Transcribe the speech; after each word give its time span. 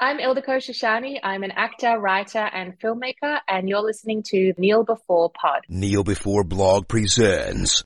I'm 0.00 0.18
Ildiko 0.18 0.58
Shoshani. 0.58 1.18
I'm 1.24 1.42
an 1.42 1.50
actor, 1.50 1.98
writer, 1.98 2.38
and 2.38 2.78
filmmaker, 2.78 3.40
and 3.48 3.68
you're 3.68 3.82
listening 3.82 4.22
to 4.26 4.54
Kneel 4.56 4.84
Before 4.84 5.28
Pod. 5.28 5.64
Kneel 5.68 6.04
Before 6.04 6.44
Blog 6.44 6.86
presents 6.86 7.82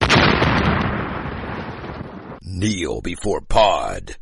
Kneel 2.42 3.00
Before 3.00 3.40
Pod. 3.40 4.18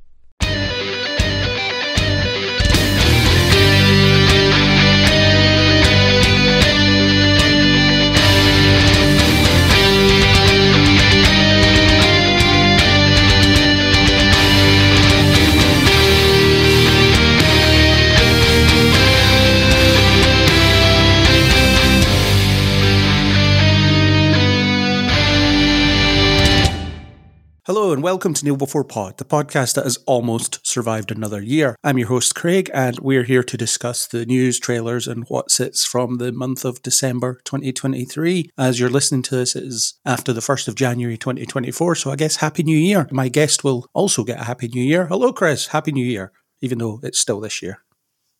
Hello 27.72 27.92
and 27.92 28.02
welcome 28.02 28.34
to 28.34 28.44
Kneel 28.44 28.56
Before 28.56 28.82
Pod, 28.82 29.18
the 29.18 29.24
podcast 29.24 29.76
that 29.76 29.84
has 29.84 29.96
almost 30.04 30.58
survived 30.66 31.12
another 31.12 31.40
year. 31.40 31.76
I'm 31.84 31.98
your 31.98 32.08
host 32.08 32.34
Craig, 32.34 32.68
and 32.74 32.98
we're 32.98 33.22
here 33.22 33.44
to 33.44 33.56
discuss 33.56 34.08
the 34.08 34.26
news, 34.26 34.58
trailers, 34.58 35.06
and 35.06 35.22
what 35.28 35.52
sits 35.52 35.84
from 35.84 36.18
the 36.18 36.32
month 36.32 36.64
of 36.64 36.82
December 36.82 37.40
2023. 37.44 38.50
As 38.58 38.80
you're 38.80 38.90
listening 38.90 39.22
to 39.22 39.36
this, 39.36 39.54
it 39.54 39.62
is 39.62 40.00
after 40.04 40.32
the 40.32 40.40
1st 40.40 40.66
of 40.66 40.74
January 40.74 41.16
2024, 41.16 41.94
so 41.94 42.10
I 42.10 42.16
guess 42.16 42.34
Happy 42.34 42.64
New 42.64 42.76
Year. 42.76 43.06
My 43.12 43.28
guest 43.28 43.62
will 43.62 43.86
also 43.94 44.24
get 44.24 44.40
a 44.40 44.44
Happy 44.46 44.66
New 44.66 44.82
Year. 44.82 45.06
Hello, 45.06 45.32
Chris. 45.32 45.68
Happy 45.68 45.92
New 45.92 46.04
Year, 46.04 46.32
even 46.60 46.78
though 46.78 46.98
it's 47.04 47.20
still 47.20 47.38
this 47.38 47.62
year. 47.62 47.84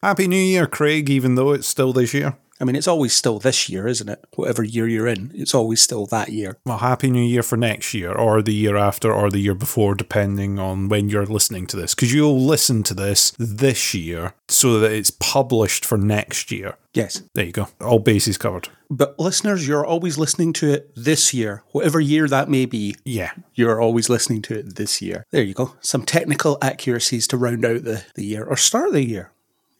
Happy 0.02 0.26
New 0.26 0.36
Year, 0.36 0.66
Craig, 0.66 1.10
even 1.10 1.34
though 1.34 1.52
it's 1.52 1.66
still 1.66 1.92
this 1.92 2.14
year. 2.14 2.34
I 2.58 2.64
mean, 2.64 2.74
it's 2.74 2.88
always 2.88 3.14
still 3.14 3.38
this 3.38 3.68
year, 3.68 3.86
isn't 3.86 4.08
it? 4.08 4.24
Whatever 4.34 4.62
year 4.62 4.88
you're 4.88 5.06
in, 5.06 5.30
it's 5.34 5.54
always 5.54 5.82
still 5.82 6.06
that 6.06 6.30
year. 6.30 6.56
Well, 6.64 6.78
Happy 6.78 7.10
New 7.10 7.22
Year 7.22 7.42
for 7.42 7.58
next 7.58 7.92
year, 7.92 8.12
or 8.12 8.40
the 8.40 8.54
year 8.54 8.78
after, 8.78 9.12
or 9.12 9.30
the 9.30 9.40
year 9.40 9.54
before, 9.54 9.94
depending 9.94 10.58
on 10.58 10.88
when 10.88 11.10
you're 11.10 11.26
listening 11.26 11.66
to 11.68 11.76
this. 11.76 11.94
Because 11.94 12.14
you'll 12.14 12.40
listen 12.40 12.82
to 12.84 12.94
this 12.94 13.32
this 13.38 13.92
year 13.92 14.32
so 14.48 14.80
that 14.80 14.90
it's 14.90 15.10
published 15.10 15.84
for 15.84 15.98
next 15.98 16.50
year. 16.50 16.76
Yes. 16.94 17.22
There 17.34 17.44
you 17.44 17.52
go. 17.52 17.68
All 17.82 17.98
bases 17.98 18.38
covered. 18.38 18.68
But 18.88 19.18
listeners, 19.18 19.68
you're 19.68 19.86
always 19.86 20.16
listening 20.16 20.54
to 20.54 20.72
it 20.72 20.90
this 20.96 21.34
year, 21.34 21.62
whatever 21.72 22.00
year 22.00 22.26
that 22.26 22.48
may 22.48 22.64
be. 22.64 22.96
Yeah. 23.04 23.32
You're 23.54 23.80
always 23.80 24.08
listening 24.08 24.40
to 24.42 24.58
it 24.58 24.76
this 24.76 25.02
year. 25.02 25.24
There 25.30 25.42
you 25.42 25.54
go. 25.54 25.76
Some 25.80 26.04
technical 26.04 26.56
accuracies 26.62 27.26
to 27.28 27.36
round 27.36 27.66
out 27.66 27.84
the, 27.84 28.04
the 28.14 28.24
year 28.24 28.44
or 28.44 28.56
start 28.56 28.92
the 28.92 29.04
year. 29.04 29.32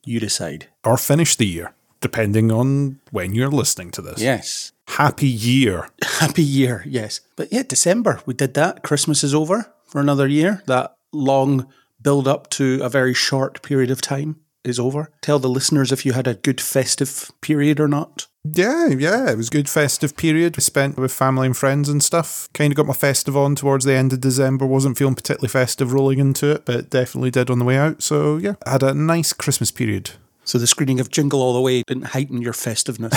You 0.05 0.21
decide. 0.21 0.69
Or 0.85 0.97
finish 0.97 1.37
the 1.37 1.47
year, 1.47 1.75
depending 2.01 2.51
on 2.51 3.01
when 3.11 3.35
you're 3.35 3.51
listening 3.51 3.91
to 3.93 4.03
this. 4.03 4.21
Yes. 4.21 4.73
Happy 4.89 5.29
year. 5.29 5.89
Happy 6.03 6.43
year, 6.43 6.83
yes. 6.87 7.21
But 7.37 7.53
yeah, 7.53 7.63
December, 7.63 8.21
we 8.27 8.35
did 8.35 8.55
that. 8.55 8.83
Christmas 8.83 9.23
is 9.23 9.35
over 9.35 9.73
for 9.85 10.01
another 10.01 10.27
year. 10.27 10.63
That 10.67 10.97
long 11.13 11.67
build 12.03 12.27
up 12.27 12.51
to 12.51 12.81
a 12.83 12.89
very 12.89 13.15
short 13.15 13.63
period 13.63 13.91
of 13.91 14.01
time 14.01 14.37
is 14.65 14.79
over. 14.79 15.11
Tell 15.21 15.39
the 15.39 15.49
listeners 15.49 15.93
if 15.93 16.05
you 16.05 16.13
had 16.13 16.27
a 16.27 16.35
good 16.35 16.61
festive 16.61 17.31
period 17.41 17.81
or 17.81 17.89
not. 17.89 18.27
Yeah, 18.45 18.89
yeah, 18.89 19.31
it 19.31 19.37
was 19.37 19.49
a 19.49 19.51
good 19.51 19.69
festive 19.69 20.17
period. 20.17 20.57
We 20.57 20.63
spent 20.63 20.97
with 20.97 21.13
family 21.13 21.47
and 21.47 21.57
friends 21.57 21.91
and 21.91 22.03
stuff. 22.03 22.49
Kind 22.55 22.73
of 22.73 22.77
got 22.77 22.87
my 22.87 22.95
festive 22.95 23.37
on 23.37 23.55
towards 23.55 23.85
the 23.85 23.95
end 23.95 24.15
of 24.15 24.21
December. 24.21 24.65
Wasn't 24.65 24.97
feeling 24.97 25.15
particularly 25.15 25.49
festive 25.49 25.93
rolling 25.93 26.19
into 26.19 26.51
it, 26.53 26.65
but 26.65 26.89
definitely 26.89 27.31
did 27.31 27.51
on 27.51 27.59
the 27.59 27.67
way 27.67 27.77
out. 27.77 28.03
So 28.03 28.39
yeah, 28.39 28.55
had 28.67 28.83
a 28.83 28.95
nice 28.95 29.35
Christmas 29.35 29.71
period. 29.71 30.13
So 30.45 30.59
the 30.59 30.67
screening 30.67 31.01
of 31.01 31.11
Jingle 31.11 31.43
All 31.43 31.53
the 31.53 31.61
Way 31.61 31.83
didn't 31.83 32.07
heighten 32.07 32.41
your 32.41 32.55
festiveness. 32.55 33.13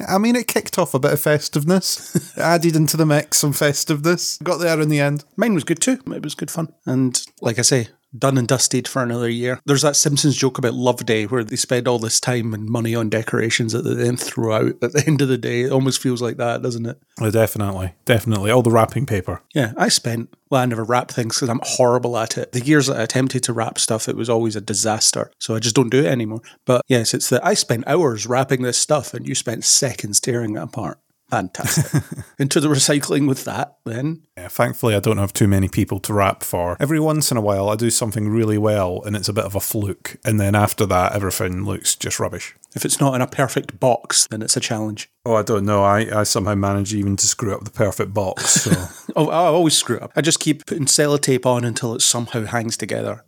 I 0.08 0.18
mean, 0.18 0.36
it 0.36 0.48
kicked 0.48 0.78
off 0.78 0.94
a 0.94 0.98
bit 0.98 1.12
of 1.12 1.20
festiveness, 1.20 2.36
added 2.38 2.74
into 2.74 2.96
the 2.96 3.06
mix 3.06 3.36
some 3.36 3.52
festiveness. 3.52 4.38
Got 4.42 4.56
there 4.56 4.80
in 4.80 4.88
the 4.88 5.00
end. 5.00 5.24
Mine 5.36 5.54
was 5.54 5.64
good 5.64 5.80
too. 5.80 6.00
It 6.06 6.22
was 6.22 6.34
good 6.34 6.50
fun. 6.50 6.72
And 6.86 7.22
like 7.42 7.58
I 7.58 7.62
say, 7.62 7.88
done 8.16 8.38
and 8.38 8.48
dusted 8.48 8.88
for 8.88 9.02
another 9.02 9.28
year. 9.28 9.60
There's 9.64 9.82
that 9.82 9.96
Simpsons 9.96 10.36
joke 10.36 10.58
about 10.58 10.74
Love 10.74 11.04
Day 11.04 11.26
where 11.26 11.44
they 11.44 11.56
spend 11.56 11.88
all 11.88 11.98
this 11.98 12.20
time 12.20 12.54
and 12.54 12.68
money 12.68 12.94
on 12.94 13.08
decorations 13.08 13.72
that 13.72 13.82
they 13.82 13.94
then 13.94 14.16
throw 14.16 14.54
out 14.54 14.82
at 14.82 14.92
the 14.92 15.04
end 15.06 15.20
of 15.22 15.28
the 15.28 15.38
day. 15.38 15.62
It 15.62 15.72
almost 15.72 16.00
feels 16.00 16.22
like 16.22 16.36
that, 16.36 16.62
doesn't 16.62 16.86
it? 16.86 16.98
Oh, 17.20 17.30
definitely, 17.30 17.94
definitely. 18.04 18.50
All 18.50 18.62
the 18.62 18.70
wrapping 18.70 19.06
paper. 19.06 19.42
Yeah, 19.54 19.72
I 19.76 19.88
spent, 19.88 20.34
well, 20.50 20.62
I 20.62 20.66
never 20.66 20.84
wrap 20.84 21.10
things 21.10 21.36
because 21.36 21.48
I'm 21.48 21.60
horrible 21.62 22.16
at 22.16 22.38
it. 22.38 22.52
The 22.52 22.64
years 22.64 22.86
that 22.86 22.98
I 22.98 23.02
attempted 23.02 23.42
to 23.44 23.52
wrap 23.52 23.78
stuff, 23.78 24.08
it 24.08 24.16
was 24.16 24.30
always 24.30 24.56
a 24.56 24.60
disaster. 24.60 25.30
So 25.38 25.54
I 25.54 25.58
just 25.58 25.74
don't 25.74 25.90
do 25.90 26.00
it 26.00 26.06
anymore. 26.06 26.40
But 26.64 26.82
yes, 26.88 27.14
it's 27.14 27.28
that 27.30 27.44
I 27.44 27.54
spent 27.54 27.86
hours 27.86 28.26
wrapping 28.26 28.62
this 28.62 28.78
stuff 28.78 29.14
and 29.14 29.26
you 29.26 29.34
spent 29.34 29.64
seconds 29.64 30.20
tearing 30.20 30.56
it 30.56 30.62
apart. 30.62 30.98
Fantastic. 31.30 32.02
Into 32.38 32.58
the 32.60 32.68
recycling 32.68 33.28
with 33.28 33.44
that, 33.44 33.76
then. 33.84 34.22
Yeah, 34.36 34.48
thankfully, 34.48 34.94
I 34.94 35.00
don't 35.00 35.18
have 35.18 35.32
too 35.32 35.46
many 35.46 35.68
people 35.68 36.00
to 36.00 36.14
wrap 36.14 36.42
for. 36.42 36.76
Every 36.80 36.98
once 36.98 37.30
in 37.30 37.36
a 37.36 37.42
while, 37.42 37.68
I 37.68 37.76
do 37.76 37.90
something 37.90 38.28
really 38.28 38.56
well 38.56 39.02
and 39.04 39.14
it's 39.14 39.28
a 39.28 39.32
bit 39.32 39.44
of 39.44 39.54
a 39.54 39.60
fluke. 39.60 40.16
And 40.24 40.40
then 40.40 40.54
after 40.54 40.86
that, 40.86 41.12
everything 41.12 41.64
looks 41.64 41.94
just 41.94 42.18
rubbish. 42.18 42.54
If 42.74 42.84
it's 42.84 43.00
not 43.00 43.14
in 43.14 43.20
a 43.20 43.26
perfect 43.26 43.78
box, 43.78 44.26
then 44.30 44.40
it's 44.40 44.56
a 44.56 44.60
challenge. 44.60 45.10
Oh, 45.26 45.34
I 45.34 45.42
don't 45.42 45.66
know. 45.66 45.84
I, 45.84 46.20
I 46.20 46.22
somehow 46.22 46.54
manage 46.54 46.94
even 46.94 47.16
to 47.16 47.26
screw 47.26 47.54
up 47.54 47.64
the 47.64 47.70
perfect 47.70 48.14
box. 48.14 48.62
So 48.62 48.70
Oh, 49.16 49.28
I 49.28 49.46
always 49.46 49.76
screw 49.76 49.98
up. 49.98 50.12
I 50.16 50.22
just 50.22 50.40
keep 50.40 50.64
putting 50.64 50.86
sellotape 50.86 51.44
on 51.44 51.64
until 51.64 51.94
it 51.94 52.00
somehow 52.02 52.44
hangs 52.44 52.76
together. 52.76 53.24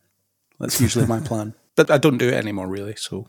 That's 0.59 0.81
usually 0.81 1.07
my 1.07 1.21
plan. 1.21 1.55
But 1.77 1.89
I 1.91 1.99
don't 1.99 2.19
do 2.19 2.29
it 2.29 2.35
anymore, 2.35 2.67
really. 2.67 2.97
So 2.97 3.29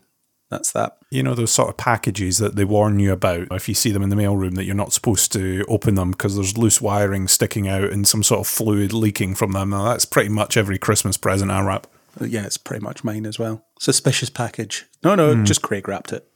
that's 0.52 0.72
that. 0.72 0.98
you 1.10 1.22
know 1.22 1.34
those 1.34 1.50
sort 1.50 1.68
of 1.68 1.76
packages 1.76 2.38
that 2.38 2.54
they 2.56 2.64
warn 2.64 2.98
you 2.98 3.12
about 3.12 3.48
if 3.50 3.68
you 3.68 3.74
see 3.74 3.90
them 3.90 4.02
in 4.02 4.10
the 4.10 4.16
mailroom 4.16 4.54
that 4.54 4.64
you're 4.64 4.74
not 4.74 4.92
supposed 4.92 5.32
to 5.32 5.64
open 5.68 5.94
them 5.94 6.10
because 6.10 6.36
there's 6.36 6.58
loose 6.58 6.80
wiring 6.80 7.26
sticking 7.26 7.66
out 7.68 7.90
and 7.90 8.06
some 8.06 8.22
sort 8.22 8.40
of 8.40 8.46
fluid 8.46 8.92
leaking 8.92 9.34
from 9.34 9.52
them. 9.52 9.70
Now, 9.70 9.84
that's 9.84 10.04
pretty 10.04 10.28
much 10.28 10.56
every 10.56 10.78
Christmas 10.78 11.16
present 11.16 11.50
I 11.50 11.62
wrap. 11.62 11.86
Uh, 12.20 12.26
Yeah, 12.26 12.44
it's 12.44 12.58
pretty 12.58 12.84
much 12.84 13.02
mine 13.04 13.26
as 13.26 13.38
well. 13.38 13.64
Suspicious 13.78 14.30
package. 14.30 14.86
No, 15.02 15.14
no, 15.14 15.42
just 15.42 15.62
Craig 15.62 15.88
wrapped 15.88 16.12
it. 16.12 16.28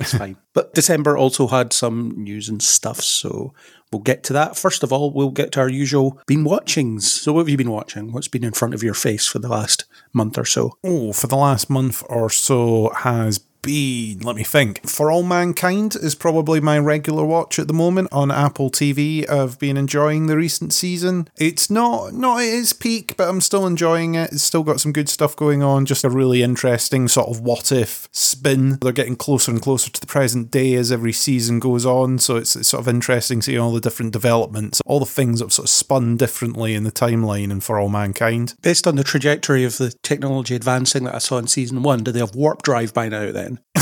It's 0.00 0.12
fine. 0.16 0.36
But 0.54 0.74
December 0.74 1.16
also 1.16 1.46
had 1.46 1.72
some 1.72 2.14
news 2.16 2.48
and 2.48 2.60
stuff, 2.62 3.00
so 3.00 3.54
we'll 3.92 4.02
get 4.02 4.22
to 4.24 4.32
that. 4.32 4.56
First 4.56 4.82
of 4.82 4.92
all, 4.92 5.10
we'll 5.10 5.30
get 5.30 5.52
to 5.52 5.60
our 5.60 5.68
usual 5.68 6.20
been 6.26 6.44
watchings. 6.44 7.10
So, 7.10 7.32
what 7.32 7.40
have 7.40 7.48
you 7.48 7.56
been 7.56 7.70
watching? 7.70 8.12
What's 8.12 8.28
been 8.28 8.44
in 8.44 8.52
front 8.52 8.74
of 8.74 8.82
your 8.82 8.94
face 8.94 9.26
for 9.26 9.38
the 9.38 9.48
last 9.48 9.84
month 10.12 10.38
or 10.38 10.44
so? 10.44 10.78
Oh, 10.84 11.12
for 11.12 11.26
the 11.26 11.36
last 11.36 11.70
month 11.70 12.02
or 12.08 12.30
so 12.30 12.90
has 12.96 13.40
been, 13.64 14.18
let 14.20 14.36
me 14.36 14.44
think. 14.44 14.88
For 14.88 15.10
All 15.10 15.22
Mankind 15.22 15.96
is 15.96 16.14
probably 16.14 16.60
my 16.60 16.78
regular 16.78 17.24
watch 17.24 17.58
at 17.58 17.66
the 17.66 17.74
moment 17.74 18.08
on 18.12 18.30
Apple 18.30 18.70
TV. 18.70 19.28
I've 19.28 19.58
been 19.58 19.76
enjoying 19.76 20.26
the 20.26 20.36
recent 20.36 20.72
season. 20.72 21.28
It's 21.36 21.70
not 21.70 22.12
not 22.12 22.40
at 22.40 22.46
its 22.48 22.72
peak, 22.72 23.16
but 23.16 23.28
I'm 23.28 23.40
still 23.40 23.66
enjoying 23.66 24.14
it. 24.14 24.32
It's 24.32 24.42
still 24.42 24.62
got 24.62 24.80
some 24.80 24.92
good 24.92 25.08
stuff 25.08 25.34
going 25.34 25.62
on. 25.62 25.86
Just 25.86 26.04
a 26.04 26.10
really 26.10 26.42
interesting 26.42 27.08
sort 27.08 27.28
of 27.28 27.40
what 27.40 27.72
if 27.72 28.08
spin. 28.12 28.78
They're 28.80 28.92
getting 28.92 29.16
closer 29.16 29.50
and 29.50 29.62
closer 29.62 29.90
to 29.90 30.00
the 30.00 30.06
present 30.06 30.50
day 30.50 30.74
as 30.74 30.92
every 30.92 31.12
season 31.12 31.58
goes 31.58 31.86
on. 31.86 32.18
So 32.18 32.36
it's, 32.36 32.54
it's 32.56 32.68
sort 32.68 32.82
of 32.82 32.88
interesting 32.88 33.42
seeing 33.42 33.58
all 33.58 33.72
the 33.72 33.80
different 33.80 34.12
developments, 34.12 34.80
all 34.84 35.00
the 35.00 35.06
things 35.06 35.40
that 35.40 35.52
sort 35.52 35.66
of 35.66 35.70
spun 35.70 36.16
differently 36.16 36.74
in 36.74 36.84
the 36.84 36.92
timeline 36.92 37.50
and 37.50 37.64
For 37.64 37.78
All 37.78 37.88
Mankind. 37.88 38.54
Based 38.62 38.86
on 38.86 38.96
the 38.96 39.04
trajectory 39.04 39.64
of 39.64 39.78
the 39.78 39.94
technology 40.02 40.54
advancing 40.54 41.04
that 41.04 41.14
I 41.14 41.18
saw 41.18 41.38
in 41.38 41.46
season 41.46 41.82
one, 41.82 42.04
do 42.04 42.12
they 42.12 42.20
have 42.20 42.34
warp 42.34 42.62
drive 42.62 42.92
by 42.92 43.08
now 43.08 43.32
then? 43.32 43.53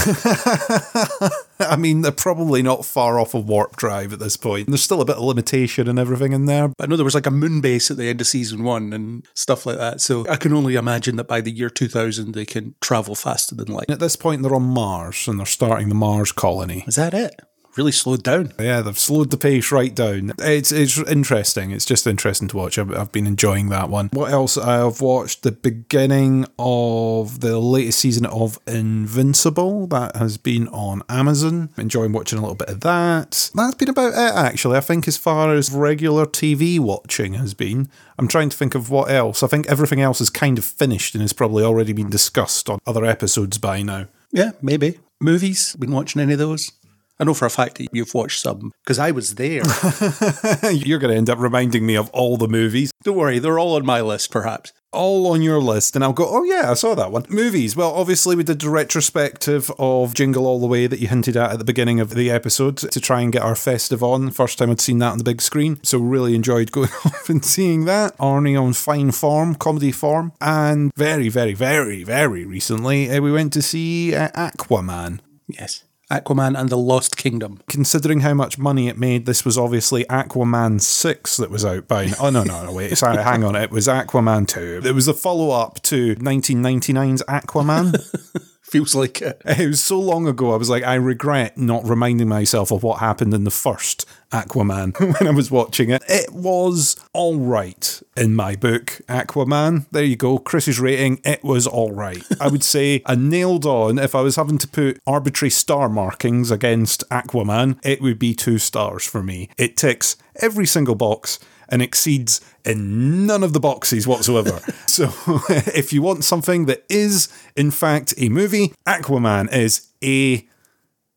I 1.61 1.77
mean, 1.79 2.03
they're 2.03 2.13
probably 2.13 2.63
not 2.63 2.85
far 2.85 3.19
off 3.19 3.35
of 3.35 3.49
warp 3.49 3.77
drive 3.77 4.13
at 4.13 4.19
this 4.19 4.37
point. 4.37 4.69
There's 4.69 4.83
still 4.83 5.01
a 5.01 5.05
bit 5.05 5.17
of 5.17 5.23
limitation 5.23 5.89
and 5.89 5.99
everything 5.99 6.33
in 6.33 6.47
there. 6.47 6.73
I 6.81 6.87
know 6.87 6.97
there 6.97 7.05
was 7.05 7.15
like 7.15 7.27
a 7.27 7.31
moon 7.31 7.61
base 7.61 7.91
at 7.91 7.97
the 7.97 8.09
end 8.09 8.21
of 8.21 8.27
season 8.27 8.65
one 8.65 8.93
and 8.93 9.27
stuff 9.35 9.65
like 9.67 9.79
that. 9.79 10.01
So 10.01 10.27
I 10.29 10.37
can 10.37 10.53
only 10.53 10.75
imagine 10.75 11.17
that 11.17 11.29
by 11.29 11.41
the 11.41 11.53
year 11.53 11.71
2000, 11.71 12.33
they 12.33 12.45
can 12.45 12.75
travel 12.81 13.15
faster 13.15 13.55
than 13.55 13.69
light. 13.69 13.91
At 13.91 14.01
this 14.01 14.17
point, 14.17 14.43
they're 14.43 14.55
on 14.55 14.63
Mars 14.63 15.29
and 15.29 15.39
they're 15.39 15.47
starting 15.47 15.89
the 15.89 15.95
Mars 15.95 16.33
colony. 16.33 16.85
Is 16.87 16.97
that 16.97 17.15
it? 17.15 17.41
Really 17.77 17.93
slowed 17.93 18.23
down. 18.23 18.53
Yeah, 18.61 18.83
they've 18.83 18.99
slowed 18.99 19.31
the 19.31 19.39
pace 19.39 19.73
right 19.73 19.95
down. 19.95 20.33
It's 20.39 20.71
it's 20.73 20.99
interesting. 20.99 21.71
It's 21.71 21.87
just 21.87 22.07
interesting 22.07 22.49
to 22.49 22.57
watch. 22.57 22.79
I've, 22.79 22.95
I've 22.95 23.13
been 23.13 23.27
enjoying 23.27 23.71
that 23.71 23.89
one. 23.89 24.11
What 24.13 24.31
else? 24.31 24.59
I've 24.59 25.01
watched 25.01 25.43
the 25.43 25.53
beginning 25.53 26.47
of 26.59 27.41
the 27.41 27.59
latest 27.59 28.01
season 28.01 28.27
of 28.27 28.59
Invincible. 28.67 29.87
That 29.87 30.17
has 30.17 30.37
been 30.37 30.69
on 30.69 31.03
Amazon. 31.09 31.71
Enjoying 31.79 32.13
watching 32.13 32.39
a 32.39 32.43
little 32.43 32.57
bit 32.57 32.69
of 32.69 32.81
that. 32.81 33.51
That's 33.55 33.75
been 33.75 33.89
about 33.89 34.13
it, 34.13 34.37
actually. 34.37 34.77
I 34.77 34.81
think 34.81 35.09
as 35.09 35.17
far 35.17 35.55
as 35.55 35.73
regular 35.73 36.27
TV 36.27 36.79
watching 36.79 37.35
has 37.35 37.55
been. 37.55 37.89
I'm 38.19 38.29
trying 38.29 38.51
to 38.51 38.57
think 38.57 38.75
of 38.75 38.91
what 38.91 39.11
else. 39.11 39.43
I 39.43 39.47
think 39.47 39.67
everything 39.67 40.01
else 40.01 40.21
is 40.21 40.31
kind 40.31 40.59
of 40.59 40.65
finished 40.65 41.15
and 41.15 41.23
has 41.23 41.33
probably 41.33 41.65
already 41.65 41.95
been 41.95 42.11
discussed 42.11 42.69
on 42.69 42.81
other 42.87 43.05
episodes 43.05 43.57
by 43.57 43.83
now. 43.83 44.09
Yeah, 44.31 44.53
maybe. 44.61 44.99
Movies? 45.21 45.75
Been 45.77 45.93
watching 45.93 46.21
any 46.21 46.35
of 46.35 46.39
those? 46.39 46.73
I 47.19 47.25
know 47.25 47.35
for 47.35 47.47
a 47.47 47.51
fact 47.51 47.79
that 47.79 47.89
you've 47.93 48.15
watched 48.15 48.41
some 48.41 48.73
because 48.83 48.99
I 48.99 49.11
was 49.11 49.37
there. 49.37 49.63
You're 50.73 50.99
going 50.99 51.13
to 51.13 51.17
end 51.17 51.31
up 51.31 51.39
reminding 51.39 51.87
me 51.87 51.95
of 51.95 52.11
all 52.11 52.37
the 52.37 52.49
movies. 52.49 52.91
Don't 53.05 53.17
worry, 53.17 53.39
they're 53.39 53.59
all 53.59 53.77
on 53.77 53.87
my 53.87 54.01
list, 54.01 54.31
perhaps. 54.31 54.73
All 54.93 55.27
on 55.29 55.41
your 55.41 55.61
list, 55.61 55.95
and 55.95 56.05
I'll 56.05 56.13
go, 56.13 56.27
oh 56.29 56.43
yeah, 56.45 56.71
I 56.71 56.75
saw 56.75 56.95
that 56.95 57.11
one. 57.11 57.25
Movies. 57.31 57.75
Well, 57.75 57.93
obviously, 57.95 58.37
we 58.37 58.45
did 58.45 58.61
the 58.61 58.69
retrospective 58.69 59.71
of 59.79 60.13
Jingle 60.15 60.47
All 60.47 60.61
the 60.61 60.67
Way 60.67 60.87
that 60.87 60.99
you 60.99 61.09
hinted 61.09 61.35
at 61.35 61.53
at 61.53 61.59
the 61.59 61.65
beginning 61.65 61.99
of 61.99 62.11
the 62.11 62.31
episode 62.31 62.77
to 62.77 63.01
try 63.01 63.23
and 63.23 63.33
get 63.33 63.41
our 63.41 63.55
festive 63.55 64.03
on. 64.03 64.31
First 64.31 64.59
time 64.59 64.71
I'd 64.71 64.83
seen 64.83 64.99
that 64.99 65.13
on 65.13 65.19
the 65.19 65.25
big 65.25 65.41
screen, 65.41 65.81
so 65.83 65.99
really 65.99 66.35
enjoyed 66.35 66.73
going 66.73 66.91
off 67.07 67.31
and 67.31 67.43
seeing 67.43 67.87
that. 67.87 68.17
Arnie 68.19 68.61
on 68.61 68.75
fine 68.75 69.13
form, 69.13 69.55
comedy 69.55 69.93
form, 69.93 70.33
and 70.43 70.93
very, 70.95 71.31
very, 71.31 71.55
very, 71.55 72.05
very 72.05 72.45
recently, 72.45 73.11
uh, 73.11 73.21
we 73.21 73.33
went 73.33 73.53
to 73.55 73.63
see 73.63 74.15
uh, 74.15 74.29
Aquaman. 74.31 75.21
Yes. 75.49 75.85
Aquaman 76.13 76.59
and 76.59 76.69
the 76.69 76.77
Lost 76.77 77.17
Kingdom. 77.17 77.61
Considering 77.69 78.21
how 78.21 78.35
much 78.35 78.59
money 78.59 78.89
it 78.89 78.99
made, 78.99 79.27
this 79.27 79.45
was 79.45 79.57
obviously 79.57 80.05
Aquaman 80.05 80.81
6 80.81 81.37
that 81.39 81.51
was 81.51 81.65
out 81.65 81.89
by. 81.89 82.13
Oh, 82.21 82.31
no, 82.31 82.45
no, 82.45 82.67
no, 82.67 82.73
wait. 82.73 82.97
Sorry, 82.99 83.23
hang 83.23 83.45
on. 83.45 83.57
It 83.57 83.71
was 83.71 83.89
Aquaman 83.89 84.47
2. 84.47 84.83
It 84.85 84.95
was 84.95 85.09
a 85.09 85.15
follow 85.15 85.51
up 85.51 85.81
to 85.83 86.15
1999's 86.17 87.23
Aquaman. 87.23 88.49
Feels 88.73 88.95
like 88.95 89.21
it. 89.21 89.43
It 89.45 89.67
was 89.67 89.85
so 89.85 90.01
long 90.01 90.27
ago, 90.27 90.55
I 90.55 90.57
was 90.57 90.71
like, 90.71 90.83
I 90.83 90.95
regret 90.95 91.59
not 91.59 91.87
reminding 91.87 92.27
myself 92.27 92.71
of 92.71 92.83
what 92.83 93.01
happened 93.01 93.35
in 93.35 93.45
the 93.45 93.51
first 93.51 94.07
Aquaman 94.31 94.99
when 95.21 95.29
I 95.29 95.31
was 95.31 95.51
watching 95.51 95.91
it. 95.91 96.03
It 96.09 96.33
was 96.33 96.97
all 97.13 97.37
right 97.37 98.03
in 98.17 98.35
my 98.35 98.57
book, 98.57 99.03
Aquaman. 99.11 99.85
There 99.91 100.03
you 100.03 100.17
go. 100.17 100.39
Chris's 100.39 100.81
rating, 100.81 101.21
it 101.23 101.45
was 101.45 101.67
all 101.67 101.93
right. 101.93 102.25
I 102.41 102.49
would 102.49 102.65
say 102.65 103.03
a 103.07 103.15
nailed 103.15 103.67
on, 103.67 103.99
if 103.99 104.15
I 104.15 104.23
was 104.23 104.37
having 104.37 104.57
to 104.57 104.69
put 104.69 105.03
arbitrary 105.07 105.51
star 105.51 105.91
markings 105.91 106.51
against 106.51 107.07
Aquaman, 107.11 107.79
it 107.85 108.01
would 108.01 108.19
be 108.19 108.33
two 108.33 108.57
stars 108.57 109.05
for 109.05 109.23
me. 109.23 109.51
It 109.59 109.77
ticks 109.77 110.17
every 110.37 110.65
single 110.65 110.95
box 110.95 111.39
and 111.69 111.83
exceeds 111.83 112.41
in 112.65 113.27
none 113.27 113.43
of 113.43 113.53
the 113.53 113.61
boxes 113.61 114.07
whatsoever. 114.07 114.61
so 114.87 115.13
if 115.49 115.93
you 115.93 116.03
want 116.03 116.25
something 116.25 116.67
that 116.67 116.85
is, 116.89 117.29
in 117.57 117.71
fact, 117.71 118.15
a 118.19 118.29
movie, 118.29 118.73
Aquaman 118.87 119.53
is 119.53 119.89
a 120.03 120.47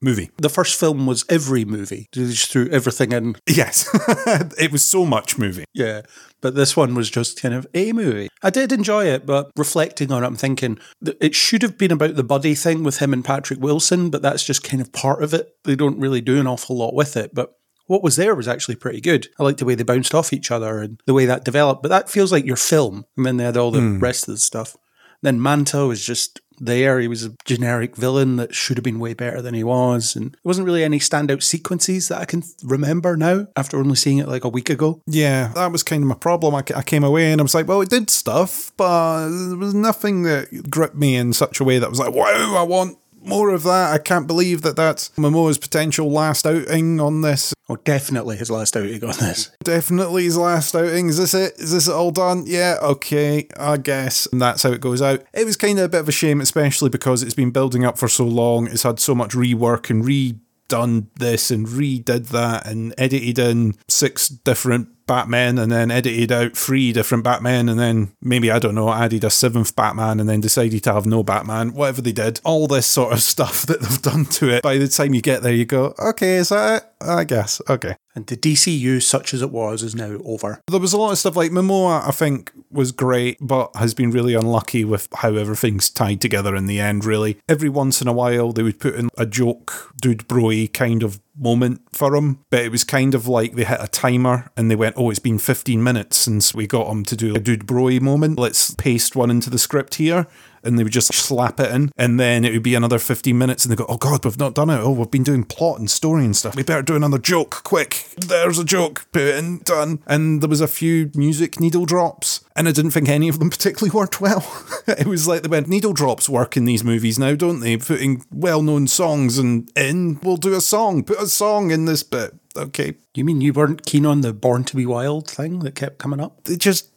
movie. 0.02 0.30
The 0.38 0.50
first 0.50 0.80
film 0.80 1.06
was 1.06 1.26
every 1.30 1.66
movie. 1.66 2.08
They 2.14 2.26
just 2.28 2.52
threw 2.52 2.70
everything 2.70 3.12
in. 3.12 3.36
Yes, 3.48 3.90
it 4.58 4.72
was 4.72 4.84
so 4.84 5.06
much 5.06 5.38
movie. 5.38 5.66
Yeah. 5.74 6.02
But 6.42 6.54
this 6.54 6.78
one 6.78 6.94
was 6.94 7.10
just 7.10 7.42
kind 7.42 7.56
of 7.56 7.66
a 7.74 7.92
movie. 7.92 8.30
I 8.44 8.52
did 8.52 8.72
enjoy 8.72 9.06
it, 9.06 9.26
but 9.26 9.50
reflecting 9.58 10.12
on 10.12 10.24
it, 10.24 10.28
I'm 10.28 10.36
thinking 10.36 10.78
that 11.02 11.18
it 11.20 11.34
should 11.34 11.64
have 11.64 11.78
been 11.78 11.92
about 11.92 12.16
the 12.16 12.24
buddy 12.24 12.54
thing 12.54 12.84
with 12.84 13.00
him 13.00 13.14
and 13.14 13.26
Patrick 13.26 13.60
Wilson, 13.60 14.12
but 14.12 14.22
that's 14.22 14.44
just 14.44 14.64
kind 14.64 14.80
of 14.82 14.94
part 14.94 15.24
of 15.24 15.34
it. 15.34 15.56
They 15.64 15.76
don't 15.76 16.00
really 16.00 16.22
do 16.22 16.40
an 16.40 16.46
awful 16.46 16.78
lot 16.78 16.94
with 16.94 17.18
it. 17.18 17.34
But 17.34 17.56
what 17.88 18.04
was 18.04 18.16
there 18.16 18.36
was 18.36 18.48
actually 18.48 18.76
pretty 18.76 19.02
good. 19.02 19.28
I 19.40 19.44
liked 19.44 19.60
the 19.60 19.66
way 19.66 19.76
they 19.76 19.84
bounced 19.84 20.16
off 20.16 20.34
each 20.34 20.52
other 20.52 20.80
and 20.80 21.02
the 21.06 21.14
way 21.14 21.26
that 21.26 21.46
developed. 21.46 21.82
But 21.82 21.90
that 21.90 22.10
feels 22.10 22.32
like 22.32 22.46
your 22.46 22.56
film. 22.56 23.06
And 23.16 23.26
then 23.26 23.38
they 23.38 23.44
had 23.44 23.58
all 23.58 23.72
the 23.72 23.80
hmm. 23.80 24.00
rest 24.00 24.28
of 24.28 24.34
the 24.34 24.40
stuff. 24.40 24.76
Then 25.22 25.42
Manta 25.42 25.86
was 25.88 26.06
just 26.06 26.40
there. 26.60 27.00
He 27.00 27.08
was 27.08 27.26
a 27.26 27.36
generic 27.46 27.96
villain 27.96 28.36
that 28.38 28.54
should 28.54 28.78
have 28.78 28.84
been 28.84 29.00
way 29.00 29.14
better 29.14 29.42
than 29.42 29.54
he 29.54 29.64
was. 29.64 30.16
And 30.16 30.32
there 30.32 30.42
wasn't 30.44 30.66
really 30.66 30.84
any 30.84 31.00
standout 31.00 31.44
sequences 31.44 32.08
that 32.08 32.22
I 32.22 32.26
can 32.26 32.44
remember 32.64 33.18
now 33.18 33.48
after 33.56 33.78
only 33.78 33.96
seeing 33.96 34.20
it 34.20 34.28
like 34.28 34.44
a 34.44 34.50
week 34.50 34.70
ago. 34.70 35.02
Yeah, 35.08 35.52
that 35.56 35.72
was 35.72 35.84
kind 35.84 36.04
of 36.04 36.08
my 36.08 36.16
problem. 36.16 36.56
I, 36.56 36.64
I 36.76 36.84
came 36.84 37.04
away 37.04 37.32
and 37.32 37.42
I 37.42 37.44
was 37.44 37.56
like, 37.56 37.68
well, 37.68 37.82
it 37.82 37.90
did 37.90 38.10
stuff, 38.10 38.72
but 38.78 39.30
there 39.30 39.58
was 39.58 39.74
nothing 39.74 40.24
that 40.24 40.70
gripped 40.70 40.96
me 40.96 41.16
in 41.16 41.34
such 41.34 41.60
a 41.60 41.64
way 41.64 41.80
that 41.80 41.90
was 41.90 42.00
like, 42.00 42.14
wow, 42.14 42.56
I 42.58 42.64
want 42.64 42.98
more 43.26 43.50
of 43.50 43.64
that. 43.64 43.94
I 43.94 43.98
can't 43.98 44.28
believe 44.28 44.62
that 44.62 44.76
that's 44.76 45.10
Momoa's 45.12 45.58
potential 45.58 46.12
last 46.12 46.46
outing 46.46 47.00
on 47.00 47.22
this. 47.22 47.54
Oh, 47.68 47.78
definitely 47.78 48.38
his 48.38 48.52
last 48.52 48.78
outing 48.78 49.04
on 49.04 49.18
this. 49.20 49.52
Definitely 49.64 50.26
his 50.26 50.38
last 50.38 50.76
outing. 50.76 51.10
Is 51.10 51.18
this 51.18 51.34
it? 51.34 51.60
Is 51.60 51.72
this 51.72 51.88
it 51.88 51.94
all 51.94 52.12
done? 52.12 52.44
Yeah, 52.46 52.78
okay, 52.82 53.48
I 53.58 53.78
guess. 53.78 54.28
And 54.28 54.42
that's 54.42 54.64
how 54.64 54.72
it 54.72 54.82
goes 54.82 55.02
out. 55.02 55.24
It 55.34 55.46
was 55.46 55.58
kind 55.58 55.80
of 55.80 55.86
a 55.86 55.90
bit 55.90 56.02
of 56.02 56.10
a 56.10 56.12
shame, 56.14 56.42
especially 56.42 56.90
because 56.90 57.24
it's 57.24 57.34
been 57.34 57.52
building 57.52 57.84
up 57.84 57.98
for 57.98 58.08
so 58.08 58.26
long. 58.26 58.68
It's 58.68 58.84
had 58.84 59.00
so 59.00 59.16
much 59.16 59.32
rework 59.32 59.90
and 59.90 60.04
redone 60.04 61.08
this 61.16 61.50
and 61.50 61.68
redid 61.68 62.28
that 62.28 62.68
and 62.68 62.94
edited 62.98 63.40
in 63.40 63.76
six 63.88 64.30
different 64.30 64.90
Batman 65.08 65.58
and 65.58 65.72
then 65.72 65.92
edited 65.92 66.32
out 66.32 66.58
three 66.58 66.92
different 66.92 67.24
Batmen 67.24 67.70
and 67.70 67.80
then 67.80 68.12
maybe, 68.22 68.52
I 68.52 68.60
don't 68.60 68.76
know, 68.76 68.92
added 68.92 69.24
a 69.24 69.30
seventh 69.30 69.76
Batman 69.76 70.20
and 70.20 70.28
then 70.28 70.42
decided 70.42 70.84
to 70.84 70.94
have 70.94 71.06
no 71.06 71.24
Batman, 71.24 71.74
whatever 71.74 72.02
they 72.02 72.12
did. 72.12 72.42
All 72.44 72.68
this 72.68 72.88
sort 72.88 73.14
of 73.14 73.20
stuff 73.22 73.66
that 73.68 73.82
they've 73.82 74.02
done 74.02 74.26
to 74.26 74.50
it. 74.50 74.64
By 74.64 74.78
the 74.78 74.88
time 74.88 75.14
you 75.14 75.22
get 75.22 75.44
there, 75.44 75.54
you 75.54 75.66
go, 75.66 75.94
okay, 76.00 76.36
is 76.36 76.50
that 76.50 76.84
it? 76.84 76.90
I 77.08 77.24
guess. 77.24 77.62
Okay. 77.70 77.96
And 78.16 78.26
the 78.28 78.38
DCU, 78.38 79.02
such 79.02 79.34
as 79.34 79.42
it 79.42 79.52
was, 79.52 79.84
is 79.84 79.96
now 79.96 80.18
over. 80.24 80.62
There 80.68 80.80
was 80.80 80.94
a 80.94 80.98
lot 80.98 81.12
of 81.12 81.18
stuff 81.18 81.36
like 81.36 81.52
Momoa, 81.52 82.08
I 82.08 82.12
think, 82.12 82.52
was 82.72 82.92
great, 82.92 83.38
but 83.42 83.76
has 83.76 83.94
been 83.94 84.12
really 84.12 84.34
unlucky 84.34 84.86
with 84.86 85.10
how 85.16 85.36
everything's 85.36 85.90
tied 85.90 86.22
together 86.22 86.56
in 86.56 86.66
the 86.66 86.80
end, 86.80 87.04
really. 87.04 87.40
Every 87.50 87.70
once 87.70 88.02
in 88.02 88.08
a 88.08 88.14
while, 88.14 88.54
they 88.54 88.64
would 88.64 88.80
put 88.80 88.96
in 88.96 89.10
a 89.18 89.26
joke, 89.26 89.94
dude 90.02 90.28
broy 90.28 90.72
kind 90.72 91.04
of 91.04 91.20
moment 91.38 91.82
for 91.92 92.16
him, 92.16 92.40
but 92.50 92.64
it 92.64 92.72
was 92.72 92.84
kind 92.84 93.14
of 93.14 93.28
like 93.28 93.56
they 93.56 93.66
hit 93.66 93.80
a 93.82 93.88
timer 93.88 94.50
and 94.56 94.72
they 94.72 94.76
went, 94.76 94.96
oh, 94.98 95.10
it's 95.10 95.20
been 95.20 95.38
15 95.38 95.84
minutes 95.84 96.18
since 96.18 96.54
we 96.54 96.68
got 96.68 96.88
him 96.88 97.04
to 97.04 97.16
do 97.16 97.36
a 97.36 97.40
dude 97.40 97.68
broy 97.68 98.00
moment. 98.00 98.40
Let's 98.40 98.74
paste 98.76 99.16
one 99.16 99.30
into 99.30 99.50
the 99.50 99.60
script 99.60 99.96
here. 99.96 100.28
And 100.66 100.78
they 100.78 100.84
would 100.84 100.94
just 100.94 101.14
slap 101.14 101.60
it 101.60 101.72
in, 101.72 101.92
and 101.98 102.20
then 102.20 102.44
it 102.44 102.52
would 102.54 102.64
be 102.64 102.76
another 102.76 103.00
15 103.00 103.38
minutes, 103.38 103.66
and 103.66 103.72
they 103.72 103.76
go, 103.76 103.86
Oh 103.88 103.98
God, 103.98 104.26
we've 104.26 104.40
not 104.40 104.56
done 104.56 104.70
it. 104.70 104.80
Oh, 104.80 104.92
we've 104.92 105.12
been 105.12 105.24
doing 105.24 105.44
plot 105.44 105.80
and 105.80 105.90
story 105.90 106.26
and 106.26 106.36
stuff. 106.36 106.56
We 106.56 106.64
better 106.64 106.82
do 106.82 106.96
another 106.96 107.18
joke, 107.18 107.64
quick. 107.64 108.08
There's 108.18 108.60
a 108.60 108.66
joke, 108.66 109.06
put 109.12 109.24
it 109.24 109.36
in, 109.36 109.60
done. 109.60 110.02
And 110.08 110.42
there 110.42 110.50
was 110.50 110.62
a 110.62 110.68
few 110.68 111.12
music 111.16 111.60
needle 111.60 111.86
drops, 111.86 112.44
and 112.56 112.68
I 112.68 112.72
didn't 112.72 112.92
think 112.92 113.10
any 113.10 113.30
of 113.30 113.40
them 113.40 113.50
particularly 113.50 113.92
worked 113.96 114.22
well. 114.22 114.46
it 114.88 115.08
was 115.08 115.28
like 115.28 115.42
they 115.42 115.50
went, 115.50 115.68
Needle 115.68 115.94
drops 115.94 116.30
work 116.30 116.56
in 116.56 116.66
these 116.66 116.84
movies 116.84 117.20
now, 117.20 117.36
don't 117.36 117.60
they? 117.60 117.78
Putting 117.78 118.24
well 118.32 118.62
known 118.62 118.88
songs 118.88 119.38
and 119.38 119.70
in, 119.76 120.20
we'll 120.22 120.38
do 120.38 120.54
a 120.54 120.62
song, 120.62 121.04
put 121.04 121.20
a 121.20 121.28
song 121.28 121.72
in 121.72 121.86
this 121.86 122.04
bit. 122.04 122.34
Okay. 122.58 122.96
You 123.14 123.26
mean 123.26 123.42
you 123.42 123.54
weren't 123.54 123.86
keen 123.86 124.06
on 124.06 124.22
the 124.22 124.34
Born 124.34 124.64
to 124.66 124.76
Be 124.76 124.86
Wild 124.86 125.28
thing 125.28 125.60
that 125.60 125.76
kept 125.76 125.98
coming 125.98 126.20
up? 126.20 126.44
They 126.46 126.56
just 126.56 126.90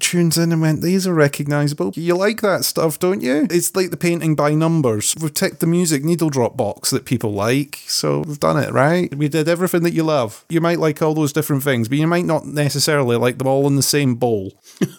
tunes 0.00 0.38
in 0.38 0.52
and 0.52 0.60
went, 0.60 0.82
these 0.82 1.06
are 1.06 1.14
recognisable. 1.14 1.92
You 1.94 2.16
like 2.16 2.40
that 2.42 2.64
stuff, 2.64 2.98
don't 2.98 3.22
you? 3.22 3.46
It's 3.50 3.74
like 3.74 3.90
the 3.90 3.96
painting 3.96 4.34
by 4.34 4.54
numbers. 4.54 5.14
We've 5.20 5.32
ticked 5.32 5.60
the 5.60 5.66
music 5.66 6.04
needle 6.04 6.30
drop 6.30 6.56
box 6.56 6.90
that 6.90 7.04
people 7.04 7.32
like, 7.32 7.80
so 7.86 8.20
we've 8.20 8.40
done 8.40 8.62
it, 8.62 8.72
right? 8.72 9.14
We 9.14 9.28
did 9.28 9.48
everything 9.48 9.82
that 9.82 9.92
you 9.92 10.02
love. 10.02 10.44
You 10.48 10.60
might 10.60 10.78
like 10.78 11.02
all 11.02 11.14
those 11.14 11.32
different 11.32 11.62
things, 11.62 11.88
but 11.88 11.98
you 11.98 12.06
might 12.06 12.24
not 12.24 12.46
necessarily 12.46 13.16
like 13.16 13.38
them 13.38 13.46
all 13.46 13.66
in 13.66 13.76
the 13.76 13.82
same 13.82 14.14
bowl. 14.14 14.52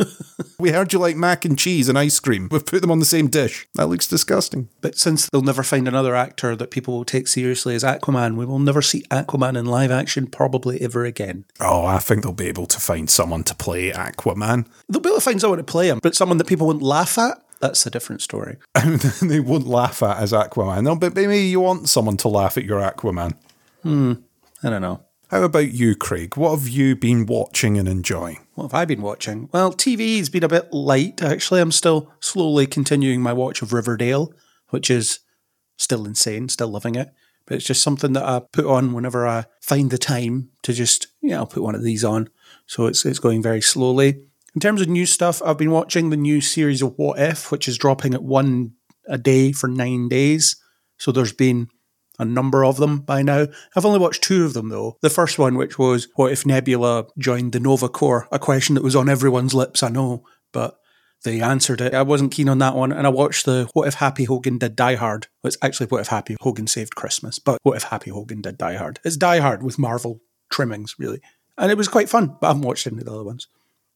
we 0.60 0.72
heard 0.72 0.94
you 0.94 1.00
like 1.00 1.16
mac 1.16 1.46
and 1.46 1.58
cheese 1.58 1.90
and 1.90 1.98
ice 1.98 2.20
cream. 2.20 2.48
We've 2.52 2.66
put 2.66 2.82
them 2.82 2.92
on 2.92 3.00
the 3.00 3.06
same 3.06 3.28
dish. 3.28 3.68
That 3.76 3.88
looks 3.88 4.08
disgusting. 4.08 4.70
But 4.82 4.98
since 4.98 5.30
they'll 5.30 5.42
never 5.42 5.64
find 5.64 5.88
another 5.88 6.16
actor 6.16 6.56
that 6.56 6.72
people 6.72 6.96
will 6.96 7.06
take 7.06 7.28
seriously 7.28 7.76
as 7.76 7.84
Aquaman, 7.84 8.36
we 8.36 8.46
will 8.46 8.60
never 8.60 8.82
see 8.82 9.04
Aquaman 9.04 9.58
in 9.58 9.66
live 9.66 9.92
action 9.92 10.28
probably 10.28 10.82
ever 10.82 11.06
again. 11.06 11.46
Oh, 11.60 11.86
I 11.86 12.00
think 12.00 12.24
they'll 12.24 12.34
be 12.34 12.48
able 12.48 12.68
to 12.68 12.80
find 12.80 13.10
someone 13.10 13.44
to 13.44 13.56
play 13.56 13.92
Aquaman. 13.92 14.68
They'll 14.90 15.02
be 15.02 15.10
able 15.10 15.18
to 15.18 15.24
find 15.24 15.42
someone 15.42 15.58
to 15.58 15.64
play 15.64 15.90
him, 15.90 16.00
but 16.02 16.16
someone 16.16 16.38
that 16.38 16.48
people 16.48 16.68
won't 16.68 16.82
laugh 16.82 17.18
at? 17.18 17.42
That's 17.60 17.86
a 17.86 17.90
different 17.90 18.22
story. 18.22 18.58
they 19.22 19.40
won't 19.40 19.68
laugh 19.68 20.04
at 20.04 20.18
as 20.18 20.32
Aquaman. 20.32 20.84
No, 20.84 20.96
but 20.96 21.16
maybe 21.16 21.40
you 21.40 21.60
want 21.60 21.90
someone 21.90 22.18
to 22.18 22.28
laugh 22.28 22.58
at 22.58 22.66
your 22.66 22.80
Aquaman. 22.80 23.34
Hmm. 23.84 24.14
I 24.64 24.70
don't 24.70 24.82
know. 24.82 25.02
How 25.30 25.44
about 25.44 25.74
you, 25.74 25.96
Craig? 25.96 26.38
What 26.38 26.58
have 26.58 26.70
you 26.70 26.96
been 26.96 27.26
watching 27.26 27.78
and 27.78 27.88
enjoying? 27.88 28.40
What 28.56 28.66
have 28.66 28.74
I 28.74 28.86
been 28.86 29.02
watching? 29.02 29.50
Well, 29.52 29.74
TV's 29.74 30.30
been 30.30 30.44
a 30.44 30.48
bit 30.48 30.72
light, 30.72 31.22
actually. 31.22 31.60
I'm 31.60 31.74
still 31.74 32.14
slowly 32.22 32.66
continuing 32.66 33.22
my 33.22 33.34
watch 33.34 33.62
of 33.62 33.74
Riverdale, 33.74 34.34
which 34.70 34.90
is 34.90 35.20
still 35.76 36.06
insane, 36.06 36.48
still 36.48 36.70
loving 36.70 36.96
it. 36.96 37.10
But 37.46 37.56
it's 37.56 37.66
just 37.66 37.84
something 37.84 38.14
that 38.14 38.24
I 38.24 38.42
put 38.52 38.66
on 38.66 38.94
whenever 38.94 39.28
I 39.28 39.46
find 39.62 39.90
the 39.90 39.98
time 39.98 40.50
to 40.64 40.72
just, 40.72 41.08
yeah, 41.22 41.38
I'll 41.38 41.46
put 41.46 41.64
one 41.64 41.76
of 41.76 41.84
these 41.84 42.06
on. 42.06 42.30
So 42.66 42.86
it's, 42.86 43.06
it's 43.06 43.20
going 43.20 43.42
very 43.42 43.62
slowly. 43.62 44.27
In 44.58 44.62
terms 44.62 44.82
of 44.82 44.90
new 44.90 45.06
stuff, 45.06 45.40
I've 45.46 45.60
been 45.60 45.70
watching 45.70 46.10
the 46.10 46.18
new 46.18 46.42
series 46.42 46.82
of 46.82 46.98
What 46.98 47.20
If, 47.20 47.52
which 47.52 47.68
is 47.68 47.78
dropping 47.78 48.16
at 48.16 48.24
one 48.24 48.72
a 49.08 49.16
day 49.16 49.52
for 49.52 49.68
nine 49.68 50.10
days. 50.10 50.60
So 50.98 51.12
there's 51.12 51.32
been 51.32 51.68
a 52.18 52.26
number 52.26 52.66
of 52.66 52.78
them 52.78 53.02
by 53.02 53.22
now. 53.22 53.46
I've 53.76 53.86
only 53.86 54.00
watched 54.00 54.24
two 54.24 54.46
of 54.46 54.56
them 54.56 54.70
though. 54.70 54.98
The 55.04 55.12
first 55.12 55.38
one, 55.38 55.58
which 55.58 55.78
was 55.78 56.08
what 56.16 56.32
if 56.32 56.44
Nebula 56.44 57.06
joined 57.20 57.52
the 57.52 57.60
Nova 57.60 57.88
Corps? 57.88 58.28
A 58.32 58.40
question 58.40 58.74
that 58.74 58.84
was 58.84 58.96
on 58.96 59.10
everyone's 59.10 59.54
lips, 59.54 59.84
I 59.84 59.90
know, 59.90 60.26
but 60.52 60.80
they 61.24 61.40
answered 61.40 61.80
it. 61.80 61.94
I 61.94 62.02
wasn't 62.02 62.32
keen 62.32 62.50
on 62.50 62.58
that 62.58 62.74
one. 62.74 62.92
And 62.92 63.06
I 63.06 63.12
watched 63.12 63.46
the 63.46 63.70
What 63.74 63.88
If 63.88 63.94
Happy 63.94 64.24
Hogan 64.24 64.58
Did 64.58 64.76
Die 64.76 64.96
Hard. 64.96 65.28
It's 65.44 65.58
actually 65.62 65.86
What 65.86 66.02
If 66.02 66.08
Happy 66.08 66.36
Hogan 66.42 66.66
Saved 66.66 66.96
Christmas, 66.96 67.38
but 67.38 67.60
What 67.62 67.78
If 67.78 67.84
Happy 67.84 68.10
Hogan 68.10 68.42
Did 68.42 68.58
Die 68.58 68.76
Hard? 68.76 69.00
It's 69.04 69.18
Die 69.18 69.40
Hard 69.40 69.62
with 69.62 69.78
Marvel 69.78 70.20
trimmings, 70.50 70.96
really. 70.98 71.22
And 71.60 71.72
it 71.72 71.78
was 71.78 71.88
quite 71.88 72.10
fun, 72.10 72.38
but 72.42 72.48
I 72.48 72.50
haven't 72.50 72.64
watched 72.64 72.88
any 72.88 72.98
of 72.98 73.06
the 73.06 73.14
other 73.14 73.24
ones. 73.24 73.48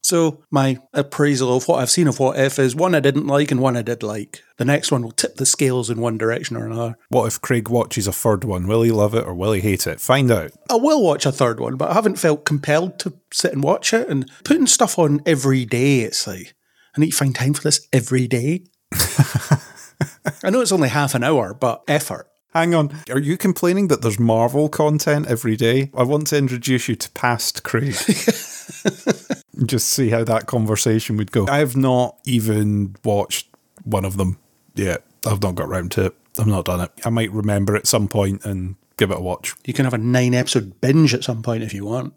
So 0.02 0.42
my 0.50 0.78
appraisal 0.92 1.56
of 1.56 1.68
what 1.68 1.80
I've 1.80 1.90
seen 1.90 2.08
of 2.08 2.18
What 2.18 2.38
If 2.38 2.58
is 2.58 2.74
one 2.74 2.94
I 2.94 3.00
didn't 3.00 3.28
like 3.28 3.52
and 3.52 3.60
one 3.60 3.76
I 3.76 3.82
did 3.82 4.02
like. 4.02 4.42
The 4.56 4.64
next 4.64 4.90
one 4.90 5.02
will 5.02 5.12
tip 5.12 5.36
the 5.36 5.46
scales 5.46 5.90
in 5.90 6.00
one 6.00 6.18
direction 6.18 6.56
or 6.56 6.66
another. 6.66 6.98
What 7.08 7.26
if 7.26 7.40
Craig 7.40 7.68
watches 7.68 8.08
a 8.08 8.12
third 8.12 8.42
one? 8.42 8.66
Will 8.66 8.82
he 8.82 8.90
love 8.90 9.14
it 9.14 9.24
or 9.24 9.32
will 9.32 9.52
he 9.52 9.60
hate 9.60 9.86
it? 9.86 10.00
Find 10.00 10.30
out. 10.30 10.50
I 10.68 10.74
will 10.74 11.02
watch 11.02 11.24
a 11.24 11.32
third 11.32 11.60
one, 11.60 11.76
but 11.76 11.90
I 11.90 11.94
haven't 11.94 12.16
felt 12.16 12.44
compelled 12.44 12.98
to 13.00 13.12
sit 13.32 13.52
and 13.52 13.62
watch 13.62 13.94
it. 13.94 14.08
And 14.08 14.28
putting 14.44 14.66
stuff 14.66 14.98
on 14.98 15.22
every 15.24 15.64
day, 15.64 16.00
it's 16.00 16.26
like, 16.26 16.54
I 16.96 17.00
need 17.00 17.12
to 17.12 17.16
find 17.16 17.34
time 17.34 17.54
for 17.54 17.62
this 17.62 17.86
every 17.92 18.26
day. 18.26 18.64
I 20.42 20.50
know 20.50 20.60
it's 20.60 20.72
only 20.72 20.88
half 20.88 21.14
an 21.14 21.22
hour, 21.22 21.54
but 21.54 21.84
effort. 21.86 22.28
Hang 22.52 22.74
on. 22.74 22.90
Are 23.08 23.18
you 23.18 23.38
complaining 23.38 23.88
that 23.88 24.02
there's 24.02 24.18
Marvel 24.18 24.68
content 24.68 25.26
every 25.26 25.56
day? 25.56 25.90
I 25.96 26.02
want 26.02 26.26
to 26.28 26.36
introduce 26.36 26.86
you 26.86 26.96
to 26.96 27.10
past 27.12 27.62
Craig. 27.62 27.94
Just 29.64 29.88
see 29.88 30.10
how 30.10 30.24
that 30.24 30.46
conversation 30.46 31.16
would 31.16 31.32
go. 31.32 31.46
I 31.48 31.58
have 31.58 31.76
not 31.76 32.18
even 32.24 32.96
watched 33.04 33.48
one 33.84 34.04
of 34.04 34.16
them 34.16 34.38
yet. 34.74 35.04
I've 35.26 35.42
not 35.42 35.54
got 35.54 35.68
round 35.68 35.92
to 35.92 36.06
it. 36.06 36.14
I've 36.38 36.46
not 36.46 36.64
done 36.64 36.80
it. 36.80 36.90
I 37.04 37.10
might 37.10 37.30
remember 37.30 37.76
at 37.76 37.86
some 37.86 38.08
point 38.08 38.44
and 38.44 38.76
give 38.96 39.10
it 39.10 39.18
a 39.18 39.20
watch. 39.20 39.54
You 39.64 39.72
can 39.72 39.84
have 39.84 39.94
a 39.94 39.98
nine 39.98 40.34
episode 40.34 40.80
binge 40.80 41.14
at 41.14 41.24
some 41.24 41.42
point 41.42 41.62
if 41.62 41.74
you 41.74 41.84
want. 41.84 42.14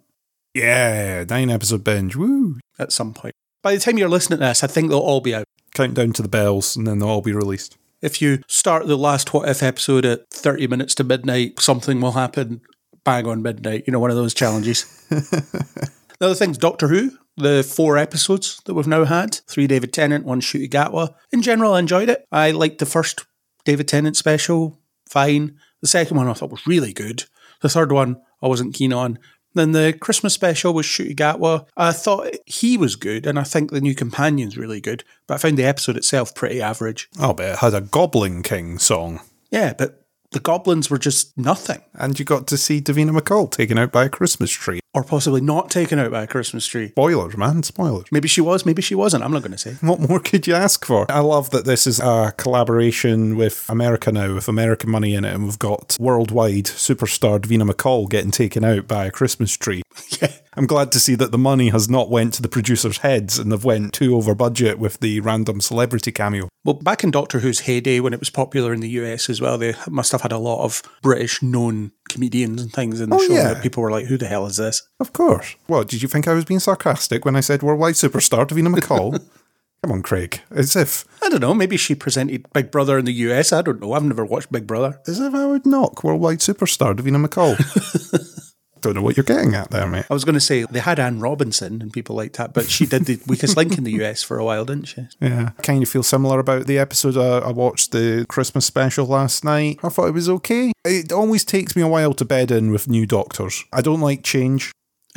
Yeah, 0.53 1.25
nine 1.29 1.49
episode 1.49 1.83
binge. 1.83 2.15
Woo. 2.15 2.59
At 2.79 2.91
some 2.91 3.13
point. 3.13 3.35
By 3.61 3.73
the 3.73 3.81
time 3.81 3.97
you're 3.97 4.09
listening 4.09 4.39
to 4.39 4.45
this, 4.45 4.63
I 4.63 4.67
think 4.67 4.89
they'll 4.89 4.99
all 4.99 5.21
be 5.21 5.35
out. 5.35 5.45
Countdown 5.73 6.13
to 6.13 6.21
the 6.21 6.29
bells 6.29 6.77
and 6.77 6.87
then 6.87 6.99
they'll 6.99 7.09
all 7.09 7.21
be 7.21 7.33
released. 7.33 7.77
If 8.01 8.21
you 8.21 8.41
start 8.47 8.87
the 8.87 8.97
last 8.97 9.33
What 9.33 9.49
If 9.49 9.61
episode 9.61 10.05
at 10.05 10.29
30 10.29 10.67
minutes 10.67 10.95
to 10.95 11.03
midnight, 11.03 11.59
something 11.59 11.99
will 11.99 12.13
happen 12.13 12.61
bang 13.05 13.27
on 13.27 13.41
midnight. 13.41 13.85
You 13.87 13.93
know, 13.93 13.99
one 13.99 14.09
of 14.09 14.17
those 14.17 14.33
challenges. 14.33 14.83
the 15.09 16.17
other 16.19 16.35
thing's 16.35 16.57
Doctor 16.57 16.89
Who, 16.89 17.11
the 17.37 17.63
four 17.63 17.97
episodes 17.97 18.61
that 18.65 18.73
we've 18.73 18.87
now 18.87 19.05
had 19.05 19.35
three 19.47 19.67
David 19.67 19.93
Tennant, 19.93 20.25
one 20.25 20.41
Ncuti 20.41 20.69
Gatwa. 20.69 21.13
In 21.31 21.41
general, 21.41 21.73
I 21.73 21.79
enjoyed 21.79 22.09
it. 22.09 22.25
I 22.31 22.51
liked 22.51 22.79
the 22.79 22.85
first 22.85 23.25
David 23.65 23.87
Tennant 23.87 24.15
special, 24.15 24.79
fine. 25.09 25.57
The 25.81 25.87
second 25.87 26.17
one 26.17 26.27
I 26.27 26.33
thought 26.33 26.51
was 26.51 26.67
really 26.67 26.93
good. 26.93 27.25
The 27.61 27.69
third 27.69 27.91
one 27.91 28.21
I 28.41 28.47
wasn't 28.47 28.73
keen 28.73 28.93
on. 28.93 29.19
Then 29.53 29.71
the 29.71 29.97
Christmas 29.99 30.33
special 30.33 30.73
was 30.73 30.85
Ncuti 30.85 31.15
Gatwa. 31.15 31.65
I 31.77 31.93
thought 31.93 32.35
he 32.45 32.77
was 32.77 32.95
good, 32.97 33.25
and 33.25 33.39
I 33.39 33.43
think 33.43 33.71
the 33.71 33.79
new 33.81 33.95
companion's 33.95 34.57
really 34.57 34.81
good. 34.81 35.03
But 35.27 35.35
I 35.35 35.37
found 35.37 35.57
the 35.57 35.63
episode 35.63 35.95
itself 35.95 36.35
pretty 36.35 36.61
average. 36.61 37.09
Oh, 37.19 37.33
but 37.33 37.45
it 37.45 37.59
had 37.59 37.73
a 37.73 37.81
Goblin 37.81 38.43
King 38.43 38.79
song. 38.79 39.21
Yeah, 39.51 39.73
but 39.73 40.05
the 40.31 40.41
goblins 40.41 40.89
were 40.89 40.97
just 40.97 41.37
nothing. 41.37 41.81
And 41.93 42.19
you 42.19 42.25
got 42.25 42.47
to 42.47 42.57
see 42.57 42.81
Davina 42.81 43.17
McCall 43.17 43.49
taken 43.49 43.77
out 43.77 43.93
by 43.93 44.03
a 44.03 44.09
Christmas 44.09 44.51
tree. 44.51 44.81
Or 44.95 45.03
possibly 45.03 45.41
not 45.41 45.69
taken 45.69 45.99
out 45.99 46.09
by 46.11 46.23
a 46.23 46.27
Christmas 46.27 46.65
tree. 46.65 46.87
Spoilers, 46.89 47.35
man, 47.35 47.63
spoilers. 47.63 48.05
Maybe 48.13 48.29
she 48.29 48.39
was, 48.39 48.65
maybe 48.65 48.81
she 48.81 48.95
wasn't. 48.95 49.25
I'm 49.25 49.33
not 49.33 49.41
going 49.41 49.51
to 49.51 49.57
say. 49.57 49.73
What 49.81 49.99
more 49.99 50.21
could 50.21 50.47
you 50.47 50.55
ask 50.55 50.85
for? 50.85 51.05
I 51.11 51.19
love 51.19 51.49
that 51.49 51.65
this 51.65 51.85
is 51.85 51.99
a 51.99 52.33
collaboration 52.37 53.35
with 53.35 53.69
America 53.69 54.09
now, 54.11 54.33
with 54.33 54.47
American 54.47 54.89
money 54.89 55.13
in 55.13 55.25
it, 55.25 55.33
and 55.33 55.43
we've 55.43 55.59
got 55.59 55.97
worldwide 55.99 56.65
superstar 56.65 57.39
Davina 57.39 57.69
McCall 57.69 58.09
getting 58.09 58.31
taken 58.31 58.63
out 58.63 58.87
by 58.87 59.05
a 59.05 59.11
Christmas 59.11 59.55
tree. 59.57 59.81
Yeah. 60.21 60.31
I'm 60.57 60.67
glad 60.67 60.91
to 60.93 60.99
see 60.99 61.15
that 61.15 61.31
the 61.31 61.37
money 61.37 61.69
has 61.69 61.89
not 61.89 62.09
went 62.09 62.33
to 62.35 62.41
the 62.41 62.47
producers' 62.47 62.99
heads 62.99 63.37
and 63.37 63.51
they've 63.51 63.63
went 63.63 63.93
too 63.93 64.15
over 64.15 64.33
budget 64.33 64.79
with 64.79 64.99
the 65.01 65.19
random 65.19 65.59
celebrity 65.59 66.11
cameo. 66.11 66.47
Well, 66.63 66.75
back 66.75 67.03
in 67.03 67.11
Doctor 67.11 67.39
Who's 67.39 67.61
heyday, 67.61 67.99
when 67.99 68.13
it 68.13 68.19
was 68.19 68.29
popular 68.29 68.73
in 68.73 68.79
the 68.79 68.89
US 68.89 69.29
as 69.29 69.41
well, 69.41 69.57
they 69.57 69.75
must 69.89 70.13
have 70.13 70.21
had 70.21 70.31
a 70.31 70.37
lot 70.37 70.63
of 70.63 70.81
British 71.01 71.41
known 71.41 71.91
comedians 72.09 72.61
and 72.61 72.71
things 72.71 73.01
in 73.01 73.09
the 73.09 73.15
Oh, 73.15 73.27
show 73.27 73.33
yeah. 73.33 73.53
that 73.53 73.63
people 73.63 73.81
were 73.83 73.91
like, 73.91 74.05
who 74.05 74.17
the 74.17 74.27
hell 74.27 74.45
is 74.45 74.57
this? 74.57 74.87
Of 74.99 75.13
course. 75.13 75.55
Well, 75.67 75.83
did 75.83 76.01
you 76.01 76.07
think 76.07 76.27
I 76.27 76.33
was 76.33 76.45
being 76.45 76.59
sarcastic 76.59 77.25
when 77.25 77.35
I 77.35 77.39
said 77.41 77.63
worldwide 77.63 77.95
superstar 77.95 78.45
Davina 78.45 78.73
McCall? 78.73 79.19
Come 79.83 79.91
on, 79.91 80.01
Craig. 80.01 80.41
As 80.49 80.75
if 80.75 81.05
I 81.21 81.29
don't 81.29 81.41
know. 81.41 81.53
Maybe 81.53 81.77
she 81.77 81.93
presented 81.95 82.47
Big 82.53 82.71
Brother 82.71 82.97
in 82.97 83.05
the 83.05 83.11
US. 83.13 83.53
I 83.53 83.61
don't 83.61 83.79
know. 83.81 83.93
I've 83.93 84.03
never 84.03 84.25
watched 84.25 84.51
Big 84.51 84.65
Brother. 84.65 84.99
as 85.07 85.19
if 85.19 85.33
I 85.35 85.45
would 85.45 85.65
knock 85.65 86.03
worldwide 86.03 86.39
superstar 86.39 86.95
Davina 86.95 87.23
McCall. 87.23 87.55
Don't 88.85 88.93
know 88.93 89.01
what 89.01 89.17
you're 89.17 89.23
getting 89.23 89.55
at 89.55 89.71
there, 89.71 89.87
mate. 89.87 90.05
I 90.11 90.13
was 90.13 90.25
going 90.25 90.35
to 90.35 90.39
say 90.39 90.63
they 90.63 90.79
had 90.79 90.99
Anne 90.99 91.19
Robinson 91.19 91.81
and 91.81 91.91
people 91.91 92.15
like 92.15 92.33
that, 92.33 92.53
but 92.53 92.69
she 92.69 92.85
did 92.85 93.05
the 93.05 93.19
weakest 93.25 93.57
link 93.57 93.79
in 93.79 93.83
the 93.83 93.91
US 94.03 94.21
for 94.21 94.37
a 94.37 94.45
while, 94.45 94.63
didn't 94.63 94.85
she? 94.85 95.07
Yeah, 95.19 95.53
kind 95.63 95.81
of 95.81 95.89
feel 95.89 96.03
similar 96.03 96.37
about 96.37 96.67
the 96.67 96.77
episode. 96.77 97.17
Uh, 97.17 97.39
I 97.39 97.51
watched 97.51 97.93
the 97.93 98.27
Christmas 98.29 98.67
special 98.67 99.07
last 99.07 99.43
night. 99.43 99.79
I 99.81 99.89
thought 99.89 100.09
it 100.09 100.13
was 100.13 100.29
okay. 100.29 100.71
It 100.85 101.11
always 101.11 101.43
takes 101.43 101.75
me 101.75 101.81
a 101.81 101.87
while 101.87 102.13
to 102.13 102.25
bed 102.25 102.51
in 102.51 102.71
with 102.71 102.87
new 102.87 103.07
doctors. 103.07 103.63
I 103.73 103.81
don't 103.81 104.01
like 104.01 104.21
change. 104.21 104.71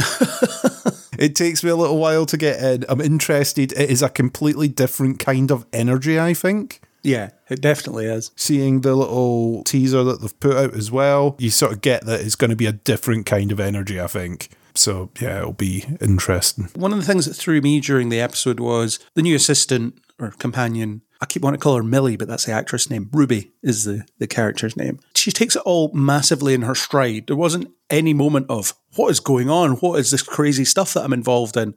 it 1.19 1.35
takes 1.35 1.63
me 1.63 1.69
a 1.69 1.77
little 1.77 1.99
while 1.99 2.25
to 2.25 2.39
get 2.39 2.63
in. 2.63 2.87
I'm 2.89 3.03
interested. 3.03 3.73
It 3.73 3.91
is 3.91 4.01
a 4.01 4.09
completely 4.09 4.69
different 4.69 5.19
kind 5.19 5.51
of 5.51 5.67
energy, 5.75 6.19
I 6.19 6.33
think. 6.33 6.81
Yeah, 7.09 7.31
it 7.49 7.63
definitely 7.63 8.05
is. 8.05 8.33
Seeing 8.37 8.83
the 8.83 8.95
little 8.95 9.65
teaser 9.65 10.05
that 10.05 10.21
they've 10.21 10.41
put 10.41 10.57
out 10.57 10.75
as 10.75 10.91
well, 10.91 11.37
you 11.39 11.49
sort 11.49 11.73
of 11.73 11.81
get 11.81 12.05
that 12.05 12.21
it's 12.21 12.37
going 12.37 12.51
to 12.51 12.57
be 12.57 12.67
a 12.67 12.73
different 12.73 13.25
kind 13.25 13.51
of 13.51 13.59
energy, 13.59 13.99
I 13.99 14.09
think. 14.09 14.51
So, 14.75 15.11
yeah, 15.19 15.39
it'll 15.39 15.55
be 15.55 15.85
interesting. 16.03 16.69
One 16.75 16.93
of 16.93 16.99
the 16.99 17.05
things 17.07 17.25
that 17.25 17.35
threw 17.35 17.63
me 17.63 17.81
during 17.81 18.11
the 18.11 18.21
episode 18.21 18.61
was 18.61 18.99
the 19.15 19.23
new 19.23 19.35
assistant 19.35 19.99
or 20.19 20.33
companion. 20.33 21.01
I 21.21 21.27
keep 21.27 21.43
wanting 21.43 21.59
to 21.59 21.65
call 21.65 21.77
her 21.77 21.83
Millie, 21.83 22.17
but 22.17 22.29
that's 22.29 22.45
the 22.45 22.53
actress 22.53 22.91
name. 22.91 23.09
Ruby 23.13 23.53
is 23.63 23.85
the, 23.85 24.05
the 24.19 24.27
character's 24.27 24.77
name. 24.77 25.01
She 25.17 25.33
takes 25.33 25.57
it 25.57 25.63
all 25.65 25.91
massively 25.93 26.55
in 26.55 26.63
her 26.63 26.75
stride. 26.75 27.27
There 27.27 27.37
wasn't 27.37 27.71
any 27.91 28.13
moment 28.13 28.47
of 28.51 28.75
what 28.97 29.09
is 29.09 29.19
going 29.19 29.49
on? 29.49 29.73
What 29.73 29.99
is 29.99 30.11
this 30.11 30.23
crazy 30.23 30.65
stuff 30.65 30.95
that 30.95 31.05
I'm 31.05 31.13
involved 31.13 31.57
in? 31.57 31.75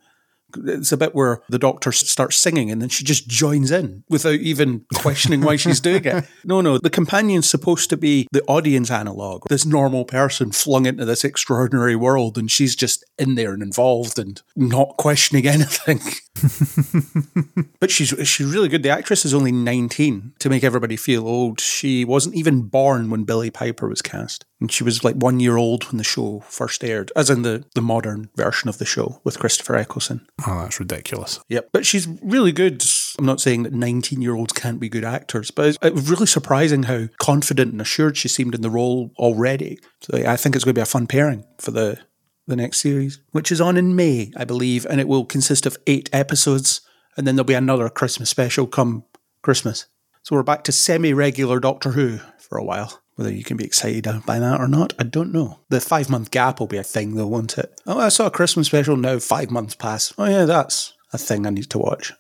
It's 0.65 0.91
a 0.91 0.97
bit 0.97 1.15
where 1.15 1.41
the 1.49 1.59
doctor 1.59 1.91
starts 1.91 2.37
singing 2.37 2.71
and 2.71 2.81
then 2.81 2.89
she 2.89 3.03
just 3.03 3.27
joins 3.27 3.71
in 3.71 4.03
without 4.09 4.35
even 4.35 4.85
questioning 4.95 5.41
why 5.41 5.55
she's 5.55 5.79
doing 5.79 6.05
it. 6.05 6.25
No, 6.43 6.59
no, 6.59 6.77
the 6.77 6.89
companion's 6.89 7.49
supposed 7.49 7.89
to 7.91 7.97
be 7.97 8.27
the 8.31 8.41
audience 8.43 8.89
analog, 8.89 9.47
this 9.49 9.65
normal 9.65 10.05
person 10.05 10.51
flung 10.51 10.85
into 10.85 11.05
this 11.05 11.23
extraordinary 11.23 11.95
world, 11.95 12.37
and 12.37 12.49
she's 12.49 12.75
just 12.75 13.03
in 13.17 13.35
there 13.35 13.53
and 13.53 13.61
involved 13.61 14.17
and 14.17 14.41
not 14.55 14.97
questioning 14.97 15.47
anything. 15.55 15.99
but 17.79 17.91
she's 17.91 18.09
she's 18.27 18.47
really 18.47 18.69
good. 18.69 18.83
The 18.83 18.89
actress 18.89 19.25
is 19.25 19.33
only 19.33 19.51
19 19.51 20.33
to 20.39 20.49
make 20.49 20.63
everybody 20.63 20.95
feel 20.95 21.27
old. 21.27 21.59
She 21.59 22.05
wasn't 22.05 22.35
even 22.35 22.63
born 22.63 23.09
when 23.09 23.23
Billie 23.23 23.51
Piper 23.51 23.87
was 23.87 24.01
cast. 24.01 24.45
And 24.61 24.71
she 24.71 24.83
was 24.83 25.03
like 25.03 25.15
one 25.15 25.39
year 25.39 25.57
old 25.57 25.85
when 25.85 25.97
the 25.97 26.03
show 26.03 26.41
first 26.41 26.83
aired, 26.83 27.11
as 27.15 27.31
in 27.31 27.41
the, 27.41 27.65
the 27.73 27.81
modern 27.81 28.29
version 28.35 28.69
of 28.69 28.77
the 28.77 28.85
show 28.85 29.19
with 29.23 29.39
Christopher 29.39 29.75
Eccleston. 29.75 30.25
Oh, 30.47 30.61
that's 30.61 30.79
ridiculous. 30.79 31.39
Yep. 31.49 31.69
But 31.73 31.85
she's 31.85 32.07
really 32.21 32.51
good. 32.51 32.83
I'm 33.17 33.25
not 33.25 33.41
saying 33.41 33.63
that 33.63 33.73
19 33.73 34.21
year 34.21 34.35
olds 34.35 34.53
can't 34.53 34.79
be 34.79 34.87
good 34.87 35.03
actors, 35.03 35.49
but 35.49 35.77
it 35.81 35.93
was 35.95 36.09
really 36.09 36.27
surprising 36.27 36.83
how 36.83 37.07
confident 37.19 37.71
and 37.71 37.81
assured 37.81 38.17
she 38.17 38.27
seemed 38.27 38.53
in 38.53 38.61
the 38.61 38.69
role 38.69 39.11
already. 39.17 39.79
So 40.01 40.17
I 40.25 40.37
think 40.37 40.55
it's 40.55 40.63
going 40.63 40.75
to 40.75 40.79
be 40.79 40.83
a 40.83 40.85
fun 40.85 41.07
pairing 41.07 41.43
for 41.57 41.71
the, 41.71 41.97
the 42.45 42.55
next 42.55 42.81
series, 42.81 43.19
which 43.31 43.51
is 43.51 43.59
on 43.59 43.77
in 43.77 43.95
May, 43.95 44.31
I 44.37 44.45
believe, 44.45 44.85
and 44.85 45.01
it 45.01 45.07
will 45.07 45.25
consist 45.25 45.65
of 45.65 45.75
eight 45.87 46.07
episodes. 46.13 46.81
And 47.17 47.25
then 47.25 47.35
there'll 47.35 47.45
be 47.45 47.55
another 47.55 47.89
Christmas 47.89 48.29
special 48.29 48.67
come 48.67 49.05
Christmas. 49.41 49.87
So 50.21 50.35
we're 50.35 50.43
back 50.43 50.63
to 50.65 50.71
semi 50.71 51.13
regular 51.13 51.59
Doctor 51.59 51.91
Who 51.91 52.19
for 52.37 52.59
a 52.59 52.63
while. 52.63 53.00
Whether 53.15 53.33
you 53.33 53.43
can 53.43 53.57
be 53.57 53.65
excited 53.65 54.07
by 54.25 54.39
that 54.39 54.59
or 54.59 54.67
not, 54.67 54.93
I 54.97 55.03
don't 55.03 55.33
know. 55.33 55.59
The 55.69 55.81
five 55.81 56.09
month 56.09 56.31
gap 56.31 56.59
will 56.59 56.67
be 56.67 56.77
a 56.77 56.83
thing, 56.83 57.15
though, 57.15 57.27
won't 57.27 57.57
it? 57.57 57.79
Oh, 57.85 57.99
I 57.99 58.09
saw 58.09 58.27
a 58.27 58.31
Christmas 58.31 58.67
special 58.67 58.97
now, 58.97 59.19
five 59.19 59.51
months 59.51 59.75
pass. 59.75 60.13
Oh, 60.17 60.25
yeah, 60.25 60.45
that's 60.45 60.93
a 61.13 61.17
thing 61.17 61.45
I 61.45 61.49
need 61.49 61.69
to 61.71 61.77
watch 61.77 62.13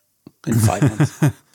in 0.45 0.55
five 0.55 0.83
months. 0.83 1.23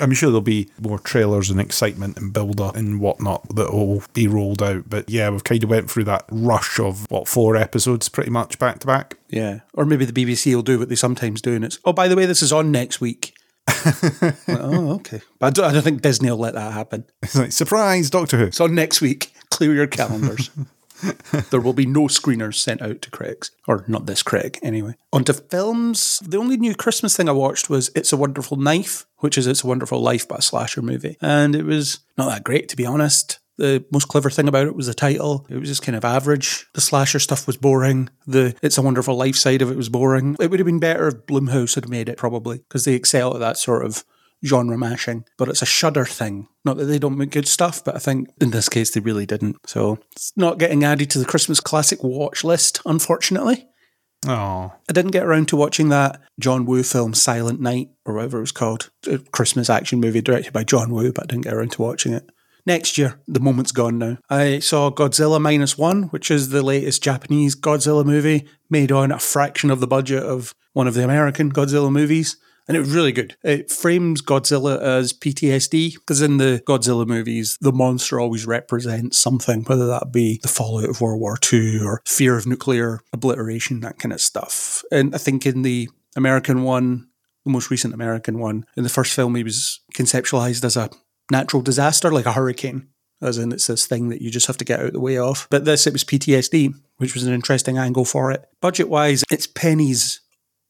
I'm 0.00 0.12
sure 0.12 0.30
there'll 0.30 0.42
be 0.42 0.70
more 0.80 0.98
trailers 0.98 1.50
and 1.50 1.60
excitement 1.60 2.18
and 2.18 2.32
build 2.32 2.60
up 2.60 2.76
and 2.76 3.00
whatnot 3.00 3.56
that 3.56 3.72
will 3.72 4.02
be 4.14 4.28
rolled 4.28 4.62
out. 4.62 4.88
But 4.88 5.10
yeah, 5.10 5.28
we've 5.30 5.42
kind 5.42 5.62
of 5.64 5.70
went 5.70 5.90
through 5.90 6.04
that 6.04 6.24
rush 6.30 6.78
of 6.78 7.10
what 7.10 7.26
four 7.26 7.56
episodes 7.56 8.08
pretty 8.08 8.30
much 8.30 8.58
back 8.58 8.78
to 8.80 8.86
back. 8.86 9.18
Yeah. 9.28 9.60
Or 9.74 9.84
maybe 9.84 10.04
the 10.04 10.12
BBC 10.12 10.54
will 10.54 10.62
do 10.62 10.78
what 10.78 10.88
they 10.88 10.94
sometimes 10.94 11.42
do, 11.42 11.54
and 11.54 11.64
it's, 11.64 11.78
oh, 11.84 11.92
by 11.92 12.08
the 12.08 12.16
way, 12.16 12.26
this 12.26 12.42
is 12.42 12.52
on 12.52 12.70
next 12.70 13.00
week. 13.00 13.34
Oh, 14.48 14.94
okay. 14.96 15.20
But 15.38 15.46
I 15.46 15.50
don't, 15.50 15.64
I 15.66 15.72
don't 15.72 15.82
think 15.82 16.02
Disney 16.02 16.30
will 16.30 16.38
let 16.38 16.54
that 16.54 16.72
happen. 16.72 17.04
It's 17.22 17.36
like 17.36 17.52
surprise, 17.52 18.10
Doctor 18.10 18.38
Who. 18.38 18.50
So 18.50 18.66
next 18.66 19.00
week. 19.00 19.32
Clear 19.50 19.74
your 19.74 19.86
calendars. 19.86 20.50
there 21.50 21.60
will 21.60 21.72
be 21.72 21.86
no 21.86 22.02
screeners 22.02 22.54
sent 22.54 22.82
out 22.82 23.02
to 23.02 23.10
Craig's, 23.10 23.50
or 23.66 23.84
not 23.88 24.06
this 24.06 24.22
Craig, 24.22 24.58
anyway. 24.62 24.94
On 25.12 25.24
to 25.24 25.32
films. 25.34 26.20
The 26.24 26.38
only 26.38 26.56
new 26.56 26.74
Christmas 26.74 27.16
thing 27.16 27.28
I 27.28 27.32
watched 27.32 27.70
was 27.70 27.90
It's 27.94 28.12
a 28.12 28.16
Wonderful 28.16 28.56
Knife, 28.56 29.06
which 29.18 29.38
is 29.38 29.46
It's 29.46 29.64
a 29.64 29.66
Wonderful 29.66 30.00
Life, 30.00 30.26
but 30.28 30.40
a 30.40 30.42
slasher 30.42 30.82
movie. 30.82 31.16
And 31.20 31.54
it 31.54 31.64
was 31.64 32.00
not 32.16 32.28
that 32.28 32.44
great, 32.44 32.68
to 32.70 32.76
be 32.76 32.86
honest. 32.86 33.38
The 33.58 33.84
most 33.92 34.08
clever 34.08 34.30
thing 34.30 34.48
about 34.48 34.66
it 34.66 34.76
was 34.76 34.86
the 34.86 34.94
title. 34.94 35.46
It 35.50 35.56
was 35.56 35.68
just 35.68 35.82
kind 35.82 35.96
of 35.96 36.04
average. 36.04 36.66
The 36.74 36.80
slasher 36.80 37.18
stuff 37.18 37.46
was 37.46 37.56
boring. 37.56 38.08
The 38.26 38.54
It's 38.62 38.78
a 38.78 38.82
Wonderful 38.82 39.16
Life 39.16 39.36
side 39.36 39.62
of 39.62 39.70
it 39.70 39.76
was 39.76 39.88
boring. 39.88 40.36
It 40.40 40.50
would 40.50 40.60
have 40.60 40.66
been 40.66 40.78
better 40.78 41.08
if 41.08 41.26
Blumhouse 41.26 41.74
had 41.74 41.88
made 41.88 42.08
it, 42.08 42.16
probably, 42.16 42.58
because 42.58 42.84
they 42.84 42.94
excel 42.94 43.34
at 43.34 43.40
that 43.40 43.58
sort 43.58 43.84
of 43.84 44.04
genre 44.46 44.78
mashing, 44.78 45.24
but 45.36 45.48
it's 45.48 45.62
a 45.62 45.66
Shudder 45.66 46.04
thing. 46.04 46.46
Not 46.64 46.76
that 46.76 46.84
they 46.84 46.98
don't 46.98 47.18
make 47.18 47.32
good 47.32 47.48
stuff, 47.48 47.82
but 47.82 47.96
I 47.96 47.98
think 47.98 48.30
in 48.40 48.50
this 48.50 48.68
case 48.68 48.90
they 48.90 49.00
really 49.00 49.26
didn't. 49.26 49.56
So 49.66 49.98
it's 50.12 50.32
not 50.36 50.58
getting 50.58 50.84
added 50.84 51.10
to 51.10 51.18
the 51.18 51.24
Christmas 51.24 51.60
classic 51.60 52.04
watch 52.04 52.44
list, 52.44 52.80
unfortunately. 52.86 53.66
Oh, 54.26 54.72
I 54.88 54.92
didn't 54.92 55.12
get 55.12 55.24
around 55.24 55.48
to 55.48 55.56
watching 55.56 55.90
that 55.90 56.20
John 56.40 56.66
Woo 56.66 56.82
film 56.82 57.14
Silent 57.14 57.60
Night 57.60 57.90
or 58.04 58.14
whatever 58.14 58.38
it 58.38 58.42
was 58.42 58.52
called, 58.52 58.90
a 59.06 59.18
Christmas 59.18 59.70
action 59.70 60.00
movie 60.00 60.20
directed 60.20 60.52
by 60.52 60.64
John 60.64 60.92
Woo, 60.92 61.12
but 61.12 61.24
I 61.24 61.26
didn't 61.26 61.44
get 61.44 61.54
around 61.54 61.72
to 61.72 61.82
watching 61.82 62.12
it. 62.12 62.28
Next 62.68 62.98
year, 62.98 63.18
the 63.26 63.40
moment's 63.40 63.72
gone 63.72 63.96
now. 63.96 64.18
I 64.28 64.58
saw 64.58 64.90
Godzilla 64.90 65.40
Minus 65.40 65.78
One, 65.78 66.02
which 66.08 66.30
is 66.30 66.50
the 66.50 66.62
latest 66.62 67.02
Japanese 67.02 67.56
Godzilla 67.56 68.04
movie 68.04 68.46
made 68.68 68.92
on 68.92 69.10
a 69.10 69.18
fraction 69.18 69.70
of 69.70 69.80
the 69.80 69.86
budget 69.86 70.22
of 70.22 70.54
one 70.74 70.86
of 70.86 70.92
the 70.92 71.02
American 71.02 71.50
Godzilla 71.50 71.90
movies. 71.90 72.36
And 72.68 72.76
it 72.76 72.80
was 72.80 72.94
really 72.94 73.12
good. 73.12 73.38
It 73.42 73.70
frames 73.70 74.20
Godzilla 74.20 74.78
as 74.82 75.14
PTSD, 75.14 75.94
because 75.94 76.20
in 76.20 76.36
the 76.36 76.62
Godzilla 76.66 77.06
movies, 77.06 77.56
the 77.62 77.72
monster 77.72 78.20
always 78.20 78.46
represents 78.46 79.16
something, 79.16 79.62
whether 79.62 79.86
that 79.86 80.12
be 80.12 80.38
the 80.42 80.48
fallout 80.48 80.90
of 80.90 81.00
World 81.00 81.22
War 81.22 81.38
II 81.50 81.80
or 81.80 82.02
fear 82.04 82.36
of 82.36 82.46
nuclear 82.46 83.00
obliteration, 83.14 83.80
that 83.80 83.98
kind 83.98 84.12
of 84.12 84.20
stuff. 84.20 84.84
And 84.92 85.14
I 85.14 85.18
think 85.18 85.46
in 85.46 85.62
the 85.62 85.88
American 86.16 86.64
one, 86.64 87.08
the 87.46 87.50
most 87.50 87.70
recent 87.70 87.94
American 87.94 88.38
one, 88.38 88.66
in 88.76 88.82
the 88.82 88.90
first 88.90 89.14
film, 89.14 89.36
he 89.36 89.42
was 89.42 89.80
conceptualized 89.94 90.66
as 90.66 90.76
a 90.76 90.90
natural 91.30 91.62
disaster, 91.62 92.10
like 92.10 92.26
a 92.26 92.32
hurricane, 92.32 92.88
as 93.20 93.38
in 93.38 93.52
it's 93.52 93.66
this 93.66 93.86
thing 93.86 94.08
that 94.08 94.22
you 94.22 94.30
just 94.30 94.46
have 94.46 94.56
to 94.58 94.64
get 94.64 94.80
out 94.80 94.86
of 94.86 94.92
the 94.92 95.00
way 95.00 95.18
of. 95.18 95.46
But 95.50 95.64
this, 95.64 95.86
it 95.86 95.92
was 95.92 96.04
PTSD, 96.04 96.74
which 96.98 97.14
was 97.14 97.24
an 97.24 97.34
interesting 97.34 97.78
angle 97.78 98.04
for 98.04 98.30
it. 98.30 98.46
Budget 98.60 98.88
wise, 98.88 99.24
it's 99.30 99.46
pennies 99.46 100.20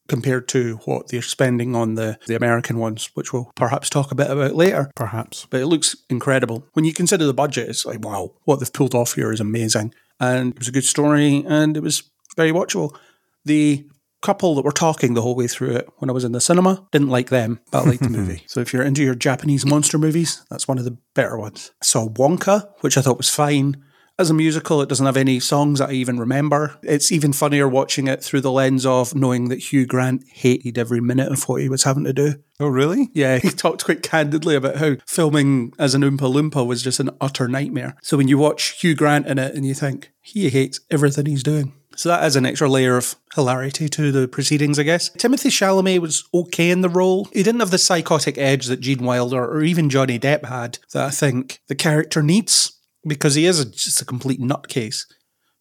compared 0.08 0.48
to 0.48 0.76
what 0.86 1.08
they're 1.08 1.22
spending 1.22 1.76
on 1.76 1.94
the, 1.94 2.18
the 2.26 2.34
American 2.34 2.78
ones, 2.78 3.10
which 3.14 3.32
we'll 3.32 3.52
perhaps 3.54 3.90
talk 3.90 4.10
a 4.10 4.14
bit 4.14 4.30
about 4.30 4.54
later. 4.54 4.90
perhaps. 4.96 5.46
But 5.50 5.60
it 5.60 5.66
looks 5.66 5.94
incredible. 6.08 6.66
When 6.72 6.86
you 6.86 6.94
consider 6.94 7.26
the 7.26 7.34
budget, 7.34 7.68
it's 7.68 7.84
like, 7.84 8.02
wow, 8.02 8.32
what 8.44 8.58
they've 8.58 8.72
pulled 8.72 8.94
off 8.94 9.14
here 9.14 9.30
is 9.32 9.40
amazing. 9.40 9.94
And 10.18 10.52
it 10.52 10.58
was 10.58 10.68
a 10.68 10.72
good 10.72 10.84
story 10.84 11.44
and 11.46 11.76
it 11.76 11.82
was 11.82 12.02
very 12.36 12.52
watchable. 12.52 12.96
The 13.44 13.86
couple 14.20 14.54
that 14.54 14.64
were 14.64 14.72
talking 14.72 15.14
the 15.14 15.22
whole 15.22 15.36
way 15.36 15.46
through 15.46 15.76
it 15.76 15.88
when 15.98 16.10
I 16.10 16.12
was 16.12 16.24
in 16.24 16.32
the 16.32 16.40
cinema 16.40 16.86
didn't 16.92 17.08
like 17.08 17.30
them, 17.30 17.60
but 17.70 17.84
I 17.84 17.88
liked 17.88 18.02
the 18.02 18.08
movie. 18.18 18.44
So 18.46 18.60
if 18.60 18.72
you're 18.72 18.82
into 18.82 19.02
your 19.02 19.14
Japanese 19.14 19.64
monster 19.64 19.98
movies, 19.98 20.44
that's 20.50 20.66
one 20.68 20.78
of 20.78 20.84
the 20.84 20.98
better 21.14 21.38
ones. 21.38 21.72
I 21.82 21.84
saw 21.84 22.08
Wonka, 22.08 22.68
which 22.80 22.96
I 22.96 23.00
thought 23.00 23.18
was 23.18 23.30
fine. 23.30 23.82
As 24.20 24.30
a 24.30 24.34
musical, 24.34 24.82
it 24.82 24.88
doesn't 24.88 25.06
have 25.06 25.16
any 25.16 25.38
songs 25.38 25.78
that 25.78 25.90
I 25.90 25.92
even 25.92 26.18
remember. 26.18 26.76
It's 26.82 27.12
even 27.12 27.32
funnier 27.32 27.68
watching 27.68 28.08
it 28.08 28.20
through 28.20 28.40
the 28.40 28.50
lens 28.50 28.84
of 28.84 29.14
knowing 29.14 29.48
that 29.48 29.72
Hugh 29.72 29.86
Grant 29.86 30.24
hated 30.28 30.76
every 30.76 31.00
minute 31.00 31.30
of 31.30 31.48
what 31.48 31.62
he 31.62 31.68
was 31.68 31.84
having 31.84 32.02
to 32.02 32.12
do. 32.12 32.34
Oh, 32.58 32.66
really? 32.66 33.10
Yeah, 33.14 33.38
he 33.42 33.50
talked 33.50 33.84
quite 33.84 34.02
candidly 34.02 34.56
about 34.56 34.78
how 34.78 34.96
filming 35.06 35.72
as 35.78 35.94
an 35.94 36.02
Oompa 36.02 36.18
Loompa 36.18 36.66
was 36.66 36.82
just 36.82 36.98
an 36.98 37.10
utter 37.20 37.46
nightmare. 37.46 37.96
So 38.02 38.16
when 38.16 38.26
you 38.26 38.38
watch 38.38 38.80
Hugh 38.80 38.96
Grant 38.96 39.28
in 39.28 39.38
it 39.38 39.54
and 39.54 39.64
you 39.64 39.74
think, 39.74 40.10
he 40.20 40.50
hates 40.50 40.80
everything 40.90 41.26
he's 41.26 41.44
doing. 41.44 41.74
So 41.98 42.10
that 42.10 42.22
adds 42.22 42.36
an 42.36 42.46
extra 42.46 42.68
layer 42.68 42.96
of 42.96 43.16
hilarity 43.34 43.88
to 43.88 44.12
the 44.12 44.28
proceedings, 44.28 44.78
I 44.78 44.84
guess. 44.84 45.10
Timothée 45.10 45.50
Chalamet 45.50 45.98
was 45.98 46.28
okay 46.32 46.70
in 46.70 46.80
the 46.80 46.88
role. 46.88 47.24
He 47.32 47.42
didn't 47.42 47.58
have 47.58 47.72
the 47.72 47.78
psychotic 47.78 48.38
edge 48.38 48.66
that 48.66 48.78
Gene 48.78 49.02
Wilder 49.02 49.44
or 49.44 49.64
even 49.64 49.90
Johnny 49.90 50.16
Depp 50.16 50.44
had 50.44 50.78
that 50.92 51.06
I 51.06 51.10
think 51.10 51.60
the 51.66 51.74
character 51.74 52.22
needs 52.22 52.78
because 53.04 53.34
he 53.34 53.46
is 53.46 53.58
a, 53.58 53.68
just 53.68 54.00
a 54.00 54.04
complete 54.04 54.40
nutcase 54.40 55.06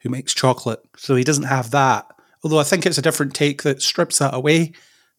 who 0.01 0.09
makes 0.09 0.35
chocolate. 0.35 0.79
So 0.95 1.15
he 1.15 1.23
doesn't 1.23 1.45
have 1.45 1.71
that. 1.71 2.05
Although 2.43 2.59
I 2.59 2.63
think 2.63 2.85
it's 2.85 2.99
a 2.99 3.01
different 3.01 3.33
take 3.33 3.63
that 3.63 3.81
strips 3.81 4.19
that 4.19 4.35
away. 4.35 4.73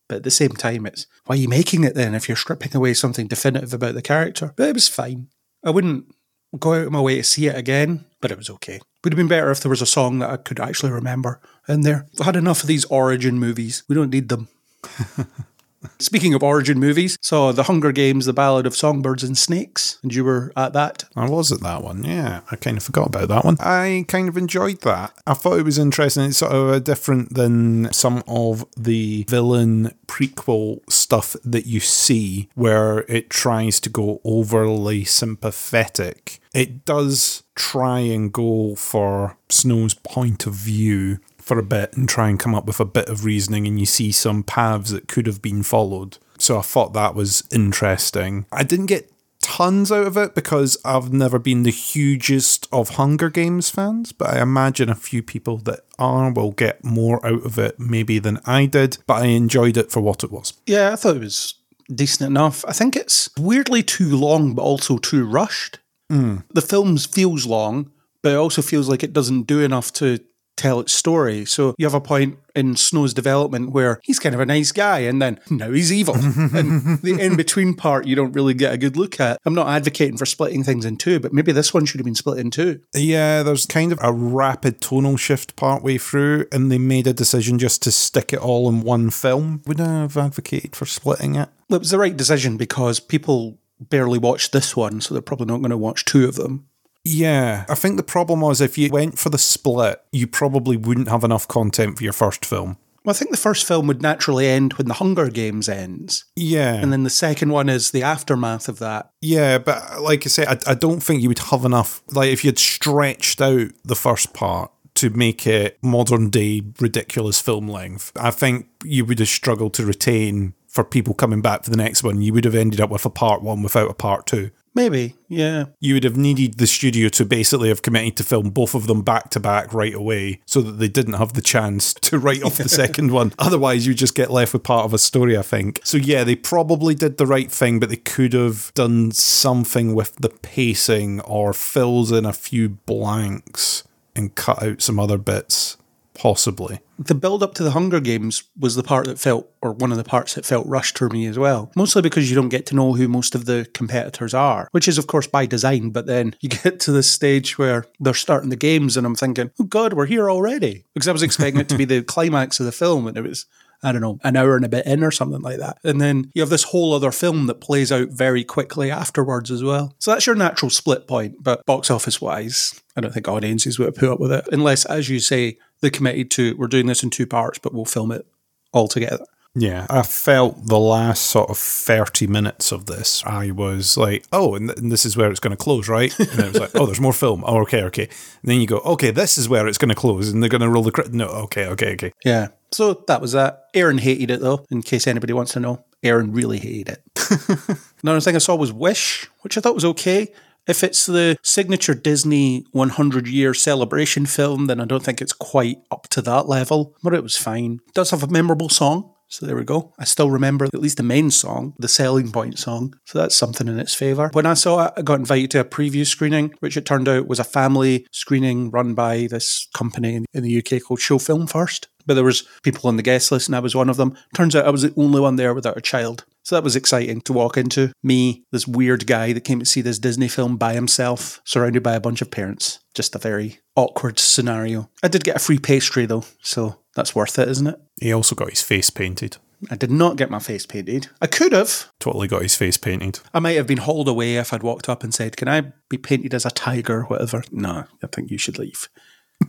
But 0.08 0.18
at 0.18 0.22
the 0.22 0.30
same 0.30 0.50
time, 0.50 0.86
it's 0.86 1.08
why 1.26 1.34
are 1.34 1.38
you 1.38 1.48
making 1.48 1.82
it 1.82 1.96
then 1.96 2.14
if 2.14 2.28
you're 2.28 2.36
stripping 2.36 2.76
away 2.76 2.94
something 2.94 3.26
definitive 3.26 3.74
about 3.74 3.94
the 3.94 4.02
character? 4.02 4.52
But 4.54 4.68
it 4.68 4.74
was 4.74 4.86
fine. 4.86 5.30
I 5.64 5.70
wouldn't 5.70 6.14
go 6.56 6.74
out 6.74 6.86
of 6.86 6.92
my 6.92 7.00
way 7.00 7.16
to 7.16 7.24
see 7.24 7.48
it 7.48 7.56
again, 7.56 8.04
but 8.20 8.30
it 8.30 8.38
was 8.38 8.48
okay. 8.50 8.78
Would 9.04 9.12
have 9.12 9.18
been 9.18 9.28
better 9.28 9.50
if 9.50 9.60
there 9.60 9.70
was 9.70 9.82
a 9.82 9.86
song 9.86 10.18
that 10.18 10.30
I 10.30 10.36
could 10.36 10.58
actually 10.58 10.90
remember 10.90 11.40
in 11.68 11.82
there. 11.82 12.06
I've 12.18 12.26
had 12.26 12.36
enough 12.36 12.62
of 12.62 12.66
these 12.66 12.84
origin 12.86 13.38
movies. 13.38 13.84
We 13.88 13.94
don't 13.94 14.10
need 14.10 14.28
them. 14.28 14.48
Speaking 16.00 16.34
of 16.34 16.42
origin 16.42 16.80
movies, 16.80 17.16
so 17.20 17.52
The 17.52 17.64
Hunger 17.64 17.92
Games, 17.92 18.26
The 18.26 18.32
Ballad 18.32 18.66
of 18.66 18.74
Songbirds 18.74 19.22
and 19.22 19.38
Snakes, 19.38 19.98
and 20.02 20.12
you 20.12 20.24
were 20.24 20.52
at 20.56 20.72
that. 20.72 21.04
I 21.16 21.28
was 21.28 21.52
at 21.52 21.60
that 21.60 21.82
one, 21.82 22.02
yeah. 22.02 22.40
I 22.50 22.56
kind 22.56 22.76
of 22.76 22.82
forgot 22.82 23.06
about 23.06 23.28
that 23.28 23.44
one. 23.44 23.56
I 23.60 24.04
kind 24.08 24.28
of 24.28 24.36
enjoyed 24.36 24.80
that. 24.80 25.12
I 25.26 25.34
thought 25.34 25.58
it 25.58 25.64
was 25.64 25.78
interesting. 25.78 26.24
It's 26.24 26.38
sort 26.38 26.52
of 26.52 26.68
uh, 26.70 26.78
different 26.80 27.34
than 27.34 27.92
some 27.92 28.24
of 28.26 28.64
the 28.76 29.24
villain 29.28 29.92
prequel 30.06 30.80
stuff 30.90 31.36
that 31.44 31.66
you 31.66 31.78
see 31.78 32.48
where 32.54 33.00
it 33.08 33.30
tries 33.30 33.78
to 33.80 33.88
go 33.88 34.20
overly 34.24 35.04
sympathetic. 35.04 36.40
It 36.58 36.84
does 36.84 37.44
try 37.54 38.00
and 38.00 38.32
go 38.32 38.74
for 38.74 39.36
Snow's 39.48 39.94
point 39.94 40.44
of 40.44 40.54
view 40.54 41.20
for 41.38 41.56
a 41.56 41.62
bit 41.62 41.96
and 41.96 42.08
try 42.08 42.28
and 42.28 42.36
come 42.36 42.52
up 42.52 42.66
with 42.66 42.80
a 42.80 42.84
bit 42.84 43.08
of 43.08 43.24
reasoning, 43.24 43.64
and 43.68 43.78
you 43.78 43.86
see 43.86 44.10
some 44.10 44.42
paths 44.42 44.90
that 44.90 45.06
could 45.06 45.28
have 45.28 45.40
been 45.40 45.62
followed. 45.62 46.18
So 46.36 46.58
I 46.58 46.62
thought 46.62 46.94
that 46.94 47.14
was 47.14 47.44
interesting. 47.52 48.46
I 48.50 48.64
didn't 48.64 48.86
get 48.86 49.12
tons 49.40 49.92
out 49.92 50.08
of 50.08 50.16
it 50.16 50.34
because 50.34 50.76
I've 50.84 51.12
never 51.12 51.38
been 51.38 51.62
the 51.62 51.70
hugest 51.70 52.66
of 52.72 52.96
Hunger 52.96 53.30
Games 53.30 53.70
fans, 53.70 54.10
but 54.10 54.34
I 54.34 54.42
imagine 54.42 54.90
a 54.90 54.96
few 54.96 55.22
people 55.22 55.58
that 55.58 55.82
are 55.96 56.32
will 56.32 56.50
get 56.50 56.82
more 56.82 57.24
out 57.24 57.46
of 57.46 57.56
it 57.56 57.78
maybe 57.78 58.18
than 58.18 58.40
I 58.44 58.66
did, 58.66 58.98
but 59.06 59.22
I 59.22 59.26
enjoyed 59.26 59.76
it 59.76 59.92
for 59.92 60.00
what 60.00 60.24
it 60.24 60.32
was. 60.32 60.54
Yeah, 60.66 60.92
I 60.92 60.96
thought 60.96 61.14
it 61.14 61.22
was 61.22 61.54
decent 61.88 62.26
enough. 62.26 62.64
I 62.66 62.72
think 62.72 62.96
it's 62.96 63.30
weirdly 63.38 63.84
too 63.84 64.16
long, 64.16 64.54
but 64.54 64.62
also 64.62 64.98
too 64.98 65.24
rushed. 65.24 65.78
The 66.08 66.62
film 66.62 66.96
feels 66.96 67.46
long, 67.46 67.90
but 68.22 68.32
it 68.32 68.36
also 68.36 68.62
feels 68.62 68.88
like 68.88 69.02
it 69.02 69.12
doesn't 69.12 69.42
do 69.42 69.60
enough 69.60 69.92
to 69.94 70.20
tell 70.58 70.80
its 70.80 70.92
story. 70.92 71.44
So 71.44 71.74
you 71.78 71.86
have 71.86 71.94
a 71.94 72.00
point 72.00 72.38
in 72.54 72.76
Snow's 72.76 73.14
development 73.14 73.70
where 73.70 74.00
he's 74.02 74.18
kind 74.18 74.34
of 74.34 74.40
a 74.40 74.46
nice 74.46 74.72
guy 74.72 74.98
and 75.00 75.22
then 75.22 75.40
now 75.48 75.70
he's 75.70 75.92
evil. 75.92 76.14
and 76.16 76.98
the 77.00 77.16
in 77.18 77.36
between 77.36 77.74
part 77.74 78.06
you 78.06 78.16
don't 78.16 78.32
really 78.32 78.54
get 78.54 78.74
a 78.74 78.76
good 78.76 78.96
look 78.96 79.20
at. 79.20 79.38
I'm 79.46 79.54
not 79.54 79.68
advocating 79.68 80.18
for 80.18 80.26
splitting 80.26 80.64
things 80.64 80.84
in 80.84 80.96
two, 80.96 81.20
but 81.20 81.32
maybe 81.32 81.52
this 81.52 81.72
one 81.72 81.86
should 81.86 82.00
have 82.00 82.04
been 82.04 82.14
split 82.16 82.38
in 82.38 82.50
two. 82.50 82.80
Yeah, 82.92 83.42
there's 83.42 83.64
kind 83.64 83.92
of 83.92 84.00
a 84.02 84.12
rapid 84.12 84.80
tonal 84.80 85.16
shift 85.16 85.56
partway 85.56 85.96
through, 85.96 86.46
and 86.50 86.70
they 86.70 86.78
made 86.78 87.06
a 87.06 87.12
decision 87.12 87.58
just 87.58 87.82
to 87.84 87.92
stick 87.92 88.32
it 88.32 88.40
all 88.40 88.68
in 88.68 88.82
one 88.82 89.10
film. 89.10 89.62
Would 89.66 89.80
I 89.80 90.00
have 90.00 90.16
advocated 90.16 90.74
for 90.74 90.86
splitting 90.86 91.36
it? 91.36 91.48
It 91.70 91.78
was 91.78 91.90
the 91.90 91.98
right 91.98 92.16
decision 92.16 92.56
because 92.56 92.98
people 92.98 93.58
barely 93.80 94.18
watched 94.18 94.52
this 94.52 94.76
one, 94.76 95.00
so 95.00 95.14
they're 95.14 95.22
probably 95.22 95.46
not 95.46 95.58
going 95.58 95.70
to 95.70 95.76
watch 95.76 96.04
two 96.04 96.24
of 96.24 96.36
them. 96.36 96.66
Yeah, 97.04 97.64
I 97.68 97.74
think 97.74 97.96
the 97.96 98.02
problem 98.02 98.40
was 98.40 98.60
if 98.60 98.76
you 98.76 98.90
went 98.90 99.18
for 99.18 99.30
the 99.30 99.38
split, 99.38 100.02
you 100.12 100.26
probably 100.26 100.76
wouldn't 100.76 101.08
have 101.08 101.24
enough 101.24 101.48
content 101.48 101.96
for 101.96 102.04
your 102.04 102.12
first 102.12 102.44
film. 102.44 102.76
Well, 103.04 103.14
I 103.14 103.18
think 103.18 103.30
the 103.30 103.38
first 103.38 103.66
film 103.66 103.86
would 103.86 104.02
naturally 104.02 104.46
end 104.46 104.74
when 104.74 104.88
the 104.88 104.94
Hunger 104.94 105.30
Games 105.30 105.68
ends. 105.68 106.26
Yeah. 106.36 106.74
And 106.74 106.92
then 106.92 107.04
the 107.04 107.10
second 107.10 107.50
one 107.50 107.70
is 107.70 107.90
the 107.90 108.02
aftermath 108.02 108.68
of 108.68 108.80
that. 108.80 109.12
Yeah, 109.22 109.56
but 109.56 110.02
like 110.02 110.26
I 110.26 110.28
say, 110.28 110.44
I, 110.46 110.58
I 110.66 110.74
don't 110.74 111.00
think 111.00 111.22
you 111.22 111.28
would 111.28 111.38
have 111.38 111.64
enough. 111.64 112.02
Like, 112.12 112.30
if 112.30 112.44
you'd 112.44 112.58
stretched 112.58 113.40
out 113.40 113.70
the 113.84 113.96
first 113.96 114.34
part 114.34 114.70
to 114.96 115.10
make 115.10 115.46
it 115.46 115.78
modern 115.80 116.28
day 116.28 116.60
ridiculous 116.80 117.40
film 117.40 117.68
length, 117.68 118.12
I 118.16 118.30
think 118.30 118.66
you 118.84 119.04
would 119.06 119.20
have 119.20 119.28
struggled 119.28 119.72
to 119.74 119.86
retain 119.86 120.52
for 120.68 120.84
people 120.84 121.14
coming 121.14 121.42
back 121.42 121.64
for 121.64 121.70
the 121.70 121.76
next 121.76 122.02
one. 122.02 122.20
You 122.22 122.32
would 122.34 122.44
have 122.44 122.54
ended 122.54 122.80
up 122.80 122.90
with 122.90 123.04
a 123.04 123.10
part 123.10 123.42
one 123.42 123.62
without 123.62 123.90
a 123.90 123.94
part 123.94 124.26
two. 124.26 124.50
Maybe, 124.74 125.16
yeah. 125.26 125.64
You 125.80 125.94
would 125.94 126.04
have 126.04 126.16
needed 126.16 126.58
the 126.58 126.66
studio 126.68 127.08
to 127.08 127.24
basically 127.24 127.68
have 127.68 127.82
committed 127.82 128.16
to 128.18 128.22
film 128.22 128.50
both 128.50 128.76
of 128.76 128.86
them 128.86 129.02
back 129.02 129.30
to 129.30 129.40
back 129.40 129.74
right 129.74 129.94
away 129.94 130.40
so 130.46 130.60
that 130.60 130.72
they 130.72 130.86
didn't 130.86 131.14
have 131.14 131.32
the 131.32 131.42
chance 131.42 131.94
to 131.94 132.18
write 132.18 132.44
off 132.44 132.58
the 132.58 132.68
second 132.68 133.10
one. 133.10 133.32
Otherwise, 133.40 133.88
you 133.88 133.94
just 133.94 134.14
get 134.14 134.30
left 134.30 134.52
with 134.52 134.62
part 134.62 134.84
of 134.84 134.94
a 134.94 134.98
story, 134.98 135.36
I 135.36 135.42
think. 135.42 135.80
So, 135.82 135.96
yeah, 135.96 136.22
they 136.22 136.36
probably 136.36 136.94
did 136.94 137.16
the 137.16 137.26
right 137.26 137.50
thing, 137.50 137.80
but 137.80 137.88
they 137.88 137.96
could 137.96 138.34
have 138.34 138.70
done 138.74 139.10
something 139.10 139.96
with 139.96 140.14
the 140.16 140.28
pacing 140.28 141.22
or 141.22 141.52
fills 141.52 142.12
in 142.12 142.24
a 142.24 142.32
few 142.32 142.68
blanks 142.68 143.82
and 144.14 144.34
cut 144.34 144.62
out 144.62 144.82
some 144.82 145.00
other 145.00 145.18
bits, 145.18 145.76
possibly. 146.18 146.80
The 146.98 147.14
build 147.14 147.42
up 147.44 147.54
to 147.54 147.62
the 147.62 147.70
Hunger 147.70 148.00
Games 148.00 148.42
was 148.58 148.74
the 148.74 148.82
part 148.82 149.06
that 149.06 149.20
felt, 149.20 149.48
or 149.62 149.72
one 149.72 149.92
of 149.92 149.98
the 149.98 150.04
parts 150.04 150.34
that 150.34 150.44
felt 150.44 150.66
rushed 150.66 150.98
for 150.98 151.08
me 151.08 151.26
as 151.26 151.38
well. 151.38 151.70
Mostly 151.76 152.02
because 152.02 152.28
you 152.28 152.34
don't 152.34 152.48
get 152.48 152.66
to 152.66 152.74
know 152.74 152.92
who 152.92 153.06
most 153.06 153.36
of 153.36 153.44
the 153.44 153.68
competitors 153.72 154.34
are, 154.34 154.68
which 154.72 154.88
is, 154.88 154.98
of 154.98 155.06
course, 155.06 155.28
by 155.28 155.46
design. 155.46 155.90
But 155.90 156.06
then 156.06 156.34
you 156.40 156.48
get 156.48 156.80
to 156.80 156.92
this 156.92 157.10
stage 157.10 157.56
where 157.56 157.86
they're 158.00 158.14
starting 158.14 158.50
the 158.50 158.56
games, 158.56 158.96
and 158.96 159.06
I'm 159.06 159.14
thinking, 159.14 159.52
oh 159.60 159.64
God, 159.64 159.92
we're 159.92 160.06
here 160.06 160.28
already. 160.28 160.84
Because 160.92 161.08
I 161.08 161.12
was 161.12 161.22
expecting 161.22 161.60
it 161.60 161.68
to 161.68 161.78
be 161.78 161.84
the 161.84 162.02
climax 162.14 162.58
of 162.58 162.66
the 162.66 162.72
film, 162.72 163.06
and 163.06 163.16
it 163.16 163.22
was. 163.22 163.46
I 163.80 163.92
don't 163.92 164.00
know, 164.00 164.18
an 164.24 164.34
hour 164.34 164.56
and 164.56 164.64
a 164.64 164.68
bit 164.68 164.86
in 164.86 165.04
or 165.04 165.12
something 165.12 165.40
like 165.40 165.58
that. 165.58 165.78
And 165.84 166.00
then 166.00 166.32
you 166.34 166.42
have 166.42 166.50
this 166.50 166.64
whole 166.64 166.94
other 166.94 167.12
film 167.12 167.46
that 167.46 167.60
plays 167.60 167.92
out 167.92 168.08
very 168.08 168.42
quickly 168.42 168.90
afterwards 168.90 169.52
as 169.52 169.62
well. 169.62 169.94
So 170.00 170.10
that's 170.10 170.26
your 170.26 170.34
natural 170.34 170.68
split 170.68 171.06
point. 171.06 171.36
But 171.44 171.64
box 171.64 171.88
office 171.88 172.20
wise, 172.20 172.82
I 172.96 173.00
don't 173.00 173.14
think 173.14 173.28
audiences 173.28 173.78
would 173.78 173.86
have 173.86 173.94
put 173.94 174.08
up 174.08 174.18
with 174.18 174.32
it. 174.32 174.48
Unless, 174.50 174.84
as 174.86 175.08
you 175.08 175.20
say, 175.20 175.58
they 175.80 175.90
committed 175.90 176.30
to, 176.32 176.56
we're 176.56 176.66
doing 176.66 176.86
this 176.86 177.02
in 177.02 177.10
two 177.10 177.26
parts, 177.26 177.58
but 177.58 177.74
we'll 177.74 177.84
film 177.84 178.12
it 178.12 178.26
all 178.72 178.88
together. 178.88 179.24
Yeah, 179.54 179.86
I 179.90 180.02
felt 180.02 180.66
the 180.66 180.78
last 180.78 181.26
sort 181.26 181.50
of 181.50 181.58
30 181.58 182.26
minutes 182.28 182.70
of 182.70 182.86
this, 182.86 183.24
I 183.26 183.50
was 183.50 183.96
like, 183.96 184.24
oh, 184.32 184.54
and, 184.54 184.68
th- 184.68 184.78
and 184.78 184.92
this 184.92 185.04
is 185.04 185.16
where 185.16 185.30
it's 185.30 185.40
going 185.40 185.50
to 185.50 185.56
close, 185.56 185.88
right? 185.88 186.16
And 186.18 186.40
it 186.40 186.52
was 186.52 186.60
like, 186.60 186.70
oh, 186.76 186.86
there's 186.86 187.00
more 187.00 187.12
film. 187.12 187.42
Oh, 187.46 187.62
okay, 187.62 187.82
okay. 187.84 188.04
And 188.04 188.50
then 188.50 188.60
you 188.60 188.66
go, 188.66 188.78
okay, 188.78 189.10
this 189.10 189.36
is 189.36 189.48
where 189.48 189.66
it's 189.66 189.78
going 189.78 189.88
to 189.88 189.96
close, 189.96 190.30
and 190.30 190.42
they're 190.42 190.50
going 190.50 190.60
to 190.60 190.68
roll 190.68 190.82
the 190.82 190.92
credit. 190.92 191.12
No, 191.12 191.26
okay, 191.26 191.66
okay, 191.66 191.92
okay. 191.94 192.12
Yeah. 192.24 192.48
So 192.70 193.02
that 193.08 193.20
was 193.20 193.32
that. 193.32 193.64
Aaron 193.74 193.98
hated 193.98 194.30
it 194.30 194.40
though, 194.40 194.64
in 194.70 194.82
case 194.82 195.06
anybody 195.06 195.32
wants 195.32 195.52
to 195.54 195.60
know. 195.60 195.84
Aaron 196.02 196.32
really 196.32 196.58
hated 196.58 196.98
it. 196.98 197.78
Another 198.02 198.20
thing 198.20 198.36
I 198.36 198.38
saw 198.38 198.54
was 198.54 198.72
Wish, 198.72 199.28
which 199.40 199.58
I 199.58 199.60
thought 199.60 199.74
was 199.74 199.84
okay. 199.86 200.28
If 200.68 200.84
it's 200.84 201.06
the 201.06 201.38
signature 201.42 201.94
Disney 201.94 202.66
100 202.72 203.26
year 203.26 203.54
celebration 203.54 204.26
film, 204.26 204.66
then 204.66 204.80
I 204.80 204.84
don't 204.84 205.02
think 205.02 205.22
it's 205.22 205.32
quite 205.32 205.78
up 205.90 206.08
to 206.08 206.22
that 206.22 206.46
level, 206.46 206.94
but 207.02 207.14
it 207.14 207.22
was 207.22 207.38
fine. 207.38 207.80
It 207.88 207.94
does 207.94 208.10
have 208.10 208.22
a 208.22 208.28
memorable 208.28 208.68
song. 208.68 209.14
So 209.30 209.44
there 209.44 209.56
we 209.56 209.64
go. 209.64 209.92
I 209.98 210.04
still 210.04 210.30
remember 210.30 210.64
at 210.64 210.74
least 210.74 210.96
the 210.96 211.02
main 211.02 211.30
song, 211.30 211.74
the 211.78 211.88
selling 211.88 212.32
point 212.32 212.58
song. 212.58 212.94
So 213.04 213.18
that's 213.18 213.36
something 213.36 213.68
in 213.68 213.78
its 213.78 213.94
favour. 213.94 214.30
When 214.32 214.46
I 214.46 214.54
saw 214.54 214.86
it, 214.86 214.94
I 214.96 215.02
got 215.02 215.18
invited 215.18 215.50
to 215.52 215.60
a 215.60 215.64
preview 215.64 216.06
screening, 216.06 216.54
which 216.60 216.78
it 216.78 216.86
turned 216.86 217.08
out 217.08 217.28
was 217.28 217.38
a 217.38 217.44
family 217.44 218.06
screening 218.10 218.70
run 218.70 218.94
by 218.94 219.26
this 219.30 219.68
company 219.74 220.24
in, 220.32 220.42
the 220.42 220.58
UK 220.58 220.82
called 220.82 221.00
Show 221.00 221.18
Film 221.18 221.46
First. 221.46 221.88
But 222.06 222.14
there 222.14 222.24
was 222.24 222.48
people 222.62 222.88
on 222.88 222.96
the 222.96 223.02
guest 223.02 223.30
list 223.30 223.48
and 223.48 223.56
I 223.56 223.60
was 223.60 223.74
one 223.74 223.90
of 223.90 223.98
them. 223.98 224.16
Turns 224.34 224.56
out 224.56 224.64
I 224.64 224.70
was 224.70 224.80
the 224.80 224.94
only 224.96 225.20
one 225.20 225.36
there 225.36 225.52
without 225.52 225.76
a 225.76 225.82
child. 225.82 226.24
So 226.48 226.56
that 226.56 226.64
was 226.64 226.76
exciting 226.76 227.20
to 227.20 227.34
walk 227.34 227.58
into. 227.58 227.92
Me, 228.02 228.46
this 228.52 228.66
weird 228.66 229.06
guy 229.06 229.34
that 229.34 229.44
came 229.44 229.58
to 229.58 229.66
see 229.66 229.82
this 229.82 229.98
Disney 229.98 230.28
film 230.28 230.56
by 230.56 230.72
himself, 230.72 231.42
surrounded 231.44 231.82
by 231.82 231.92
a 231.92 232.00
bunch 232.00 232.22
of 232.22 232.30
parents. 232.30 232.78
Just 232.94 233.14
a 233.14 233.18
very 233.18 233.58
awkward 233.76 234.18
scenario. 234.18 234.88
I 235.02 235.08
did 235.08 235.24
get 235.24 235.36
a 235.36 235.40
free 235.40 235.58
pastry 235.58 236.06
though, 236.06 236.24
so 236.40 236.78
that's 236.94 237.14
worth 237.14 237.38
it, 237.38 237.48
isn't 237.48 237.66
it? 237.66 237.78
He 238.00 238.14
also 238.14 238.34
got 238.34 238.48
his 238.48 238.62
face 238.62 238.88
painted. 238.88 239.36
I 239.70 239.76
did 239.76 239.90
not 239.90 240.16
get 240.16 240.30
my 240.30 240.38
face 240.38 240.64
painted. 240.64 241.08
I 241.20 241.26
could 241.26 241.52
have. 241.52 241.90
Totally 242.00 242.28
got 242.28 242.40
his 242.40 242.56
face 242.56 242.78
painted. 242.78 243.20
I 243.34 243.40
might 243.40 243.58
have 243.58 243.66
been 243.66 243.76
hauled 243.76 244.08
away 244.08 244.36
if 244.36 244.54
I'd 244.54 244.62
walked 244.62 244.88
up 244.88 245.04
and 245.04 245.12
said, 245.12 245.36
Can 245.36 245.48
I 245.48 245.74
be 245.90 245.98
painted 245.98 246.32
as 246.32 246.46
a 246.46 246.50
tiger, 246.50 247.00
or 247.00 247.04
whatever? 247.04 247.44
No, 247.52 247.84
I 248.02 248.06
think 248.06 248.30
you 248.30 248.38
should 248.38 248.58
leave. 248.58 248.88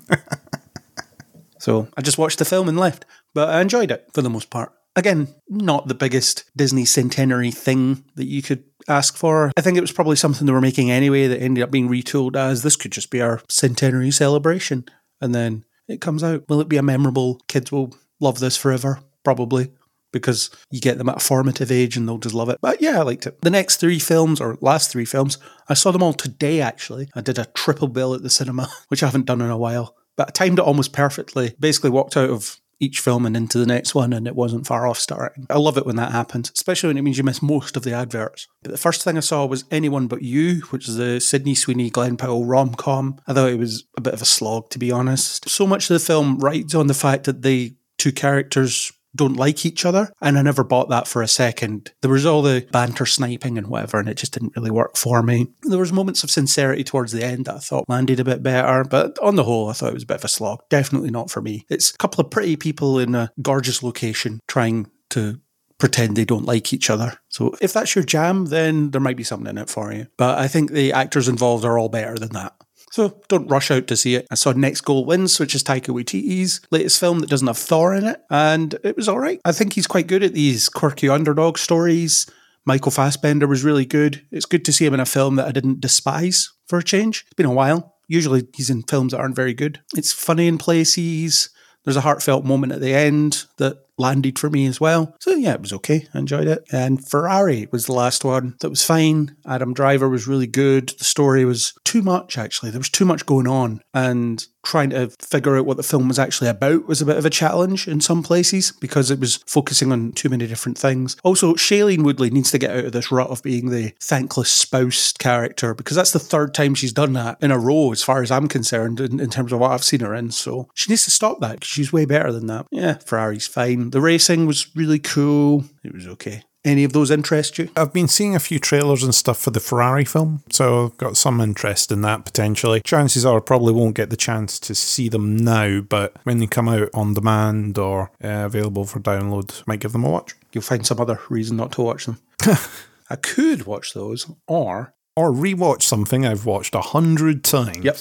so 1.59 1.87
I 1.95 2.01
just 2.01 2.17
watched 2.17 2.39
the 2.39 2.43
film 2.43 2.67
and 2.67 2.77
left, 2.77 3.05
but 3.33 3.47
I 3.47 3.61
enjoyed 3.61 3.89
it 3.89 4.09
for 4.13 4.21
the 4.21 4.29
most 4.29 4.49
part. 4.49 4.73
Again, 4.95 5.27
not 5.47 5.87
the 5.87 5.95
biggest 5.95 6.49
Disney 6.55 6.85
centenary 6.85 7.51
thing 7.51 8.03
that 8.15 8.25
you 8.25 8.41
could 8.41 8.63
ask 8.87 9.15
for. 9.15 9.51
I 9.55 9.61
think 9.61 9.77
it 9.77 9.81
was 9.81 9.91
probably 9.91 10.15
something 10.15 10.45
they 10.45 10.53
were 10.53 10.61
making 10.61 10.91
anyway 10.91 11.27
that 11.27 11.41
ended 11.41 11.63
up 11.63 11.71
being 11.71 11.89
retooled 11.89 12.35
as 12.35 12.63
this 12.63 12.75
could 12.75 12.91
just 12.91 13.11
be 13.11 13.21
our 13.21 13.41
centenary 13.49 14.11
celebration. 14.11 14.85
And 15.21 15.33
then 15.33 15.63
it 15.87 16.01
comes 16.01 16.23
out. 16.23 16.43
Will 16.49 16.61
it 16.61 16.69
be 16.69 16.77
a 16.77 16.83
memorable? 16.83 17.39
Kids 17.47 17.71
will 17.71 17.95
love 18.19 18.39
this 18.39 18.57
forever, 18.57 18.99
probably 19.23 19.71
because 20.11 20.49
you 20.71 20.79
get 20.79 20.97
them 20.97 21.09
at 21.09 21.17
a 21.17 21.25
formative 21.25 21.71
age 21.71 21.95
and 21.95 22.07
they'll 22.07 22.17
just 22.17 22.35
love 22.35 22.49
it. 22.49 22.59
But 22.61 22.81
yeah, 22.81 22.99
I 22.99 23.03
liked 23.03 23.27
it. 23.27 23.41
The 23.41 23.49
next 23.49 23.77
three 23.77 23.99
films, 23.99 24.41
or 24.41 24.57
last 24.61 24.91
three 24.91 25.05
films, 25.05 25.37
I 25.67 25.73
saw 25.73 25.91
them 25.91 26.03
all 26.03 26.13
today 26.13 26.61
actually. 26.61 27.09
I 27.15 27.21
did 27.21 27.37
a 27.37 27.45
triple 27.45 27.87
bill 27.87 28.13
at 28.13 28.23
the 28.23 28.29
cinema, 28.29 28.69
which 28.87 29.03
I 29.03 29.07
haven't 29.07 29.25
done 29.25 29.41
in 29.41 29.49
a 29.49 29.57
while. 29.57 29.95
But 30.15 30.29
I 30.29 30.31
timed 30.31 30.59
it 30.59 30.65
almost 30.65 30.91
perfectly. 30.91 31.55
Basically 31.59 31.89
walked 31.89 32.17
out 32.17 32.29
of 32.29 32.58
each 32.79 32.99
film 32.99 33.25
and 33.25 33.35
into 33.35 33.57
the 33.57 33.65
next 33.65 33.93
one, 33.93 34.13
and 34.13 34.27
it 34.27 34.35
wasn't 34.35 34.67
far 34.67 34.87
off 34.87 34.99
starting. 34.99 35.45
I 35.49 35.57
love 35.57 35.77
it 35.77 35.85
when 35.85 35.97
that 35.97 36.11
happens, 36.11 36.51
especially 36.53 36.87
when 36.87 36.97
it 36.97 37.01
means 37.01 37.17
you 37.17 37.23
miss 37.23 37.41
most 37.41 37.75
of 37.75 37.83
the 37.83 37.93
adverts. 37.93 38.47
But 38.63 38.71
the 38.71 38.77
first 38.77 39.03
thing 39.03 39.17
I 39.17 39.21
saw 39.21 39.45
was 39.45 39.65
Anyone 39.71 40.07
But 40.07 40.21
You, 40.21 40.61
which 40.69 40.87
is 40.87 40.95
the 40.95 41.19
Sydney 41.19 41.55
Sweeney 41.55 41.89
Glenn 41.89 42.17
Powell 42.17 42.45
rom 42.45 42.73
com. 42.75 43.19
I 43.27 43.33
thought 43.33 43.49
it 43.49 43.59
was 43.59 43.85
a 43.97 44.01
bit 44.01 44.13
of 44.13 44.21
a 44.21 44.25
slog, 44.25 44.69
to 44.69 44.79
be 44.79 44.91
honest. 44.91 45.49
So 45.49 45.67
much 45.67 45.89
of 45.89 45.93
the 45.95 46.05
film 46.05 46.39
rides 46.39 46.75
on 46.75 46.87
the 46.87 46.93
fact 46.93 47.25
that 47.25 47.41
the 47.41 47.75
two 47.97 48.11
characters 48.11 48.91
don't 49.15 49.35
like 49.35 49.65
each 49.65 49.85
other. 49.85 50.11
And 50.21 50.37
I 50.37 50.41
never 50.41 50.63
bought 50.63 50.89
that 50.89 51.07
for 51.07 51.21
a 51.21 51.27
second. 51.27 51.91
There 52.01 52.11
was 52.11 52.25
all 52.25 52.41
the 52.41 52.67
banter 52.71 53.05
sniping 53.05 53.57
and 53.57 53.67
whatever, 53.67 53.99
and 53.99 54.09
it 54.09 54.17
just 54.17 54.33
didn't 54.33 54.55
really 54.55 54.71
work 54.71 54.97
for 54.97 55.23
me. 55.23 55.47
There 55.63 55.79
was 55.79 55.93
moments 55.93 56.23
of 56.23 56.31
sincerity 56.31 56.83
towards 56.83 57.11
the 57.11 57.23
end 57.23 57.45
that 57.45 57.55
I 57.55 57.59
thought 57.59 57.89
landed 57.89 58.19
a 58.19 58.25
bit 58.25 58.43
better, 58.43 58.83
but 58.83 59.17
on 59.19 59.35
the 59.35 59.43
whole, 59.43 59.69
I 59.69 59.73
thought 59.73 59.89
it 59.89 59.95
was 59.95 60.03
a 60.03 60.07
bit 60.07 60.17
of 60.17 60.25
a 60.25 60.29
slog. 60.29 60.61
Definitely 60.69 61.11
not 61.11 61.31
for 61.31 61.41
me. 61.41 61.65
It's 61.69 61.91
a 61.91 61.97
couple 61.97 62.23
of 62.23 62.31
pretty 62.31 62.55
people 62.55 62.99
in 62.99 63.15
a 63.15 63.31
gorgeous 63.41 63.83
location 63.83 64.39
trying 64.47 64.89
to 65.11 65.39
pretend 65.79 66.15
they 66.15 66.25
don't 66.25 66.45
like 66.45 66.73
each 66.73 66.89
other. 66.89 67.17
So 67.29 67.55
if 67.61 67.73
that's 67.73 67.95
your 67.95 68.03
jam, 68.03 68.47
then 68.47 68.91
there 68.91 69.01
might 69.01 69.17
be 69.17 69.23
something 69.23 69.49
in 69.49 69.57
it 69.57 69.69
for 69.69 69.93
you. 69.93 70.07
But 70.17 70.37
I 70.37 70.47
think 70.47 70.71
the 70.71 70.91
actors 70.91 71.29
involved 71.29 71.65
are 71.65 71.79
all 71.79 71.89
better 71.89 72.15
than 72.15 72.33
that. 72.33 72.53
So 72.91 73.21
don't 73.27 73.47
rush 73.47 73.71
out 73.71 73.87
to 73.87 73.95
see 73.95 74.15
it. 74.15 74.27
I 74.31 74.35
saw 74.35 74.51
Next 74.51 74.81
Goal 74.81 75.05
Wins, 75.05 75.39
which 75.39 75.55
is 75.55 75.63
Taika 75.63 75.93
Waititi's 75.93 76.61
latest 76.71 76.99
film 76.99 77.19
that 77.19 77.29
doesn't 77.29 77.47
have 77.47 77.57
Thor 77.57 77.93
in 77.93 78.05
it, 78.05 78.21
and 78.29 78.75
it 78.83 78.95
was 78.95 79.07
all 79.07 79.19
right. 79.19 79.39
I 79.45 79.51
think 79.51 79.73
he's 79.73 79.87
quite 79.87 80.07
good 80.07 80.23
at 80.23 80.33
these 80.33 80.69
quirky 80.69 81.07
underdog 81.07 81.57
stories. 81.57 82.29
Michael 82.65 82.91
Fassbender 82.91 83.47
was 83.47 83.63
really 83.63 83.85
good. 83.85 84.25
It's 84.31 84.45
good 84.45 84.65
to 84.65 84.73
see 84.73 84.85
him 84.85 84.93
in 84.93 84.99
a 84.99 85.05
film 85.05 85.35
that 85.35 85.47
I 85.47 85.51
didn't 85.51 85.81
despise 85.81 86.51
for 86.67 86.79
a 86.79 86.83
change. 86.83 87.25
It's 87.27 87.35
been 87.35 87.45
a 87.45 87.53
while. 87.53 87.95
Usually 88.07 88.47
he's 88.55 88.69
in 88.69 88.83
films 88.83 89.11
that 89.11 89.19
aren't 89.19 89.35
very 89.35 89.53
good. 89.53 89.81
It's 89.95 90.11
funny 90.11 90.47
in 90.47 90.57
places. 90.57 91.49
There's 91.85 91.97
a 91.97 92.01
heartfelt 92.01 92.43
moment 92.43 92.73
at 92.73 92.81
the 92.81 92.93
end 92.93 93.45
that 93.57 93.77
landed 93.99 94.39
for 94.39 94.49
me 94.49 94.65
as 94.65 94.79
well. 94.79 95.15
So 95.19 95.31
yeah, 95.35 95.53
it 95.53 95.61
was 95.61 95.73
okay. 95.73 96.07
I 96.13 96.19
enjoyed 96.19 96.47
it. 96.47 96.63
And 96.71 97.05
Ferrari 97.05 97.67
was 97.71 97.85
the 97.85 97.93
last 97.93 98.23
one 98.23 98.55
that 98.61 98.69
was 98.69 98.83
fine. 98.83 99.35
Adam 99.45 99.73
Driver 99.73 100.09
was 100.09 100.27
really 100.27 100.47
good. 100.47 100.89
The 100.89 101.03
story 101.03 101.45
was 101.45 101.73
too 101.83 102.01
much 102.01 102.37
actually. 102.37 102.71
There 102.71 102.79
was 102.79 102.89
too 102.89 103.05
much 103.05 103.25
going 103.25 103.47
on 103.47 103.81
and 103.93 104.45
trying 104.63 104.89
to 104.89 105.09
figure 105.21 105.57
out 105.57 105.65
what 105.65 105.77
the 105.77 105.83
film 105.83 106.07
was 106.07 106.19
actually 106.19 106.49
about 106.49 106.85
was 106.87 107.01
a 107.01 107.05
bit 107.05 107.17
of 107.17 107.25
a 107.25 107.29
challenge 107.29 107.87
in 107.87 108.01
some 108.01 108.21
places 108.21 108.71
because 108.79 109.09
it 109.09 109.19
was 109.19 109.37
focusing 109.47 109.91
on 109.91 110.11
too 110.11 110.29
many 110.29 110.47
different 110.47 110.77
things. 110.77 111.15
Also, 111.23 111.53
Shailene 111.53 112.03
Woodley 112.03 112.29
needs 112.29 112.51
to 112.51 112.57
get 112.57 112.75
out 112.75 112.85
of 112.85 112.91
this 112.91 113.11
rut 113.11 113.29
of 113.29 113.41
being 113.41 113.69
the 113.69 113.93
thankless 114.01 114.51
spouse 114.51 115.13
character 115.13 115.73
because 115.73 115.95
that's 115.95 116.11
the 116.11 116.19
third 116.19 116.53
time 116.53 116.75
she's 116.75 116.93
done 116.93 117.13
that 117.13 117.37
in 117.41 117.51
a 117.51 117.57
row, 117.57 117.91
as 117.91 118.03
far 118.03 118.21
as 118.21 118.31
I'm 118.31 118.47
concerned, 118.47 118.99
in, 118.99 119.19
in 119.19 119.29
terms 119.29 119.51
of 119.51 119.59
what 119.59 119.71
I've 119.71 119.83
seen 119.83 120.01
her 120.01 120.13
in. 120.13 120.31
So 120.31 120.69
she 120.73 120.91
needs 120.91 121.05
to 121.05 121.11
stop 121.11 121.39
that 121.39 121.53
because 121.53 121.69
she's 121.69 121.93
way 121.93 122.05
better 122.05 122.31
than 122.31 122.47
that. 122.47 122.67
Yeah, 122.71 122.97
Ferrari's 122.97 123.47
fine. 123.47 123.88
The 123.89 124.01
racing 124.01 124.45
was 124.45 124.75
really 124.75 124.99
cool. 124.99 125.65
It 125.83 125.93
was 125.93 126.07
okay. 126.07 126.43
Any 126.65 126.83
of 126.83 126.93
those 126.93 127.09
interest 127.09 127.57
you? 127.57 127.69
I've 127.75 127.93
been 127.93 128.09
seeing 128.09 128.35
a 128.35 128.39
few 128.39 128.59
trailers 128.59 129.01
and 129.01 129.15
stuff 129.15 129.39
for 129.39 129.49
the 129.49 129.61
Ferrari 129.61 130.03
film, 130.03 130.43
so 130.51 130.85
I've 130.85 130.97
got 130.97 131.15
some 131.17 131.39
interest 131.39 131.91
in 131.91 132.01
that 132.01 132.25
potentially. 132.25 132.81
Chances 132.81 133.25
are 133.25 133.37
I 133.37 133.39
probably 133.39 133.73
won't 133.73 133.95
get 133.95 134.09
the 134.09 134.17
chance 134.17 134.59
to 134.59 134.75
see 134.75 135.07
them 135.07 135.37
now, 135.37 135.79
but 135.79 136.17
when 136.23 136.39
they 136.39 136.47
come 136.47 136.67
out 136.67 136.89
on 136.93 137.13
demand 137.13 137.77
or 137.77 138.11
uh, 138.23 138.45
available 138.45 138.83
for 138.83 138.99
download, 138.99 139.65
might 139.67 139.79
give 139.79 139.93
them 139.93 140.03
a 140.03 140.09
watch. 140.09 140.35
You'll 140.51 140.61
find 140.61 140.85
some 140.85 140.99
other 140.99 141.19
reason 141.29 141.55
not 141.55 141.71
to 141.73 141.81
watch 141.81 142.05
them. 142.05 142.19
I 143.09 143.15
could 143.15 143.65
watch 143.65 143.93
those, 143.93 144.29
or 144.45 144.93
Or 145.19 145.33
rewatch 145.33 145.81
something 145.81 146.25
I've 146.25 146.45
watched 146.45 146.73
a 146.73 146.79
hundred 146.79 147.43
times. 147.43 147.83
Yep. 147.83 147.97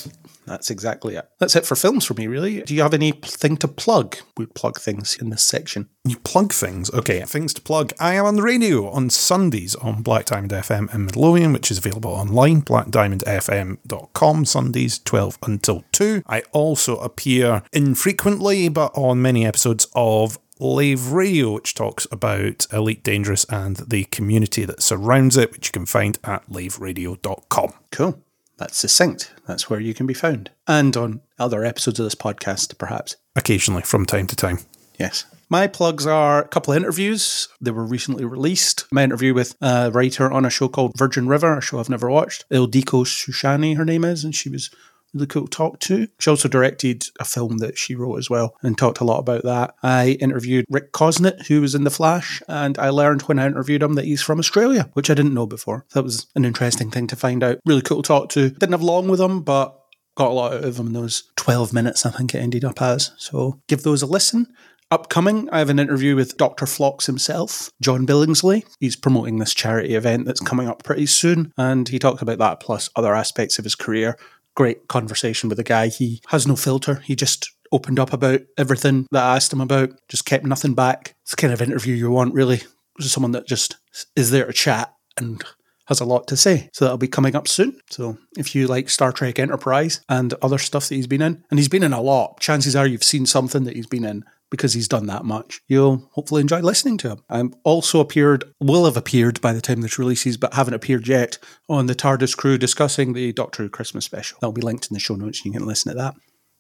That's 0.47 0.71
exactly 0.71 1.17
it. 1.17 1.29
That's 1.41 1.57
it 1.57 1.67
for 1.67 1.75
films 1.75 2.05
for 2.05 2.15
me, 2.15 2.29
really. 2.29 2.63
Do 2.63 2.77
you 2.77 2.83
have 2.83 2.95
anything 2.95 3.57
to 3.57 3.67
plug? 3.67 4.19
We 4.37 4.47
plug 4.47 4.79
things 4.79 5.17
in 5.21 5.31
this 5.31 5.43
section. 5.43 5.89
You 6.05 6.17
plug 6.21 6.53
things. 6.53 6.93
Okay, 6.93 7.21
things 7.23 7.53
to 7.55 7.61
plug. 7.61 7.93
I 7.99 8.15
am 8.15 8.25
on 8.25 8.37
the 8.37 8.43
radio 8.43 8.89
on 8.89 9.11
Sundays 9.11 9.75
on 9.75 10.03
Black 10.03 10.27
Diamond 10.27 10.53
FM 10.53 10.95
in 10.95 11.07
Midlothian, 11.07 11.53
which 11.53 11.73
is 11.73 11.79
available 11.79 12.13
online, 12.13 12.63
blackdiamondfm.com, 12.63 14.45
Sundays 14.45 15.01
12 15.01 15.39
until 15.43 15.83
2. 15.91 16.23
I 16.29 16.43
also 16.53 16.99
appear 16.99 17.65
infrequently, 17.73 18.69
but 18.69 18.93
on 18.95 19.21
many 19.21 19.45
episodes 19.45 19.89
of 19.97 20.39
Lave 20.59 21.13
Radio, 21.13 21.53
which 21.53 21.75
talks 21.75 22.07
about 22.11 22.67
Elite 22.73 23.03
Dangerous 23.03 23.45
and 23.45 23.77
the 23.77 24.05
community 24.05 24.65
that 24.65 24.83
surrounds 24.83 25.37
it, 25.37 25.53
which 25.53 25.69
you 25.69 25.73
can 25.73 25.87
find 25.87 26.19
at 26.25 26.49
laveradio.com. 26.49 27.73
Cool. 27.91 28.23
That's 28.57 28.77
succinct. 28.77 29.33
That's 29.47 29.71
where 29.71 29.81
you 29.81 29.95
can 29.95 30.07
be 30.07 30.15
found. 30.15 30.51
And 30.67 30.97
on 30.97 31.21
other 31.39 31.65
episodes 31.65 32.01
of 32.01 32.05
this 32.05 32.17
podcast, 32.17 32.77
perhaps. 32.77 33.17
Occasionally, 33.37 33.83
from 33.83 34.05
time 34.05 34.27
to 34.27 34.37
time. 34.37 34.59
Yes. 34.99 35.25
My 35.51 35.67
plugs 35.67 36.07
are 36.07 36.43
a 36.43 36.49
couple 36.49 36.75
of 36.75 36.77
interviews. 36.77 37.49
They 37.61 37.71
were 37.71 37.85
recently 37.85 38.25
released. 38.25 38.85
My 38.93 39.05
interview 39.05 39.33
with 39.33 39.55
a 39.63 39.91
writer 39.91 40.31
on 40.31 40.45
a 40.45 40.51
show 40.51 40.69
called 40.69 40.99
Virgin 40.99 41.27
River, 41.29 41.57
a 41.57 41.63
show 41.63 41.79
I've 41.79 41.89
never 41.89 42.11
watched. 42.11 42.45
Ildiko 42.51 43.07
Sushani, 43.07 43.77
her 43.77 43.85
name 43.85 44.05
is, 44.05 44.25
and 44.25 44.35
she 44.35 44.51
was 44.51 44.71
really 45.15 45.27
cool 45.27 45.47
talk 45.47 45.81
to. 45.81 46.09
She 46.19 46.31
also 46.31 46.49
directed 46.49 47.05
a 47.21 47.25
film 47.25 47.59
that 47.59 47.79
she 47.79 47.95
wrote 47.95 48.17
as 48.17 48.31
well 48.31 48.57
and 48.63 48.77
talked 48.77 49.01
a 49.01 49.05
lot 49.05 49.19
about 49.19 49.43
that. 49.45 49.75
I 49.83 50.19
interviewed 50.21 50.65
Rick 50.69 50.93
Cosnett, 50.93 51.47
who 51.47 51.61
was 51.61 51.75
in 51.75 51.85
The 51.85 51.91
Flash, 51.91 52.43
and 52.49 52.79
I 52.79 52.91
learned 52.91 53.23
when 53.23 53.39
I 53.39 53.47
interviewed 53.47 53.83
him 53.83 53.95
that 53.95 54.05
he's 54.05 54.23
from 54.23 54.39
Australia, 54.39 54.91
which 54.95 55.11
I 55.11 55.15
didn't 55.15 55.35
know 55.35 55.47
before. 55.47 55.87
That 55.95 56.05
was 56.05 56.27
an 56.35 56.45
interesting 56.45 56.91
thing 56.91 57.07
to 57.09 57.17
find 57.17 57.43
out. 57.43 57.59
Really 57.67 57.83
cool 57.83 58.03
talk 58.03 58.29
to. 58.31 58.51
Didn't 58.51 58.73
have 58.73 58.83
long 58.83 59.09
with 59.09 59.21
him, 59.21 59.43
but 59.43 59.75
got 60.17 60.31
a 60.31 60.35
lot 60.35 60.53
out 60.53 60.65
of 60.65 60.79
him 60.79 60.89
in 60.89 60.93
those 60.93 61.31
12 61.37 61.73
minutes, 61.73 62.05
I 62.05 62.11
think 62.11 62.35
it 62.35 62.43
ended 62.43 62.65
up 62.65 62.83
as. 62.83 63.13
So 63.17 63.61
give 63.69 63.83
those 63.85 64.03
a 64.03 64.07
listen. 64.07 64.47
Upcoming, 64.91 65.51
I 65.51 65.59
have 65.59 65.69
an 65.69 65.79
interview 65.79 66.17
with 66.17 66.39
Dr. 66.39 66.65
Phlox 66.65 67.05
himself, 67.05 67.71
John 67.79 68.07
Billingsley. 68.07 68.65
He's 68.81 68.97
promoting 68.97 69.39
this 69.39 69.53
charity 69.53 69.95
event 69.95 70.25
that's 70.25 70.41
coming 70.41 70.67
up 70.67 70.83
pretty 70.83 71.05
soon, 71.05 71.53
and 71.59 71.87
he 71.87 71.99
talks 71.99 72.23
about 72.23 72.39
that 72.39 72.61
plus 72.61 72.89
other 72.97 73.15
aspects 73.15 73.59
of 73.59 73.65
his 73.65 73.75
career. 73.75 74.17
Great 74.59 74.89
conversation 74.89 75.49
with 75.49 75.61
a 75.61 75.63
guy. 75.63 75.87
He 75.87 76.21
has 76.31 76.45
no 76.45 76.57
filter. 76.57 76.97
He 76.97 77.15
just 77.15 77.49
opened 77.71 78.01
up 78.01 78.13
about 78.13 78.41
everything 78.57 79.07
that 79.13 79.23
I 79.23 79.37
asked 79.37 79.53
him 79.53 79.61
about, 79.61 79.91
just 80.09 80.25
kept 80.25 80.45
nothing 80.45 80.75
back. 80.75 81.15
It's 81.23 81.31
the 81.31 81.37
kind 81.37 81.53
of 81.53 81.63
interview 81.63 81.95
you 81.95 82.11
want, 82.11 82.35
really. 82.35 82.63
Someone 82.99 83.31
that 83.31 83.47
just 83.47 83.77
is 84.17 84.33
there 84.33 84.47
to 84.47 84.53
chat 84.53 84.93
and 85.17 85.45
has 85.87 86.01
a 86.01 86.05
lot 86.05 86.27
to 86.27 86.37
say. 86.37 86.71
So 86.73 86.85
that'll 86.85 86.99
be 86.99 87.07
coming 87.07 87.37
up 87.37 87.47
soon. 87.47 87.81
So 87.89 88.19
if 88.37 88.53
you 88.53 88.67
like 88.67 88.91
Star 88.91 89.13
Trek 89.13 89.39
Enterprise 89.39 90.01
and 90.09 90.35
other 90.43 90.59
stuff 90.59 90.89
that 90.89 90.97
he's 90.97 91.07
been 91.07 91.23
in, 91.23 91.45
and 91.51 91.61
he's 91.61 91.69
been 91.69 91.85
in 91.85 91.93
a 91.93 92.03
lot, 92.03 92.41
chances 92.41 92.75
are 92.75 92.85
you've 92.85 93.05
seen 93.05 93.27
something 93.27 93.63
that 93.63 93.77
he's 93.77 93.87
been 93.87 94.05
in 94.05 94.25
because 94.51 94.73
he's 94.73 94.89
done 94.89 95.07
that 95.07 95.25
much. 95.25 95.61
You'll 95.69 96.09
hopefully 96.13 96.41
enjoy 96.41 96.61
listening 96.61 96.99
to 96.99 97.11
him. 97.11 97.23
I'm 97.29 97.55
also 97.65 98.01
appeared, 98.01 98.45
will 98.61 98.85
have 98.85 98.97
appeared 98.97 99.41
by 99.41 99.53
the 99.53 99.61
time 99.61 99.81
this 99.81 99.99
releases, 99.99 100.37
but 100.37 100.55
haven't 100.55 100.75
appeared 100.75 101.07
yet 101.09 101.39
on 101.69 101.87
the 101.87 101.95
TARDIS 101.95 102.37
crew 102.37 102.59
discussing 102.59 103.13
the 103.13 103.33
Doctor 103.33 103.63
Who 103.63 103.69
Christmas 103.69 104.05
special. 104.05 104.39
That'll 104.41 104.53
be 104.53 104.63
linked 104.63 104.89
in 104.91 104.95
the 104.95 105.01
show 105.01 105.15
notes. 105.15 105.45
You 105.45 105.53
can 105.53 105.67
listen 105.67 105.93
to 105.93 105.99
that. 105.99 106.15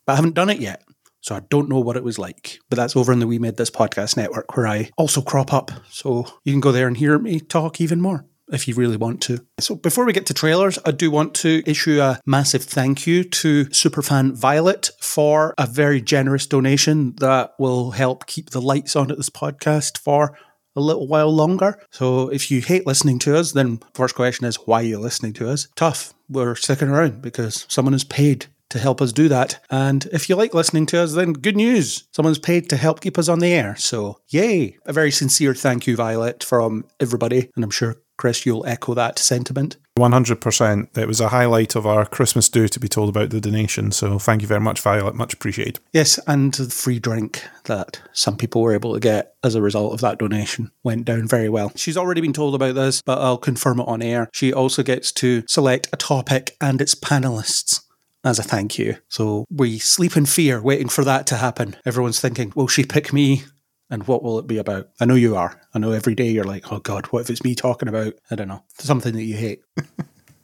But 0.06 0.12
I 0.12 0.16
haven't 0.16 0.34
done 0.34 0.50
it 0.50 0.60
yet. 0.60 0.82
So 1.20 1.34
I 1.34 1.40
don't 1.50 1.68
know 1.68 1.80
what 1.80 1.96
it 1.96 2.04
was 2.04 2.18
like. 2.18 2.58
But 2.70 2.76
that's 2.76 2.96
over 2.96 3.12
in 3.12 3.18
the 3.18 3.26
We 3.26 3.38
Made 3.38 3.56
This 3.56 3.70
Podcast 3.70 4.16
network 4.16 4.56
where 4.56 4.66
I 4.66 4.90
also 4.96 5.20
crop 5.20 5.52
up. 5.52 5.70
So 5.90 6.26
you 6.44 6.52
can 6.52 6.60
go 6.60 6.72
there 6.72 6.86
and 6.86 6.96
hear 6.96 7.18
me 7.18 7.40
talk 7.40 7.80
even 7.80 8.00
more 8.00 8.24
if 8.52 8.68
you 8.68 8.74
really 8.74 8.96
want 8.96 9.20
to. 9.22 9.44
So 9.60 9.74
before 9.74 10.04
we 10.04 10.12
get 10.12 10.26
to 10.26 10.34
trailers, 10.34 10.78
I 10.84 10.90
do 10.90 11.10
want 11.10 11.34
to 11.36 11.62
issue 11.66 12.00
a 12.00 12.20
massive 12.26 12.64
thank 12.64 13.06
you 13.06 13.24
to 13.24 13.66
superfan 13.66 14.34
Violet 14.34 14.90
for 15.00 15.54
a 15.58 15.66
very 15.66 16.00
generous 16.00 16.46
donation 16.46 17.14
that 17.16 17.54
will 17.58 17.92
help 17.92 18.26
keep 18.26 18.50
the 18.50 18.60
lights 18.60 18.96
on 18.96 19.10
at 19.10 19.16
this 19.16 19.30
podcast 19.30 19.98
for 19.98 20.36
a 20.76 20.80
little 20.80 21.08
while 21.08 21.34
longer. 21.34 21.78
So 21.90 22.28
if 22.28 22.50
you 22.50 22.60
hate 22.60 22.86
listening 22.86 23.18
to 23.20 23.36
us, 23.36 23.52
then 23.52 23.80
first 23.94 24.14
question 24.14 24.46
is 24.46 24.56
why 24.56 24.80
are 24.80 24.86
you 24.86 24.98
listening 24.98 25.32
to 25.34 25.50
us? 25.50 25.68
Tough. 25.74 26.14
We're 26.28 26.54
sticking 26.54 26.88
around 26.88 27.22
because 27.22 27.66
someone 27.68 27.94
is 27.94 28.04
paid 28.04 28.46
to 28.70 28.78
help 28.78 29.00
us 29.00 29.12
do 29.12 29.28
that. 29.28 29.60
And 29.70 30.06
if 30.12 30.28
you 30.28 30.36
like 30.36 30.54
listening 30.54 30.86
to 30.86 31.00
us, 31.00 31.14
then 31.14 31.32
good 31.32 31.56
news. 31.56 32.06
Someone's 32.12 32.38
paid 32.38 32.68
to 32.70 32.76
help 32.76 33.00
keep 33.00 33.18
us 33.18 33.28
on 33.28 33.38
the 33.38 33.52
air. 33.52 33.76
So, 33.76 34.20
yay. 34.28 34.76
A 34.84 34.92
very 34.92 35.10
sincere 35.10 35.54
thank 35.54 35.86
you, 35.86 35.96
Violet, 35.96 36.44
from 36.44 36.84
everybody. 37.00 37.50
And 37.56 37.64
I'm 37.64 37.70
sure, 37.70 37.96
Chris, 38.18 38.44
you'll 38.44 38.66
echo 38.66 38.92
that 38.94 39.18
sentiment. 39.18 39.76
100%. 39.98 40.98
It 40.98 41.08
was 41.08 41.20
a 41.20 41.28
highlight 41.28 41.74
of 41.74 41.86
our 41.86 42.04
Christmas 42.04 42.48
do 42.48 42.68
to 42.68 42.78
be 42.78 42.88
told 42.88 43.08
about 43.08 43.30
the 43.30 43.40
donation. 43.40 43.90
So 43.90 44.18
thank 44.18 44.42
you 44.42 44.48
very 44.48 44.60
much, 44.60 44.80
Violet. 44.80 45.14
Much 45.14 45.32
appreciated. 45.32 45.80
Yes, 45.92 46.20
and 46.26 46.52
the 46.54 46.70
free 46.70 46.98
drink 46.98 47.42
that 47.64 48.00
some 48.12 48.36
people 48.36 48.62
were 48.62 48.74
able 48.74 48.94
to 48.94 49.00
get 49.00 49.34
as 49.42 49.54
a 49.54 49.62
result 49.62 49.94
of 49.94 50.00
that 50.00 50.18
donation 50.18 50.70
went 50.84 51.04
down 51.04 51.26
very 51.26 51.48
well. 51.48 51.72
She's 51.74 51.96
already 51.96 52.20
been 52.20 52.32
told 52.32 52.54
about 52.54 52.74
this, 52.74 53.02
but 53.02 53.18
I'll 53.18 53.38
confirm 53.38 53.80
it 53.80 53.88
on 53.88 54.02
air. 54.02 54.28
She 54.32 54.52
also 54.52 54.82
gets 54.82 55.10
to 55.12 55.44
select 55.48 55.88
a 55.92 55.96
topic 55.96 56.56
and 56.60 56.80
its 56.80 56.94
panelists 56.94 57.82
as 58.24 58.38
a 58.38 58.42
thank 58.42 58.78
you. 58.78 58.96
So 59.08 59.44
we 59.50 59.78
sleep 59.78 60.16
in 60.16 60.26
fear 60.26 60.60
waiting 60.60 60.88
for 60.88 61.04
that 61.04 61.26
to 61.28 61.36
happen. 61.36 61.76
Everyone's 61.86 62.20
thinking, 62.20 62.52
will 62.54 62.68
she 62.68 62.84
pick 62.84 63.12
me? 63.12 63.44
And 63.90 64.06
what 64.06 64.22
will 64.22 64.38
it 64.38 64.46
be 64.46 64.58
about? 64.58 64.88
I 65.00 65.06
know 65.06 65.14
you 65.14 65.36
are. 65.36 65.60
I 65.72 65.78
know 65.78 65.92
every 65.92 66.14
day 66.14 66.28
you're 66.28 66.44
like, 66.44 66.70
oh 66.72 66.78
God, 66.78 67.06
what 67.06 67.20
if 67.20 67.30
it's 67.30 67.44
me 67.44 67.54
talking 67.54 67.88
about, 67.88 68.14
I 68.30 68.34
don't 68.34 68.48
know, 68.48 68.62
something 68.78 69.14
that 69.14 69.22
you 69.22 69.36
hate? 69.36 69.62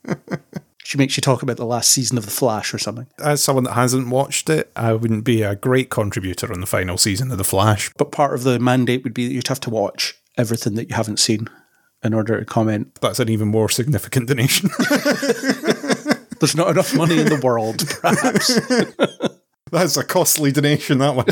she 0.84 0.96
makes 0.96 1.16
you 1.16 1.20
talk 1.20 1.42
about 1.42 1.56
the 1.58 1.66
last 1.66 1.90
season 1.90 2.16
of 2.16 2.24
The 2.24 2.30
Flash 2.30 2.72
or 2.72 2.78
something. 2.78 3.06
As 3.18 3.42
someone 3.42 3.64
that 3.64 3.74
hasn't 3.74 4.08
watched 4.08 4.48
it, 4.48 4.70
I 4.76 4.94
wouldn't 4.94 5.24
be 5.24 5.42
a 5.42 5.56
great 5.56 5.90
contributor 5.90 6.52
on 6.52 6.60
the 6.60 6.66
final 6.66 6.96
season 6.96 7.30
of 7.30 7.38
The 7.38 7.44
Flash. 7.44 7.92
But 7.98 8.12
part 8.12 8.34
of 8.34 8.44
the 8.44 8.58
mandate 8.58 9.04
would 9.04 9.14
be 9.14 9.26
that 9.26 9.34
you'd 9.34 9.48
have 9.48 9.60
to 9.60 9.70
watch 9.70 10.14
everything 10.38 10.74
that 10.74 10.88
you 10.88 10.96
haven't 10.96 11.18
seen 11.18 11.48
in 12.02 12.14
order 12.14 12.38
to 12.38 12.44
comment. 12.44 12.94
That's 13.00 13.18
an 13.18 13.28
even 13.28 13.48
more 13.48 13.68
significant 13.68 14.28
donation. 14.28 14.70
There's 16.40 16.56
not 16.56 16.68
enough 16.68 16.94
money 16.94 17.18
in 17.18 17.28
the 17.28 17.40
world, 17.42 17.86
perhaps. 18.00 18.60
That's 19.74 19.96
a 19.96 20.04
costly 20.04 20.52
donation, 20.52 20.98
that 20.98 21.16
one. 21.16 21.26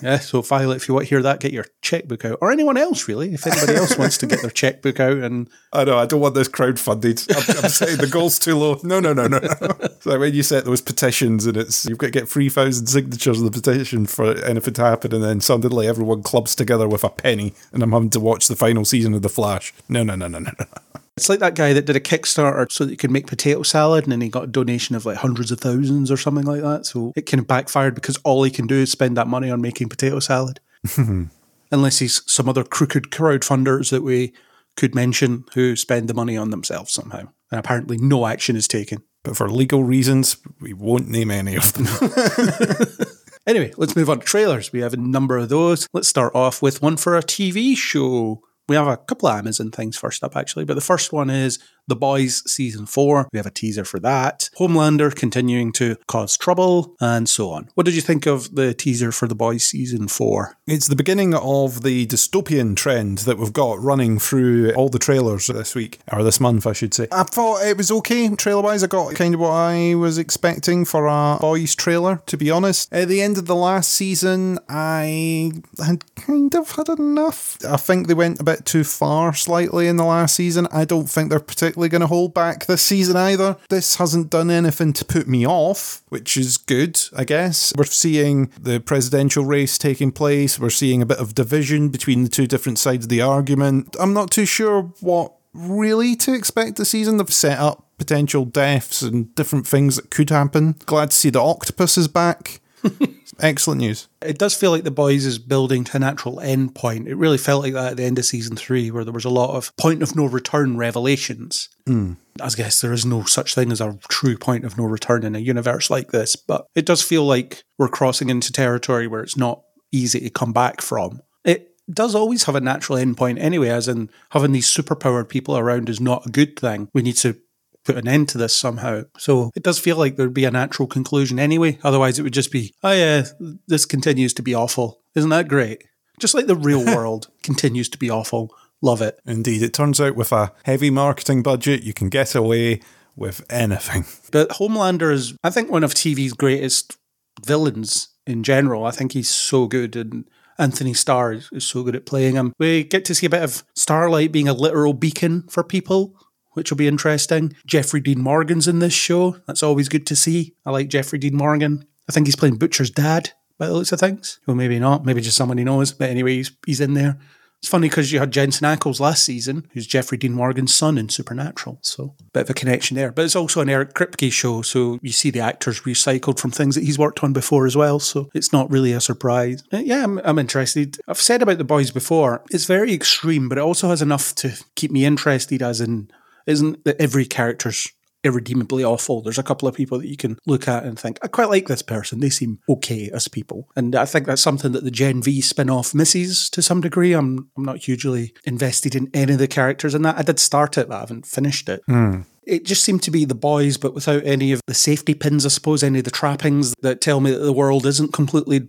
yeah, 0.02 0.18
so 0.20 0.40
Violet, 0.40 0.76
if 0.76 0.86
you 0.86 0.94
want 0.94 1.06
to 1.06 1.10
hear 1.10 1.22
that, 1.22 1.40
get 1.40 1.52
your 1.52 1.66
checkbook 1.82 2.24
out. 2.24 2.38
Or 2.40 2.52
anyone 2.52 2.76
else, 2.76 3.08
really. 3.08 3.34
If 3.34 3.44
anybody 3.44 3.74
else 3.74 3.98
wants 3.98 4.18
to 4.18 4.28
get 4.28 4.40
their 4.40 4.50
checkbook 4.50 5.00
out 5.00 5.16
and 5.16 5.50
I 5.72 5.82
know, 5.82 5.98
I 5.98 6.06
don't 6.06 6.20
want 6.20 6.36
this 6.36 6.48
crowdfunded. 6.48 7.26
I'm, 7.34 7.64
I'm 7.64 7.70
saying 7.70 7.98
the 7.98 8.06
goal's 8.06 8.38
too 8.38 8.56
low. 8.56 8.78
No, 8.84 9.00
no, 9.00 9.12
no, 9.12 9.26
no, 9.26 9.38
no. 9.38 9.48
So 10.00 10.16
when 10.20 10.32
you 10.32 10.44
set 10.44 10.64
those 10.64 10.80
petitions 10.80 11.46
and 11.46 11.56
it's 11.56 11.84
you've 11.86 11.98
got 11.98 12.06
to 12.06 12.12
get 12.12 12.28
three 12.28 12.48
thousand 12.48 12.86
signatures 12.86 13.42
of 13.42 13.52
the 13.52 13.60
petition 13.60 14.06
for 14.06 14.36
anything 14.44 14.74
to 14.74 14.84
happen, 14.84 15.12
and 15.12 15.24
then 15.24 15.40
suddenly 15.40 15.88
everyone 15.88 16.22
clubs 16.22 16.54
together 16.54 16.86
with 16.86 17.02
a 17.02 17.08
penny, 17.08 17.54
and 17.72 17.82
I'm 17.82 17.90
having 17.90 18.10
to 18.10 18.20
watch 18.20 18.46
the 18.46 18.54
final 18.54 18.84
season 18.84 19.14
of 19.14 19.22
The 19.22 19.28
Flash. 19.28 19.74
No, 19.88 20.04
no, 20.04 20.14
no, 20.14 20.28
no, 20.28 20.38
no, 20.38 20.52
no. 20.56 20.66
It's 21.16 21.30
like 21.30 21.38
that 21.38 21.54
guy 21.54 21.72
that 21.72 21.86
did 21.86 21.96
a 21.96 22.00
Kickstarter 22.00 22.70
so 22.70 22.84
that 22.84 22.90
he 22.90 22.96
could 22.96 23.10
make 23.10 23.26
potato 23.26 23.62
salad 23.62 24.04
and 24.04 24.12
then 24.12 24.20
he 24.20 24.28
got 24.28 24.44
a 24.44 24.48
donation 24.48 24.94
of 24.94 25.06
like 25.06 25.16
hundreds 25.16 25.50
of 25.50 25.60
thousands 25.60 26.10
or 26.10 26.16
something 26.18 26.44
like 26.44 26.60
that. 26.60 26.84
So 26.84 27.12
it 27.16 27.22
kind 27.22 27.40
of 27.40 27.46
backfired 27.46 27.94
because 27.94 28.18
all 28.18 28.42
he 28.42 28.50
can 28.50 28.66
do 28.66 28.74
is 28.74 28.90
spend 28.90 29.16
that 29.16 29.26
money 29.26 29.50
on 29.50 29.62
making 29.62 29.88
potato 29.88 30.20
salad. 30.20 30.60
Unless 31.72 31.98
he's 32.00 32.22
some 32.30 32.48
other 32.48 32.64
crooked 32.64 33.04
crowdfunders 33.04 33.90
that 33.90 34.02
we 34.02 34.34
could 34.76 34.94
mention 34.94 35.44
who 35.54 35.74
spend 35.74 36.08
the 36.08 36.14
money 36.14 36.36
on 36.36 36.50
themselves 36.50 36.92
somehow. 36.92 37.28
And 37.50 37.58
apparently 37.58 37.96
no 37.96 38.26
action 38.26 38.54
is 38.54 38.68
taken. 38.68 39.02
But 39.22 39.38
for 39.38 39.48
legal 39.48 39.84
reasons, 39.84 40.36
we 40.60 40.74
won't 40.74 41.08
name 41.08 41.30
any 41.30 41.56
of 41.56 41.72
them. 41.72 41.86
Anyway, 43.46 43.72
let's 43.76 43.94
move 43.94 44.10
on 44.10 44.18
to 44.18 44.26
trailers. 44.26 44.72
We 44.72 44.80
have 44.80 44.92
a 44.92 44.96
number 44.96 45.38
of 45.38 45.48
those. 45.48 45.86
Let's 45.92 46.08
start 46.08 46.34
off 46.34 46.60
with 46.60 46.82
one 46.82 46.96
for 46.96 47.16
a 47.16 47.22
TV 47.22 47.76
show. 47.76 48.42
We 48.68 48.76
have 48.76 48.88
a 48.88 48.96
couple 48.96 49.28
of 49.28 49.38
Amazon 49.38 49.70
things 49.70 49.96
first 49.96 50.24
up, 50.24 50.36
actually, 50.36 50.64
but 50.64 50.74
the 50.74 50.80
first 50.80 51.12
one 51.12 51.30
is 51.30 51.58
The 51.88 51.96
Boys 51.96 52.42
Season 52.50 52.86
4. 52.86 53.28
We 53.32 53.38
have 53.38 53.46
a 53.46 53.50
teaser 53.50 53.84
for 53.84 54.00
that. 54.00 54.50
Homelander 54.58 55.14
continuing 55.14 55.72
to 55.72 55.96
cause 56.06 56.36
trouble, 56.36 56.96
and 57.00 57.28
so 57.28 57.50
on. 57.50 57.68
What 57.74 57.86
did 57.86 57.94
you 57.94 58.00
think 58.00 58.26
of 58.26 58.54
the 58.54 58.74
teaser 58.74 59.12
for 59.12 59.28
The 59.28 59.34
Boys 59.34 59.64
Season 59.64 60.08
4? 60.08 60.56
It's 60.66 60.88
the 60.88 60.96
beginning 60.96 61.34
of 61.34 61.82
the 61.82 62.06
dystopian 62.06 62.76
trend 62.76 63.18
that 63.18 63.38
we've 63.38 63.52
got 63.52 63.80
running 63.80 64.18
through 64.18 64.72
all 64.74 64.88
the 64.88 64.98
trailers 64.98 65.46
this 65.46 65.74
week, 65.74 66.00
or 66.12 66.24
this 66.24 66.40
month, 66.40 66.66
I 66.66 66.72
should 66.72 66.94
say. 66.94 67.06
I 67.12 67.22
thought 67.22 67.64
it 67.64 67.76
was 67.76 67.90
okay 67.90 68.28
trailer 68.34 68.62
wise. 68.62 68.82
I 68.82 68.88
got 68.88 69.14
kind 69.14 69.34
of 69.34 69.40
what 69.40 69.50
I 69.50 69.94
was 69.94 70.18
expecting 70.18 70.84
for 70.84 71.06
a 71.06 71.38
boys 71.40 71.74
trailer, 71.74 72.22
to 72.26 72.36
be 72.36 72.50
honest. 72.50 72.92
At 72.92 73.08
the 73.08 73.22
end 73.22 73.38
of 73.38 73.46
the 73.46 73.54
last 73.54 73.92
season, 73.92 74.58
I 74.68 75.52
had 75.84 76.04
kind 76.16 76.54
of 76.54 76.72
had 76.72 76.88
enough. 76.88 77.58
I 77.64 77.76
think 77.76 78.08
they 78.08 78.14
went 78.14 78.40
a 78.40 78.44
bit 78.44 78.64
too 78.64 78.82
far 78.82 79.34
slightly 79.34 79.86
in 79.86 79.96
the 79.96 80.04
last 80.04 80.34
season. 80.34 80.66
I 80.72 80.84
don't 80.84 81.08
think 81.08 81.30
they're 81.30 81.38
particularly 81.38 81.75
going 81.76 82.00
to 82.00 82.06
hold 82.06 82.34
back 82.34 82.66
this 82.66 82.82
season 82.82 83.16
either. 83.16 83.56
This 83.68 83.96
hasn't 83.96 84.30
done 84.30 84.50
anything 84.50 84.92
to 84.94 85.04
put 85.04 85.28
me 85.28 85.46
off, 85.46 86.02
which 86.08 86.36
is 86.36 86.56
good, 86.56 87.00
I 87.16 87.24
guess. 87.24 87.72
We're 87.76 87.84
seeing 87.84 88.50
the 88.60 88.80
presidential 88.80 89.44
race 89.44 89.78
taking 89.78 90.12
place. 90.12 90.58
We're 90.58 90.70
seeing 90.70 91.02
a 91.02 91.06
bit 91.06 91.18
of 91.18 91.34
division 91.34 91.88
between 91.88 92.24
the 92.24 92.30
two 92.30 92.46
different 92.46 92.78
sides 92.78 93.06
of 93.06 93.08
the 93.08 93.22
argument. 93.22 93.96
I'm 94.00 94.12
not 94.12 94.30
too 94.30 94.46
sure 94.46 94.92
what 95.00 95.32
really 95.52 96.16
to 96.16 96.34
expect 96.34 96.76
this 96.76 96.90
season. 96.90 97.16
They've 97.16 97.32
set 97.32 97.58
up 97.58 97.86
potential 97.98 98.44
deaths 98.44 99.02
and 99.02 99.34
different 99.34 99.66
things 99.66 99.96
that 99.96 100.10
could 100.10 100.30
happen. 100.30 100.76
Glad 100.86 101.10
to 101.10 101.16
see 101.16 101.30
the 101.30 101.40
octopus 101.40 101.96
is 101.96 102.08
back. 102.08 102.60
Excellent 103.40 103.80
news. 103.80 104.08
It 104.22 104.38
does 104.38 104.54
feel 104.54 104.70
like 104.70 104.84
The 104.84 104.90
Boys 104.90 105.24
is 105.24 105.38
building 105.38 105.84
to 105.84 105.96
a 105.96 106.00
natural 106.00 106.40
end 106.40 106.74
point. 106.74 107.08
It 107.08 107.16
really 107.16 107.38
felt 107.38 107.62
like 107.62 107.74
that 107.74 107.92
at 107.92 107.96
the 107.96 108.04
end 108.04 108.18
of 108.18 108.24
season 108.24 108.56
three, 108.56 108.90
where 108.90 109.04
there 109.04 109.12
was 109.12 109.24
a 109.24 109.30
lot 109.30 109.56
of 109.56 109.74
point 109.76 110.02
of 110.02 110.16
no 110.16 110.26
return 110.26 110.76
revelations. 110.76 111.68
Hmm. 111.86 112.14
I 112.40 112.48
guess 112.50 112.80
there 112.80 112.92
is 112.92 113.04
no 113.04 113.24
such 113.24 113.54
thing 113.54 113.72
as 113.72 113.80
a 113.80 113.98
true 114.08 114.36
point 114.36 114.64
of 114.64 114.78
no 114.78 114.84
return 114.84 115.24
in 115.24 115.36
a 115.36 115.40
universe 115.40 115.90
like 115.90 116.12
this, 116.12 116.36
but 116.36 116.66
it 116.74 116.86
does 116.86 117.02
feel 117.02 117.24
like 117.24 117.62
we're 117.78 117.88
crossing 117.88 118.30
into 118.30 118.52
territory 118.52 119.06
where 119.06 119.22
it's 119.22 119.36
not 119.36 119.62
easy 119.92 120.20
to 120.20 120.30
come 120.30 120.52
back 120.52 120.80
from. 120.80 121.20
It 121.44 121.74
does 121.90 122.14
always 122.14 122.44
have 122.44 122.56
a 122.56 122.60
natural 122.60 122.98
end 122.98 123.16
point 123.16 123.38
anyway, 123.38 123.68
as 123.68 123.88
in 123.88 124.10
having 124.30 124.52
these 124.52 124.68
superpowered 124.68 125.28
people 125.28 125.56
around 125.56 125.88
is 125.88 126.00
not 126.00 126.26
a 126.26 126.30
good 126.30 126.58
thing. 126.58 126.88
We 126.92 127.02
need 127.02 127.16
to 127.18 127.38
put 127.86 127.96
an 127.96 128.08
end 128.08 128.28
to 128.30 128.38
this 128.38 128.54
somehow. 128.54 129.02
So 129.16 129.50
it 129.54 129.62
does 129.62 129.78
feel 129.78 129.96
like 129.96 130.16
there'd 130.16 130.34
be 130.34 130.44
a 130.44 130.50
natural 130.50 130.88
conclusion 130.88 131.38
anyway. 131.38 131.78
Otherwise, 131.82 132.18
it 132.18 132.22
would 132.22 132.34
just 132.34 132.52
be, 132.52 132.74
oh 132.82 132.92
yeah, 132.92 133.24
this 133.66 133.86
continues 133.86 134.34
to 134.34 134.42
be 134.42 134.54
awful. 134.54 135.00
Isn't 135.14 135.30
that 135.30 135.48
great? 135.48 135.84
Just 136.18 136.34
like 136.34 136.46
the 136.46 136.56
real 136.56 136.84
world 136.94 137.28
continues 137.42 137.88
to 137.90 137.98
be 137.98 138.10
awful. 138.10 138.54
Love 138.82 139.00
it. 139.00 139.18
Indeed, 139.24 139.62
it 139.62 139.72
turns 139.72 140.00
out 140.00 140.16
with 140.16 140.32
a 140.32 140.52
heavy 140.64 140.90
marketing 140.90 141.42
budget, 141.42 141.82
you 141.82 141.94
can 141.94 142.08
get 142.10 142.34
away 142.34 142.80
with 143.14 143.44
anything. 143.48 144.04
But 144.32 144.50
Homelander 144.50 145.12
is, 145.12 145.34
I 145.42 145.50
think, 145.50 145.70
one 145.70 145.84
of 145.84 145.94
TV's 145.94 146.34
greatest 146.34 146.98
villains 147.44 148.08
in 148.26 148.42
general. 148.42 148.84
I 148.84 148.90
think 148.90 149.12
he's 149.12 149.30
so 149.30 149.66
good 149.66 149.96
and 149.96 150.28
Anthony 150.58 150.94
Starr 150.94 151.34
is, 151.34 151.48
is 151.52 151.66
so 151.66 151.82
good 151.82 151.96
at 151.96 152.06
playing 152.06 152.34
him. 152.34 152.52
We 152.58 152.84
get 152.84 153.04
to 153.06 153.14
see 153.14 153.26
a 153.26 153.30
bit 153.30 153.42
of 153.42 153.64
Starlight 153.74 154.32
being 154.32 154.48
a 154.48 154.54
literal 154.54 154.92
beacon 154.92 155.44
for 155.48 155.62
people, 155.62 156.14
which 156.56 156.70
will 156.70 156.78
be 156.78 156.88
interesting. 156.88 157.54
Jeffrey 157.66 158.00
Dean 158.00 158.20
Morgan's 158.20 158.66
in 158.66 158.78
this 158.78 158.94
show. 158.94 159.36
That's 159.46 159.62
always 159.62 159.88
good 159.88 160.06
to 160.06 160.16
see. 160.16 160.54
I 160.64 160.70
like 160.70 160.88
Jeffrey 160.88 161.18
Dean 161.18 161.36
Morgan. 161.36 161.86
I 162.08 162.12
think 162.12 162.26
he's 162.26 162.36
playing 162.36 162.56
Butcher's 162.56 162.90
dad 162.90 163.30
by 163.58 163.66
the 163.66 163.74
looks 163.74 163.92
of 163.92 164.00
things. 164.00 164.40
Well, 164.46 164.56
maybe 164.56 164.78
not. 164.78 165.04
Maybe 165.04 165.20
just 165.20 165.36
someone 165.36 165.58
he 165.58 165.64
knows. 165.64 165.92
But 165.92 166.08
anyway, 166.08 166.36
he's, 166.36 166.52
he's 166.64 166.80
in 166.80 166.94
there. 166.94 167.18
It's 167.58 167.68
funny 167.70 167.88
because 167.88 168.12
you 168.12 168.18
had 168.18 168.32
Jensen 168.32 168.66
Ackles 168.66 169.00
last 169.00 169.24
season, 169.24 169.66
who's 169.72 169.86
Jeffrey 169.86 170.18
Dean 170.18 170.34
Morgan's 170.34 170.74
son 170.74 170.98
in 170.98 171.08
Supernatural. 171.08 171.78
So, 171.80 172.14
bit 172.34 172.42
of 172.42 172.50
a 172.50 172.54
connection 172.54 172.96
there. 172.96 173.10
But 173.10 173.24
it's 173.24 173.34
also 173.34 173.62
an 173.62 173.70
Eric 173.70 173.94
Kripke 173.94 174.30
show. 174.30 174.60
So, 174.60 174.98
you 175.02 175.10
see 175.10 175.30
the 175.30 175.40
actors 175.40 175.80
recycled 175.80 176.38
from 176.38 176.50
things 176.50 176.74
that 176.74 176.84
he's 176.84 176.98
worked 176.98 177.24
on 177.24 177.32
before 177.32 177.66
as 177.66 177.74
well. 177.74 177.98
So, 177.98 178.28
it's 178.34 178.52
not 178.52 178.70
really 178.70 178.92
a 178.92 179.00
surprise. 179.00 179.64
Uh, 179.72 179.78
Yeah, 179.78 180.04
I'm, 180.04 180.18
I'm 180.18 180.38
interested. 180.38 180.98
I've 181.08 181.20
said 181.20 181.40
about 181.42 181.56
the 181.56 181.64
boys 181.64 181.90
before, 181.90 182.42
it's 182.50 182.66
very 182.66 182.92
extreme, 182.92 183.48
but 183.48 183.58
it 183.58 183.62
also 183.62 183.88
has 183.88 184.02
enough 184.02 184.34
to 184.36 184.52
keep 184.74 184.90
me 184.90 185.06
interested, 185.06 185.62
as 185.62 185.80
in, 185.80 186.10
isn't 186.46 186.84
that 186.84 187.00
every 187.00 187.26
character's 187.26 187.88
irredeemably 188.24 188.82
awful. 188.82 189.22
There's 189.22 189.38
a 189.38 189.42
couple 189.42 189.68
of 189.68 189.74
people 189.74 189.98
that 189.98 190.08
you 190.08 190.16
can 190.16 190.38
look 190.46 190.66
at 190.66 190.84
and 190.84 190.98
think, 190.98 191.18
I 191.22 191.28
quite 191.28 191.48
like 191.48 191.68
this 191.68 191.82
person. 191.82 192.20
They 192.20 192.30
seem 192.30 192.58
okay 192.68 193.08
as 193.12 193.28
people. 193.28 193.68
And 193.76 193.94
I 193.94 194.04
think 194.04 194.26
that's 194.26 194.42
something 194.42 194.72
that 194.72 194.84
the 194.84 194.90
Gen 194.90 195.22
V 195.22 195.40
spin 195.40 195.70
off 195.70 195.94
misses 195.94 196.50
to 196.50 196.60
some 196.60 196.80
degree. 196.80 197.12
I'm, 197.12 197.48
I'm 197.56 197.64
not 197.64 197.78
hugely 197.78 198.34
invested 198.44 198.94
in 198.94 199.10
any 199.14 199.34
of 199.34 199.38
the 199.38 199.46
characters 199.46 199.94
in 199.94 200.02
that. 200.02 200.18
I 200.18 200.22
did 200.22 200.40
start 200.40 200.76
it, 200.76 200.88
but 200.88 200.96
I 200.96 201.00
haven't 201.00 201.26
finished 201.26 201.68
it. 201.68 201.82
Hmm. 201.86 202.22
It 202.42 202.64
just 202.64 202.84
seemed 202.84 203.02
to 203.04 203.10
be 203.10 203.24
the 203.24 203.34
boys, 203.34 203.76
but 203.76 203.94
without 203.94 204.24
any 204.24 204.52
of 204.52 204.60
the 204.66 204.74
safety 204.74 205.14
pins, 205.14 205.44
I 205.44 205.48
suppose, 205.48 205.82
any 205.82 205.98
of 205.98 206.04
the 206.04 206.10
trappings 206.10 206.74
that 206.82 207.00
tell 207.00 207.20
me 207.20 207.32
that 207.32 207.38
the 207.38 207.52
world 207.52 207.86
isn't 207.86 208.12
completely 208.12 208.68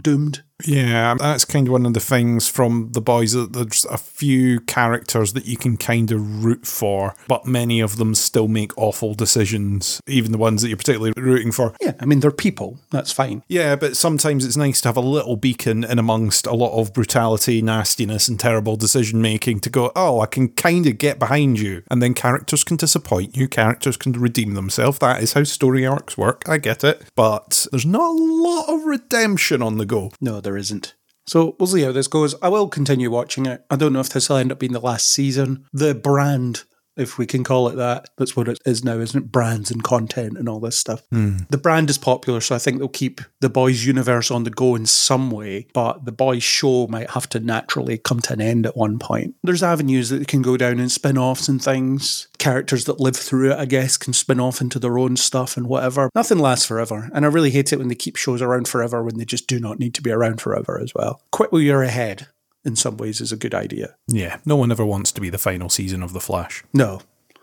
doomed. 0.00 0.42
Yeah, 0.64 1.14
that's 1.18 1.44
kind 1.44 1.66
of 1.68 1.72
one 1.72 1.86
of 1.86 1.94
the 1.94 2.00
things 2.00 2.48
from 2.48 2.90
the 2.92 3.00
boys 3.00 3.32
that 3.32 3.52
there's 3.52 3.84
a 3.86 3.98
few 3.98 4.60
characters 4.60 5.32
that 5.32 5.46
you 5.46 5.56
can 5.56 5.76
kind 5.76 6.10
of 6.10 6.44
root 6.44 6.66
for, 6.66 7.14
but 7.28 7.46
many 7.46 7.80
of 7.80 7.96
them 7.96 8.14
still 8.14 8.48
make 8.48 8.76
awful 8.76 9.14
decisions, 9.14 10.00
even 10.06 10.32
the 10.32 10.38
ones 10.38 10.62
that 10.62 10.68
you're 10.68 10.76
particularly 10.76 11.12
rooting 11.16 11.52
for. 11.52 11.74
Yeah, 11.80 11.94
I 12.00 12.06
mean, 12.06 12.20
they're 12.20 12.30
people. 12.30 12.78
That's 12.90 13.12
fine. 13.12 13.42
Yeah, 13.48 13.76
but 13.76 13.96
sometimes 13.96 14.44
it's 14.44 14.56
nice 14.56 14.80
to 14.82 14.88
have 14.88 14.96
a 14.96 15.00
little 15.00 15.36
beacon 15.36 15.84
in 15.84 15.98
amongst 15.98 16.46
a 16.46 16.54
lot 16.54 16.78
of 16.78 16.92
brutality, 16.92 17.62
nastiness, 17.62 18.28
and 18.28 18.38
terrible 18.38 18.76
decision 18.76 19.20
making 19.20 19.60
to 19.60 19.70
go, 19.70 19.92
oh, 19.96 20.20
I 20.20 20.26
can 20.26 20.48
kind 20.48 20.86
of 20.86 20.98
get 20.98 21.18
behind 21.18 21.58
you. 21.58 21.82
And 21.90 22.02
then 22.02 22.14
characters 22.14 22.64
can 22.64 22.76
disappoint 22.76 23.36
you, 23.36 23.48
characters 23.48 23.96
can 23.96 24.12
redeem 24.12 24.54
themselves. 24.54 24.98
That 24.98 25.22
is 25.22 25.32
how 25.32 25.44
story 25.44 25.86
arcs 25.86 26.16
work. 26.16 26.42
I 26.48 26.58
get 26.58 26.84
it. 26.84 27.02
But 27.14 27.66
there's 27.70 27.86
not 27.86 28.10
a 28.10 28.12
lot 28.12 28.68
of 28.68 28.84
redemption 28.84 29.62
on 29.62 29.78
the 29.78 29.86
go. 29.86 30.10
No, 30.20 30.40
there 30.40 30.51
isn't. 30.56 30.94
So 31.26 31.56
we'll 31.58 31.68
see 31.68 31.82
how 31.82 31.92
this 31.92 32.08
goes. 32.08 32.34
I 32.42 32.48
will 32.48 32.68
continue 32.68 33.10
watching 33.10 33.46
it. 33.46 33.64
I 33.70 33.76
don't 33.76 33.92
know 33.92 34.00
if 34.00 34.08
this 34.08 34.28
will 34.28 34.36
end 34.36 34.52
up 34.52 34.58
being 34.58 34.72
the 34.72 34.80
last 34.80 35.08
season. 35.08 35.66
The 35.72 35.94
brand, 35.94 36.64
if 36.96 37.18
we 37.18 37.26
can 37.26 37.44
call 37.44 37.68
it 37.68 37.76
that, 37.76 38.10
that's 38.16 38.36
what 38.36 38.48
it 38.48 38.58
is 38.66 38.84
now, 38.84 38.98
isn't 38.98 39.24
it? 39.24 39.32
Brands 39.32 39.70
and 39.70 39.82
content 39.82 40.36
and 40.36 40.48
all 40.48 40.60
this 40.60 40.78
stuff. 40.78 41.02
Hmm. 41.10 41.38
The 41.50 41.58
brand 41.58 41.90
is 41.90 41.98
popular, 41.98 42.40
so 42.40 42.54
I 42.54 42.58
think 42.58 42.78
they'll 42.78 42.88
keep 42.88 43.20
the 43.40 43.48
boys' 43.48 43.84
universe 43.84 44.30
on 44.30 44.44
the 44.44 44.50
go 44.50 44.74
in 44.74 44.86
some 44.86 45.30
way, 45.30 45.66
but 45.72 46.04
the 46.04 46.12
boys' 46.12 46.42
show 46.42 46.86
might 46.88 47.10
have 47.10 47.28
to 47.30 47.40
naturally 47.40 47.98
come 47.98 48.20
to 48.20 48.32
an 48.32 48.40
end 48.40 48.66
at 48.66 48.76
one 48.76 48.98
point. 48.98 49.34
There's 49.42 49.62
avenues 49.62 50.10
that 50.10 50.28
can 50.28 50.42
go 50.42 50.56
down 50.56 50.78
in 50.78 50.88
spin 50.88 51.18
offs 51.18 51.48
and 51.48 51.62
things. 51.62 52.28
Characters 52.38 52.84
that 52.84 53.00
live 53.00 53.16
through 53.16 53.52
it, 53.52 53.58
I 53.58 53.64
guess, 53.64 53.96
can 53.96 54.12
spin 54.12 54.40
off 54.40 54.60
into 54.60 54.78
their 54.78 54.98
own 54.98 55.16
stuff 55.16 55.56
and 55.56 55.66
whatever. 55.66 56.10
Nothing 56.14 56.38
lasts 56.38 56.66
forever. 56.66 57.10
And 57.14 57.24
I 57.24 57.28
really 57.28 57.50
hate 57.50 57.72
it 57.72 57.78
when 57.78 57.88
they 57.88 57.94
keep 57.94 58.16
shows 58.16 58.42
around 58.42 58.68
forever 58.68 59.02
when 59.02 59.18
they 59.18 59.24
just 59.24 59.46
do 59.46 59.60
not 59.60 59.78
need 59.78 59.94
to 59.94 60.02
be 60.02 60.10
around 60.10 60.40
forever 60.40 60.80
as 60.80 60.94
well. 60.94 61.22
Quit 61.30 61.52
while 61.52 61.60
you're 61.60 61.82
ahead, 61.82 62.28
in 62.64 62.76
some 62.76 62.96
ways, 62.96 63.20
is 63.20 63.32
a 63.32 63.36
good 63.36 63.54
idea. 63.54 63.96
Yeah, 64.08 64.38
no 64.44 64.56
one 64.56 64.70
ever 64.70 64.84
wants 64.84 65.12
to 65.12 65.20
be 65.20 65.30
the 65.30 65.38
final 65.38 65.68
season 65.68 66.02
of 66.02 66.12
The 66.12 66.20
Flash. 66.20 66.64
No. 66.72 67.00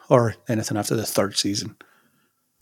Or 0.10 0.36
anything 0.47 0.77
after 0.77 0.95
the 0.95 1.05
third 1.05 1.38
season. 1.38 1.75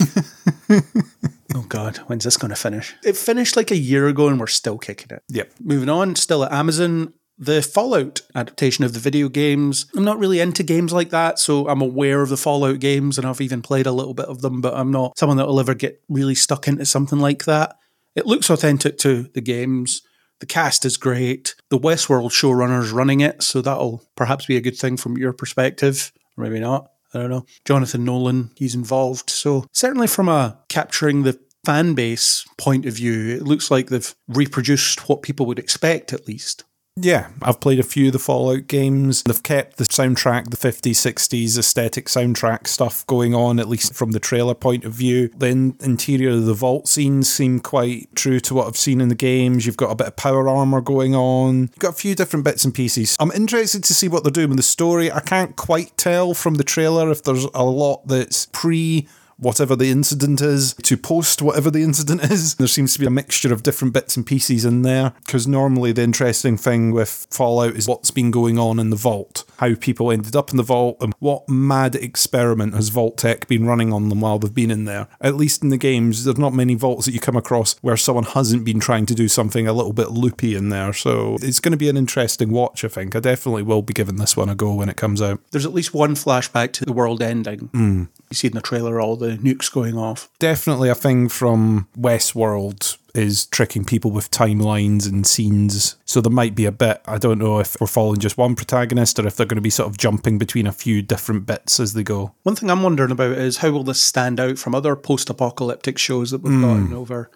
oh 0.00 1.64
God, 1.68 1.98
when's 2.06 2.24
this 2.24 2.36
going 2.36 2.50
to 2.50 2.56
finish? 2.56 2.94
It 3.04 3.16
finished 3.16 3.56
like 3.56 3.70
a 3.70 3.76
year 3.76 4.08
ago 4.08 4.28
and 4.28 4.38
we're 4.38 4.46
still 4.46 4.78
kicking 4.78 5.16
it. 5.16 5.22
Yep. 5.28 5.52
Moving 5.60 5.88
on, 5.88 6.16
still 6.16 6.44
at 6.44 6.52
Amazon, 6.52 7.14
the 7.38 7.62
Fallout 7.62 8.22
adaptation 8.34 8.84
of 8.84 8.92
the 8.92 8.98
video 8.98 9.28
games. 9.28 9.86
I'm 9.96 10.04
not 10.04 10.18
really 10.18 10.40
into 10.40 10.62
games 10.62 10.92
like 10.92 11.10
that, 11.10 11.38
so 11.38 11.68
I'm 11.68 11.80
aware 11.80 12.20
of 12.20 12.28
the 12.28 12.36
Fallout 12.36 12.80
games 12.80 13.16
and 13.16 13.26
I've 13.26 13.40
even 13.40 13.62
played 13.62 13.86
a 13.86 13.92
little 13.92 14.14
bit 14.14 14.26
of 14.26 14.40
them, 14.40 14.60
but 14.60 14.74
I'm 14.74 14.90
not 14.90 15.18
someone 15.18 15.36
that 15.36 15.46
will 15.46 15.60
ever 15.60 15.74
get 15.74 16.02
really 16.08 16.34
stuck 16.34 16.66
into 16.66 16.84
something 16.84 17.20
like 17.20 17.44
that. 17.44 17.76
It 18.16 18.26
looks 18.26 18.50
authentic 18.50 18.98
to 18.98 19.24
the 19.34 19.40
games. 19.40 20.02
The 20.40 20.46
cast 20.46 20.84
is 20.84 20.96
great. 20.96 21.54
The 21.68 21.78
Westworld 21.78 22.30
showrunner's 22.30 22.92
running 22.92 23.20
it, 23.20 23.42
so 23.42 23.60
that'll 23.60 24.04
perhaps 24.16 24.46
be 24.46 24.56
a 24.56 24.60
good 24.60 24.76
thing 24.76 24.96
from 24.96 25.16
your 25.16 25.32
perspective. 25.32 26.12
Or 26.36 26.44
maybe 26.44 26.60
not. 26.60 26.90
I 27.14 27.18
don't 27.18 27.30
know. 27.30 27.46
Jonathan 27.64 28.04
Nolan, 28.04 28.50
he's 28.56 28.74
involved. 28.74 29.30
So 29.30 29.66
certainly 29.72 30.06
from 30.06 30.28
a 30.28 30.58
capturing 30.68 31.22
the 31.22 31.40
fan 31.64 31.94
base 31.94 32.46
point 32.56 32.86
of 32.86 32.94
view, 32.94 33.34
it 33.34 33.42
looks 33.42 33.70
like 33.70 33.88
they've 33.88 34.14
reproduced 34.28 35.08
what 35.08 35.22
people 35.22 35.46
would 35.46 35.58
expect 35.58 36.12
at 36.12 36.28
least. 36.28 36.64
Yeah, 37.00 37.28
I've 37.42 37.60
played 37.60 37.78
a 37.78 37.84
few 37.84 38.08
of 38.08 38.12
the 38.12 38.18
Fallout 38.18 38.66
games. 38.66 39.22
They've 39.22 39.42
kept 39.42 39.76
the 39.76 39.84
soundtrack, 39.84 40.50
the 40.50 40.56
50s, 40.56 40.90
60s 40.90 41.56
aesthetic 41.56 42.06
soundtrack 42.06 42.66
stuff 42.66 43.06
going 43.06 43.34
on, 43.34 43.60
at 43.60 43.68
least 43.68 43.94
from 43.94 44.12
the 44.12 44.20
trailer 44.20 44.54
point 44.54 44.84
of 44.84 44.92
view. 44.94 45.28
The 45.36 45.46
in- 45.46 45.76
interior 45.80 46.30
of 46.30 46.46
the 46.46 46.54
vault 46.54 46.88
scenes 46.88 47.32
seem 47.32 47.60
quite 47.60 48.08
true 48.14 48.40
to 48.40 48.54
what 48.54 48.66
I've 48.66 48.76
seen 48.76 49.00
in 49.00 49.08
the 49.08 49.14
games. 49.14 49.64
You've 49.64 49.76
got 49.76 49.90
a 49.90 49.94
bit 49.94 50.08
of 50.08 50.16
power 50.16 50.48
armor 50.48 50.80
going 50.80 51.14
on. 51.14 51.60
You've 51.60 51.78
got 51.78 51.94
a 51.94 51.96
few 51.96 52.14
different 52.14 52.44
bits 52.44 52.64
and 52.64 52.74
pieces. 52.74 53.16
I'm 53.20 53.32
interested 53.32 53.84
to 53.84 53.94
see 53.94 54.08
what 54.08 54.24
they're 54.24 54.32
doing 54.32 54.48
with 54.48 54.58
the 54.58 54.62
story. 54.62 55.12
I 55.12 55.20
can't 55.20 55.56
quite 55.56 55.96
tell 55.96 56.34
from 56.34 56.54
the 56.54 56.64
trailer 56.64 57.10
if 57.10 57.22
there's 57.22 57.46
a 57.54 57.64
lot 57.64 58.06
that's 58.08 58.46
pre 58.46 59.06
whatever 59.38 59.76
the 59.76 59.90
incident 59.90 60.40
is 60.40 60.74
to 60.82 60.96
post 60.96 61.40
whatever 61.40 61.70
the 61.70 61.82
incident 61.82 62.22
is. 62.24 62.56
There 62.56 62.66
seems 62.66 62.92
to 62.94 63.00
be 63.00 63.06
a 63.06 63.10
mixture 63.10 63.52
of 63.52 63.62
different 63.62 63.94
bits 63.94 64.16
and 64.16 64.26
pieces 64.26 64.64
in 64.64 64.82
there 64.82 65.12
because 65.24 65.46
normally 65.46 65.92
the 65.92 66.02
interesting 66.02 66.56
thing 66.56 66.92
with 66.92 67.26
Fallout 67.30 67.74
is 67.74 67.88
what's 67.88 68.10
been 68.10 68.30
going 68.30 68.58
on 68.58 68.78
in 68.78 68.90
the 68.90 68.96
vault, 68.96 69.44
how 69.58 69.74
people 69.74 70.10
ended 70.10 70.34
up 70.34 70.50
in 70.50 70.56
the 70.56 70.62
vault, 70.62 70.96
and 71.00 71.14
what 71.18 71.48
mad 71.48 71.94
experiment 71.94 72.74
has 72.74 72.88
Vault-Tec 72.88 73.46
been 73.48 73.66
running 73.66 73.92
on 73.92 74.08
them 74.08 74.20
while 74.20 74.38
they've 74.38 74.52
been 74.52 74.70
in 74.70 74.84
there. 74.84 75.08
At 75.20 75.36
least 75.36 75.62
in 75.62 75.68
the 75.68 75.76
games, 75.76 76.24
there's 76.24 76.38
not 76.38 76.54
many 76.54 76.74
vaults 76.74 77.06
that 77.06 77.12
you 77.12 77.20
come 77.20 77.36
across 77.36 77.76
where 77.80 77.96
someone 77.96 78.24
hasn't 78.24 78.64
been 78.64 78.80
trying 78.80 79.06
to 79.06 79.14
do 79.14 79.28
something 79.28 79.66
a 79.66 79.72
little 79.72 79.92
bit 79.92 80.10
loopy 80.10 80.54
in 80.54 80.68
there. 80.68 80.92
So 80.92 81.36
it's 81.40 81.60
going 81.60 81.72
to 81.72 81.78
be 81.78 81.88
an 81.88 81.96
interesting 81.96 82.50
watch, 82.50 82.84
I 82.84 82.88
think. 82.88 83.16
I 83.16 83.20
definitely 83.20 83.62
will 83.62 83.82
be 83.82 83.94
giving 83.94 84.16
this 84.16 84.36
one 84.36 84.48
a 84.48 84.54
go 84.54 84.74
when 84.74 84.88
it 84.88 84.96
comes 84.96 85.22
out. 85.22 85.40
There's 85.50 85.66
at 85.66 85.74
least 85.74 85.94
one 85.94 86.14
flashback 86.14 86.72
to 86.74 86.84
the 86.84 86.92
world 86.92 87.22
ending. 87.22 87.68
Hmm. 87.72 88.04
You 88.30 88.34
see 88.34 88.48
in 88.48 88.54
the 88.54 88.60
trailer 88.60 89.00
all 89.00 89.16
the 89.16 89.36
nukes 89.36 89.72
going 89.72 89.96
off. 89.96 90.28
definitely 90.38 90.88
a 90.88 90.94
thing 90.94 91.28
from 91.28 91.88
Westworld 91.98 92.97
is 93.14 93.46
tricking 93.46 93.84
people 93.84 94.10
with 94.10 94.30
timelines 94.30 95.08
and 95.08 95.26
scenes. 95.26 95.96
So 96.04 96.20
there 96.20 96.30
might 96.30 96.54
be 96.54 96.66
a 96.66 96.72
bit, 96.72 97.00
I 97.06 97.18
don't 97.18 97.38
know 97.38 97.58
if 97.58 97.80
we're 97.80 97.86
following 97.86 98.18
just 98.18 98.38
one 98.38 98.54
protagonist 98.54 99.18
or 99.18 99.26
if 99.26 99.36
they're 99.36 99.46
going 99.46 99.56
to 99.56 99.62
be 99.62 99.70
sort 99.70 99.88
of 99.88 99.98
jumping 99.98 100.38
between 100.38 100.66
a 100.66 100.72
few 100.72 101.02
different 101.02 101.46
bits 101.46 101.80
as 101.80 101.94
they 101.94 102.02
go. 102.02 102.34
One 102.42 102.56
thing 102.56 102.70
I'm 102.70 102.82
wondering 102.82 103.10
about 103.10 103.32
is 103.32 103.58
how 103.58 103.70
will 103.70 103.84
this 103.84 104.00
stand 104.00 104.38
out 104.38 104.58
from 104.58 104.74
other 104.74 104.94
post-apocalyptic 104.94 105.98
shows 105.98 106.30
that 106.30 106.42
we've 106.42 106.52
hmm. 106.52 106.62
gotten 106.62 106.92
over 106.92 107.30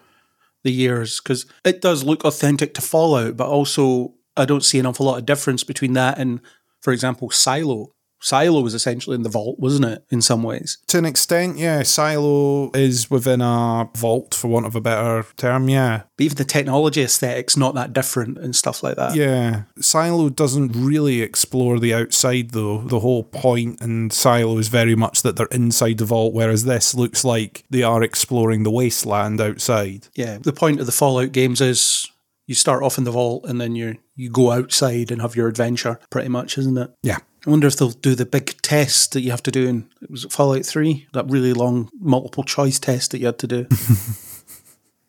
the 0.63 0.71
years? 0.71 1.19
Because 1.19 1.45
it 1.65 1.81
does 1.81 2.03
look 2.03 2.23
authentic 2.23 2.73
to 2.75 2.81
Fallout, 2.81 3.37
but 3.37 3.47
also 3.47 4.13
I 4.37 4.45
don't 4.45 4.63
see 4.63 4.79
an 4.79 4.85
awful 4.85 5.05
lot 5.05 5.19
of 5.19 5.25
difference 5.25 5.63
between 5.63 5.93
that 5.93 6.17
and, 6.17 6.39
for 6.81 6.93
example, 6.93 7.29
Silo. 7.29 7.91
Silo 8.23 8.61
was 8.61 8.73
essentially 8.73 9.15
in 9.15 9.23
the 9.23 9.29
vault, 9.29 9.59
wasn't 9.59 9.85
it? 9.85 10.05
In 10.09 10.21
some 10.21 10.43
ways, 10.43 10.77
To 10.87 10.97
an 10.97 11.05
extent, 11.05 11.57
yeah, 11.57 11.83
Silo 11.83 12.71
is 12.73 13.11
within 13.11 13.41
a 13.41 13.89
vault, 13.95 14.33
for 14.33 14.47
want 14.47 14.65
of 14.65 14.75
a 14.75 14.81
better 14.81 15.25
term, 15.35 15.67
yeah. 15.69 16.03
but 16.17 16.23
even 16.23 16.37
the 16.37 16.45
technology 16.45 17.01
aesthetics 17.03 17.57
not 17.57 17.75
that 17.75 17.93
different 17.93 18.37
and 18.37 18.55
stuff 18.55 18.81
like 18.81 18.95
that. 18.95 19.15
Yeah, 19.15 19.63
Silo 19.79 20.29
doesn't 20.29 20.71
really 20.73 21.21
explore 21.21 21.79
the 21.79 21.93
outside 21.93 22.51
though. 22.51 22.79
The 22.79 23.01
whole 23.01 23.23
point 23.23 23.81
in 23.81 24.09
Silo 24.09 24.57
is 24.57 24.69
very 24.69 24.95
much 24.95 25.21
that 25.23 25.35
they're 25.35 25.47
inside 25.47 25.97
the 25.97 26.05
vault, 26.05 26.33
whereas 26.33 26.63
this 26.63 26.95
looks 26.95 27.25
like 27.25 27.65
they 27.69 27.83
are 27.83 28.01
exploring 28.01 28.63
the 28.63 28.71
wasteland 28.71 29.41
outside. 29.41 30.07
yeah. 30.15 30.37
The 30.37 30.53
point 30.53 30.79
of 30.79 30.85
the 30.85 30.91
Fallout 30.91 31.31
games 31.31 31.59
is 31.59 32.09
you 32.45 32.55
start 32.55 32.83
off 32.83 32.97
in 32.97 33.03
the 33.03 33.11
vault 33.11 33.45
and 33.45 33.59
then 33.59 33.75
you 33.75 33.97
you 34.15 34.29
go 34.29 34.51
outside 34.51 35.11
and 35.11 35.21
have 35.21 35.35
your 35.35 35.47
adventure, 35.47 35.99
pretty 36.09 36.29
much, 36.29 36.57
isn't 36.57 36.77
it? 36.77 36.91
Yeah. 37.01 37.19
I 37.45 37.49
wonder 37.49 37.67
if 37.67 37.75
they'll 37.75 37.89
do 37.89 38.15
the 38.15 38.25
big 38.25 38.61
test 38.61 39.11
that 39.13 39.21
you 39.21 39.31
have 39.31 39.43
to 39.43 39.51
do 39.51 39.67
in 39.67 39.89
was 40.09 40.23
it 40.23 40.31
Fallout 40.31 40.65
Three, 40.65 41.07
that 41.13 41.29
really 41.29 41.53
long 41.53 41.89
multiple 41.99 42.43
choice 42.43 42.79
test 42.79 43.11
that 43.11 43.19
you 43.19 43.25
had 43.25 43.39
to 43.39 43.47
do. 43.47 43.67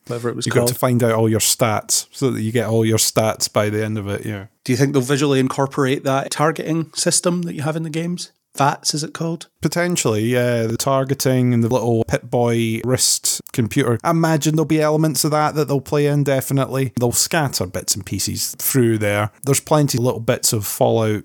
Whatever 0.06 0.28
it 0.28 0.36
was 0.36 0.44
You 0.46 0.52
got 0.52 0.68
to 0.68 0.74
find 0.74 1.02
out 1.02 1.12
all 1.12 1.30
your 1.30 1.40
stats 1.40 2.08
so 2.10 2.30
that 2.30 2.42
you 2.42 2.52
get 2.52 2.68
all 2.68 2.84
your 2.84 2.98
stats 2.98 3.50
by 3.50 3.70
the 3.70 3.82
end 3.82 3.96
of 3.96 4.06
it. 4.06 4.26
Yeah. 4.26 4.46
do 4.62 4.72
you 4.72 4.76
think 4.76 4.92
they'll 4.92 5.00
visually 5.00 5.40
incorporate 5.40 6.04
that 6.04 6.30
targeting 6.30 6.92
system 6.92 7.42
that 7.42 7.54
you 7.54 7.62
have 7.62 7.76
in 7.76 7.84
the 7.84 7.90
games? 7.90 8.32
VATS 8.56 8.94
is 8.94 9.02
it 9.02 9.14
called? 9.14 9.48
Potentially, 9.60 10.22
yeah. 10.22 10.64
The 10.64 10.76
targeting 10.76 11.52
and 11.52 11.62
the 11.64 11.68
little 11.68 12.04
Pip-Boy 12.04 12.82
wrist 12.84 13.40
computer. 13.52 13.98
I 14.04 14.10
imagine 14.10 14.54
there'll 14.54 14.66
be 14.66 14.80
elements 14.80 15.24
of 15.24 15.32
that 15.32 15.54
that 15.54 15.66
they'll 15.66 15.80
play 15.80 16.06
in, 16.06 16.24
definitely. 16.24 16.92
They'll 16.98 17.12
scatter 17.12 17.66
bits 17.66 17.94
and 17.94 18.06
pieces 18.06 18.54
through 18.58 18.98
there. 18.98 19.30
There's 19.44 19.60
plenty 19.60 19.98
of 19.98 20.04
little 20.04 20.20
bits 20.20 20.52
of 20.52 20.66
Fallout 20.66 21.24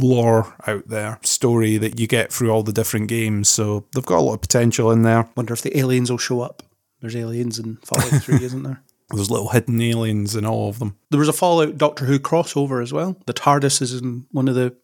lore 0.00 0.54
out 0.66 0.88
there, 0.88 1.20
story 1.22 1.76
that 1.76 2.00
you 2.00 2.06
get 2.06 2.32
through 2.32 2.50
all 2.50 2.62
the 2.62 2.72
different 2.72 3.08
games. 3.08 3.48
So 3.48 3.86
they've 3.94 4.04
got 4.04 4.18
a 4.18 4.22
lot 4.22 4.34
of 4.34 4.40
potential 4.40 4.90
in 4.90 5.02
there. 5.02 5.28
Wonder 5.36 5.54
if 5.54 5.62
the 5.62 5.78
aliens 5.78 6.10
will 6.10 6.18
show 6.18 6.40
up. 6.40 6.62
There's 7.00 7.16
aliens 7.16 7.58
in 7.58 7.76
Fallout 7.84 8.22
Three, 8.22 8.36
isn't 8.42 8.62
there? 8.62 8.82
There's 9.10 9.30
little 9.30 9.50
hidden 9.50 9.80
aliens 9.80 10.34
in 10.34 10.46
all 10.46 10.68
of 10.68 10.78
them. 10.78 10.96
There 11.10 11.20
was 11.20 11.28
a 11.28 11.32
Fallout 11.32 11.78
Doctor 11.78 12.06
Who 12.06 12.18
crossover 12.18 12.82
as 12.82 12.92
well. 12.92 13.16
The 13.26 13.34
TARDIS 13.34 13.82
is 13.82 13.94
in 13.94 14.26
one 14.32 14.48
of 14.48 14.54
the 14.54 14.74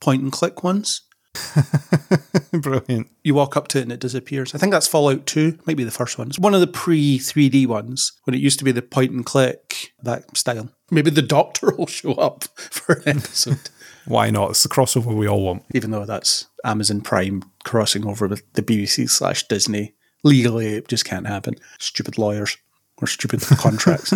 point 0.00 0.22
and 0.22 0.30
click 0.30 0.62
ones. 0.62 1.02
Brilliant. 2.52 3.08
You 3.22 3.34
walk 3.34 3.56
up 3.56 3.68
to 3.68 3.78
it 3.78 3.82
and 3.82 3.92
it 3.92 4.00
disappears. 4.00 4.54
I 4.54 4.58
think 4.58 4.72
that's 4.72 4.86
Fallout 4.86 5.26
2, 5.26 5.58
might 5.66 5.76
be 5.76 5.84
the 5.84 5.90
first 5.90 6.18
one. 6.18 6.28
It's 6.28 6.38
one 6.38 6.54
of 6.54 6.60
the 6.60 6.66
pre 6.66 7.18
3D 7.18 7.66
ones 7.66 8.12
when 8.24 8.34
it 8.34 8.40
used 8.40 8.58
to 8.60 8.64
be 8.64 8.72
the 8.72 8.82
point 8.82 9.12
and 9.12 9.24
click, 9.26 9.92
that 10.02 10.36
style. 10.36 10.70
Maybe 10.90 11.10
the 11.10 11.22
Doctor 11.22 11.74
will 11.78 11.86
show 11.86 12.12
up 12.14 12.44
for 12.56 12.96
an 13.06 13.18
episode, 13.18 13.70
Why 14.06 14.30
not? 14.30 14.50
It's 14.50 14.62
the 14.62 14.68
crossover 14.68 15.14
we 15.14 15.26
all 15.28 15.42
want. 15.42 15.64
even 15.74 15.90
though 15.90 16.04
that's 16.04 16.46
Amazon 16.64 17.00
Prime 17.00 17.42
crossing 17.64 18.06
over 18.06 18.26
with 18.28 18.42
the 18.52 18.62
BBC 18.62 19.08
slash 19.08 19.46
Disney. 19.48 19.94
Legally, 20.22 20.74
it 20.74 20.88
just 20.88 21.04
can't 21.04 21.26
happen. 21.26 21.54
Stupid 21.78 22.16
lawyers 22.18 22.56
or 22.98 23.06
stupid 23.06 23.40
contracts. 23.58 24.12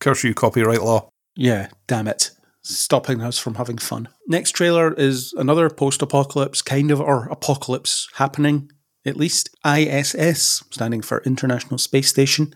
Curse 0.00 0.24
you, 0.24 0.34
copyright 0.34 0.82
law. 0.82 1.08
Yeah, 1.34 1.68
damn 1.86 2.08
it. 2.08 2.30
Stopping 2.64 3.20
us 3.20 3.38
from 3.38 3.56
having 3.56 3.78
fun. 3.78 4.08
Next 4.28 4.52
trailer 4.52 4.94
is 4.94 5.32
another 5.32 5.68
post 5.68 6.00
apocalypse, 6.00 6.62
kind 6.62 6.92
of, 6.92 7.00
or 7.00 7.26
apocalypse 7.26 8.08
happening, 8.14 8.70
at 9.04 9.16
least. 9.16 9.50
ISS, 9.66 10.62
standing 10.70 11.02
for 11.02 11.22
International 11.24 11.76
Space 11.76 12.08
Station. 12.08 12.54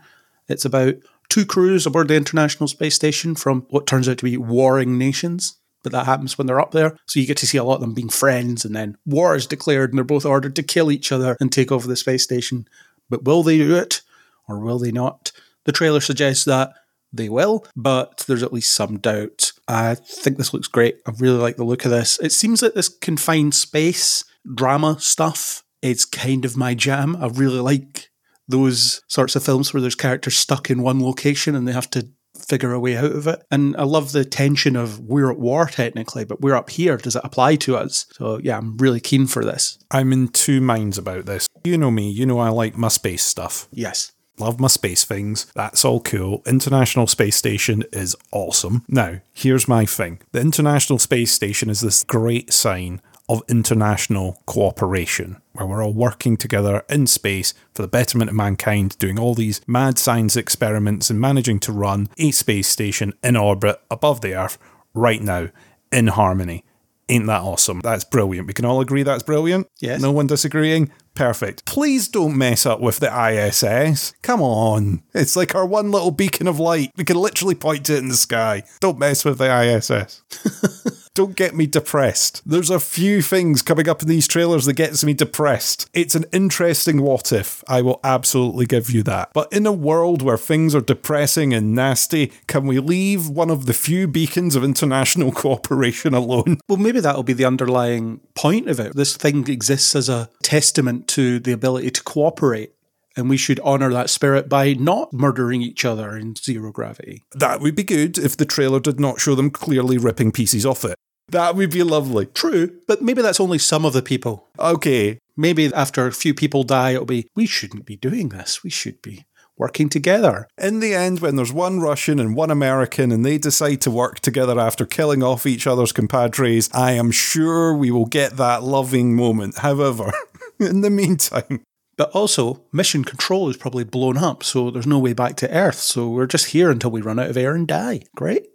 It's 0.48 0.64
about 0.64 0.94
two 1.28 1.44
crews 1.44 1.86
aboard 1.86 2.07
the 2.07 2.14
International 2.14 2.68
Space 2.68 2.94
Station 2.94 3.34
from 3.34 3.66
what 3.70 3.88
turns 3.88 4.09
out 4.09 4.18
to 4.18 4.24
be 4.24 4.36
warring 4.36 4.96
nations. 4.96 5.59
But 5.82 5.90
that 5.92 6.07
happens 6.07 6.38
when 6.38 6.46
they're 6.46 6.61
up 6.61 6.70
there. 6.70 6.96
So 7.07 7.18
you 7.18 7.26
get 7.26 7.36
to 7.38 7.46
see 7.46 7.59
a 7.59 7.64
lot 7.64 7.76
of 7.76 7.80
them 7.80 7.94
being 7.94 8.09
friends, 8.09 8.64
and 8.64 8.74
then 8.74 8.96
war 9.07 9.34
is 9.34 9.46
declared, 9.46 9.90
and 9.90 9.98
they're 9.98 10.04
both 10.04 10.24
ordered 10.24 10.54
to 10.57 10.62
kill 10.62 10.90
each 10.90 11.11
other 11.11 11.36
and 11.40 11.52
take 11.52 11.72
over 11.72 11.86
the 11.88 11.96
space 11.96 12.22
station. 12.22 12.68
But 13.11 13.24
will 13.24 13.42
they 13.42 13.59
do 13.59 13.76
it, 13.76 14.02
or 14.48 14.61
will 14.61 14.78
they 14.78 14.92
not? 14.92 15.32
The 15.64 15.72
trailer 15.72 16.00
suggests 16.00 16.44
that 16.44 16.74
they 17.17 17.29
will, 17.29 17.64
but 17.75 18.25
there's 18.27 18.43
at 18.43 18.53
least 18.53 18.75
some 18.75 18.99
doubt. 18.99 19.53
I 19.69 19.95
think 19.95 20.37
this 20.37 20.53
looks 20.53 20.69
great. 20.69 20.99
I 21.07 21.12
really 21.19 21.39
like 21.39 21.57
the 21.57 21.64
look 21.64 21.85
of 21.85 21.91
this. 21.91 22.19
It 22.21 22.33
seems 22.33 22.62
like 22.62 22.75
this 22.75 22.89
confined 22.89 23.55
space 23.55 24.25
drama 24.55 24.99
stuff 25.01 25.64
is 25.83 26.05
kind 26.05 26.45
of 26.45 26.57
my 26.57 26.75
jam. 26.75 27.17
I 27.17 27.27
really 27.29 27.61
like 27.61 28.11
those 28.49 29.03
sorts 29.09 29.37
of 29.37 29.45
films 29.45 29.73
where 29.73 29.81
there's 29.81 29.95
characters 29.95 30.37
stuck 30.37 30.71
in 30.71 30.83
one 30.83 31.03
location 31.03 31.55
and 31.55 31.67
they 31.67 31.73
have 31.73 31.91
to 31.91 32.09
figure 32.37 32.73
a 32.73 32.81
way 32.81 32.97
out 32.97 33.12
of 33.12 33.27
it. 33.27 33.43
And 33.51 33.77
I 33.77 33.83
love 33.85 34.12
the 34.12 34.25
tension 34.25 34.77
of 34.77 35.01
we're 35.01 35.31
at 35.31 35.39
war 35.39 35.67
technically, 35.67 36.25
but 36.25 36.41
we're 36.41 36.55
up 36.55 36.71
here. 36.71 36.97
Does 36.97 37.17
it 37.17 37.23
apply 37.25 37.57
to 37.57 37.77
us? 37.77 38.07
So 38.12 38.39
yeah, 38.43 38.59
I'm 38.59 38.77
really 38.77 39.01
keen 39.01 39.27
for 39.27 39.45
this. 39.45 39.79
I'm 39.91 40.12
in 40.12 40.29
two 40.29 40.61
minds 40.61 40.99
about 40.99 41.27
this. 41.27 41.47
You 41.64 41.79
know 41.79 41.91
me, 41.91 42.11
you 42.11 42.27
know 42.27 42.39
I 42.39 42.51
like 42.51 42.77
my 42.77 42.89
space 42.89 43.25
stuff. 43.25 43.69
Yes. 43.73 44.12
Love 44.39 44.61
my 44.61 44.68
space 44.68 45.03
things. 45.05 45.47
That's 45.55 45.84
all 45.84 46.01
cool. 46.01 46.43
International 46.47 47.07
Space 47.07 47.37
Station 47.37 47.84
is 47.93 48.14
awesome. 48.32 48.84
Now, 48.87 49.20
here's 49.32 49.66
my 49.66 49.87
thing 49.87 50.20
the 50.32 50.41
International 50.41 50.99
Space 50.99 51.32
Station 51.32 51.70
is 51.70 51.80
this 51.80 52.05
great 52.05 52.53
sign 52.53 53.01
of 53.28 53.43
international 53.49 54.41
cooperation, 54.47 55.41
where 55.53 55.66
we're 55.66 55.84
all 55.84 55.93
working 55.93 56.37
together 56.37 56.84
in 56.89 57.07
space 57.07 57.55
for 57.74 57.82
the 57.82 57.89
betterment 57.89 58.30
of 58.30 58.37
mankind, 58.37 58.97
doing 58.99 59.18
all 59.18 59.34
these 59.34 59.61
mad 59.66 59.99
science 59.99 60.37
experiments 60.37 61.11
and 61.11 61.20
managing 61.20 61.59
to 61.59 61.72
run 61.72 62.09
a 62.18 62.30
space 62.30 62.68
station 62.68 63.12
in 63.24 63.37
orbit 63.37 63.80
above 63.91 64.20
the 64.20 64.34
Earth 64.34 64.59
right 64.95 65.22
now 65.22 65.49
in 65.91 66.09
harmony. 66.09 66.62
Ain't 67.09 67.26
that 67.26 67.42
awesome? 67.42 67.80
That's 67.80 68.04
brilliant. 68.04 68.48
We 68.48 68.52
can 68.52 68.64
all 68.64 68.80
agree 68.80 69.04
that's 69.04 69.22
brilliant? 69.22 69.68
Yes. 69.78 70.00
No 70.00 70.11
one 70.11 70.26
disagreeing? 70.26 70.90
Perfect. 71.14 71.64
Please 71.64 72.09
don't 72.09 72.36
mess 72.36 72.66
up 72.66 72.80
with 72.80 72.98
the 72.98 73.07
ISS. 73.09 74.12
Come 74.22 74.42
on. 74.42 75.02
It's 75.14 75.36
like 75.36 75.54
our 75.54 75.64
one 75.64 75.90
little 75.92 76.11
beacon 76.11 76.48
of 76.48 76.59
light. 76.59 76.90
We 76.96 77.04
can 77.04 77.16
literally 77.16 77.54
point 77.54 77.86
to 77.86 77.94
it 77.94 77.98
in 77.98 78.09
the 78.09 78.16
sky. 78.16 78.64
Don't 78.80 78.98
mess 78.98 79.24
with 79.24 79.38
the 79.38 79.46
ISS. 79.48 80.22
don't 81.17 81.35
get 81.35 81.55
me 81.55 81.67
depressed. 81.67 82.43
There's 82.45 82.69
a 82.69 82.79
few 82.79 83.23
things 83.23 83.62
coming 83.62 83.89
up 83.89 84.03
in 84.03 84.09
these 84.09 84.29
trailers 84.29 84.67
that 84.67 84.75
gets 84.75 85.03
me 85.03 85.14
depressed. 85.14 85.89
It's 85.95 86.14
an 86.14 86.27
interesting 86.31 87.01
what 87.01 87.33
if. 87.33 87.64
I 87.67 87.81
will 87.81 88.01
absolutely 88.05 88.67
give 88.67 88.91
you 88.91 89.03
that. 89.05 89.31
But 89.33 89.51
in 89.51 89.67
a 89.67 89.73
world 89.73 90.21
where 90.21 90.37
things 90.37 90.75
are 90.75 90.83
depressing 90.83 91.55
and 91.55 91.75
nasty, 91.75 92.33
can 92.47 92.67
we 92.67 92.81
leave 92.81 93.31
one 93.31 93.49
of 93.49 93.64
the 93.64 93.73
few 93.73 94.07
beacons 94.07 94.55
of 94.55 94.62
international 94.62 95.33
cooperation 95.43 96.12
alone? 96.12 96.59
Well, 96.69 96.77
maybe 96.77 97.01
that'll 97.01 97.23
be 97.23 97.33
the 97.33 97.47
underlying 97.47 98.21
point 98.35 98.69
of 98.69 98.79
it. 98.79 98.95
This 98.95 99.17
thing 99.17 99.49
exists 99.49 99.97
as 99.97 100.11
a 100.11 100.29
testament 100.43 101.09
to 101.09 101.41
the 101.41 101.53
ability 101.53 101.93
to 101.93 102.03
cooperate. 102.03 102.73
And 103.17 103.31
we 103.31 103.39
should 103.39 103.59
honour 103.61 103.91
that 103.95 104.11
spirit 104.11 104.51
by 104.51 104.75
not 104.75 105.14
murdering 105.14 105.62
each 105.62 105.87
other 105.87 106.14
in 106.14 106.35
zero 106.37 106.71
gravity. 106.71 107.25
That 107.33 107.61
would 107.62 107.75
be 107.75 107.85
good 107.85 108.19
if 108.19 108.37
the 108.37 108.45
trailer 108.45 108.81
did 108.81 109.01
not 109.01 109.19
show 109.19 109.35
them 109.35 109.49
clearly 109.49 109.97
ripping 109.97 110.33
pieces 110.33 110.67
off 110.67 110.85
it. 110.85 110.99
That 111.29 111.57
would 111.57 111.70
be 111.70 111.83
lovely. 111.83 112.27
True, 112.27 112.79
but 112.87 113.03
maybe 113.03 113.22
that's 113.22 113.41
only 113.41 113.59
some 113.59 113.85
of 113.85 113.93
the 113.93 114.03
people. 114.03 114.47
Okay. 114.59 115.18
Maybe 115.37 115.72
after 115.74 116.07
a 116.07 116.12
few 116.12 116.33
people 116.35 116.62
die, 116.62 116.93
it'll 116.93 117.05
be, 117.05 117.29
we 117.35 117.47
shouldn't 117.47 117.85
be 117.85 117.97
doing 117.97 118.29
this. 118.31 118.62
We 118.62 118.70
should 118.70 119.03
be 119.03 119.27
working 119.59 119.89
together. 119.89 120.47
In 120.59 120.81
the 120.81 120.95
end, 120.95 121.20
when 121.20 121.37
there's 121.37 121.53
one 121.53 121.81
Russian 121.81 122.20
and 122.20 122.37
one 122.37 122.51
American 122.51 123.11
and 123.11 123.24
they 123.24 123.39
decide 123.39 123.81
to 123.83 123.91
work 123.91 124.20
together 124.20 124.59
after 124.61 124.87
killing 124.87 125.22
off 125.22 125.47
each 125.47 125.66
other's 125.66 125.93
compadres, 125.93 126.70
I 126.72 126.93
am 126.93 127.11
sure 127.11 127.74
we 127.74 127.91
will 127.91 128.07
get 128.07 128.37
that 128.37 128.62
loving 128.62 129.16
moment. 129.16 129.59
However, 129.59 130.12
in 130.61 130.83
the 130.83 130.91
meantime, 130.91 131.62
But 131.97 132.11
also, 132.11 132.62
mission 132.72 133.05
control 133.05 133.49
is 133.49 133.57
probably 133.57 133.85
blown 133.85 134.18
up, 134.18 134.45
so 134.45 134.70
there's 134.70 134.87
no 134.87 134.99
way 134.99 135.14
back 135.14 135.37
to 135.37 135.51
Earth. 135.51 135.79
So 135.79 136.09
we're 136.11 136.27
just 136.27 136.47
here 136.47 136.70
until 136.70 136.91
we 136.91 137.01
run 137.01 137.18
out 137.18 137.31
of 137.31 137.37
air 137.39 137.55
and 137.55 137.66
die. 137.66 138.03
Great. 138.14 138.47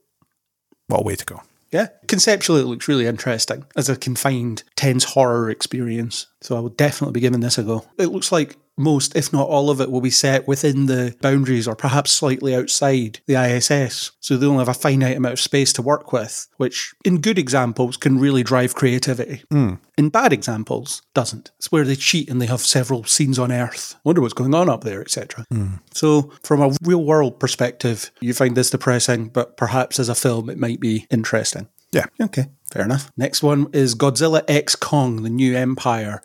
well, 0.87 1.03
way 1.03 1.15
to 1.15 1.25
go. 1.25 1.41
Yeah. 1.71 1.87
Conceptually, 2.07 2.61
it 2.61 2.65
looks 2.65 2.87
really 2.87 3.05
interesting 3.05 3.65
as 3.75 3.89
a 3.89 3.95
confined, 3.95 4.63
tense 4.75 5.05
horror 5.05 5.49
experience. 5.49 6.27
So 6.41 6.57
I 6.57 6.59
would 6.59 6.75
definitely 6.75 7.13
be 7.13 7.21
giving 7.21 7.39
this 7.39 7.57
a 7.57 7.63
go. 7.63 7.85
It 7.97 8.07
looks 8.07 8.31
like 8.31 8.57
most, 8.77 9.15
if 9.15 9.31
not 9.31 9.47
all 9.47 9.69
of 9.69 9.81
it, 9.81 9.91
will 9.91 10.01
be 10.01 10.09
set 10.09 10.47
within 10.47 10.85
the 10.85 11.15
boundaries 11.21 11.67
or 11.67 11.75
perhaps 11.75 12.11
slightly 12.11 12.55
outside 12.55 13.19
the 13.27 13.35
ISS. 13.35 14.11
So 14.19 14.37
they 14.37 14.45
only 14.45 14.59
have 14.59 14.69
a 14.69 14.73
finite 14.73 15.17
amount 15.17 15.33
of 15.33 15.39
space 15.39 15.73
to 15.73 15.81
work 15.81 16.11
with, 16.11 16.47
which 16.57 16.93
in 17.05 17.21
good 17.21 17.37
examples 17.37 17.97
can 17.97 18.19
really 18.19 18.43
drive 18.43 18.75
creativity. 18.75 19.43
Hmm. 19.51 19.75
In 19.97 20.09
bad 20.09 20.33
examples, 20.33 21.01
doesn't. 21.13 21.51
It's 21.57 21.71
where 21.71 21.83
they 21.83 21.95
cheat 21.95 22.29
and 22.29 22.41
they 22.41 22.47
have 22.47 22.61
several 22.61 23.03
scenes 23.03 23.37
on 23.37 23.51
Earth. 23.51 23.95
Wonder 24.03 24.21
what's 24.21 24.33
going 24.33 24.55
on 24.55 24.69
up 24.69 24.83
there, 24.83 25.01
etc. 25.01 25.45
Hmm. 25.51 25.75
So, 25.93 26.31
from 26.43 26.61
a 26.61 26.75
real 26.81 27.03
world 27.03 27.39
perspective, 27.39 28.11
you 28.19 28.33
find 28.33 28.55
this 28.55 28.69
depressing, 28.69 29.29
but 29.29 29.57
perhaps 29.57 29.99
as 29.99 30.09
a 30.09 30.15
film, 30.15 30.49
it 30.49 30.57
might 30.57 30.79
be 30.79 31.05
interesting. 31.11 31.67
Yeah. 31.91 32.05
Okay, 32.21 32.47
fair 32.71 32.85
enough. 32.85 33.11
Next 33.17 33.43
one 33.43 33.67
is 33.73 33.95
Godzilla 33.95 34.43
X 34.47 34.75
Kong, 34.75 35.23
the 35.23 35.29
new 35.29 35.55
empire. 35.55 36.21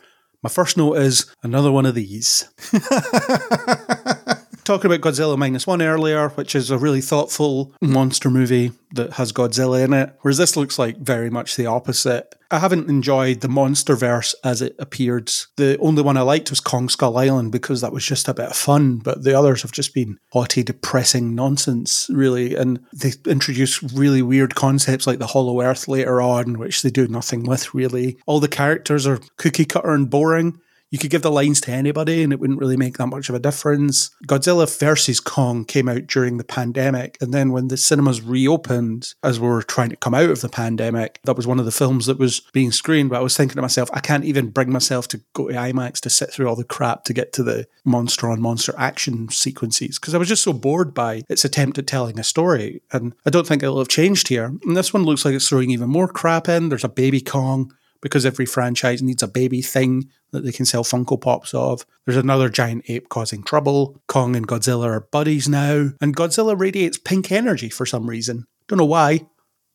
My 0.46 0.50
first 0.50 0.76
note 0.76 0.98
is 0.98 1.26
another 1.42 1.72
one 1.72 1.86
of 1.86 1.96
these. 1.96 2.48
Talking 4.66 4.90
about 4.92 5.00
Godzilla 5.00 5.38
Minus 5.38 5.64
One 5.64 5.80
earlier, 5.80 6.30
which 6.30 6.56
is 6.56 6.72
a 6.72 6.76
really 6.76 7.00
thoughtful 7.00 7.72
monster 7.80 8.28
movie 8.28 8.72
that 8.94 9.12
has 9.12 9.32
Godzilla 9.32 9.84
in 9.84 9.92
it, 9.92 10.12
whereas 10.22 10.38
this 10.38 10.56
looks 10.56 10.76
like 10.76 10.96
very 10.96 11.30
much 11.30 11.54
the 11.54 11.66
opposite. 11.66 12.34
I 12.50 12.58
haven't 12.58 12.90
enjoyed 12.90 13.42
the 13.42 13.48
MonsterVerse 13.48 14.34
as 14.42 14.62
it 14.62 14.74
appeared. 14.80 15.30
The 15.56 15.78
only 15.78 16.02
one 16.02 16.16
I 16.16 16.22
liked 16.22 16.50
was 16.50 16.58
Kong 16.58 16.88
Skull 16.88 17.16
Island 17.16 17.52
because 17.52 17.80
that 17.80 17.92
was 17.92 18.04
just 18.04 18.26
a 18.26 18.34
bit 18.34 18.46
of 18.46 18.56
fun, 18.56 18.96
but 18.96 19.22
the 19.22 19.38
others 19.38 19.62
have 19.62 19.70
just 19.70 19.94
been 19.94 20.18
haughty, 20.32 20.64
depressing 20.64 21.36
nonsense, 21.36 22.10
really. 22.12 22.56
And 22.56 22.84
they 22.92 23.12
introduce 23.24 23.84
really 23.84 24.20
weird 24.20 24.56
concepts 24.56 25.06
like 25.06 25.20
the 25.20 25.28
Hollow 25.28 25.60
Earth 25.60 25.86
later 25.86 26.20
on, 26.20 26.58
which 26.58 26.82
they 26.82 26.90
do 26.90 27.06
nothing 27.06 27.44
with, 27.44 27.72
really. 27.72 28.18
All 28.26 28.40
the 28.40 28.48
characters 28.48 29.06
are 29.06 29.20
cookie 29.36 29.64
cutter 29.64 29.94
and 29.94 30.10
boring. 30.10 30.58
You 30.90 30.98
could 30.98 31.10
give 31.10 31.22
the 31.22 31.30
lines 31.30 31.60
to 31.62 31.72
anybody 31.72 32.22
and 32.22 32.32
it 32.32 32.38
wouldn't 32.38 32.60
really 32.60 32.76
make 32.76 32.96
that 32.98 33.08
much 33.08 33.28
of 33.28 33.34
a 33.34 33.40
difference. 33.40 34.10
Godzilla 34.26 34.66
vs. 34.78 35.20
Kong 35.20 35.64
came 35.64 35.88
out 35.88 36.06
during 36.06 36.36
the 36.36 36.44
pandemic. 36.44 37.18
And 37.20 37.34
then 37.34 37.50
when 37.50 37.68
the 37.68 37.76
cinemas 37.76 38.22
reopened, 38.22 39.14
as 39.22 39.40
we 39.40 39.48
were 39.48 39.62
trying 39.62 39.90
to 39.90 39.96
come 39.96 40.14
out 40.14 40.30
of 40.30 40.40
the 40.40 40.48
pandemic, 40.48 41.20
that 41.24 41.36
was 41.36 41.46
one 41.46 41.58
of 41.58 41.64
the 41.64 41.72
films 41.72 42.06
that 42.06 42.18
was 42.18 42.40
being 42.52 42.70
screened. 42.70 43.10
But 43.10 43.18
I 43.18 43.22
was 43.22 43.36
thinking 43.36 43.56
to 43.56 43.62
myself, 43.62 43.90
I 43.92 44.00
can't 44.00 44.24
even 44.24 44.50
bring 44.50 44.72
myself 44.72 45.08
to 45.08 45.20
go 45.32 45.48
to 45.48 45.54
IMAX 45.54 46.00
to 46.00 46.10
sit 46.10 46.32
through 46.32 46.48
all 46.48 46.56
the 46.56 46.64
crap 46.64 47.04
to 47.04 47.12
get 47.12 47.32
to 47.34 47.42
the 47.42 47.66
monster 47.84 48.28
on 48.28 48.40
monster 48.40 48.74
action 48.78 49.28
sequences 49.28 49.98
because 49.98 50.14
I 50.14 50.18
was 50.18 50.28
just 50.28 50.42
so 50.44 50.52
bored 50.52 50.94
by 50.94 51.22
its 51.28 51.44
attempt 51.44 51.78
at 51.78 51.86
telling 51.86 52.18
a 52.18 52.24
story. 52.24 52.82
And 52.92 53.14
I 53.24 53.30
don't 53.30 53.46
think 53.46 53.62
it'll 53.62 53.78
have 53.78 53.88
changed 53.88 54.28
here. 54.28 54.46
And 54.46 54.76
this 54.76 54.92
one 54.92 55.02
looks 55.02 55.24
like 55.24 55.34
it's 55.34 55.48
throwing 55.48 55.70
even 55.70 55.88
more 55.88 56.08
crap 56.08 56.48
in. 56.48 56.68
There's 56.68 56.84
a 56.84 56.88
baby 56.88 57.20
Kong 57.20 57.72
because 58.00 58.26
every 58.26 58.46
franchise 58.46 59.02
needs 59.02 59.22
a 59.22 59.28
baby 59.28 59.62
thing 59.62 60.10
that 60.32 60.44
they 60.44 60.52
can 60.52 60.66
sell 60.66 60.84
Funko 60.84 61.20
Pops 61.20 61.54
of. 61.54 61.86
There's 62.04 62.16
another 62.16 62.48
giant 62.48 62.84
ape 62.88 63.08
causing 63.08 63.42
trouble. 63.42 64.00
Kong 64.06 64.36
and 64.36 64.46
Godzilla 64.46 64.86
are 64.86 65.08
buddies 65.12 65.48
now, 65.48 65.90
and 66.00 66.16
Godzilla 66.16 66.58
radiates 66.58 66.98
pink 66.98 67.32
energy 67.32 67.68
for 67.68 67.86
some 67.86 68.08
reason. 68.08 68.46
Don't 68.68 68.78
know 68.78 68.84
why. 68.84 69.26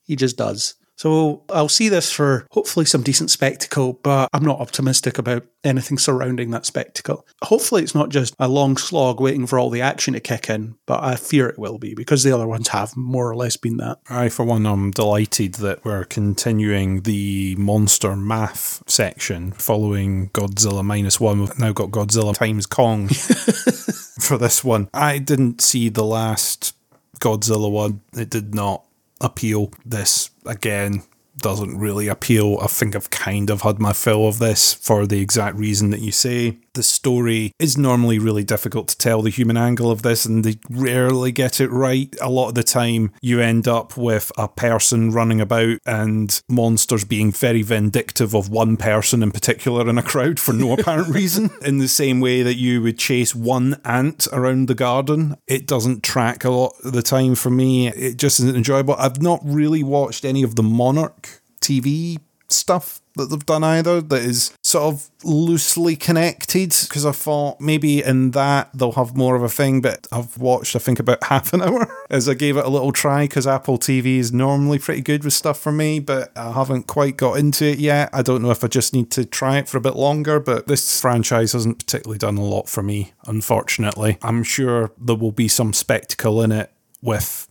He 0.04 0.16
just 0.16 0.38
does. 0.38 0.76
So 1.02 1.42
I'll 1.50 1.68
see 1.68 1.90
this 1.90 2.12
for 2.12 2.46
hopefully 2.52 2.86
some 2.86 3.02
decent 3.02 3.32
spectacle, 3.32 3.94
but 4.04 4.30
I'm 4.34 4.46
not 4.46 4.60
optimistic 4.60 5.18
about 5.18 5.44
anything 5.64 5.98
surrounding 5.98 6.52
that 6.52 6.68
spectacle. 6.68 7.26
Hopefully 7.42 7.82
it's 7.82 7.96
not 7.96 8.10
just 8.10 8.36
a 8.38 8.48
long 8.48 8.78
slog 8.78 9.20
waiting 9.20 9.48
for 9.48 9.58
all 9.58 9.72
the 9.72 9.82
action 9.82 10.14
to 10.14 10.20
kick 10.20 10.48
in, 10.48 10.76
but 10.86 11.04
I 11.04 11.16
fear 11.16 11.50
it 11.50 11.58
will 11.58 11.80
be 11.80 11.96
because 11.96 12.22
the 12.22 12.32
other 12.32 12.46
ones 12.46 12.68
have 12.68 12.96
more 12.96 13.28
or 13.28 13.36
less 13.36 13.58
been 13.58 13.78
that. 13.78 13.98
I, 14.12 14.30
for 14.30 14.46
one, 14.46 14.68
am 14.68 14.92
delighted 14.92 15.56
that 15.56 15.84
we're 15.84 16.04
continuing 16.04 17.02
the 17.02 17.56
monster 17.56 18.16
math 18.16 18.84
section 18.86 19.54
following 19.54 20.30
Godzilla 20.30 20.86
minus 20.86 21.20
one. 21.20 21.40
We've 21.40 21.58
now 21.58 21.72
got 21.72 21.90
Godzilla 21.90 22.36
times 22.36 22.68
Kong 22.68 23.08
for 24.20 24.38
this 24.38 24.64
one. 24.64 24.88
I 24.94 25.18
didn't 25.18 25.62
see 25.62 25.90
the 25.90 26.06
last 26.06 26.76
Godzilla 27.18 27.72
one. 27.72 28.02
It 28.14 28.30
did 28.30 28.54
not 28.54 28.86
appeal. 29.22 29.72
This, 29.86 30.32
again, 30.46 31.04
doesn't 31.38 31.78
really 31.78 32.08
appeal. 32.08 32.58
I 32.62 32.68
think 32.68 32.96
I've 32.96 33.10
kind 33.10 33.50
of 33.50 33.62
had 33.62 33.80
my 33.80 33.94
fill 33.94 34.28
of 34.28 34.40
this 34.40 34.74
for 34.74 35.08
the 35.08 35.22
exact 35.22 35.56
reason 35.56 35.92
that 35.92 36.02
you 36.02 36.12
say. 36.12 36.58
The 36.74 36.84
story 36.84 37.52
is 37.60 37.78
normally 37.78 38.18
really 38.18 38.46
difficult 38.46 38.88
to 38.90 38.98
tell 38.98 39.22
the 39.22 39.30
human 39.30 39.58
angle 39.58 39.92
of 39.92 40.04
this, 40.04 40.26
and 40.26 40.46
they 40.46 40.56
rarely 40.70 41.34
get 41.34 41.60
it 41.60 41.70
right. 41.70 42.16
A 42.22 42.30
lot 42.30 42.50
of 42.50 42.56
the 42.56 42.64
time, 42.64 43.12
you 43.22 43.42
end 43.42 43.68
up 43.68 43.98
with 43.98 44.32
a 44.38 44.48
person 44.48 45.12
running 45.12 45.42
about 45.42 45.80
and 45.86 46.42
monsters 46.48 47.04
being 47.04 47.32
very 47.32 47.62
vindictive 47.62 48.34
of 48.34 48.50
one 48.50 48.78
person 48.78 49.22
in 49.22 49.32
particular 49.32 49.90
in 49.90 49.98
a 49.98 50.04
crowd 50.04 50.40
for 50.40 50.54
no 50.54 50.72
apparent 50.72 51.08
reason. 51.14 51.50
In 51.62 51.80
the 51.80 51.90
same 51.90 52.22
way 52.22 52.42
that 52.42 52.56
you 52.56 52.82
would 52.82 52.98
chase 52.98 53.36
one 53.36 53.82
ant 53.84 54.28
around 54.32 54.70
the 54.70 54.76
garden, 54.76 55.36
it 55.48 55.68
doesn't 55.68 56.04
track 56.04 56.46
a 56.46 56.50
lot 56.50 56.74
of 56.86 56.94
the 56.94 57.02
time 57.02 57.36
for 57.36 57.50
me. 57.50 57.90
It 57.90 58.16
just 58.16 58.40
isn't 58.40 58.56
enjoyable. 58.56 58.96
I've 58.96 59.22
not 59.22 59.42
really 59.44 59.84
watched 59.84 60.24
any 60.24 60.42
of 60.42 60.56
the 60.56 60.64
Monarch 60.64 61.42
TV 61.60 62.18
stuff 62.48 63.02
that 63.16 63.30
they've 63.30 63.46
done 63.46 63.64
either 63.64 64.02
that 64.02 64.22
is 64.22 64.56
sort 64.64 64.94
of 64.94 65.10
loosely 65.24 65.96
connected 65.96 66.74
because 66.82 67.06
I 67.06 67.12
thought 67.12 67.60
maybe 67.60 68.04
in 68.04 68.32
that 68.32 68.70
they'll 68.74 68.94
have 68.94 69.16
more 69.16 69.36
of 69.36 69.44
a 69.44 69.50
thing, 69.50 69.82
but 69.82 70.08
I've 70.12 70.38
watched 70.38 70.76
I 70.76 70.80
think 70.80 71.00
about 71.00 71.24
half 71.26 71.54
an 71.54 71.62
hour 71.62 71.94
as 72.10 72.30
I 72.30 72.34
gave 72.34 72.58
it 72.58 72.66
a 72.66 72.70
little 72.70 72.92
try 72.92 73.24
because 73.24 73.48
Apple 73.48 73.78
TV 73.78 74.18
is 74.18 74.32
normally 74.32 74.80
pretty 74.80 75.02
good 75.02 75.24
with 75.24 75.34
stuff 75.34 75.60
for 75.60 75.72
me, 75.72 76.00
but 76.00 76.36
I 76.38 76.52
haven't 76.52 76.88
quite 76.88 77.18
got 77.18 77.38
into 77.38 77.66
it 77.66 77.80
yet. 77.80 78.10
I 78.14 78.22
don't 78.22 78.42
know 78.42 78.52
if 78.52 78.64
I 78.64 78.68
just 78.68 78.94
need 78.94 79.12
to 79.12 79.26
try 79.26 79.58
it 79.58 79.68
for 79.68 79.78
a 79.78 79.82
bit 79.82 79.96
longer, 79.96 80.40
but 80.40 80.68
this 80.68 81.00
franchise 81.00 81.54
hasn't 81.54 81.80
particularly 81.80 82.18
done 82.18 82.38
a 82.38 82.44
lot 82.44 82.70
for 82.70 82.84
me, 82.84 83.14
unfortunately. 83.26 84.18
I'm 84.22 84.44
sure 84.44 84.92
there 84.98 85.16
will 85.16 85.32
be 85.32 85.48
some 85.48 85.74
spectacle 85.74 86.42
in 86.42 86.52
it 86.52 86.72
with 87.02 87.48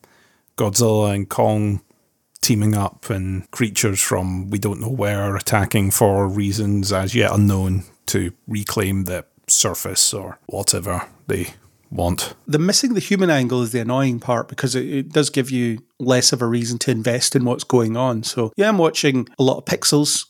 Godzilla 0.56 1.14
and 1.14 1.28
Kong 1.28 1.82
teaming 2.42 2.74
up 2.74 3.10
and 3.10 3.50
creatures 3.50 4.00
from 4.00 4.50
we 4.50 4.58
don't 4.58 4.80
know 4.80 4.88
where 4.88 5.22
are 5.22 5.36
attacking 5.36 5.90
for 5.90 6.26
reasons 6.26 6.92
as 6.92 7.14
yet 7.14 7.32
unknown 7.32 7.84
to 8.06 8.32
reclaim 8.48 9.04
the 9.04 9.24
surface 9.46 10.14
or 10.14 10.38
whatever 10.46 11.06
they 11.26 11.54
want. 11.90 12.34
The 12.46 12.58
missing 12.58 12.94
the 12.94 13.00
human 13.00 13.30
angle 13.30 13.62
is 13.62 13.72
the 13.72 13.80
annoying 13.80 14.20
part 14.20 14.48
because 14.48 14.74
it, 14.74 14.88
it, 14.88 15.12
does 15.12 15.28
give 15.28 15.50
you 15.50 15.82
less 15.98 16.32
of 16.32 16.40
a 16.40 16.46
reason 16.46 16.78
to 16.80 16.90
invest 16.90 17.34
in 17.34 17.44
what's 17.44 17.64
going 17.64 17.96
on. 17.96 18.22
So, 18.22 18.52
yeah, 18.56 18.68
I'm 18.68 18.78
watching 18.78 19.28
a 19.38 19.42
lot 19.42 19.58
of 19.58 19.64
pixels 19.64 20.26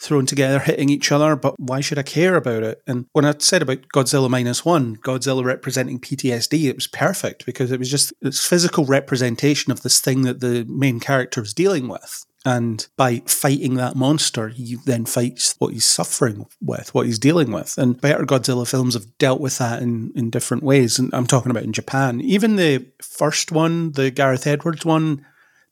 thrown 0.00 0.26
together, 0.26 0.58
hitting 0.58 0.88
each 0.88 1.12
other, 1.12 1.36
but 1.36 1.54
why 1.58 1.80
should 1.80 1.98
I 1.98 2.02
care 2.02 2.36
about 2.36 2.62
it? 2.62 2.82
And 2.86 3.06
when 3.12 3.24
I 3.24 3.34
said 3.38 3.62
about 3.62 3.88
Godzilla 3.94 4.28
minus 4.28 4.64
one, 4.64 4.96
Godzilla 4.96 5.44
representing 5.44 6.00
PTSD, 6.00 6.64
it 6.64 6.74
was 6.74 6.86
perfect 6.86 7.46
because 7.46 7.70
it 7.72 7.78
was 7.78 7.90
just 7.90 8.12
this 8.20 8.44
physical 8.44 8.84
representation 8.84 9.72
of 9.72 9.82
this 9.82 10.00
thing 10.00 10.22
that 10.22 10.40
the 10.40 10.64
main 10.68 11.00
character 11.00 11.42
is 11.42 11.54
dealing 11.54 11.88
with. 11.88 12.24
And 12.46 12.86
by 12.98 13.22
fighting 13.26 13.74
that 13.74 13.96
monster, 13.96 14.48
he 14.48 14.76
then 14.84 15.06
fights 15.06 15.54
what 15.58 15.72
he's 15.72 15.86
suffering 15.86 16.44
with, 16.60 16.92
what 16.92 17.06
he's 17.06 17.18
dealing 17.18 17.50
with. 17.50 17.78
And 17.78 17.98
better 17.98 18.26
Godzilla 18.26 18.68
films 18.68 18.92
have 18.94 19.16
dealt 19.16 19.40
with 19.40 19.56
that 19.58 19.82
in, 19.82 20.12
in 20.14 20.28
different 20.28 20.62
ways. 20.62 20.98
And 20.98 21.14
I'm 21.14 21.26
talking 21.26 21.50
about 21.50 21.62
in 21.62 21.72
Japan. 21.72 22.20
Even 22.20 22.56
the 22.56 22.86
first 23.00 23.50
one, 23.50 23.92
the 23.92 24.10
Gareth 24.10 24.46
Edwards 24.46 24.84
one, 24.84 25.24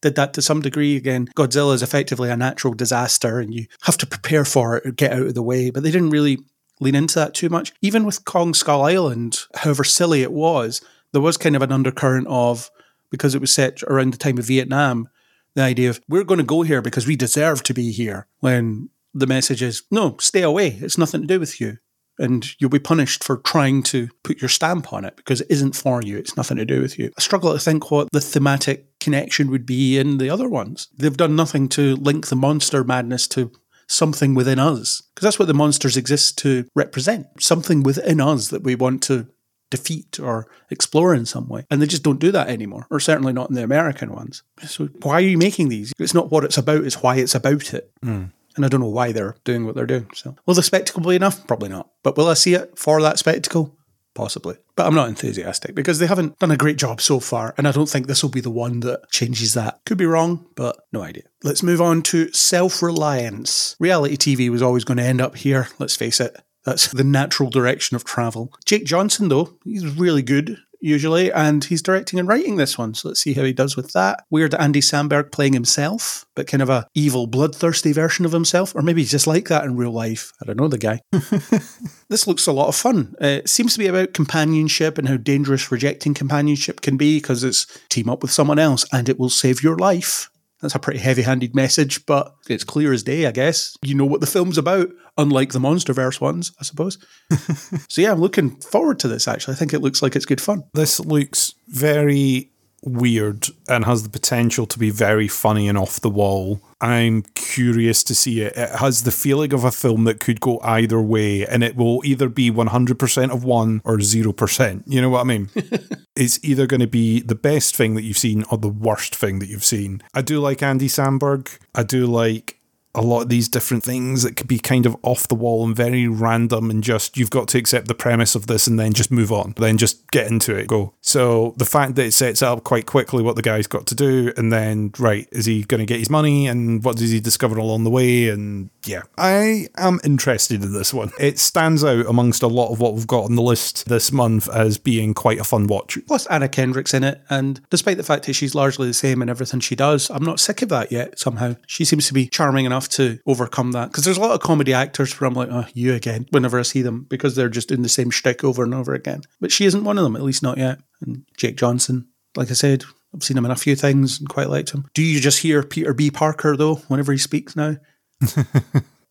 did 0.03 0.17
that 0.17 0.35
to 0.35 0.43
some 0.43 0.61
degree. 0.61 0.97
Again, 0.97 1.29
Godzilla 1.29 1.75
is 1.75 1.83
effectively 1.83 2.29
a 2.29 2.37
natural 2.37 2.75
disaster 2.75 3.39
and 3.41 3.55
you 3.55 3.67
have 3.83 3.97
to 3.99 4.07
prepare 4.07 4.45
for 4.45 4.77
it 4.77 4.87
or 4.87 4.91
get 4.91 5.13
out 5.13 5.27
of 5.27 5.35
the 5.35 5.43
way. 5.43 5.71
But 5.71 5.83
they 5.83 5.91
didn't 5.91 6.11
really 6.11 6.41
lean 6.81 6.95
into 6.95 7.15
that 7.15 7.35
too 7.35 7.49
much. 7.49 7.73
Even 7.81 8.05
with 8.05 8.25
Kong 8.25 8.53
Skull 8.53 8.83
Island, 8.83 9.41
however 9.55 9.85
silly 9.85 10.23
it 10.23 10.33
was, 10.33 10.83
there 11.13 11.23
was 11.23 11.37
kind 11.37 11.57
of 11.57 11.63
an 11.63 11.73
undercurrent 11.73 12.27
of, 12.29 12.71
because 13.11 13.35
it 13.35 13.41
was 13.41 13.55
set 13.55 13.83
around 13.85 14.13
the 14.13 14.19
time 14.19 14.39
of 14.39 14.47
Vietnam, 14.47 15.09
the 15.55 15.63
idea 15.63 15.91
of 15.91 16.01
we're 16.09 16.25
going 16.25 16.39
to 16.39 16.45
go 16.45 16.63
here 16.63 16.83
because 16.83 17.07
we 17.07 17.15
deserve 17.15 17.63
to 17.63 17.75
be 17.75 17.93
here. 17.93 18.27
When 18.41 18.89
the 19.15 19.27
message 19.27 19.63
is, 19.63 19.83
no, 19.91 20.17
stay 20.19 20.43
away. 20.43 20.79
It's 20.81 20.99
nothing 20.99 21.21
to 21.21 21.27
do 21.27 21.39
with 21.39 21.61
you 21.61 21.79
and 22.19 22.55
you'll 22.61 22.71
be 22.71 22.79
punished 22.79 23.25
for 23.25 23.39
trying 23.39 23.83
to 23.83 24.09
put 24.23 24.41
your 24.41 24.49
stamp 24.49 24.93
on 24.93 25.05
it 25.05 25.17
because 25.17 25.41
it 25.41 25.51
isn't 25.51 25.75
for 25.75 26.03
you. 26.03 26.19
It's 26.19 26.37
nothing 26.37 26.57
to 26.59 26.65
do 26.65 26.81
with 26.81 26.99
you. 26.99 27.11
I 27.17 27.21
struggle 27.21 27.53
to 27.53 27.59
think 27.59 27.91
what 27.91 28.09
the 28.13 28.21
thematic 28.21 28.87
connection 29.03 29.51
would 29.51 29.67
be 29.67 29.99
in 29.99 30.19
the 30.19 30.31
other 30.31 30.49
ones. 30.49 30.89
They've 30.97 31.17
done 31.17 31.37
nothing 31.37 31.69
to 31.71 31.97
link 31.97 32.29
the 32.29 32.37
monster 32.37 32.85
madness 32.85 33.27
to 33.29 33.53
something 33.87 34.35
within 34.35 34.59
us 34.59 35.03
because 35.15 35.27
that's 35.27 35.39
what 35.39 35.49
the 35.49 35.55
monsters 35.55 35.97
exist 35.97 36.39
to 36.39 36.67
represent 36.75 37.27
something 37.41 37.83
within 37.83 38.21
us 38.21 38.49
that 38.49 38.63
we 38.63 38.75
want 38.75 39.03
to 39.05 39.27
defeat 39.71 40.21
or 40.21 40.47
explore 40.71 41.15
in 41.15 41.27
some 41.27 41.49
way. 41.49 41.65
And 41.71 41.81
they 41.81 41.87
just 41.87 42.03
don't 42.03 42.21
do 42.21 42.31
that 42.33 42.49
anymore, 42.49 42.87
or 42.91 43.01
certainly 43.01 43.33
not 43.33 43.49
in 43.49 43.57
the 43.57 43.65
American 43.65 44.13
ones. 44.13 44.43
So 44.67 44.89
why 45.03 45.15
are 45.15 45.21
you 45.21 45.39
making 45.39 45.69
these? 45.69 45.93
It's 45.99 46.15
not 46.15 46.31
what 46.31 46.45
it's 46.45 46.59
about, 46.59 46.85
it's 46.85 47.03
why 47.03 47.17
it's 47.17 47.35
about 47.35 47.75
it. 47.75 47.91
Mm. 48.05 48.33
And 48.55 48.65
I 48.67 48.69
don't 48.69 48.81
know 48.81 48.89
why 48.89 49.13
they're 49.13 49.37
doing 49.45 49.65
what 49.65 49.75
they're 49.75 49.87
doing. 49.87 50.09
So, 50.15 50.37
will 50.45 50.55
the 50.55 50.63
spectacle 50.63 51.03
be 51.03 51.17
enough? 51.17 51.47
Probably 51.47 51.71
not. 51.71 51.91
But 52.03 52.19
will 52.19 52.29
I 52.29 52.35
see 52.35 52.53
it 52.53 52.79
for 52.79 53.01
that 53.01 53.19
spectacle? 53.19 53.75
Possibly. 54.13 54.57
But 54.75 54.87
I'm 54.87 54.95
not 54.95 55.09
enthusiastic 55.09 55.75
because 55.75 55.99
they 55.99 56.07
haven't 56.07 56.39
done 56.39 56.51
a 56.51 56.57
great 56.57 56.79
job 56.79 57.01
so 57.01 57.21
far. 57.21 57.55
And 57.59 57.69
I 57.69 57.73
don't 57.73 57.89
think 57.89 58.07
this 58.07 58.23
will 58.23 58.31
be 58.31 58.41
the 58.41 58.51
one 58.51 58.81
that 58.81 59.11
changes 59.11 59.55
that. 59.55 59.81
Could 59.85 59.99
be 59.99 60.07
wrong, 60.07 60.47
but 60.55 60.77
no 60.93 61.03
idea. 61.03 61.25
Let's 61.43 61.63
move 61.63 61.81
on 61.81 62.03
to 62.05 62.33
self 62.33 62.83
reliance. 62.83 63.77
Reality 63.79 64.17
TV 64.17 64.51
was 64.51 64.63
always 64.63 64.85
going 64.85 64.99
to 64.99 65.05
end 65.05 65.21
up 65.21 65.37
here, 65.37 65.69
let's 65.79 65.97
face 65.97 66.21
it. 66.21 66.37
That's 66.65 66.89
the 66.93 67.05
natural 67.05 67.51
direction 67.51 67.97
of 67.97 68.05
travel. 68.05 68.53
Jake 68.65 68.85
Johnson, 68.85 69.29
though, 69.29 69.59
he's 69.65 69.87
really 69.87 70.23
good 70.23 70.59
usually, 70.83 71.33
and 71.33 71.65
he's 71.65 71.83
directing 71.83 72.19
and 72.19 72.29
writing 72.29 72.57
this 72.57 72.77
one. 72.77 72.95
So 72.95 73.09
let's 73.09 73.21
see 73.21 73.35
how 73.35 73.45
he 73.45 73.53
does 73.53 73.77
with 73.77 73.93
that. 73.93 74.25
Weird 74.31 74.55
Andy 74.55 74.81
Samberg 74.81 75.33
playing 75.33 75.53
himself, 75.53 76.27
but 76.35 76.47
kind 76.47 76.63
of 76.63 76.69
a 76.69 76.87
evil, 76.95 77.27
bloodthirsty 77.27 77.93
version 77.93 78.25
of 78.25 78.33
himself, 78.33 78.75
or 78.75 78.83
maybe 78.83 79.01
he's 79.01 79.11
just 79.11 79.27
like 79.27 79.49
that 79.49 79.65
in 79.65 79.77
real 79.77 79.93
life. 79.93 80.33
I 80.43 80.47
don't 80.47 80.59
know 80.59 80.69
the 80.69 80.79
guy. 80.79 81.01
this 82.09 82.27
looks 82.27 82.47
a 82.47 82.53
lot 82.53 82.69
of 82.69 82.77
fun. 82.77 83.15
Uh, 83.23 83.27
it 83.27 83.49
seems 83.49 83.73
to 83.75 83.79
be 83.79 83.87
about 83.87 84.15
companionship 84.15 84.99
and 84.99 85.09
how 85.09 85.17
dangerous 85.17 85.71
rejecting 85.71 86.15
companionship 86.15 86.81
can 86.81 86.97
be 86.97 87.19
because 87.19 87.45
it's 87.45 87.67
team 87.89 88.11
up 88.11 88.23
with 88.23 88.33
someone 88.33 88.59
else 88.59 88.85
and 88.93 89.09
it 89.09 89.19
will 89.19 89.31
save 89.31 89.63
your 89.63 89.77
life. 89.77 90.29
That's 90.63 90.75
a 90.77 90.79
pretty 90.79 91.01
heavy 91.01 91.23
handed 91.23 91.55
message, 91.55 92.07
but 92.07 92.35
it's 92.49 92.65
clear 92.65 92.93
as 92.93 93.03
day, 93.03 93.27
I 93.27 93.33
guess. 93.33 93.77
You 93.83 93.97
know 93.97 94.07
what 94.07 94.21
the 94.21 94.27
film's 94.27 94.59
about, 94.59 94.89
unlike 95.19 95.53
the 95.53 95.59
Monsterverse 95.59 96.21
ones, 96.21 96.53
I 96.61 96.63
suppose. 96.63 96.99
so, 97.89 98.01
yeah, 98.01 98.13
I'm 98.13 98.21
looking 98.21 98.57
forward 98.61 99.01
to 99.01 99.09
this, 99.09 99.27
actually. 99.27 99.55
I 99.55 99.57
think 99.57 99.75
it 99.75 99.81
looks 99.81 100.03
like 100.03 100.15
it's 100.15 100.25
good 100.25 100.41
fun. 100.41 100.63
This 100.73 101.01
looks 101.01 101.55
very 101.67 102.53
weird 102.85 103.47
and 103.69 103.85
has 103.85 104.03
the 104.03 104.09
potential 104.09 104.67
to 104.67 104.79
be 104.79 104.91
very 104.91 105.29
funny 105.29 105.69
and 105.69 105.79
off 105.79 106.01
the 106.01 106.11
wall. 106.11 106.61
I'm 106.83 107.23
curious 107.37 108.03
to 108.05 108.15
see 108.15 108.41
it. 108.41 108.55
It 108.57 108.71
has 108.81 109.05
the 109.05 109.13
feeling 109.13 109.55
of 109.55 109.63
a 109.63 109.71
film 109.71 110.03
that 110.05 110.19
could 110.19 110.41
go 110.41 110.59
either 110.65 111.01
way, 111.01 111.47
and 111.47 111.63
it 111.63 111.77
will 111.77 112.03
either 112.05 112.29
be 112.29 112.51
100% 112.51 113.31
of 113.31 113.45
one 113.45 113.81
or 113.85 113.99
0%. 113.99 114.83
You 114.87 115.01
know 115.01 115.09
what 115.09 115.21
I 115.21 115.25
mean? 115.25 115.49
it's 116.17 116.43
either 116.43 116.67
going 116.67 116.81
to 116.81 116.89
be 116.89 117.21
the 117.21 117.37
best 117.37 117.77
thing 117.77 117.95
that 117.95 118.03
you've 118.03 118.19
seen 118.19 118.45
or 118.51 118.59
the 118.59 118.69
worst 118.69 119.15
thing 119.15 119.39
that 119.39 119.49
you've 119.49 119.65
seen. 119.65 120.03
I 120.13 120.23
do 120.23 120.41
like 120.41 120.61
Andy 120.61 120.89
Samberg. 120.89 121.57
I 121.73 121.85
do 121.85 122.07
like 122.07 122.59
a 122.95 123.01
lot 123.01 123.23
of 123.23 123.29
these 123.29 123.49
different 123.49 123.83
things 123.83 124.23
that 124.23 124.37
could 124.37 124.49
be 124.49 124.59
kind 124.59 124.85
of 124.85 124.97
off 125.03 125.27
the 125.27 125.35
wall 125.35 125.65
and 125.65 125.75
very 125.75 126.07
random 126.07 126.71
and 126.71 126.85
just 126.85 127.17
you've 127.17 127.31
got 127.31 127.49
to 127.49 127.59
accept 127.59 127.89
the 127.89 127.95
premise 127.95 128.35
of 128.35 128.47
this 128.47 128.67
and 128.67 128.79
then 128.79 128.93
just 128.93 129.11
move 129.11 129.33
on 129.33 129.55
then 129.57 129.79
just 129.79 130.11
get 130.11 130.27
into 130.27 130.55
it 130.55 130.67
go. 130.67 130.93
So 131.01 131.55
the 131.57 131.65
fact 131.65 131.95
that 131.95 132.07
it 132.07 132.13
sets 132.13 132.43
up 132.43 132.65
quite 132.65 132.87
quickly 132.87 133.23
what 133.23 133.37
the 133.37 133.43
guy's 133.43 133.67
got 133.67 133.87
to 133.87 133.95
do 133.95 134.33
and 134.37 134.53
then 134.53 134.93
right 134.99 135.27
is 135.33 135.47
he 135.47 135.63
going 135.63 135.81
to 135.81 135.87
get 135.87 136.01
his 136.01 136.11
money 136.11 136.47
and 136.47 136.85
what 136.85 136.97
does 136.97 137.11
he 137.11 137.21
discover 137.21 137.57
along 137.57 137.85
the 137.85 137.91
way 137.91 138.29
and 138.29 138.71
yeah 138.87 139.03
i 139.19 139.67
am 139.77 140.01
interested 140.05 140.63
in 140.63 140.73
this 140.73 140.93
one 140.93 141.11
it 141.19 141.39
stands 141.39 141.85
out 141.85 142.07
amongst 142.07 142.43
a 142.43 142.49
lot 142.49 142.73
of 142.73 142.81
what 142.81 142.95
we've 142.95 143.07
got 143.07 143.25
on 143.25 143.37
the 143.37 143.43
list 143.43 143.89
this 143.89 144.13
month 144.13 144.49
as 144.51 144.79
being 144.79 145.15
quite 145.15 145.39
a 145.39 145.45
fun 145.45 145.67
watch 145.67 145.99
plus 146.07 146.27
anna 146.27 146.49
kendrick's 146.49 146.95
in 146.95 147.05
it 147.05 147.21
and 147.31 147.61
despite 147.71 147.97
the 147.97 148.03
fact 148.03 148.27
that 148.27 148.35
she's 148.35 148.55
largely 148.55 148.87
the 148.87 148.95
same 148.95 149.23
in 149.23 149.29
everything 149.29 149.61
she 149.61 149.77
does 149.77 150.11
i'm 150.11 150.25
not 150.25 150.41
sick 150.41 150.63
of 150.63 150.69
that 150.69 150.91
yet 150.91 151.19
somehow 151.19 151.55
she 151.67 151.85
seems 151.85 152.07
to 152.09 152.15
be 152.15 152.27
charming 152.27 152.65
enough 152.65 152.89
to 152.89 153.19
overcome 153.27 153.73
that. 153.73 153.91
Because 153.91 154.05
there's 154.05 154.17
a 154.17 154.21
lot 154.21 154.33
of 154.33 154.41
comedy 154.41 154.73
actors 154.73 155.19
where 155.19 155.29
I'm 155.29 155.35
like, 155.35 155.49
oh, 155.51 155.67
you 155.75 155.95
again, 155.95 156.27
whenever 156.31 156.59
I 156.59 156.63
see 156.63 156.83
them, 156.83 157.07
because 157.09 157.37
they're 157.37 157.49
just 157.49 157.71
in 157.71 157.83
the 157.83 157.89
same 157.89 158.11
shtick 158.11 158.45
over 158.45 158.63
and 158.63 158.75
over 158.75 158.95
again. 158.95 159.23
But 159.41 159.53
she 159.53 159.65
isn't 159.65 159.85
one 159.85 159.99
of 159.99 160.05
them, 160.05 160.17
at 160.17 160.23
least 160.23 160.43
not 160.43 160.59
yet. 160.59 160.81
And 161.01 161.25
Jake 161.37 161.57
Johnson, 161.57 162.09
like 162.37 162.51
I 162.51 162.55
said, 162.55 162.85
I've 163.15 163.23
seen 163.23 163.37
him 163.37 163.45
in 163.45 163.51
a 163.51 163.57
few 163.57 163.77
things 163.77 164.19
and 164.19 164.29
quite 164.29 164.49
liked 164.49 164.71
him. 164.71 164.89
Do 164.95 165.03
you 165.03 165.21
just 165.21 165.41
hear 165.41 165.63
Peter 165.63 165.93
B. 165.93 166.11
Parker 166.11 166.57
though 166.57 166.77
whenever 166.89 167.13
he 167.13 167.19
speaks 167.19 167.55
now? 167.55 167.77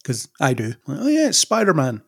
Because 0.01 0.29
I 0.39 0.53
do. 0.53 0.73
Oh 0.87 1.07
yeah, 1.07 1.27
it's 1.29 1.37
Spider 1.37 1.73
Man, 1.73 2.01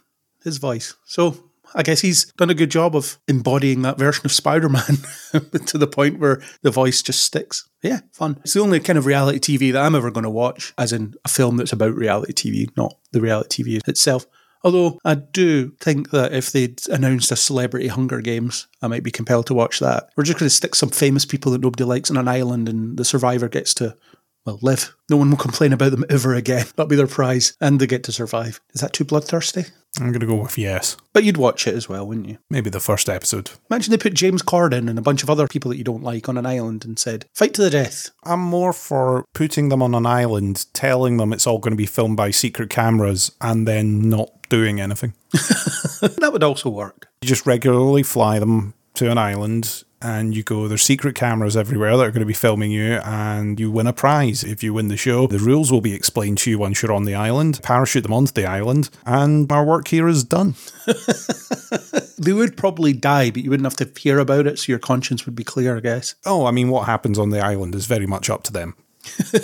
his 0.44 0.58
voice. 0.58 0.96
So 1.06 1.38
I 1.76 1.84
guess 1.84 2.02
he's 2.02 2.32
done 2.34 2.50
a 2.50 2.56
good 2.56 2.72
job 2.72 2.96
of 2.96 3.18
embodying 3.28 3.82
that 3.82 3.98
version 3.98 4.26
of 4.26 4.32
Spider 4.32 4.70
Man 4.70 4.98
to 5.66 5.78
the 5.78 5.88
point 5.88 6.20
where 6.20 6.42
the 6.62 6.72
voice 6.72 7.02
just 7.02 7.24
sticks. 7.24 7.68
Yeah, 7.82 8.02
fun. 8.12 8.40
It's 8.44 8.54
the 8.54 8.62
only 8.62 8.80
kind 8.80 8.98
of 8.98 9.06
reality 9.06 9.40
TV 9.40 9.74
that 9.74 9.82
I'm 9.82 9.96
ever 9.96 10.12
going 10.12 10.24
to 10.24 10.30
watch, 10.30 10.74
as 10.78 10.94
in 10.94 11.16
a 11.26 11.30
film 11.30 11.58
that's 11.58 11.74
about 11.74 11.96
reality 11.96 12.34
TV, 12.34 12.76
not 12.78 12.96
the 13.12 13.22
reality 13.22 13.64
TV 13.64 13.88
itself. 13.88 14.26
Although 14.64 15.00
I 15.04 15.16
do 15.16 15.72
think 15.82 16.12
that 16.12 16.34
if 16.34 16.52
they'd 16.52 16.80
announced 16.88 17.32
a 17.32 17.36
celebrity 17.36 17.90
Hunger 17.90 18.22
Games, 18.22 18.68
I 18.82 18.88
might 18.88 19.04
be 19.04 19.12
compelled 19.12 19.48
to 19.48 19.54
watch 19.54 19.80
that. 19.80 20.10
We're 20.16 20.24
just 20.24 20.40
going 20.40 20.48
to 20.48 20.56
stick 20.56 20.74
some 20.76 20.90
famous 20.90 21.26
people 21.26 21.52
that 21.52 21.62
nobody 21.62 21.84
likes 21.84 22.10
on 22.10 22.16
an 22.16 22.30
island 22.30 22.70
and 22.70 22.98
the 22.98 23.04
survivor 23.04 23.50
gets 23.50 23.74
to, 23.76 23.98
well, 24.46 24.60
live. 24.62 24.96
No 25.10 25.18
one 25.18 25.30
will 25.30 25.38
complain 25.38 25.74
about 25.74 25.92
them 25.92 26.06
ever 26.10 26.34
again. 26.34 26.66
That'll 26.76 26.88
be 26.88 26.96
their 26.96 27.08
prize. 27.08 27.56
And 27.62 27.80
they 27.80 27.88
get 27.88 28.04
to 28.06 28.12
survive. 28.12 28.60
Is 28.74 28.82
that 28.82 28.94
too 28.94 29.06
bloodthirsty? 29.06 29.66
I'm 30.00 30.08
going 30.08 30.20
to 30.20 30.26
go 30.26 30.36
with 30.36 30.58
yes. 30.58 30.98
But 31.14 31.24
you'd 31.24 31.38
watch 31.38 31.68
it 31.68 31.76
as 31.76 31.88
well, 31.88 32.08
wouldn't 32.08 32.28
you? 32.28 32.40
Maybe 32.50 32.70
the 32.70 32.80
first 32.80 33.08
episode. 33.08 33.52
Imagine 33.70 33.92
they 33.92 33.98
put 33.98 34.16
James 34.16 34.42
Corden 34.42 34.90
and 34.90 34.98
a 34.98 35.04
bunch 35.04 35.22
of 35.22 35.30
other 35.30 35.48
people 35.48 35.70
that 35.70 35.78
you 35.78 35.84
don't 35.84 36.04
like 36.04 36.28
on 36.28 36.38
an 36.38 36.48
island 36.48 36.84
and 36.84 36.98
said, 36.98 37.26
fight 37.34 37.54
to 37.54 37.62
the 37.62 37.70
death. 37.70 38.10
I'm 38.24 38.40
more 38.40 38.74
for 38.74 39.26
putting 39.34 39.70
them 39.70 39.84
on 39.84 39.94
an 39.94 40.08
island, 40.08 40.66
telling 40.74 41.18
them 41.18 41.32
it's 41.32 41.46
all 41.46 41.60
going 41.60 41.74
to 41.74 41.78
be 41.78 41.86
filmed 41.86 42.18
by 42.18 42.32
secret 42.32 42.72
cameras, 42.72 43.32
and 43.40 43.68
then 43.68 44.10
not 44.10 44.32
doing 44.50 44.82
anything. 44.82 45.14
that 45.32 46.30
would 46.34 46.44
also 46.44 46.70
work. 46.70 47.08
You 47.22 47.30
just 47.30 47.46
regularly 47.46 48.04
fly 48.04 48.40
them 48.40 48.74
to 48.96 49.12
an 49.12 49.18
island 49.18 49.84
and 50.04 50.36
you 50.36 50.44
go, 50.44 50.68
there's 50.68 50.84
secret 50.84 51.16
cameras 51.16 51.56
everywhere 51.56 51.96
that 51.96 52.04
are 52.04 52.12
going 52.12 52.20
to 52.20 52.26
be 52.26 52.34
filming 52.34 52.72
you, 52.72 53.00
and 53.04 53.60
you 53.60 53.72
win 53.72 53.88
a 53.88 53.94
prize 53.94 54.44
if 54.44 54.62
you 54.62 54.74
win 54.74 54.90
the 54.90 54.98
show. 54.98 55.28
The 55.28 55.40
rules 55.40 55.72
will 55.72 55.82
be 55.82 55.94
explained 55.94 56.38
to 56.40 56.50
you 56.50 56.60
once 56.60 56.82
you're 56.82 56.92
on 56.92 57.06
the 57.06 57.16
island. 57.16 57.62
Parachute 57.64 58.04
them 58.04 58.14
onto 58.14 58.34
the 58.34 58.46
island, 58.46 58.90
and 59.06 59.52
our 59.52 59.64
work 59.64 59.88
here 59.88 60.08
is 60.08 60.24
done. 60.24 60.56
they 62.18 62.34
would 62.34 62.58
probably 62.58 62.94
die, 62.94 63.32
but 63.32 63.44
you 63.44 63.50
wouldn't 63.50 63.66
have 63.66 63.78
to 63.78 64.00
hear 64.00 64.20
about 64.20 64.46
it, 64.46 64.60
so 64.60 64.72
your 64.72 64.80
conscience 64.80 65.26
would 65.26 65.36
be 65.36 65.44
clear, 65.44 65.78
I 65.78 65.80
guess. 65.80 66.16
Oh, 66.26 66.46
I 66.46 66.52
mean, 66.52 66.70
what 66.70 66.86
happens 66.86 67.18
on 67.18 67.30
the 67.30 67.40
island 67.40 67.74
is 67.74 67.86
very 67.86 68.08
much 68.08 68.30
up 68.30 68.44
to 68.44 68.54
them. 68.54 68.76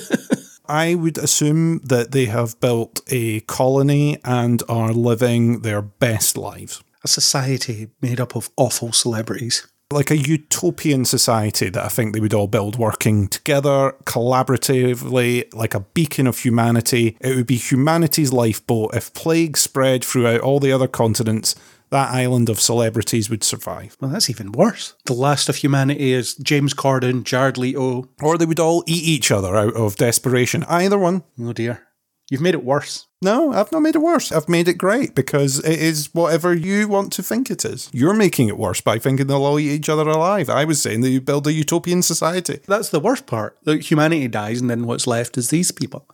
I 0.70 0.93
would 0.93 1.18
assume 1.18 1.80
that 1.80 2.12
they 2.12 2.26
have 2.26 2.60
built 2.60 3.01
a 3.07 3.39
colony 3.41 4.20
and 4.24 4.62
are 4.70 4.93
living 4.93 5.62
their 5.62 5.82
best 5.82 6.38
lives. 6.38 6.84
A 7.03 7.07
society 7.07 7.89
made 8.01 8.20
up 8.20 8.36
of 8.36 8.49
awful 8.57 8.91
celebrities 8.91 9.66
like 9.91 10.11
a 10.11 10.17
utopian 10.17 11.03
society 11.03 11.69
that 11.69 11.83
I 11.83 11.87
think 11.87 12.13
they 12.13 12.19
would 12.19 12.33
all 12.33 12.47
build 12.47 12.77
working 12.77 13.27
together 13.27 13.95
collaboratively, 14.03 15.51
like 15.53 15.73
a 15.73 15.79
beacon 15.79 16.27
of 16.27 16.37
humanity. 16.37 17.17
It 17.19 17.35
would 17.35 17.47
be 17.47 17.55
humanity's 17.55 18.31
lifeboat. 18.31 18.93
If 18.93 19.13
plague 19.15 19.57
spread 19.57 20.05
throughout 20.05 20.41
all 20.41 20.59
the 20.59 20.71
other 20.71 20.87
continents, 20.87 21.55
that 21.89 22.13
island 22.13 22.49
of 22.49 22.59
celebrities 22.59 23.31
would 23.31 23.43
survive. 23.43 23.97
Well, 23.99 24.11
that's 24.11 24.29
even 24.29 24.51
worse. 24.51 24.93
The 25.05 25.13
last 25.13 25.49
of 25.49 25.55
humanity 25.55 26.13
is 26.13 26.35
James 26.35 26.75
Corden, 26.75 27.23
Jared 27.23 27.57
Leto. 27.57 28.09
Or 28.21 28.37
they 28.37 28.45
would 28.45 28.59
all 28.59 28.83
eat 28.85 29.03
each 29.03 29.31
other 29.31 29.55
out 29.55 29.73
of 29.73 29.95
desperation. 29.95 30.63
Either 30.65 30.99
one. 30.99 31.23
Oh 31.39 31.53
dear. 31.53 31.87
You've 32.29 32.41
made 32.41 32.53
it 32.53 32.63
worse. 32.63 33.07
No, 33.22 33.51
I've 33.51 33.72
not 33.72 33.82
made 33.82 33.95
it 33.95 33.99
worse. 33.99 34.32
I've 34.32 34.47
made 34.47 34.70
it 34.70 34.76
great 34.76 35.13
because 35.13 35.59
it 35.65 35.78
is 35.78 36.09
whatever 36.13 36.53
you 36.53 36.88
want 36.88 37.11
to 37.13 37.24
think 37.24 37.51
it 37.51 37.65
is. 37.65 37.89
You're 37.91 38.13
making 38.13 38.47
it 38.47 38.57
worse 38.57 38.80
by 38.80 38.97
thinking 38.97 39.28
they'll 39.28 39.43
all 39.43 39.59
eat 39.59 39.72
each 39.72 39.89
other 39.89 40.07
alive. 40.07 40.49
I 40.49 40.63
was 40.63 40.82
saying 40.82 41.01
that 41.01 41.09
you 41.09 41.20
build 41.20 41.45
a 41.45 41.51
utopian 41.51 42.01
society. 42.01 42.59
That's 42.65 42.89
the 42.89 42.99
worst 43.01 43.26
part. 43.26 43.57
That 43.63 43.91
humanity 43.91 44.30
dies 44.30 44.61
and 44.61 44.70
then 44.70 44.86
what's 44.86 45.05
left 45.05 45.38
is 45.38 45.49
these 45.49 45.72
people. 45.72 46.07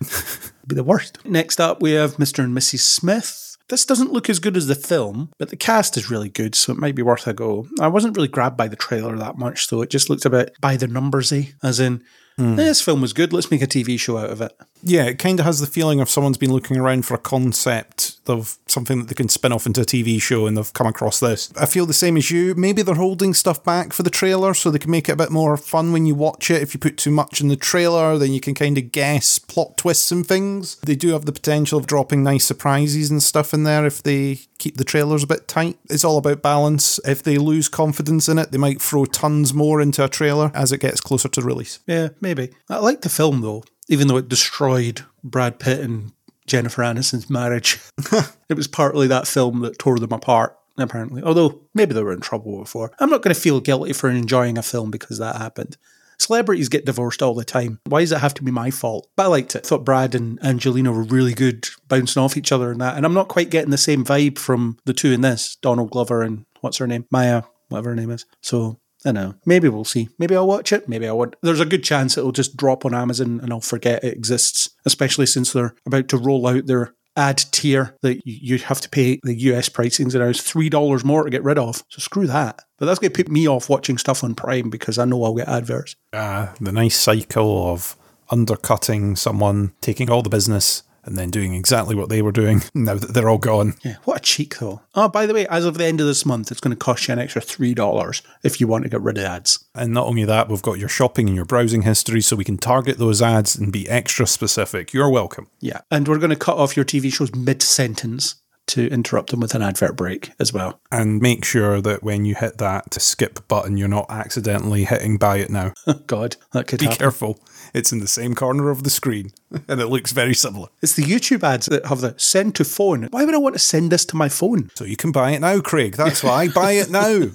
be 0.66 0.74
the 0.74 0.84
worst. 0.84 1.24
Next 1.24 1.60
up, 1.60 1.80
we 1.80 1.92
have 1.92 2.16
Mr. 2.16 2.42
and 2.42 2.56
Mrs. 2.56 2.80
Smith. 2.80 3.56
This 3.68 3.84
doesn't 3.84 4.12
look 4.12 4.30
as 4.30 4.38
good 4.38 4.56
as 4.56 4.66
the 4.66 4.74
film, 4.74 5.30
but 5.38 5.50
the 5.50 5.56
cast 5.56 5.96
is 5.96 6.10
really 6.10 6.30
good, 6.30 6.54
so 6.54 6.72
it 6.72 6.78
might 6.78 6.94
be 6.94 7.02
worth 7.02 7.26
a 7.26 7.34
go. 7.34 7.68
I 7.78 7.88
wasn't 7.88 8.16
really 8.16 8.28
grabbed 8.28 8.56
by 8.56 8.66
the 8.66 8.76
trailer 8.76 9.16
that 9.16 9.36
much, 9.36 9.68
though. 9.68 9.82
It 9.82 9.90
just 9.90 10.08
looked 10.08 10.24
a 10.24 10.30
bit 10.30 10.56
by 10.60 10.76
the 10.76 10.86
numbersy, 10.86 11.52
as 11.62 11.78
in, 11.78 12.02
mm. 12.38 12.56
this 12.56 12.80
film 12.80 13.02
was 13.02 13.12
good, 13.12 13.32
let's 13.32 13.50
make 13.50 13.60
a 13.60 13.66
TV 13.66 14.00
show 14.00 14.16
out 14.16 14.30
of 14.30 14.40
it. 14.40 14.58
Yeah, 14.82 15.04
it 15.04 15.18
kind 15.18 15.38
of 15.40 15.46
has 15.46 15.60
the 15.60 15.66
feeling 15.66 16.00
of 16.00 16.08
someone's 16.08 16.38
been 16.38 16.52
looking 16.52 16.76
around 16.76 17.04
for 17.04 17.14
a 17.14 17.18
concept 17.18 18.18
of 18.26 18.58
something 18.66 18.98
that 18.98 19.08
they 19.08 19.14
can 19.14 19.28
spin 19.28 19.52
off 19.52 19.66
into 19.66 19.80
a 19.80 19.84
TV 19.84 20.20
show 20.20 20.46
and 20.46 20.56
they've 20.56 20.72
come 20.72 20.86
across 20.86 21.20
this. 21.20 21.52
I 21.56 21.66
feel 21.66 21.86
the 21.86 21.92
same 21.92 22.16
as 22.16 22.30
you. 22.30 22.54
Maybe 22.54 22.82
they're 22.82 22.94
holding 22.94 23.34
stuff 23.34 23.64
back 23.64 23.92
for 23.92 24.02
the 24.02 24.10
trailer 24.10 24.54
so 24.54 24.70
they 24.70 24.78
can 24.78 24.90
make 24.90 25.08
it 25.08 25.12
a 25.12 25.16
bit 25.16 25.30
more 25.30 25.56
fun 25.56 25.92
when 25.92 26.06
you 26.06 26.14
watch 26.14 26.50
it. 26.50 26.62
If 26.62 26.74
you 26.74 26.80
put 26.80 26.96
too 26.96 27.10
much 27.10 27.40
in 27.40 27.48
the 27.48 27.56
trailer, 27.56 28.18
then 28.18 28.32
you 28.32 28.40
can 28.40 28.54
kind 28.54 28.78
of 28.78 28.92
guess 28.92 29.38
plot 29.38 29.76
twists 29.76 30.12
and 30.12 30.26
things. 30.26 30.76
They 30.76 30.96
do 30.96 31.12
have 31.12 31.24
the 31.24 31.32
potential 31.32 31.78
of 31.78 31.86
dropping 31.86 32.22
nice 32.22 32.44
surprises 32.44 33.10
and 33.10 33.22
stuff 33.22 33.54
in 33.54 33.64
there 33.64 33.86
if 33.86 34.02
they 34.02 34.40
keep 34.58 34.76
the 34.76 34.84
trailers 34.84 35.22
a 35.22 35.28
bit 35.28 35.48
tight. 35.48 35.78
It's 35.88 36.04
all 36.04 36.18
about 36.18 36.42
balance. 36.42 37.00
If 37.04 37.22
they 37.22 37.38
lose 37.38 37.68
confidence 37.68 38.28
in 38.28 38.38
it, 38.38 38.52
they 38.52 38.58
might 38.58 38.82
throw 38.82 39.04
tons 39.04 39.54
more 39.54 39.80
into 39.80 40.04
a 40.04 40.08
trailer 40.08 40.50
as 40.54 40.72
it 40.72 40.80
gets 40.80 41.00
closer 41.00 41.28
to 41.28 41.42
release. 41.42 41.80
Yeah, 41.86 42.08
maybe. 42.20 42.50
I 42.68 42.78
like 42.78 43.00
the 43.00 43.08
film 43.08 43.40
though 43.40 43.64
even 43.88 44.08
though 44.08 44.16
it 44.16 44.28
destroyed 44.28 45.02
Brad 45.24 45.58
Pitt 45.58 45.80
and 45.80 46.12
Jennifer 46.46 46.82
Aniston's 46.82 47.30
marriage. 47.30 47.78
it 48.48 48.56
was 48.56 48.66
partly 48.66 49.06
that 49.06 49.28
film 49.28 49.60
that 49.60 49.78
tore 49.78 49.98
them 49.98 50.12
apart, 50.12 50.58
apparently. 50.76 51.22
Although 51.22 51.60
maybe 51.74 51.94
they 51.94 52.02
were 52.02 52.12
in 52.12 52.20
trouble 52.20 52.58
before. 52.58 52.90
I'm 52.98 53.10
not 53.10 53.22
going 53.22 53.34
to 53.34 53.40
feel 53.40 53.60
guilty 53.60 53.92
for 53.92 54.08
enjoying 54.08 54.58
a 54.58 54.62
film 54.62 54.90
because 54.90 55.18
that 55.18 55.36
happened. 55.36 55.76
Celebrities 56.18 56.68
get 56.68 56.84
divorced 56.84 57.22
all 57.22 57.34
the 57.34 57.44
time. 57.44 57.78
Why 57.84 58.00
does 58.00 58.10
it 58.10 58.18
have 58.18 58.34
to 58.34 58.42
be 58.42 58.50
my 58.50 58.72
fault? 58.72 59.08
But 59.14 59.24
I 59.24 59.26
liked 59.26 59.54
it. 59.54 59.64
I 59.64 59.68
thought 59.68 59.84
Brad 59.84 60.16
and 60.16 60.42
Angelina 60.42 60.90
were 60.90 61.04
really 61.04 61.32
good 61.32 61.68
bouncing 61.86 62.20
off 62.20 62.36
each 62.36 62.50
other 62.50 62.72
and 62.72 62.80
that. 62.80 62.96
And 62.96 63.06
I'm 63.06 63.14
not 63.14 63.28
quite 63.28 63.50
getting 63.50 63.70
the 63.70 63.78
same 63.78 64.04
vibe 64.04 64.36
from 64.36 64.78
the 64.84 64.92
two 64.92 65.12
in 65.12 65.20
this 65.20 65.56
Donald 65.56 65.90
Glover 65.90 66.22
and 66.22 66.44
what's 66.60 66.78
her 66.78 66.88
name? 66.88 67.06
Maya, 67.12 67.42
whatever 67.68 67.90
her 67.90 67.96
name 67.96 68.10
is. 68.10 68.26
So 68.42 68.80
I 69.08 69.12
know. 69.12 69.36
Maybe 69.46 69.70
we'll 69.70 69.86
see. 69.86 70.10
Maybe 70.18 70.36
I'll 70.36 70.46
watch 70.46 70.70
it. 70.70 70.86
Maybe 70.86 71.08
I 71.08 71.12
won't. 71.12 71.34
There's 71.42 71.60
a 71.60 71.66
good 71.66 71.82
chance 71.82 72.18
it'll 72.18 72.30
just 72.30 72.58
drop 72.58 72.84
on 72.84 72.94
Amazon 72.94 73.40
and 73.42 73.50
I'll 73.50 73.62
forget 73.62 74.04
it 74.04 74.12
exists, 74.12 74.68
especially 74.84 75.24
since 75.24 75.50
they're 75.50 75.74
about 75.86 76.08
to 76.08 76.18
roll 76.18 76.46
out 76.46 76.66
their 76.66 76.94
ad 77.16 77.38
tier 77.50 77.96
that 78.02 78.20
you 78.26 78.58
have 78.58 78.82
to 78.82 78.90
pay 78.90 79.18
the 79.22 79.34
US 79.34 79.70
pricings 79.70 80.14
and 80.14 80.22
it's 80.22 80.52
$3 80.52 81.04
more 81.04 81.24
to 81.24 81.30
get 81.30 81.42
rid 81.42 81.56
of. 81.56 81.82
So 81.88 82.00
screw 82.00 82.26
that. 82.26 82.60
But 82.76 82.84
that's 82.84 82.98
going 82.98 83.10
to 83.10 83.24
put 83.24 83.32
me 83.32 83.48
off 83.48 83.70
watching 83.70 83.96
stuff 83.96 84.22
on 84.22 84.34
Prime 84.34 84.68
because 84.68 84.98
I 84.98 85.06
know 85.06 85.24
I'll 85.24 85.34
get 85.34 85.48
adverts. 85.48 85.96
Ah, 86.12 86.50
uh, 86.50 86.54
the 86.60 86.70
nice 86.70 86.96
cycle 86.96 87.72
of 87.72 87.96
undercutting 88.30 89.16
someone, 89.16 89.72
taking 89.80 90.10
all 90.10 90.20
the 90.20 90.28
business, 90.28 90.82
and 91.08 91.18
then 91.18 91.30
doing 91.30 91.54
exactly 91.54 91.94
what 91.94 92.08
they 92.08 92.22
were 92.22 92.32
doing 92.32 92.62
now 92.74 92.94
that 92.94 93.14
they're 93.14 93.28
all 93.28 93.38
gone. 93.38 93.74
Yeah, 93.84 93.96
what 94.04 94.18
a 94.18 94.20
cheek 94.20 94.58
though. 94.58 94.82
Oh, 94.94 95.08
by 95.08 95.26
the 95.26 95.34
way, 95.34 95.46
as 95.48 95.64
of 95.64 95.78
the 95.78 95.84
end 95.84 96.00
of 96.00 96.06
this 96.06 96.24
month, 96.26 96.50
it's 96.50 96.60
going 96.60 96.76
to 96.76 96.76
cost 96.76 97.08
you 97.08 97.12
an 97.12 97.18
extra 97.18 97.42
$3 97.42 98.22
if 98.42 98.60
you 98.60 98.66
want 98.66 98.84
to 98.84 98.90
get 98.90 99.00
rid 99.00 99.18
of 99.18 99.24
ads. 99.24 99.64
And 99.74 99.92
not 99.92 100.06
only 100.06 100.24
that, 100.24 100.48
we've 100.48 100.62
got 100.62 100.78
your 100.78 100.88
shopping 100.88 101.26
and 101.26 101.36
your 101.36 101.44
browsing 101.44 101.82
history 101.82 102.20
so 102.20 102.36
we 102.36 102.44
can 102.44 102.58
target 102.58 102.98
those 102.98 103.22
ads 103.22 103.56
and 103.56 103.72
be 103.72 103.88
extra 103.88 104.26
specific. 104.26 104.92
You're 104.92 105.10
welcome. 105.10 105.48
Yeah, 105.60 105.80
and 105.90 106.06
we're 106.06 106.18
going 106.18 106.30
to 106.30 106.36
cut 106.36 106.56
off 106.58 106.76
your 106.76 106.84
TV 106.84 107.12
shows 107.12 107.34
mid 107.34 107.62
sentence 107.62 108.36
to 108.68 108.86
interrupt 108.90 109.30
them 109.30 109.40
with 109.40 109.54
an 109.54 109.62
advert 109.62 109.96
break 109.96 110.32
as 110.38 110.52
well. 110.52 110.78
And 110.92 111.22
make 111.22 111.44
sure 111.44 111.80
that 111.80 112.02
when 112.02 112.26
you 112.26 112.34
hit 112.34 112.58
that 112.58 112.92
skip 113.00 113.48
button, 113.48 113.78
you're 113.78 113.88
not 113.88 114.06
accidentally 114.10 114.84
hitting 114.84 115.16
buy 115.16 115.38
it 115.38 115.48
now. 115.50 115.72
God, 116.06 116.36
that 116.52 116.66
could 116.66 116.78
Be 116.78 116.84
happen. 116.84 116.98
careful. 116.98 117.40
It's 117.74 117.92
in 117.92 118.00
the 118.00 118.08
same 118.08 118.34
corner 118.34 118.70
of 118.70 118.82
the 118.82 118.90
screen 118.90 119.32
and 119.68 119.80
it 119.80 119.86
looks 119.86 120.12
very 120.12 120.34
similar. 120.34 120.68
It's 120.82 120.94
the 120.94 121.02
YouTube 121.02 121.42
ads 121.42 121.66
that 121.66 121.86
have 121.86 122.00
the 122.00 122.14
send 122.16 122.54
to 122.56 122.64
phone. 122.64 123.08
Why 123.10 123.24
would 123.24 123.34
I 123.34 123.38
want 123.38 123.54
to 123.54 123.60
send 123.60 123.92
this 123.92 124.04
to 124.06 124.16
my 124.16 124.28
phone? 124.28 124.70
So 124.74 124.84
you 124.84 124.96
can 124.96 125.12
buy 125.12 125.32
it 125.32 125.40
now, 125.40 125.60
Craig. 125.60 125.96
That's 125.96 126.22
why. 126.22 126.48
buy 126.54 126.72
it 126.72 126.90
now. 126.90 127.30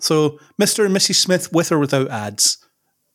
so, 0.00 0.38
Mr. 0.60 0.84
and 0.84 0.94
Mrs. 0.94 1.16
Smith 1.16 1.52
with 1.52 1.72
or 1.72 1.78
without 1.78 2.08
ads. 2.08 2.58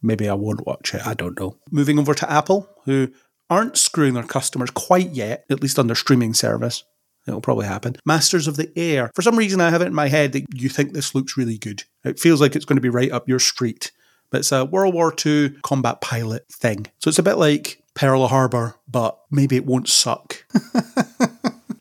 Maybe 0.02 0.28
I 0.28 0.34
won't 0.34 0.66
watch 0.66 0.94
it. 0.94 1.06
I 1.06 1.14
don't 1.14 1.40
know. 1.40 1.58
Moving 1.72 1.98
over 1.98 2.14
to 2.14 2.30
Apple, 2.30 2.70
who 2.86 3.10
aren't 3.50 3.78
screwing 3.78 4.16
their 4.16 4.24
customers 4.24 4.70
quite 4.72 5.12
yet, 5.12 5.46
at 5.50 5.62
least 5.62 5.80
on 5.80 5.88
their 5.88 5.96
streaming 5.96 6.34
service. 6.34 6.84
It'll 7.26 7.40
probably 7.40 7.68
happen. 7.68 7.96
Masters 8.06 8.48
of 8.48 8.58
the 8.58 8.70
Air. 8.78 9.10
For 9.16 9.22
some 9.22 9.38
reason, 9.38 9.62
I 9.62 9.70
have 9.70 9.82
it 9.82 9.88
in 9.88 9.94
my 9.94 10.10
head 10.10 10.34
that 10.34 10.46
you 10.54 10.68
think 10.68 10.92
this 10.92 11.16
looks 11.16 11.38
really 11.38 11.58
good. 11.58 11.84
It 12.04 12.20
feels 12.20 12.42
like 12.42 12.56
it's 12.56 12.66
going 12.66 12.76
to 12.76 12.82
be 12.82 12.90
right 12.90 13.12
up 13.12 13.30
your 13.30 13.40
street 13.40 13.92
it's 14.40 14.52
a 14.52 14.66
World 14.66 14.94
War 14.94 15.14
II 15.26 15.52
combat 15.62 16.02
pilot 16.02 16.48
thing. 16.50 16.88
So 17.00 17.10
it's 17.10 17.20
a 17.20 17.24
bit 17.24 17.38
like 17.38 17.84
Pearl 17.94 18.28
Harbor, 18.28 18.76
but 18.88 19.20
maybe 19.30 19.56
it 19.56 19.66
won't 19.66 19.88
suck. 19.88 20.46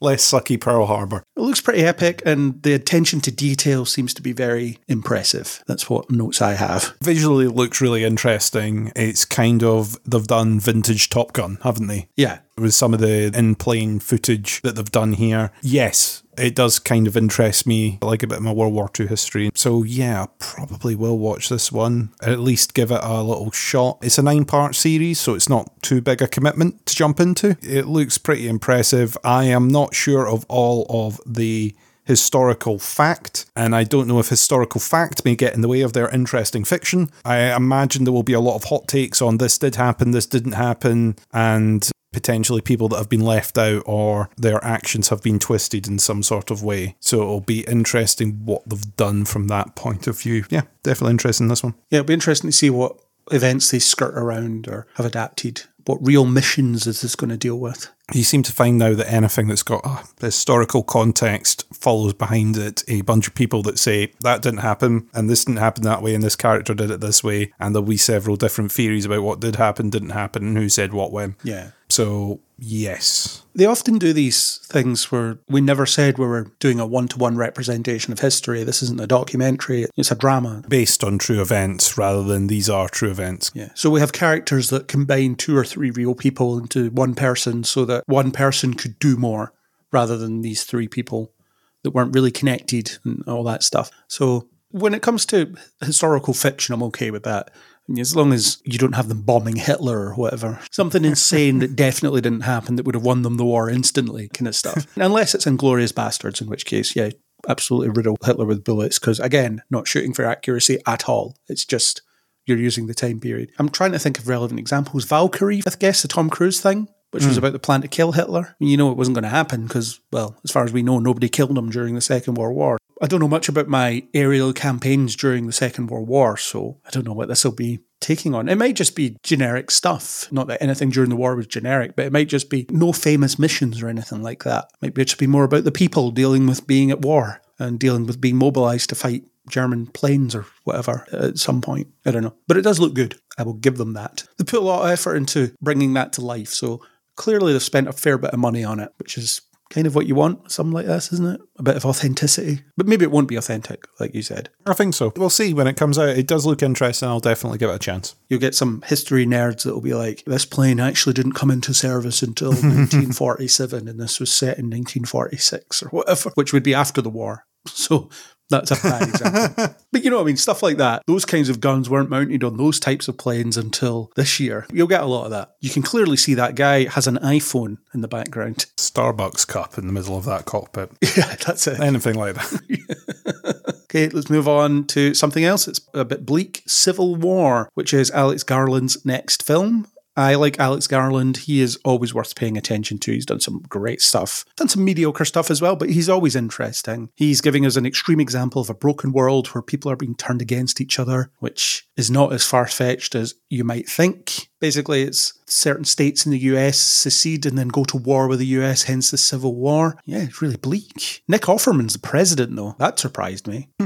Less 0.01 0.29
sucky 0.29 0.61
Pearl 0.61 0.87
Harbor. 0.87 1.23
It 1.37 1.41
looks 1.41 1.61
pretty 1.61 1.85
epic, 1.85 2.23
and 2.27 2.61
the 2.65 2.73
attention 2.73 3.21
to 3.21 3.31
detail 3.31 3.85
seems 3.85 4.13
to 4.15 4.23
be 4.23 4.33
very 4.33 4.79
impressive. 4.89 5.63
That's 5.69 5.89
what 5.89 6.11
notes 6.11 6.43
I 6.43 6.55
have. 6.55 6.97
Visually, 7.01 7.47
it 7.47 7.55
looks 7.55 7.81
really 7.81 8.03
interesting. 8.03 8.91
It's 8.97 9.25
kind 9.25 9.63
of, 9.63 9.97
they've 10.05 10.27
done 10.27 10.59
vintage 10.59 11.09
Top 11.09 11.33
Gun, 11.33 11.59
haven't 11.63 11.87
they? 11.87 12.09
Yeah, 12.17 12.41
with 12.59 12.75
some 12.75 12.93
of 12.93 12.99
the 12.99 13.31
in 13.33 13.55
plane 13.55 14.01
footage 14.01 14.61
that 14.63 14.75
they've 14.75 14.91
done 14.91 15.13
here. 15.13 15.53
Yes, 15.63 16.22
it 16.43 16.55
does 16.57 16.79
kind 16.79 17.07
of 17.07 17.17
interest 17.17 17.67
me. 17.67 17.99
I 18.03 18.07
like 18.07 18.23
a 18.23 18.27
bit 18.27 18.39
of 18.39 18.45
my 18.45 18.53
World 18.53 18.75
War 18.75 18.91
II 18.99 19.07
history. 19.07 19.51
So, 19.55 19.85
yeah, 19.85 20.25
I 20.25 20.29
probably 20.39 20.95
will 20.95 21.19
watch 21.19 21.49
this 21.49 21.71
one, 21.71 22.11
at 22.21 22.41
least 22.41 22.75
give 22.75 22.91
it 22.91 23.01
a 23.03 23.23
little 23.23 23.53
shot. 23.53 23.99
It's 24.03 24.19
a 24.19 24.23
nine 24.23 24.45
part 24.45 24.75
series, 24.75 25.21
so 25.21 25.35
it's 25.35 25.49
not 25.49 25.71
too 25.83 26.01
big 26.01 26.21
a 26.21 26.27
commitment 26.27 26.85
to 26.87 26.95
jump 26.95 27.21
into. 27.21 27.57
It 27.63 27.87
looks 27.87 28.19
pretty 28.19 28.49
impressive. 28.49 29.17
I 29.23 29.45
am 29.45 29.69
not 29.69 29.95
sure 29.95 30.29
of 30.29 30.45
all 30.49 30.87
of 30.89 31.21
the 31.25 31.75
historical 32.05 32.81
fact, 32.81 33.47
and 33.55 33.77
I 33.77 33.85
don't 33.85 34.09
know 34.09 34.19
if 34.19 34.29
historical 34.29 34.81
fact 34.81 35.25
may 35.25 35.37
get 35.37 35.55
in 35.55 35.61
the 35.61 35.69
way 35.69 35.83
of 35.83 35.93
their 35.93 36.09
interesting 36.09 36.65
fiction. 36.65 37.11
I 37.25 37.55
imagine 37.55 38.03
there 38.03 38.13
will 38.13 38.25
be 38.25 38.33
a 38.33 38.41
lot 38.41 38.57
of 38.57 38.65
hot 38.65 38.89
takes 38.89 39.23
on 39.23 39.39
this 39.39 39.59
did 39.59 39.77
happen, 39.77 40.11
this 40.11 40.27
didn't 40.27 40.53
happen, 40.53 41.17
and 41.33 41.89
potentially 42.13 42.61
people 42.61 42.89
that 42.89 42.99
have 42.99 43.09
been 43.09 43.21
left 43.25 43.59
out 43.59 43.83
or 43.87 44.31
their 44.37 44.63
actions 44.65 45.09
have 45.09 45.23
been 45.23 45.39
twisted 45.39 45.87
in 45.87 45.99
some 45.99 46.23
sort 46.23 46.51
of 46.51 46.63
way. 46.63 46.97
So 47.01 47.23
it'll 47.23 47.41
be 47.41 47.63
interesting 47.63 48.45
what 48.45 48.69
they've 48.69 48.97
done 48.97 49.25
from 49.25 49.49
that 49.49 49.75
point 49.75 50.07
of 50.07 50.21
view. 50.21 50.45
Yeah, 50.51 50.63
definitely 50.83 51.13
interesting 51.13 51.49
this 51.49 51.63
one. 51.63 51.75
Yeah, 51.91 51.99
it'll 51.99 52.09
be 52.09 52.15
interesting 52.15 52.51
to 52.51 52.57
see 52.57 52.71
what 52.71 52.99
events 53.31 53.71
they 53.71 53.79
skirt 53.79 54.15
around 54.17 54.69
or 54.69 54.87
have 54.95 55.07
adapted. 55.07 55.63
What 55.85 55.99
real 56.01 56.25
missions 56.25 56.87
is 56.87 57.01
this 57.01 57.17
going 57.17 57.31
to 57.31 57.37
deal 57.37 57.59
with? 57.59 57.91
You 58.13 58.23
seem 58.23 58.45
to 58.45 58.53
find 58.53 58.79
now 58.79 58.95
that 58.95 59.13
anything 59.13 59.49
that's 59.49 59.65
got 59.65 59.85
a 59.85 60.05
historical 60.25 60.85
context 60.85 61.65
follows 61.75 62.13
behind 62.13 62.57
it 62.57 62.85
a 62.87 63.01
bunch 63.01 63.27
of 63.27 63.35
people 63.35 63.63
that 63.63 63.81
say 63.81 64.13
that 64.21 64.43
didn't 64.43 64.61
happen 64.61 65.09
and 65.13 65.29
this 65.29 65.45
didn't 65.45 65.59
happen 65.59 65.83
that 65.85 66.03
way 66.03 66.15
and 66.15 66.23
this 66.23 66.37
character 66.37 66.75
did 66.75 66.91
it 66.91 67.01
this 67.01 67.25
way 67.25 67.53
and 67.59 67.75
there'll 67.75 67.89
be 67.89 67.97
several 67.97 68.37
different 68.37 68.71
theories 68.71 69.07
about 69.07 69.23
what 69.23 69.41
did 69.41 69.57
happen, 69.57 69.91
didn't 69.91 70.11
happen, 70.11 70.47
and 70.47 70.57
who 70.57 70.69
said 70.69 70.93
what 70.93 71.11
when. 71.11 71.35
Yeah. 71.43 71.71
So 71.93 72.41
yes. 72.59 73.43
They 73.55 73.67
often 73.67 73.99
do 73.99 74.15
these 74.15 74.59
things 74.65 75.13
where 75.13 75.39
we 75.49 75.61
never 75.61 75.85
said 75.85 76.17
we 76.17 76.27
were 76.27 76.51
doing 76.59 76.81
a 76.81 76.87
one 76.87 77.07
to 77.09 77.19
one 77.19 77.37
representation 77.37 78.15
of 78.15 78.21
history. 78.21 78.65
This 78.65 78.83
isn't 78.83 79.01
a 79.01 79.07
documentary, 79.07 79.87
it's 79.95 80.11
a 80.11 80.15
drama. 80.15 80.63
Based 80.67 81.05
on 81.05 81.19
true 81.19 81.43
events 81.43 81.99
rather 81.99 82.23
than 82.23 82.47
these 82.47 82.71
are 82.71 82.89
true 82.89 83.11
events. 83.11 83.51
Yeah. 83.55 83.69
So 83.75 83.91
we 83.91 84.01
have 84.01 84.13
characters 84.13 84.71
that 84.71 84.89
combine 84.89 85.35
two 85.35 85.55
or 85.55 85.67
three 85.67 85.91
real 85.91 86.15
people 86.15 86.59
into 86.59 86.89
one 86.91 87.15
person 87.15 87.63
so 87.63 87.85
that 87.85 88.05
one 88.07 88.31
person 88.31 88.73
could 88.73 88.99
do 88.99 89.19
more 89.19 89.53
rather 89.93 90.17
than 90.17 90.41
these 90.41 90.65
three 90.65 90.89
people 90.89 91.35
that 91.83 91.91
weren't 91.91 92.15
really 92.15 92.31
connected 92.31 92.99
and 93.05 93.23
all 93.27 93.45
that 93.45 93.63
stuff. 93.63 93.91
So 94.09 94.49
when 94.73 94.95
it 94.95 95.03
comes 95.03 95.25
to 95.27 95.55
historical 95.81 96.35
fiction, 96.35 96.75
I'm 96.75 96.83
okay 96.85 97.11
with 97.11 97.23
that. 97.25 97.51
As 97.99 98.15
long 98.15 98.33
as 98.33 98.63
you 98.65 98.79
don't 98.79 98.95
have 98.95 99.09
them 99.09 99.23
bombing 99.23 99.57
Hitler 99.57 99.99
or 99.99 100.15
whatever. 100.15 100.61
Something 100.71 101.05
insane 101.05 101.59
that 101.59 101.75
definitely 101.77 102.21
didn't 102.21 102.43
happen 102.43 102.77
that 102.77 102.87
would 102.87 102.95
have 102.95 103.05
won 103.05 103.23
them 103.23 103.37
the 103.37 103.45
war 103.45 103.69
instantly, 103.69 104.29
kind 104.29 104.49
of 104.49 104.55
stuff. 104.55 104.87
Unless 104.97 105.35
it's 105.35 105.47
Inglourious 105.47 105.93
Basterds, 105.93 106.41
in 106.41 106.49
which 106.49 106.65
case, 106.65 106.95
yeah, 106.95 107.11
absolutely 107.49 107.89
riddle 107.89 108.17
Hitler 108.25 108.47
with 108.47 108.65
bullets. 108.65 108.99
Because 108.99 109.19
again, 109.19 109.63
not 109.69 109.89
shooting 109.89 110.15
for 110.15 110.25
accuracy 110.25 110.79
at 110.87 111.09
all. 111.09 111.37
It's 111.49 111.65
just 111.65 112.03
you're 112.47 112.59
using 112.59 112.87
the 112.87 112.95
time 112.95 113.21
period. 113.21 113.51
I'm 113.59 113.69
trying 113.69 113.93
to 113.93 113.99
think 113.99 114.19
of 114.19 114.29
relevant 114.29 114.61
examples. 114.61 115.05
Valkyrie, 115.05 115.63
I 115.67 115.71
guess, 115.79 116.03
the 116.03 116.09
Tom 116.09 116.31
Cruise 116.31 116.61
thing 116.61 116.89
which 117.13 117.25
was 117.25 117.37
hmm. 117.37 117.39
about 117.39 117.53
the 117.53 117.59
plan 117.59 117.83
to 117.83 117.89
kill 117.89 118.13
Hitler. 118.13 118.57
You 118.59 118.77
know 118.77 118.91
it 118.91 118.97
wasn't 118.97 119.15
going 119.15 119.23
to 119.23 119.29
happen 119.29 119.67
because, 119.67 120.01
well, 120.11 120.37
as 120.45 120.51
far 120.51 120.65
as 120.65 120.73
we 120.73 120.83
know, 120.83 120.99
nobody 120.99 121.29
killed 121.29 121.57
him 121.57 121.71
during 121.71 121.95
the 121.95 122.01
Second 122.01 122.35
World 122.35 122.57
War. 122.57 122.79
I 123.01 123.07
don't 123.07 123.21
know 123.21 123.29
much 123.29 123.49
about 123.49 123.69
my 123.69 124.05
aerial 124.15 124.53
campaigns 124.53 125.17
during 125.17 125.47
the 125.47 125.53
Second 125.53 125.89
World 125.89 126.09
War, 126.09 126.37
so 126.37 126.79
I 126.87 126.91
don't 126.91 127.07
know 127.07 127.13
what 127.13 127.29
this 127.29 127.45
will 127.45 127.53
be 127.53 127.81
taking 128.01 128.35
on. 128.35 128.49
It 128.49 128.59
might 128.59 128.77
just 128.77 128.95
be 128.95 129.17
generic 129.23 129.71
stuff. 129.71 130.31
Not 130.31 130.49
that 130.49 130.63
anything 130.63 130.91
during 130.91 131.11
the 131.11 131.17
war 131.17 131.37
was 131.37 131.47
generic, 131.47 131.97
but 131.97 132.07
it 132.07 132.13
might 132.13 132.29
just 132.29 132.51
be 132.51 132.67
no 132.71 132.93
famous 132.93 133.39
missions 133.39 133.83
or 133.83 133.89
anything 133.89 134.23
like 134.23 134.45
that. 134.45 134.71
Maybe 134.81 134.93
it 134.93 134.99
might 134.99 135.07
just 135.09 135.21
be 135.21 135.27
more 135.27 135.45
about 135.45 135.65
the 135.65 135.73
people 135.73 136.11
dealing 136.11 136.47
with 136.47 136.67
being 136.67 136.91
at 136.91 137.03
war 137.03 137.41
and 137.59 137.79
dealing 137.79 138.07
with 138.07 138.21
being 138.21 138.37
mobilized 138.37 138.89
to 138.91 138.95
fight 138.95 139.25
German 139.49 139.87
planes 139.87 140.35
or 140.35 140.47
whatever 140.65 141.07
at 141.13 141.39
some 141.39 141.61
point. 141.61 141.89
I 142.07 142.11
don't 142.11 142.23
know. 142.23 142.35
But 142.47 142.57
it 142.57 142.63
does 142.63 142.79
look 142.79 142.95
good. 142.95 143.19
I 143.39 143.43
will 143.43 143.55
give 143.55 143.79
them 143.79 143.95
that. 143.95 144.25
They 144.39 144.45
put 144.45 144.61
a 144.61 144.65
lot 144.65 144.85
of 144.85 144.91
effort 144.91 145.17
into 145.17 145.55
bringing 145.61 145.95
that 145.95 146.13
to 146.15 146.21
life. 146.21 146.51
So 146.51 146.83
clearly 147.17 147.53
they've 147.53 147.63
spent 147.63 147.89
a 147.89 147.93
fair 147.93 148.19
bit 148.19 148.33
of 148.33 148.39
money 148.39 148.65
on 148.65 148.81
it, 148.81 148.93
which 148.99 149.19
is 149.19 149.43
kind 149.73 149.87
of 149.87 149.95
what 149.95 150.07
you 150.07 150.15
want, 150.15 150.53
something 150.53 150.73
like 150.73 150.87
this, 150.87 151.13
isn't 151.13 151.35
it? 151.35 151.41
A 151.59 151.63
bit 151.63 151.77
of 151.77 151.87
authenticity. 151.87 152.63
But 152.77 152.87
maybe 152.87 153.05
it 153.05 153.11
won't 153.11 153.29
be 153.29 153.37
authentic, 153.37 153.85
like 153.99 154.15
you 154.15 154.21
said. 154.21 154.51
I 154.67 154.75
think 154.75 154.93
so. 154.95 155.13
We'll 155.17 155.31
see 155.31 155.55
when 155.55 155.67
it 155.67 155.79
comes 155.79 155.99
out. 155.99 156.11
It 156.11 156.27
does 156.27 156.45
look 156.45 156.63
interesting. 156.63 157.09
I'll 157.09 157.21
definitely 157.21 157.59
give 157.59 157.71
it 157.71 157.77
a 157.77 157.79
chance. 157.79 158.15
You'll 158.29 158.39
get 158.39 158.55
some 158.55 158.83
history 158.87 159.25
nerds 159.25 159.63
that 159.65 159.73
will 159.73 159.81
be 159.81 159.95
like, 159.95 160.25
this 160.27 160.45
plane 160.45 160.79
actually 160.79 161.15
didn't 161.15 161.33
come 161.33 161.51
into 161.51 161.73
service 161.73 162.23
until 162.23 162.51
1947 162.51 163.89
and 163.89 163.99
this 163.99 164.21
was 164.21 164.31
set 164.31 164.59
in 164.59 164.67
1946 164.67 165.83
or 165.83 165.89
whatever, 165.89 166.31
which 166.35 166.53
would 166.53 166.63
be 166.63 166.75
after 166.75 167.01
the 167.01 167.11
war. 167.11 167.47
So 167.69 168.11
that's 168.51 168.71
a 168.71 168.77
bad 168.77 169.09
example. 169.09 169.75
but 169.93 170.05
you 170.05 170.11
know 170.11 170.17
what 170.17 170.23
I 170.23 170.27
mean? 170.27 170.37
Stuff 170.37 170.63
like 170.63 170.77
that. 170.77 171.03
Those 171.07 171.25
kinds 171.25 171.49
of 171.49 171.61
guns 171.61 171.89
weren't 171.89 172.11
mounted 172.11 172.45
on 172.45 172.57
those 172.57 172.79
types 172.79 173.09
of 173.09 173.17
planes 173.17 173.57
until 173.57 174.11
this 174.17 174.39
year. 174.39 174.67
You'll 174.73 174.87
get 174.87 175.03
a 175.03 175.07
lot 175.07 175.25
of 175.25 175.31
that. 175.31 175.55
You 175.61 175.71
can 175.71 175.83
clearly 175.83 176.17
see 176.17 176.35
that 176.35 176.55
guy 176.55 176.85
has 176.85 177.07
an 177.07 177.17
iPhone 177.19 177.79
in 177.95 178.03
the 178.03 178.09
background. 178.09 178.67
Starbucks 178.77 179.47
cup 179.47 179.79
in 179.79 179.87
the 179.87 179.93
middle 179.93 180.17
of 180.17 180.25
that 180.27 180.45
cockpit. 180.45 180.91
Yeah, 181.15 181.37
that's 181.45 181.67
it. 181.67 181.79
Anything 181.79 182.15
like 182.15 182.37
that. 182.37 183.83
okay, 183.85 184.09
let's 184.09 184.31
move 184.31 184.49
on 184.49 184.87
to 184.89 185.13
something 185.13 185.45
else. 185.45 185.69
It's 185.69 185.81
a 185.93 186.07
bit 186.07 186.25
bleak 186.25 186.63
Civil 186.67 187.17
War, 187.17 187.69
which 187.75 187.93
is 187.93 188.11
Alex 188.13 188.43
Garland's 188.43 189.05
next 189.05 189.43
film. 189.43 189.87
I 190.17 190.35
like 190.35 190.61
Alex 190.61 190.87
Garland. 190.87 191.39
He 191.39 191.61
is 191.61 191.79
always 191.85 192.13
worth 192.13 192.35
paying 192.35 192.57
attention 192.57 192.99
to. 192.99 193.13
He's 193.13 193.27
done 193.27 193.41
some 193.41 193.63
great 193.69 194.03
stuff, 194.03 194.45
done 194.57 194.69
some 194.69 194.85
mediocre 194.85 195.25
stuff 195.25 195.51
as 195.51 195.63
well, 195.63 195.77
but 195.77 195.91
he's 195.91 196.09
always 196.09 196.37
interesting. 196.37 197.11
He's 197.15 197.41
giving 197.41 197.65
us 197.65 197.77
an 197.77 197.87
extreme 197.87 198.21
example 198.21 198.61
of 198.61 198.69
a 198.69 198.75
broken 198.75 199.13
world 199.13 199.49
where 199.49 199.63
people 199.63 199.91
are 199.91 199.97
being 199.97 200.15
turned 200.15 200.43
against 200.43 200.81
each 200.81 200.99
other, 200.99 201.31
which 201.39 201.87
is 201.97 202.11
not 202.11 202.33
as 202.33 202.47
far 202.47 202.67
fetched 202.67 203.15
as 203.15 203.35
you 203.49 203.65
might 203.65 203.89
think. 203.89 204.49
Basically, 204.61 205.03
it's 205.03 205.33
certain 205.47 205.85
states 205.85 206.27
in 206.27 206.33
the 206.33 206.39
US 206.39 206.79
secede 206.79 207.47
and 207.47 207.57
then 207.57 207.69
go 207.69 207.85
to 207.85 207.97
war 207.97 208.29
with 208.29 208.39
the 208.39 208.47
US, 208.47 208.85
hence 208.85 209.11
the 209.11 209.19
Civil 209.19 209.55
War. 209.55 209.99
Yeah, 210.05 210.23
it's 210.23 210.43
really 210.43 210.57
bleak. 210.57 211.23
Nick 211.27 211.43
Offerman's 211.43 211.95
the 211.95 211.99
president, 211.99 212.55
though. 212.55 212.77
That 212.79 212.99
surprised 212.99 213.47
me. 213.47 213.71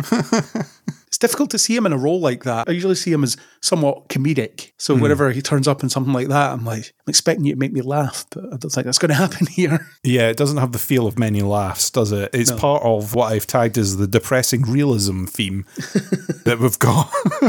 it's 1.07 1.19
difficult 1.19 1.51
to 1.51 1.59
see 1.59 1.77
him 1.77 1.87
in 1.87 1.93
a 1.93 1.99
role 1.99 2.21
like 2.21 2.45
that. 2.45 2.69
I 2.69 2.73
usually 2.73 2.95
see 2.95 3.13
him 3.13 3.23
as 3.25 3.37
somewhat 3.61 4.09
comedic. 4.09 4.73
So 4.79 4.95
Hmm. 4.95 5.01
whenever 5.03 5.31
he 5.31 5.41
turns 5.43 5.67
up 5.69 5.83
in 5.83 5.89
something 5.89 6.13
like 6.13 6.29
that, 6.29 6.53
I'm 6.53 6.65
like, 6.65 6.93
I'm 7.07 7.11
expecting 7.11 7.45
you 7.47 7.53
to 7.55 7.59
make 7.59 7.73
me 7.73 7.81
laugh, 7.81 8.25
but 8.31 8.45
I 8.47 8.57
don't 8.57 8.71
think 8.71 8.85
that's 8.87 8.99
going 8.99 9.09
to 9.15 9.15
happen 9.15 9.47
here. 9.47 9.87
Yeah, 10.03 10.29
it 10.29 10.37
doesn't 10.37 10.59
have 10.59 10.73
the 10.73 10.79
feel 10.79 11.07
of 11.07 11.19
many 11.19 11.41
laughs, 11.43 11.91
does 11.91 12.13
it? 12.13 12.31
It's 12.33 12.51
No. 12.51 12.57
part 12.59 12.83
of 12.83 13.15
what 13.15 13.33
I've 13.33 13.47
tagged 13.47 13.79
as 13.79 13.97
the 13.97 14.07
depressing 14.07 14.63
realism 14.63 15.25
theme 15.27 15.65
that 16.45 16.59
we've 16.61 16.79
got. 16.79 17.11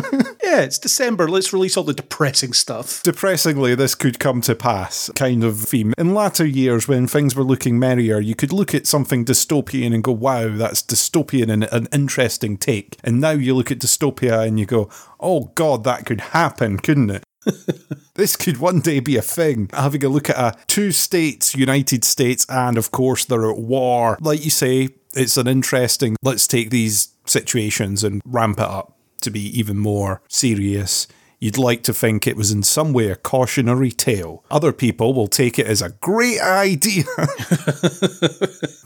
yeah, 0.43 0.61
it's 0.61 0.77
December. 0.79 1.27
Let's 1.27 1.51
release 1.53 1.77
all 1.77 1.83
the 1.83 1.93
depressing 1.93 2.53
stuff. 2.53 3.01
Depressingly, 3.03 3.75
this 3.75 3.95
could 3.95 4.19
come 4.19 4.41
to 4.41 4.55
pass 4.55 5.09
kind 5.15 5.43
of 5.43 5.59
theme. 5.59 5.93
In 5.97 6.13
latter 6.13 6.45
years, 6.45 6.87
when 6.87 7.07
things 7.07 7.35
were 7.35 7.43
looking 7.43 7.77
merrier, 7.79 8.19
you 8.19 8.35
could 8.35 8.53
look 8.53 8.73
at 8.73 8.87
something 8.87 9.25
dystopian 9.25 9.93
and 9.93 10.03
go, 10.03 10.11
wow, 10.11 10.55
that's 10.55 10.81
dystopian 10.81 11.51
and 11.51 11.63
an 11.71 11.87
interesting 11.91 12.57
take. 12.57 12.97
And 13.03 13.19
now 13.21 13.31
you 13.31 13.46
look 13.55 13.71
at 13.71 13.79
dystopia 13.79 14.45
and 14.47 14.59
you 14.59 14.65
go, 14.65 14.89
oh 15.19 15.51
God, 15.55 15.83
that 15.83 16.05
could 16.05 16.21
happen, 16.21 16.77
couldn't 16.77 17.09
it? 17.09 17.23
this 18.15 18.35
could 18.35 18.57
one 18.57 18.79
day 18.79 18.99
be 18.99 19.17
a 19.17 19.21
thing. 19.21 19.69
Having 19.73 20.05
a 20.05 20.09
look 20.09 20.29
at 20.29 20.37
a 20.37 20.57
two 20.67 20.91
states, 20.91 21.55
United 21.55 22.03
States, 22.03 22.45
and 22.49 22.77
of 22.77 22.91
course 22.91 23.25
they're 23.25 23.49
at 23.49 23.57
war. 23.57 24.17
Like 24.21 24.43
you 24.43 24.51
say, 24.51 24.89
it's 25.15 25.37
an 25.37 25.47
interesting, 25.47 26.15
let's 26.21 26.47
take 26.47 26.69
these 26.69 27.09
situations 27.25 28.03
and 28.03 28.21
ramp 28.25 28.59
it 28.59 28.65
up 28.65 28.97
to 29.21 29.31
be 29.31 29.41
even 29.57 29.77
more 29.77 30.21
serious. 30.27 31.07
You'd 31.39 31.57
like 31.57 31.83
to 31.83 31.93
think 31.93 32.25
it 32.25 32.35
was 32.35 32.51
in 32.51 32.63
some 32.63 32.93
way 32.93 33.09
a 33.09 33.15
cautionary 33.15 33.91
tale. 33.91 34.43
Other 34.49 34.73
people 34.73 35.13
will 35.13 35.27
take 35.27 35.59
it 35.59 35.67
as 35.67 35.81
a 35.81 35.89
great 35.89 36.41
idea. 36.41 37.03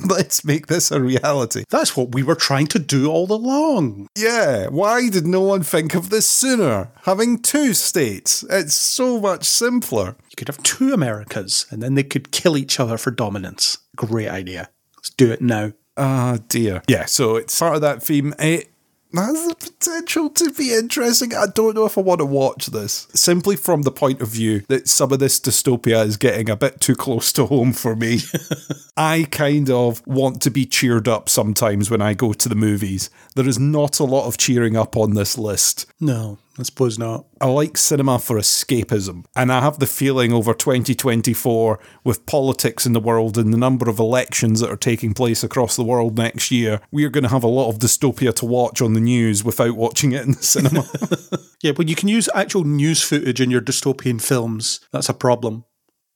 Let's 0.06 0.44
make 0.44 0.68
this 0.68 0.92
a 0.92 1.02
reality. 1.02 1.64
That's 1.70 1.96
what 1.96 2.14
we 2.14 2.24
were 2.24 2.36
trying 2.36 2.68
to 2.68 2.80
do 2.80 3.10
all 3.10 3.32
along. 3.32 4.08
Yeah, 4.18 4.68
why 4.68 5.08
did 5.10 5.26
no 5.26 5.42
one 5.42 5.64
think 5.64 5.96
of 5.96 6.10
this 6.10 6.30
sooner? 6.30 6.92
Having 7.04 7.44
two 7.44 7.74
states. 7.74 8.44
It's 8.50 8.74
so 8.74 9.22
much 9.22 9.46
simpler. 9.46 10.18
You 10.30 10.36
could 10.36 10.50
have 10.50 10.62
two 10.64 10.94
Americas 10.94 11.66
and 11.70 11.82
then 11.82 11.96
they 11.96 12.04
could 12.04 12.32
kill 12.32 12.58
each 12.58 12.80
other 12.80 12.98
for 12.98 13.12
dominance. 13.12 13.78
Great 13.96 14.28
idea. 14.28 14.70
Let's 14.98 15.12
do 15.12 15.32
it 15.32 15.42
now. 15.42 15.72
Ah, 15.98 16.40
dear. 16.48 16.82
Yeah, 16.88 17.06
so 17.06 17.36
it's 17.36 17.58
part 17.58 17.76
of 17.76 17.82
that 17.82 18.02
theme. 18.02 18.34
It 18.40 18.71
has 19.14 19.48
the 19.48 19.56
potential 19.56 20.30
to 20.30 20.52
be 20.52 20.74
interesting. 20.74 21.34
I 21.36 21.46
don't 21.54 21.76
know 21.76 21.86
if 21.86 21.98
I 21.98 22.02
want 22.02 22.20
to 22.20 22.26
watch 22.26 22.68
this. 22.68 23.08
Simply 23.14 23.56
from 23.56 23.84
the 23.84 23.92
point 23.92 24.22
of 24.22 24.30
view 24.30 24.62
that 24.68 24.88
some 24.88 25.12
of 25.12 25.20
this 25.20 25.40
dystopia 25.40 26.06
is 26.06 26.18
getting 26.18 26.50
a 26.50 26.56
bit 26.56 26.80
too 26.80 26.96
close 26.96 27.32
to 27.34 27.46
home 27.46 27.74
for 27.74 27.96
me. 27.96 28.20
I 28.98 29.28
kind 29.32 29.70
of 29.70 30.06
want 30.06 30.42
to 30.44 30.52
be 30.52 30.66
cheered 30.66 31.08
up 31.08 31.30
sometimes 31.30 31.90
when 31.90 32.02
I 32.02 32.14
go 32.14 32.34
to 32.34 32.50
the 32.50 32.56
movies. 32.56 33.10
There 33.36 33.48
is 33.48 33.60
not 33.60 34.00
a 34.00 34.06
lot 34.06 34.28
of 34.28 34.38
cheering 34.38 34.76
up 34.76 34.96
on 34.96 35.14
this 35.14 35.38
list. 35.38 35.86
No, 36.00 36.38
I 36.60 36.64
suppose 36.64 37.00
not. 37.00 37.26
I 37.40 37.48
like 37.48 37.78
cinema 37.78 38.20
for 38.20 38.38
escapism. 38.38 39.26
And 39.36 39.52
I 39.52 39.62
have 39.62 39.80
the 39.80 39.88
feeling 39.88 40.34
over 40.34 40.54
2024, 40.54 41.80
with 42.04 42.26
politics 42.26 42.86
in 42.86 42.94
the 42.94 43.00
world 43.00 43.38
and 43.38 43.54
the 43.54 43.58
number 43.58 43.90
of 43.90 44.00
elections 44.00 44.60
that 44.60 44.70
are 44.70 44.78
taking 44.78 45.14
place 45.14 45.44
across 45.44 45.76
the 45.76 45.84
world 45.84 46.18
next 46.18 46.52
year, 46.52 46.82
we 46.92 47.06
are 47.06 47.10
going 47.10 47.24
to 47.24 47.30
have 47.30 47.44
a 47.44 47.48
lot 47.48 47.70
of 47.70 47.80
dystopia 47.80 48.34
to 48.36 48.46
watch 48.46 48.82
on 48.82 48.94
the 48.94 49.00
news 49.00 49.44
without 49.44 49.76
watching 49.76 50.12
it 50.12 50.24
in 50.24 50.34
the 50.34 50.44
cinema. 50.44 50.86
Yeah, 51.62 51.74
when 51.76 51.88
you 51.88 51.96
can 51.96 52.08
use 52.08 52.28
actual 52.34 52.64
news 52.64 53.04
footage 53.04 53.40
in 53.40 53.52
your 53.52 53.62
dystopian 53.62 54.20
films, 54.20 54.80
that's 54.92 55.10
a 55.10 55.14
problem. 55.14 55.66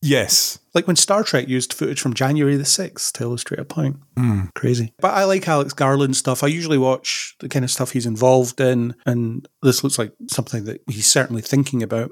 Yes. 0.06 0.60
Like 0.74 0.88
when 0.88 0.96
Star 0.96 1.24
Trek 1.24 1.48
used 1.48 1.74
footage 1.74 2.02
from 2.02 2.14
January 2.14 2.58
the 2.58 2.64
6th 2.64 3.12
to 3.14 3.24
illustrate 3.24 3.60
a 3.60 3.66
point. 3.66 3.98
Hmm. 4.18 4.46
Crazy. 4.56 4.94
But 5.00 5.14
I 5.14 5.24
like 5.24 5.48
Alex 5.48 5.74
Garland 5.74 6.16
stuff. 6.16 6.44
I 6.44 6.48
usually 6.48 6.78
watch 6.78 7.36
the 7.40 7.50
kind 7.50 7.64
of 7.64 7.72
stuff 7.72 7.92
he's 7.92 8.06
involved 8.06 8.60
in, 8.60 8.96
and 9.06 9.48
this 9.62 9.84
looks 9.84 9.98
like 9.98 10.14
something 10.28 10.66
that 10.66 10.82
he's 10.88 11.08
certainly 11.08 11.42
thinking 11.42 11.82
about 11.82 12.12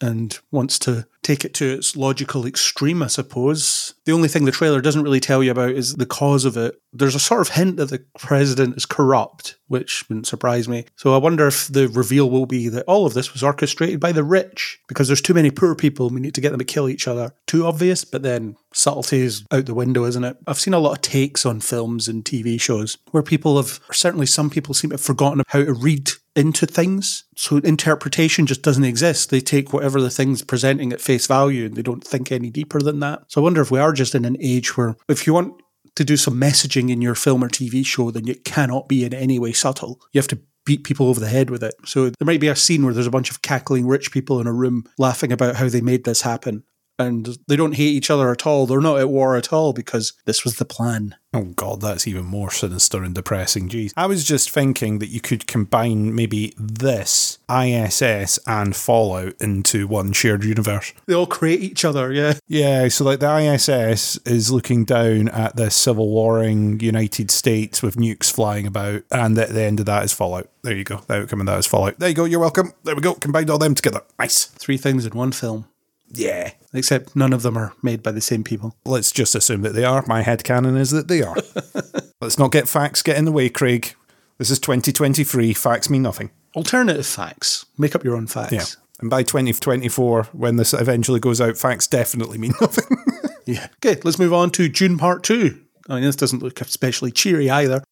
and 0.00 0.38
wants 0.50 0.78
to 0.80 1.06
take 1.22 1.44
it 1.44 1.54
to 1.54 1.72
its 1.72 1.96
logical 1.96 2.46
extreme, 2.46 3.02
I 3.02 3.06
suppose. 3.06 3.94
The 4.04 4.12
only 4.12 4.28
thing 4.28 4.44
the 4.44 4.52
trailer 4.52 4.80
doesn't 4.80 5.02
really 5.02 5.20
tell 5.20 5.42
you 5.42 5.50
about 5.50 5.70
is 5.70 5.94
the 5.94 6.06
cause 6.06 6.44
of 6.44 6.56
it. 6.56 6.80
There's 6.92 7.14
a 7.14 7.20
sort 7.20 7.40
of 7.40 7.54
hint 7.54 7.76
that 7.78 7.90
the 7.90 8.04
president 8.18 8.76
is 8.76 8.86
corrupt, 8.86 9.56
which 9.68 10.06
wouldn't 10.08 10.26
surprise 10.26 10.68
me. 10.68 10.84
So 10.96 11.14
I 11.14 11.18
wonder 11.18 11.46
if 11.46 11.68
the 11.68 11.88
reveal 11.88 12.28
will 12.28 12.46
be 12.46 12.68
that 12.68 12.84
all 12.84 13.06
of 13.06 13.14
this 13.14 13.32
was 13.32 13.42
orchestrated 13.42 14.00
by 14.00 14.12
the 14.12 14.24
rich 14.24 14.78
because 14.88 15.08
there's 15.08 15.22
too 15.22 15.34
many 15.34 15.50
poor 15.50 15.74
people. 15.74 16.10
We 16.10 16.20
need 16.20 16.34
to 16.34 16.40
get 16.40 16.50
them 16.50 16.58
to 16.58 16.64
kill 16.64 16.88
each 16.88 17.08
other. 17.08 17.32
Too 17.46 17.66
obvious, 17.66 18.04
but 18.04 18.22
then 18.22 18.56
subtlety 18.74 19.22
is 19.22 19.44
out 19.50 19.66
the 19.66 19.74
window, 19.74 20.04
isn't 20.04 20.24
it? 20.24 20.36
I've 20.46 20.60
seen 20.60 20.74
a 20.74 20.78
lot 20.78 20.92
of 20.92 21.00
takes 21.00 21.46
on 21.46 21.60
films 21.60 22.08
and 22.08 22.24
TV 22.24 22.60
shows 22.60 22.98
where 23.12 23.22
people 23.22 23.56
have, 23.56 23.80
certainly 23.90 24.26
some 24.26 24.50
people 24.50 24.74
seem 24.74 24.90
to 24.90 24.94
have 24.94 25.00
forgotten 25.00 25.42
how 25.48 25.64
to 25.64 25.72
read 25.72 26.10
into 26.36 26.66
things. 26.66 27.24
So 27.36 27.58
interpretation 27.58 28.46
just 28.46 28.62
doesn't 28.62 28.84
exist. 28.84 29.30
They 29.30 29.40
take 29.40 29.72
whatever 29.72 30.00
the 30.00 30.10
thing's 30.10 30.42
presenting 30.42 30.92
at 30.92 31.00
face 31.00 31.26
value 31.26 31.66
and 31.66 31.76
they 31.76 31.82
don't 31.82 32.04
think 32.04 32.32
any 32.32 32.50
deeper 32.50 32.80
than 32.80 33.00
that. 33.00 33.24
So 33.28 33.40
I 33.40 33.44
wonder 33.44 33.60
if 33.60 33.70
we 33.70 33.78
are 33.78 33.92
just 33.92 34.14
in 34.14 34.24
an 34.24 34.36
age 34.40 34.76
where 34.76 34.96
if 35.08 35.26
you 35.26 35.34
want 35.34 35.60
to 35.96 36.04
do 36.04 36.16
some 36.16 36.40
messaging 36.40 36.90
in 36.90 37.00
your 37.00 37.14
film 37.14 37.44
or 37.44 37.48
TV 37.48 37.86
show, 37.86 38.10
then 38.10 38.28
it 38.28 38.44
cannot 38.44 38.88
be 38.88 39.04
in 39.04 39.14
any 39.14 39.38
way 39.38 39.52
subtle. 39.52 40.00
You 40.12 40.18
have 40.18 40.28
to 40.28 40.40
beat 40.64 40.84
people 40.84 41.08
over 41.08 41.20
the 41.20 41.28
head 41.28 41.50
with 41.50 41.62
it. 41.62 41.74
So 41.84 42.04
there 42.04 42.26
might 42.26 42.40
be 42.40 42.48
a 42.48 42.56
scene 42.56 42.84
where 42.84 42.94
there's 42.94 43.06
a 43.06 43.12
bunch 43.12 43.30
of 43.30 43.42
cackling 43.42 43.86
rich 43.86 44.10
people 44.10 44.40
in 44.40 44.46
a 44.46 44.52
room 44.52 44.84
laughing 44.98 45.30
about 45.30 45.56
how 45.56 45.68
they 45.68 45.82
made 45.82 46.04
this 46.04 46.22
happen. 46.22 46.64
And 46.98 47.38
they 47.48 47.56
don't 47.56 47.74
hate 47.74 47.88
each 47.88 48.10
other 48.10 48.30
at 48.30 48.46
all. 48.46 48.66
They're 48.66 48.80
not 48.80 49.00
at 49.00 49.08
war 49.08 49.36
at 49.36 49.52
all 49.52 49.72
because 49.72 50.12
this 50.26 50.44
was 50.44 50.56
the 50.56 50.64
plan. 50.64 51.16
Oh 51.34 51.42
god, 51.56 51.80
that's 51.80 52.06
even 52.06 52.24
more 52.24 52.52
sinister 52.52 53.02
and 53.02 53.12
depressing. 53.12 53.68
Jeez. 53.68 53.92
I 53.96 54.06
was 54.06 54.22
just 54.22 54.50
thinking 54.50 55.00
that 55.00 55.08
you 55.08 55.20
could 55.20 55.48
combine 55.48 56.14
maybe 56.14 56.54
this 56.56 57.40
ISS 57.50 58.38
and 58.46 58.76
Fallout 58.76 59.34
into 59.40 59.88
one 59.88 60.12
shared 60.12 60.44
universe. 60.44 60.92
They 61.06 61.14
all 61.14 61.26
create 61.26 61.60
each 61.60 61.84
other, 61.84 62.12
yeah. 62.12 62.34
Yeah, 62.46 62.86
so 62.86 63.04
like 63.04 63.18
the 63.18 63.36
ISS 63.36 64.18
is 64.18 64.52
looking 64.52 64.84
down 64.84 65.28
at 65.28 65.56
the 65.56 65.72
civil 65.72 66.08
warring 66.08 66.78
United 66.78 67.32
States 67.32 67.82
with 67.82 67.96
nukes 67.96 68.30
flying 68.30 68.68
about, 68.68 69.02
and 69.10 69.36
at 69.36 69.48
the 69.48 69.62
end 69.62 69.80
of 69.80 69.86
that 69.86 70.04
is 70.04 70.12
Fallout. 70.12 70.48
There 70.62 70.76
you 70.76 70.84
go. 70.84 70.98
The 70.98 71.22
outcome 71.22 71.40
of 71.40 71.46
that 71.46 71.58
is 71.58 71.66
Fallout. 71.66 71.98
There 71.98 72.08
you 72.08 72.14
go. 72.14 72.26
You're 72.26 72.38
welcome. 72.38 72.72
There 72.84 72.94
we 72.94 73.02
go. 73.02 73.14
Combined 73.14 73.50
all 73.50 73.58
them 73.58 73.74
together. 73.74 74.02
Nice. 74.20 74.44
Three 74.44 74.76
things 74.76 75.04
in 75.04 75.12
one 75.18 75.32
film. 75.32 75.66
Yeah. 76.14 76.52
Except 76.72 77.14
none 77.14 77.32
of 77.32 77.42
them 77.42 77.56
are 77.56 77.74
made 77.82 78.02
by 78.02 78.12
the 78.12 78.20
same 78.20 78.44
people. 78.44 78.74
Let's 78.84 79.12
just 79.12 79.34
assume 79.34 79.62
that 79.62 79.74
they 79.74 79.84
are. 79.84 80.04
My 80.06 80.22
head 80.22 80.42
headcanon 80.42 80.78
is 80.78 80.90
that 80.90 81.08
they 81.08 81.22
are. 81.22 81.36
Let's 82.20 82.38
not 82.38 82.52
get 82.52 82.68
facts 82.68 83.02
get 83.02 83.16
in 83.16 83.24
the 83.24 83.32
way, 83.32 83.48
Craig. 83.48 83.94
This 84.38 84.50
is 84.50 84.58
2023. 84.58 85.52
Facts 85.52 85.88
mean 85.88 86.02
nothing. 86.02 86.30
Alternative 86.56 87.06
facts. 87.06 87.66
Make 87.78 87.94
up 87.94 88.04
your 88.04 88.16
own 88.16 88.26
facts. 88.26 88.52
Yeah. 88.52 88.64
And 89.00 89.10
by 89.10 89.22
2024, 89.22 90.24
when 90.32 90.56
this 90.56 90.72
eventually 90.72 91.20
goes 91.20 91.40
out, 91.40 91.56
facts 91.56 91.86
definitely 91.86 92.38
mean 92.38 92.54
nothing. 92.60 92.96
Yeah. 93.46 93.68
Okay, 93.84 94.00
let's 94.04 94.18
move 94.18 94.32
on 94.32 94.48
to 94.52 94.70
Dune 94.70 94.96
Part 94.96 95.22
2. 95.22 95.60
I 95.90 95.96
mean, 95.96 96.04
this 96.04 96.16
doesn't 96.16 96.42
look 96.42 96.62
especially 96.62 97.10
cheery 97.12 97.50
either. 97.50 97.84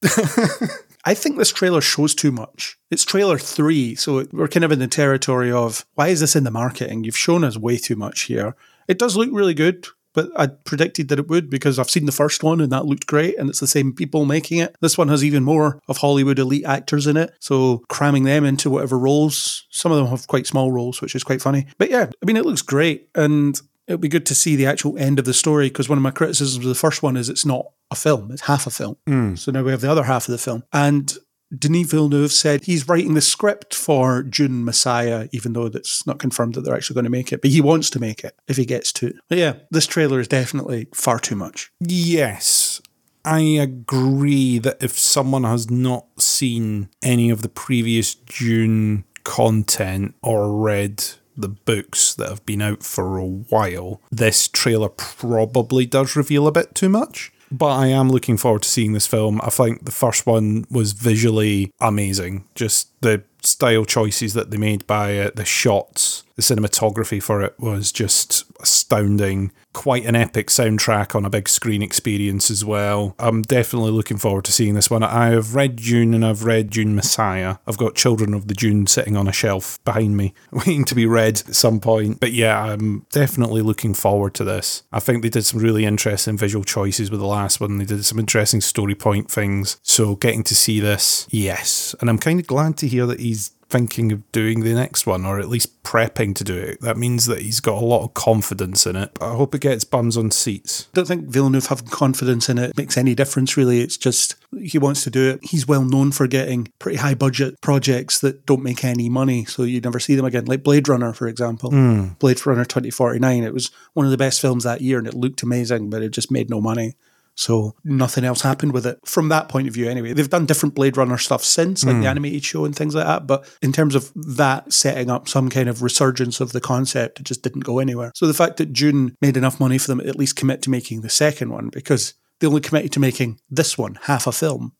I 1.05 1.15
think 1.15 1.37
this 1.37 1.53
trailer 1.53 1.81
shows 1.81 2.15
too 2.15 2.31
much. 2.31 2.79
It's 2.91 3.05
trailer 3.05 3.39
three, 3.39 3.95
so 3.97 4.25
we're 4.33 4.49
kind 4.49 4.65
of 4.65 4.73
in 4.73 4.79
the 4.79 4.87
territory 4.87 5.51
of 5.51 5.85
why 5.95 6.09
is 6.09 6.21
this 6.21 6.37
in 6.37 6.45
the 6.45 6.51
marketing? 6.51 7.05
You've 7.05 7.17
shown 7.17 7.43
us 7.43 7.57
way 7.57 7.77
too 7.77 7.97
much 7.97 8.23
here. 8.23 8.55
It 8.87 8.99
does 8.99 9.17
look 9.17 9.31
really 9.33 9.55
good, 9.55 9.87
but 10.15 10.31
I 10.37 10.47
predicted 10.47 11.09
that 11.09 11.19
it 11.19 11.29
would 11.29 11.51
because 11.51 11.79
I've 11.79 11.91
seen 11.91 12.07
the 12.07 12.13
first 12.13 12.43
one 12.43 12.61
and 12.61 12.71
that 12.71 12.87
looked 12.87 13.07
great, 13.07 13.37
and 13.39 13.49
it's 13.49 13.61
the 13.61 13.67
same 13.67 13.93
people 13.93 14.27
making 14.27 14.59
it. 14.59 14.77
This 14.81 14.97
one 14.97 15.09
has 15.09 15.25
even 15.25 15.43
more 15.43 15.81
of 15.89 15.97
Hollywood 15.97 16.39
elite 16.39 16.65
actors 16.65 17.07
in 17.07 17.17
it, 17.17 17.33
so 17.41 17.83
cramming 17.89 18.25
them 18.25 18.45
into 18.45 18.71
whatever 18.71 18.99
roles. 18.99 19.67
Some 19.71 19.91
of 19.91 19.99
them 19.99 20.07
have 20.07 20.29
quite 20.29 20.47
small 20.47 20.71
roles, 20.71 21.01
which 21.01 21.15
is 21.15 21.25
quite 21.25 21.43
funny. 21.43 21.67
But 21.79 21.91
yeah, 21.91 22.11
I 22.23 22.27
mean, 22.27 22.37
it 22.37 22.47
looks 22.47 22.63
great, 22.63 23.09
and 23.15 23.61
it'll 23.87 23.99
be 23.99 24.09
good 24.09 24.27
to 24.27 24.35
see 24.35 24.57
the 24.57 24.67
actual 24.67 24.97
end 24.99 25.19
of 25.19 25.25
the 25.25 25.35
story 25.35 25.69
because 25.69 25.89
one 25.89 25.99
of 25.99 26.03
my 26.03 26.11
criticisms 26.11 26.65
of 26.65 26.69
the 26.69 26.75
first 26.75 27.03
one 27.03 27.17
is 27.17 27.29
it's 27.29 27.47
not 27.47 27.67
a 27.91 27.95
film, 27.95 28.31
it's 28.31 28.43
half 28.43 28.67
a 28.67 28.71
film. 28.71 28.97
Hmm. 29.07 29.35
So 29.35 29.53
now 29.53 29.63
we 29.63 29.71
have 29.71 29.81
the 29.81 29.91
other 29.91 30.05
half 30.05 30.29
of 30.29 30.33
the 30.33 30.39
film. 30.39 30.65
And 30.73 31.17
Denis 31.57 31.91
Villeneuve 31.91 32.33
said 32.33 32.65
he's 32.65 32.89
writing 32.89 33.15
the 33.15 33.21
script 33.21 33.75
for 33.75 34.23
Dune 34.23 34.65
Messiah, 34.65 35.29
even 35.33 35.53
though 35.53 35.69
that's 35.69 36.07
not 36.07 36.19
confirmed 36.19 36.55
that 36.55 36.63
they're 36.63 36.75
actually 36.75 36.95
going 36.95 37.05
to 37.05 37.11
make 37.11 37.33
it, 37.33 37.43
but 37.43 37.51
he 37.51 37.61
wants 37.61 37.91
to 37.91 38.01
make 38.01 38.25
it 38.25 38.35
if 38.49 38.57
he 38.57 38.65
gets 38.65 38.93
to. 38.95 39.13
But 39.29 39.39
yeah, 39.39 39.55
this 39.71 39.87
trailer 39.87 40.21
is 40.21 40.29
definitely 40.29 40.89
far 40.95 41.19
too 41.19 41.37
much. 41.37 41.71
yes. 41.81 42.81
I 43.25 43.39
agree 43.41 44.59
that 44.59 44.83
if 44.83 44.99
someone 44.99 45.45
has 45.45 45.71
not 45.71 46.07
seen 46.19 46.89
any 47.05 47.31
of 47.31 47.43
the 47.43 47.49
previous 47.49 48.17
Dune 48.17 49.05
content 49.23 50.17
or 50.23 50.53
read 50.53 51.05
the 51.43 51.49
books 51.49 52.15
that 52.15 52.29
have 52.29 52.47
been 52.47 52.63
out 52.63 52.83
for 52.83 53.19
a 53.19 53.27
while, 53.27 54.01
this 54.11 54.49
trailer 54.49 54.89
probably 54.89 55.85
does 55.85 56.17
reveal 56.17 56.47
a 56.47 56.53
bit 56.53 56.75
too 56.75 56.89
much. 56.89 57.33
But 57.51 57.73
I 57.77 57.89
am 57.89 58.09
looking 58.09 58.39
forward 58.39 58.63
to 58.63 58.69
seeing 58.69 58.95
this 58.95 59.07
film. 59.07 59.39
I 59.43 59.51
think 59.51 59.85
the 59.85 59.91
first 59.91 60.25
one 60.25 60.65
was 60.71 60.93
visually 60.93 61.71
amazing. 61.83 62.45
Just 62.55 62.89
the 63.03 63.25
style 63.43 63.85
choices 63.85 64.33
that 64.33 64.51
they 64.51 64.57
made 64.57 64.87
by 64.87 65.11
it, 65.11 65.37
the 65.37 65.45
shots, 65.45 66.25
the 66.37 66.43
cinematography 66.43 67.23
for 67.23 67.43
it 67.43 67.55
was 67.59 67.93
just 67.93 68.45
astounding. 68.61 69.53
Quite 69.73 70.05
an 70.05 70.15
epic 70.15 70.49
soundtrack 70.49 71.15
on 71.15 71.25
a 71.25 71.31
big 71.31 71.49
screen 71.49 71.83
experience 71.83 72.51
as 72.51 72.65
well. 72.65 73.15
I'm 73.19 73.43
definitely 73.43 73.91
looking 73.91 74.19
forward 74.19 74.45
to 74.47 74.53
seeing 74.53 74.75
this 74.75 74.91
one. 74.91 75.03
I 75.03 75.31
have 75.31 75.55
read 75.55 75.77
Dune 75.77 76.15
and 76.15 76.25
I've 76.25 76.45
read 76.45 76.71
Dune 76.71 76.95
Messiah. 76.95 77.57
I've 77.67 77.79
got 77.79 77.95
Children 77.95 78.35
of 78.35 78.49
the 78.49 78.55
Dune 78.55 78.87
sitting 78.87 79.17
on 79.17 79.29
a 79.29 79.33
shelf 79.33 79.83
behind 79.85 80.17
me, 80.17 80.35
waiting 80.53 80.85
to 80.85 80.95
be 80.95 81.07
read 81.07 81.41
at 81.49 81.55
some 81.55 81.81
point. 81.81 82.21
But 82.21 82.33
yeah, 82.33 82.61
I'm 82.63 83.07
definitely 83.11 83.63
looking 83.63 83.95
forward 83.95 84.35
to 84.35 84.45
this. 84.45 84.83
I 84.93 85.01
think 85.01 85.23
they 85.23 85.31
did 85.31 85.45
some 85.45 85.61
really 85.61 85.85
interesting 85.85 86.37
visual 86.37 86.65
choices 86.65 87.11
with 87.11 87.21
the 87.21 87.27
last 87.27 87.61
one. 87.61 87.79
They 87.79 87.85
did 87.85 88.05
some 88.05 88.19
interesting 88.19 88.61
story 88.61 88.95
point 88.95 89.31
things. 89.31 89.79
So 89.83 90.17
getting 90.17 90.43
to 90.45 90.55
see 90.55 90.81
this, 90.81 91.27
yes. 91.31 91.95
And 92.01 92.11
I'm 92.11 92.19
kind 92.19 92.41
of 92.41 92.47
glad 92.47 92.77
to 92.79 92.89
hear 92.89 93.07
that 93.07 93.21
he's 93.21 93.53
thinking 93.73 94.13
of 94.13 94.31
doing 94.33 94.61
the 94.61 94.75
next 94.75 95.07
one 95.07 95.25
or 95.25 95.41
at 95.41 95.49
least 95.49 95.83
prepping 95.83 96.35
to 96.37 96.45
do 96.45 96.57
it. 96.57 96.81
That 96.83 96.99
means 96.99 97.25
that 97.27 97.41
he's 97.41 97.59
got 97.59 97.83
a 97.83 97.87
lot 97.87 98.05
of 98.05 98.13
confidence 98.13 98.87
in 98.87 98.97
it. 98.97 99.11
I 99.21 99.35
hope 99.35 99.55
it 99.55 99.63
gets 99.63 99.85
bums 99.85 100.17
on 100.17 100.31
seats. 100.31 100.89
I 100.93 100.97
don't 100.97 101.09
think 101.09 101.29
Villeneuve 101.29 101.67
having 101.67 101.89
confidence 101.89 102.51
in 102.51 102.59
it 102.59 102.77
makes 102.77 102.99
any 102.99 103.15
difference, 103.15 103.57
really. 103.57 103.81
It's 103.81 103.97
just 103.97 104.37
he 104.61 104.79
wants 104.79 105.05
to 105.05 105.11
do 105.11 105.31
it. 105.31 105.41
He's 105.43 105.67
well 105.67 105.85
known 105.85 106.13
for 106.13 106.27
getting 106.27 106.71
pretty 106.79 106.99
high 106.99 107.15
budget 107.15 107.61
projects 107.63 108.21
that 108.21 108.45
don't 108.45 108.63
make 108.63 108.85
any 108.85 109.09
money, 109.09 109.47
so 109.47 109.63
you 109.63 109.81
never 109.81 109.99
see 109.99 110.15
them 110.15 110.27
again. 110.27 110.45
Like 110.45 110.63
Blade 110.63 110.89
Runner, 110.89 111.15
for 111.15 111.27
example. 111.27 111.71
Hmm. 111.71 112.09
Blade 112.19 112.45
Runner 112.45 112.65
2049. 112.65 113.43
It 113.43 113.55
was 113.55 113.71
one 113.95 114.05
of 114.05 114.13
the 114.13 114.19
best 114.19 114.41
films 114.41 114.65
that 114.65 114.83
year 114.83 114.99
and 114.99 115.07
it 115.07 115.15
looked 115.15 115.43
amazing, 115.43 115.89
but 115.89 116.03
it 116.03 116.11
just 116.11 116.31
made 116.31 116.51
no 116.51 116.61
money. 116.61 116.95
So 117.35 117.75
nothing 117.85 118.25
else 118.25 118.43
happened 118.43 118.73
with 118.73 118.87
it 118.87 118.99
from 119.05 119.29
that 119.31 119.49
point 119.49 119.69
of 119.69 119.75
view, 119.75 119.89
anyway. 119.89 120.13
They've 120.13 120.29
done 120.29 120.47
different 120.47 120.75
Blade 120.75 120.97
Runner 120.97 121.19
stuff 121.19 121.43
since, 121.43 121.85
like 121.85 121.95
the 121.97 122.01
hmm. 122.01 122.07
animated 122.07 122.45
show 122.45 122.65
and 122.65 122.77
things 122.77 122.95
like 122.95 123.07
that. 123.07 123.27
But 123.27 123.49
in 123.63 123.73
terms 123.73 123.95
of 123.95 124.13
that 124.15 124.73
setting 124.73 125.11
up 125.11 125.29
some 125.29 125.49
kind 125.49 125.69
of 125.69 125.83
resurgence 125.83 126.41
of 126.41 126.53
the 126.53 126.61
concept, 126.61 127.21
it 127.21 127.25
just 127.25 127.43
didn't 127.43 127.61
go 127.61 127.79
anywhere. 127.79 128.13
So 128.15 128.27
the 128.27 128.35
fact 128.35 128.59
that 128.59 128.73
Dune 128.73 129.17
made 129.21 129.37
enough 129.37 129.61
money 129.61 129.79
for 129.79 129.89
them 129.89 130.01
to 130.01 130.09
at 130.09 130.17
least 130.17 130.37
commit 130.37 130.63
to 130.63 130.71
making 130.71 131.01
the 131.01 131.11
second 131.11 131.51
one, 131.51 131.69
because 131.69 132.15
they 132.41 132.47
only 132.47 132.61
committed 132.61 132.93
to 132.93 133.01
making 133.01 133.39
this 133.49 133.79
one, 133.79 133.99
half 134.03 134.27
a 134.27 134.33
film. 134.33 134.73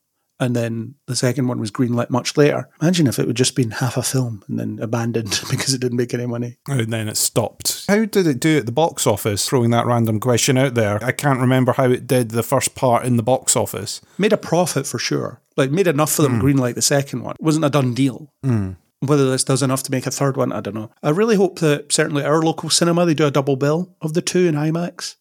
And 0.43 0.53
then 0.53 0.95
the 1.05 1.15
second 1.15 1.47
one 1.47 1.61
was 1.61 1.71
greenlit 1.71 2.09
much 2.09 2.35
later. 2.35 2.67
Imagine 2.81 3.07
if 3.07 3.17
it 3.17 3.25
would 3.25 3.37
just 3.37 3.55
been 3.55 3.71
half 3.71 3.95
a 3.95 4.03
film 4.03 4.43
and 4.49 4.59
then 4.59 4.77
abandoned 4.81 5.39
because 5.49 5.73
it 5.73 5.79
didn't 5.79 5.97
make 5.97 6.13
any 6.13 6.25
money. 6.25 6.57
Oh, 6.67 6.79
and 6.79 6.91
then 6.91 7.07
it 7.07 7.15
stopped. 7.15 7.85
How 7.87 8.03
did 8.03 8.27
it 8.27 8.41
do 8.41 8.57
at 8.57 8.65
the 8.65 8.73
box 8.73 9.07
office? 9.07 9.47
Throwing 9.47 9.69
that 9.69 9.85
random 9.85 10.19
question 10.19 10.57
out 10.57 10.73
there. 10.73 11.01
I 11.01 11.13
can't 11.13 11.39
remember 11.39 11.71
how 11.71 11.85
it 11.85 12.07
did 12.07 12.31
the 12.31 12.43
first 12.43 12.75
part 12.75 13.05
in 13.05 13.15
the 13.15 13.23
box 13.23 13.55
office. 13.55 14.01
made 14.17 14.33
a 14.33 14.37
profit 14.37 14.85
for 14.85 14.99
sure. 14.99 15.39
Like 15.55 15.71
made 15.71 15.87
enough 15.87 16.11
for 16.11 16.23
them 16.23 16.41
hmm. 16.41 16.45
greenlight 16.45 16.75
the 16.75 16.81
second 16.81 17.23
one. 17.23 17.35
It 17.39 17.43
wasn't 17.43 17.65
a 17.65 17.69
done 17.69 17.93
deal. 17.93 18.33
Hmm. 18.43 18.71
Whether 18.99 19.29
this 19.29 19.45
does 19.45 19.63
enough 19.63 19.83
to 19.83 19.91
make 19.91 20.05
a 20.05 20.11
third 20.11 20.35
one, 20.35 20.51
I 20.51 20.59
don't 20.59 20.75
know. 20.75 20.91
I 21.01 21.11
really 21.11 21.37
hope 21.37 21.59
that 21.59 21.93
certainly 21.93 22.23
our 22.23 22.41
local 22.41 22.69
cinema 22.69 23.05
they 23.05 23.13
do 23.13 23.27
a 23.27 23.31
double 23.31 23.55
bill 23.55 23.95
of 24.01 24.13
the 24.13 24.21
two 24.21 24.47
in 24.47 24.55
IMAX, 24.55 25.15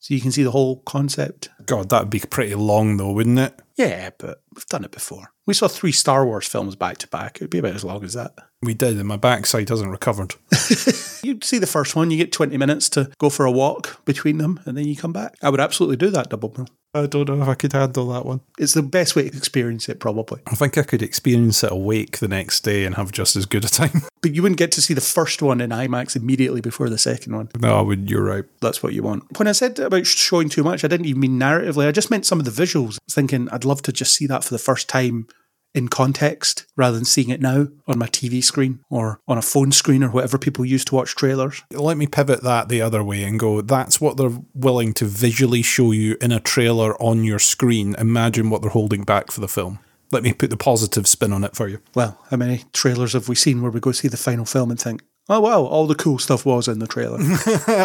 so 0.00 0.14
you 0.14 0.20
can 0.20 0.32
see 0.32 0.42
the 0.42 0.52
whole 0.52 0.80
concept. 0.82 1.48
God, 1.66 1.88
that 1.90 2.02
would 2.02 2.10
be 2.10 2.20
pretty 2.20 2.54
long 2.54 2.96
though, 2.96 3.12
wouldn't 3.12 3.38
it? 3.38 3.60
Yeah, 3.76 4.10
but 4.18 4.42
we've 4.54 4.66
done 4.66 4.84
it 4.84 4.90
before. 4.90 5.32
We 5.46 5.54
saw 5.54 5.68
three 5.68 5.92
Star 5.92 6.24
Wars 6.24 6.48
films 6.48 6.76
back 6.76 6.96
to 6.98 7.08
back. 7.08 7.36
It'd 7.36 7.50
be 7.50 7.58
about 7.58 7.74
as 7.74 7.84
long 7.84 8.02
as 8.04 8.14
that. 8.14 8.34
We 8.62 8.72
did, 8.72 8.96
and 8.96 9.06
my 9.06 9.16
backside 9.18 9.68
hasn't 9.68 9.90
recovered. 9.90 10.34
You 11.22 11.40
see 11.42 11.58
the 11.58 11.66
first 11.66 11.96
one, 11.96 12.12
you 12.12 12.18
get 12.18 12.30
20 12.30 12.56
minutes 12.56 12.88
to 12.90 13.10
go 13.18 13.30
for 13.30 13.46
a 13.46 13.50
walk 13.50 14.04
between 14.04 14.38
them, 14.38 14.60
and 14.64 14.76
then 14.76 14.86
you 14.86 14.94
come 14.94 15.12
back. 15.12 15.34
I 15.42 15.50
would 15.50 15.58
absolutely 15.58 15.96
do 15.96 16.08
that 16.10 16.28
double 16.30 16.50
bill. 16.50 16.68
I 16.96 17.06
don't 17.06 17.28
know 17.28 17.42
if 17.42 17.48
I 17.48 17.54
could 17.54 17.72
handle 17.72 18.08
that 18.08 18.24
one. 18.24 18.40
It's 18.58 18.74
the 18.74 18.82
best 18.82 19.16
way 19.16 19.28
to 19.28 19.36
experience 19.36 19.88
it, 19.88 20.00
probably. 20.00 20.40
I 20.46 20.54
think 20.54 20.78
I 20.78 20.82
could 20.82 21.02
experience 21.02 21.62
it 21.62 21.72
awake 21.72 22.18
the 22.18 22.28
next 22.28 22.60
day 22.60 22.84
and 22.84 22.94
have 22.94 23.12
just 23.12 23.36
as 23.36 23.46
good 23.46 23.64
a 23.64 23.68
time. 23.68 24.02
But 24.22 24.34
you 24.34 24.42
wouldn't 24.42 24.58
get 24.58 24.72
to 24.72 24.82
see 24.82 24.92
the 24.92 25.00
first 25.00 25.40
one 25.40 25.60
in 25.60 25.70
IMAX 25.70 26.16
immediately 26.16 26.60
before 26.60 26.88
the 26.90 26.98
second 26.98 27.36
one. 27.36 27.48
no, 27.60 27.78
I 27.78 27.80
would. 27.80 28.10
You're 28.10 28.24
right. 28.24 28.44
That's 28.60 28.82
what 28.82 28.92
you 28.92 29.04
want. 29.04 29.38
When 29.38 29.46
I 29.46 29.52
said 29.52 29.78
about 29.78 30.04
showing 30.04 30.48
too 30.48 30.64
much, 30.64 30.82
I 30.82 30.88
didn't 30.88 31.06
even 31.06 31.20
mean 31.20 31.38
narratively. 31.38 31.86
I 31.86 31.92
just 31.92 32.10
meant 32.10 32.26
some 32.26 32.40
of 32.40 32.44
the 32.44 32.50
visuals. 32.50 32.94
I 32.94 33.06
was 33.06 33.14
thinking 33.14 33.48
I'd 33.50 33.64
love 33.64 33.82
to 33.82 33.92
just 33.92 34.14
see 34.16 34.26
that 34.26 34.42
for 34.42 34.52
the 34.52 34.58
first 34.58 34.88
time 34.88 35.28
in 35.74 35.88
context 35.88 36.66
rather 36.74 36.96
than 36.96 37.04
seeing 37.04 37.28
it 37.28 37.40
now 37.40 37.68
on 37.86 37.98
my 37.98 38.06
TV 38.06 38.42
screen 38.42 38.80
or 38.88 39.20
on 39.28 39.36
a 39.36 39.42
phone 39.42 39.72
screen 39.72 40.02
or 40.02 40.10
whatever 40.10 40.38
people 40.38 40.64
use 40.64 40.84
to 40.86 40.94
watch 40.94 41.14
trailers. 41.14 41.62
Let 41.70 41.98
me 41.98 42.06
pivot 42.06 42.42
that 42.42 42.68
the 42.68 42.80
other 42.80 43.04
way 43.04 43.22
and 43.24 43.38
go, 43.38 43.60
that's 43.60 44.00
what 44.00 44.16
they're 44.16 44.38
willing 44.54 44.94
to 44.94 45.04
visually 45.04 45.62
show 45.62 45.92
you 45.92 46.16
in 46.20 46.32
a 46.32 46.40
trailer 46.40 47.00
on 47.00 47.24
your 47.24 47.38
screen. 47.38 47.94
Imagine 47.98 48.48
what 48.48 48.62
they're 48.62 48.70
holding 48.70 49.04
back 49.04 49.30
for 49.30 49.40
the 49.40 49.48
film. 49.48 49.78
Let 50.12 50.22
me 50.22 50.32
put 50.32 50.50
the 50.50 50.56
positive 50.56 51.06
spin 51.06 51.32
on 51.32 51.44
it 51.44 51.56
for 51.56 51.68
you. 51.68 51.80
Well, 51.94 52.18
how 52.30 52.36
many 52.36 52.64
trailers 52.72 53.12
have 53.12 53.28
we 53.28 53.34
seen 53.34 53.60
where 53.60 53.70
we 53.70 53.80
go 53.80 53.92
see 53.92 54.08
the 54.08 54.16
final 54.16 54.44
film 54.44 54.70
and 54.70 54.80
think, 54.80 55.02
oh, 55.28 55.40
wow, 55.40 55.62
all 55.62 55.86
the 55.86 55.94
cool 55.94 56.18
stuff 56.18 56.46
was 56.46 56.68
in 56.68 56.78
the 56.78 56.86
trailer? 56.86 57.18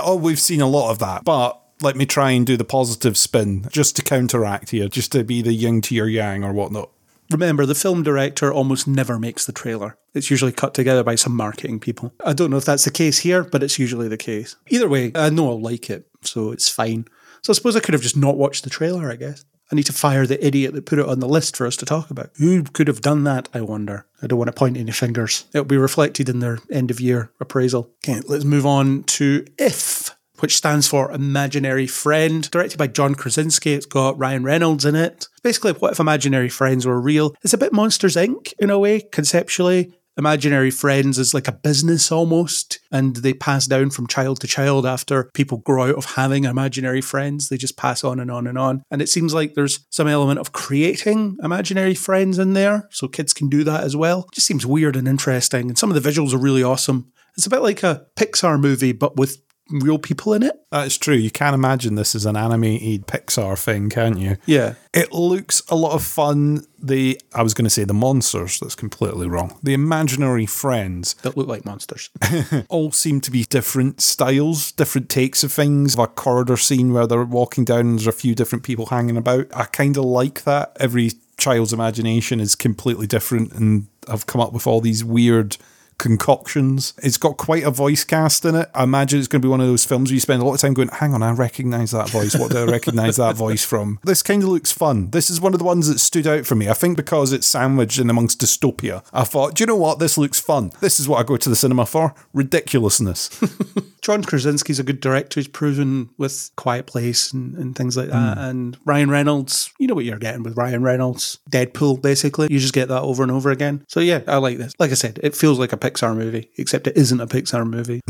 oh, 0.04 0.16
we've 0.22 0.40
seen 0.40 0.62
a 0.62 0.68
lot 0.68 0.92
of 0.92 1.00
that. 1.00 1.24
But 1.24 1.60
let 1.82 1.96
me 1.96 2.06
try 2.06 2.32
and 2.32 2.46
do 2.46 2.58
the 2.58 2.64
positive 2.64 3.18
spin 3.18 3.68
just 3.72 3.96
to 3.96 4.04
counteract 4.04 4.70
here, 4.70 4.88
just 4.88 5.12
to 5.14 5.24
be 5.24 5.42
the 5.42 5.54
yin 5.54 5.82
to 5.82 5.96
your 5.96 6.08
yang 6.08 6.44
or 6.44 6.54
whatnot. 6.54 6.92
Remember, 7.32 7.66
the 7.66 7.76
film 7.76 8.04
director 8.04 8.52
almost 8.52 8.88
never 8.88 9.18
makes 9.18 9.46
the 9.46 9.54
trailer. 9.54 9.98
It's 10.14 10.30
usually 10.30 10.52
cut 10.52 10.74
together 10.74 11.04
by 11.04 11.16
some 11.16 11.36
marketing 11.36 11.80
people. 11.80 12.14
I 12.26 12.34
don't 12.34 12.52
know 12.52 12.58
if 12.58 12.66
that's 12.66 12.84
the 12.84 12.92
case 12.92 13.20
here, 13.20 13.44
but 13.44 13.64
it's 13.64 13.80
usually 13.80 14.08
the 14.08 14.18
case. 14.18 14.58
Either 14.68 14.90
way, 14.90 15.12
I 15.16 15.30
know 15.30 15.50
I'll 15.50 15.62
like 15.62 15.90
it, 15.90 16.08
so 16.24 16.52
it's 16.52 16.68
fine. 16.70 17.06
So 17.42 17.52
I 17.52 17.56
suppose 17.56 17.76
I 17.76 17.80
could 17.80 17.94
have 17.94 18.04
just 18.04 18.18
not 18.18 18.38
watched 18.38 18.64
the 18.64 18.70
trailer, 18.70 19.10
I 19.10 19.16
guess. 19.16 19.46
I 19.72 19.76
need 19.76 19.86
to 19.86 19.94
fire 19.94 20.28
the 20.28 20.46
idiot 20.46 20.74
that 20.74 20.86
put 20.86 21.00
it 21.00 21.08
on 21.08 21.22
the 21.22 21.30
list 21.30 21.56
for 21.56 21.66
us 21.66 21.78
to 21.78 21.86
talk 21.86 22.12
about. 22.12 22.32
Who 22.36 22.64
could 22.64 22.90
have 22.90 23.02
done 23.02 23.24
that, 23.24 23.48
I 23.54 23.62
wonder? 23.62 24.06
I 24.22 24.28
don't 24.28 24.38
want 24.38 24.50
to 24.50 24.54
point 24.54 24.76
any 24.76 24.92
fingers. 24.92 25.46
It'll 25.54 25.64
be 25.64 25.78
reflected 25.78 26.28
in 26.28 26.40
their 26.40 26.60
end 26.70 26.92
of 26.92 27.00
year 27.00 27.32
appraisal. 27.40 27.90
Okay, 28.04 28.20
let's 28.28 28.44
move 28.44 28.66
on 28.66 29.04
to 29.04 29.46
If, 29.58 30.14
which 30.42 30.56
stands 30.56 30.88
for 30.88 31.12
Imaginary 31.12 31.88
Friend, 31.88 32.50
directed 32.52 32.78
by 32.78 32.88
John 32.88 33.16
Krasinski. 33.16 33.74
It's 33.74 33.86
got 33.86 34.18
Ryan 34.18 34.44
Reynolds 34.44 34.86
in 34.86 34.96
it. 34.96 35.28
Basically, 35.44 35.74
what 35.74 35.94
if 35.94 36.00
imaginary 36.00 36.50
friends 36.50 36.86
were 36.86 37.00
real? 37.00 37.36
It's 37.44 37.54
a 37.54 37.58
bit 37.58 37.74
Monsters 37.74 38.16
Inc. 38.16 38.54
in 38.60 38.70
a 38.70 38.80
way, 38.80 39.02
conceptually. 39.12 39.94
Imaginary 40.18 40.72
friends 40.72 41.18
is 41.18 41.34
like 41.34 41.48
a 41.48 41.54
business 41.54 42.12
almost, 42.12 42.80
and 42.92 43.16
they 43.16 43.34
pass 43.34 43.66
down 43.66 43.92
from 43.92 44.08
child 44.08 44.42
to 44.42 44.48
child 44.48 44.86
after 44.86 45.32
people 45.34 45.60
grow 45.60 45.90
out 45.90 45.96
of 45.96 46.16
having 46.16 46.44
imaginary 46.44 47.02
friends. 47.02 47.48
They 47.48 47.58
just 47.58 47.78
pass 47.78 48.04
on 48.04 48.20
and 48.20 48.30
on 48.30 48.46
and 48.46 48.58
on. 48.58 48.84
And 48.92 49.02
it 49.02 49.08
seems 49.08 49.34
like 49.34 49.54
there's 49.54 49.86
some 49.90 50.08
element 50.08 50.40
of 50.40 50.52
creating 50.52 51.38
imaginary 51.42 51.96
friends 51.96 52.40
in 52.40 52.54
there, 52.54 52.90
so 52.92 53.08
kids 53.08 53.34
can 53.34 53.48
do 53.48 53.64
that 53.64 53.84
as 53.84 53.96
well. 53.96 54.26
It 54.28 54.36
just 54.36 54.48
seems 54.48 54.66
weird 54.66 54.98
and 54.98 55.08
interesting, 55.08 55.70
and 55.70 55.78
some 55.78 55.90
of 55.90 56.02
the 56.02 56.10
visuals 56.10 56.34
are 56.34 56.38
really 56.38 56.64
awesome. 56.64 57.12
It's 57.38 57.46
a 57.46 57.50
bit 57.50 57.62
like 57.62 57.82
a 57.82 58.06
Pixar 58.18 58.60
movie, 58.60 58.92
but 58.92 59.16
with 59.16 59.42
real 59.72 59.98
people 59.98 60.34
in 60.34 60.44
it. 60.44 60.62
That's 60.72 60.98
true. 60.98 61.16
You 61.16 61.32
can't 61.32 61.54
imagine 61.54 61.96
this 61.96 62.16
as 62.16 62.26
an 62.26 62.36
animated 62.36 63.08
Pixar 63.08 63.58
thing, 63.58 63.90
can't 63.90 64.18
you? 64.18 64.38
Yeah. 64.46 64.76
It 64.94 65.12
looks 65.12 65.62
a 65.70 65.76
lot 65.76 65.94
of 65.94 66.04
fun. 66.04 66.66
The 66.82 67.20
I 67.34 67.44
was 67.44 67.54
going 67.54 67.66
to 67.66 67.70
say 67.70 67.84
the 67.84 67.94
monsters. 67.94 68.60
That's 68.60 68.76
completely 68.76 69.28
wrong. 69.28 69.58
The 69.64 69.74
imaginary 69.74 70.46
friends 70.46 71.14
That 71.22 71.38
look 71.38 71.48
like 71.48 71.66
monsters. 71.66 72.10
all 72.70 72.92
seem 72.92 73.22
to 73.22 73.32
be 73.32 73.44
different 73.44 74.02
styles, 74.02 74.72
different 74.72 75.10
takes 75.10 75.44
of 75.44 75.52
things. 75.52 75.98
A 75.98 76.08
corridor 76.08 76.58
scene 76.58 76.94
where 76.94 77.08
they're 77.08 77.24
walking 77.24 77.66
down 77.66 77.82
and 77.82 78.00
there's 78.00 78.08
a 78.08 78.12
few 78.12 78.36
different 78.36 78.64
people 78.64 78.88
hanging 78.88 79.18
about. 79.18 79.48
I 79.54 79.66
kind 79.66 79.98
of 79.98 80.06
like 80.06 80.44
that. 80.44 80.76
Every 80.80 81.12
child's 81.38 81.74
imagination 81.74 82.40
is 82.40 82.56
completely 82.56 83.08
different 83.08 83.52
and 83.54 83.88
I've 84.08 84.26
come 84.26 84.42
up 84.42 84.54
with 84.54 84.68
all 84.68 84.82
these 84.82 85.04
weird 85.04 85.58
concoctions. 86.02 86.96
It's 87.04 87.18
got 87.18 87.38
quite 87.38 87.64
a 87.64 87.70
voice 87.70 88.04
cast 88.04 88.44
in 88.44 88.56
it. 88.56 88.70
I 88.74 88.84
imagine 88.84 89.20
it's 89.20 89.28
going 89.28 89.42
to 89.42 89.46
be 89.46 89.50
one 89.50 89.62
of 89.62 89.68
those 89.68 89.86
films 89.86 90.10
where 90.10 90.16
you 90.16 90.20
spend 90.20 90.42
a 90.42 90.46
lot 90.46 90.56
of 90.56 90.60
time 90.60 90.74
going, 90.74 90.90
hang 90.90 91.14
on, 91.14 91.22
I 91.22 91.32
recognise 91.32 91.92
that 91.92 92.10
voice. 92.10 92.36
What 92.36 92.52
do 92.52 92.58
I 92.58 92.66
recognise 92.66 93.18
that 93.18 93.36
voice 93.36 93.64
from? 93.64 94.00
This 94.12 94.24
kind 94.24 94.44
of 94.44 94.50
looks 94.50 94.72
fun. 94.72 95.12
This 95.12 95.30
is 95.30 95.40
one 95.40 95.54
of 95.54 95.60
the 95.60 95.66
ones 95.66 95.88
that 95.88 96.00
stood 96.00 96.28
out 96.28 96.46
for 96.46 96.56
me. 96.56 96.68
I 96.68 96.74
think 96.74 96.98
because 96.98 97.32
it's 97.32 97.48
sandwiched 97.48 98.00
in 98.00 98.10
amongst 98.10 98.42
dystopia. 98.42 99.06
I 99.14 99.24
thought, 99.24 99.56
do 99.56 99.62
you 99.62 99.68
know 99.68 99.76
what? 99.76 100.00
This 100.00 100.18
looks 100.18 100.40
fun. 100.40 100.72
This 100.82 101.00
is 101.00 101.08
what 101.08 101.20
I 101.20 101.24
go 101.24 101.38
to 101.38 101.50
the 101.50 101.56
cinema 101.56 101.86
for. 101.86 102.14
Ridiculousness. 102.34 103.30
John 104.02 104.24
Krasinski's 104.24 104.80
a 104.80 104.84
good 104.84 105.00
director. 105.00 105.40
He's 105.40 105.48
proven 105.48 106.10
with 106.18 106.52
Quiet 106.56 106.88
Place 106.88 107.32
and, 107.32 107.56
and 107.56 107.76
things 107.76 107.96
like 107.96 108.10
that. 108.10 108.38
Mm. 108.38 108.50
And 108.50 108.78
Ryan 108.84 109.12
Reynolds, 109.12 109.72
you 109.80 109.88
know 109.88 109.94
what 109.94 110.06
you're 110.06 110.18
getting 110.18 110.42
with 110.42 110.58
Ryan 110.58 110.82
Reynolds. 110.82 111.38
Deadpool, 111.52 112.02
basically. 112.02 112.48
You 112.50 112.60
just 112.60 112.74
get 112.74 112.88
that 112.90 113.04
over 113.04 113.22
and 113.22 113.32
over 113.32 113.52
again. 113.52 113.86
So 113.88 114.00
yeah, 114.00 114.22
I 114.28 114.38
like 114.38 114.58
this. 114.58 114.74
Like 114.80 114.92
I 114.92 114.96
said, 114.96 115.20
it 115.22 115.36
feels 115.36 115.60
like 115.60 115.72
a 115.72 115.78
Pixar 115.92 116.16
movie, 116.16 116.50
except 116.58 116.88
it 116.88 116.98
isn't 116.98 117.20
a 117.22 117.28
Pixar 117.28 117.68
movie. 117.70 118.02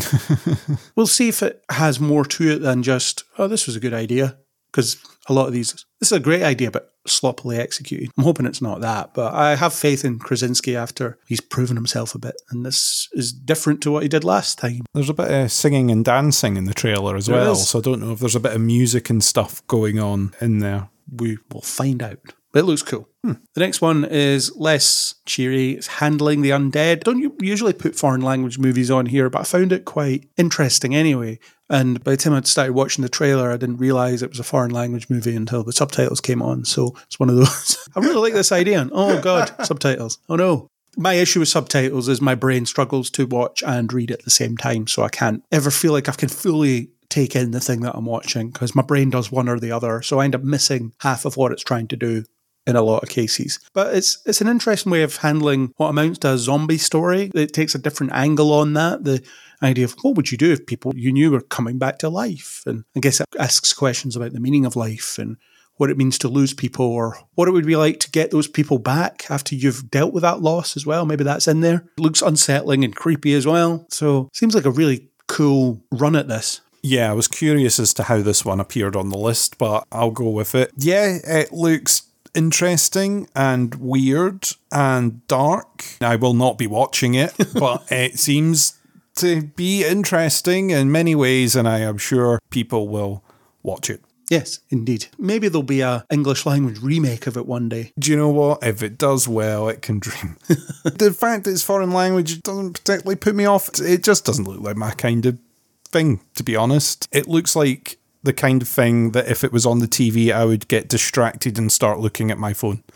we'll 0.96 1.08
see 1.08 1.28
if 1.30 1.42
it 1.44 1.64
has 1.70 2.00
more 2.00 2.26
to 2.26 2.52
it 2.52 2.60
than 2.60 2.84
just, 2.84 3.24
oh, 3.38 3.48
this 3.48 3.66
was 3.68 3.76
a 3.76 3.80
good 3.80 3.94
idea. 3.94 4.38
Because 4.72 5.04
a 5.28 5.34
lot 5.34 5.48
of 5.48 5.54
these, 5.54 5.74
this 6.00 6.14
is 6.14 6.18
a 6.18 6.20
great 6.22 6.44
idea, 6.44 6.72
but 6.72 6.94
sloppily 7.06 7.58
executed. 7.58 8.10
I'm 8.18 8.24
hoping 8.24 8.46
it's 8.46 8.62
not 8.62 8.80
that, 8.80 9.14
but 9.14 9.34
I 9.34 9.56
have 9.56 9.74
faith 9.74 10.06
in 10.06 10.18
Krasinski 10.18 10.78
after 10.78 11.20
he's 11.28 11.42
proven 11.42 11.76
himself 11.76 12.16
a 12.16 12.20
bit. 12.20 12.36
And 12.52 12.66
this 12.66 13.10
is 13.12 13.34
different 13.34 13.82
to 13.82 13.92
what 13.92 14.04
he 14.04 14.08
did 14.08 14.24
last 14.24 14.58
time. 14.60 14.82
There's 14.94 15.10
a 15.10 15.14
bit 15.14 15.30
of 15.30 15.52
singing 15.52 15.92
and 15.92 16.06
dancing 16.06 16.56
in 16.56 16.64
the 16.66 16.74
trailer 16.74 17.18
as 17.18 17.26
There 17.26 17.36
well. 17.36 17.52
is. 17.52 17.68
So 17.68 17.80
I 17.80 17.82
don't 17.82 18.00
know 18.00 18.14
if 18.14 18.20
there's 18.20 18.36
a 18.36 18.40
bit 18.40 18.54
of 18.56 18.62
music 18.62 19.10
and 19.10 19.22
stuff 19.22 19.62
going 19.68 20.00
on 20.00 20.34
in 20.40 20.60
there. 20.60 20.88
we 21.14 21.38
will 21.52 21.62
find 21.62 22.02
out. 22.02 22.20
But 22.52 22.62
it 22.62 22.66
looks 22.66 22.84
cool. 22.84 23.08
Hmm. 23.24 23.34
The 23.54 23.62
next 23.62 23.82
one 23.82 24.04
is 24.04 24.56
less 24.58 25.16
cheery. 25.26 25.72
It's 25.72 25.88
Handling 25.88 26.42
the 26.42 26.50
Undead. 26.50 27.04
Don't 27.04 27.20
you 27.20 27.36
usually 27.40 27.74
put 27.74 27.96
foreign 27.96 28.22
language 28.22 28.58
movies 28.60 28.92
on 28.92 29.06
here, 29.06 29.30
but 29.30 29.42
I 29.42 29.44
found 29.44 29.72
it 29.72 29.86
quite 29.86 30.28
interesting 30.38 30.94
anyway. 30.94 31.40
And 31.70 32.04
by 32.04 32.12
the 32.12 32.18
time 32.18 32.34
I'd 32.34 32.48
started 32.48 32.74
watching 32.74 33.04
the 33.04 33.10
trailer, 33.10 33.52
I 33.52 33.58
didn't 33.58 33.78
realize 33.78 34.22
it 34.22 34.30
was 34.30 34.40
a 34.40 34.44
foreign 34.44 34.72
language 34.72 35.10
movie 35.10 35.36
until 35.36 35.64
the 35.64 35.72
subtitles 35.72 36.20
came 36.20 36.42
on. 36.42 36.66
So 36.66 36.96
it's 37.06 37.20
one 37.20 37.30
of 37.30 37.38
those. 37.38 37.90
I 37.96 38.02
really 38.02 38.16
like 38.16 38.34
this 38.34 38.52
idea. 38.52 38.82
And, 38.82 38.92
oh, 38.94 39.22
God, 39.22 39.54
subtitles. 39.66 40.18
Oh, 40.28 40.36
no. 40.36 40.68
My 40.98 41.14
issue 41.14 41.40
with 41.40 41.48
subtitles 41.48 42.10
is 42.10 42.20
my 42.20 42.36
brain 42.36 42.66
struggles 42.66 43.10
to 43.12 43.26
watch 43.26 43.64
and 43.66 43.94
read 43.94 44.12
at 44.12 44.26
the 44.26 44.30
same 44.30 44.58
time. 44.58 44.88
So 44.88 45.04
I 45.04 45.10
can't 45.10 45.42
ever 45.50 45.72
feel 45.72 45.94
like 45.94 46.10
I 46.10 46.14
can 46.14 46.28
fully 46.28 46.90
take 47.08 47.34
in 47.36 47.52
the 47.52 47.62
thing 47.62 47.82
that 47.82 47.96
I'm 47.96 48.06
watching 48.06 48.50
because 48.50 48.76
my 48.76 48.82
brain 48.82 49.10
does 49.10 49.32
one 49.32 49.48
or 49.48 49.58
the 49.58 49.72
other. 49.72 50.02
So 50.02 50.20
I 50.20 50.26
end 50.26 50.36
up 50.36 50.44
missing 50.44 50.92
half 51.00 51.24
of 51.24 51.38
what 51.38 51.54
it's 51.54 51.64
trying 51.64 51.88
to 51.90 51.96
do 51.96 52.26
in 52.68 52.76
a 52.76 52.82
lot 52.82 53.04
of 53.04 53.10
cases. 53.10 53.60
But 53.74 53.96
it's 53.96 54.22
it's 54.26 54.42
an 54.42 54.48
interesting 54.48 54.92
way 54.92 55.04
of 55.04 55.18
handling 55.18 55.74
what 55.78 55.90
amounts 55.90 56.20
to 56.20 56.34
a 56.34 56.38
zombie 56.38 56.78
story. 56.78 57.32
It 57.34 57.54
takes 57.54 57.76
a 57.76 57.80
different 57.80 58.14
angle 58.14 58.54
on 58.54 58.74
that. 58.74 59.04
The 59.04 59.24
idea 59.64 59.86
of 59.86 59.96
what 60.02 60.16
would 60.16 60.32
you 60.32 60.38
do 60.38 60.52
if 60.52 60.66
people 60.66 60.94
you 60.96 61.12
knew 61.12 61.32
were 61.32 61.42
coming 61.42 61.78
back 61.78 62.00
to 62.00 62.10
life? 62.10 62.64
And 62.66 62.84
I 62.96 63.00
guess 63.00 63.20
it 63.20 63.28
asks 63.40 63.74
questions 63.74 64.16
about 64.16 64.34
the 64.34 64.40
meaning 64.40 64.66
of 64.66 64.76
life 64.76 65.18
and 65.20 65.38
what 65.78 65.90
it 65.90 65.98
means 65.98 66.18
to 66.20 66.28
lose 66.28 66.54
people 66.54 66.86
or 66.86 67.18
what 67.36 67.48
it 67.48 67.52
would 67.52 67.66
be 67.66 67.76
like 67.76 68.00
to 68.00 68.12
get 68.12 68.30
those 68.30 68.48
people 68.48 68.78
back 68.78 69.26
after 69.30 69.56
you've 69.56 69.90
dealt 69.90 70.14
with 70.14 70.22
that 70.22 70.42
loss 70.42 70.78
as 70.78 70.86
well. 70.86 71.06
Maybe 71.06 71.24
that's 71.24 71.48
in 71.48 71.62
there. 71.62 71.86
It 71.98 72.02
looks 72.02 72.22
unsettling 72.22 72.84
and 72.84 72.96
creepy 72.96 73.34
as 73.34 73.48
well. 73.48 73.86
So 73.90 74.30
seems 74.34 74.54
like 74.54 74.66
a 74.66 74.72
really 74.72 75.10
cool 75.28 75.84
run 75.92 76.16
at 76.16 76.28
this. 76.28 76.62
Yeah, 76.84 77.12
I 77.12 77.14
was 77.14 77.28
curious 77.28 77.80
as 77.80 77.94
to 77.96 78.04
how 78.04 78.22
this 78.22 78.44
one 78.44 78.60
appeared 78.60 78.96
on 78.96 79.10
the 79.10 79.18
list, 79.18 79.58
but 79.58 79.86
I'll 79.92 80.12
go 80.12 80.30
with 80.30 80.56
it. 80.56 80.72
Yeah, 80.78 81.18
it 81.24 81.52
looks 81.52 82.04
interesting 82.34 83.28
and 83.36 83.76
weird 83.76 84.48
and 84.72 85.26
dark. 85.28 85.86
I 86.02 86.16
will 86.16 86.34
not 86.34 86.58
be 86.58 86.68
watching 86.68 87.14
it, 87.16 87.34
but 87.54 87.92
it 87.92 88.20
seems 88.20 88.78
to 89.16 89.44
be 89.44 89.86
interesting 89.86 90.70
in 90.70 90.92
many 90.92 91.16
ways, 91.16 91.56
and 91.56 91.68
I 91.68 91.80
am 91.80 91.98
sure 91.98 92.40
people 92.50 92.88
will 92.88 93.24
watch 93.64 93.90
it. 93.90 94.02
Yes, 94.30 94.62
indeed. 94.70 95.08
Maybe 95.20 95.50
there'll 95.50 95.62
be 95.62 95.82
a 95.82 96.06
English 96.10 96.46
language 96.46 96.80
remake 96.80 97.28
of 97.28 97.36
it 97.36 97.46
one 97.46 97.68
day. 97.68 97.92
Do 98.00 98.12
you 98.12 98.16
know 98.16 98.30
what? 98.30 98.64
If 98.64 98.82
it 98.82 98.98
does 98.98 99.28
well, 99.28 99.68
it 99.68 99.82
can 99.82 100.00
dream. 100.00 100.38
the 100.86 101.14
fact 101.18 101.44
that 101.44 101.52
it's 101.52 101.64
foreign 101.64 101.92
language 101.92 102.42
doesn't 102.42 102.72
particularly 102.72 103.18
put 103.18 103.36
me 103.36 103.44
off. 103.44 103.70
It 103.82 104.06
just 104.06 104.24
doesn't 104.24 104.46
look 104.48 104.62
like 104.62 104.78
my 104.78 104.92
kind 104.92 105.26
of 105.26 105.38
thing, 105.84 106.22
to 106.36 106.44
be 106.44 106.56
honest. 106.56 107.10
It 107.12 107.28
looks 107.28 107.58
like 107.58 107.98
the 108.24 108.34
kind 108.34 108.62
of 108.62 108.68
thing 108.68 109.12
that 109.12 109.28
if 109.28 109.44
it 109.44 109.52
was 109.52 109.66
on 109.66 109.80
the 109.80 109.88
TV, 109.88 110.32
I 110.32 110.46
would 110.46 110.68
get 110.68 110.88
distracted 110.88 111.58
and 111.58 111.72
start 111.72 112.00
looking 112.00 112.30
at 112.30 112.38
my 112.38 112.54
phone. 112.54 112.84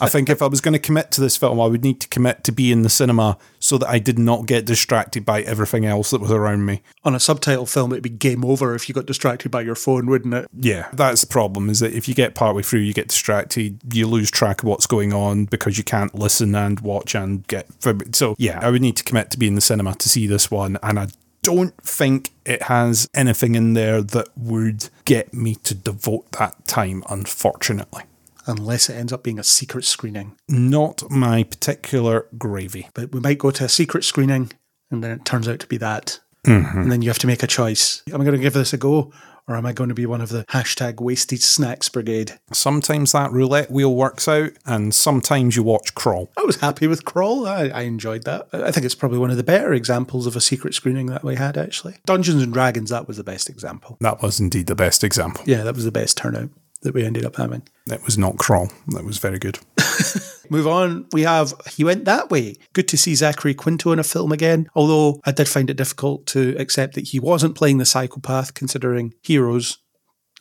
I 0.00 0.08
think 0.08 0.28
if 0.28 0.42
I 0.42 0.46
was 0.46 0.60
going 0.60 0.72
to 0.72 0.78
commit 0.78 1.10
to 1.12 1.20
this 1.20 1.36
film, 1.36 1.60
I 1.60 1.66
would 1.66 1.84
need 1.84 2.00
to 2.00 2.08
commit 2.08 2.42
to 2.44 2.52
be 2.52 2.72
in 2.72 2.82
the 2.82 2.88
cinema 2.88 3.38
so 3.60 3.78
that 3.78 3.88
I 3.88 3.98
did 3.98 4.18
not 4.18 4.46
get 4.46 4.66
distracted 4.66 5.24
by 5.24 5.42
everything 5.42 5.84
else 5.84 6.10
that 6.10 6.20
was 6.20 6.32
around 6.32 6.66
me. 6.66 6.82
On 7.04 7.14
a 7.14 7.20
subtitle 7.20 7.66
film, 7.66 7.92
it'd 7.92 8.02
be 8.02 8.10
game 8.10 8.44
over 8.44 8.74
if 8.74 8.88
you 8.88 8.94
got 8.94 9.06
distracted 9.06 9.50
by 9.50 9.60
your 9.60 9.76
phone, 9.76 10.06
wouldn't 10.06 10.34
it? 10.34 10.48
Yeah, 10.58 10.88
that's 10.92 11.20
the 11.20 11.28
problem 11.28 11.70
is 11.70 11.80
that 11.80 11.92
if 11.92 12.08
you 12.08 12.14
get 12.14 12.34
partway 12.34 12.62
through, 12.62 12.80
you 12.80 12.92
get 12.92 13.08
distracted, 13.08 13.80
you 13.92 14.06
lose 14.06 14.30
track 14.30 14.62
of 14.62 14.68
what's 14.68 14.86
going 14.86 15.12
on 15.12 15.44
because 15.44 15.78
you 15.78 15.84
can't 15.84 16.14
listen 16.14 16.54
and 16.54 16.80
watch 16.80 17.14
and 17.14 17.46
get. 17.46 17.66
So, 18.14 18.34
yeah, 18.38 18.58
I 18.60 18.70
would 18.70 18.82
need 18.82 18.96
to 18.96 19.04
commit 19.04 19.30
to 19.30 19.38
be 19.38 19.46
in 19.46 19.54
the 19.54 19.60
cinema 19.60 19.94
to 19.94 20.08
see 20.08 20.26
this 20.26 20.50
one. 20.50 20.78
And 20.82 20.98
I 20.98 21.08
don't 21.46 21.80
think 21.80 22.30
it 22.44 22.62
has 22.62 23.08
anything 23.14 23.54
in 23.54 23.74
there 23.74 24.02
that 24.02 24.36
would 24.36 24.88
get 25.04 25.32
me 25.32 25.54
to 25.54 25.76
devote 25.76 26.32
that 26.32 26.66
time, 26.66 27.04
unfortunately. 27.08 28.02
Unless 28.46 28.90
it 28.90 28.94
ends 28.94 29.12
up 29.12 29.22
being 29.22 29.38
a 29.38 29.44
secret 29.44 29.84
screening. 29.84 30.34
Not 30.48 31.08
my 31.08 31.44
particular 31.44 32.26
gravy. 32.36 32.88
But 32.94 33.12
we 33.12 33.20
might 33.20 33.38
go 33.38 33.52
to 33.52 33.64
a 33.64 33.68
secret 33.68 34.02
screening 34.02 34.50
and 34.90 35.04
then 35.04 35.12
it 35.12 35.24
turns 35.24 35.46
out 35.46 35.60
to 35.60 35.68
be 35.68 35.76
that. 35.76 36.18
Mm-hmm. 36.44 36.78
And 36.80 36.90
then 36.90 37.02
you 37.02 37.10
have 37.10 37.18
to 37.20 37.28
make 37.28 37.44
a 37.44 37.48
choice. 37.48 38.02
Am 38.12 38.20
I 38.20 38.24
going 38.24 38.36
to 38.36 38.42
give 38.42 38.52
this 38.52 38.72
a 38.72 38.76
go 38.76 39.12
or 39.48 39.56
am 39.56 39.66
I 39.66 39.72
going 39.72 39.88
to 39.88 39.94
be 39.94 40.06
one 40.06 40.20
of 40.20 40.30
the 40.30 40.44
hashtag 40.46 41.00
wasted 41.00 41.42
snacks 41.42 41.88
brigade? 41.88 42.38
Sometimes 42.52 43.12
that 43.12 43.32
roulette 43.32 43.70
wheel 43.70 43.94
works 43.94 44.28
out, 44.28 44.50
and 44.64 44.94
sometimes 44.94 45.56
you 45.56 45.62
watch 45.62 45.94
Crawl. 45.94 46.30
I 46.36 46.42
was 46.42 46.56
happy 46.56 46.86
with 46.86 47.04
Crawl. 47.04 47.46
I, 47.46 47.68
I 47.68 47.82
enjoyed 47.82 48.24
that. 48.24 48.48
I 48.52 48.70
think 48.72 48.84
it's 48.84 48.94
probably 48.94 49.18
one 49.18 49.30
of 49.30 49.36
the 49.36 49.42
better 49.44 49.72
examples 49.72 50.26
of 50.26 50.36
a 50.36 50.40
secret 50.40 50.74
screening 50.74 51.06
that 51.06 51.24
we 51.24 51.36
had, 51.36 51.56
actually. 51.56 51.96
Dungeons 52.04 52.42
and 52.42 52.52
Dragons, 52.52 52.90
that 52.90 53.06
was 53.08 53.16
the 53.16 53.24
best 53.24 53.48
example. 53.48 53.96
That 54.00 54.22
was 54.22 54.40
indeed 54.40 54.66
the 54.66 54.74
best 54.74 55.04
example. 55.04 55.44
Yeah, 55.46 55.62
that 55.62 55.74
was 55.74 55.84
the 55.84 55.92
best 55.92 56.16
turnout 56.16 56.50
that 56.82 56.94
we 56.94 57.04
ended 57.04 57.24
up 57.24 57.36
having. 57.36 57.62
That 57.86 58.04
was 58.04 58.18
not 58.18 58.36
Crawl. 58.36 58.70
That 58.88 59.04
was 59.04 59.18
very 59.18 59.38
good. 59.38 59.58
Move 60.50 60.66
on. 60.66 61.06
We 61.12 61.22
have 61.22 61.54
He 61.68 61.84
Went 61.84 62.04
That 62.04 62.30
Way. 62.30 62.56
Good 62.72 62.88
to 62.88 62.96
see 62.96 63.14
Zachary 63.14 63.54
Quinto 63.54 63.92
in 63.92 63.98
a 63.98 64.04
film 64.04 64.32
again, 64.32 64.68
although 64.74 65.20
I 65.24 65.32
did 65.32 65.48
find 65.48 65.70
it 65.70 65.76
difficult 65.76 66.26
to 66.28 66.54
accept 66.58 66.94
that 66.94 67.08
he 67.08 67.18
wasn't 67.18 67.56
playing 67.56 67.78
the 67.78 67.84
psychopath 67.84 68.54
considering 68.54 69.14
Heroes 69.22 69.78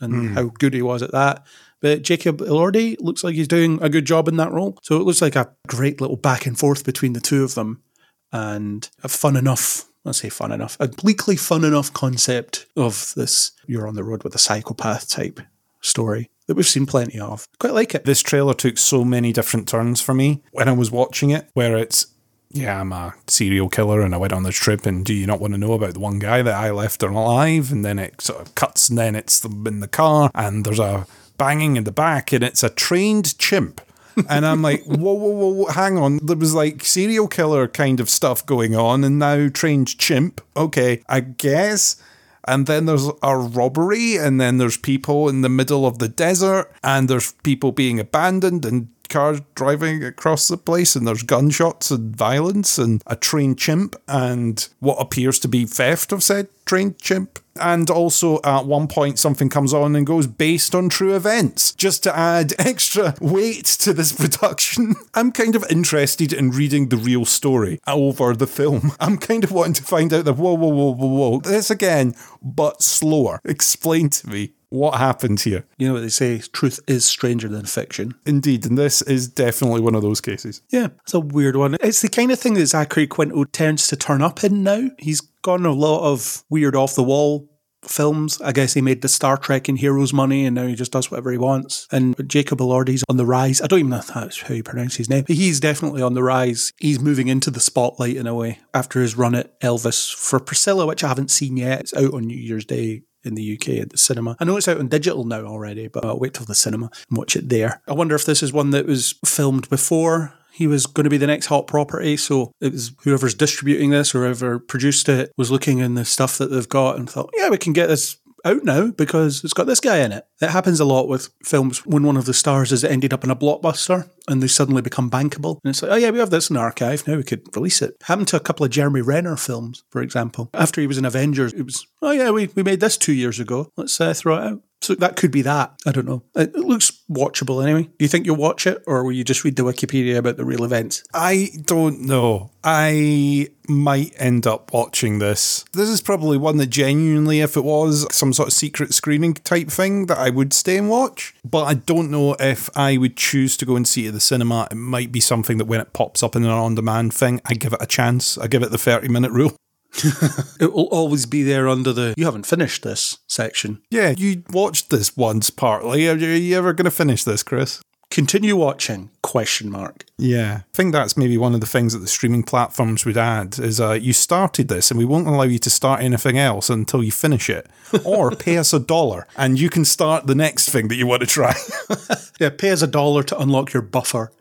and 0.02 0.14
mm. 0.14 0.34
how 0.34 0.52
good 0.60 0.74
he 0.74 0.82
was 0.82 1.02
at 1.02 1.12
that. 1.12 1.46
But 1.82 2.04
Jacob 2.04 2.40
Elordi 2.40 2.98
looks 3.00 3.24
like 3.24 3.36
he's 3.36 3.48
doing 3.48 3.80
a 3.82 3.90
good 3.90 4.06
job 4.06 4.28
in 4.28 4.38
that 4.38 4.52
role. 4.52 4.78
So 4.84 4.98
it 4.98 5.04
looks 5.04 5.22
like 5.22 5.36
a 5.36 5.54
great 5.68 6.02
little 6.02 6.18
back 6.18 6.46
and 6.46 6.58
forth 6.58 6.86
between 6.86 7.14
the 7.14 7.22
two 7.22 7.44
of 7.44 7.56
them 7.56 7.84
and 8.32 8.90
a 9.04 9.08
fun 9.08 9.36
enough 9.36 9.86
I'll 10.06 10.14
say 10.14 10.30
fun 10.30 10.52
enough, 10.52 10.78
a 10.80 10.88
bleakly 10.88 11.36
fun 11.36 11.64
enough 11.64 11.92
concept 11.92 12.68
of 12.76 13.12
this 13.16 13.52
you're 13.66 13.88
on 13.88 13.96
the 13.96 14.04
road 14.04 14.24
with 14.24 14.36
a 14.36 14.40
psychopath 14.40 15.10
type 15.10 15.40
story 15.82 16.30
that 16.48 16.56
we've 16.56 16.68
seen 16.68 16.86
plenty 16.86 17.20
of. 17.20 17.48
Quite 17.60 17.74
like 17.74 17.96
it. 17.96 18.06
This 18.06 18.22
trailer 18.22 18.54
took 18.54 18.78
so 18.78 19.04
many 19.04 19.34
different 19.34 19.68
turns 19.68 20.02
for 20.02 20.14
me 20.14 20.44
when 20.52 20.70
I 20.70 20.74
was 20.74 20.92
watching 20.92 21.32
it, 21.32 21.50
where 21.54 21.78
it's 21.78 22.08
yeah, 22.52 22.80
I'm 22.80 22.94
a 22.94 23.14
serial 23.28 23.68
killer 23.68 24.02
and 24.02 24.16
I 24.16 24.18
went 24.18 24.32
on 24.32 24.44
this 24.44 24.56
trip 24.56 24.86
and 24.86 25.04
do 25.04 25.14
you 25.14 25.28
not 25.28 25.42
want 25.42 25.54
to 25.54 25.58
know 25.58 25.74
about 25.74 25.94
the 25.94 26.00
one 26.00 26.20
guy 26.20 26.42
that 26.42 26.54
I 26.54 26.72
left 26.72 27.04
alive? 27.04 27.72
And 27.72 27.84
then 27.84 28.00
it 28.00 28.22
sort 28.22 28.42
of 28.42 28.56
cuts 28.56 28.88
and 28.88 28.98
then 28.98 29.14
it's 29.14 29.44
in 29.44 29.82
the 29.82 29.90
car 29.90 30.32
and 30.34 30.66
there's 30.66 30.80
a 30.80 31.06
banging 31.38 31.76
in 31.76 31.84
the 31.84 31.92
back 31.92 32.32
and 32.32 32.44
it's 32.44 32.64
a 32.64 32.70
trained 32.70 33.38
chimp. 33.38 33.82
and 34.30 34.46
I'm 34.46 34.62
like, 34.62 34.84
whoa, 34.86 35.14
whoa, 35.14 35.30
whoa, 35.30 35.50
whoa, 35.50 35.72
hang 35.72 35.98
on. 35.98 36.20
There 36.24 36.38
was 36.38 36.54
like 36.54 36.86
serial 36.86 37.28
killer 37.28 37.68
kind 37.68 38.00
of 38.00 38.10
stuff 38.10 38.46
going 38.46 38.74
on, 38.74 39.04
and 39.04 39.20
now 39.20 39.50
trained 39.50 39.98
chimp. 39.98 40.40
Okay, 40.56 41.04
I 41.10 41.20
guess 41.20 42.02
and 42.48 42.68
then 42.68 42.86
there's 42.86 43.10
a 43.22 43.38
robbery, 43.38 44.18
and 44.18 44.40
then 44.40 44.58
there's 44.58 44.78
people 44.78 45.30
in 45.30 45.42
the 45.42 45.50
middle 45.50 45.86
of 45.86 46.00
the 46.00 46.08
desert, 46.08 46.72
and 46.84 47.10
there's 47.10 47.34
people 47.44 47.72
being 47.72 48.00
abandoned 48.00 48.66
and 48.66 48.90
cars 49.16 49.40
driving 49.56 50.04
across 50.04 50.50
the 50.50 50.58
place, 50.58 50.94
and 50.94 51.08
there's 51.08 51.24
gunshots 51.24 51.90
and 51.90 52.14
violence, 52.14 52.78
and 52.78 53.02
a 53.08 53.16
trained 53.16 53.58
chimp, 53.58 53.96
and 54.10 54.68
what 54.80 54.98
appears 55.00 55.40
to 55.40 55.48
be 55.48 55.66
theft 55.66 56.12
of 56.12 56.22
said 56.22 56.50
trained 56.66 57.00
chimp. 57.00 57.40
And 57.58 57.90
also, 57.90 58.42
at 58.44 58.66
one 58.66 58.90
point, 58.90 59.18
something 59.18 59.48
comes 59.48 59.74
on 59.74 59.96
and 59.96 60.06
goes 60.06 60.28
based 60.28 60.76
on 60.76 60.90
true 60.90 61.16
events, 61.16 61.72
just 61.72 62.04
to 62.04 62.14
add 62.14 62.54
extra 62.60 63.16
weight 63.22 63.64
to 63.84 63.94
this 63.94 64.12
production. 64.12 64.96
I'm 65.14 65.32
kind 65.32 65.56
of 65.56 65.64
interested 65.70 66.34
in 66.34 66.52
reading 66.52 66.90
the 66.90 66.98
real 66.98 67.24
story 67.24 67.80
over 67.88 68.36
the 68.36 68.48
film. 68.48 68.92
I'm 69.00 69.18
kind 69.18 69.46
of 69.46 69.54
wanting 69.54 69.76
to 69.76 69.84
find 69.84 70.14
out 70.14 70.26
that, 70.26 70.34
whoa, 70.34 70.56
whoa, 70.56 70.68
whoa, 70.68 70.92
whoa, 70.92 71.08
whoa, 71.08 71.40
this 71.40 71.72
again, 71.72 72.16
but 72.42 72.82
slower. 72.82 73.40
Explain 73.46 74.10
to 74.10 74.28
me 74.28 74.52
what 74.76 75.00
happened 75.00 75.42
here. 75.42 75.66
You 75.78 75.88
know 75.88 75.94
what 75.94 76.02
they 76.02 76.10
say, 76.10 76.40
truth 76.40 76.80
is 76.88 77.06
stranger 77.06 77.48
than 77.48 77.66
fiction. 77.66 78.16
Indeed, 78.26 78.66
and 78.66 78.78
this 78.78 79.02
is 79.02 79.28
definitely 79.28 79.82
one 79.82 79.96
of 79.96 80.02
those 80.02 80.22
cases. 80.22 80.62
Yeah, 80.70 80.88
it's 81.04 81.14
a 81.14 81.20
weird 81.20 81.56
one. 81.56 81.78
It's 81.82 82.02
the 82.02 82.10
kind 82.10 82.32
of 82.32 82.40
thing 82.40 82.54
that 82.56 82.68
Zachary 82.68 83.08
Quinto 83.08 83.44
tends 83.46 83.88
to 83.88 83.96
turn 83.96 84.22
up 84.22 84.44
in 84.44 84.64
now. 84.64 84.90
He's 85.00 85.22
gotten 85.42 85.66
a 85.66 85.72
lot 85.72 86.12
of 86.12 86.44
weird 86.50 86.76
off 86.76 86.96
the 86.96 87.04
wall 87.04 87.50
films. 87.88 88.42
I 88.42 88.52
guess 88.52 88.74
he 88.74 88.82
made 88.82 89.02
the 89.02 89.08
Star 89.08 89.38
Trek 89.38 89.68
and 89.68 89.78
Heroes 89.78 90.14
money 90.14 90.46
and 90.46 90.56
now 90.56 90.68
he 90.68 90.76
just 90.76 90.92
does 90.92 91.10
whatever 91.10 91.32
he 91.32 91.38
wants. 91.38 91.88
And 91.92 92.16
Jacob 92.28 92.60
Elordi's 92.60 93.04
on 93.10 93.18
the 93.18 93.26
rise. 93.26 93.62
I 93.62 93.68
don't 93.68 93.80
even 93.80 93.92
know 93.92 93.98
if 93.98 94.08
that's 94.08 94.42
how 94.42 94.54
you 94.54 94.64
pronounce 94.64 94.96
his 94.96 95.10
name, 95.10 95.24
but 95.28 95.36
he's 95.36 95.60
definitely 95.60 96.02
on 96.02 96.14
the 96.14 96.24
rise. 96.24 96.74
He's 96.78 97.00
moving 97.00 97.28
into 97.28 97.52
the 97.52 97.60
spotlight 97.60 98.16
in 98.16 98.28
a 98.28 98.36
way 98.36 98.60
after 98.74 99.02
his 99.02 99.16
run 99.16 99.36
at 99.36 99.60
Elvis 99.62 100.14
for 100.14 100.40
Priscilla, 100.40 100.86
which 100.86 101.04
I 101.04 101.10
haven't 101.10 101.32
seen 101.32 101.58
yet. 101.58 101.82
It's 101.82 101.94
out 101.94 102.14
on 102.14 102.26
New 102.26 102.38
Year's 102.38 102.66
Day 102.66 103.04
in 103.26 103.36
the 103.36 103.56
UK 103.56 103.82
at 103.82 103.90
the 103.90 103.98
cinema. 103.98 104.36
I 104.40 104.46
know 104.46 104.58
it's 104.58 104.68
out 104.68 104.80
on 104.80 104.88
digital 104.88 105.24
now 105.24 105.46
already, 105.46 105.88
but 105.88 106.06
I'll 106.06 106.20
wait 106.20 106.34
till 106.34 106.46
the 106.46 106.56
cinema 106.56 106.90
and 107.10 107.18
watch 107.18 107.36
it 107.36 107.50
there. 107.50 107.82
I 107.88 107.94
wonder 107.94 108.16
if 108.16 108.26
this 108.26 108.44
is 108.44 108.54
one 108.54 108.72
that 108.72 108.86
was 108.86 109.16
filmed 109.26 109.70
before 109.70 110.34
he 110.56 110.68
was 110.68 110.86
going 110.86 111.04
to 111.04 111.10
be 111.10 111.18
the 111.18 111.28
next 111.28 111.48
hot 111.48 111.68
property. 111.68 112.16
So 112.16 112.54
it 112.62 112.72
was 112.72 112.94
whoever's 113.04 113.34
distributing 113.34 113.90
this 113.90 114.16
or 114.16 114.24
whoever 114.24 114.58
produced 114.58 115.10
it 115.10 115.34
was 115.38 115.52
looking 115.52 115.80
in 115.80 115.96
the 115.96 116.06
stuff 116.06 116.38
that 116.38 116.48
they've 116.48 116.70
got 116.70 116.98
and 116.98 117.10
thought, 117.10 117.30
yeah, 117.36 117.50
we 117.50 117.58
can 117.58 117.74
get 117.74 117.88
this 117.88 118.18
out 118.46 118.64
now 118.64 118.92
because 118.92 119.44
it's 119.44 119.54
got 119.54 119.68
this 119.68 119.80
guy 119.80 119.98
in 119.98 120.12
it. 120.12 120.26
It 120.42 120.52
happens 120.52 120.80
a 120.80 120.86
lot 120.86 121.08
with 121.08 121.30
films 121.44 121.86
when 121.86 122.04
one 122.04 122.18
of 122.18 122.26
the 122.26 122.34
stars 122.34 122.70
has 122.70 122.84
ended 122.84 123.12
up 123.14 123.24
in 123.24 123.32
a 123.32 123.36
blockbuster 123.36 124.10
and 124.28 124.42
they 124.42 124.48
suddenly 124.48 124.82
become 124.82 125.10
bankable. 125.10 125.60
And 125.64 125.72
it's 125.72 125.82
like, 125.82 125.92
oh 125.92 125.96
yeah, 125.96 126.12
we 126.12 126.20
have 126.20 126.30
this 126.30 126.50
in 126.50 126.58
archive. 126.58 127.08
Now 127.08 127.18
we 127.18 127.24
could 127.24 127.44
release 127.56 127.82
it. 127.82 127.96
Happened 128.04 128.28
to 128.30 128.38
a 128.38 128.42
couple 128.42 128.66
of 128.66 128.72
Jeremy 128.72 129.02
Renner 129.02 129.36
films, 129.36 129.84
for 129.90 130.02
example. 130.02 130.50
After 130.54 130.80
he 130.80 130.88
was 130.88 130.98
in 130.98 131.06
Avengers, 131.06 131.54
it 131.54 131.64
was, 131.64 131.86
oh 132.02 132.12
yeah, 132.12 132.32
we, 132.32 132.48
we 132.56 132.64
made 132.64 132.80
this 132.80 132.98
two 132.98 133.14
years 133.14 133.40
ago. 133.40 133.72
Let's 133.76 134.00
uh, 134.00 134.14
throw 134.14 134.38
it 134.38 134.44
out. 134.44 134.62
So 134.86 134.94
that 134.94 135.16
could 135.16 135.32
be 135.32 135.42
that. 135.42 135.74
I 135.88 135.92
don't 135.92 136.06
know. 136.06 136.22
It, 136.36 136.54
looks 136.54 136.92
watchable 137.10 137.64
anyway. 137.64 137.84
Do 137.84 138.06
you 138.06 138.08
think 138.08 138.28
you'll 138.28 138.36
watch 138.36 138.68
it 138.68 138.84
or 138.86 139.04
will 139.04 139.14
you 139.14 139.24
just 139.24 139.44
read 139.44 139.56
the 139.56 139.64
Wikipedia 139.64 140.16
about 140.16 140.38
the 140.38 140.46
real 140.46 140.64
events? 140.64 141.04
I 141.12 141.50
don't 141.66 142.02
know. 142.02 142.52
I 142.64 143.50
might 143.68 144.14
end 144.18 144.46
up 144.46 144.72
watching 144.74 145.18
this. 145.18 145.66
This 145.74 145.90
is 145.90 146.02
probably 146.02 146.38
one 146.38 146.58
that 146.58 146.68
genuinely, 146.68 147.40
if 147.42 147.58
it 147.58 147.64
was 147.64 148.06
some 148.16 148.32
sort 148.32 148.50
of 148.50 148.54
secret 148.54 148.94
screening 148.94 149.34
type 149.34 149.70
thing, 149.70 150.06
that 150.06 150.20
I 150.20 150.30
would 150.30 150.54
stay 150.54 150.78
and 150.78 150.88
watch. 150.88 151.34
But 151.44 151.64
I 151.64 151.74
don't 151.74 152.12
know 152.12 152.36
if 152.40 152.70
I 152.78 152.98
would 152.98 153.18
choose 153.18 153.58
to 153.58 153.66
go 153.66 153.76
and 153.76 153.88
see 153.88 154.06
it 154.06 154.10
at 154.10 154.14
the 154.14 154.20
cinema. 154.20 154.68
It 154.70 154.76
might 154.76 155.12
be 155.12 155.20
something 155.20 155.58
that 155.58 155.66
when 155.66 155.82
it 155.82 155.94
pops 155.94 156.22
up 156.22 156.36
in 156.36 156.44
an 156.44 156.52
on 156.52 156.76
demand 156.76 157.12
thing, 157.16 157.42
I 157.44 157.56
give 157.56 157.74
it 157.74 157.82
a 157.82 157.88
chance. 157.88 158.38
I 158.38 158.46
give 158.46 158.62
it 158.62 158.70
the 158.70 158.78
30 158.78 159.08
minute 159.08 159.32
rule. 159.32 159.56
it 160.60 160.74
will 160.74 160.88
always 160.88 161.26
be 161.26 161.44
there 161.44 161.68
under 161.68 161.94
the 161.94 162.14
you 162.18 162.26
haven't 162.26 162.46
finished 162.46 162.84
this 162.84 163.20
section. 163.28 163.82
Yeah, 163.90 164.14
you 164.18 164.44
watched 164.52 164.90
this 164.90 165.16
once 165.16 165.50
partly. 165.50 166.08
Are 166.08 166.16
you 166.16 166.58
ever 166.58 166.74
going 166.74 166.86
to 166.86 166.92
finish 166.92 167.24
this, 167.24 167.44
Chris? 167.44 167.82
Continue 168.12 168.56
watching? 168.56 169.10
Question 169.24 169.70
mark. 169.70 170.06
Yeah, 170.18 170.62
I 170.62 170.64
think 170.74 170.94
that's 170.94 171.18
maybe 171.18 171.38
one 171.38 171.54
of 171.54 171.60
the 171.60 171.68
things 171.68 171.92
that 171.94 172.00
the 172.00 172.08
streaming 172.08 172.44
platforms 172.44 173.04
would 173.04 173.18
add 173.18 173.60
is 173.60 173.82
uh, 173.82 173.94
you 173.94 174.14
started 174.14 174.68
this 174.68 174.90
and 174.90 174.98
we 174.98 175.06
won't 175.06 175.28
allow 175.28 175.44
you 175.44 175.60
to 175.60 175.70
start 175.70 176.02
anything 176.02 176.38
else 176.38 176.70
until 176.70 177.04
you 177.04 177.12
finish 177.12 177.50
it, 177.50 177.68
or 178.06 178.32
pay 178.32 178.58
us 178.58 178.74
a 178.74 178.80
dollar 178.80 179.28
and 179.36 179.60
you 179.60 179.70
can 179.70 179.84
start 179.84 180.28
the 180.28 180.36
next 180.36 180.70
thing 180.70 180.88
that 180.88 180.96
you 180.96 181.08
want 181.08 181.22
to 181.22 181.28
try. 181.28 181.56
yeah, 182.40 182.50
pay 182.50 182.70
us 182.70 182.82
a 182.82 182.88
dollar 182.88 183.24
to 183.24 183.40
unlock 183.40 183.74
your 183.74 183.82
buffer 183.82 184.32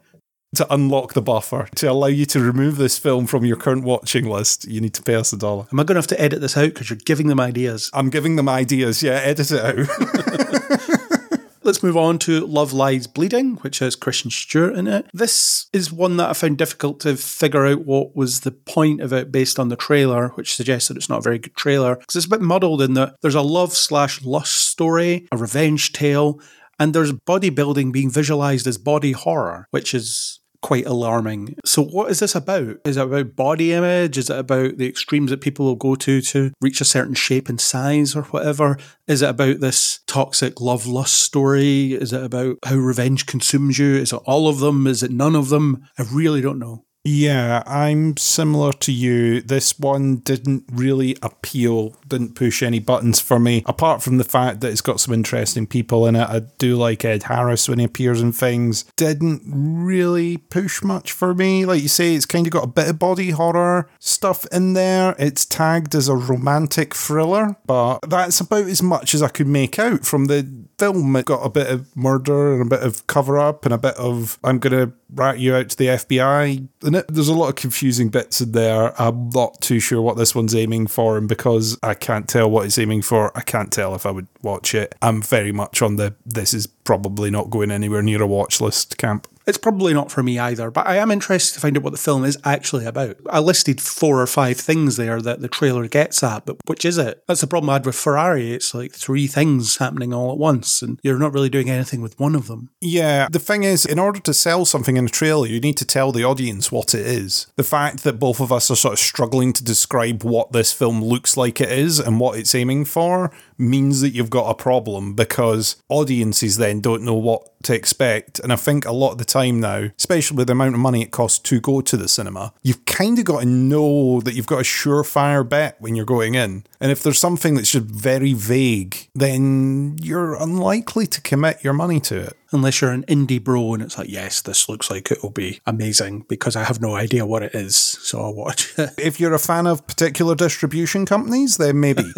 to 0.57 0.75
unlock 0.75 1.15
the 1.15 1.23
buffer 1.23 1.69
to 1.77 1.91
allow 1.91 2.07
you 2.07 2.27
to 2.27 2.41
remove 2.41 2.77
this 2.77 2.99
film 2.99 3.27
from 3.27 3.45
your 3.45 3.57
current 3.57 3.85
watching 3.85 4.29
list, 4.29 4.67
you 4.67 4.81
need 4.81 4.95
to 4.95 5.03
pay 5.03 5.15
us 5.15 5.33
a 5.33 5.37
dollar. 5.37 5.67
Am 5.73 5.81
I 5.81 5.85
going 5.85 5.95
to 5.95 6.01
have 6.01 6.07
to 6.09 6.21
edit 6.21 6.41
this 6.41 6.57
out 6.57 6.69
because 6.69 6.91
you're 6.91 6.99
giving 7.05 7.29
them 7.29 7.41
ideas? 7.41 7.91
I'm 7.93 8.11
giving 8.11 8.37
them 8.37 8.49
ideas. 8.49 9.03
Yeah, 9.03 9.15
edit 9.15 9.51
it 9.51 9.61
out. 9.61 11.01
Let's 11.65 11.83
move 11.83 11.97
on 11.97 12.19
to 12.21 12.47
Love 12.47 12.75
Lies 12.75 13.07
Bleeding, 13.07 13.57
which 13.57 13.79
has 13.79 13.97
Kristen 13.97 14.31
Stewart 14.31 14.77
in 14.77 14.87
it. 14.87 15.07
This 15.15 15.67
is 15.73 15.91
one 15.91 16.19
that 16.19 16.29
I 16.29 16.35
found 16.35 16.59
difficult 16.59 17.01
to 17.01 17.17
figure 17.17 17.65
out 17.65 17.87
what 17.87 18.15
was 18.15 18.41
the 18.41 18.51
point 18.51 19.01
of 19.01 19.15
it 19.15 19.33
based 19.33 19.59
on 19.59 19.71
the 19.71 19.77
trailer, 19.77 20.29
which 20.35 20.55
suggests 20.55 20.89
that 20.89 20.99
it's 20.99 21.09
not 21.09 21.21
a 21.21 21.23
very 21.23 21.39
good 21.39 21.57
trailer 21.57 21.97
because 21.97 22.17
it's 22.17 22.27
a 22.27 22.29
bit 22.29 22.43
muddled 22.43 22.83
in 22.83 22.93
that 22.95 23.17
there's 23.23 23.35
a 23.35 23.41
love 23.41 23.73
slash 23.73 24.23
lust 24.23 24.55
story, 24.55 25.27
a 25.33 25.39
revenge 25.39 25.95
tale, 25.95 26.39
and 26.79 26.93
there's 26.93 27.13
bodybuilding 27.13 27.93
being 27.93 28.11
visualized 28.11 28.67
as 28.67 28.77
body 28.77 29.13
horror, 29.13 29.67
which 29.71 29.95
is 29.95 30.41
quite 30.65 30.87
alarming. 30.87 31.55
So, 31.67 31.85
what 31.85 32.11
is 32.11 32.21
this 32.21 32.35
about? 32.35 32.79
Is 32.87 32.97
it 32.97 33.03
about 33.03 33.37
body 33.37 33.75
image? 33.75 34.17
Is 34.17 34.31
it 34.31 34.39
about 34.39 34.79
the 34.79 34.89
extremes 34.89 35.31
that 35.31 35.43
people 35.43 35.67
will 35.67 35.77
go 35.77 35.95
to 35.95 36.23
to 36.23 36.53
reach 36.63 36.81
a 36.81 36.87
certain 36.87 37.13
shape 37.13 37.51
and 37.51 37.61
size 37.61 38.17
or 38.17 38.23
whatever? 38.23 38.79
Is 39.07 39.21
it 39.21 39.29
about 39.29 39.61
this 39.61 40.01
toxic 40.07 40.63
love 40.63 40.87
lust 40.87 41.21
story? 41.21 41.93
Is 41.93 42.15
it 42.15 42.25
about 42.25 42.57
how 42.65 42.77
revenge 42.77 43.27
consumes 43.27 43.79
you? 43.79 43.97
Is 43.97 44.15
it 44.15 44.23
all 44.25 44.49
of 44.49 44.61
them? 44.61 44.87
Is 44.87 45.03
it 45.03 45.11
none 45.11 45.37
of 45.37 45.51
them? 45.51 45.87
I 45.99 46.05
really 46.11 46.41
don't 46.41 46.59
know. 46.59 46.87
Yeah, 47.07 47.63
I'm 47.67 48.17
similar 48.17 48.73
to 48.73 48.91
you. 48.91 49.43
This 49.43 49.79
one 49.79 50.17
didn't 50.17 50.65
really 50.73 51.19
appeal, 51.21 51.95
didn't 52.09 52.35
push 52.35 52.63
any 52.63 52.79
buttons 52.79 53.21
for 53.21 53.39
me, 53.39 53.63
apart 53.67 54.03
from 54.03 54.19
the 54.19 54.25
fact 54.25 54.61
that 54.61 54.71
it's 54.71 54.81
got 54.81 55.01
some 55.01 55.15
interesting 55.15 55.67
people 55.67 56.07
in 56.07 56.17
it. 56.17 56.29
I 56.29 56.41
do 56.59 56.77
like 56.77 57.05
Ed 57.05 57.25
Harris 57.25 57.69
when 57.69 57.79
he 57.79 57.85
appears 57.85 58.21
in 58.21 58.33
things. 58.33 58.85
Didn't 58.97 59.43
really 59.47 60.37
push 60.37 60.83
much 60.83 61.13
for 61.13 61.35
me. 61.35 61.65
Like 61.65 61.83
you 61.83 61.89
say, 61.89 62.15
it's 62.15 62.27
kind 62.27 62.47
of 62.47 62.53
got 62.53 62.65
a 62.65 62.69
bit 62.69 62.89
of 62.89 62.99
body 62.99 63.31
horror 63.31 63.89
stuff 63.99 64.47
in 64.53 64.75
there. 64.75 65.15
It's 65.19 65.45
tagged 65.45 65.95
as 65.95 66.09
a 66.09 66.17
romantic 66.17 66.95
thriller, 66.95 67.57
but 67.67 67.99
that's 68.09 68.41
about 68.41 68.67
as 68.67 68.83
much 68.83 69.15
as 69.15 69.23
I 69.23 69.29
could 69.29 69.47
make 69.47 69.79
out 69.79 70.05
from 70.05 70.27
the 70.27 70.49
film. 70.79 71.17
It 71.17 71.27
got 71.27 71.45
a 71.45 71.51
bit 71.51 71.69
of 71.69 71.95
murder 71.97 72.55
and 72.55 72.63
a 72.63 72.77
bit 72.77 72.87
of 72.87 73.07
cover 73.07 73.39
up 73.39 73.65
and 73.65 73.75
a 73.75 73.79
bit 73.79 73.95
of 73.97 74.39
I'm 74.45 74.59
going 74.59 74.89
to 74.89 74.93
rat 75.15 75.39
you 75.39 75.55
out 75.55 75.69
to 75.71 75.77
the 75.77 75.87
FBI. 75.87 76.69
And 76.83 76.97
it, 76.97 77.07
there's 77.09 77.29
a 77.29 77.35
lot 77.35 77.49
of 77.49 77.55
confusing 77.55 78.09
bits 78.09 78.41
in 78.41 78.53
there. 78.53 79.01
I'm 79.01 79.31
not 79.31 79.61
too 79.61 79.81
sure 79.81 80.03
what 80.03 80.17
this 80.17 80.35
one's 80.35 80.55
aiming 80.55 80.89
for, 80.89 81.17
and 81.17 81.29
because 81.29 81.79
I 81.83 81.95
can't 82.05 82.29
tell 82.29 82.51
what 82.51 82.67
it's 82.67 82.79
aiming 82.79 83.01
for, 83.01 83.35
I 83.35 83.41
can't 83.41 83.73
tell 83.73 83.95
if 83.95 84.05
I 84.05 84.11
would 84.11 84.29
watch 84.43 84.75
it. 84.75 84.95
I'm 85.01 85.23
very 85.23 85.53
much 85.53 85.81
on 85.81 85.97
the 85.97 86.15
this 86.27 86.53
is 86.53 86.67
probably 86.67 87.31
not 87.31 87.49
going 87.49 87.71
anywhere 87.71 88.03
near 88.03 88.21
a 88.21 88.27
watch 88.27 88.61
list 88.61 88.99
camp. 88.99 89.27
It's 89.47 89.59
probably 89.59 89.93
not 89.93 90.11
for 90.11 90.23
me 90.23 90.39
either, 90.39 90.71
but 90.71 90.87
I 90.87 90.97
am 90.97 91.11
interested 91.11 91.55
to 91.55 91.61
find 91.61 91.77
out 91.77 91.83
what 91.83 91.93
the 91.93 91.99
film 91.99 92.25
is 92.25 92.39
actually 92.45 92.87
about. 92.87 93.17
I 93.29 93.41
listed 93.41 93.81
four 93.81 94.21
or 94.21 94.27
five 94.27 94.59
things 94.59 94.97
there 94.97 95.21
that 95.21 95.41
the 95.41 95.49
trailer 95.49 95.87
gets 95.89 96.23
at, 96.23 96.47
but 96.47 96.57
which 96.67 96.85
is 96.85 96.99
it? 96.99 97.23
That's 97.27 97.43
the 97.43 97.47
problem 97.47 97.71
I 97.71 97.75
had 97.75 97.87
with 97.87 97.95
Ferrari. 97.95 98.53
It's 98.53 98.75
like 98.75 98.93
three 98.93 99.27
things 99.27 99.77
happening 99.77 100.15
all 100.15 100.33
at 100.33 100.39
once, 100.39 100.83
and 100.83 100.99
you're 101.03 101.19
not 101.19 101.33
really 101.33 101.51
doing 101.51 101.69
anything 101.69 102.01
with 102.01 102.19
one 102.19 102.35
of 102.35 102.47
them. 102.47 102.71
Yeah, 102.81 103.29
the 103.31 103.39
thing 103.39 103.65
is, 103.65 103.85
in 103.85 103.99
order 103.99 104.21
to 104.21 104.35
sell 104.35 104.65
something 104.65 104.97
in 104.97 105.07
a 105.07 105.11
trailer, 105.11 105.47
you 105.47 105.61
need 105.61 105.77
to 105.79 105.85
tell 105.85 106.13
the 106.13 106.25
audience 106.25 106.73
what 106.73 106.95
it 106.95 107.07
is. 107.07 107.47
The 107.57 107.63
fact 107.63 108.03
that 108.05 108.19
both 108.19 108.41
of 108.41 108.53
us 108.53 108.71
are 108.71 108.77
sort 108.77 108.95
of 108.95 108.99
struggling 108.99 109.53
to 109.55 109.65
describe 109.65 110.25
what 110.25 110.53
this 110.53 110.73
film 110.73 111.05
looks 111.05 111.37
like 111.37 111.61
it 111.61 111.71
is 111.71 111.99
and 111.99 112.19
what 112.19 112.39
it's 112.39 112.55
aiming 112.55 112.87
for 112.87 113.31
means 113.59 114.01
that 114.01 114.11
you've 114.11 114.31
got 114.31 114.51
a 114.51 114.55
problem 114.55 115.15
because 115.15 115.77
audiences 115.89 116.57
then 116.57 116.81
don't 116.81 117.03
know 117.03 117.15
what 117.15 117.51
to 117.65 117.75
expect. 117.75 118.39
And 118.41 118.53
I 118.53 118.57
think 118.57 118.85
a 118.85 118.93
lot 118.93 119.13
of 119.13 119.19
the 119.19 119.25
time 119.25 119.61
now, 119.61 119.91
especially 119.99 120.37
with 120.37 120.47
the 120.47 120.53
amount 120.53 120.75
of 120.75 120.81
money 120.81 121.03
it 121.03 121.11
costs 121.11 121.39
to 121.41 121.61
go 121.61 121.81
to 121.81 121.97
the 121.97 122.09
cinema, 122.09 122.53
you've 122.63 122.85
kind 122.85 123.19
of 123.19 123.25
got 123.25 123.41
to 123.41 123.47
know 123.47 124.21
that 124.21 124.35
you've 124.35 124.47
got 124.47 124.61
a 124.61 124.65
surefire 124.65 125.49
bet 125.49 125.81
when 125.81 125.95
you're 125.97 126.05
going 126.05 126.35
in. 126.35 126.65
And 126.81 126.93
if 126.93 127.03
there's 127.03 127.19
something 127.19 127.55
that's 127.55 127.73
just 127.73 127.87
very 127.87 128.33
vague, 128.33 129.09
then 129.15 129.97
you're 130.01 130.35
unlikely 130.35 131.07
to 131.09 131.21
commit 131.21 131.65
your 131.65 131.73
money 131.73 132.01
to 132.01 132.19
it. 132.19 132.37
Unless 132.55 132.81
you're 132.81 132.93
an 132.93 133.05
indie 133.05 133.43
bro 133.43 133.75
and 133.75 133.83
it's 133.83 133.99
like, 133.99 134.09
yes, 134.09 134.41
this 134.41 134.69
looks 134.69 134.91
like 134.91 135.11
it 135.11 135.23
will 135.23 135.31
be 135.31 135.61
amazing 135.67 136.25
because 136.29 136.55
I 136.57 136.65
have 136.65 136.81
no 136.81 136.95
idea 136.95 137.27
what 137.27 137.43
it 137.43 137.55
is, 137.55 137.77
so 137.77 138.21
I'll 138.23 138.35
watch 138.35 138.73
it. 138.79 138.91
If 138.97 139.19
you're 139.21 139.35
a 139.35 139.39
fan 139.39 139.67
of 139.67 139.87
particular 139.87 140.35
distribution 140.35 141.05
companies, 141.05 141.57
then 141.57 141.81
maybe. 141.81 142.05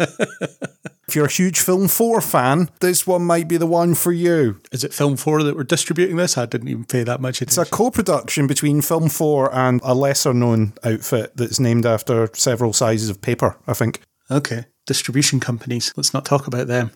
if 1.07 1.15
you're 1.15 1.25
a 1.25 1.31
huge 1.31 1.59
Film 1.59 1.87
4 1.87 2.21
fan, 2.21 2.69
this 2.81 3.07
one 3.07 3.23
might 3.23 3.47
be 3.47 3.57
the 3.57 3.65
one 3.65 3.95
for 3.95 4.11
you. 4.11 4.61
Is 4.71 4.83
it 4.83 4.93
Film 4.93 5.17
4 5.17 5.43
that 5.43 5.55
were 5.55 5.63
distributing 5.63 6.17
this? 6.17 6.37
I 6.37 6.45
didn't 6.45 6.67
even 6.67 6.85
pay 6.85 7.03
that 7.03 7.19
much 7.19 7.41
It's 7.41 7.57
a 7.57 7.65
co 7.65 7.89
production 7.89 8.45
between 8.47 8.81
Film 8.81 9.09
4 9.09 9.53
and 9.53 9.81
a 9.83 9.95
lesser 9.95 10.33
known 10.33 10.73
outfit 10.83 11.35
that's 11.35 11.59
named 11.59 11.85
after 11.85 12.29
several 12.33 12.73
sizes 12.73 13.09
of 13.09 13.21
paper, 13.21 13.57
I 13.67 13.73
think. 13.73 14.01
okay. 14.29 14.65
Distribution 14.85 15.41
companies. 15.41 15.93
Let's 15.97 16.13
not 16.13 16.23
talk 16.23 16.47
about 16.47 16.67
them. 16.67 16.91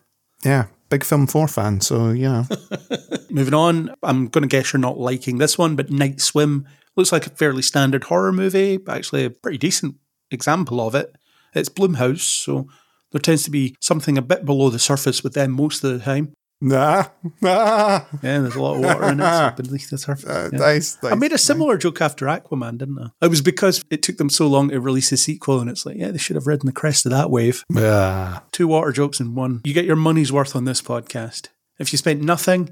Yeah, 0.45 0.67
big 0.91 1.03
Film 1.05 1.25
4 1.25 1.47
fan, 1.47 1.81
so 1.81 2.09
yeah. 2.09 2.43
Moving 3.31 3.53
on, 3.53 3.95
I'm 4.03 4.27
going 4.27 4.43
to 4.43 4.47
guess 4.47 4.71
you're 4.73 4.79
not 4.79 4.99
liking 4.99 5.37
this 5.37 5.57
one, 5.57 5.75
but 5.75 5.89
Night 5.89 6.19
Swim 6.21 6.67
looks 6.95 7.11
like 7.11 7.25
a 7.25 7.31
fairly 7.31 7.61
standard 7.61 8.03
horror 8.03 8.33
movie, 8.33 8.77
but 8.77 8.97
actually 8.97 9.23
a 9.25 9.29
pretty 9.29 9.57
decent 9.57 9.95
example 10.29 10.85
of 10.85 10.93
it. 10.93 11.15
It's 11.55 11.69
Blumhouse, 11.69 12.19
so 12.19 12.67
there 13.11 13.21
tends 13.21 13.43
to 13.43 13.51
be 13.51 13.75
something 13.79 14.17
a 14.17 14.21
bit 14.21 14.45
below 14.45 14.69
the 14.69 14.79
surface 14.79 15.23
with 15.23 15.33
them 15.33 15.51
most 15.51 15.83
of 15.83 15.93
the 15.93 16.03
time. 16.03 16.33
Nah, 16.61 17.05
nah. 17.41 18.05
Yeah, 18.21 18.39
there's 18.39 18.55
a 18.55 18.61
lot 18.61 18.75
of 18.75 18.83
water 18.83 19.11
in 19.11 19.19
it 19.19 19.23
so 19.23 19.53
beneath 19.55 19.89
the 19.89 19.97
surface. 19.97 20.29
Uh, 20.29 20.49
yeah. 20.51 20.59
nice, 20.59 20.97
I 21.03 21.15
made 21.15 21.33
a 21.33 21.37
similar 21.37 21.77
joke 21.77 22.01
after 22.01 22.25
Aquaman, 22.27 22.77
didn't 22.77 22.99
I? 22.99 23.25
It 23.25 23.29
was 23.29 23.41
because 23.41 23.83
it 23.89 24.01
took 24.01 24.17
them 24.17 24.29
so 24.29 24.47
long 24.47 24.69
to 24.69 24.79
release 24.79 25.11
a 25.11 25.17
sequel, 25.17 25.59
and 25.59 25.69
it's 25.69 25.85
like, 25.85 25.97
yeah, 25.97 26.11
they 26.11 26.17
should 26.17 26.35
have 26.35 26.47
ridden 26.47 26.67
the 26.67 26.71
crest 26.71 27.05
of 27.05 27.11
that 27.11 27.29
wave. 27.29 27.63
Yeah. 27.69 28.39
Two 28.51 28.67
water 28.67 28.91
jokes 28.91 29.19
in 29.19 29.35
one. 29.35 29.61
You 29.63 29.73
get 29.73 29.85
your 29.85 29.95
money's 29.95 30.31
worth 30.31 30.55
on 30.55 30.65
this 30.65 30.81
podcast. 30.81 31.49
If 31.79 31.91
you 31.91 31.97
spent 31.97 32.21
nothing, 32.21 32.71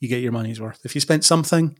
you 0.00 0.08
get 0.08 0.22
your 0.22 0.32
money's 0.32 0.60
worth. 0.60 0.80
If 0.84 0.94
you 0.94 1.00
spent 1.00 1.24
something, 1.24 1.78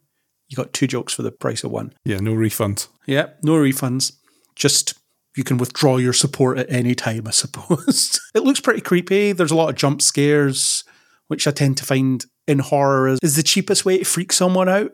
you 0.49 0.57
got 0.57 0.73
two 0.73 0.87
jokes 0.87 1.15
for 1.15 1.23
the 1.23 1.31
price 1.33 1.65
of 1.65 1.71
one. 1.71 1.95
yeah, 2.05 2.19
no 2.19 2.33
refunds. 2.35 2.89
Yeah, 3.07 3.29
no 3.43 3.53
refunds. 3.53 4.13
Just 4.55 4.95
you 5.37 5.45
can 5.45 5.59
withdraw 5.59 5.97
your 5.97 6.13
support 6.13 6.59
at 6.59 6.71
any 6.71 6.95
time, 6.95 7.27
I 7.27 7.31
suppose. 7.33 8.21
it 8.35 8.45
looks 8.45 8.61
pretty 8.61 8.81
creepy. 8.81 9.33
There's 9.33 9.51
a 9.51 9.57
lot 9.57 9.69
of 9.69 9.75
jump 9.75 10.01
scares, 10.01 10.85
which 11.29 11.47
I 11.47 11.51
tend 11.51 11.77
to 11.79 11.85
find 11.85 12.25
in 12.47 12.59
horror 12.59 13.09
is, 13.09 13.19
is 13.23 13.37
the 13.37 13.43
cheapest 13.43 13.85
way 13.85 13.99
to 13.99 14.05
freak 14.05 14.33
someone 14.33 14.69
out. 14.69 14.93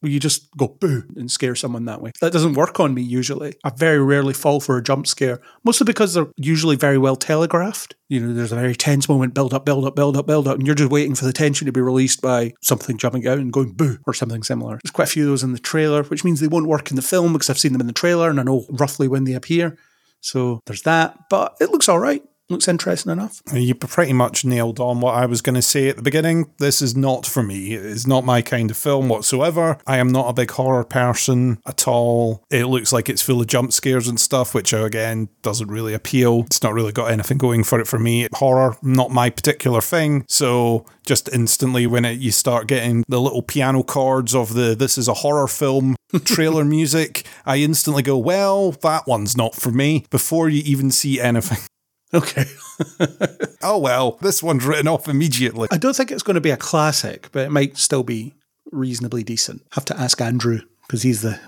Where 0.00 0.10
you 0.10 0.18
just 0.18 0.50
go 0.56 0.66
boo 0.66 1.04
and 1.14 1.30
scare 1.30 1.54
someone 1.54 1.84
that 1.84 2.02
way. 2.02 2.10
That 2.20 2.32
doesn't 2.32 2.54
work 2.54 2.80
on 2.80 2.92
me 2.92 3.02
usually. 3.02 3.54
I 3.62 3.70
very 3.70 4.00
rarely 4.00 4.34
fall 4.34 4.58
for 4.58 4.76
a 4.76 4.82
jump 4.82 5.06
scare, 5.06 5.40
mostly 5.62 5.84
because 5.84 6.12
they're 6.12 6.26
usually 6.36 6.74
very 6.74 6.98
well 6.98 7.14
telegraphed. 7.14 7.94
You 8.08 8.18
know, 8.18 8.34
there's 8.34 8.50
a 8.50 8.56
very 8.56 8.74
tense 8.74 9.08
moment, 9.08 9.32
build 9.32 9.54
up, 9.54 9.64
build 9.64 9.84
up, 9.84 9.94
build 9.94 10.16
up, 10.16 10.26
build 10.26 10.48
up, 10.48 10.56
and 10.58 10.66
you're 10.66 10.74
just 10.74 10.90
waiting 10.90 11.14
for 11.14 11.24
the 11.24 11.32
tension 11.32 11.66
to 11.66 11.72
be 11.72 11.80
released 11.80 12.20
by 12.20 12.52
something 12.62 12.98
jumping 12.98 13.28
out 13.28 13.38
and 13.38 13.52
going 13.52 13.74
boo 13.74 13.98
or 14.04 14.12
something 14.12 14.42
similar. 14.42 14.80
There's 14.82 14.90
quite 14.90 15.06
a 15.06 15.12
few 15.12 15.22
of 15.22 15.28
those 15.28 15.44
in 15.44 15.52
the 15.52 15.60
trailer, 15.60 16.02
which 16.02 16.24
means 16.24 16.40
they 16.40 16.48
won't 16.48 16.66
work 16.66 16.90
in 16.90 16.96
the 16.96 17.02
film 17.02 17.32
because 17.32 17.48
I've 17.48 17.60
seen 17.60 17.70
them 17.70 17.80
in 17.80 17.86
the 17.86 17.92
trailer 17.92 18.28
and 18.28 18.40
I 18.40 18.42
know 18.42 18.66
roughly 18.70 19.06
when 19.06 19.22
they 19.22 19.34
appear. 19.34 19.78
So 20.20 20.62
there's 20.66 20.82
that, 20.82 21.28
but 21.30 21.56
it 21.60 21.70
looks 21.70 21.88
all 21.88 22.00
right. 22.00 22.24
Looks 22.48 22.68
interesting 22.68 23.12
enough. 23.12 23.40
You 23.52 23.74
pretty 23.74 24.12
much 24.12 24.44
nailed 24.44 24.78
on 24.80 25.00
what 25.00 25.14
I 25.14 25.26
was 25.26 25.40
going 25.40 25.54
to 25.54 25.62
say 25.62 25.88
at 25.88 25.96
the 25.96 26.02
beginning. 26.02 26.50
This 26.58 26.82
is 26.82 26.96
not 26.96 27.24
for 27.24 27.42
me. 27.42 27.72
It's 27.72 28.06
not 28.06 28.24
my 28.24 28.42
kind 28.42 28.70
of 28.70 28.76
film 28.76 29.08
whatsoever. 29.08 29.78
I 29.86 29.98
am 29.98 30.08
not 30.08 30.28
a 30.28 30.34
big 30.34 30.50
horror 30.50 30.84
person 30.84 31.58
at 31.66 31.88
all. 31.88 32.44
It 32.50 32.66
looks 32.66 32.92
like 32.92 33.08
it's 33.08 33.22
full 33.22 33.40
of 33.40 33.46
jump 33.46 33.72
scares 33.72 34.08
and 34.08 34.20
stuff, 34.20 34.54
which 34.54 34.72
again 34.72 35.28
doesn't 35.42 35.68
really 35.68 35.94
appeal. 35.94 36.42
It's 36.46 36.62
not 36.62 36.74
really 36.74 36.92
got 36.92 37.10
anything 37.10 37.38
going 37.38 37.64
for 37.64 37.80
it 37.80 37.86
for 37.86 37.98
me. 37.98 38.28
Horror, 38.34 38.76
not 38.82 39.10
my 39.10 39.30
particular 39.30 39.80
thing. 39.80 40.24
So 40.28 40.84
just 41.06 41.28
instantly 41.32 41.86
when 41.86 42.04
it, 42.04 42.18
you 42.18 42.32
start 42.32 42.66
getting 42.66 43.04
the 43.08 43.20
little 43.20 43.42
piano 43.42 43.82
chords 43.82 44.34
of 44.34 44.54
the 44.54 44.74
this 44.74 44.98
is 44.98 45.08
a 45.08 45.14
horror 45.14 45.48
film 45.48 45.96
trailer 46.24 46.64
music, 46.64 47.26
I 47.46 47.58
instantly 47.58 48.02
go, 48.02 48.18
well, 48.18 48.72
that 48.72 49.06
one's 49.06 49.36
not 49.36 49.54
for 49.54 49.70
me 49.70 50.04
before 50.10 50.48
you 50.48 50.62
even 50.64 50.90
see 50.90 51.20
anything. 51.20 51.58
Okay. 52.14 52.44
Oh 53.64 53.78
well, 53.78 54.18
this 54.20 54.42
one's 54.42 54.64
written 54.64 54.88
off 54.88 55.06
immediately. 55.06 55.68
I 55.70 55.78
don't 55.78 55.94
think 55.94 56.10
it's 56.10 56.24
going 56.24 56.34
to 56.34 56.40
be 56.40 56.50
a 56.50 56.56
classic, 56.56 57.28
but 57.30 57.46
it 57.46 57.50
might 57.50 57.78
still 57.78 58.02
be 58.02 58.34
reasonably 58.72 59.22
decent. 59.22 59.62
Have 59.72 59.84
to 59.84 59.98
ask 59.98 60.20
Andrew 60.20 60.62
because 60.82 61.02
he's 61.02 61.22
the 61.22 61.38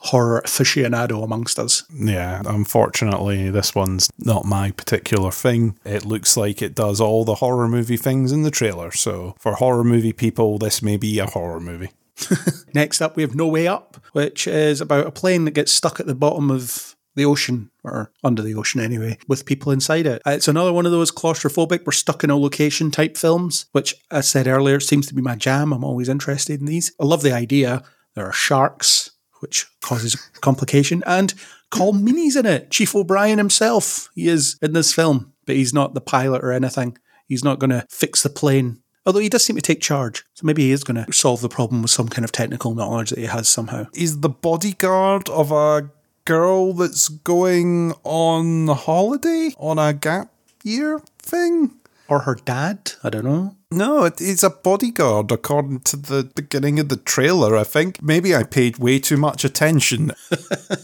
horror 0.00 0.42
aficionado 0.44 1.22
amongst 1.22 1.60
us. 1.60 1.84
Yeah, 1.94 2.42
unfortunately, 2.44 3.50
this 3.50 3.74
one's 3.74 4.10
not 4.18 4.44
my 4.44 4.72
particular 4.72 5.30
thing. 5.30 5.78
It 5.84 6.04
looks 6.04 6.36
like 6.36 6.60
it 6.60 6.74
does 6.74 7.00
all 7.00 7.24
the 7.24 7.36
horror 7.36 7.68
movie 7.68 7.96
things 7.96 8.32
in 8.32 8.42
the 8.42 8.50
trailer. 8.50 8.90
So, 8.90 9.36
for 9.38 9.52
horror 9.54 9.84
movie 9.84 10.12
people, 10.12 10.58
this 10.58 10.82
may 10.82 10.96
be 10.96 11.18
a 11.20 11.26
horror 11.26 11.60
movie. 11.60 11.90
Next 12.74 13.00
up, 13.00 13.16
we 13.16 13.22
have 13.22 13.34
No 13.34 13.46
Way 13.46 13.68
Up, 13.68 14.02
which 14.12 14.46
is 14.46 14.80
about 14.80 15.06
a 15.06 15.12
plane 15.12 15.44
that 15.44 15.52
gets 15.52 15.72
stuck 15.72 16.00
at 16.00 16.06
the 16.06 16.14
bottom 16.14 16.50
of 16.50 16.96
the 17.14 17.24
ocean, 17.24 17.70
or 17.82 18.12
under 18.22 18.42
the 18.42 18.54
ocean 18.54 18.80
anyway, 18.80 19.18
with 19.28 19.46
people 19.46 19.72
inside 19.72 20.06
it. 20.06 20.22
Uh, 20.26 20.30
It's 20.30 20.48
another 20.48 20.72
one 20.72 20.86
of 20.86 20.92
those 20.92 21.10
claustrophobic, 21.10 21.84
we're 21.84 21.92
stuck 21.92 22.22
in 22.24 22.30
a 22.30 22.36
location 22.36 22.90
type 22.90 23.16
films, 23.16 23.66
which 23.72 23.94
I 24.10 24.20
said 24.20 24.46
earlier 24.46 24.80
seems 24.80 25.06
to 25.08 25.14
be 25.14 25.22
my 25.22 25.36
jam. 25.36 25.72
I'm 25.72 25.84
always 25.84 26.08
interested 26.08 26.60
in 26.60 26.66
these. 26.66 26.92
I 27.00 27.04
love 27.04 27.22
the 27.22 27.32
idea. 27.32 27.82
There 28.14 28.26
are 28.26 28.32
sharks, 28.32 29.10
which 29.40 29.66
causes 29.80 30.14
complication, 30.40 31.02
and 31.06 31.34
Colm 31.70 32.02
Meaney's 32.02 32.36
in 32.36 32.46
it. 32.46 32.70
Chief 32.70 32.94
O'Brien 32.94 33.38
himself, 33.38 34.08
he 34.14 34.28
is 34.28 34.58
in 34.60 34.72
this 34.72 34.92
film, 34.92 35.32
but 35.46 35.56
he's 35.56 35.72
not 35.72 35.94
the 35.94 36.00
pilot 36.00 36.42
or 36.42 36.52
anything. 36.52 36.98
He's 37.26 37.44
not 37.44 37.60
going 37.60 37.70
to 37.70 37.86
fix 37.88 38.22
the 38.22 38.28
plane. 38.28 38.82
Although 39.06 39.20
he 39.20 39.28
does 39.28 39.44
seem 39.44 39.56
to 39.56 39.62
take 39.62 39.80
charge. 39.80 40.24
So 40.34 40.44
maybe 40.44 40.62
he 40.62 40.72
is 40.72 40.84
going 40.84 41.02
to 41.02 41.12
solve 41.12 41.40
the 41.40 41.48
problem 41.48 41.82
with 41.82 41.90
some 41.90 42.08
kind 42.08 42.24
of 42.24 42.32
technical 42.32 42.74
knowledge 42.74 43.10
that 43.10 43.18
he 43.18 43.26
has 43.26 43.48
somehow. 43.48 43.86
He's 43.94 44.20
the 44.20 44.28
bodyguard 44.28 45.28
of 45.28 45.50
a 45.52 45.90
girl 46.24 46.72
that's 46.72 47.08
going 47.08 47.92
on 48.04 48.68
holiday 48.68 49.50
on 49.58 49.78
a 49.78 49.92
gap 49.92 50.32
year 50.62 51.00
thing. 51.18 51.72
Or 52.08 52.20
her 52.20 52.34
dad? 52.34 52.92
I 53.04 53.10
don't 53.10 53.24
know. 53.24 53.54
No, 53.72 54.02
it, 54.02 54.20
it's 54.20 54.42
a 54.42 54.50
bodyguard, 54.50 55.30
according 55.30 55.80
to 55.80 55.96
the 55.96 56.28
beginning 56.34 56.80
of 56.80 56.88
the 56.88 56.96
trailer, 56.96 57.56
I 57.56 57.62
think. 57.62 58.02
Maybe 58.02 58.34
I 58.34 58.42
paid 58.42 58.78
way 58.78 58.98
too 58.98 59.16
much 59.16 59.44
attention. 59.44 60.12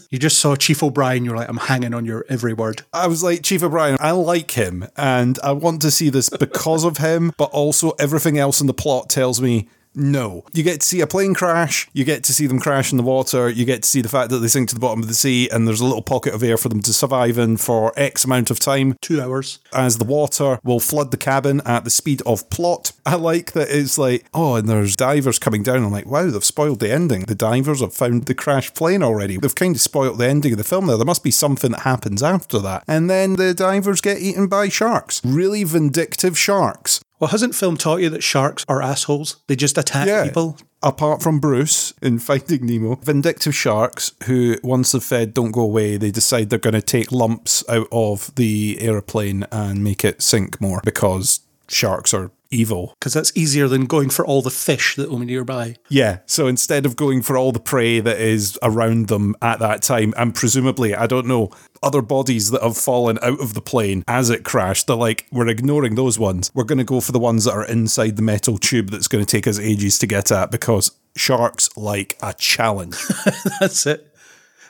You 0.09 0.19
just 0.19 0.39
saw 0.39 0.55
Chief 0.55 0.81
O'Brien, 0.81 1.25
you're 1.25 1.35
like, 1.35 1.49
I'm 1.49 1.57
hanging 1.57 1.93
on 1.93 2.05
your 2.05 2.25
every 2.29 2.53
word. 2.53 2.83
I 2.93 3.07
was 3.07 3.23
like, 3.23 3.43
Chief 3.43 3.61
O'Brien, 3.61 3.97
I 3.99 4.11
like 4.11 4.51
him, 4.51 4.87
and 4.95 5.37
I 5.43 5.51
want 5.51 5.81
to 5.81 5.91
see 5.91 6.09
this 6.09 6.29
because 6.29 6.85
of 6.85 6.97
him, 6.97 7.33
but 7.37 7.49
also 7.51 7.91
everything 7.99 8.37
else 8.37 8.61
in 8.61 8.67
the 8.67 8.73
plot 8.73 9.09
tells 9.09 9.41
me 9.41 9.67
no. 9.97 10.43
You 10.53 10.63
get 10.63 10.81
to 10.81 10.87
see 10.87 11.01
a 11.01 11.07
plane 11.07 11.33
crash, 11.33 11.89
you 11.93 12.05
get 12.05 12.23
to 12.25 12.33
see 12.33 12.47
them 12.47 12.59
crash 12.59 12.91
in 12.91 12.97
the 12.97 13.03
water, 13.03 13.49
you 13.49 13.65
get 13.65 13.83
to 13.83 13.89
see 13.89 14.01
the 14.01 14.09
fact 14.09 14.29
that 14.29 14.37
they 14.37 14.47
sink 14.47 14.69
to 14.69 14.75
the 14.75 14.81
bottom 14.81 15.01
of 15.01 15.07
the 15.07 15.13
sea, 15.13 15.49
and 15.49 15.67
there's 15.67 15.81
a 15.81 15.85
little 15.85 16.01
pocket 16.01 16.33
of 16.33 16.43
air 16.43 16.57
for 16.57 16.69
them 16.69 16.81
to 16.81 16.93
survive 16.93 17.37
in 17.37 17.57
for 17.57 17.91
X 17.97 18.23
amount 18.23 18.51
of 18.51 18.59
time. 18.59 18.95
Two 19.01 19.21
hours. 19.21 19.59
As 19.73 19.97
the 19.97 20.05
water 20.05 20.59
will 20.63 20.79
flood 20.79 21.11
the 21.11 21.17
cabin 21.17 21.61
at 21.65 21.83
the 21.83 21.89
speed 21.89 22.21
of 22.25 22.49
plot. 22.49 22.91
I 23.05 23.15
like 23.15 23.53
that 23.53 23.69
it's 23.69 23.97
like, 23.97 24.25
oh, 24.33 24.55
and 24.55 24.69
there's 24.69 24.95
divers 24.95 25.39
coming 25.39 25.63
down. 25.63 25.83
I'm 25.83 25.91
like, 25.91 26.05
wow, 26.05 26.29
they've 26.29 26.43
spoiled 26.43 26.79
the 26.79 26.91
ending. 26.91 27.21
The 27.21 27.35
divers 27.35 27.81
have 27.81 27.93
found 27.93 28.25
the 28.25 28.35
crashed 28.35 28.75
plane 28.75 29.03
already. 29.03 29.37
They've 29.37 29.53
kind 29.53 29.75
of 29.75 29.81
spoiled 29.81 30.17
the 30.17 30.27
ending 30.27 30.53
of 30.53 30.57
the 30.57 30.63
film 30.63 30.87
there. 30.87 30.97
There 30.97 31.05
must 31.05 31.23
be 31.23 31.31
something 31.31 31.71
that 31.71 31.81
happens 31.81 32.21
after 32.21 32.59
that. 32.59 32.83
And 32.87 33.09
then 33.09 33.35
the 33.35 33.53
divers 33.53 34.01
get 34.01 34.19
eaten 34.19 34.47
by 34.47 34.69
sharks. 34.69 35.21
Really 35.23 35.63
vindictive 35.63 36.37
sharks. 36.37 37.01
Well, 37.19 37.29
hasn't 37.29 37.55
film 37.55 37.77
taught 37.77 38.01
you 38.01 38.09
that 38.09 38.23
sharks 38.23 38.63
are 38.67 38.81
assholes? 38.81 39.37
They 39.47 39.55
just 39.55 39.77
attack 39.77 40.25
people. 40.25 40.57
Apart 40.83 41.23
from 41.23 41.39
Bruce 41.39 41.93
in 42.01 42.19
Finding 42.27 42.65
Nemo, 42.65 42.95
vindictive 42.95 43.55
sharks 43.55 44.11
who, 44.25 44.57
once 44.63 44.91
they've 44.91 45.03
fed, 45.03 45.33
don't 45.33 45.51
go 45.51 45.61
away. 45.61 45.97
They 45.97 46.11
decide 46.11 46.49
they're 46.49 46.59
going 46.59 46.73
to 46.73 46.81
take 46.81 47.11
lumps 47.11 47.63
out 47.67 47.87
of 47.91 48.33
the 48.35 48.77
aeroplane 48.79 49.45
and 49.51 49.83
make 49.83 50.05
it 50.05 50.21
sink 50.21 50.61
more 50.61 50.81
because 50.83 51.39
sharks 51.67 52.13
are 52.13 52.31
evil. 52.49 52.95
Because 52.99 53.13
that's 53.13 53.35
easier 53.35 53.67
than 53.67 53.85
going 53.85 54.09
for 54.09 54.25
all 54.25 54.41
the 54.41 54.49
fish 54.49 54.95
that 54.95 55.11
are 55.11 55.19
nearby. 55.19 55.75
Yeah. 55.89 56.19
So 56.25 56.47
instead 56.47 56.85
of 56.85 56.95
going 56.95 57.21
for 57.21 57.37
all 57.37 57.51
the 57.51 57.59
prey 57.59 57.99
that 57.99 58.19
is 58.19 58.57
around 58.61 59.07
them 59.07 59.35
at 59.41 59.59
that 59.59 59.81
time, 59.81 60.13
and 60.17 60.33
presumably, 60.33 60.95
I 60.95 61.07
don't 61.07 61.27
know, 61.27 61.51
other 61.83 62.01
bodies 62.01 62.51
that 62.51 62.63
have 62.63 62.77
fallen 62.77 63.19
out 63.21 63.39
of 63.39 63.53
the 63.53 63.61
plane 63.61 64.03
as 64.07 64.29
it 64.29 64.43
crashed, 64.43 64.87
they're 64.87 64.95
like, 64.95 65.27
we're 65.31 65.47
ignoring 65.47 65.95
those 65.95 66.17
ones. 66.17 66.51
We're 66.53 66.63
going 66.63 66.77
to 66.77 66.83
go 66.83 67.01
for 67.01 67.11
the 67.11 67.19
ones 67.19 67.45
that 67.45 67.53
are 67.53 67.65
inside 67.65 68.15
the 68.15 68.21
metal 68.21 68.57
tube 68.57 68.89
that's 68.89 69.07
going 69.07 69.23
to 69.23 69.29
take 69.29 69.47
us 69.47 69.59
ages 69.59 69.99
to 69.99 70.07
get 70.07 70.31
at 70.31 70.51
because 70.51 70.91
sharks 71.15 71.75
like 71.75 72.17
a 72.21 72.33
challenge. 72.33 72.97
that's 73.59 73.85
it. 73.85 74.06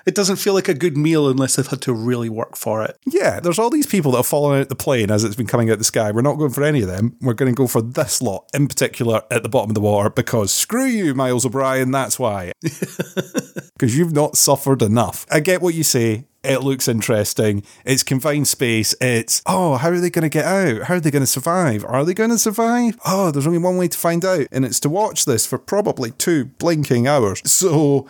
It 0.08 0.16
doesn't 0.16 0.38
feel 0.38 0.54
like 0.54 0.70
a 0.70 0.74
good 0.74 0.96
meal 0.96 1.30
unless 1.30 1.58
they've 1.58 1.68
had 1.68 1.82
to 1.82 1.94
really 1.94 2.30
work 2.30 2.56
for 2.56 2.82
it. 2.84 2.98
Yeah, 3.06 3.42
there's 3.42 3.60
all 3.60 3.70
these 3.70 3.86
people 3.86 4.12
that 4.12 4.20
have 4.20 4.26
fallen 4.26 4.62
out 4.62 4.70
the 4.70 4.76
plane 4.76 5.12
as 5.12 5.26
it's 5.26 5.36
been 5.36 5.48
coming 5.48 5.70
out 5.70 5.78
the 5.80 5.84
sky. 5.84 6.12
We're 6.12 6.22
not 6.22 6.38
going 6.38 6.52
for 6.52 6.64
any 6.64 6.82
of 6.82 6.88
them. 6.88 7.18
We're 7.22 7.34
going 7.34 7.54
to 7.54 7.58
go 7.58 7.68
for 7.68 7.82
this 7.82 8.22
lot 8.22 8.50
in 8.54 8.68
particular 8.68 9.24
at 9.30 9.44
the 9.44 9.50
bottom 9.50 9.70
of 9.70 9.76
the 9.76 9.82
water 9.82 10.10
because 10.10 10.54
screw 10.54 10.86
you, 10.86 11.14
Miles 11.14 11.46
O'Brien. 11.46 11.92
That's 11.92 12.18
why. 12.18 12.54
Because 13.78 13.96
you've 13.96 14.14
not 14.14 14.36
suffered 14.36 14.82
enough. 14.82 15.28
I 15.30 15.40
get 15.40 15.62
what 15.62 15.76
you 15.76 15.84
say. 15.84 16.26
It 16.44 16.64
looks 16.64 16.88
interesting. 16.88 17.62
It's 17.86 18.02
confined 18.02 18.48
space. 18.48 18.96
It's, 19.00 19.44
oh, 19.46 19.76
how 19.76 19.90
are 19.90 20.00
they 20.00 20.10
going 20.10 20.24
to 20.24 20.30
get 20.30 20.46
out? 20.46 20.84
How 20.84 20.96
are 20.96 21.00
they 21.00 21.12
going 21.12 21.22
to 21.22 21.28
survive? 21.28 21.86
Are 21.86 22.04
they 22.04 22.16
going 22.16 22.32
to 22.32 22.40
survive? 22.40 22.98
Oh, 23.06 23.30
there's 23.30 23.46
only 23.46 23.60
one 23.60 23.78
way 23.78 23.88
to 23.88 23.98
find 23.98 24.26
out. 24.26 24.48
And 24.52 24.66
it's 24.66 24.80
to 24.80 24.90
watch 24.90 25.26
this 25.26 25.46
for 25.46 25.60
probably 25.60 26.10
two 26.12 26.46
blinking 26.46 27.08
hours. 27.08 27.42
So, 27.46 28.08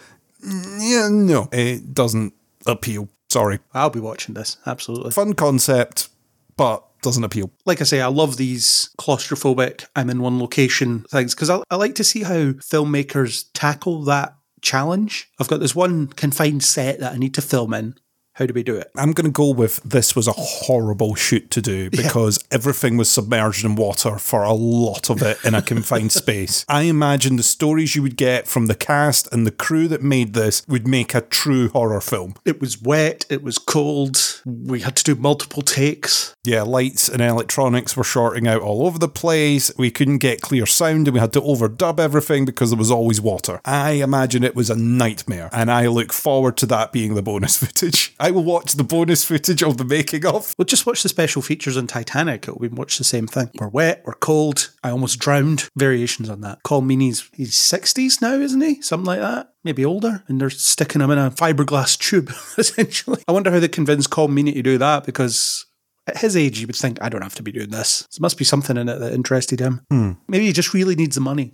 yeah, 0.79 1.09
no, 1.11 1.49
it 1.51 1.93
doesn't 1.93 2.33
appeal. 2.65 3.09
Sorry. 3.29 3.59
I'll 3.73 3.89
be 3.89 3.99
watching 3.99 4.35
this. 4.35 4.57
Absolutely. 4.65 5.11
Fun 5.11 5.33
concept, 5.33 6.09
but 6.55 6.83
doesn't 7.01 7.23
appeal. 7.23 7.51
Like 7.65 7.81
I 7.81 7.83
say, 7.83 8.01
I 8.01 8.07
love 8.07 8.37
these 8.37 8.89
claustrophobic, 8.99 9.85
I'm 9.95 10.09
in 10.09 10.21
one 10.21 10.39
location 10.39 11.05
things 11.11 11.35
because 11.35 11.49
I, 11.49 11.61
I 11.69 11.75
like 11.75 11.95
to 11.95 12.03
see 12.03 12.23
how 12.23 12.53
filmmakers 12.53 13.45
tackle 13.53 14.03
that 14.03 14.35
challenge. 14.61 15.29
I've 15.39 15.47
got 15.47 15.59
this 15.59 15.75
one 15.75 16.07
confined 16.07 16.63
set 16.63 16.99
that 16.99 17.13
I 17.13 17.17
need 17.17 17.33
to 17.35 17.41
film 17.41 17.73
in. 17.73 17.95
How 18.37 18.45
do 18.45 18.53
we 18.53 18.61
do 18.61 18.75
it? 18.75 18.91
I'm 18.95 19.13
going 19.13 19.25
to 19.25 19.31
go 19.31 19.49
with 19.49 19.81
this 19.83 20.15
was 20.15 20.27
a 20.27 20.31
horrible 20.31 21.15
shoot 21.15 21.49
to 21.49 21.59
do 21.59 21.89
because 21.89 22.37
yeah. 22.37 22.55
everything 22.55 22.95
was 22.95 23.09
submerged 23.09 23.65
in 23.65 23.75
water 23.75 24.19
for 24.19 24.43
a 24.43 24.53
lot 24.53 25.09
of 25.09 25.23
it 25.23 25.43
in 25.43 25.55
a 25.55 25.61
confined 25.63 26.11
space. 26.23 26.63
I 26.69 26.83
imagine 26.83 27.37
the 27.37 27.43
stories 27.43 27.95
you 27.95 28.03
would 28.03 28.15
get 28.15 28.47
from 28.47 28.67
the 28.67 28.75
cast 28.75 29.27
and 29.33 29.47
the 29.47 29.51
crew 29.51 29.87
that 29.87 30.03
made 30.03 30.35
this 30.35 30.63
would 30.67 30.87
make 30.87 31.15
a 31.15 31.21
true 31.21 31.69
horror 31.69 31.99
film. 31.99 32.35
It 32.45 32.61
was 32.61 32.79
wet, 32.79 33.25
it 33.27 33.41
was 33.41 33.57
cold, 33.57 34.26
we 34.47 34.79
had 34.79 34.95
to 34.95 35.03
do 35.03 35.15
multiple 35.15 35.61
takes. 35.61 36.33
Yeah, 36.45 36.61
lights 36.61 37.09
and 37.09 37.21
electronics 37.21 37.97
were 37.97 38.03
shorting 38.03 38.47
out 38.47 38.61
all 38.61 38.87
over 38.87 38.97
the 38.97 39.09
place. 39.09 39.71
We 39.77 39.91
couldn't 39.91 40.19
get 40.19 40.41
clear 40.41 40.65
sound 40.65 41.07
and 41.07 41.13
we 41.13 41.19
had 41.19 41.33
to 41.33 41.41
overdub 41.41 41.99
everything 41.99 42.45
because 42.45 42.69
there 42.69 42.79
was 42.79 42.89
always 42.89 43.19
water. 43.19 43.59
I 43.65 43.91
imagine 43.91 44.43
it 44.43 44.55
was 44.55 44.69
a 44.69 44.75
nightmare 44.75 45.49
and 45.51 45.69
I 45.69 45.87
look 45.87 46.13
forward 46.13 46.55
to 46.57 46.65
that 46.67 46.93
being 46.93 47.15
the 47.15 47.21
bonus 47.21 47.57
footage. 47.63 48.15
I 48.19 48.31
will 48.31 48.43
watch 48.43 48.73
the 48.73 48.83
bonus 48.83 49.25
footage 49.25 49.61
of 49.61 49.77
the 49.77 49.83
making 49.83 50.25
of. 50.25 50.55
We'll 50.57 50.65
just 50.65 50.85
watch 50.85 51.03
the 51.03 51.09
special 51.09 51.41
features 51.41 51.75
on 51.75 51.87
Titanic. 51.87 52.47
We 52.55 52.69
watch 52.69 52.97
the 52.97 53.03
same 53.03 53.27
thing. 53.27 53.51
We're 53.59 53.67
wet, 53.67 54.03
we're 54.05 54.13
cold. 54.13 54.71
I 54.83 54.91
almost 54.91 55.19
drowned. 55.19 55.69
Variations 55.75 56.29
on 56.29 56.41
that. 56.41 56.63
Colm 56.63 56.85
Meaney's 56.85 57.29
he's 57.33 57.55
60s 57.55 58.21
now, 58.21 58.35
isn't 58.35 58.61
he? 58.61 58.81
Something 58.81 59.07
like 59.07 59.19
that. 59.19 59.53
Maybe 59.67 59.83
older. 59.83 60.23
And 60.29 60.39
they're 60.39 60.49
sticking 60.49 61.01
him 61.01 61.11
in 61.11 61.17
a 61.17 61.29
fiberglass 61.29 61.99
tube, 61.99 62.31
essentially. 62.57 63.21
I 63.27 63.33
wonder 63.33 63.51
how 63.51 63.59
they 63.59 63.67
convinced 63.67 64.09
Colm 64.09 64.29
Meaney 64.29 64.53
to 64.53 64.61
do 64.61 64.77
that 64.77 65.05
because 65.05 65.65
at 66.07 66.19
his 66.19 66.37
age, 66.37 66.61
you 66.61 66.67
would 66.67 66.77
think, 66.77 66.97
I 67.01 67.09
don't 67.09 67.21
have 67.21 67.35
to 67.35 67.43
be 67.43 67.51
doing 67.51 67.71
this. 67.71 68.07
There 68.13 68.21
must 68.21 68.37
be 68.37 68.45
something 68.45 68.77
in 68.77 68.87
it 68.87 68.99
that 68.99 69.11
interested 69.11 69.59
him. 69.59 69.81
Hmm. 69.91 70.13
Maybe 70.29 70.45
he 70.45 70.53
just 70.53 70.73
really 70.73 70.95
needs 70.95 71.15
the 71.15 71.21
money. 71.21 71.51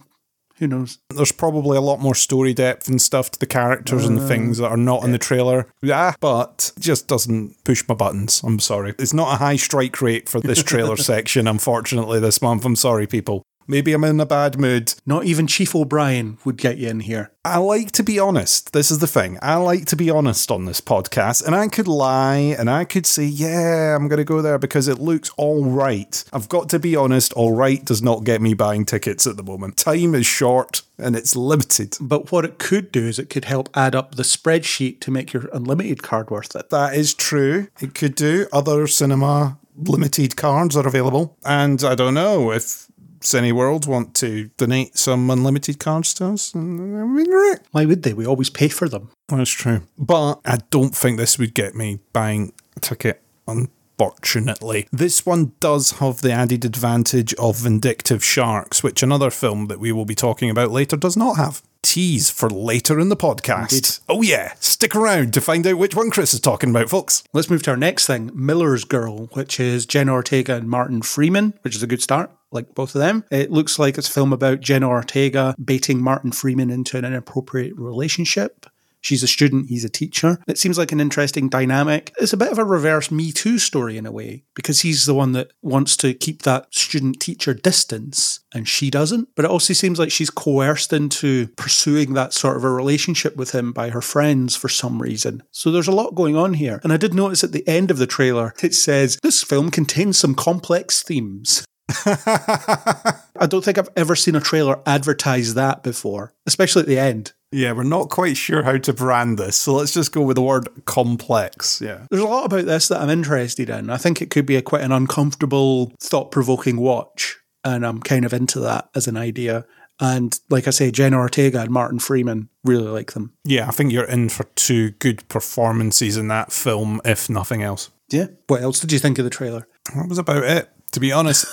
Who 0.57 0.67
knows? 0.67 0.99
There's 1.09 1.31
probably 1.31 1.75
a 1.75 1.81
lot 1.81 2.01
more 2.01 2.13
story 2.13 2.53
depth 2.53 2.87
and 2.87 3.01
stuff 3.01 3.31
to 3.31 3.39
the 3.39 3.47
characters 3.47 4.05
uh, 4.05 4.09
and 4.09 4.21
things 4.21 4.59
that 4.59 4.67
are 4.67 4.77
not 4.77 4.99
yeah. 4.99 5.05
in 5.07 5.11
the 5.11 5.17
trailer. 5.17 5.67
Yeah, 5.81 6.13
but 6.21 6.71
just 6.77 7.07
doesn't 7.07 7.63
push 7.63 7.83
my 7.87 7.95
buttons. 7.95 8.43
I'm 8.43 8.59
sorry. 8.59 8.93
It's 8.99 9.13
not 9.13 9.33
a 9.33 9.37
high 9.37 9.55
strike 9.55 9.99
rate 10.03 10.29
for 10.29 10.39
this 10.39 10.61
trailer 10.61 10.97
section, 10.97 11.47
unfortunately, 11.47 12.19
this 12.19 12.43
month. 12.43 12.63
I'm 12.63 12.75
sorry, 12.75 13.07
people. 13.07 13.41
Maybe 13.67 13.93
I'm 13.93 14.03
in 14.03 14.19
a 14.19 14.25
bad 14.25 14.59
mood. 14.59 14.93
Not 15.05 15.25
even 15.25 15.47
Chief 15.47 15.75
O'Brien 15.75 16.37
would 16.45 16.57
get 16.57 16.77
you 16.77 16.89
in 16.89 17.01
here. 17.01 17.31
I 17.45 17.57
like 17.57 17.91
to 17.93 18.03
be 18.03 18.19
honest. 18.19 18.71
This 18.71 18.89
is 18.89 18.99
the 18.99 19.07
thing. 19.07 19.37
I 19.41 19.55
like 19.55 19.85
to 19.87 19.97
be 19.97 20.09
honest 20.09 20.49
on 20.49 20.65
this 20.65 20.79
podcast, 20.79 21.45
and 21.45 21.53
I 21.53 21.67
could 21.67 21.87
lie 21.87 22.55
and 22.57 22.69
I 22.69 22.85
could 22.85 23.05
say, 23.05 23.25
yeah, 23.25 23.95
I'm 23.95 24.07
going 24.07 24.17
to 24.17 24.23
go 24.23 24.41
there 24.41 24.57
because 24.57 24.87
it 24.87 24.99
looks 24.99 25.29
all 25.35 25.65
right. 25.65 26.23
I've 26.31 26.47
got 26.47 26.69
to 26.69 26.79
be 26.79 26.95
honest, 26.95 27.33
all 27.33 27.51
right 27.51 27.83
does 27.83 28.01
not 28.01 28.23
get 28.23 28.41
me 28.41 28.53
buying 28.53 28.85
tickets 28.85 29.27
at 29.27 29.35
the 29.35 29.43
moment. 29.43 29.77
Time 29.77 30.15
is 30.15 30.25
short 30.25 30.83
and 30.97 31.15
it's 31.15 31.35
limited. 31.35 31.97
But 31.99 32.31
what 32.31 32.45
it 32.45 32.59
could 32.59 32.91
do 32.91 33.07
is 33.07 33.19
it 33.19 33.29
could 33.29 33.45
help 33.45 33.69
add 33.75 33.95
up 33.95 34.15
the 34.15 34.23
spreadsheet 34.23 35.01
to 35.01 35.11
make 35.11 35.33
your 35.33 35.49
unlimited 35.53 36.01
card 36.01 36.29
worth 36.29 36.55
it. 36.55 36.69
That 36.69 36.95
is 36.95 37.13
true. 37.13 37.67
It 37.81 37.93
could 37.93 38.15
do. 38.15 38.47
Other 38.53 38.87
cinema 38.87 39.57
limited 39.75 40.35
cards 40.35 40.75
are 40.77 40.87
available. 40.87 41.37
And 41.45 41.83
I 41.83 41.95
don't 41.95 42.13
know 42.13 42.51
if 42.51 42.82
Cineworld 43.23 43.87
want 43.87 44.13
to 44.15 44.49
donate 44.57 44.97
some 44.97 45.29
unlimited 45.29 45.79
cards 45.79 46.13
to 46.15 46.27
us, 46.27 46.53
Why 46.53 47.85
would 47.85 48.03
they? 48.03 48.13
We 48.13 48.25
always 48.25 48.49
pay 48.49 48.67
for 48.67 48.87
them. 48.87 49.09
That's 49.29 49.49
true. 49.49 49.81
But 49.97 50.41
I 50.45 50.57
don't 50.69 50.95
think 50.95 51.17
this 51.17 51.39
would 51.39 51.53
get 51.53 51.75
me 51.75 51.99
buying 52.11 52.53
a 52.75 52.79
ticket 52.79 53.21
unfortunately. 53.47 54.87
This 54.91 55.25
one 55.25 55.53
does 55.59 55.91
have 55.99 56.21
the 56.21 56.31
added 56.31 56.65
advantage 56.65 57.33
of 57.35 57.57
Vindictive 57.57 58.23
Sharks, 58.23 58.83
which 58.83 59.03
another 59.03 59.29
film 59.29 59.67
that 59.67 59.79
we 59.79 59.91
will 59.91 60.05
be 60.05 60.15
talking 60.15 60.49
about 60.49 60.71
later 60.71 60.97
does 60.97 61.17
not 61.17 61.37
have. 61.37 61.61
Tease 61.81 62.29
for 62.29 62.49
later 62.49 62.99
in 62.99 63.09
the 63.09 63.17
podcast. 63.17 63.73
Indeed. 63.73 63.89
Oh, 64.07 64.21
yeah. 64.21 64.53
Stick 64.59 64.95
around 64.95 65.33
to 65.33 65.41
find 65.41 65.67
out 65.67 65.77
which 65.77 65.95
one 65.95 66.11
Chris 66.11 66.33
is 66.33 66.39
talking 66.39 66.69
about, 66.69 66.89
folks. 66.89 67.23
Let's 67.33 67.49
move 67.49 67.63
to 67.63 67.71
our 67.71 67.77
next 67.77 68.07
thing 68.07 68.31
Miller's 68.33 68.85
Girl, 68.85 69.25
which 69.33 69.59
is 69.59 69.85
Jenna 69.85 70.13
Ortega 70.13 70.55
and 70.55 70.69
Martin 70.69 71.01
Freeman, 71.01 71.53
which 71.61 71.75
is 71.75 71.83
a 71.83 71.87
good 71.87 72.01
start 72.01 72.31
like 72.53 72.75
both 72.75 72.95
of 72.95 72.99
them. 72.99 73.23
It 73.31 73.51
looks 73.51 73.79
like 73.79 73.97
it's 73.97 74.09
a 74.09 74.11
film 74.11 74.33
about 74.33 74.61
Jenna 74.61 74.89
Ortega 74.89 75.55
baiting 75.63 76.01
Martin 76.01 76.31
Freeman 76.31 76.69
into 76.69 76.97
an 76.97 77.05
inappropriate 77.05 77.75
relationship. 77.77 78.65
She's 79.03 79.21
a 79.21 79.27
student, 79.27 79.67
he's 79.67 79.83
a 79.83 79.89
teacher. 79.89 80.39
It 80.47 80.57
seems 80.57 80.77
like 80.77 80.93
an 80.93 81.01
interesting 81.01 81.49
dynamic. 81.49 82.13
It's 82.17 82.31
a 82.31 82.37
bit 82.37 82.53
of 82.53 82.57
a 82.57 82.63
reverse 82.63 83.11
Me 83.11 83.33
Too 83.33 83.59
story 83.59 83.97
in 83.97 84.05
a 84.05 84.13
way, 84.13 84.45
because 84.55 84.79
he's 84.79 85.05
the 85.05 85.13
one 85.13 85.33
that 85.33 85.51
wants 85.61 85.97
to 85.97 86.13
keep 86.13 86.43
that 86.43 86.73
student 86.73 87.19
teacher 87.19 87.53
distance 87.53 88.39
and 88.53 88.65
she 88.67 88.89
doesn't. 88.89 89.27
But 89.35 89.43
it 89.43 89.51
also 89.51 89.73
seems 89.73 89.99
like 89.99 90.09
she's 90.09 90.29
coerced 90.29 90.93
into 90.93 91.47
pursuing 91.57 92.13
that 92.13 92.31
sort 92.31 92.55
of 92.55 92.63
a 92.63 92.69
relationship 92.69 93.35
with 93.35 93.51
him 93.51 93.73
by 93.73 93.89
her 93.89 94.01
friends 94.01 94.55
for 94.55 94.69
some 94.69 95.01
reason. 95.01 95.43
So 95.51 95.69
there's 95.69 95.89
a 95.89 95.91
lot 95.91 96.15
going 96.15 96.37
on 96.37 96.53
here. 96.53 96.79
And 96.81 96.93
I 96.93 96.97
did 96.97 97.13
notice 97.13 97.43
at 97.43 97.51
the 97.51 97.67
end 97.67 97.91
of 97.91 97.97
the 97.97 98.07
trailer, 98.07 98.53
it 98.63 98.73
says, 98.73 99.19
This 99.21 99.43
film 99.43 99.69
contains 99.69 100.17
some 100.17 100.33
complex 100.33 101.03
themes. 101.03 101.65
I 103.39 103.47
don't 103.47 103.63
think 103.63 103.77
I've 103.77 103.89
ever 103.95 104.15
seen 104.15 104.35
a 104.35 104.41
trailer 104.41 104.79
advertise 104.85 105.53
that 105.53 105.83
before, 105.83 106.33
especially 106.45 106.81
at 106.81 106.87
the 106.87 106.99
end. 106.99 107.33
Yeah, 107.51 107.73
we're 107.73 107.83
not 107.83 108.09
quite 108.09 108.35
sure 108.35 108.63
how 108.63 108.77
to 108.77 108.93
brand 108.93 109.37
this, 109.37 109.55
so 109.55 109.75
let's 109.75 109.93
just 109.93 110.11
go 110.11 110.21
with 110.23 110.35
the 110.35 110.41
word 110.41 110.69
complex. 110.85 111.79
Yeah. 111.81 112.07
There's 112.09 112.23
a 112.23 112.27
lot 112.27 112.45
about 112.45 112.65
this 112.65 112.87
that 112.87 112.99
I'm 112.99 113.11
interested 113.11 113.69
in. 113.69 113.89
I 113.91 113.97
think 113.97 114.21
it 114.21 114.31
could 114.31 114.47
be 114.47 114.55
a 114.55 114.61
quite 114.61 114.81
an 114.81 114.91
uncomfortable, 114.91 115.93
thought 115.99 116.31
provoking 116.31 116.77
watch. 116.77 117.37
And 117.63 117.85
I'm 117.85 117.99
kind 117.99 118.25
of 118.25 118.33
into 118.33 118.59
that 118.61 118.89
as 118.93 119.07
an 119.07 119.15
idea. 119.15 119.65
And 119.99 120.37
like 120.49 120.67
I 120.67 120.71
say, 120.71 120.91
Jenna 120.91 121.17
Ortega 121.17 121.61
and 121.61 121.69
Martin 121.69 121.99
Freeman 121.99 122.49
really 122.63 122.89
like 122.89 123.13
them. 123.13 123.33
Yeah, 123.45 123.67
I 123.67 123.71
think 123.71 123.91
you're 123.91 124.03
in 124.03 124.29
for 124.29 124.45
two 124.55 124.91
good 124.91 125.27
performances 125.29 126.17
in 126.17 126.27
that 126.29 126.51
film, 126.51 126.99
if 127.05 127.29
nothing 127.29 127.61
else. 127.61 127.89
Yeah. 128.09 128.27
What 128.47 128.61
else 128.61 128.79
did 128.79 128.91
you 128.91 128.99
think 128.99 129.17
of 129.17 129.23
the 129.23 129.29
trailer? 129.29 129.67
That 129.95 130.07
was 130.07 130.17
about 130.17 130.43
it, 130.43 130.69
to 130.91 130.99
be 130.99 131.11
honest. 131.11 131.45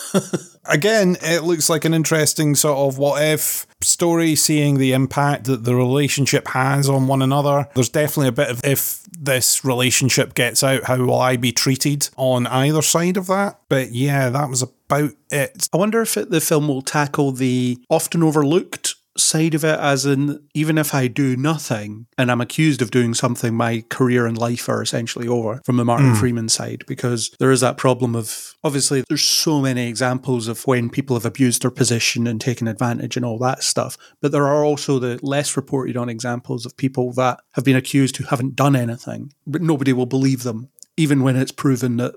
Again, 0.64 1.16
it 1.22 1.42
looks 1.42 1.68
like 1.68 1.84
an 1.84 1.94
interesting 1.94 2.54
sort 2.54 2.78
of 2.78 2.98
what 2.98 3.22
if 3.22 3.66
story, 3.82 4.34
seeing 4.34 4.78
the 4.78 4.92
impact 4.92 5.44
that 5.44 5.64
the 5.64 5.74
relationship 5.74 6.48
has 6.48 6.88
on 6.88 7.06
one 7.06 7.22
another. 7.22 7.68
There's 7.74 7.88
definitely 7.88 8.28
a 8.28 8.32
bit 8.32 8.50
of 8.50 8.64
if 8.64 9.02
this 9.18 9.64
relationship 9.64 10.34
gets 10.34 10.62
out, 10.62 10.84
how 10.84 10.98
will 10.98 11.18
I 11.18 11.36
be 11.36 11.52
treated 11.52 12.08
on 12.16 12.46
either 12.46 12.82
side 12.82 13.16
of 13.16 13.26
that? 13.28 13.60
But 13.68 13.92
yeah, 13.92 14.28
that 14.30 14.48
was 14.48 14.62
about 14.62 15.12
it. 15.30 15.68
I 15.72 15.76
wonder 15.76 16.02
if 16.02 16.16
it, 16.16 16.30
the 16.30 16.40
film 16.40 16.68
will 16.68 16.82
tackle 16.82 17.32
the 17.32 17.78
often 17.88 18.22
overlooked 18.22 18.96
side 19.20 19.54
of 19.54 19.64
it, 19.64 19.78
as 19.78 20.06
in, 20.06 20.42
even 20.54 20.78
if 20.78 20.94
I 20.94 21.06
do 21.06 21.36
nothing 21.36 22.06
and 22.18 22.30
I'm 22.30 22.40
accused 22.40 22.82
of 22.82 22.90
doing 22.90 23.14
something, 23.14 23.54
my 23.54 23.84
career 23.88 24.26
and 24.26 24.36
life 24.36 24.68
are 24.68 24.82
essentially 24.82 25.28
over 25.28 25.60
from 25.64 25.76
the 25.76 25.84
Martin 25.84 26.10
hmm. 26.10 26.16
Freeman 26.16 26.48
side, 26.48 26.84
because 26.86 27.30
there 27.38 27.50
is 27.50 27.60
that 27.60 27.76
problem 27.76 28.16
of 28.16 28.54
obviously 28.64 29.04
there's 29.08 29.22
so 29.22 29.60
many 29.60 29.88
examples 29.88 30.48
of 30.48 30.66
when 30.66 30.90
people 30.90 31.16
have 31.16 31.26
abused 31.26 31.62
their 31.62 31.70
position 31.70 32.26
and 32.26 32.40
taken 32.40 32.68
advantage 32.68 33.16
and 33.16 33.24
all 33.24 33.38
that 33.38 33.62
stuff. 33.62 33.96
But 34.20 34.32
there 34.32 34.46
are 34.46 34.64
also 34.64 34.98
the 34.98 35.18
less 35.22 35.56
reported 35.56 35.96
on 35.96 36.08
examples 36.08 36.66
of 36.66 36.76
people 36.76 37.12
that 37.12 37.40
have 37.52 37.64
been 37.64 37.76
accused 37.76 38.16
who 38.16 38.24
haven't 38.24 38.56
done 38.56 38.76
anything, 38.76 39.32
but 39.46 39.62
nobody 39.62 39.92
will 39.92 40.06
believe 40.06 40.42
them, 40.42 40.68
even 40.96 41.22
when 41.22 41.36
it's 41.36 41.52
proven 41.52 41.96
that 41.98 42.14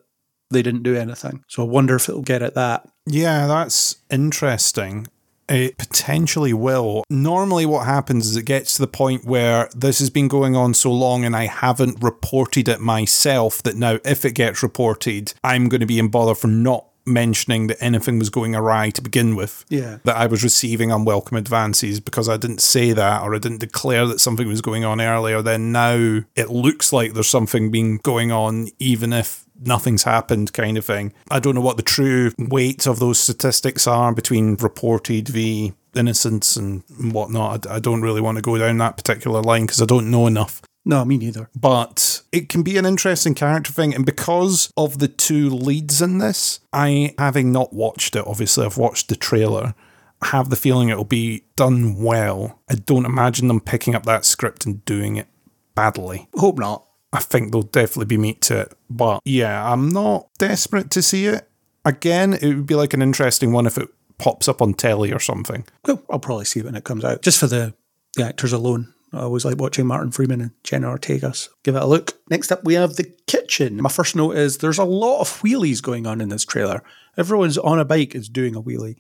they 0.54 0.62
didn't 0.62 0.84
do 0.84 0.96
anything. 0.96 1.44
So 1.48 1.64
I 1.64 1.68
wonder 1.68 1.96
if 1.96 2.08
it'll 2.08 2.22
get 2.22 2.42
at 2.42 2.54
that. 2.56 2.88
Yeah, 3.06 3.48
that's 3.48 3.98
interesting. 4.10 5.08
It 5.50 5.78
potentially 5.78 6.54
will. 6.54 7.04
Normally, 7.10 7.66
what 7.66 7.86
happens 7.86 8.28
is 8.28 8.36
it 8.36 8.46
gets 8.46 8.76
to 8.76 8.82
the 8.82 8.88
point 8.88 9.26
where 9.26 9.70
this 9.76 10.00
has 10.00 10.10
been 10.10 10.28
going 10.28 10.56
on 10.56 10.74
so 10.74 10.92
long 10.92 11.26
and 11.26 11.36
I 11.36 11.48
haven't 11.48 12.02
reported 12.02 12.68
it 12.68 12.80
myself 12.80 13.62
that 13.64 13.76
now, 13.76 14.00
if 14.06 14.26
it 14.26 14.32
gets 14.32 14.64
reported, 14.64 15.34
I'm 15.44 15.70
going 15.70 15.82
to 15.82 15.88
be 15.88 16.00
in 16.00 16.08
bother 16.10 16.36
for 16.36 16.48
not 16.48 16.88
mentioning 17.06 17.68
that 17.68 17.84
anything 17.84 18.20
was 18.20 18.30
going 18.30 18.56
awry 18.56 18.90
to 18.92 19.02
begin 19.02 19.36
with. 19.36 19.66
Yeah. 19.70 19.98
That 20.04 20.16
I 20.16 20.28
was 20.28 20.44
receiving 20.44 20.92
unwelcome 20.92 21.38
advances 21.38 22.00
because 22.00 22.30
I 22.30 22.38
didn't 22.38 22.62
say 22.62 22.94
that 22.94 23.22
or 23.22 23.36
I 23.36 23.40
didn't 23.40 23.60
declare 23.60 24.06
that 24.08 24.22
something 24.22 24.48
was 24.48 24.62
going 24.62 24.86
on 24.86 25.02
earlier. 25.02 25.42
Then 25.42 25.72
now 25.72 26.22
it 26.36 26.50
looks 26.50 26.94
like 26.94 27.14
there's 27.14 27.28
something 27.28 27.72
being 27.72 27.98
going 27.98 28.32
on, 28.32 28.70
even 28.80 29.14
if 29.14 29.43
nothing's 29.66 30.04
happened 30.04 30.54
kind 30.54 30.78
of 30.78 30.86
thing. 30.86 31.14
I 31.30 31.40
don't 31.40 31.56
know 31.56 31.62
what 31.62 31.78
the 31.78 31.84
true 31.84 32.32
weight 32.38 32.88
of 32.88 33.00
those 33.00 33.20
statistics 33.20 33.88
are 33.88 34.14
between 34.14 34.56
reported 34.56 35.30
v 35.30 35.74
innocence 35.96 36.56
and 36.56 36.84
whatnot. 37.00 37.68
I, 37.68 37.76
I 37.76 37.80
don't 37.80 38.02
really 38.02 38.22
want 38.22 38.38
to 38.38 38.42
go 38.42 38.58
down 38.58 38.78
that 38.80 38.98
particular 38.98 39.42
line 39.42 39.64
because 39.64 39.82
I 39.82 39.86
don't 39.86 40.12
know 40.12 40.28
enough. 40.28 40.62
No, 40.86 41.06
me 41.06 41.18
neither. 41.18 41.50
But 41.56 42.24
it 42.32 42.50
can 42.50 42.62
be 42.62 42.78
an 42.78 42.86
interesting 42.86 43.36
character 43.36 43.72
thing. 43.72 43.96
And 43.96 44.06
because 44.06 44.72
of 44.76 45.00
the 45.00 45.08
two 45.08 45.50
leads 45.50 46.02
in 46.02 46.18
this, 46.18 46.60
I, 46.74 47.16
having 47.18 47.52
not 47.52 47.74
watched 47.74 48.16
it, 48.16 48.28
obviously, 48.28 48.66
I've 48.66 48.78
watched 48.78 49.08
the 49.08 49.16
trailer, 49.16 49.76
have 50.24 50.50
the 50.50 50.56
feeling 50.58 50.90
it'll 50.90 51.06
be 51.06 51.46
done 51.56 51.96
well. 51.96 52.60
I 52.70 52.76
don't 52.76 53.06
imagine 53.06 53.48
them 53.48 53.62
picking 53.62 53.96
up 53.96 54.06
that 54.06 54.26
script 54.26 54.66
and 54.66 54.84
doing 54.84 55.16
it 55.16 55.28
badly. 55.74 56.28
Hope 56.36 56.58
not. 56.58 56.86
I 57.14 57.20
think 57.20 57.52
there'll 57.52 57.64
definitely 57.64 58.08
be 58.08 58.18
meat 58.18 58.42
to 58.44 58.62
it. 58.62 58.74
But 58.90 59.22
yeah, 59.24 59.72
I'm 59.72 59.90
not 59.90 60.28
desperate 60.40 60.90
to 60.92 61.02
see 61.02 61.28
it. 61.28 61.48
Again, 61.86 62.34
it 62.34 62.48
would 62.48 62.66
be 62.66 62.76
like 62.76 62.94
an 62.94 63.02
interesting 63.02 63.54
one 63.54 63.68
if 63.68 63.78
it 63.78 63.88
pops 64.18 64.48
up 64.48 64.62
on 64.62 64.74
telly 64.74 65.14
or 65.14 65.20
something. 65.20 65.66
Well, 65.86 66.02
I'll 66.10 66.20
probably 66.20 66.46
see 66.46 66.62
it 66.62 66.66
when 66.66 66.76
it 66.76 66.84
comes 66.84 67.06
out, 67.06 67.22
just 67.22 67.40
for 67.40 67.48
the, 67.48 67.74
the 68.16 68.26
actors 68.26 68.52
alone. 68.52 68.94
I 69.14 69.20
always 69.22 69.46
like 69.46 69.60
watching 69.60 69.86
Martin 69.86 70.12
Freeman 70.12 70.42
and 70.42 70.52
Jenna 70.64 70.90
Ortega. 70.90 71.34
Give 71.62 71.76
it 71.76 71.84
a 71.84 71.86
look. 71.86 72.14
Next 72.32 72.52
up, 72.52 72.64
we 72.64 72.74
have 72.74 72.96
the 72.96 73.14
kitchen. 73.28 73.80
My 73.80 73.90
first 73.90 74.16
note 74.16 74.36
is 74.36 74.58
there's 74.58 74.80
a 74.80 74.84
lot 74.84 75.22
of 75.22 75.42
wheelies 75.42 75.84
going 75.84 76.08
on 76.08 76.20
in 76.20 76.30
this 76.30 76.46
trailer. 76.46 76.84
Everyone's 77.16 77.60
on 77.60 77.80
a 77.80 77.86
bike 77.86 78.16
is 78.16 78.28
doing 78.28 78.56
a 78.56 78.62
wheelie, 78.62 78.96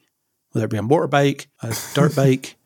whether 0.51 0.65
it 0.65 0.71
be 0.71 0.77
a 0.77 0.81
motorbike, 0.81 1.47
a 1.63 1.75
dirt 1.95 2.15
bike, 2.15 2.57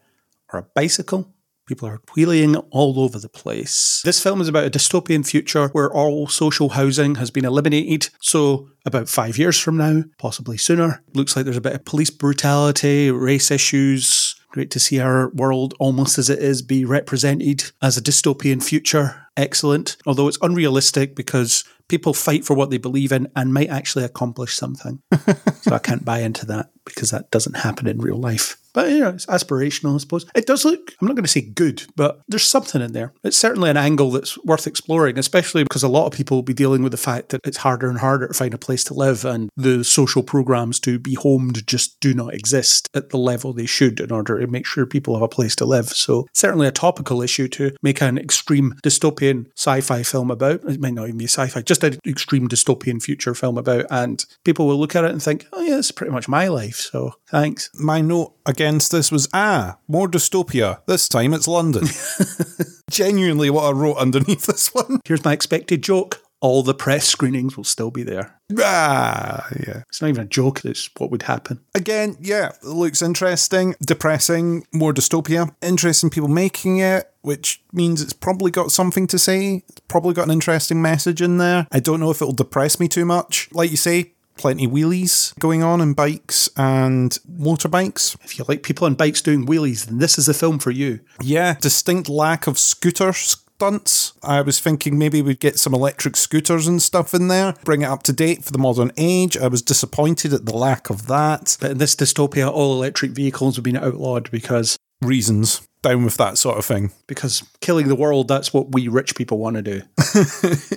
or 0.52 0.60
a 0.60 0.64
bicycle. 0.64 1.34
People 1.68 1.90
are 1.90 2.02
wheeling 2.16 2.56
all 2.56 2.98
over 2.98 3.20
the 3.20 3.28
place. 3.28 4.02
This 4.06 4.24
film 4.24 4.40
is 4.40 4.48
about 4.48 4.66
a 4.66 4.70
dystopian 4.70 5.28
future 5.28 5.68
where 5.70 5.92
all 5.92 6.28
social 6.28 6.70
housing 6.70 7.16
has 7.16 7.30
been 7.30 7.44
eliminated. 7.44 8.10
So, 8.22 8.70
about 8.86 9.10
five 9.10 9.38
years 9.38 9.60
from 9.60 9.76
now, 9.76 10.04
possibly 10.18 10.58
sooner, 10.58 11.04
looks 11.14 11.36
like 11.36 11.44
there's 11.44 11.58
a 11.58 11.62
bit 11.62 11.74
of 11.74 11.84
police 11.84 12.10
brutality, 12.10 13.12
race 13.12 13.52
issues. 13.52 14.36
Great 14.50 14.72
to 14.72 14.80
see 14.80 15.02
our 15.02 15.28
world, 15.32 15.74
almost 15.78 16.18
as 16.18 16.30
it 16.30 16.40
is, 16.40 16.62
be 16.62 16.86
represented 16.86 17.72
as 17.82 17.98
a 17.98 18.02
dystopian 18.02 18.64
future. 18.64 19.28
Excellent. 19.36 19.98
Although 20.06 20.30
it's 20.30 20.40
unrealistic 20.42 21.16
because 21.16 21.66
people 21.90 22.14
fight 22.14 22.46
for 22.46 22.56
what 22.56 22.70
they 22.70 22.78
believe 22.78 23.12
in 23.12 23.28
and 23.36 23.54
might 23.54 23.70
actually 23.70 24.06
accomplish 24.06 24.56
something. 24.56 25.02
so 25.62 25.76
I 25.76 25.80
can't 25.80 26.06
buy 26.06 26.20
into 26.20 26.46
that 26.46 26.70
because 26.86 27.12
that 27.12 27.30
doesn't 27.30 27.58
happen 27.58 27.88
in 27.88 28.00
real 28.00 28.18
life. 28.18 28.58
But 28.78 28.92
you 28.92 29.00
know, 29.00 29.10
it's 29.10 29.26
aspirational, 29.26 29.96
I 29.96 29.98
suppose. 29.98 30.28
It 30.36 30.46
does 30.46 30.64
look, 30.64 30.94
I'm 31.02 31.08
not 31.08 31.16
going 31.16 31.24
to 31.24 31.28
say 31.28 31.42
good, 31.42 31.88
but 31.96 32.22
there's 32.28 32.44
something 32.44 32.80
in 32.80 32.94
there. 32.94 33.12
It's 33.24 33.36
certainly 33.36 33.72
an 33.72 33.76
angle 33.76 34.12
that's 34.12 34.38
worth 34.46 34.68
exploring, 34.68 35.18
especially 35.18 35.64
because 35.64 35.82
a 35.82 35.88
lot 35.88 36.06
of 36.06 36.14
people 36.14 36.38
will 36.38 36.44
be 36.44 36.54
dealing 36.54 36.84
with 36.84 36.92
the 36.92 36.98
fact 37.00 37.30
that 37.30 37.42
it's 37.44 37.58
harder 37.58 37.90
and 37.90 37.98
harder 37.98 38.28
to 38.28 38.36
find 38.36 38.54
a 38.54 38.60
place 38.60 38.84
to 38.84 38.94
live 38.94 39.26
and 39.26 39.50
the 39.58 39.84
social 39.84 40.22
programs 40.22 40.80
to 40.82 41.00
be 41.00 41.16
homed 41.16 41.66
just 41.66 42.00
do 42.02 42.14
not 42.14 42.36
exist 42.36 42.88
at 42.94 43.10
the 43.10 43.18
level 43.18 43.52
they 43.52 43.66
should 43.66 44.00
in 44.00 44.12
order 44.12 44.40
to 44.40 44.46
make 44.46 44.68
sure 44.68 44.86
people 44.86 45.16
have 45.16 45.24
a 45.24 45.28
place 45.28 45.56
to 45.56 45.66
live. 45.66 45.90
So 45.90 46.28
certainly 46.34 46.68
a 46.68 46.72
topical 46.72 47.24
issue 47.24 47.48
to 47.48 47.76
make 47.82 48.00
an 48.00 48.20
extreme 48.20 48.76
dystopian 48.84 49.48
sci-fi 49.56 50.04
film 50.04 50.30
about. 50.30 50.64
It 50.66 50.80
might 50.80 50.94
not 50.94 51.08
even 51.08 51.18
be 51.18 51.26
sci-fi, 51.26 51.64
just 51.64 51.84
an 51.84 51.98
extreme 52.06 52.48
dystopian 52.48 53.02
future 53.02 53.34
film 53.34 53.58
about. 53.58 53.88
And 53.90 54.24
people 54.44 54.68
will 54.68 54.78
look 54.78 54.96
at 54.96 55.04
it 55.04 55.10
and 55.10 55.24
think, 55.24 55.48
oh 55.52 55.64
yeah, 55.64 55.80
it's 55.80 55.90
pretty 55.90 56.14
much 56.14 56.28
my 56.28 56.48
life. 56.48 56.76
So 56.76 57.14
thanks. 57.30 57.70
My 57.74 58.02
note 58.02 58.36
against 58.46 58.92
this 58.92 59.12
was 59.12 59.28
ah, 59.34 59.78
more 59.88 60.08
dystopia. 60.08 60.82
This 60.86 61.08
time 61.08 61.34
it's 61.34 61.48
London. 61.48 61.86
Genuinely, 62.90 63.50
what 63.50 63.66
I 63.66 63.72
wrote 63.72 63.98
underneath 63.98 64.46
this 64.46 64.74
one. 64.74 65.00
Here's 65.06 65.26
my 65.26 65.34
expected 65.34 65.82
joke. 65.82 66.22
All 66.40 66.62
the 66.62 66.76
press 66.76 67.08
screenings 67.08 67.58
will 67.58 67.64
still 67.64 67.90
be 67.90 68.04
there. 68.04 68.40
Ah, 68.60 69.48
yeah. 69.66 69.82
It's 69.90 70.02
not 70.02 70.10
even 70.10 70.26
a 70.26 70.28
joke, 70.28 70.64
it's 70.66 70.88
what 70.98 71.10
would 71.10 71.24
happen. 71.24 71.62
Again, 71.74 72.16
yeah, 72.22 72.50
it 72.62 72.68
looks 72.68 73.02
interesting, 73.02 73.74
depressing, 73.84 74.66
more 74.72 74.94
dystopia. 74.94 75.54
Interesting 75.64 76.12
people 76.12 76.30
making 76.30 76.78
it, 76.78 77.12
which 77.22 77.64
means 77.74 78.04
it's 78.04 78.14
probably 78.14 78.52
got 78.52 78.72
something 78.72 79.08
to 79.08 79.18
say. 79.18 79.64
It's 79.68 79.82
probably 79.88 80.14
got 80.14 80.26
an 80.26 80.32
interesting 80.32 80.80
message 80.80 81.24
in 81.24 81.40
there. 81.40 81.68
I 81.72 81.80
don't 81.80 82.00
know 82.00 82.12
if 82.12 82.22
it'll 82.22 82.34
depress 82.34 82.80
me 82.80 82.88
too 82.88 83.06
much. 83.06 83.50
Like 83.52 83.72
you 83.72 83.78
say, 83.78 84.14
plenty 84.38 84.68
wheelies 84.68 85.38
going 85.40 85.64
on 85.64 85.82
and 85.82 85.96
bikes 85.96 86.50
and 86.56 87.18
motorbikes. 87.30 88.16
If 88.24 88.38
you 88.38 88.46
like 88.48 88.64
people 88.64 88.86
on 88.86 88.96
bikes 88.96 89.22
doing 89.22 89.46
wheelies, 89.46 89.86
then 89.86 89.98
this 90.00 90.18
is 90.18 90.26
the 90.28 90.34
film 90.34 90.60
for 90.60 90.72
you. 90.72 91.00
Yeah, 91.22 91.56
distinct 91.60 92.10
lack 92.10 92.48
of 92.48 92.58
scooter 92.60 93.14
stunts. 93.14 94.14
I 94.24 94.42
was 94.42 94.60
thinking 94.60 94.98
maybe 95.00 95.22
we'd 95.22 95.40
get 95.40 95.58
some 95.60 95.74
electric 95.74 96.16
scooters 96.16 96.68
and 96.68 96.82
stuff 96.82 97.14
in 97.14 97.28
there, 97.28 97.56
bring 97.64 97.82
it 97.82 97.86
up 97.86 98.04
to 98.04 98.14
date 98.14 98.44
for 98.44 98.52
the 98.52 98.60
modern 98.60 98.92
age. 98.98 99.36
I 99.38 99.48
was 99.48 99.62
disappointed 99.62 100.34
at 100.34 100.46
the 100.46 100.56
lack 100.56 100.90
of 100.90 101.08
that. 101.08 101.58
But 101.60 101.72
in 101.72 101.78
this 101.80 101.96
dystopia, 101.96 102.50
all 102.52 102.74
electric 102.76 103.12
vehicles 103.12 103.56
have 103.56 103.64
been 103.64 103.78
outlawed 103.78 104.30
because 104.32 104.78
Reasons. 105.02 105.62
Down 105.84 106.04
with 106.04 106.18
that 106.18 106.40
sort 106.40 106.58
of 106.58 106.66
thing. 106.66 106.92
because 107.06 107.44
killing 107.62 107.88
the 107.88 107.96
world, 107.96 108.28
that's 108.28 108.52
what 108.52 108.72
we 108.74 108.88
rich 108.88 109.16
people 109.16 109.38
want 109.38 109.56
to 109.58 109.62
do. 109.62 109.82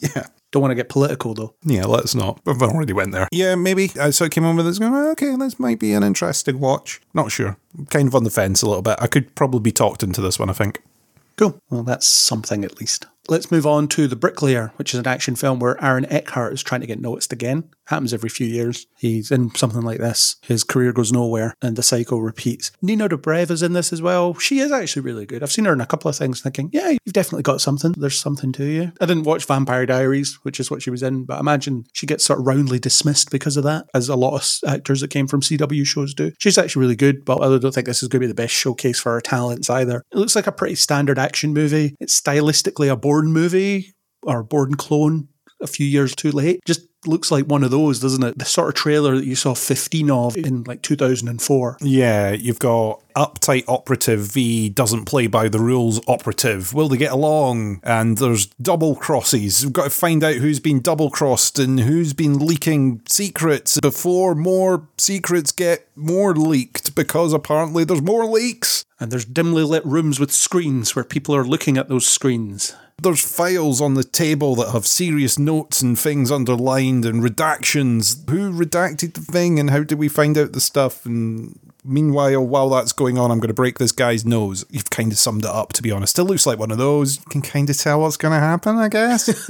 Yeah. 0.00 0.26
Don't 0.56 0.62
want 0.62 0.70
to 0.70 0.74
get 0.76 0.88
political 0.88 1.34
though. 1.34 1.54
Yeah, 1.64 1.84
let's 1.84 2.14
not. 2.14 2.40
I've 2.46 2.62
already 2.62 2.94
went 2.94 3.12
there. 3.12 3.28
Yeah, 3.30 3.56
maybe. 3.56 3.90
I 4.00 4.08
sort 4.08 4.28
of 4.28 4.30
came 4.30 4.46
on 4.46 4.56
with 4.56 4.64
this 4.64 4.78
going, 4.78 4.94
"Oh, 4.94 5.10
okay, 5.10 5.36
this 5.36 5.60
might 5.60 5.78
be 5.78 5.92
an 5.92 6.02
interesting 6.02 6.60
watch. 6.60 6.98
Not 7.12 7.30
sure. 7.30 7.58
I'm 7.76 7.84
kind 7.84 8.08
of 8.08 8.14
on 8.14 8.24
the 8.24 8.30
fence 8.30 8.62
a 8.62 8.66
little 8.66 8.80
bit. 8.80 8.96
I 8.98 9.06
could 9.06 9.34
probably 9.34 9.60
be 9.60 9.70
talked 9.70 10.02
into 10.02 10.22
this 10.22 10.38
one, 10.38 10.48
I 10.48 10.54
think. 10.54 10.80
Cool. 11.36 11.60
Well, 11.68 11.82
that's 11.82 12.08
something 12.08 12.64
at 12.64 12.80
least. 12.80 13.04
Let's 13.28 13.50
move 13.50 13.66
on 13.66 13.86
to 13.88 14.08
The 14.08 14.16
Bricklayer, 14.16 14.72
which 14.76 14.94
is 14.94 15.00
an 15.00 15.06
action 15.06 15.36
film 15.36 15.58
where 15.58 15.76
Aaron 15.84 16.06
Eckhart 16.06 16.54
is 16.54 16.62
trying 16.62 16.80
to 16.80 16.86
get 16.86 17.02
noticed 17.02 17.34
again. 17.34 17.64
Happens 17.86 18.12
every 18.12 18.28
few 18.28 18.46
years. 18.46 18.86
He's 18.98 19.30
in 19.30 19.54
something 19.54 19.82
like 19.82 19.98
this. 19.98 20.36
His 20.42 20.64
career 20.64 20.92
goes 20.92 21.12
nowhere 21.12 21.54
and 21.62 21.76
the 21.76 21.82
cycle 21.82 22.20
repeats. 22.20 22.72
Nina 22.82 23.08
Dobrev 23.08 23.50
is 23.50 23.62
in 23.62 23.74
this 23.74 23.92
as 23.92 24.02
well. 24.02 24.34
She 24.34 24.58
is 24.58 24.72
actually 24.72 25.02
really 25.02 25.26
good. 25.26 25.42
I've 25.42 25.52
seen 25.52 25.66
her 25.66 25.72
in 25.72 25.80
a 25.80 25.86
couple 25.86 26.08
of 26.08 26.16
things 26.16 26.40
thinking, 26.40 26.70
yeah, 26.72 26.90
you've 26.90 27.12
definitely 27.12 27.44
got 27.44 27.60
something. 27.60 27.94
There's 27.96 28.18
something 28.18 28.52
to 28.52 28.64
you. 28.64 28.92
I 29.00 29.06
didn't 29.06 29.24
watch 29.24 29.44
Vampire 29.46 29.86
Diaries, 29.86 30.38
which 30.42 30.58
is 30.58 30.70
what 30.70 30.82
she 30.82 30.90
was 30.90 31.02
in, 31.02 31.24
but 31.24 31.36
I 31.36 31.40
imagine 31.40 31.84
she 31.92 32.06
gets 32.06 32.24
sort 32.24 32.40
of 32.40 32.46
roundly 32.46 32.78
dismissed 32.78 33.30
because 33.30 33.56
of 33.56 33.64
that, 33.64 33.86
as 33.94 34.08
a 34.08 34.16
lot 34.16 34.34
of 34.34 34.68
actors 34.68 35.00
that 35.00 35.10
came 35.10 35.28
from 35.28 35.40
CW 35.40 35.86
shows 35.86 36.12
do. 36.12 36.32
She's 36.38 36.58
actually 36.58 36.80
really 36.80 36.96
good, 36.96 37.24
but 37.24 37.40
I 37.40 37.58
don't 37.58 37.72
think 37.72 37.86
this 37.86 38.02
is 38.02 38.08
going 38.08 38.20
to 38.20 38.26
be 38.26 38.32
the 38.32 38.34
best 38.34 38.54
showcase 38.54 39.00
for 39.00 39.12
her 39.12 39.20
talents 39.20 39.70
either. 39.70 40.02
It 40.10 40.18
looks 40.18 40.34
like 40.34 40.46
a 40.46 40.52
pretty 40.52 40.74
standard 40.74 41.18
action 41.18 41.52
movie. 41.52 41.94
It's 42.00 42.20
stylistically 42.20 42.90
a 42.90 42.96
Bourne 42.96 43.32
movie 43.32 43.94
or 44.22 44.40
a 44.40 44.44
Bourne 44.44 44.74
clone 44.74 45.28
a 45.60 45.66
few 45.66 45.86
years 45.86 46.14
too 46.14 46.32
late. 46.32 46.60
Just 46.66 46.86
looks 47.06 47.30
like 47.30 47.46
one 47.46 47.64
of 47.64 47.70
those, 47.70 48.00
doesn't 48.00 48.22
it? 48.22 48.38
The 48.38 48.44
sort 48.44 48.68
of 48.68 48.74
trailer 48.74 49.16
that 49.16 49.24
you 49.24 49.34
saw 49.34 49.54
15 49.54 50.10
of 50.10 50.36
in 50.36 50.64
like 50.64 50.82
2004. 50.82 51.78
Yeah, 51.80 52.32
you've 52.32 52.58
got 52.58 53.02
uptight 53.16 53.64
operative 53.66 54.20
v 54.20 54.68
doesn't 54.68 55.06
play 55.06 55.26
by 55.26 55.48
the 55.48 55.58
rules 55.58 56.00
operative. 56.06 56.74
Will 56.74 56.88
they 56.88 56.98
get 56.98 57.12
along? 57.12 57.80
And 57.82 58.18
there's 58.18 58.46
double 58.46 58.94
crosses. 58.94 59.64
We've 59.64 59.72
got 59.72 59.84
to 59.84 59.90
find 59.90 60.22
out 60.22 60.36
who's 60.36 60.60
been 60.60 60.80
double 60.80 61.10
crossed 61.10 61.58
and 61.58 61.80
who's 61.80 62.12
been 62.12 62.38
leaking 62.38 63.02
secrets 63.08 63.80
before 63.80 64.34
more 64.34 64.88
secrets 64.98 65.50
get 65.50 65.88
more 65.96 66.34
leaked 66.34 66.94
because 66.94 67.32
apparently 67.32 67.84
there's 67.84 68.02
more 68.02 68.26
leaks. 68.26 68.84
And 68.98 69.10
there's 69.10 69.26
dimly 69.26 69.62
lit 69.62 69.84
rooms 69.84 70.18
with 70.18 70.32
screens 70.32 70.96
where 70.96 71.04
people 71.04 71.36
are 71.36 71.44
looking 71.44 71.76
at 71.76 71.88
those 71.88 72.06
screens. 72.06 72.74
There's 73.02 73.22
files 73.22 73.80
on 73.82 73.92
the 73.92 74.04
table 74.04 74.54
that 74.56 74.72
have 74.72 74.86
serious 74.86 75.38
notes 75.38 75.82
and 75.82 75.98
things 75.98 76.30
underlined 76.30 77.04
and 77.04 77.22
redactions. 77.22 78.28
Who 78.30 78.50
redacted 78.50 79.14
the 79.14 79.20
thing 79.20 79.60
and 79.60 79.68
how 79.68 79.82
did 79.82 79.98
we 79.98 80.08
find 80.08 80.38
out 80.38 80.52
the 80.52 80.60
stuff? 80.60 81.04
And 81.04 81.58
meanwhile, 81.84 82.44
while 82.46 82.70
that's 82.70 82.92
going 82.92 83.18
on, 83.18 83.30
I'm 83.30 83.38
going 83.38 83.48
to 83.48 83.54
break 83.54 83.78
this 83.78 83.92
guy's 83.92 84.24
nose. 84.24 84.64
You've 84.70 84.88
kind 84.88 85.12
of 85.12 85.18
summed 85.18 85.44
it 85.44 85.50
up, 85.50 85.74
to 85.74 85.82
be 85.82 85.90
honest. 85.90 86.12
Still 86.12 86.24
looks 86.24 86.46
like 86.46 86.58
one 86.58 86.70
of 86.70 86.78
those. 86.78 87.18
You 87.18 87.24
can 87.28 87.42
kind 87.42 87.68
of 87.68 87.76
tell 87.76 88.00
what's 88.00 88.16
going 88.16 88.32
to 88.32 88.40
happen, 88.40 88.76
I 88.76 88.88
guess. 88.88 89.28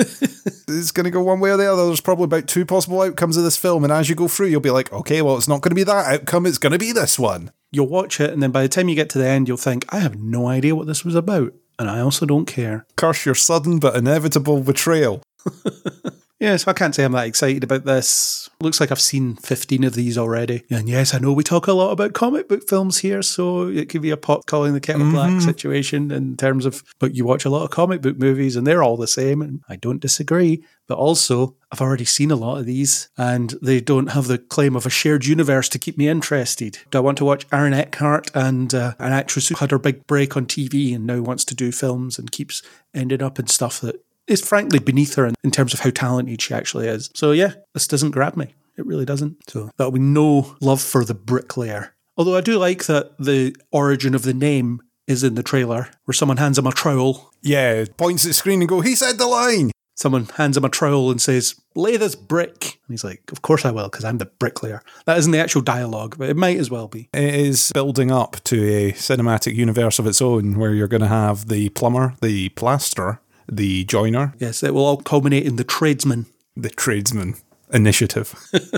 it's 0.68 0.90
going 0.90 1.05
to 1.05 1.10
go 1.10 1.23
one 1.23 1.39
way 1.39 1.51
or 1.51 1.56
the 1.56 1.73
other. 1.73 1.86
There's 1.86 2.01
probably 2.01 2.24
about 2.24 2.48
two 2.48 2.66
possible 2.66 3.01
outcomes 3.01 3.36
of 3.36 3.44
this 3.44 3.56
film. 3.56 3.85
And 3.85 3.93
as 3.93 4.09
you 4.09 4.16
go 4.16 4.27
through, 4.27 4.48
you'll 4.48 4.60
be 4.60 4.70
like, 4.70 4.93
okay, 4.93 5.23
well, 5.23 5.36
it's 5.36 5.48
not 5.48 5.60
going 5.60 5.70
to 5.70 5.77
be 5.77 5.85
that 5.85 6.06
outcome. 6.06 6.47
It's 6.47 6.59
going 6.59 6.73
to 6.73 6.78
be 6.78 6.90
this 6.90 7.16
one. 7.16 7.52
You'll 7.70 7.89
watch 7.89 8.20
it, 8.20 8.31
and 8.32 8.43
then 8.43 8.52
by 8.52 8.62
the 8.62 8.68
time 8.68 8.89
you 8.89 8.94
get 8.94 9.10
to 9.10 9.18
the 9.18 9.27
end, 9.27 9.48
you'll 9.48 9.56
think, 9.56 9.85
I 9.90 9.98
have 9.98 10.16
no 10.16 10.47
idea 10.47 10.74
what 10.74 10.86
this 10.86 11.05
was 11.05 11.14
about. 11.14 11.52
And 11.78 11.90
I 11.90 12.01
also 12.01 12.27
don't 12.27 12.47
care. 12.47 12.86
Curse 12.97 13.27
your 13.27 13.35
sudden 13.35 13.78
but 13.78 13.97
inevitable 13.97 14.61
betrayal. 14.61 15.23
Yeah, 16.38 16.56
so 16.56 16.70
I 16.70 16.74
can't 16.74 16.94
say 16.94 17.04
I'm 17.04 17.12
that 17.12 17.26
excited 17.26 17.64
about 17.64 17.84
this. 17.84 18.50
Looks 18.60 18.78
like 18.78 18.90
I've 18.90 19.00
seen 19.00 19.36
15 19.36 19.84
of 19.84 19.94
these 19.94 20.18
already. 20.18 20.64
And 20.70 20.86
yes, 20.86 21.14
I 21.14 21.18
know 21.18 21.32
we 21.32 21.42
talk 21.42 21.66
a 21.66 21.72
lot 21.72 21.92
about 21.92 22.12
comic 22.12 22.46
book 22.46 22.68
films 22.68 22.98
here, 22.98 23.22
so 23.22 23.68
it 23.68 23.88
could 23.88 24.02
be 24.02 24.10
a 24.10 24.18
pot 24.18 24.44
calling 24.46 24.74
the 24.74 24.80
kettle 24.80 25.10
black 25.10 25.40
situation 25.40 26.10
in 26.10 26.36
terms 26.36 26.66
of, 26.66 26.82
but 26.98 27.14
you 27.14 27.24
watch 27.24 27.46
a 27.46 27.50
lot 27.50 27.64
of 27.64 27.70
comic 27.70 28.02
book 28.02 28.18
movies 28.18 28.54
and 28.54 28.66
they're 28.66 28.82
all 28.82 28.98
the 28.98 29.06
same, 29.06 29.40
and 29.40 29.62
I 29.68 29.76
don't 29.76 30.00
disagree. 30.00 30.62
But 30.86 30.98
also, 30.98 31.56
I've 31.72 31.80
already 31.80 32.04
seen 32.04 32.30
a 32.30 32.36
lot 32.36 32.58
of 32.58 32.66
these, 32.66 33.08
and 33.16 33.54
they 33.62 33.80
don't 33.80 34.08
have 34.08 34.28
the 34.28 34.38
claim 34.38 34.76
of 34.76 34.86
a 34.86 34.90
shared 34.90 35.24
universe 35.24 35.68
to 35.70 35.78
keep 35.78 35.96
me 35.96 36.08
interested. 36.08 36.78
Do 36.90 36.98
I 36.98 37.00
want 37.00 37.18
to 37.18 37.24
watch 37.24 37.46
Aaron 37.50 37.74
Eckhart 37.74 38.30
and 38.34 38.72
uh, 38.74 38.94
an 38.98 39.12
actress 39.12 39.48
who 39.48 39.56
had 39.56 39.70
her 39.70 39.78
big 39.78 40.06
break 40.06 40.36
on 40.36 40.46
TV 40.46 40.94
and 40.94 41.06
now 41.06 41.22
wants 41.22 41.44
to 41.46 41.54
do 41.54 41.72
films 41.72 42.18
and 42.18 42.30
keeps 42.30 42.62
ending 42.94 43.22
up 43.22 43.38
in 43.38 43.46
stuff 43.48 43.80
that 43.80 44.06
is 44.27 44.47
frankly 44.47 44.78
beneath 44.78 45.15
her 45.15 45.27
in, 45.27 45.35
in 45.44 45.51
terms 45.51 45.74
of 45.74 45.81
how 45.81 45.90
talented 45.90 46.40
she 46.40 46.55
actually 46.55 46.89
is. 46.89 47.11
So 47.15 47.32
yeah, 47.32 47.55
this 47.74 47.89
doesn't 47.89 48.11
grab 48.11 48.36
me. 48.36 48.55
It 48.77 48.86
really 48.86 49.05
doesn't. 49.05 49.39
So 49.48 49.70
that'll 49.77 49.93
be 49.93 50.01
no 50.01 50.57
love 50.61 50.81
for 50.81 51.05
the 51.05 51.15
bricklayer. 51.15 51.94
Although 52.16 52.36
I 52.36 52.40
do 52.40 52.59
like 52.59 52.85
that 52.86 53.16
the 53.19 53.55
origin 53.70 54.15
of 54.15 54.23
the 54.23 54.35
name 54.35 54.81
is 55.07 55.23
in 55.23 55.35
the 55.35 55.43
trailer, 55.43 55.89
where 56.05 56.15
someone 56.15 56.39
hands 56.39 56.59
him 56.59 56.66
a 56.66 56.73
trowel. 56.73 57.31
Yeah, 57.43 57.85
points 57.97 58.24
at 58.24 58.28
the 58.28 58.35
screen 58.35 58.61
and 58.61 58.69
go, 58.69 58.81
he 58.81 58.94
said 58.94 59.19
the 59.19 59.27
line. 59.27 59.70
Someone 59.94 60.27
hands 60.36 60.59
him 60.59 60.65
a 60.65 60.69
trowel 60.69 61.11
and 61.11 61.23
says, 61.23 61.59
lay 61.74 61.97
this 61.97 62.15
brick. 62.15 62.65
And 62.86 62.93
he's 62.93 63.05
like, 63.05 63.23
of 63.32 63.40
course 63.40 63.65
I 63.65 63.70
will, 63.70 63.89
because 63.89 64.05
I'm 64.05 64.19
the 64.19 64.27
bricklayer. 64.27 64.82
That 65.07 65.16
isn't 65.16 65.32
the 65.32 65.39
actual 65.39 65.62
dialogue, 65.62 66.16
but 66.19 66.28
it 66.28 66.36
might 66.36 66.59
as 66.59 66.70
well 66.70 66.86
be. 66.86 67.09
It 67.15 67.35
is 67.35 67.73
building 67.73 68.11
up 68.11 68.36
to 68.44 68.62
a 68.62 68.93
cinematic 68.93 69.55
universe 69.55 69.98
of 69.98 70.07
its 70.07 70.20
own 70.20 70.59
where 70.59 70.74
you're 70.74 70.86
going 70.86 71.01
to 71.01 71.09
have 71.09 71.48
the 71.48 71.70
plumber, 71.70 72.15
the 72.20 72.51
plasterer, 72.51 73.20
the 73.51 73.85
joiner, 73.85 74.35
Yes, 74.39 74.62
it 74.62 74.74
will 74.74 74.85
all 74.85 74.98
culminate 74.98 75.44
in 75.44 75.56
the 75.56 75.64
tradesman, 75.64 76.27
the 76.56 76.70
tradesman 76.70 77.36
initiative. 77.73 78.35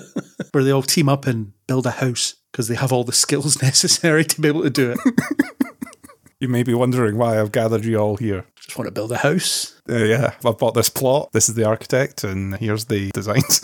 where 0.52 0.64
they 0.64 0.70
all 0.70 0.82
team 0.82 1.08
up 1.08 1.26
and 1.26 1.52
build 1.66 1.86
a 1.86 1.92
house 1.92 2.34
because 2.52 2.68
they 2.68 2.74
have 2.74 2.92
all 2.92 3.04
the 3.04 3.12
skills 3.12 3.62
necessary 3.62 4.24
to 4.24 4.40
be 4.40 4.48
able 4.48 4.62
to 4.62 4.70
do 4.70 4.92
it. 4.92 4.98
you 6.40 6.48
may 6.48 6.62
be 6.62 6.74
wondering 6.74 7.16
why 7.16 7.40
I've 7.40 7.52
gathered 7.52 7.84
you 7.84 7.98
all 7.98 8.16
here. 8.16 8.44
Just 8.56 8.76
want 8.76 8.86
to 8.86 8.92
build 8.92 9.12
a 9.12 9.18
house. 9.18 9.80
Uh, 9.88 10.04
yeah, 10.04 10.34
I've 10.44 10.58
bought 10.58 10.74
this 10.74 10.90
plot. 10.90 11.30
This 11.32 11.48
is 11.48 11.54
the 11.54 11.64
architect, 11.64 12.24
and 12.24 12.56
here's 12.56 12.86
the 12.86 13.10
designs. 13.12 13.62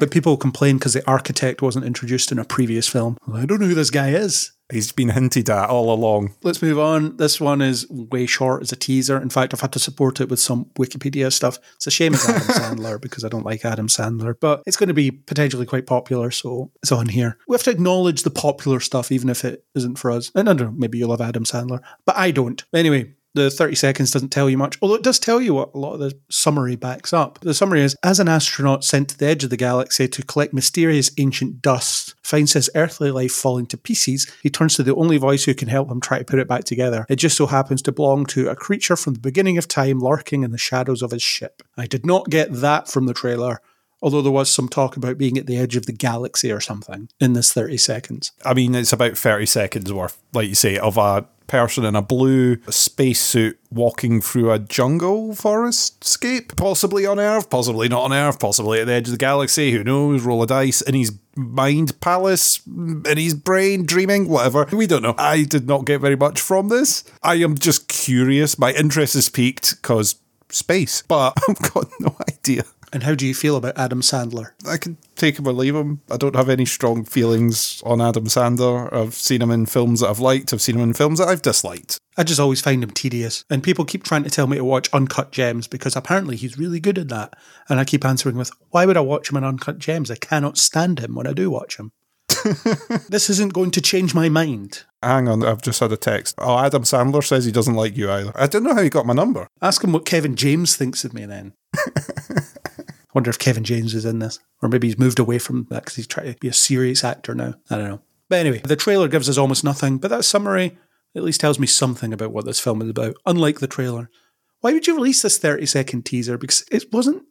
But 0.00 0.10
people 0.10 0.36
complain 0.36 0.76
because 0.76 0.94
the 0.94 1.08
architect 1.08 1.62
wasn't 1.62 1.84
introduced 1.84 2.32
in 2.32 2.38
a 2.38 2.44
previous 2.44 2.88
film. 2.88 3.16
I 3.32 3.46
don't 3.46 3.60
know 3.60 3.66
who 3.66 3.74
this 3.74 3.90
guy 3.90 4.10
is. 4.10 4.52
He's 4.72 4.92
been 4.92 5.10
hinted 5.10 5.50
at 5.50 5.68
all 5.68 5.92
along. 5.92 6.34
Let's 6.42 6.62
move 6.62 6.78
on. 6.78 7.18
This 7.18 7.40
one 7.40 7.60
is 7.60 7.88
way 7.90 8.26
short 8.26 8.62
as 8.62 8.72
a 8.72 8.76
teaser. 8.76 9.20
In 9.20 9.28
fact, 9.28 9.52
I've 9.52 9.60
had 9.60 9.72
to 9.72 9.78
support 9.78 10.20
it 10.20 10.30
with 10.30 10.40
some 10.40 10.66
Wikipedia 10.78 11.30
stuff. 11.32 11.58
It's 11.76 11.86
a 11.86 11.90
shame 11.90 12.14
it's 12.14 12.28
Adam 12.28 12.42
Sandler 12.78 13.00
because 13.00 13.24
I 13.24 13.28
don't 13.28 13.44
like 13.44 13.64
Adam 13.64 13.88
Sandler, 13.88 14.34
but 14.40 14.62
it's 14.66 14.76
going 14.76 14.88
to 14.88 14.94
be 14.94 15.10
potentially 15.10 15.66
quite 15.66 15.86
popular, 15.86 16.30
so 16.30 16.70
it's 16.82 16.92
on 16.92 17.08
here. 17.08 17.36
We 17.46 17.54
have 17.54 17.62
to 17.64 17.70
acknowledge 17.70 18.22
the 18.22 18.30
popular 18.30 18.80
stuff, 18.80 19.12
even 19.12 19.28
if 19.28 19.44
it 19.44 19.64
isn't 19.74 19.98
for 19.98 20.10
us. 20.10 20.30
And 20.34 20.48
I 20.48 20.54
don't 20.54 20.66
know, 20.66 20.74
maybe 20.78 20.98
you 20.98 21.06
love 21.06 21.20
Adam 21.20 21.44
Sandler, 21.44 21.80
but 22.06 22.16
I 22.16 22.30
don't. 22.30 22.64
Anyway, 22.72 23.14
the 23.34 23.50
30 23.50 23.74
seconds 23.74 24.10
doesn't 24.10 24.30
tell 24.30 24.48
you 24.48 24.56
much, 24.56 24.78
although 24.80 24.94
it 24.94 25.02
does 25.02 25.18
tell 25.18 25.40
you 25.40 25.54
what 25.54 25.74
a 25.74 25.78
lot 25.78 25.94
of 25.94 26.00
the 26.00 26.18
summary 26.30 26.76
backs 26.76 27.12
up. 27.12 27.40
The 27.40 27.54
summary 27.54 27.82
is 27.82 27.96
As 28.02 28.20
an 28.20 28.28
astronaut 28.28 28.84
sent 28.84 29.10
to 29.10 29.18
the 29.18 29.26
edge 29.26 29.44
of 29.44 29.50
the 29.50 29.56
galaxy 29.56 30.08
to 30.08 30.22
collect 30.22 30.54
mysterious 30.54 31.10
ancient 31.18 31.60
dust, 31.60 32.14
finds 32.22 32.52
his 32.52 32.70
earthly 32.74 33.10
life 33.10 33.32
falling 33.32 33.66
to 33.66 33.76
pieces, 33.76 34.30
he 34.42 34.50
turns 34.50 34.76
to 34.76 34.82
the 34.82 34.94
only 34.94 35.16
voice 35.16 35.44
who 35.44 35.54
can 35.54 35.68
help 35.68 35.90
him 35.90 36.00
try 36.00 36.18
to 36.18 36.24
put 36.24 36.38
it 36.38 36.48
back 36.48 36.64
together. 36.64 37.04
It 37.08 37.16
just 37.16 37.36
so 37.36 37.46
happens 37.46 37.82
to 37.82 37.92
belong 37.92 38.26
to 38.26 38.48
a 38.48 38.56
creature 38.56 38.96
from 38.96 39.14
the 39.14 39.20
beginning 39.20 39.58
of 39.58 39.68
time 39.68 40.00
lurking 40.00 40.44
in 40.44 40.52
the 40.52 40.58
shadows 40.58 41.02
of 41.02 41.10
his 41.10 41.22
ship. 41.22 41.62
I 41.76 41.86
did 41.86 42.06
not 42.06 42.30
get 42.30 42.52
that 42.52 42.88
from 42.88 43.06
the 43.06 43.14
trailer. 43.14 43.60
Although 44.04 44.20
there 44.20 44.30
was 44.30 44.50
some 44.50 44.68
talk 44.68 44.98
about 44.98 45.16
being 45.16 45.38
at 45.38 45.46
the 45.46 45.56
edge 45.56 45.76
of 45.76 45.86
the 45.86 45.92
galaxy 45.92 46.52
or 46.52 46.60
something 46.60 47.08
in 47.20 47.32
this 47.32 47.54
30 47.54 47.78
seconds. 47.78 48.32
I 48.44 48.52
mean, 48.52 48.74
it's 48.74 48.92
about 48.92 49.16
30 49.16 49.46
seconds 49.46 49.90
worth, 49.90 50.22
like 50.34 50.46
you 50.46 50.54
say, 50.54 50.76
of 50.76 50.98
a 50.98 51.26
person 51.46 51.86
in 51.86 51.96
a 51.96 52.02
blue 52.02 52.58
spacesuit 52.68 53.58
walking 53.70 54.20
through 54.20 54.52
a 54.52 54.58
jungle 54.58 55.34
forest 55.34 56.04
scape, 56.04 56.54
possibly 56.54 57.06
on 57.06 57.18
Earth, 57.18 57.48
possibly 57.48 57.88
not 57.88 58.02
on 58.02 58.12
Earth, 58.12 58.38
possibly 58.38 58.80
at 58.80 58.88
the 58.88 58.92
edge 58.92 59.08
of 59.08 59.12
the 59.12 59.18
galaxy. 59.18 59.72
Who 59.72 59.82
knows? 59.82 60.22
Roll 60.22 60.42
a 60.42 60.46
dice 60.46 60.82
in 60.82 60.94
his 60.94 61.18
mind 61.34 61.98
palace, 62.02 62.60
in 62.66 63.16
his 63.16 63.32
brain, 63.32 63.86
dreaming, 63.86 64.28
whatever. 64.28 64.66
We 64.70 64.86
don't 64.86 65.02
know. 65.02 65.14
I 65.16 65.44
did 65.44 65.66
not 65.66 65.86
get 65.86 66.02
very 66.02 66.16
much 66.16 66.42
from 66.42 66.68
this. 66.68 67.04
I 67.22 67.36
am 67.36 67.56
just 67.56 67.88
curious. 67.88 68.58
My 68.58 68.74
interest 68.74 69.14
is 69.14 69.30
piqued 69.30 69.76
because 69.80 70.16
space, 70.50 71.02
but 71.08 71.32
I've 71.48 71.72
got 71.72 71.88
no 72.00 72.14
idea. 72.28 72.64
And 72.94 73.02
how 73.02 73.16
do 73.16 73.26
you 73.26 73.34
feel 73.34 73.56
about 73.56 73.76
Adam 73.76 74.02
Sandler? 74.02 74.52
I 74.64 74.76
can 74.76 74.96
take 75.16 75.40
him 75.40 75.48
or 75.48 75.52
leave 75.52 75.74
him. 75.74 76.00
I 76.12 76.16
don't 76.16 76.36
have 76.36 76.48
any 76.48 76.64
strong 76.64 77.04
feelings 77.04 77.82
on 77.84 78.00
Adam 78.00 78.26
Sandler. 78.26 78.90
I've 78.92 79.14
seen 79.14 79.42
him 79.42 79.50
in 79.50 79.66
films 79.66 79.98
that 79.98 80.10
I've 80.10 80.20
liked. 80.20 80.52
I've 80.52 80.62
seen 80.62 80.76
him 80.76 80.82
in 80.82 80.94
films 80.94 81.18
that 81.18 81.26
I've 81.26 81.42
disliked. 81.42 81.98
I 82.16 82.22
just 82.22 82.38
always 82.38 82.60
find 82.60 82.84
him 82.84 82.92
tedious. 82.92 83.44
And 83.50 83.64
people 83.64 83.84
keep 83.84 84.04
trying 84.04 84.22
to 84.22 84.30
tell 84.30 84.46
me 84.46 84.58
to 84.58 84.64
watch 84.64 84.88
Uncut 84.92 85.32
Gems 85.32 85.66
because 85.66 85.96
apparently 85.96 86.36
he's 86.36 86.56
really 86.56 86.78
good 86.78 86.96
at 86.96 87.08
that. 87.08 87.34
And 87.68 87.80
I 87.80 87.84
keep 87.84 88.04
answering 88.04 88.36
with, 88.36 88.52
why 88.70 88.86
would 88.86 88.96
I 88.96 89.00
watch 89.00 89.28
him 89.28 89.38
in 89.38 89.44
Uncut 89.44 89.80
Gems? 89.80 90.08
I 90.08 90.14
cannot 90.14 90.56
stand 90.56 91.00
him 91.00 91.16
when 91.16 91.26
I 91.26 91.32
do 91.32 91.50
watch 91.50 91.76
him. 91.80 91.90
this 93.08 93.28
isn't 93.28 93.54
going 93.54 93.72
to 93.72 93.80
change 93.80 94.14
my 94.14 94.28
mind. 94.28 94.84
Hang 95.02 95.28
on, 95.28 95.44
I've 95.44 95.62
just 95.62 95.80
had 95.80 95.90
a 95.90 95.96
text. 95.96 96.36
Oh, 96.38 96.58
Adam 96.58 96.84
Sandler 96.84 97.24
says 97.24 97.44
he 97.44 97.52
doesn't 97.52 97.74
like 97.74 97.96
you 97.96 98.08
either. 98.08 98.32
I 98.36 98.46
don't 98.46 98.62
know 98.62 98.74
how 98.74 98.82
he 98.82 98.88
got 98.88 99.06
my 99.06 99.14
number. 99.14 99.48
Ask 99.60 99.82
him 99.82 99.92
what 99.92 100.06
Kevin 100.06 100.36
James 100.36 100.76
thinks 100.76 101.04
of 101.04 101.12
me 101.12 101.26
then. 101.26 101.54
Wonder 103.14 103.30
if 103.30 103.38
Kevin 103.38 103.64
James 103.64 103.94
is 103.94 104.04
in 104.04 104.18
this. 104.18 104.40
Or 104.60 104.68
maybe 104.68 104.88
he's 104.88 104.98
moved 104.98 105.18
away 105.18 105.38
from 105.38 105.66
that 105.70 105.84
because 105.84 105.96
he's 105.96 106.06
trying 106.06 106.32
to 106.32 106.38
be 106.38 106.48
a 106.48 106.52
serious 106.52 107.04
actor 107.04 107.34
now. 107.34 107.54
I 107.70 107.76
don't 107.76 107.88
know. 107.88 108.00
But 108.28 108.40
anyway, 108.40 108.58
the 108.58 108.76
trailer 108.76 109.08
gives 109.08 109.28
us 109.28 109.38
almost 109.38 109.64
nothing, 109.64 109.98
but 109.98 110.08
that 110.08 110.24
summary 110.24 110.76
at 111.14 111.22
least 111.22 111.40
tells 111.40 111.58
me 111.58 111.66
something 111.66 112.12
about 112.12 112.32
what 112.32 112.44
this 112.44 112.58
film 112.58 112.82
is 112.82 112.88
about, 112.88 113.16
unlike 113.24 113.60
the 113.60 113.68
trailer. 113.68 114.10
Why 114.60 114.72
would 114.72 114.86
you 114.86 114.96
release 114.96 115.22
this 115.22 115.38
30 115.38 115.66
second 115.66 116.04
teaser? 116.04 116.36
Because 116.36 116.64
it 116.72 116.92
wasn't 116.92 117.22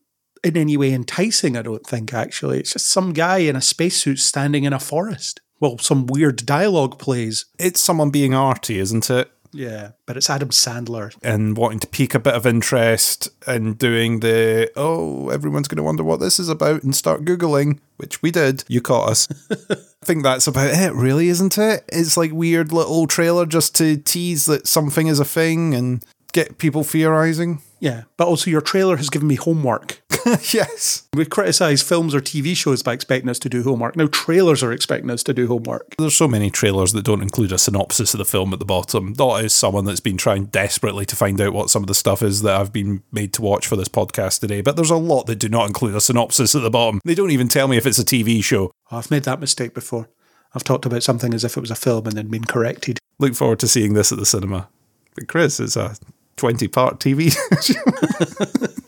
in 0.43 0.55
any 0.55 0.77
way 0.77 0.93
enticing, 0.93 1.57
I 1.57 1.63
don't 1.63 1.85
think, 1.85 2.13
actually. 2.13 2.59
It's 2.59 2.73
just 2.73 2.87
some 2.87 3.11
guy 3.11 3.39
in 3.39 3.55
a 3.55 3.61
spacesuit 3.61 4.19
standing 4.19 4.63
in 4.63 4.73
a 4.73 4.79
forest. 4.79 5.41
Well, 5.59 5.77
some 5.79 6.05
weird 6.05 6.45
dialogue 6.45 6.99
plays. 6.99 7.45
It's 7.57 7.81
someone 7.81 8.09
being 8.09 8.33
arty, 8.33 8.79
isn't 8.79 9.09
it? 9.09 9.31
Yeah, 9.53 9.91
but 10.05 10.17
it's 10.17 10.29
Adam 10.29 10.49
Sandler. 10.49 11.15
and 11.23 11.55
wanting 11.55 11.79
to 11.79 11.87
pique 11.87 12.15
a 12.15 12.19
bit 12.19 12.33
of 12.33 12.45
interest 12.47 13.29
and 13.47 13.77
doing 13.77 14.19
the 14.21 14.71
oh 14.75 15.29
everyone's 15.29 15.67
going 15.67 15.77
to 15.77 15.83
wonder 15.83 16.03
what 16.03 16.19
this 16.19 16.39
is 16.39 16.49
about 16.49 16.83
and 16.83 16.95
start 16.95 17.23
googling 17.25 17.79
which 17.97 18.21
we 18.21 18.31
did. 18.31 18.63
You 18.67 18.81
caught 18.81 19.09
us. 19.09 19.27
I 19.69 20.05
think 20.05 20.23
that's 20.23 20.47
about 20.47 20.71
it 20.73 20.93
really 20.93 21.29
isn't 21.29 21.57
it? 21.57 21.85
It's 21.89 22.17
like 22.17 22.31
weird 22.33 22.71
little 22.73 23.07
trailer 23.07 23.45
just 23.45 23.75
to 23.75 23.95
tease 23.97 24.45
that 24.45 24.67
something 24.67 25.07
is 25.07 25.19
a 25.19 25.25
thing 25.25 25.73
and 25.73 26.03
get 26.33 26.57
people 26.57 26.83
theorizing 26.83 27.61
Yeah, 27.79 28.03
but 28.17 28.27
also 28.27 28.51
your 28.51 28.61
trailer 28.61 28.97
has 28.97 29.09
given 29.09 29.27
me 29.27 29.35
homework. 29.35 30.01
yes 30.53 31.07
We 31.13 31.25
criticise 31.25 31.81
films 31.81 32.15
or 32.15 32.21
TV 32.21 32.55
shows 32.55 32.81
by 32.81 32.93
expecting 32.93 33.29
us 33.29 33.39
to 33.39 33.49
do 33.49 33.63
homework. 33.63 33.95
Now 33.95 34.07
trailers 34.11 34.63
are 34.63 34.71
expecting 34.71 35.09
us 35.09 35.23
to 35.23 35.33
do 35.33 35.47
homework. 35.47 35.95
there's 35.97 36.15
so 36.15 36.27
many 36.27 36.49
trailers 36.49 36.93
that 36.93 37.05
don't 37.05 37.21
include 37.21 37.51
a 37.51 37.57
synopsis 37.57 38.13
of 38.13 38.17
the 38.17 38.25
film 38.25 38.53
at 38.53 38.59
the 38.59 38.65
bottom. 38.65 39.13
Not 39.17 39.43
as 39.43 39.53
someone 39.53 39.85
that's 39.85 39.99
been 39.99 40.17
trying 40.17 40.45
desperately 40.45 41.05
to 41.05 41.15
find 41.15 41.39
out 41.39 41.53
what 41.53 41.69
some 41.69 41.83
of 41.83 41.87
the 41.87 41.93
stuff 41.93 42.21
is 42.21 42.41
that 42.41 42.59
I've 42.59 42.73
been 42.73 43.03
made 43.11 43.33
to 43.33 43.41
watch 43.41 43.67
for 43.67 43.75
this 43.75 43.89
podcast 43.89 44.39
today, 44.39 44.61
but 44.61 44.75
there's 44.75 44.89
a 44.89 44.95
lot 44.95 45.27
that 45.27 45.35
do 45.35 45.49
not 45.49 45.67
include 45.67 45.95
a 45.95 46.01
synopsis 46.01 46.55
at 46.55 46.61
the 46.61 46.69
bottom. 46.69 46.99
They 47.05 47.15
don't 47.15 47.31
even 47.31 47.47
tell 47.47 47.67
me 47.67 47.77
if 47.77 47.85
it's 47.85 47.99
a 47.99 48.05
TV 48.05 48.43
show. 48.43 48.71
Oh, 48.91 48.97
I've 48.97 49.11
made 49.11 49.23
that 49.23 49.39
mistake 49.39 49.73
before. 49.73 50.09
I've 50.55 50.63
talked 50.63 50.85
about 50.85 51.03
something 51.03 51.33
as 51.33 51.43
if 51.43 51.57
it 51.57 51.61
was 51.61 51.71
a 51.71 51.75
film 51.75 52.05
and 52.05 52.15
then 52.15 52.27
been 52.27 52.45
corrected. 52.45 52.99
Look 53.19 53.35
forward 53.35 53.59
to 53.59 53.67
seeing 53.67 53.93
this 53.93 54.11
at 54.11 54.19
the 54.19 54.25
cinema. 54.25 54.69
But 55.15 55.27
Chris, 55.27 55.59
it's 55.59 55.75
a 55.75 55.95
20 56.37 56.67
part 56.67 56.99
TV. 56.99 57.33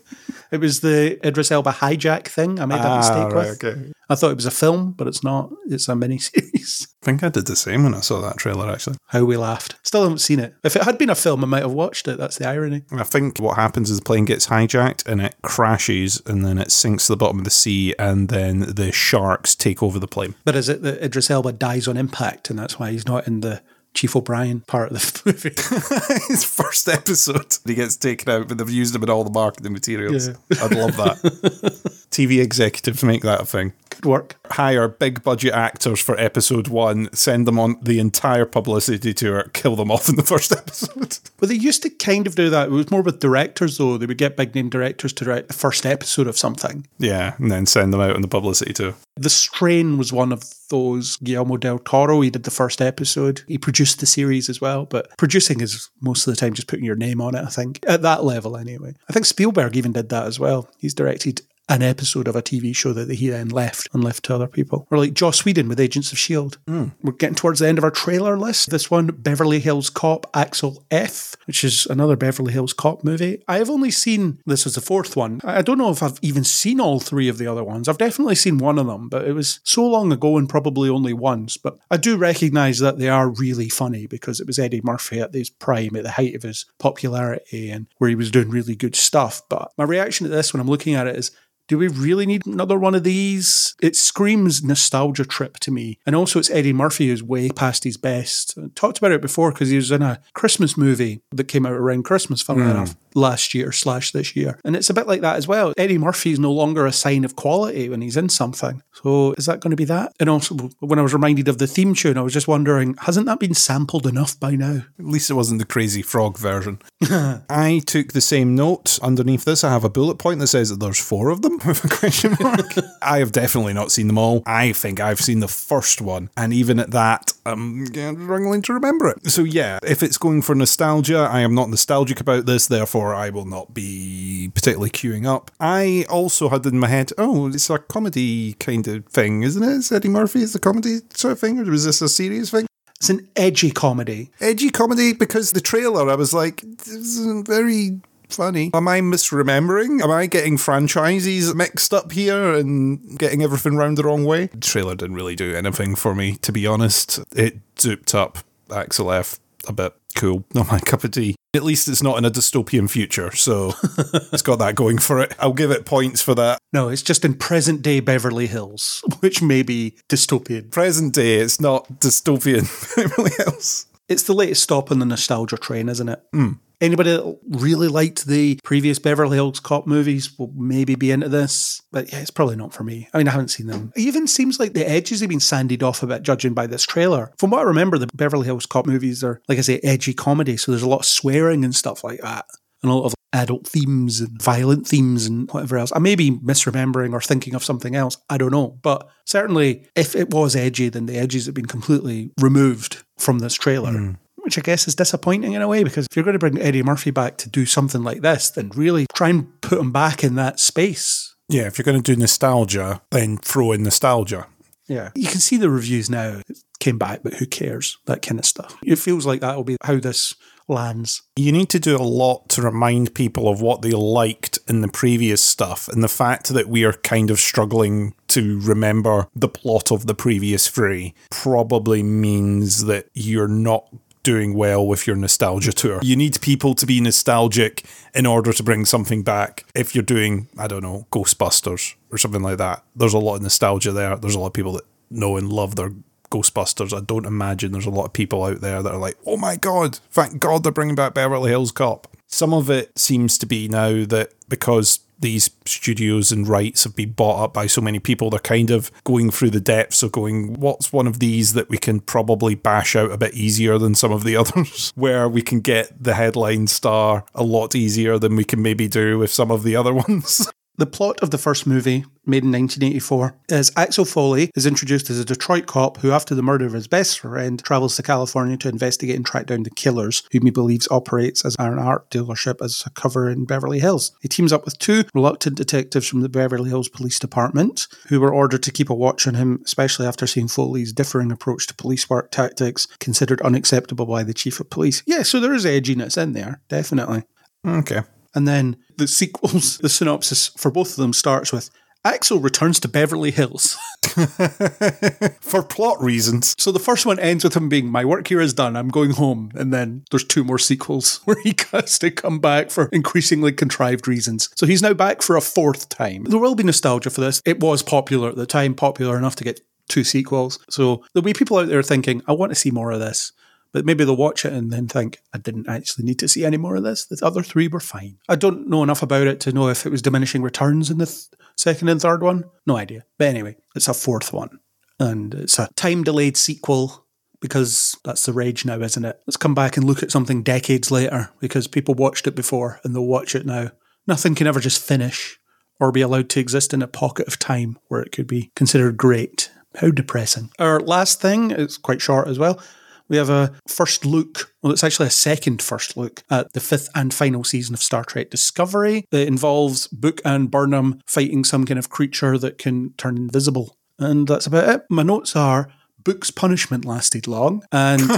It 0.52 0.60
was 0.60 0.78
the 0.80 1.18
Idris 1.26 1.50
Elba 1.50 1.72
hijack 1.72 2.28
thing. 2.28 2.60
I 2.60 2.66
made 2.66 2.78
that 2.78 2.96
mistake 2.98 3.16
Ah, 3.16 3.26
right, 3.26 3.48
with. 3.50 3.64
okay. 3.64 3.92
I 4.08 4.14
thought 4.14 4.30
it 4.30 4.36
was 4.36 4.46
a 4.46 4.52
film, 4.52 4.92
but 4.92 5.08
it's 5.08 5.24
not. 5.24 5.50
It's 5.66 5.88
a 5.88 5.92
miniseries. 5.94 6.86
I 7.02 7.04
think 7.04 7.24
I 7.24 7.30
did 7.30 7.48
the 7.48 7.56
same 7.56 7.82
when 7.82 7.94
I 7.94 8.00
saw 8.00 8.20
that 8.20 8.36
trailer, 8.36 8.70
actually. 8.70 8.96
How 9.08 9.24
we 9.24 9.36
laughed. 9.36 9.74
Still 9.82 10.04
haven't 10.04 10.18
seen 10.20 10.38
it. 10.38 10.54
If 10.62 10.76
it 10.76 10.84
had 10.84 10.98
been 10.98 11.10
a 11.10 11.16
film, 11.16 11.42
I 11.42 11.48
might 11.48 11.62
have 11.64 11.72
watched 11.72 12.06
it. 12.06 12.16
That's 12.16 12.38
the 12.38 12.46
irony. 12.48 12.82
I 12.92 13.02
think 13.02 13.38
what 13.38 13.56
happens 13.56 13.90
is 13.90 13.98
the 13.98 14.04
plane 14.04 14.24
gets 14.24 14.46
hijacked 14.46 15.04
and 15.08 15.20
it 15.20 15.34
crashes 15.42 16.22
and 16.26 16.44
then 16.44 16.58
it 16.58 16.70
sinks 16.70 17.06
to 17.06 17.14
the 17.14 17.16
bottom 17.16 17.38
of 17.38 17.44
the 17.44 17.50
sea 17.50 17.94
and 17.98 18.28
then 18.28 18.60
the 18.60 18.92
sharks 18.92 19.56
take 19.56 19.82
over 19.82 19.98
the 19.98 20.08
plane. 20.08 20.36
But 20.44 20.54
is 20.54 20.68
it 20.68 20.82
that 20.82 21.04
Idris 21.04 21.28
Elba 21.28 21.52
dies 21.52 21.88
on 21.88 21.96
impact, 21.96 22.50
and 22.50 22.58
that's 22.58 22.78
why 22.78 22.92
he's 22.92 23.06
not 23.06 23.26
in 23.26 23.40
the 23.40 23.62
Chief 23.96 24.14
O'Brien 24.14 24.60
part 24.60 24.92
of 24.92 24.98
the 24.98 25.22
movie? 25.26 26.24
His 26.32 26.44
first 26.44 26.86
episode, 26.86 27.56
he 27.64 27.74
gets 27.74 27.96
taken 27.96 28.28
out, 28.30 28.46
but 28.46 28.58
they've 28.58 28.68
used 28.68 28.94
him 28.94 29.02
in 29.02 29.08
all 29.08 29.24
the 29.24 29.30
marketing 29.30 29.72
materials. 29.72 30.28
Yeah. 30.28 30.34
I'd 30.62 30.74
love 30.74 30.96
that. 30.98 31.16
TV 32.10 32.42
executives 32.42 33.02
make 33.02 33.22
that 33.22 33.40
a 33.40 33.46
thing. 33.46 33.72
Work. 34.04 34.36
Hire 34.50 34.88
big 34.88 35.22
budget 35.22 35.52
actors 35.52 36.00
for 36.00 36.18
episode 36.18 36.68
one, 36.68 37.12
send 37.12 37.46
them 37.46 37.58
on 37.58 37.76
the 37.82 37.98
entire 37.98 38.44
publicity 38.44 39.14
tour, 39.14 39.50
kill 39.52 39.76
them 39.76 39.90
off 39.90 40.08
in 40.08 40.16
the 40.16 40.22
first 40.22 40.52
episode. 40.56 41.18
Well, 41.40 41.48
they 41.48 41.54
used 41.54 41.82
to 41.82 41.90
kind 41.90 42.26
of 42.26 42.34
do 42.34 42.50
that. 42.50 42.68
It 42.68 42.72
was 42.72 42.90
more 42.90 43.02
with 43.02 43.20
directors, 43.20 43.78
though. 43.78 43.96
They 43.98 44.06
would 44.06 44.18
get 44.18 44.36
big 44.36 44.54
name 44.54 44.68
directors 44.68 45.12
to 45.14 45.24
write 45.24 45.48
the 45.48 45.54
first 45.54 45.86
episode 45.86 46.26
of 46.26 46.38
something. 46.38 46.86
Yeah, 46.98 47.34
and 47.38 47.50
then 47.50 47.66
send 47.66 47.92
them 47.92 48.00
out 48.00 48.14
on 48.14 48.22
the 48.22 48.28
publicity 48.28 48.72
tour. 48.72 48.94
The 49.16 49.30
Strain 49.30 49.98
was 49.98 50.12
one 50.12 50.32
of 50.32 50.44
those. 50.68 51.16
Guillermo 51.16 51.56
del 51.56 51.78
Toro, 51.78 52.20
he 52.20 52.30
did 52.30 52.44
the 52.44 52.50
first 52.50 52.82
episode. 52.82 53.42
He 53.48 53.58
produced 53.58 54.00
the 54.00 54.06
series 54.06 54.48
as 54.48 54.60
well, 54.60 54.84
but 54.84 55.16
producing 55.16 55.60
is 55.60 55.88
most 56.00 56.26
of 56.26 56.34
the 56.34 56.40
time 56.40 56.54
just 56.54 56.68
putting 56.68 56.84
your 56.84 56.96
name 56.96 57.20
on 57.20 57.34
it, 57.34 57.44
I 57.44 57.48
think, 57.48 57.80
at 57.86 58.02
that 58.02 58.24
level 58.24 58.56
anyway. 58.56 58.94
I 59.08 59.12
think 59.12 59.26
Spielberg 59.26 59.76
even 59.76 59.92
did 59.92 60.08
that 60.10 60.26
as 60.26 60.38
well. 60.38 60.68
He's 60.78 60.94
directed 60.94 61.40
an 61.68 61.82
episode 61.82 62.28
of 62.28 62.36
a 62.36 62.42
TV 62.42 62.74
show 62.74 62.92
that 62.92 63.10
he 63.10 63.28
then 63.28 63.48
left 63.48 63.88
and 63.92 64.04
left 64.04 64.24
to 64.24 64.34
other 64.34 64.46
people. 64.46 64.86
Or 64.90 64.98
like 64.98 65.14
Joss 65.14 65.44
Whedon 65.44 65.68
with 65.68 65.80
Agents 65.80 66.12
of 66.12 66.16
S.H.I.E.L.D. 66.16 66.58
Hmm. 66.68 66.84
We're 67.02 67.12
getting 67.12 67.34
towards 67.34 67.60
the 67.60 67.68
end 67.68 67.78
of 67.78 67.84
our 67.84 67.90
trailer 67.90 68.38
list. 68.38 68.70
This 68.70 68.90
one, 68.90 69.08
Beverly 69.08 69.58
Hills 69.58 69.90
Cop 69.90 70.30
Axel 70.34 70.84
F, 70.90 71.34
which 71.46 71.64
is 71.64 71.86
another 71.86 72.16
Beverly 72.16 72.52
Hills 72.52 72.72
Cop 72.72 73.02
movie. 73.02 73.42
I 73.48 73.58
have 73.58 73.70
only 73.70 73.90
seen, 73.90 74.40
this 74.46 74.66
is 74.66 74.74
the 74.74 74.80
fourth 74.80 75.16
one. 75.16 75.40
I 75.44 75.62
don't 75.62 75.78
know 75.78 75.90
if 75.90 76.02
I've 76.02 76.18
even 76.22 76.44
seen 76.44 76.80
all 76.80 77.00
three 77.00 77.28
of 77.28 77.38
the 77.38 77.46
other 77.46 77.64
ones. 77.64 77.88
I've 77.88 77.98
definitely 77.98 78.36
seen 78.36 78.58
one 78.58 78.78
of 78.78 78.86
them, 78.86 79.08
but 79.08 79.26
it 79.26 79.32
was 79.32 79.60
so 79.64 79.84
long 79.84 80.12
ago 80.12 80.38
and 80.38 80.48
probably 80.48 80.88
only 80.88 81.12
once. 81.12 81.56
But 81.56 81.78
I 81.90 81.96
do 81.96 82.16
recognise 82.16 82.78
that 82.78 82.98
they 82.98 83.08
are 83.08 83.28
really 83.28 83.68
funny 83.68 84.06
because 84.06 84.40
it 84.40 84.46
was 84.46 84.58
Eddie 84.58 84.82
Murphy 84.84 85.20
at 85.20 85.34
his 85.34 85.50
prime, 85.50 85.96
at 85.96 86.04
the 86.04 86.12
height 86.12 86.34
of 86.34 86.42
his 86.42 86.66
popularity, 86.78 87.70
and 87.70 87.86
where 87.98 88.10
he 88.10 88.16
was 88.16 88.30
doing 88.30 88.50
really 88.50 88.76
good 88.76 88.94
stuff. 88.94 89.42
But 89.48 89.72
my 89.76 89.84
reaction 89.84 90.24
to 90.24 90.30
this 90.30 90.52
when 90.52 90.60
I'm 90.60 90.68
looking 90.68 90.94
at 90.94 91.06
it 91.06 91.16
is, 91.16 91.32
do 91.68 91.78
we 91.78 91.88
really 91.88 92.26
need 92.26 92.46
another 92.46 92.78
one 92.78 92.94
of 92.94 93.04
these? 93.04 93.74
It 93.80 93.96
screams 93.96 94.62
nostalgia 94.62 95.24
trip 95.24 95.58
to 95.60 95.70
me. 95.70 95.98
And 96.06 96.14
also, 96.14 96.38
it's 96.38 96.50
Eddie 96.50 96.72
Murphy 96.72 97.08
who's 97.08 97.22
way 97.22 97.48
past 97.48 97.84
his 97.84 97.96
best. 97.96 98.56
I 98.56 98.68
talked 98.74 98.98
about 98.98 99.12
it 99.12 99.20
before 99.20 99.52
because 99.52 99.70
he 99.70 99.76
was 99.76 99.90
in 99.90 100.02
a 100.02 100.20
Christmas 100.34 100.76
movie 100.76 101.22
that 101.32 101.48
came 101.48 101.66
out 101.66 101.72
around 101.72 102.04
Christmas, 102.04 102.42
funnily 102.42 102.66
hmm. 102.66 102.76
enough, 102.76 102.96
last 103.14 103.54
year 103.54 103.72
slash 103.72 104.12
this 104.12 104.36
year. 104.36 104.58
And 104.64 104.76
it's 104.76 104.90
a 104.90 104.94
bit 104.94 105.06
like 105.06 105.22
that 105.22 105.36
as 105.36 105.48
well. 105.48 105.72
Eddie 105.76 105.98
Murphy 105.98 106.32
is 106.32 106.38
no 106.38 106.52
longer 106.52 106.86
a 106.86 106.92
sign 106.92 107.24
of 107.24 107.34
quality 107.34 107.88
when 107.88 108.02
he's 108.02 108.16
in 108.16 108.28
something. 108.28 108.82
So 108.92 109.32
is 109.32 109.46
that 109.46 109.60
going 109.60 109.70
to 109.70 109.76
be 109.76 109.84
that? 109.86 110.12
And 110.20 110.30
also, 110.30 110.54
when 110.80 110.98
I 110.98 111.02
was 111.02 111.14
reminded 111.14 111.48
of 111.48 111.58
the 111.58 111.66
theme 111.66 111.94
tune, 111.94 112.18
I 112.18 112.22
was 112.22 112.32
just 112.32 112.48
wondering, 112.48 112.94
hasn't 113.00 113.26
that 113.26 113.40
been 113.40 113.54
sampled 113.54 114.06
enough 114.06 114.38
by 114.38 114.54
now? 114.54 114.82
At 114.98 115.06
least 115.06 115.30
it 115.30 115.34
wasn't 115.34 115.58
the 115.58 115.66
crazy 115.66 116.02
frog 116.02 116.38
version. 116.38 116.80
I 117.02 117.82
took 117.86 118.12
the 118.12 118.20
same 118.20 118.54
note. 118.54 118.98
Underneath 119.02 119.44
this, 119.44 119.64
I 119.64 119.70
have 119.70 119.84
a 119.84 119.90
bullet 119.90 120.18
point 120.18 120.40
that 120.40 120.48
says 120.48 120.70
that 120.70 120.80
there's 120.80 121.00
four 121.00 121.30
of 121.30 121.42
them 121.42 121.55
with 121.66 121.84
a 121.84 121.88
question 121.88 122.36
mark. 122.40 122.66
I 123.02 123.18
have 123.18 123.32
definitely 123.32 123.72
not 123.72 123.92
seen 123.92 124.06
them 124.06 124.18
all. 124.18 124.42
I 124.46 124.72
think 124.72 125.00
I've 125.00 125.20
seen 125.20 125.40
the 125.40 125.48
first 125.48 126.00
one, 126.00 126.30
and 126.36 126.52
even 126.52 126.78
at 126.78 126.90
that, 126.90 127.32
I'm 127.44 127.86
struggling 127.86 128.62
to 128.62 128.74
remember 128.74 129.08
it. 129.08 129.30
So 129.30 129.42
yeah, 129.42 129.78
if 129.82 130.02
it's 130.02 130.18
going 130.18 130.42
for 130.42 130.54
nostalgia, 130.54 131.28
I 131.30 131.40
am 131.40 131.54
not 131.54 131.70
nostalgic 131.70 132.20
about 132.20 132.46
this. 132.46 132.66
Therefore, 132.66 133.14
I 133.14 133.30
will 133.30 133.46
not 133.46 133.74
be 133.74 134.50
particularly 134.54 134.90
queuing 134.90 135.26
up. 135.26 135.50
I 135.60 136.04
also 136.10 136.48
had 136.48 136.66
in 136.66 136.78
my 136.78 136.88
head, 136.88 137.12
oh, 137.18 137.48
it's 137.48 137.70
a 137.70 137.78
comedy 137.78 138.54
kind 138.54 138.86
of 138.88 139.06
thing, 139.06 139.42
isn't 139.42 139.62
it? 139.62 139.76
It's 139.76 139.92
Eddie 139.92 140.08
Murphy. 140.08 140.42
It's 140.42 140.54
a 140.54 140.60
comedy 140.60 140.98
sort 141.14 141.32
of 141.32 141.38
thing, 141.38 141.58
or 141.58 141.64
was 141.64 141.84
this 141.84 142.02
a 142.02 142.08
serious 142.08 142.50
thing? 142.50 142.66
It's 142.98 143.10
an 143.10 143.28
edgy 143.36 143.70
comedy. 143.70 144.30
edgy 144.40 144.70
comedy 144.70 145.12
because 145.12 145.52
the 145.52 145.60
trailer, 145.60 146.08
I 146.10 146.14
was 146.14 146.32
like, 146.32 146.62
this 146.62 146.88
isn't 146.88 147.46
very 147.46 148.00
funny. 148.28 148.70
Am 148.74 148.88
I 148.88 149.00
misremembering? 149.00 150.02
Am 150.02 150.10
I 150.10 150.26
getting 150.26 150.56
franchises 150.56 151.54
mixed 151.54 151.92
up 151.92 152.12
here 152.12 152.54
and 152.54 153.18
getting 153.18 153.42
everything 153.42 153.76
round 153.76 153.98
the 153.98 154.04
wrong 154.04 154.24
way? 154.24 154.46
The 154.46 154.58
trailer 154.58 154.94
didn't 154.94 155.16
really 155.16 155.36
do 155.36 155.54
anything 155.54 155.94
for 155.94 156.14
me, 156.14 156.36
to 156.42 156.52
be 156.52 156.66
honest. 156.66 157.20
It 157.34 157.58
zooped 157.76 158.14
up 158.14 158.38
Axel 158.70 159.12
F 159.12 159.38
a 159.68 159.72
bit. 159.72 159.94
Cool. 160.14 160.44
Not 160.54 160.70
my 160.70 160.78
cup 160.78 161.04
of 161.04 161.10
tea. 161.10 161.36
At 161.54 161.62
least 161.62 161.88
it's 161.88 162.02
not 162.02 162.16
in 162.18 162.24
a 162.24 162.30
dystopian 162.30 162.88
future, 162.88 163.34
so 163.34 163.74
it's 164.32 164.42
got 164.42 164.58
that 164.60 164.74
going 164.74 164.98
for 164.98 165.20
it. 165.20 165.34
I'll 165.38 165.52
give 165.52 165.70
it 165.70 165.84
points 165.84 166.22
for 166.22 166.34
that. 166.34 166.58
No, 166.72 166.88
it's 166.88 167.02
just 167.02 167.24
in 167.24 167.34
present 167.34 167.82
day 167.82 168.00
Beverly 168.00 168.46
Hills, 168.46 169.04
which 169.20 169.42
may 169.42 169.62
be 169.62 169.96
dystopian. 170.08 170.70
Present 170.70 171.14
day, 171.14 171.36
it's 171.36 171.60
not 171.60 172.00
dystopian. 172.00 172.64
Beverly 172.96 173.30
Hills. 173.36 173.86
It's 174.08 174.22
the 174.22 174.34
latest 174.34 174.62
stop 174.62 174.90
on 174.90 175.00
the 175.00 175.06
nostalgia 175.06 175.56
train, 175.56 175.88
isn't 175.88 176.08
it? 176.08 176.22
Hmm. 176.32 176.52
Anybody 176.80 177.10
that 177.10 177.38
really 177.48 177.88
liked 177.88 178.26
the 178.26 178.58
previous 178.62 178.98
Beverly 178.98 179.36
Hills 179.36 179.60
Cop 179.60 179.86
movies 179.86 180.38
will 180.38 180.52
maybe 180.54 180.94
be 180.94 181.10
into 181.10 181.28
this, 181.28 181.80
but 181.90 182.12
yeah, 182.12 182.20
it's 182.20 182.30
probably 182.30 182.56
not 182.56 182.74
for 182.74 182.84
me. 182.84 183.08
I 183.14 183.18
mean, 183.18 183.28
I 183.28 183.30
haven't 183.30 183.48
seen 183.48 183.66
them. 183.66 183.92
It 183.96 184.02
even 184.02 184.26
seems 184.26 184.60
like 184.60 184.74
the 184.74 184.88
edges 184.88 185.20
have 185.20 185.30
been 185.30 185.40
sanded 185.40 185.82
off 185.82 186.02
a 186.02 186.06
bit, 186.06 186.22
judging 186.22 186.52
by 186.52 186.66
this 186.66 186.84
trailer. 186.84 187.32
From 187.38 187.50
what 187.50 187.60
I 187.60 187.64
remember, 187.64 187.96
the 187.96 188.08
Beverly 188.14 188.44
Hills 188.44 188.66
Cop 188.66 188.86
movies 188.86 189.24
are, 189.24 189.40
like 189.48 189.56
I 189.58 189.62
say, 189.62 189.80
edgy 189.82 190.12
comedy, 190.12 190.58
so 190.58 190.70
there's 190.70 190.82
a 190.82 190.88
lot 190.88 191.00
of 191.00 191.06
swearing 191.06 191.64
and 191.64 191.74
stuff 191.74 192.04
like 192.04 192.20
that. 192.20 192.44
And 192.82 192.92
a 192.92 192.94
lot 192.94 193.06
of 193.06 193.14
adult 193.32 193.66
themes 193.66 194.20
and 194.20 194.40
violent 194.40 194.86
themes 194.86 195.26
and 195.26 195.50
whatever 195.50 195.78
else. 195.78 195.92
I 195.94 195.98
may 195.98 196.14
be 196.14 196.30
misremembering 196.30 197.12
or 197.12 197.20
thinking 197.20 197.54
of 197.54 197.64
something 197.64 197.94
else. 197.94 198.18
I 198.28 198.38
don't 198.38 198.52
know. 198.52 198.78
But 198.82 199.08
certainly, 199.24 199.88
if 199.94 200.14
it 200.14 200.30
was 200.30 200.54
edgy, 200.54 200.88
then 200.88 201.06
the 201.06 201.18
edges 201.18 201.46
have 201.46 201.54
been 201.54 201.66
completely 201.66 202.32
removed 202.40 203.02
from 203.18 203.38
this 203.38 203.54
trailer 203.54 203.92
hmm. 203.92 204.12
Which 204.46 204.56
I 204.56 204.60
guess 204.60 204.86
is 204.86 204.94
disappointing 204.94 205.54
in 205.54 205.60
a 205.60 205.66
way 205.66 205.82
because 205.82 206.06
if 206.08 206.14
you're 206.14 206.24
going 206.24 206.34
to 206.34 206.38
bring 206.38 206.60
Eddie 206.60 206.84
Murphy 206.84 207.10
back 207.10 207.36
to 207.38 207.50
do 207.50 207.66
something 207.66 208.04
like 208.04 208.20
this, 208.20 208.48
then 208.48 208.70
really 208.76 209.06
try 209.12 209.28
and 209.28 209.60
put 209.60 209.80
him 209.80 209.90
back 209.90 210.22
in 210.22 210.36
that 210.36 210.60
space. 210.60 211.34
Yeah, 211.48 211.62
if 211.62 211.78
you're 211.78 211.84
going 211.84 212.00
to 212.00 212.14
do 212.14 212.18
nostalgia, 212.18 213.02
then 213.10 213.38
throw 213.38 213.72
in 213.72 213.82
nostalgia. 213.82 214.46
Yeah. 214.86 215.10
You 215.16 215.26
can 215.26 215.40
see 215.40 215.56
the 215.56 215.68
reviews 215.68 216.08
now. 216.08 216.42
It 216.48 216.58
came 216.78 216.96
back, 216.96 217.24
but 217.24 217.34
who 217.34 217.46
cares? 217.46 217.98
That 218.06 218.22
kind 218.22 218.38
of 218.38 218.46
stuff. 218.46 218.76
It 218.84 219.00
feels 219.00 219.26
like 219.26 219.40
that'll 219.40 219.64
be 219.64 219.78
how 219.82 219.96
this 219.96 220.36
lands. 220.68 221.22
You 221.36 221.52
need 221.52 221.68
to 221.70 221.80
do 221.80 221.96
a 221.96 222.02
lot 222.02 222.48
to 222.50 222.62
remind 222.62 223.14
people 223.14 223.48
of 223.48 223.60
what 223.60 223.82
they 223.82 223.90
liked 223.90 224.58
in 224.68 224.80
the 224.80 224.88
previous 224.88 225.42
stuff. 225.42 225.88
And 225.88 226.02
the 226.04 226.08
fact 226.08 226.50
that 226.50 226.68
we 226.68 226.84
are 226.84 226.92
kind 226.92 227.30
of 227.30 227.40
struggling 227.40 228.14
to 228.28 228.60
remember 228.60 229.28
the 229.34 229.48
plot 229.48 229.90
of 229.90 230.06
the 230.06 230.14
previous 230.14 230.68
three 230.68 231.14
probably 231.30 232.02
means 232.02 232.84
that 232.84 233.06
you're 233.12 233.48
not 233.48 233.88
doing 234.26 234.54
well 234.54 234.84
with 234.84 235.06
your 235.06 235.14
nostalgia 235.14 235.72
tour. 235.72 236.00
You 236.02 236.16
need 236.16 236.40
people 236.40 236.74
to 236.74 236.84
be 236.84 237.00
nostalgic 237.00 237.84
in 238.12 238.26
order 238.26 238.52
to 238.52 238.62
bring 238.64 238.84
something 238.84 239.22
back. 239.22 239.64
If 239.72 239.94
you're 239.94 240.02
doing, 240.02 240.48
I 240.58 240.66
don't 240.66 240.82
know, 240.82 241.06
Ghostbusters 241.12 241.94
or 242.10 242.18
something 242.18 242.42
like 242.42 242.58
that, 242.58 242.82
there's 242.96 243.14
a 243.14 243.18
lot 243.18 243.36
of 243.36 243.42
nostalgia 243.42 243.92
there. 243.92 244.16
There's 244.16 244.34
a 244.34 244.40
lot 244.40 244.48
of 244.48 244.52
people 244.52 244.72
that 244.72 244.84
know 245.10 245.36
and 245.36 245.52
love 245.52 245.76
their 245.76 245.92
Ghostbusters, 246.28 246.96
I 246.96 247.04
don't 247.04 247.24
imagine 247.24 247.70
there's 247.70 247.86
a 247.86 247.90
lot 247.90 248.06
of 248.06 248.12
people 248.12 248.42
out 248.42 248.60
there 248.60 248.82
that 248.82 248.92
are 248.92 248.98
like, 248.98 249.16
oh 249.24 249.36
my 249.36 249.54
God, 249.54 250.00
thank 250.10 250.40
God 250.40 250.64
they're 250.64 250.72
bringing 250.72 250.96
back 250.96 251.14
Beverly 251.14 251.50
Hills 251.50 251.70
Cop. 251.70 252.08
Some 252.26 252.52
of 252.52 252.68
it 252.68 252.98
seems 252.98 253.38
to 253.38 253.46
be 253.46 253.68
now 253.68 254.04
that 254.06 254.32
because 254.48 254.98
these 255.18 255.50
studios 255.64 256.32
and 256.32 256.46
rights 256.46 256.84
have 256.84 256.94
been 256.94 257.12
bought 257.12 257.42
up 257.42 257.54
by 257.54 257.66
so 257.66 257.80
many 257.80 257.98
people, 257.98 258.30
they're 258.30 258.40
kind 258.40 258.70
of 258.70 258.90
going 259.04 259.30
through 259.30 259.50
the 259.50 259.60
depths 259.60 260.02
of 260.02 260.12
going, 260.12 260.54
what's 260.54 260.92
one 260.92 261.06
of 261.06 261.18
these 261.18 261.54
that 261.54 261.68
we 261.68 261.78
can 261.78 262.00
probably 262.00 262.54
bash 262.54 262.94
out 262.94 263.10
a 263.10 263.18
bit 263.18 263.34
easier 263.34 263.78
than 263.78 263.94
some 263.94 264.12
of 264.12 264.24
the 264.24 264.36
others, 264.36 264.92
where 264.94 265.28
we 265.28 265.42
can 265.42 265.60
get 265.60 266.02
the 266.02 266.14
headline 266.14 266.66
star 266.66 267.24
a 267.34 267.42
lot 267.42 267.74
easier 267.74 268.18
than 268.18 268.36
we 268.36 268.44
can 268.44 268.62
maybe 268.62 268.88
do 268.88 269.18
with 269.18 269.30
some 269.30 269.50
of 269.50 269.62
the 269.62 269.76
other 269.76 269.94
ones. 270.06 270.50
The 270.78 270.86
plot 270.86 271.18
of 271.22 271.30
the 271.30 271.38
first 271.38 271.66
movie, 271.66 272.04
made 272.26 272.44
in 272.44 272.52
1984, 272.52 273.34
is 273.48 273.72
Axel 273.76 274.04
Foley 274.04 274.50
is 274.54 274.66
introduced 274.66 275.08
as 275.08 275.18
a 275.18 275.24
Detroit 275.24 275.64
cop 275.64 275.98
who, 275.98 276.10
after 276.10 276.34
the 276.34 276.42
murder 276.42 276.66
of 276.66 276.74
his 276.74 276.86
best 276.86 277.18
friend, 277.18 277.62
travels 277.64 277.96
to 277.96 278.02
California 278.02 278.58
to 278.58 278.68
investigate 278.68 279.16
and 279.16 279.24
track 279.24 279.46
down 279.46 279.62
the 279.62 279.70
killers, 279.70 280.22
whom 280.32 280.42
he 280.42 280.50
believes 280.50 280.86
operates 280.90 281.46
as 281.46 281.56
an 281.58 281.78
art 281.78 282.10
dealership 282.10 282.62
as 282.62 282.82
a 282.84 282.90
cover 282.90 283.30
in 283.30 283.46
Beverly 283.46 283.78
Hills. 283.78 284.12
He 284.20 284.28
teams 284.28 284.52
up 284.52 284.66
with 284.66 284.78
two 284.78 285.04
reluctant 285.14 285.56
detectives 285.56 286.06
from 286.06 286.20
the 286.20 286.28
Beverly 286.28 286.68
Hills 286.68 286.90
Police 286.90 287.18
Department, 287.18 287.86
who 288.08 288.20
were 288.20 288.34
ordered 288.34 288.62
to 288.64 288.72
keep 288.72 288.90
a 288.90 288.94
watch 288.94 289.26
on 289.26 289.34
him, 289.34 289.62
especially 289.64 290.06
after 290.06 290.26
seeing 290.26 290.48
Foley's 290.48 290.92
differing 290.92 291.32
approach 291.32 291.66
to 291.68 291.74
police 291.74 292.10
work 292.10 292.30
tactics 292.30 292.86
considered 293.00 293.40
unacceptable 293.40 294.04
by 294.04 294.22
the 294.22 294.34
chief 294.34 294.60
of 294.60 294.68
police. 294.68 295.02
Yeah, 295.06 295.22
so 295.22 295.40
there 295.40 295.54
is 295.54 295.64
edginess 295.64 296.20
in 296.20 296.34
there, 296.34 296.60
definitely. 296.68 297.22
Okay. 297.66 298.02
And 298.36 298.46
then 298.46 298.76
the 298.96 299.08
sequels, 299.08 299.78
the 299.82 299.88
synopsis 299.88 300.48
for 300.56 300.70
both 300.70 300.90
of 300.90 300.96
them 300.96 301.12
starts 301.12 301.52
with 301.52 301.70
Axel 302.04 302.38
returns 302.38 302.78
to 302.78 302.86
Beverly 302.86 303.32
Hills. 303.32 303.76
For 305.40 305.62
plot 305.64 306.00
reasons. 306.00 306.54
So 306.56 306.70
the 306.70 306.78
first 306.78 307.04
one 307.04 307.18
ends 307.18 307.42
with 307.42 307.56
him 307.56 307.68
being, 307.68 307.88
My 307.88 308.04
work 308.04 308.28
here 308.28 308.40
is 308.40 308.54
done, 308.54 308.76
I'm 308.76 308.90
going 308.90 309.10
home. 309.10 309.50
And 309.56 309.74
then 309.74 310.04
there's 310.12 310.24
two 310.24 310.44
more 310.44 310.58
sequels 310.58 311.16
where 311.24 311.40
he 311.42 311.56
has 311.72 311.98
to 311.98 312.12
come 312.12 312.38
back 312.38 312.70
for 312.70 312.88
increasingly 312.92 313.50
contrived 313.50 314.06
reasons. 314.06 314.50
So 314.54 314.66
he's 314.66 314.82
now 314.82 314.94
back 314.94 315.20
for 315.20 315.36
a 315.36 315.40
fourth 315.40 315.88
time. 315.88 316.22
There 316.24 316.38
will 316.38 316.54
be 316.54 316.62
nostalgia 316.62 317.10
for 317.10 317.22
this. 317.22 317.42
It 317.44 317.58
was 317.58 317.82
popular 317.82 318.28
at 318.28 318.36
the 318.36 318.46
time, 318.46 318.74
popular 318.74 319.18
enough 319.18 319.34
to 319.36 319.44
get 319.44 319.60
two 319.88 320.04
sequels. 320.04 320.60
So 320.70 321.02
there'll 321.12 321.24
be 321.24 321.32
people 321.32 321.58
out 321.58 321.66
there 321.66 321.82
thinking, 321.82 322.22
I 322.28 322.32
want 322.32 322.52
to 322.52 322.56
see 322.56 322.70
more 322.70 322.92
of 322.92 323.00
this. 323.00 323.32
But 323.76 323.84
maybe 323.84 324.06
they'll 324.06 324.16
watch 324.16 324.46
it 324.46 324.54
and 324.54 324.70
then 324.70 324.88
think, 324.88 325.20
I 325.34 325.38
didn't 325.38 325.68
actually 325.68 326.06
need 326.06 326.18
to 326.20 326.28
see 326.28 326.46
any 326.46 326.56
more 326.56 326.76
of 326.76 326.82
this. 326.82 327.04
The 327.04 327.18
other 327.22 327.42
three 327.42 327.68
were 327.68 327.78
fine. 327.78 328.16
I 328.26 328.34
don't 328.34 328.70
know 328.70 328.82
enough 328.82 329.02
about 329.02 329.26
it 329.26 329.38
to 329.40 329.52
know 329.52 329.68
if 329.68 329.84
it 329.84 329.90
was 329.90 330.00
diminishing 330.00 330.40
returns 330.40 330.88
in 330.88 330.96
the 330.96 331.04
th- 331.04 331.26
second 331.58 331.88
and 331.90 332.00
third 332.00 332.22
one. 332.22 332.44
No 332.66 332.78
idea. 332.78 333.04
But 333.18 333.28
anyway, 333.28 333.58
it's 333.74 333.86
a 333.86 333.92
fourth 333.92 334.32
one. 334.32 334.60
And 334.98 335.34
it's 335.34 335.58
a 335.58 335.68
time 335.76 336.04
delayed 336.04 336.38
sequel 336.38 337.04
because 337.42 337.98
that's 338.02 338.24
the 338.24 338.32
rage 338.32 338.64
now, 338.64 338.80
isn't 338.80 339.04
it? 339.04 339.20
Let's 339.26 339.36
come 339.36 339.54
back 339.54 339.76
and 339.76 339.84
look 339.84 340.02
at 340.02 340.10
something 340.10 340.42
decades 340.42 340.90
later 340.90 341.28
because 341.38 341.66
people 341.66 341.92
watched 341.92 342.26
it 342.26 342.34
before 342.34 342.80
and 342.82 342.94
they'll 342.94 343.04
watch 343.04 343.34
it 343.34 343.44
now. 343.44 343.72
Nothing 344.06 344.34
can 344.34 344.46
ever 344.46 344.58
just 344.58 344.82
finish 344.82 345.38
or 345.78 345.92
be 345.92 346.00
allowed 346.00 346.30
to 346.30 346.40
exist 346.40 346.72
in 346.72 346.80
a 346.80 346.88
pocket 346.88 347.28
of 347.28 347.38
time 347.38 347.78
where 347.88 348.00
it 348.00 348.10
could 348.10 348.26
be 348.26 348.52
considered 348.56 348.96
great. 348.96 349.50
How 349.74 349.90
depressing. 349.90 350.50
Our 350.58 350.80
last 350.80 351.20
thing 351.20 351.50
is 351.50 351.76
quite 351.76 352.00
short 352.00 352.28
as 352.28 352.38
well. 352.38 352.58
We 353.08 353.16
have 353.16 353.30
a 353.30 353.52
first 353.68 354.04
look, 354.04 354.52
well, 354.62 354.72
it's 354.72 354.84
actually 354.84 355.06
a 355.06 355.10
second 355.10 355.62
first 355.62 355.96
look 355.96 356.22
at 356.30 356.52
the 356.52 356.60
fifth 356.60 356.88
and 356.94 357.12
final 357.12 357.44
season 357.44 357.74
of 357.74 357.82
Star 357.82 358.04
Trek 358.04 358.30
Discovery. 358.30 359.04
It 359.12 359.28
involves 359.28 359.86
Book 359.88 360.20
and 360.24 360.50
Burnham 360.50 361.00
fighting 361.06 361.44
some 361.44 361.64
kind 361.64 361.78
of 361.78 361.90
creature 361.90 362.38
that 362.38 362.58
can 362.58 362.92
turn 362.94 363.16
invisible. 363.16 363.76
And 363.98 364.26
that's 364.26 364.46
about 364.46 364.68
it. 364.68 364.82
My 364.90 365.02
notes 365.02 365.36
are 365.36 365.68
Book's 366.06 366.30
punishment 366.30 366.84
lasted 366.84 367.26
long 367.26 367.64
and 367.72 368.00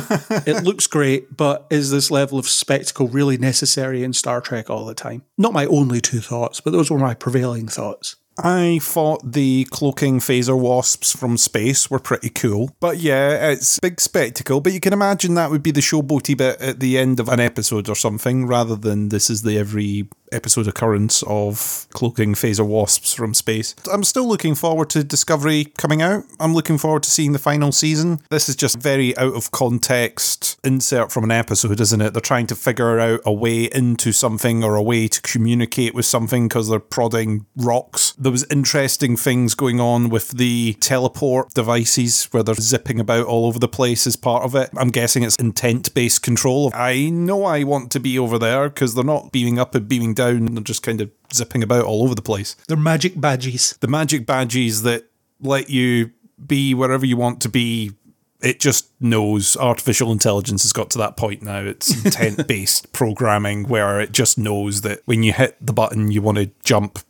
it 0.47 0.63
looks 0.63 0.87
great, 0.87 1.35
but 1.35 1.67
is 1.71 1.91
this 1.91 2.11
level 2.11 2.39
of 2.39 2.47
spectacle 2.47 3.09
really 3.09 3.39
necessary 3.39 4.05
in 4.05 4.13
Star 4.13 4.43
Trek 4.43 4.69
all 4.69 4.85
the 4.85 4.95
time? 4.95 5.23
Not 5.39 5.55
my 5.55 5.65
only 5.67 6.03
two 6.03 6.21
thoughts, 6.21 6.61
but 6.61 6.73
those 6.73 6.91
were 6.91 6.99
my 6.99 7.15
prevailing 7.15 7.67
thoughts. 7.67 8.17
I 8.39 8.79
thought 8.81 9.33
the 9.33 9.67
cloaking 9.71 10.21
phaser 10.21 10.59
wasps 10.59 11.13
from 11.13 11.37
space 11.37 11.91
were 11.91 11.99
pretty 11.99 12.31
cool. 12.31 12.71
But 12.79 12.99
yeah, 12.99 13.51
it's 13.51 13.81
big 13.81 14.01
spectacle. 14.01 14.61
But 14.61 14.73
you 14.73 14.81
can 14.81 14.93
imagine 14.93 15.35
that 15.35 15.51
would 15.51 15.63
be 15.63 15.73
the 15.73 15.81
showboaty 15.81 16.37
bit 16.37 16.61
at 16.61 16.81
the 16.81 16.99
end 16.99 17.19
of 17.19 17.29
an 17.29 17.41
episode 17.41 17.89
or 17.89 17.97
something, 17.97 18.47
rather 18.47 18.77
than 18.77 19.09
this 19.09 19.29
is 19.29 19.43
the 19.43 19.59
every 19.59 20.09
episode 20.33 20.69
occurrence 20.69 21.23
of 21.27 21.87
cloaking 21.93 22.35
phaser 22.35 22.67
wasps 22.67 23.15
from 23.15 23.35
space. 23.35 23.75
I'm 23.93 24.05
still 24.05 24.27
looking 24.27 24.55
forward 24.55 24.91
to 24.91 25.05
Discovery 25.05 25.67
coming 25.77 26.03
out. 26.03 26.25
I'm 26.41 26.55
looking 26.55 26.79
forward 26.79 27.03
to 27.05 27.11
seeing 27.11 27.33
the 27.33 27.39
final 27.39 27.73
season. 27.73 28.21
This 28.31 28.49
is 28.49 28.57
just 28.57 28.79
very 28.79 29.17
out 29.17 29.35
of 29.35 29.51
context 29.51 30.59
insert 30.65 31.13
from 31.13 31.25
an 31.25 31.31
episode, 31.31 31.81
isn't 31.81 32.01
it? 32.01 32.13
They're 32.13 32.21
trying 32.21 32.47
to 32.49 32.55
figure 32.55 32.99
out 32.99 33.21
a 33.25 33.33
way 33.33 33.65
into 33.65 34.13
something 34.13 34.65
or 34.65 34.75
a 34.75 34.83
way 34.83 35.09
to 35.09 35.23
communicate 35.23 35.95
with 35.95 36.07
something 36.07 36.49
because 36.49 36.69
they're 36.69 36.81
prodding 36.81 37.47
rocks. 37.57 38.13
There 38.19 38.33
was 38.33 38.47
interesting 38.51 39.17
things 39.17 39.55
going 39.55 39.81
on 39.81 40.09
with 40.09 40.31
the 40.33 40.75
teleport 40.81 41.55
devices 41.55 42.25
where 42.27 42.43
they're 42.43 42.55
zipping 42.55 43.01
about 43.01 43.27
all 43.27 43.47
over 43.47 43.59
the 43.59 43.69
place 43.69 44.07
as 44.07 44.17
part 44.17 44.45
of 44.45 44.55
it. 44.55 44.71
I'm 44.77 44.91
guessing 44.91 45.23
it's 45.23 45.37
intent-based 45.37 46.23
control. 46.23 46.71
I 46.75 47.11
know 47.11 47.45
I 47.45 47.65
want 47.65 47.91
to 47.93 48.01
be 48.01 48.19
over 48.19 48.39
there 48.39 48.69
because 48.69 48.95
they're 48.95 49.05
not 49.05 49.33
beaming 49.33 49.59
up 49.59 49.75
and 49.75 49.89
beaming 49.89 50.15
down. 50.19 50.47
They're 50.47 50.63
just 50.63 50.83
kind 50.83 51.01
of 51.01 51.11
zipping 51.33 51.63
about 51.63 51.85
all 51.85 52.03
over 52.03 52.15
the 52.15 52.23
place. 52.23 52.57
They're 52.67 52.77
magic 52.77 53.19
badges. 53.19 53.79
The 53.81 53.89
magic 53.89 54.27
badges 54.27 54.83
that 54.83 55.05
let 55.41 55.71
you 55.71 56.11
be 56.45 56.75
wherever 56.75 57.07
you 57.07 57.17
want 57.17 57.41
to 57.43 57.49
be. 57.49 57.93
It 58.41 58.61
just 58.61 58.91
knows 59.01 59.57
artificial 59.57 60.13
intelligence 60.13 60.63
has 60.63 60.73
got 60.73 60.91
to 60.91 60.99
that 60.99 61.17
point 61.17 61.43
now. 61.43 61.61
It's 61.61 62.05
intent 62.05 62.47
based 62.47 62.93
programming 62.93 63.67
where 63.67 64.01
it 64.01 64.13
just 64.13 64.39
knows 64.39 64.83
that 64.83 65.03
when 65.07 65.23
you 65.23 65.33
hit 65.33 65.57
the 65.61 65.73
button, 65.73 66.11
you 66.13 66.23
want 66.23 66.39
to 66.39 66.51
jump 66.63 67.01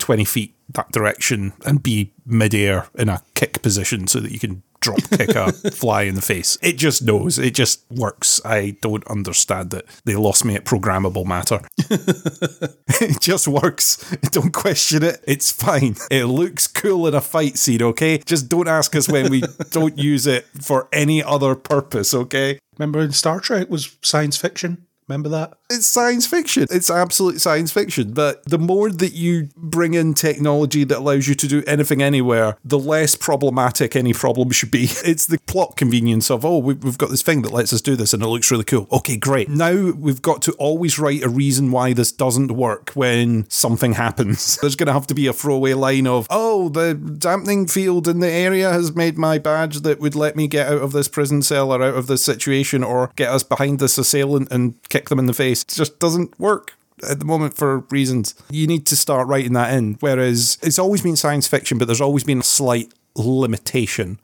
20 0.00 0.24
feet 0.24 0.56
that 0.70 0.90
direction 0.92 1.52
and 1.64 1.82
be 1.82 2.12
midair 2.26 2.88
in 2.94 3.08
a 3.08 3.22
kick 3.34 3.62
position 3.62 4.06
so 4.06 4.20
that 4.20 4.32
you 4.32 4.38
can 4.38 4.62
drop 4.80 4.98
kick 5.10 5.30
a 5.30 5.52
fly 5.70 6.02
in 6.02 6.14
the 6.14 6.22
face. 6.22 6.58
It 6.62 6.74
just 6.78 7.02
knows. 7.02 7.38
It 7.38 7.54
just 7.54 7.84
works. 7.90 8.40
I 8.44 8.76
don't 8.80 9.06
understand 9.06 9.74
it. 9.74 9.86
They 10.04 10.14
lost 10.14 10.44
me 10.44 10.54
at 10.54 10.64
programmable 10.64 11.26
matter. 11.26 11.60
it 11.78 13.20
just 13.20 13.46
works. 13.46 13.98
Don't 14.30 14.52
question 14.52 15.02
it. 15.02 15.22
It's 15.26 15.50
fine. 15.50 15.96
It 16.10 16.24
looks 16.24 16.66
cool 16.66 17.06
in 17.06 17.14
a 17.14 17.20
fight 17.20 17.58
scene, 17.58 17.82
okay? 17.82 18.18
Just 18.18 18.48
don't 18.48 18.68
ask 18.68 18.96
us 18.96 19.08
when 19.08 19.30
we 19.30 19.42
don't 19.70 19.98
use 19.98 20.26
it 20.26 20.46
for 20.62 20.88
any 20.92 21.22
other 21.22 21.54
purpose, 21.54 22.14
okay? 22.14 22.58
Remember 22.78 23.00
in 23.00 23.12
Star 23.12 23.40
Trek 23.40 23.68
was 23.68 23.96
science 24.02 24.36
fiction? 24.36 24.86
Remember 25.08 25.28
that? 25.28 25.54
It's 25.70 25.86
science 25.86 26.26
fiction. 26.26 26.66
It's 26.68 26.90
absolute 26.90 27.40
science 27.40 27.70
fiction. 27.70 28.12
But 28.12 28.44
the 28.44 28.58
more 28.58 28.90
that 28.90 29.12
you 29.12 29.48
bring 29.56 29.94
in 29.94 30.14
technology 30.14 30.82
that 30.82 30.98
allows 30.98 31.28
you 31.28 31.36
to 31.36 31.46
do 31.46 31.62
anything 31.66 32.02
anywhere, 32.02 32.56
the 32.64 32.78
less 32.78 33.14
problematic 33.14 33.94
any 33.94 34.12
problem 34.12 34.50
should 34.50 34.70
be. 34.70 34.88
It's 35.10 35.26
the 35.26 35.38
plot 35.46 35.76
convenience 35.76 36.30
of, 36.30 36.44
oh, 36.44 36.58
we've 36.58 36.98
got 36.98 37.10
this 37.10 37.22
thing 37.22 37.42
that 37.42 37.52
lets 37.52 37.72
us 37.72 37.80
do 37.80 37.96
this 37.96 38.12
and 38.12 38.22
it 38.22 38.26
looks 38.26 38.50
really 38.50 38.64
cool. 38.64 38.86
Okay, 38.92 39.16
great. 39.16 39.48
Now 39.48 39.92
we've 39.92 40.22
got 40.22 40.42
to 40.42 40.52
always 40.52 40.98
write 40.98 41.22
a 41.22 41.28
reason 41.28 41.70
why 41.70 41.94
this 41.94 42.12
doesn't 42.12 42.52
work 42.52 42.90
when 42.94 43.48
something 43.48 43.94
happens. 43.94 44.56
There's 44.60 44.76
going 44.76 44.86
to 44.88 44.92
have 44.92 45.06
to 45.08 45.14
be 45.14 45.26
a 45.26 45.32
throwaway 45.32 45.72
line 45.74 46.06
of, 46.06 46.26
oh, 46.30 46.68
the 46.68 46.94
dampening 46.94 47.66
field 47.66 48.06
in 48.08 48.20
the 48.20 48.30
area 48.30 48.70
has 48.70 48.94
made 48.94 49.18
my 49.18 49.38
badge 49.38 49.80
that 49.80 50.00
would 50.00 50.14
let 50.14 50.36
me 50.36 50.46
get 50.46 50.68
out 50.68 50.82
of 50.82 50.92
this 50.92 51.08
prison 51.08 51.42
cell 51.42 51.72
or 51.72 51.82
out 51.82 51.94
of 51.94 52.06
this 52.06 52.24
situation 52.24 52.84
or 52.84 53.10
get 53.16 53.30
us 53.30 53.42
behind 53.42 53.78
this 53.78 53.98
assailant 53.98 54.50
and 54.52 54.74
kick 54.88 55.08
them 55.08 55.18
in 55.18 55.26
the 55.26 55.34
face. 55.34 55.59
It 55.62 55.68
just 55.68 55.98
doesn't 55.98 56.38
work 56.38 56.74
at 57.08 57.18
the 57.18 57.24
moment 57.24 57.54
for 57.54 57.78
reasons. 57.90 58.34
You 58.50 58.66
need 58.66 58.86
to 58.86 58.96
start 58.96 59.26
writing 59.28 59.52
that 59.54 59.72
in. 59.74 59.96
Whereas 60.00 60.58
it's 60.62 60.78
always 60.78 61.02
been 61.02 61.16
science 61.16 61.46
fiction, 61.46 61.78
but 61.78 61.86
there's 61.86 62.00
always 62.00 62.24
been 62.24 62.40
a 62.40 62.44
slight 62.44 62.92
limitation 63.14 64.18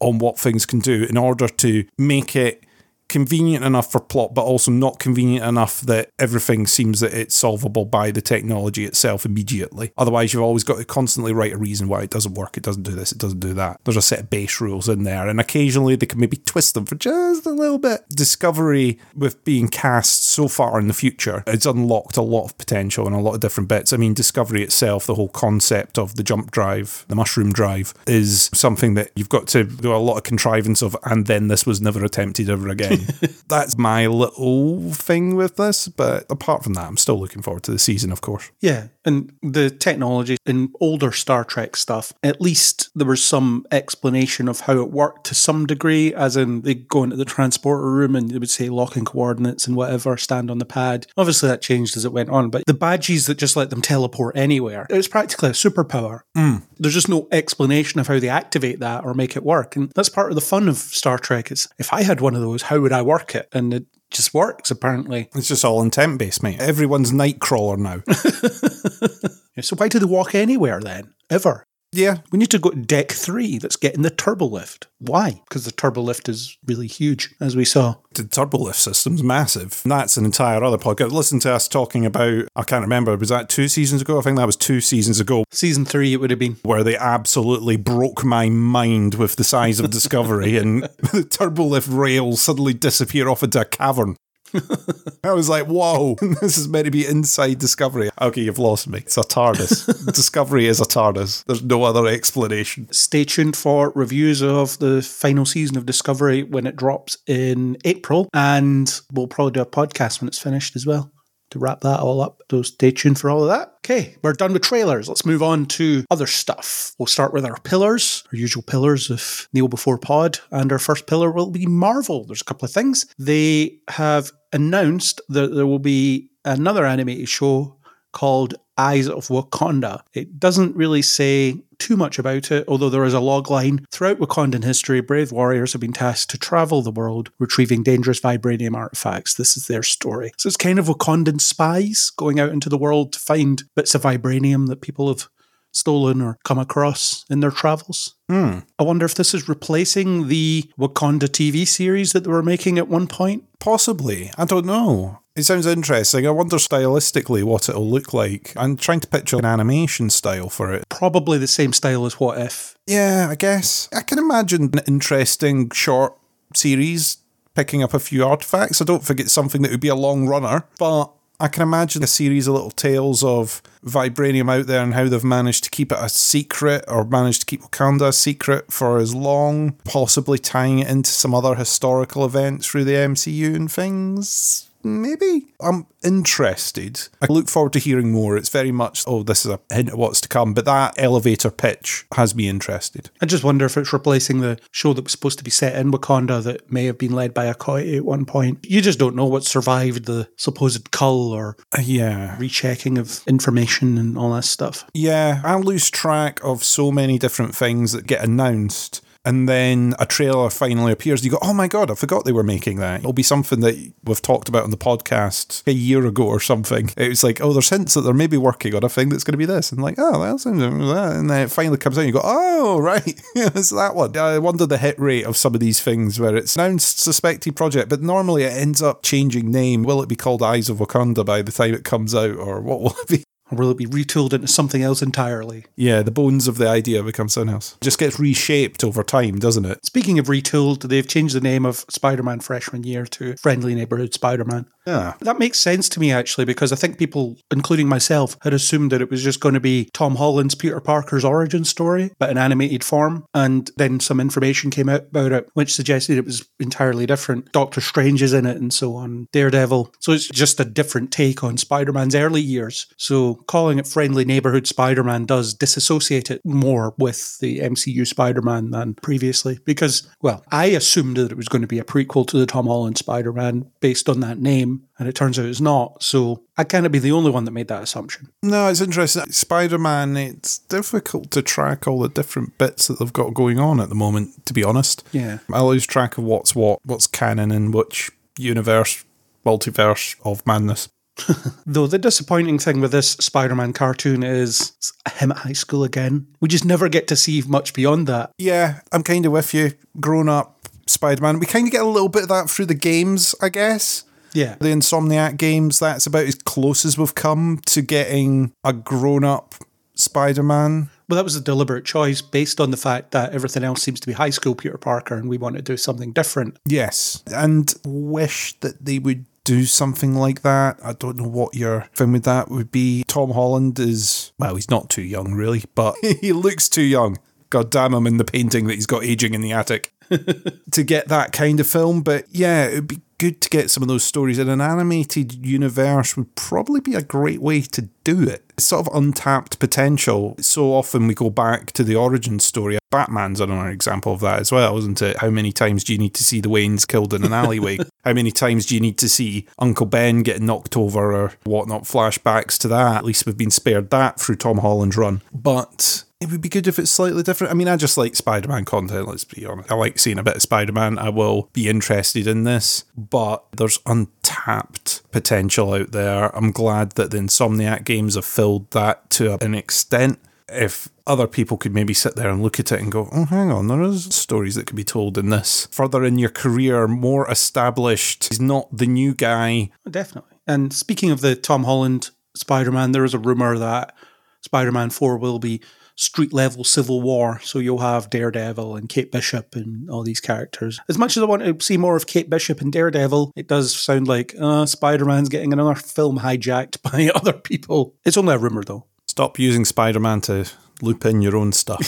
on 0.00 0.18
what 0.18 0.38
things 0.38 0.66
can 0.66 0.80
do 0.80 1.04
in 1.08 1.16
order 1.16 1.48
to 1.48 1.84
make 1.96 2.34
it 2.34 2.64
convenient 3.12 3.62
enough 3.62 3.92
for 3.92 4.00
plot, 4.00 4.32
but 4.34 4.42
also 4.42 4.70
not 4.70 4.98
convenient 4.98 5.44
enough 5.44 5.82
that 5.82 6.08
everything 6.18 6.66
seems 6.66 7.00
that 7.00 7.12
it's 7.12 7.34
solvable 7.34 7.84
by 7.84 8.10
the 8.10 8.22
technology 8.22 8.86
itself 8.86 9.26
immediately. 9.26 9.92
Otherwise, 9.98 10.32
you've 10.32 10.42
always 10.42 10.64
got 10.64 10.78
to 10.78 10.84
constantly 10.84 11.34
write 11.34 11.52
a 11.52 11.58
reason 11.58 11.88
why 11.88 12.02
it 12.02 12.08
doesn't 12.08 12.32
work, 12.32 12.56
it 12.56 12.62
doesn't 12.62 12.84
do 12.84 12.92
this, 12.92 13.12
it 13.12 13.18
doesn't 13.18 13.40
do 13.40 13.52
that. 13.52 13.78
There's 13.84 13.98
a 13.98 14.02
set 14.02 14.20
of 14.20 14.30
base 14.30 14.62
rules 14.62 14.88
in 14.88 15.04
there, 15.04 15.28
and 15.28 15.38
occasionally 15.38 15.94
they 15.94 16.06
can 16.06 16.20
maybe 16.20 16.38
twist 16.38 16.72
them 16.72 16.86
for 16.86 16.94
just 16.94 17.44
a 17.44 17.50
little 17.50 17.78
bit. 17.78 18.00
Discovery, 18.08 18.98
with 19.14 19.44
being 19.44 19.68
cast 19.68 20.24
so 20.24 20.48
far 20.48 20.80
in 20.80 20.88
the 20.88 20.94
future, 20.94 21.44
it's 21.46 21.66
unlocked 21.66 22.16
a 22.16 22.22
lot 22.22 22.46
of 22.46 22.56
potential 22.56 23.06
and 23.06 23.14
a 23.14 23.20
lot 23.20 23.34
of 23.34 23.40
different 23.40 23.68
bits. 23.68 23.92
I 23.92 23.98
mean, 23.98 24.14
Discovery 24.14 24.62
itself, 24.62 25.04
the 25.06 25.16
whole 25.16 25.28
concept 25.28 25.98
of 25.98 26.16
the 26.16 26.22
jump 26.22 26.50
drive, 26.50 27.04
the 27.08 27.14
mushroom 27.14 27.52
drive, 27.52 27.92
is 28.06 28.48
something 28.54 28.94
that 28.94 29.10
you've 29.14 29.28
got 29.28 29.48
to 29.48 29.64
do 29.64 29.94
a 29.94 29.96
lot 29.96 30.16
of 30.16 30.22
contrivance 30.22 30.80
of, 30.80 30.96
and 31.04 31.26
then 31.26 31.48
this 31.48 31.66
was 31.66 31.82
never 31.82 32.02
attempted 32.02 32.48
ever 32.48 32.68
again. 32.68 33.00
That's 33.48 33.76
my 33.76 34.06
little 34.06 34.92
thing 34.92 35.36
with 35.36 35.56
this, 35.56 35.88
but 35.88 36.24
apart 36.30 36.64
from 36.64 36.74
that, 36.74 36.86
I'm 36.86 36.96
still 36.96 37.18
looking 37.18 37.42
forward 37.42 37.62
to 37.64 37.70
the 37.70 37.78
season, 37.78 38.12
of 38.12 38.20
course. 38.20 38.50
Yeah, 38.60 38.88
and 39.04 39.32
the 39.42 39.70
technology 39.70 40.36
in 40.46 40.72
older 40.80 41.12
Star 41.12 41.44
Trek 41.44 41.76
stuff, 41.76 42.12
at 42.22 42.40
least 42.40 42.90
there 42.94 43.06
was 43.06 43.24
some 43.24 43.66
explanation 43.70 44.48
of 44.48 44.60
how 44.60 44.78
it 44.78 44.90
worked 44.90 45.24
to 45.26 45.34
some 45.34 45.66
degree, 45.66 46.14
as 46.14 46.36
in 46.36 46.62
they 46.62 46.74
go 46.74 47.02
into 47.04 47.16
the 47.16 47.24
transporter 47.24 47.90
room 47.90 48.16
and 48.16 48.30
they 48.30 48.38
would 48.38 48.50
say 48.50 48.68
locking 48.68 49.04
coordinates 49.04 49.66
and 49.66 49.76
whatever, 49.76 50.16
stand 50.16 50.50
on 50.50 50.58
the 50.58 50.64
pad. 50.64 51.06
Obviously, 51.16 51.48
that 51.48 51.62
changed 51.62 51.96
as 51.96 52.04
it 52.04 52.12
went 52.12 52.30
on, 52.30 52.50
but 52.50 52.64
the 52.66 52.74
badges 52.74 53.26
that 53.26 53.38
just 53.38 53.56
let 53.56 53.70
them 53.70 53.82
teleport 53.82 54.36
anywhere, 54.36 54.86
it 54.88 54.96
was 54.96 55.08
practically 55.08 55.50
a 55.50 55.52
superpower. 55.52 56.20
Hmm. 56.34 56.56
There's 56.82 56.94
just 56.94 57.08
no 57.08 57.28
explanation 57.30 58.00
of 58.00 58.08
how 58.08 58.18
they 58.18 58.28
activate 58.28 58.80
that 58.80 59.04
or 59.04 59.14
make 59.14 59.36
it 59.36 59.44
work. 59.44 59.76
And 59.76 59.90
that's 59.94 60.08
part 60.08 60.30
of 60.30 60.34
the 60.34 60.40
fun 60.40 60.68
of 60.68 60.76
Star 60.76 61.18
Trek. 61.18 61.50
It's 61.50 61.68
if 61.78 61.92
I 61.92 62.02
had 62.02 62.20
one 62.20 62.34
of 62.34 62.40
those, 62.40 62.62
how 62.62 62.80
would 62.80 62.92
I 62.92 63.02
work 63.02 63.34
it? 63.34 63.48
And 63.52 63.72
it 63.72 63.86
just 64.10 64.34
works, 64.34 64.70
apparently. 64.70 65.30
It's 65.34 65.48
just 65.48 65.64
all 65.64 65.80
intent 65.80 66.18
based, 66.18 66.42
mate. 66.42 66.60
Everyone's 66.60 67.12
Nightcrawler 67.12 67.78
now. 67.78 68.02
So 69.60 69.76
why 69.76 69.88
do 69.88 69.98
they 69.98 70.06
walk 70.06 70.34
anywhere 70.34 70.80
then? 70.80 71.12
Ever? 71.28 71.66
Yeah, 71.92 72.18
We 72.30 72.38
need 72.38 72.50
to 72.50 72.58
go 72.58 72.70
to 72.70 72.76
deck 72.80 73.12
three 73.12 73.58
that's 73.58 73.76
getting 73.76 74.02
the 74.02 74.10
turbo 74.10 74.46
lift. 74.46 74.86
Why? 74.98 75.42
Because 75.48 75.64
the 75.64 75.72
turbo 75.72 76.00
lift 76.00 76.28
is 76.28 76.56
really 76.66 76.86
huge, 76.86 77.34
as 77.40 77.54
we 77.56 77.64
saw. 77.64 77.96
the 78.14 78.22
turbolift 78.22 78.74
system's 78.76 79.22
massive. 79.22 79.82
That's 79.84 80.16
an 80.16 80.24
entire 80.24 80.62
other 80.62 80.78
podcast. 80.78 81.10
Listen 81.10 81.38
to 81.40 81.52
us 81.52 81.68
talking 81.68 82.06
about, 82.06 82.44
I 82.56 82.62
can't 82.62 82.82
remember, 82.82 83.16
was 83.16 83.28
that 83.30 83.48
two 83.48 83.68
seasons 83.68 84.02
ago? 84.02 84.18
I 84.18 84.22
think 84.22 84.36
that 84.38 84.46
was 84.46 84.56
two 84.56 84.80
seasons 84.80 85.20
ago, 85.20 85.44
Season 85.50 85.84
three, 85.84 86.12
it 86.12 86.16
would 86.16 86.30
have 86.30 86.38
been. 86.38 86.56
where 86.62 86.82
they 86.84 86.96
absolutely 86.96 87.76
broke 87.76 88.24
my 88.24 88.48
mind 88.48 89.14
with 89.14 89.36
the 89.36 89.44
size 89.44 89.80
of 89.80 89.90
Discovery 89.90 90.56
and 90.56 90.82
the 91.12 91.26
turbolift 91.28 91.88
rails 91.96 92.40
suddenly 92.40 92.72
disappear 92.74 93.28
off 93.28 93.42
into 93.42 93.60
a 93.60 93.64
cavern. 93.64 94.16
I 95.24 95.32
was 95.32 95.48
like, 95.48 95.66
whoa, 95.66 96.16
this 96.40 96.58
is 96.58 96.68
meant 96.68 96.86
to 96.86 96.90
be 96.90 97.06
inside 97.06 97.58
Discovery. 97.58 98.10
Okay, 98.20 98.42
you've 98.42 98.58
lost 98.58 98.88
me. 98.88 98.98
It's 98.98 99.16
a 99.16 99.22
TARDIS. 99.22 100.12
Discovery 100.14 100.66
is 100.66 100.80
a 100.80 100.84
TARDIS. 100.84 101.44
There's 101.44 101.62
no 101.62 101.84
other 101.84 102.06
explanation. 102.06 102.90
Stay 102.92 103.24
tuned 103.24 103.56
for 103.56 103.92
reviews 103.94 104.42
of 104.42 104.78
the 104.78 105.02
final 105.02 105.46
season 105.46 105.76
of 105.76 105.86
Discovery 105.86 106.42
when 106.42 106.66
it 106.66 106.76
drops 106.76 107.18
in 107.26 107.76
April, 107.84 108.28
and 108.34 109.00
we'll 109.12 109.26
probably 109.26 109.52
do 109.52 109.60
a 109.60 109.66
podcast 109.66 110.20
when 110.20 110.28
it's 110.28 110.38
finished 110.38 110.76
as 110.76 110.86
well 110.86 111.12
to 111.52 111.58
wrap 111.58 111.80
that 111.82 112.00
all 112.00 112.20
up. 112.20 112.42
So 112.50 112.62
stay 112.62 112.90
tuned 112.90 113.18
for 113.18 113.30
all 113.30 113.42
of 113.42 113.48
that. 113.48 113.74
Okay, 113.78 114.16
we're 114.22 114.32
done 114.32 114.52
with 114.52 114.62
trailers. 114.62 115.08
Let's 115.08 115.24
move 115.24 115.42
on 115.42 115.66
to 115.66 116.04
other 116.10 116.26
stuff. 116.26 116.94
We'll 116.98 117.06
start 117.06 117.32
with 117.32 117.44
our 117.44 117.58
pillars, 117.60 118.24
our 118.32 118.38
usual 118.38 118.62
pillars 118.62 119.10
of 119.10 119.48
Kneel 119.52 119.68
Before 119.68 119.98
Pod, 119.98 120.38
and 120.50 120.72
our 120.72 120.78
first 120.78 121.06
pillar 121.06 121.30
will 121.30 121.50
be 121.50 121.66
Marvel. 121.66 122.24
There's 122.24 122.42
a 122.42 122.44
couple 122.44 122.66
of 122.66 122.72
things. 122.72 123.06
They 123.18 123.78
have 123.88 124.32
announced 124.52 125.20
that 125.28 125.54
there 125.54 125.66
will 125.66 125.78
be 125.78 126.30
another 126.44 126.84
animated 126.84 127.28
show 127.28 127.76
called 128.12 128.54
Eyes 128.76 129.08
of 129.08 129.28
Wakanda. 129.28 130.02
It 130.14 130.38
doesn't 130.38 130.76
really 130.76 131.02
say 131.02 131.62
too 131.82 131.96
much 131.96 132.16
about 132.16 132.52
it, 132.52 132.64
although 132.68 132.88
there 132.88 133.04
is 133.04 133.12
a 133.12 133.18
log 133.18 133.50
line. 133.50 133.84
Throughout 133.90 134.20
Wakandan 134.20 134.62
history, 134.62 135.00
brave 135.00 135.32
warriors 135.32 135.72
have 135.72 135.80
been 135.80 135.92
tasked 135.92 136.30
to 136.30 136.38
travel 136.38 136.80
the 136.80 136.92
world 136.92 137.30
retrieving 137.40 137.82
dangerous 137.82 138.20
vibranium 138.20 138.76
artifacts. 138.76 139.34
This 139.34 139.56
is 139.56 139.66
their 139.66 139.82
story. 139.82 140.30
So 140.38 140.46
it's 140.46 140.56
kind 140.56 140.78
of 140.78 140.86
Wakandan 140.86 141.40
spies 141.40 142.12
going 142.16 142.38
out 142.38 142.50
into 142.50 142.68
the 142.68 142.78
world 142.78 143.12
to 143.14 143.18
find 143.18 143.64
bits 143.74 143.96
of 143.96 144.02
vibranium 144.02 144.68
that 144.68 144.80
people 144.80 145.08
have 145.08 145.28
stolen 145.72 146.20
or 146.20 146.38
come 146.44 146.58
across 146.58 147.24
in 147.28 147.40
their 147.40 147.50
travels. 147.50 148.14
Hmm. 148.28 148.60
I 148.78 148.84
wonder 148.84 149.04
if 149.04 149.14
this 149.14 149.34
is 149.34 149.48
replacing 149.48 150.28
the 150.28 150.70
Wakanda 150.78 151.28
TV 151.28 151.66
series 151.66 152.12
that 152.12 152.24
they 152.24 152.30
were 152.30 152.42
making 152.42 152.78
at 152.78 152.88
one 152.88 153.08
point. 153.08 153.44
Possibly. 153.58 154.30
I 154.38 154.44
don't 154.44 154.66
know. 154.66 155.21
It 155.34 155.44
sounds 155.44 155.66
interesting. 155.66 156.26
I 156.26 156.30
wonder 156.30 156.56
stylistically 156.56 157.42
what 157.42 157.68
it'll 157.68 157.88
look 157.88 158.12
like. 158.12 158.52
I'm 158.54 158.76
trying 158.76 159.00
to 159.00 159.08
picture 159.08 159.38
an 159.38 159.46
animation 159.46 160.10
style 160.10 160.50
for 160.50 160.72
it. 160.74 160.84
Probably 160.90 161.38
the 161.38 161.46
same 161.46 161.72
style 161.72 162.04
as 162.04 162.20
What 162.20 162.38
If. 162.38 162.76
Yeah, 162.86 163.28
I 163.30 163.34
guess. 163.34 163.88
I 163.94 164.02
can 164.02 164.18
imagine 164.18 164.70
an 164.74 164.82
interesting 164.86 165.70
short 165.70 166.18
series 166.54 167.18
picking 167.54 167.82
up 167.82 167.94
a 167.94 167.98
few 167.98 168.26
artifacts. 168.26 168.82
I 168.82 168.84
don't 168.84 169.02
think 169.02 169.20
it's 169.20 169.32
something 169.32 169.62
that 169.62 169.70
would 169.70 169.80
be 169.80 169.88
a 169.88 169.94
long 169.94 170.26
runner, 170.26 170.64
but 170.78 171.10
I 171.40 171.48
can 171.48 171.62
imagine 171.62 172.02
a 172.02 172.06
series 172.06 172.46
of 172.46 172.54
little 172.54 172.70
tales 172.70 173.24
of 173.24 173.62
vibranium 173.84 174.50
out 174.50 174.66
there 174.66 174.82
and 174.82 174.94
how 174.94 175.08
they've 175.08 175.24
managed 175.24 175.64
to 175.64 175.70
keep 175.70 175.92
it 175.92 175.98
a 175.98 176.08
secret 176.08 176.84
or 176.88 177.04
managed 177.04 177.40
to 177.40 177.46
keep 177.46 177.62
Wakanda 177.62 178.08
a 178.08 178.12
secret 178.12 178.72
for 178.72 178.98
as 178.98 179.14
long, 179.14 179.72
possibly 179.84 180.38
tying 180.38 180.80
it 180.80 180.88
into 180.88 181.10
some 181.10 181.34
other 181.34 181.54
historical 181.54 182.24
events 182.24 182.66
through 182.66 182.84
the 182.84 182.92
MCU 182.92 183.56
and 183.56 183.72
things. 183.72 184.68
Maybe. 184.84 185.46
I'm 185.60 185.86
interested. 186.02 187.08
I 187.20 187.26
look 187.28 187.48
forward 187.48 187.72
to 187.74 187.78
hearing 187.78 188.12
more. 188.12 188.36
It's 188.36 188.48
very 188.48 188.72
much, 188.72 189.04
oh, 189.06 189.22
this 189.22 189.44
is 189.44 189.52
a 189.52 189.60
hint 189.72 189.90
of 189.90 189.98
what's 189.98 190.20
to 190.22 190.28
come, 190.28 190.54
but 190.54 190.64
that 190.64 190.94
elevator 190.98 191.50
pitch 191.50 192.04
has 192.14 192.34
me 192.34 192.48
interested. 192.48 193.10
I 193.20 193.26
just 193.26 193.44
wonder 193.44 193.64
if 193.66 193.76
it's 193.76 193.92
replacing 193.92 194.40
the 194.40 194.58
show 194.70 194.92
that 194.92 195.02
was 195.04 195.12
supposed 195.12 195.38
to 195.38 195.44
be 195.44 195.50
set 195.50 195.76
in 195.76 195.92
Wakanda 195.92 196.42
that 196.42 196.72
may 196.72 196.86
have 196.86 196.98
been 196.98 197.12
led 197.12 197.32
by 197.32 197.52
Okoye 197.52 197.96
at 197.98 198.04
one 198.04 198.24
point. 198.24 198.58
You 198.68 198.80
just 198.80 198.98
don't 198.98 199.16
know 199.16 199.26
what 199.26 199.44
survived 199.44 200.06
the 200.06 200.28
supposed 200.36 200.90
cull 200.90 201.32
or 201.32 201.56
yeah. 201.80 202.36
rechecking 202.38 202.98
of 202.98 203.22
information 203.26 203.98
and 203.98 204.18
all 204.18 204.34
that 204.34 204.44
stuff. 204.44 204.84
Yeah, 204.94 205.40
I 205.44 205.56
lose 205.56 205.90
track 205.90 206.40
of 206.42 206.64
so 206.64 206.90
many 206.90 207.18
different 207.18 207.54
things 207.54 207.92
that 207.92 208.06
get 208.06 208.24
announced. 208.24 209.01
And 209.24 209.48
then 209.48 209.94
a 210.00 210.06
trailer 210.06 210.50
finally 210.50 210.90
appears. 210.90 211.24
You 211.24 211.30
go, 211.30 211.38
oh 211.42 211.54
my 211.54 211.68
God, 211.68 211.90
I 211.90 211.94
forgot 211.94 212.24
they 212.24 212.32
were 212.32 212.42
making 212.42 212.78
that. 212.78 213.00
It'll 213.00 213.12
be 213.12 213.22
something 213.22 213.60
that 213.60 213.92
we've 214.02 214.20
talked 214.20 214.48
about 214.48 214.64
on 214.64 214.70
the 214.70 214.76
podcast 214.76 215.62
a 215.66 215.72
year 215.72 216.04
ago 216.06 216.24
or 216.24 216.40
something. 216.40 216.90
It 216.96 217.08
was 217.08 217.22
like, 217.22 217.40
oh, 217.40 217.52
there's 217.52 217.70
hints 217.70 217.94
that 217.94 218.00
they're 218.00 218.14
maybe 218.14 218.36
working 218.36 218.74
on 218.74 218.82
a 218.82 218.88
thing 218.88 219.10
that's 219.10 219.22
going 219.22 219.34
to 219.34 219.38
be 219.38 219.44
this. 219.44 219.70
And 219.70 219.80
like, 219.80 219.94
oh, 219.98 220.20
that 220.20 220.40
sounds 220.40 220.60
that. 220.60 221.12
And 221.16 221.30
then 221.30 221.42
it 221.42 221.50
finally 221.50 221.78
comes 221.78 221.98
out 221.98 222.06
you 222.06 222.12
go, 222.12 222.20
oh, 222.22 222.80
right. 222.80 223.02
it's 223.34 223.70
that 223.70 223.94
one. 223.94 224.16
I 224.16 224.38
wonder 224.38 224.66
the 224.66 224.78
hit 224.78 224.98
rate 224.98 225.24
of 225.24 225.36
some 225.36 225.54
of 225.54 225.60
these 225.60 225.80
things 225.80 226.18
where 226.18 226.36
it's 226.36 226.56
announced 226.56 226.98
suspected 226.98 227.54
project, 227.54 227.88
but 227.90 228.02
normally 228.02 228.42
it 228.42 228.52
ends 228.52 228.82
up 228.82 229.04
changing 229.04 229.52
name. 229.52 229.84
Will 229.84 230.02
it 230.02 230.08
be 230.08 230.16
called 230.16 230.42
Eyes 230.42 230.68
of 230.68 230.78
Wakanda 230.78 231.24
by 231.24 231.42
the 231.42 231.52
time 231.52 231.74
it 231.74 231.84
comes 231.84 232.12
out? 232.12 232.36
Or 232.36 232.60
what 232.60 232.80
will 232.80 232.96
it 233.02 233.08
be? 233.08 233.24
Or 233.52 233.56
will 233.56 233.70
it 233.70 233.76
be 233.76 233.86
retooled 233.86 234.32
into 234.32 234.48
something 234.48 234.82
else 234.82 235.02
entirely? 235.02 235.66
Yeah, 235.76 236.00
the 236.02 236.10
bones 236.10 236.48
of 236.48 236.56
the 236.56 236.66
idea 236.66 237.02
become 237.02 237.28
something 237.28 237.52
else. 237.52 237.76
Just 237.82 237.98
gets 237.98 238.18
reshaped 238.18 238.82
over 238.82 239.02
time, 239.02 239.38
doesn't 239.38 239.66
it? 239.66 239.84
Speaking 239.84 240.18
of 240.18 240.26
retooled, 240.26 240.88
they've 240.88 241.06
changed 241.06 241.34
the 241.34 241.40
name 241.40 241.66
of 241.66 241.84
Spider 241.90 242.22
Man 242.22 242.40
freshman 242.40 242.82
year 242.82 243.04
to 243.04 243.36
Friendly 243.36 243.74
Neighborhood 243.74 244.14
Spider 244.14 244.46
Man. 244.46 244.66
Yeah. 244.86 245.14
That 245.20 245.38
makes 245.38 245.60
sense 245.60 245.88
to 245.90 246.00
me 246.00 246.12
actually, 246.12 246.44
because 246.44 246.72
I 246.72 246.76
think 246.76 246.98
people, 246.98 247.36
including 247.52 247.88
myself, 247.88 248.36
had 248.42 248.52
assumed 248.52 248.90
that 248.92 249.00
it 249.00 249.10
was 249.10 249.22
just 249.22 249.40
going 249.40 249.54
to 249.54 249.60
be 249.60 249.88
Tom 249.92 250.16
Holland's 250.16 250.54
Peter 250.54 250.80
Parker's 250.80 251.24
origin 251.24 251.64
story, 251.64 252.10
but 252.18 252.30
in 252.30 252.38
animated 252.38 252.82
form. 252.82 253.24
And 253.34 253.70
then 253.76 254.00
some 254.00 254.20
information 254.20 254.70
came 254.70 254.88
out 254.88 255.06
about 255.10 255.32
it, 255.32 255.48
which 255.54 255.74
suggested 255.74 256.18
it 256.18 256.24
was 256.24 256.48
entirely 256.58 257.06
different. 257.06 257.52
Doctor 257.52 257.80
Strange 257.80 258.22
is 258.22 258.32
in 258.32 258.46
it 258.46 258.56
and 258.56 258.72
so 258.72 258.94
on, 258.96 259.28
Daredevil. 259.32 259.94
So 260.00 260.12
it's 260.12 260.28
just 260.28 260.60
a 260.60 260.64
different 260.64 261.12
take 261.12 261.44
on 261.44 261.56
Spider 261.56 261.92
Man's 261.92 262.14
early 262.14 262.40
years. 262.40 262.86
So 262.96 263.36
calling 263.46 263.78
it 263.78 263.86
Friendly 263.86 264.24
Neighborhood 264.24 264.66
Spider 264.66 265.04
Man 265.04 265.26
does 265.26 265.54
disassociate 265.54 266.30
it 266.30 266.40
more 266.44 266.94
with 266.98 267.38
the 267.38 267.60
MCU 267.60 268.06
Spider 268.06 268.42
Man 268.42 268.70
than 268.70 268.94
previously. 268.94 269.60
Because, 269.64 270.08
well, 270.20 270.44
I 270.50 270.66
assumed 270.66 271.16
that 271.18 271.30
it 271.30 271.36
was 271.36 271.48
going 271.48 271.62
to 271.62 271.68
be 271.68 271.78
a 271.78 271.84
prequel 271.84 272.26
to 272.28 272.38
the 272.38 272.46
Tom 272.46 272.66
Holland 272.66 272.98
Spider 272.98 273.32
Man 273.32 273.70
based 273.80 274.08
on 274.08 274.20
that 274.20 274.38
name 274.38 274.71
and 274.98 275.08
it 275.08 275.14
turns 275.14 275.38
out 275.38 275.46
it's 275.46 275.60
not. 275.60 276.02
So 276.02 276.42
I 276.56 276.64
can't 276.64 276.90
be 276.90 276.98
the 276.98 277.12
only 277.12 277.30
one 277.30 277.44
that 277.44 277.50
made 277.50 277.68
that 277.68 277.82
assumption. 277.82 278.28
No, 278.42 278.68
it's 278.68 278.80
interesting. 278.80 279.30
Spider 279.32 279.78
Man, 279.78 280.16
it's 280.16 280.58
difficult 280.58 281.30
to 281.32 281.42
track 281.42 281.86
all 281.86 282.00
the 282.00 282.08
different 282.08 282.58
bits 282.58 282.88
that 282.88 282.98
they've 282.98 283.12
got 283.12 283.34
going 283.34 283.58
on 283.58 283.80
at 283.80 283.88
the 283.88 283.94
moment, 283.94 284.46
to 284.46 284.52
be 284.52 284.64
honest. 284.64 285.06
Yeah. 285.12 285.38
I 285.52 285.62
lose 285.62 285.86
track 285.86 286.18
of 286.18 286.24
what's 286.24 286.54
what, 286.54 286.80
what's 286.84 287.06
canon 287.06 287.50
in 287.50 287.70
which 287.70 288.10
universe, 288.38 289.04
multiverse 289.44 290.16
of 290.24 290.46
madness. 290.46 290.88
Though 291.66 291.86
the 291.86 291.98
disappointing 291.98 292.58
thing 292.58 292.80
with 292.80 292.92
this 292.92 293.10
Spider 293.12 293.54
Man 293.54 293.72
cartoon 293.72 294.22
is 294.22 294.72
him 295.16 295.32
at 295.32 295.38
high 295.38 295.52
school 295.52 295.84
again. 295.84 296.26
We 296.40 296.48
just 296.48 296.64
never 296.64 296.88
get 296.88 297.06
to 297.08 297.16
see 297.16 297.42
much 297.46 297.74
beyond 297.74 298.06
that. 298.06 298.32
Yeah, 298.38 298.80
I'm 298.90 299.02
kind 299.02 299.26
of 299.26 299.32
with 299.32 299.52
you. 299.52 299.72
Grown 300.00 300.28
up 300.28 300.68
Spider 300.86 301.22
Man. 301.22 301.38
We 301.38 301.46
kind 301.46 301.66
of 301.66 301.72
get 301.72 301.82
a 301.82 301.86
little 301.86 302.08
bit 302.08 302.24
of 302.24 302.28
that 302.30 302.48
through 302.48 302.66
the 302.66 302.74
games, 302.74 303.34
I 303.40 303.50
guess. 303.50 304.04
Yeah. 304.34 304.56
The 304.60 304.68
Insomniac 304.68 305.36
games, 305.36 305.78
that's 305.78 306.06
about 306.06 306.26
as 306.26 306.34
close 306.34 306.84
as 306.84 306.96
we've 306.98 307.14
come 307.14 307.60
to 307.66 307.82
getting 307.82 308.52
a 308.64 308.72
grown 308.72 309.24
up 309.24 309.54
Spider 309.94 310.42
Man. 310.42 310.90
Well, 311.08 311.16
that 311.16 311.24
was 311.24 311.36
a 311.36 311.40
deliberate 311.40 311.84
choice 311.84 312.22
based 312.22 312.60
on 312.60 312.70
the 312.70 312.76
fact 312.76 313.10
that 313.10 313.32
everything 313.32 313.64
else 313.64 313.82
seems 313.82 314.00
to 314.00 314.06
be 314.06 314.14
high 314.14 314.30
school 314.30 314.54
Peter 314.54 314.78
Parker 314.78 315.14
and 315.14 315.28
we 315.28 315.36
want 315.36 315.56
to 315.56 315.62
do 315.62 315.76
something 315.76 316.12
different. 316.12 316.56
Yes. 316.64 317.22
And 317.26 317.72
wish 317.84 318.58
that 318.60 318.84
they 318.84 318.98
would 318.98 319.26
do 319.44 319.64
something 319.64 320.14
like 320.14 320.42
that. 320.42 320.78
I 320.82 320.92
don't 320.92 321.16
know 321.16 321.28
what 321.28 321.54
your 321.54 321.88
thing 321.94 322.12
with 322.12 322.24
that 322.24 322.48
would 322.48 322.70
be. 322.70 323.04
Tom 323.08 323.32
Holland 323.32 323.78
is, 323.78 324.32
well, 324.38 324.54
he's 324.54 324.70
not 324.70 324.88
too 324.88 325.02
young, 325.02 325.34
really, 325.34 325.64
but 325.74 325.96
he 326.20 326.32
looks 326.32 326.68
too 326.68 326.82
young. 326.82 327.18
God 327.52 327.70
damn 327.70 327.92
him 327.92 328.06
in 328.06 328.16
the 328.16 328.24
painting 328.24 328.66
that 328.66 328.76
he's 328.76 328.86
got 328.86 329.04
aging 329.04 329.34
in 329.34 329.42
the 329.42 329.52
attic. 329.52 329.92
to 330.72 330.82
get 330.82 331.08
that 331.08 331.32
kind 331.32 331.60
of 331.60 331.66
film. 331.66 332.00
But 332.00 332.24
yeah, 332.30 332.64
it 332.64 332.74
would 332.76 332.88
be 332.88 333.02
good 333.18 333.42
to 333.42 333.50
get 333.50 333.70
some 333.70 333.82
of 333.82 333.88
those 333.88 334.02
stories 334.02 334.38
in 334.38 334.48
an 334.48 334.62
animated 334.62 335.46
universe 335.46 336.16
would 336.16 336.34
probably 336.34 336.80
be 336.80 336.94
a 336.94 337.02
great 337.02 337.42
way 337.42 337.60
to 337.60 337.82
do 338.04 338.22
it. 338.22 338.42
It's 338.56 338.66
sort 338.66 338.86
of 338.86 338.94
untapped 338.96 339.58
potential. 339.58 340.34
So 340.40 340.72
often 340.72 341.06
we 341.06 341.14
go 341.14 341.28
back 341.28 341.72
to 341.72 341.84
the 341.84 341.94
origin 341.94 342.40
story. 342.40 342.78
Batman's 342.90 343.38
another 343.38 343.68
example 343.68 344.14
of 344.14 344.20
that 344.20 344.40
as 344.40 344.50
well, 344.50 344.78
isn't 344.78 345.02
it? 345.02 345.18
How 345.18 345.28
many 345.28 345.52
times 345.52 345.84
do 345.84 345.92
you 345.92 345.98
need 345.98 346.14
to 346.14 346.24
see 346.24 346.40
the 346.40 346.48
Waynes 346.48 346.88
killed 346.88 347.12
in 347.12 347.22
an 347.22 347.34
alleyway? 347.34 347.78
How 348.04 348.14
many 348.14 348.30
times 348.30 348.64
do 348.64 348.74
you 348.74 348.80
need 348.80 348.96
to 348.98 349.08
see 349.10 349.46
Uncle 349.58 349.86
Ben 349.86 350.22
get 350.22 350.40
knocked 350.40 350.76
over 350.76 351.12
or 351.12 351.32
whatnot? 351.44 351.84
Flashbacks 351.84 352.58
to 352.58 352.68
that. 352.68 352.96
At 352.96 353.04
least 353.04 353.26
we've 353.26 353.36
been 353.36 353.50
spared 353.50 353.90
that 353.90 354.18
through 354.18 354.36
Tom 354.36 354.58
Holland's 354.58 354.96
run. 354.96 355.22
But 355.32 356.04
it 356.22 356.30
would 356.30 356.40
be 356.40 356.48
good 356.48 356.68
if 356.68 356.78
it's 356.78 356.90
slightly 356.90 357.22
different. 357.22 357.50
I 357.50 357.54
mean, 357.54 357.68
I 357.68 357.76
just 357.76 357.98
like 357.98 358.14
Spider 358.14 358.48
Man 358.48 358.64
content, 358.64 359.08
let's 359.08 359.24
be 359.24 359.44
honest. 359.44 359.70
I 359.70 359.74
like 359.74 359.98
seeing 359.98 360.18
a 360.18 360.22
bit 360.22 360.36
of 360.36 360.42
Spider 360.42 360.72
Man. 360.72 360.98
I 360.98 361.08
will 361.08 361.50
be 361.52 361.68
interested 361.68 362.26
in 362.26 362.44
this, 362.44 362.84
but 362.96 363.44
there's 363.56 363.80
untapped 363.86 365.02
potential 365.10 365.74
out 365.74 365.92
there. 365.92 366.34
I'm 366.36 366.52
glad 366.52 366.92
that 366.92 367.10
the 367.10 367.18
Insomniac 367.18 367.84
games 367.84 368.14
have 368.14 368.24
filled 368.24 368.70
that 368.70 369.10
to 369.10 369.42
an 369.44 369.54
extent. 369.54 370.20
If 370.48 370.90
other 371.06 371.26
people 371.26 371.56
could 371.56 371.74
maybe 371.74 371.94
sit 371.94 372.14
there 372.14 372.28
and 372.28 372.42
look 372.42 372.60
at 372.60 372.70
it 372.70 372.80
and 372.80 372.92
go, 372.92 373.08
oh, 373.10 373.24
hang 373.24 373.50
on, 373.50 373.68
there 373.68 373.82
is 373.82 374.04
stories 374.14 374.54
that 374.54 374.66
could 374.66 374.76
be 374.76 374.84
told 374.84 375.18
in 375.18 375.30
this. 375.30 375.66
Further 375.72 376.04
in 376.04 376.18
your 376.18 376.30
career, 376.30 376.86
more 376.86 377.28
established. 377.30 378.28
He's 378.28 378.40
not 378.40 378.76
the 378.76 378.86
new 378.86 379.14
guy. 379.14 379.70
Oh, 379.86 379.90
definitely. 379.90 380.36
And 380.46 380.72
speaking 380.72 381.10
of 381.10 381.20
the 381.20 381.34
Tom 381.34 381.64
Holland 381.64 382.10
Spider 382.36 382.70
Man, 382.70 382.92
there 382.92 383.04
is 383.04 383.14
a 383.14 383.18
rumor 383.18 383.56
that 383.58 383.94
Spider 384.42 384.72
Man 384.72 384.90
4 384.90 385.16
will 385.16 385.38
be 385.38 385.60
street 386.02 386.32
level 386.32 386.64
civil 386.64 387.00
war. 387.00 387.40
So 387.42 387.58
you'll 387.58 387.78
have 387.78 388.10
Daredevil 388.10 388.76
and 388.76 388.88
Kate 388.88 389.12
Bishop 389.12 389.54
and 389.54 389.88
all 389.88 390.02
these 390.02 390.20
characters. 390.20 390.80
As 390.88 390.98
much 390.98 391.16
as 391.16 391.22
I 391.22 391.26
want 391.26 391.42
to 391.42 391.64
see 391.64 391.76
more 391.76 391.96
of 391.96 392.06
Kate 392.06 392.28
Bishop 392.28 392.60
and 392.60 392.72
Daredevil, 392.72 393.32
it 393.36 393.46
does 393.46 393.78
sound 393.78 394.08
like 394.08 394.34
uh, 394.38 394.66
Spider 394.66 395.04
Man's 395.04 395.28
getting 395.28 395.52
another 395.52 395.76
film 395.76 396.18
hijacked 396.18 396.82
by 396.90 397.10
other 397.14 397.32
people. 397.32 397.94
It's 398.04 398.16
only 398.16 398.34
a 398.34 398.38
rumor 398.38 398.64
though. 398.64 398.86
Stop 399.06 399.38
using 399.38 399.64
Spider 399.64 400.00
Man 400.00 400.20
to 400.22 400.46
loop 400.80 401.04
in 401.04 401.22
your 401.22 401.36
own 401.36 401.52
stuff. 401.52 401.80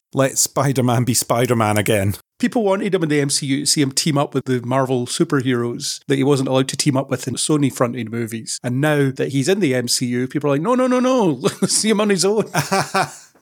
Let 0.14 0.38
Spider 0.38 0.82
Man 0.82 1.04
be 1.04 1.14
Spider 1.14 1.56
Man 1.56 1.76
again. 1.76 2.14
People 2.38 2.64
wanted 2.64 2.94
him 2.94 3.02
in 3.02 3.08
the 3.08 3.20
MCU 3.20 3.60
to 3.60 3.66
see 3.66 3.80
him 3.80 3.92
team 3.92 4.18
up 4.18 4.34
with 4.34 4.44
the 4.44 4.60
Marvel 4.60 5.06
superheroes 5.06 6.00
that 6.06 6.16
he 6.16 6.24
wasn't 6.24 6.48
allowed 6.48 6.68
to 6.68 6.76
team 6.76 6.96
up 6.96 7.08
with 7.08 7.26
in 7.26 7.34
Sony 7.34 7.72
fronted 7.72 8.10
movies. 8.10 8.60
And 8.62 8.80
now 8.80 9.10
that 9.10 9.30
he's 9.30 9.48
in 9.48 9.60
the 9.60 9.72
MCU, 9.72 10.28
people 10.28 10.50
are 10.50 10.54
like, 10.54 10.62
no, 10.62 10.74
no, 10.74 10.86
no, 10.86 11.00
no, 11.00 11.24
let's 11.62 11.72
see 11.72 11.90
him 11.90 12.00
on 12.00 12.10
his 12.10 12.24
own. 12.24 12.44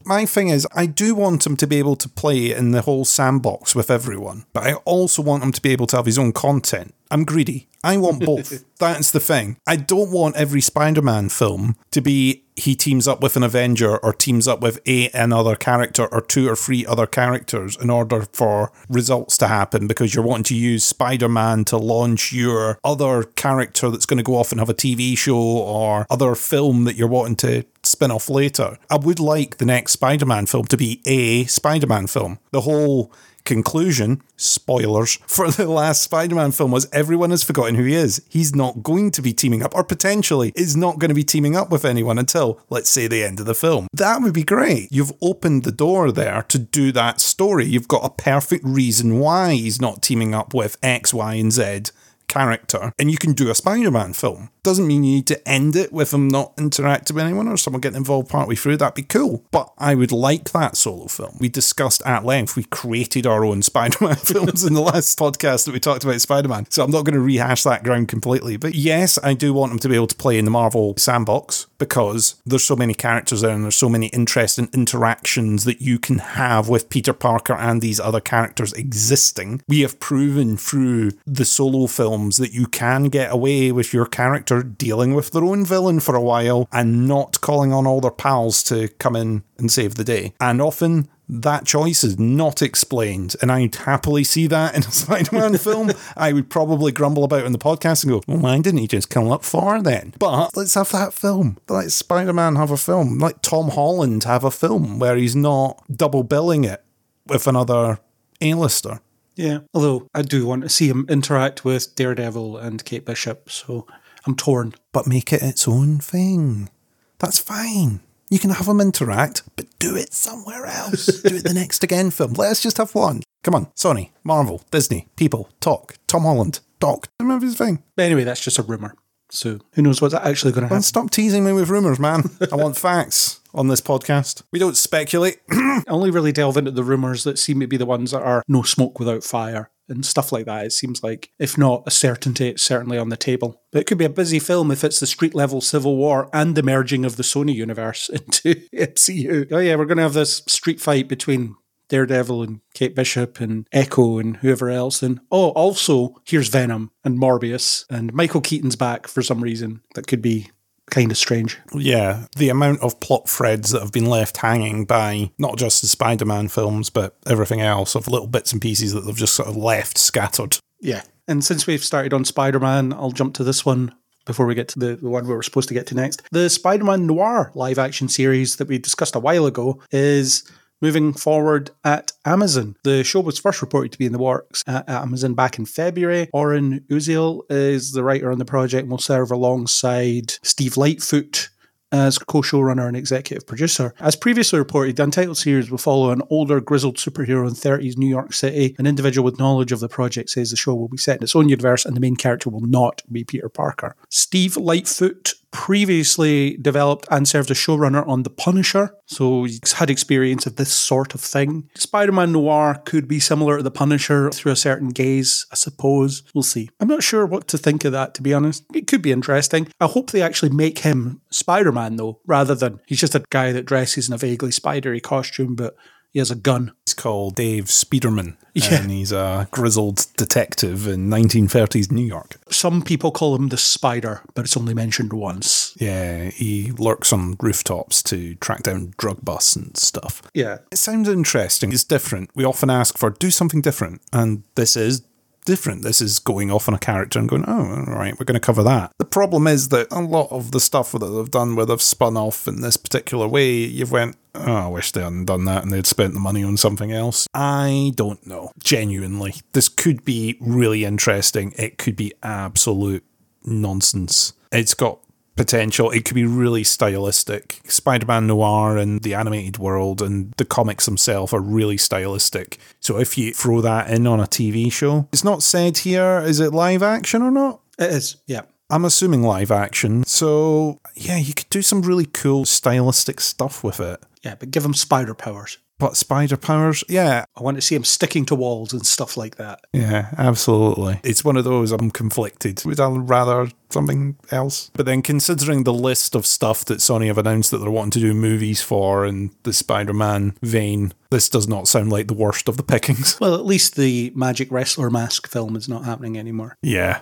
My 0.06 0.26
thing 0.26 0.48
is, 0.48 0.66
I 0.74 0.86
do 0.86 1.14
want 1.14 1.46
him 1.46 1.56
to 1.56 1.66
be 1.66 1.78
able 1.78 1.96
to 1.96 2.08
play 2.08 2.52
in 2.52 2.72
the 2.72 2.82
whole 2.82 3.04
sandbox 3.04 3.74
with 3.74 3.90
everyone, 3.90 4.44
but 4.52 4.64
I 4.64 4.74
also 4.84 5.22
want 5.22 5.42
him 5.42 5.52
to 5.52 5.62
be 5.62 5.70
able 5.70 5.86
to 5.88 5.96
have 5.96 6.06
his 6.06 6.18
own 6.18 6.32
content. 6.32 6.94
I'm 7.14 7.24
greedy. 7.24 7.68
I 7.84 7.96
want 7.96 8.26
both. 8.26 8.64
That's 8.80 9.12
the 9.12 9.20
thing. 9.20 9.56
I 9.68 9.76
don't 9.76 10.10
want 10.10 10.34
every 10.34 10.60
Spider 10.60 11.00
Man 11.00 11.28
film 11.28 11.76
to 11.92 12.00
be 12.00 12.42
he 12.56 12.74
teams 12.74 13.06
up 13.06 13.20
with 13.20 13.36
an 13.36 13.44
Avenger 13.44 13.98
or 13.98 14.12
teams 14.12 14.48
up 14.48 14.60
with 14.60 14.80
a 14.84 15.10
another 15.10 15.54
character 15.54 16.06
or 16.06 16.20
two 16.20 16.48
or 16.48 16.56
three 16.56 16.84
other 16.84 17.06
characters 17.06 17.76
in 17.76 17.88
order 17.88 18.22
for 18.32 18.72
results 18.88 19.38
to 19.38 19.46
happen 19.46 19.86
because 19.86 20.12
you're 20.12 20.24
wanting 20.24 20.44
to 20.44 20.56
use 20.56 20.84
Spider-Man 20.84 21.64
to 21.66 21.76
launch 21.76 22.32
your 22.32 22.80
other 22.82 23.22
character 23.22 23.90
that's 23.90 24.06
going 24.06 24.18
to 24.18 24.24
go 24.24 24.36
off 24.36 24.50
and 24.50 24.60
have 24.60 24.68
a 24.68 24.74
TV 24.74 25.16
show 25.16 25.38
or 25.38 26.06
other 26.10 26.34
film 26.34 26.82
that 26.84 26.96
you're 26.96 27.06
wanting 27.06 27.36
to 27.36 27.64
spin 27.84 28.10
off 28.10 28.28
later. 28.28 28.76
I 28.90 28.96
would 28.96 29.20
like 29.20 29.58
the 29.58 29.66
next 29.66 29.92
Spider-Man 29.92 30.46
film 30.46 30.64
to 30.66 30.76
be 30.76 31.00
a 31.06 31.44
Spider-Man 31.44 32.08
film. 32.08 32.40
The 32.50 32.62
whole 32.62 33.12
conclusion, 33.44 34.22
spoilers, 34.36 35.16
for 35.26 35.50
the 35.50 35.68
last 35.68 36.02
Spider 36.02 36.34
Man 36.34 36.52
film 36.52 36.70
was 36.70 36.88
everyone 36.92 37.30
has 37.30 37.42
forgotten 37.42 37.74
who 37.74 37.84
he 37.84 37.94
is. 37.94 38.22
He's 38.28 38.54
not 38.54 38.82
going 38.82 39.10
to 39.12 39.22
be 39.22 39.32
teaming 39.32 39.62
up, 39.62 39.74
or 39.74 39.84
potentially 39.84 40.52
is 40.54 40.76
not 40.76 40.98
going 40.98 41.10
to 41.10 41.14
be 41.14 41.24
teaming 41.24 41.56
up 41.56 41.70
with 41.70 41.84
anyone 41.84 42.18
until, 42.18 42.60
let's 42.70 42.90
say, 42.90 43.06
the 43.06 43.22
end 43.22 43.40
of 43.40 43.46
the 43.46 43.54
film. 43.54 43.88
That 43.92 44.22
would 44.22 44.34
be 44.34 44.44
great. 44.44 44.88
You've 44.90 45.12
opened 45.20 45.64
the 45.64 45.72
door 45.72 46.10
there 46.10 46.42
to 46.48 46.58
do 46.58 46.92
that 46.92 47.20
story. 47.20 47.66
You've 47.66 47.88
got 47.88 48.04
a 48.04 48.10
perfect 48.10 48.64
reason 48.64 49.18
why 49.18 49.54
he's 49.54 49.80
not 49.80 50.02
teaming 50.02 50.34
up 50.34 50.54
with 50.54 50.78
X, 50.82 51.12
Y, 51.14 51.34
and 51.34 51.52
Z 51.52 51.84
character, 52.28 52.92
and 52.98 53.10
you 53.10 53.18
can 53.18 53.32
do 53.32 53.50
a 53.50 53.54
Spider 53.54 53.90
Man 53.90 54.12
film. 54.12 54.50
Doesn't 54.62 54.86
mean 54.86 55.04
you 55.04 55.16
need 55.16 55.26
to 55.26 55.48
end 55.48 55.76
it 55.76 55.92
with 55.92 56.14
him 56.14 56.28
not 56.28 56.54
interacting 56.56 57.14
with 57.14 57.24
anyone 57.24 57.48
or 57.48 57.56
someone 57.56 57.82
getting 57.82 57.98
involved 57.98 58.30
partway 58.30 58.54
through. 58.54 58.78
That'd 58.78 58.94
be 58.94 59.02
cool. 59.02 59.44
But 59.50 59.70
I 59.76 59.94
would 59.94 60.12
like 60.12 60.52
that 60.52 60.76
solo 60.76 61.06
film. 61.06 61.36
We 61.38 61.50
discussed 61.50 62.02
at 62.06 62.24
length, 62.24 62.56
we 62.56 62.64
created 62.64 63.26
our 63.26 63.44
own 63.44 63.62
Spider 63.74 63.98
Man 64.00 64.16
films 64.16 64.64
in 64.64 64.74
the 64.74 64.80
last 64.80 65.18
podcast 65.18 65.66
that 65.66 65.72
we 65.72 65.80
talked 65.80 66.04
about 66.04 66.20
Spider 66.20 66.48
Man. 66.48 66.66
So 66.70 66.82
I'm 66.82 66.90
not 66.90 67.04
going 67.04 67.14
to 67.14 67.20
rehash 67.20 67.62
that 67.64 67.82
ground 67.84 68.08
completely. 68.08 68.56
But 68.56 68.74
yes, 68.74 69.18
I 69.22 69.34
do 69.34 69.52
want 69.52 69.72
him 69.72 69.78
to 69.80 69.88
be 69.88 69.94
able 69.94 70.06
to 70.06 70.16
play 70.16 70.38
in 70.38 70.44
the 70.44 70.50
Marvel 70.50 70.94
sandbox 70.96 71.66
because 71.78 72.36
there's 72.46 72.64
so 72.64 72.76
many 72.76 72.94
characters 72.94 73.42
there 73.42 73.50
and 73.50 73.64
there's 73.64 73.76
so 73.76 73.88
many 73.88 74.06
interesting 74.08 74.68
interactions 74.72 75.64
that 75.64 75.82
you 75.82 75.98
can 75.98 76.18
have 76.18 76.68
with 76.68 76.88
Peter 76.88 77.12
Parker 77.12 77.54
and 77.54 77.82
these 77.82 78.00
other 78.00 78.20
characters 78.20 78.72
existing. 78.72 79.62
We 79.68 79.80
have 79.82 80.00
proven 80.00 80.56
through 80.56 81.12
the 81.26 81.44
solo 81.44 81.86
films 82.24 82.38
that 82.38 82.54
you 82.54 82.66
can 82.66 83.04
get 83.04 83.30
away 83.30 83.70
with 83.70 83.92
your 83.92 84.06
character 84.06 84.62
dealing 84.62 85.14
with 85.14 85.30
their 85.32 85.44
own 85.44 85.62
villain 85.62 86.00
for 86.00 86.14
a 86.16 86.22
while 86.22 86.66
and 86.72 87.06
not 87.06 87.38
calling 87.42 87.70
on 87.70 87.86
all 87.86 88.00
their 88.00 88.10
pals 88.10 88.62
to 88.62 88.88
come 88.98 89.14
in 89.14 89.42
and 89.58 89.70
save 89.70 89.96
the 89.96 90.04
day. 90.04 90.32
And 90.40 90.62
often 90.62 91.06
that 91.28 91.66
choice 91.66 92.02
is 92.02 92.18
not 92.18 92.62
explained. 92.62 93.36
And 93.42 93.52
I'd 93.52 93.74
happily 93.74 94.24
see 94.24 94.46
that 94.46 94.74
in 94.74 94.80
a 94.84 94.90
Spider 94.90 95.36
Man 95.36 95.58
film. 95.58 95.92
I 96.16 96.32
would 96.32 96.48
probably 96.48 96.92
grumble 96.92 97.24
about 97.24 97.44
in 97.44 97.52
the 97.52 97.58
podcast 97.58 98.04
and 98.04 98.12
go, 98.14 98.22
well, 98.26 98.38
why 98.38 98.58
didn't 98.58 98.80
he 98.80 98.86
just 98.86 99.10
come 99.10 99.30
up 99.30 99.44
for 99.44 99.82
then? 99.82 100.14
But 100.18 100.56
let's 100.56 100.74
have 100.74 100.92
that 100.92 101.12
film. 101.12 101.58
Let 101.68 101.92
Spider 101.92 102.32
Man 102.32 102.56
have 102.56 102.70
a 102.70 102.78
film. 102.78 103.18
Let 103.18 103.42
Tom 103.42 103.68
Holland 103.68 104.24
have 104.24 104.44
a 104.44 104.50
film 104.50 104.98
where 104.98 105.16
he's 105.16 105.36
not 105.36 105.84
double 105.94 106.22
billing 106.22 106.64
it 106.64 106.82
with 107.26 107.46
another 107.46 107.98
A-lister. 108.40 109.00
Yeah, 109.36 109.58
although 109.72 110.08
I 110.14 110.22
do 110.22 110.46
want 110.46 110.62
to 110.62 110.68
see 110.68 110.88
him 110.88 111.06
interact 111.08 111.64
with 111.64 111.94
Daredevil 111.94 112.56
and 112.58 112.84
Kate 112.84 113.04
Bishop, 113.04 113.50
so 113.50 113.86
I'm 114.26 114.36
torn. 114.36 114.74
But 114.92 115.06
make 115.06 115.32
it 115.32 115.42
its 115.42 115.66
own 115.66 115.98
thing. 115.98 116.70
That's 117.18 117.38
fine. 117.38 118.00
You 118.30 118.38
can 118.38 118.50
have 118.50 118.66
them 118.66 118.80
interact, 118.80 119.42
but 119.56 119.66
do 119.78 119.96
it 119.96 120.12
somewhere 120.12 120.66
else. 120.66 121.06
do 121.22 121.36
it 121.36 121.44
the 121.44 121.54
next 121.54 121.84
again 121.84 122.10
film. 122.10 122.32
Let's 122.34 122.62
just 122.62 122.78
have 122.78 122.94
one. 122.94 123.22
Come 123.42 123.54
on, 123.54 123.66
Sony, 123.76 124.10
Marvel, 124.22 124.62
Disney, 124.70 125.08
people, 125.16 125.50
talk. 125.60 125.96
Tom 126.06 126.22
Holland, 126.22 126.60
talk. 126.80 127.08
Remember 127.20 127.44
his 127.44 127.56
thing. 127.56 127.82
But 127.96 128.04
anyway, 128.04 128.24
that's 128.24 128.42
just 128.42 128.58
a 128.58 128.62
rumor. 128.62 128.94
So 129.34 129.58
who 129.72 129.82
knows 129.82 130.00
what's 130.00 130.14
actually 130.14 130.52
going 130.52 130.62
to 130.62 130.66
happen? 130.68 130.76
Well, 130.76 130.82
stop 130.82 131.10
teasing 131.10 131.44
me 131.44 131.52
with 131.52 131.68
rumors, 131.68 131.98
man. 131.98 132.30
I 132.52 132.56
want 132.56 132.76
facts 132.76 133.40
on 133.52 133.68
this 133.68 133.80
podcast. 133.80 134.42
We 134.52 134.58
don't 134.58 134.76
speculate. 134.76 135.38
I 135.50 135.82
only 135.88 136.10
really 136.10 136.32
delve 136.32 136.56
into 136.56 136.70
the 136.70 136.84
rumors 136.84 137.24
that 137.24 137.38
seem 137.38 137.60
to 137.60 137.66
be 137.66 137.76
the 137.76 137.86
ones 137.86 138.12
that 138.12 138.22
are 138.22 138.42
no 138.48 138.62
smoke 138.62 138.98
without 138.98 139.24
fire 139.24 139.70
and 139.88 140.06
stuff 140.06 140.32
like 140.32 140.46
that. 140.46 140.66
It 140.66 140.72
seems 140.72 141.02
like, 141.02 141.30
if 141.38 141.58
not 141.58 141.82
a 141.86 141.90
certainty, 141.90 142.48
it's 142.48 142.62
certainly 142.62 142.96
on 142.96 143.08
the 143.08 143.16
table. 143.16 143.60
But 143.72 143.80
it 143.80 143.86
could 143.86 143.98
be 143.98 144.04
a 144.04 144.10
busy 144.10 144.38
film 144.38 144.70
if 144.70 144.84
it's 144.84 145.00
the 145.00 145.06
street 145.06 145.34
level 145.34 145.60
civil 145.60 145.96
war 145.96 146.30
and 146.32 146.54
the 146.54 146.62
merging 146.62 147.04
of 147.04 147.16
the 147.16 147.22
Sony 147.22 147.54
universe 147.54 148.08
into 148.12 148.62
MCU. 148.72 149.48
Oh, 149.50 149.58
yeah, 149.58 149.76
we're 149.76 149.84
going 149.84 149.98
to 149.98 150.04
have 150.04 150.14
this 150.14 150.42
street 150.46 150.80
fight 150.80 151.08
between 151.08 151.56
Daredevil 151.88 152.42
and 152.42 152.60
Kate 152.72 152.94
Bishop 152.94 153.40
and 153.40 153.66
Echo 153.72 154.18
and 154.18 154.38
whoever 154.38 154.70
else. 154.70 155.02
And 155.02 155.20
oh, 155.30 155.50
also, 155.50 156.16
here's 156.24 156.48
Venom 156.48 156.90
and 157.04 157.18
Morbius 157.18 157.84
and 157.90 158.12
Michael 158.12 158.40
Keaton's 158.40 158.76
back 158.76 159.06
for 159.06 159.22
some 159.22 159.42
reason. 159.42 159.82
That 159.94 160.06
could 160.06 160.22
be 160.22 160.50
kind 160.90 161.10
of 161.10 161.18
strange. 161.18 161.58
Yeah, 161.74 162.26
the 162.36 162.48
amount 162.48 162.80
of 162.80 163.00
plot 163.00 163.28
threads 163.28 163.70
that 163.70 163.82
have 163.82 163.92
been 163.92 164.06
left 164.06 164.38
hanging 164.38 164.84
by 164.84 165.30
not 165.38 165.56
just 165.56 165.80
the 165.80 165.88
Spider 165.88 166.24
Man 166.24 166.48
films, 166.48 166.90
but 166.90 167.16
everything 167.26 167.60
else 167.60 167.94
of 167.94 168.08
little 168.08 168.26
bits 168.26 168.52
and 168.52 168.60
pieces 168.60 168.92
that 168.92 169.00
they've 169.00 169.16
just 169.16 169.34
sort 169.34 169.48
of 169.48 169.56
left 169.56 169.98
scattered. 169.98 170.58
Yeah. 170.80 171.02
And 171.26 171.42
since 171.42 171.66
we've 171.66 171.82
started 171.82 172.12
on 172.12 172.24
Spider 172.24 172.60
Man, 172.60 172.92
I'll 172.92 173.10
jump 173.10 173.34
to 173.34 173.44
this 173.44 173.64
one 173.64 173.94
before 174.26 174.46
we 174.46 174.54
get 174.54 174.68
to 174.68 174.78
the, 174.78 174.96
the 174.96 175.08
one 175.08 175.26
we 175.26 175.34
were 175.34 175.42
supposed 175.42 175.68
to 175.68 175.74
get 175.74 175.86
to 175.88 175.94
next. 175.94 176.22
The 176.30 176.48
Spider 176.48 176.84
Man 176.84 177.06
Noir 177.06 177.50
live 177.54 177.78
action 177.78 178.08
series 178.08 178.56
that 178.56 178.68
we 178.68 178.78
discussed 178.78 179.14
a 179.14 179.20
while 179.20 179.46
ago 179.46 179.82
is 179.90 180.50
moving 180.84 181.14
forward 181.14 181.70
at 181.82 182.12
Amazon. 182.26 182.76
The 182.84 183.02
show 183.04 183.20
was 183.20 183.38
first 183.38 183.62
reported 183.62 183.90
to 183.92 183.98
be 183.98 184.04
in 184.04 184.12
the 184.12 184.18
works 184.18 184.62
at 184.66 184.86
Amazon 184.86 185.32
back 185.32 185.58
in 185.58 185.64
February. 185.64 186.28
Oren 186.34 186.80
Uziel 186.90 187.40
is 187.48 187.92
the 187.92 188.04
writer 188.04 188.30
on 188.30 188.36
the 188.36 188.44
project 188.44 188.82
and 188.82 188.90
will 188.90 188.98
serve 188.98 189.30
alongside 189.30 190.32
Steve 190.42 190.76
Lightfoot 190.76 191.48
as 191.90 192.18
co 192.18 192.42
showrunner 192.42 192.86
and 192.86 192.98
executive 192.98 193.46
producer. 193.46 193.94
As 193.98 194.14
previously 194.14 194.58
reported, 194.58 194.96
the 194.96 195.04
Untitled 195.04 195.38
series 195.38 195.70
will 195.70 195.78
follow 195.78 196.10
an 196.10 196.20
older, 196.28 196.60
grizzled 196.60 196.98
superhero 196.98 197.48
in 197.48 197.54
30s 197.54 197.96
New 197.96 198.08
York 198.08 198.34
City. 198.34 198.74
An 198.78 198.86
individual 198.86 199.24
with 199.24 199.38
knowledge 199.38 199.72
of 199.72 199.80
the 199.80 199.88
project 199.88 200.28
says 200.28 200.50
the 200.50 200.56
show 200.56 200.74
will 200.74 200.88
be 200.88 200.98
set 200.98 201.16
in 201.16 201.22
its 201.22 201.34
own 201.34 201.48
universe 201.48 201.86
and 201.86 201.96
the 201.96 202.00
main 202.00 202.16
character 202.16 202.50
will 202.50 202.66
not 202.66 203.00
be 203.10 203.24
Peter 203.24 203.48
Parker. 203.48 203.96
Steve 204.10 204.58
Lightfoot 204.58 205.32
previously 205.54 206.56
developed 206.56 207.06
and 207.12 207.28
served 207.28 207.48
as 207.48 207.56
showrunner 207.56 208.06
on 208.08 208.24
The 208.24 208.30
Punisher, 208.30 208.92
so 209.06 209.44
he's 209.44 209.72
had 209.74 209.88
experience 209.88 210.46
of 210.46 210.56
this 210.56 210.72
sort 210.72 211.14
of 211.14 211.20
thing. 211.20 211.70
Spider 211.76 212.10
Man 212.10 212.32
Noir 212.32 212.82
could 212.84 213.06
be 213.06 213.20
similar 213.20 213.58
to 213.58 213.62
The 213.62 213.70
Punisher 213.70 214.30
through 214.30 214.50
a 214.50 214.56
certain 214.56 214.88
gaze, 214.88 215.46
I 215.52 215.54
suppose. 215.54 216.24
We'll 216.34 216.42
see. 216.42 216.70
I'm 216.80 216.88
not 216.88 217.04
sure 217.04 217.24
what 217.24 217.46
to 217.48 217.56
think 217.56 217.84
of 217.84 217.92
that, 217.92 218.14
to 218.14 218.22
be 218.22 218.34
honest. 218.34 218.64
It 218.74 218.88
could 218.88 219.00
be 219.00 219.12
interesting. 219.12 219.68
I 219.80 219.86
hope 219.86 220.10
they 220.10 220.22
actually 220.22 220.50
make 220.50 220.80
him 220.80 221.20
Spider 221.30 221.70
Man, 221.70 221.96
though, 221.96 222.18
rather 222.26 222.56
than 222.56 222.80
he's 222.86 223.00
just 223.00 223.14
a 223.14 223.24
guy 223.30 223.52
that 223.52 223.64
dresses 223.64 224.08
in 224.08 224.14
a 224.14 224.18
vaguely 224.18 224.50
spidery 224.50 225.00
costume, 225.00 225.54
but 225.54 225.76
he 226.14 226.20
has 226.20 226.30
a 226.30 226.36
gun. 226.36 226.72
He's 226.86 226.94
called 226.94 227.34
Dave 227.34 227.64
Speederman. 227.64 228.36
Yeah. 228.54 228.82
and 228.82 228.90
he's 228.90 229.10
a 229.10 229.48
grizzled 229.50 230.06
detective 230.16 230.86
in 230.86 231.10
1930s 231.10 231.90
New 231.90 232.04
York. 232.04 232.36
Some 232.50 232.82
people 232.82 233.10
call 233.10 233.34
him 233.34 233.48
the 233.48 233.56
Spider, 233.56 234.22
but 234.34 234.44
it's 234.44 234.56
only 234.56 234.74
mentioned 234.74 235.12
once. 235.12 235.76
Yeah, 235.80 236.26
he 236.26 236.70
lurks 236.70 237.12
on 237.12 237.34
rooftops 237.40 238.00
to 238.04 238.36
track 238.36 238.62
down 238.62 238.94
drug 238.96 239.24
busts 239.24 239.56
and 239.56 239.76
stuff. 239.76 240.22
Yeah. 240.34 240.58
It 240.70 240.78
sounds 240.78 241.08
interesting. 241.08 241.72
It's 241.72 241.82
different. 241.82 242.30
We 242.36 242.44
often 242.44 242.70
ask 242.70 242.96
for 242.96 243.10
do 243.10 243.32
something 243.32 243.60
different, 243.60 244.02
and 244.12 244.44
this 244.54 244.76
is 244.76 245.02
different. 245.44 245.82
This 245.82 246.00
is 246.00 246.20
going 246.20 246.52
off 246.52 246.68
on 246.68 246.74
a 246.74 246.78
character 246.78 247.18
and 247.18 247.28
going, 247.28 247.44
oh, 247.48 247.84
all 247.88 247.94
right, 247.94 248.14
we're 248.18 248.24
going 248.24 248.34
to 248.34 248.40
cover 248.40 248.62
that. 248.62 248.92
The 248.98 249.04
problem 249.04 249.48
is 249.48 249.70
that 249.70 249.88
a 249.90 250.00
lot 250.00 250.28
of 250.30 250.52
the 250.52 250.60
stuff 250.60 250.92
that 250.92 251.00
they've 251.00 251.30
done 251.30 251.56
where 251.56 251.66
they've 251.66 251.82
spun 251.82 252.16
off 252.16 252.46
in 252.46 252.60
this 252.60 252.76
particular 252.76 253.26
way, 253.26 253.50
you've 253.52 253.92
went, 253.92 254.16
oh, 254.34 254.54
I 254.54 254.66
wish 254.68 254.92
they 254.92 255.02
hadn't 255.02 255.26
done 255.26 255.44
that 255.46 255.62
and 255.62 255.72
they'd 255.72 255.86
spent 255.86 256.14
the 256.14 256.20
money 256.20 256.42
on 256.42 256.56
something 256.56 256.92
else. 256.92 257.26
I 257.34 257.92
don't 257.94 258.26
know. 258.26 258.52
Genuinely, 258.62 259.34
this 259.52 259.68
could 259.68 260.04
be 260.04 260.36
really 260.40 260.84
interesting. 260.84 261.52
It 261.56 261.78
could 261.78 261.96
be 261.96 262.12
absolute 262.22 263.04
nonsense. 263.44 264.32
It's 264.52 264.74
got 264.74 265.00
potential. 265.36 265.90
It 265.90 266.04
could 266.04 266.14
be 266.14 266.26
really 266.26 266.64
stylistic. 266.64 267.60
Spider 267.64 268.06
Man 268.06 268.26
Noir 268.26 268.76
and 268.76 269.02
the 269.02 269.14
animated 269.14 269.58
world 269.58 270.00
and 270.00 270.32
the 270.36 270.44
comics 270.44 270.84
themselves 270.84 271.32
are 271.32 271.40
really 271.40 271.76
stylistic. 271.76 272.58
So 272.80 272.98
if 272.98 273.18
you 273.18 273.32
throw 273.32 273.60
that 273.60 273.90
in 273.90 274.06
on 274.06 274.20
a 274.20 274.26
TV 274.26 274.70
show, 274.70 275.08
it's 275.12 275.24
not 275.24 275.42
said 275.42 275.78
here, 275.78 276.20
is 276.20 276.40
it 276.40 276.52
live 276.52 276.82
action 276.82 277.22
or 277.22 277.30
not? 277.30 277.60
It 277.78 277.90
is, 277.90 278.16
yeah. 278.26 278.42
I'm 278.70 278.84
assuming 278.84 279.22
live 279.22 279.50
action. 279.50 280.04
So 280.04 280.80
yeah, 280.94 281.18
you 281.18 281.34
could 281.34 281.50
do 281.50 281.62
some 281.62 281.82
really 281.82 282.06
cool 282.06 282.44
stylistic 282.44 283.20
stuff 283.20 283.62
with 283.62 283.80
it. 283.80 284.02
Yeah, 284.24 284.34
but 284.36 284.50
give 284.50 284.64
him 284.64 284.74
spider 284.74 285.14
powers. 285.14 285.58
But 285.76 285.96
spider 285.96 286.36
powers, 286.36 286.84
yeah, 286.88 287.24
I 287.36 287.42
want 287.42 287.56
to 287.56 287.60
see 287.60 287.74
him 287.74 287.82
sticking 287.82 288.24
to 288.26 288.36
walls 288.36 288.72
and 288.72 288.86
stuff 288.86 289.16
like 289.16 289.36
that. 289.36 289.60
Yeah, 289.72 290.14
absolutely. 290.16 291.00
It's 291.02 291.24
one 291.24 291.36
of 291.36 291.42
those 291.42 291.72
I'm 291.72 291.90
conflicted. 291.90 292.64
Would 292.64 292.78
I 292.78 292.88
rather 292.88 293.50
something 293.70 294.16
else? 294.30 294.70
But 294.74 294.86
then 294.86 295.02
considering 295.02 295.64
the 295.64 295.74
list 295.74 296.14
of 296.14 296.26
stuff 296.26 296.64
that 296.66 296.78
Sony 296.78 297.08
have 297.08 297.18
announced 297.18 297.50
that 297.50 297.58
they're 297.58 297.72
wanting 297.72 298.00
to 298.00 298.06
do 298.06 298.14
movies 298.14 298.62
for 298.62 299.04
and 299.04 299.30
the 299.42 299.52
Spider-Man 299.52 300.36
vein, 300.42 300.92
this 301.10 301.28
does 301.28 301.48
not 301.48 301.66
sound 301.66 301.90
like 301.90 302.06
the 302.06 302.14
worst 302.14 302.48
of 302.48 302.56
the 302.56 302.62
pickings. 302.62 303.18
Well, 303.20 303.34
at 303.34 303.44
least 303.44 303.74
the 303.74 304.12
Magic 304.14 304.52
Wrestler 304.52 304.90
Mask 304.90 305.28
film 305.28 305.56
is 305.56 305.68
not 305.68 305.84
happening 305.84 306.16
anymore. 306.16 306.56
Yeah, 306.62 307.00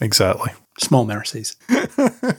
exactly. 0.00 0.50
Small 0.80 1.04
mercies. 1.04 1.56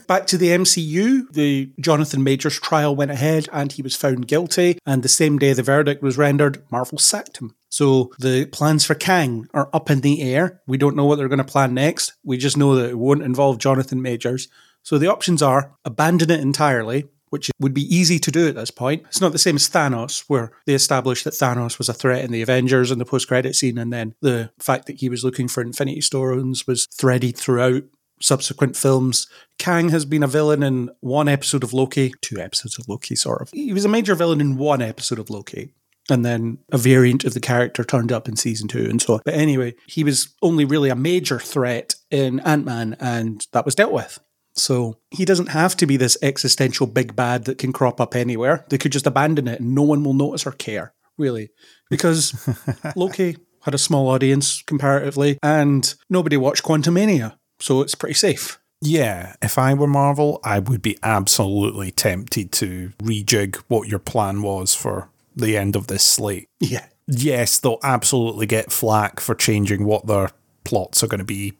Back 0.06 0.26
to 0.26 0.36
the 0.36 0.48
MCU, 0.48 1.32
the 1.32 1.70
Jonathan 1.80 2.22
Majors 2.22 2.60
trial 2.60 2.94
went 2.94 3.10
ahead 3.10 3.48
and 3.52 3.72
he 3.72 3.82
was 3.82 3.96
found 3.96 4.28
guilty. 4.28 4.78
And 4.84 5.02
the 5.02 5.08
same 5.08 5.38
day 5.38 5.54
the 5.54 5.62
verdict 5.62 6.02
was 6.02 6.18
rendered, 6.18 6.62
Marvel 6.70 6.98
sacked 6.98 7.38
him. 7.38 7.54
So 7.70 8.12
the 8.18 8.46
plans 8.46 8.84
for 8.84 8.94
Kang 8.94 9.48
are 9.54 9.70
up 9.72 9.90
in 9.90 10.02
the 10.02 10.22
air. 10.22 10.60
We 10.66 10.76
don't 10.76 10.96
know 10.96 11.06
what 11.06 11.16
they're 11.16 11.28
going 11.28 11.38
to 11.38 11.44
plan 11.44 11.74
next. 11.74 12.14
We 12.24 12.36
just 12.36 12.56
know 12.56 12.74
that 12.74 12.90
it 12.90 12.98
won't 12.98 13.22
involve 13.22 13.58
Jonathan 13.58 14.02
Majors. 14.02 14.48
So 14.82 14.98
the 14.98 15.10
options 15.10 15.42
are 15.42 15.72
abandon 15.84 16.30
it 16.30 16.40
entirely, 16.40 17.08
which 17.30 17.50
would 17.58 17.74
be 17.74 17.94
easy 17.94 18.18
to 18.20 18.30
do 18.30 18.48
at 18.48 18.54
this 18.54 18.70
point. 18.70 19.04
It's 19.08 19.20
not 19.20 19.32
the 19.32 19.38
same 19.38 19.56
as 19.56 19.68
Thanos, 19.68 20.24
where 20.28 20.52
they 20.64 20.74
established 20.74 21.24
that 21.24 21.34
Thanos 21.34 21.78
was 21.78 21.88
a 21.88 21.94
threat 21.94 22.24
in 22.24 22.30
the 22.30 22.42
Avengers 22.42 22.90
in 22.92 22.98
the 22.98 23.04
post 23.04 23.28
credit 23.28 23.56
scene, 23.56 23.78
and 23.78 23.92
then 23.92 24.14
the 24.20 24.50
fact 24.58 24.86
that 24.86 25.00
he 25.00 25.08
was 25.08 25.24
looking 25.24 25.48
for 25.48 25.60
Infinity 25.60 26.02
Stones 26.02 26.66
was 26.66 26.86
threaded 26.86 27.36
throughout 27.36 27.82
subsequent 28.20 28.76
films. 28.76 29.26
Kang 29.58 29.90
has 29.90 30.04
been 30.04 30.22
a 30.22 30.28
villain 30.28 30.62
in 30.62 30.90
one 31.00 31.28
episode 31.28 31.64
of 31.64 31.72
Loki, 31.72 32.12
two 32.20 32.38
episodes 32.38 32.78
of 32.78 32.88
Loki, 32.88 33.16
sort 33.16 33.42
of. 33.42 33.50
He 33.52 33.72
was 33.72 33.84
a 33.84 33.88
major 33.88 34.14
villain 34.14 34.40
in 34.40 34.56
one 34.56 34.82
episode 34.82 35.18
of 35.18 35.30
Loki. 35.30 35.74
And 36.08 36.24
then 36.24 36.58
a 36.70 36.78
variant 36.78 37.24
of 37.24 37.34
the 37.34 37.40
character 37.40 37.82
turned 37.82 38.12
up 38.12 38.28
in 38.28 38.36
season 38.36 38.68
two 38.68 38.86
and 38.88 39.02
so 39.02 39.14
on. 39.14 39.20
But 39.24 39.34
anyway, 39.34 39.74
he 39.88 40.04
was 40.04 40.34
only 40.40 40.64
really 40.64 40.88
a 40.88 40.94
major 40.94 41.40
threat 41.40 41.96
in 42.12 42.38
Ant 42.40 42.64
Man, 42.64 42.96
and 43.00 43.44
that 43.52 43.64
was 43.64 43.74
dealt 43.74 43.90
with. 43.90 44.20
So 44.56 44.98
he 45.10 45.24
doesn't 45.24 45.48
have 45.48 45.76
to 45.76 45.86
be 45.86 45.96
this 45.96 46.16
existential 46.22 46.86
big 46.86 47.14
bad 47.14 47.44
that 47.44 47.58
can 47.58 47.72
crop 47.72 48.00
up 48.00 48.14
anywhere. 48.14 48.64
They 48.70 48.78
could 48.78 48.92
just 48.92 49.06
abandon 49.06 49.48
it 49.48 49.60
and 49.60 49.74
no 49.74 49.82
one 49.82 50.02
will 50.02 50.14
notice 50.14 50.46
or 50.46 50.52
care, 50.52 50.94
really. 51.18 51.50
Because 51.90 52.48
Loki 52.96 53.36
had 53.62 53.74
a 53.74 53.78
small 53.78 54.08
audience 54.08 54.62
comparatively 54.62 55.38
and 55.42 55.94
nobody 56.08 56.36
watched 56.36 56.64
Quantumania. 56.64 57.36
So 57.58 57.80
it's 57.80 57.94
pretty 57.94 58.14
safe. 58.14 58.58
Yeah, 58.80 59.34
if 59.40 59.58
I 59.58 59.74
were 59.74 59.86
Marvel, 59.86 60.40
I 60.44 60.58
would 60.58 60.82
be 60.82 60.98
absolutely 61.02 61.90
tempted 61.90 62.52
to 62.52 62.92
rejig 62.98 63.56
what 63.68 63.88
your 63.88 63.98
plan 63.98 64.42
was 64.42 64.74
for 64.74 65.08
the 65.34 65.56
end 65.56 65.76
of 65.76 65.86
this 65.86 66.02
slate. 66.02 66.48
Yeah. 66.60 66.86
yes, 67.06 67.58
they'll 67.58 67.78
absolutely 67.82 68.46
get 68.46 68.72
flack 68.72 69.20
for 69.20 69.34
changing 69.34 69.84
what 69.84 70.06
their 70.06 70.30
plots 70.64 71.02
are 71.02 71.06
going 71.06 71.18
to 71.18 71.24
be 71.24 71.54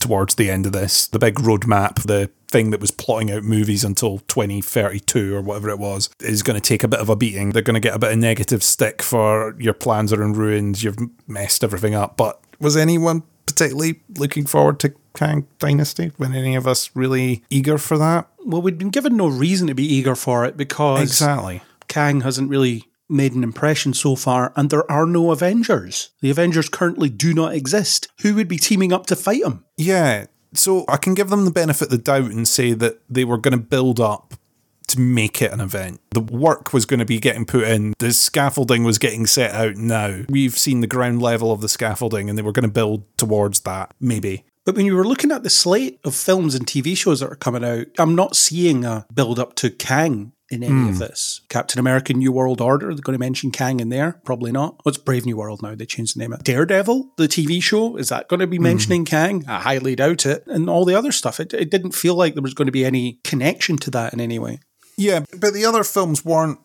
towards 0.00 0.34
the 0.34 0.50
end 0.50 0.66
of 0.66 0.72
this. 0.72 1.06
The 1.06 1.18
big 1.18 1.36
roadmap, 1.36 2.06
the 2.06 2.30
thing 2.48 2.70
that 2.70 2.80
was 2.80 2.90
plotting 2.90 3.30
out 3.30 3.42
movies 3.42 3.84
until 3.84 4.18
2032 4.18 5.34
or 5.34 5.40
whatever 5.40 5.70
it 5.70 5.78
was, 5.78 6.10
is 6.20 6.42
going 6.42 6.60
to 6.60 6.68
take 6.68 6.82
a 6.82 6.88
bit 6.88 7.00
of 7.00 7.08
a 7.08 7.16
beating. 7.16 7.50
They're 7.50 7.62
going 7.62 7.74
to 7.74 7.80
get 7.80 7.94
a 7.94 7.98
bit 7.98 8.12
of 8.12 8.18
negative 8.18 8.62
stick 8.62 9.02
for 9.02 9.56
your 9.58 9.74
plans 9.74 10.12
are 10.12 10.22
in 10.22 10.32
ruins, 10.32 10.82
you've 10.82 10.98
messed 11.26 11.64
everything 11.64 11.94
up. 11.94 12.16
But 12.16 12.40
was 12.60 12.76
anyone 12.76 13.22
particularly 13.46 14.00
looking 14.16 14.46
forward 14.46 14.80
to 14.80 14.94
Kang 15.14 15.46
Dynasty? 15.58 16.12
Were 16.18 16.26
any 16.26 16.54
of 16.54 16.66
us 16.66 16.90
really 16.94 17.44
eager 17.50 17.78
for 17.78 17.98
that? 17.98 18.28
Well, 18.44 18.62
we'd 18.62 18.78
been 18.78 18.90
given 18.90 19.16
no 19.16 19.28
reason 19.28 19.68
to 19.68 19.74
be 19.74 19.84
eager 19.84 20.14
for 20.14 20.44
it 20.44 20.56
because 20.56 21.02
Exactly. 21.02 21.62
Kang 21.88 22.22
hasn't 22.22 22.50
really 22.50 22.84
made 23.08 23.34
an 23.34 23.44
impression 23.44 23.92
so 23.92 24.16
far, 24.16 24.52
and 24.56 24.70
there 24.70 24.90
are 24.90 25.06
no 25.06 25.30
Avengers. 25.30 26.10
The 26.20 26.30
Avengers 26.30 26.68
currently 26.68 27.10
do 27.10 27.34
not 27.34 27.54
exist. 27.54 28.08
Who 28.22 28.34
would 28.34 28.48
be 28.48 28.56
teaming 28.56 28.92
up 28.92 29.06
to 29.06 29.16
fight 29.16 29.44
him? 29.44 29.64
Yeah. 29.76 30.26
So 30.54 30.84
I 30.88 30.96
can 30.96 31.14
give 31.14 31.28
them 31.30 31.44
the 31.44 31.50
benefit 31.50 31.86
of 31.86 31.90
the 31.90 31.98
doubt 31.98 32.30
and 32.30 32.48
say 32.48 32.72
that 32.72 33.00
they 33.08 33.24
were 33.24 33.38
going 33.38 33.52
to 33.52 33.64
build 33.64 34.00
up 34.00 34.34
to 34.88 35.00
make 35.00 35.40
it 35.40 35.52
an 35.52 35.60
event. 35.60 36.00
The 36.10 36.20
work 36.20 36.72
was 36.72 36.84
going 36.84 37.00
to 37.00 37.06
be 37.06 37.18
getting 37.18 37.46
put 37.46 37.64
in. 37.64 37.94
The 37.98 38.12
scaffolding 38.12 38.84
was 38.84 38.98
getting 38.98 39.26
set 39.26 39.54
out 39.54 39.76
now. 39.76 40.22
We've 40.28 40.58
seen 40.58 40.80
the 40.80 40.86
ground 40.86 41.22
level 41.22 41.52
of 41.52 41.62
the 41.62 41.68
scaffolding 41.68 42.28
and 42.28 42.36
they 42.36 42.42
were 42.42 42.52
going 42.52 42.66
to 42.66 42.72
build 42.72 43.04
towards 43.16 43.60
that, 43.60 43.94
maybe. 44.00 44.44
But 44.64 44.76
when 44.76 44.86
you 44.86 44.94
were 44.96 45.06
looking 45.06 45.32
at 45.32 45.42
the 45.42 45.50
slate 45.50 45.98
of 46.04 46.14
films 46.14 46.54
and 46.54 46.66
TV 46.66 46.96
shows 46.96 47.20
that 47.20 47.30
are 47.30 47.36
coming 47.36 47.64
out, 47.64 47.86
I'm 47.98 48.14
not 48.14 48.36
seeing 48.36 48.84
a 48.84 49.06
build 49.12 49.38
up 49.38 49.54
to 49.56 49.70
Kang 49.70 50.32
in 50.52 50.62
any 50.62 50.88
of 50.88 50.94
hmm. 50.94 50.98
this. 50.98 51.40
Captain 51.48 51.80
America 51.80 52.12
New 52.12 52.30
World 52.30 52.60
Order, 52.60 52.94
they're 52.94 53.02
going 53.02 53.14
to 53.14 53.18
mention 53.18 53.50
Kang 53.50 53.80
in 53.80 53.88
there? 53.88 54.20
Probably 54.24 54.52
not. 54.52 54.74
Oh, 54.74 54.80
What's 54.82 54.98
Brave 54.98 55.24
New 55.24 55.36
World 55.36 55.62
now? 55.62 55.74
They 55.74 55.86
changed 55.86 56.14
the 56.14 56.20
name. 56.20 56.32
of 56.32 56.44
Daredevil, 56.44 57.12
the 57.16 57.26
TV 57.26 57.62
show, 57.62 57.96
is 57.96 58.10
that 58.10 58.28
going 58.28 58.40
to 58.40 58.46
be 58.46 58.58
hmm. 58.58 58.64
mentioning 58.64 59.04
Kang? 59.04 59.44
I 59.48 59.60
highly 59.60 59.96
doubt 59.96 60.26
it. 60.26 60.44
And 60.46 60.68
all 60.68 60.84
the 60.84 60.94
other 60.94 61.10
stuff. 61.10 61.40
It, 61.40 61.54
it 61.54 61.70
didn't 61.70 61.92
feel 61.92 62.14
like 62.14 62.34
there 62.34 62.42
was 62.42 62.54
going 62.54 62.66
to 62.66 62.72
be 62.72 62.84
any 62.84 63.18
connection 63.24 63.78
to 63.78 63.90
that 63.92 64.12
in 64.12 64.20
any 64.20 64.38
way. 64.38 64.60
Yeah, 64.96 65.24
but 65.40 65.54
the 65.54 65.64
other 65.64 65.84
films 65.84 66.24
weren't 66.24 66.58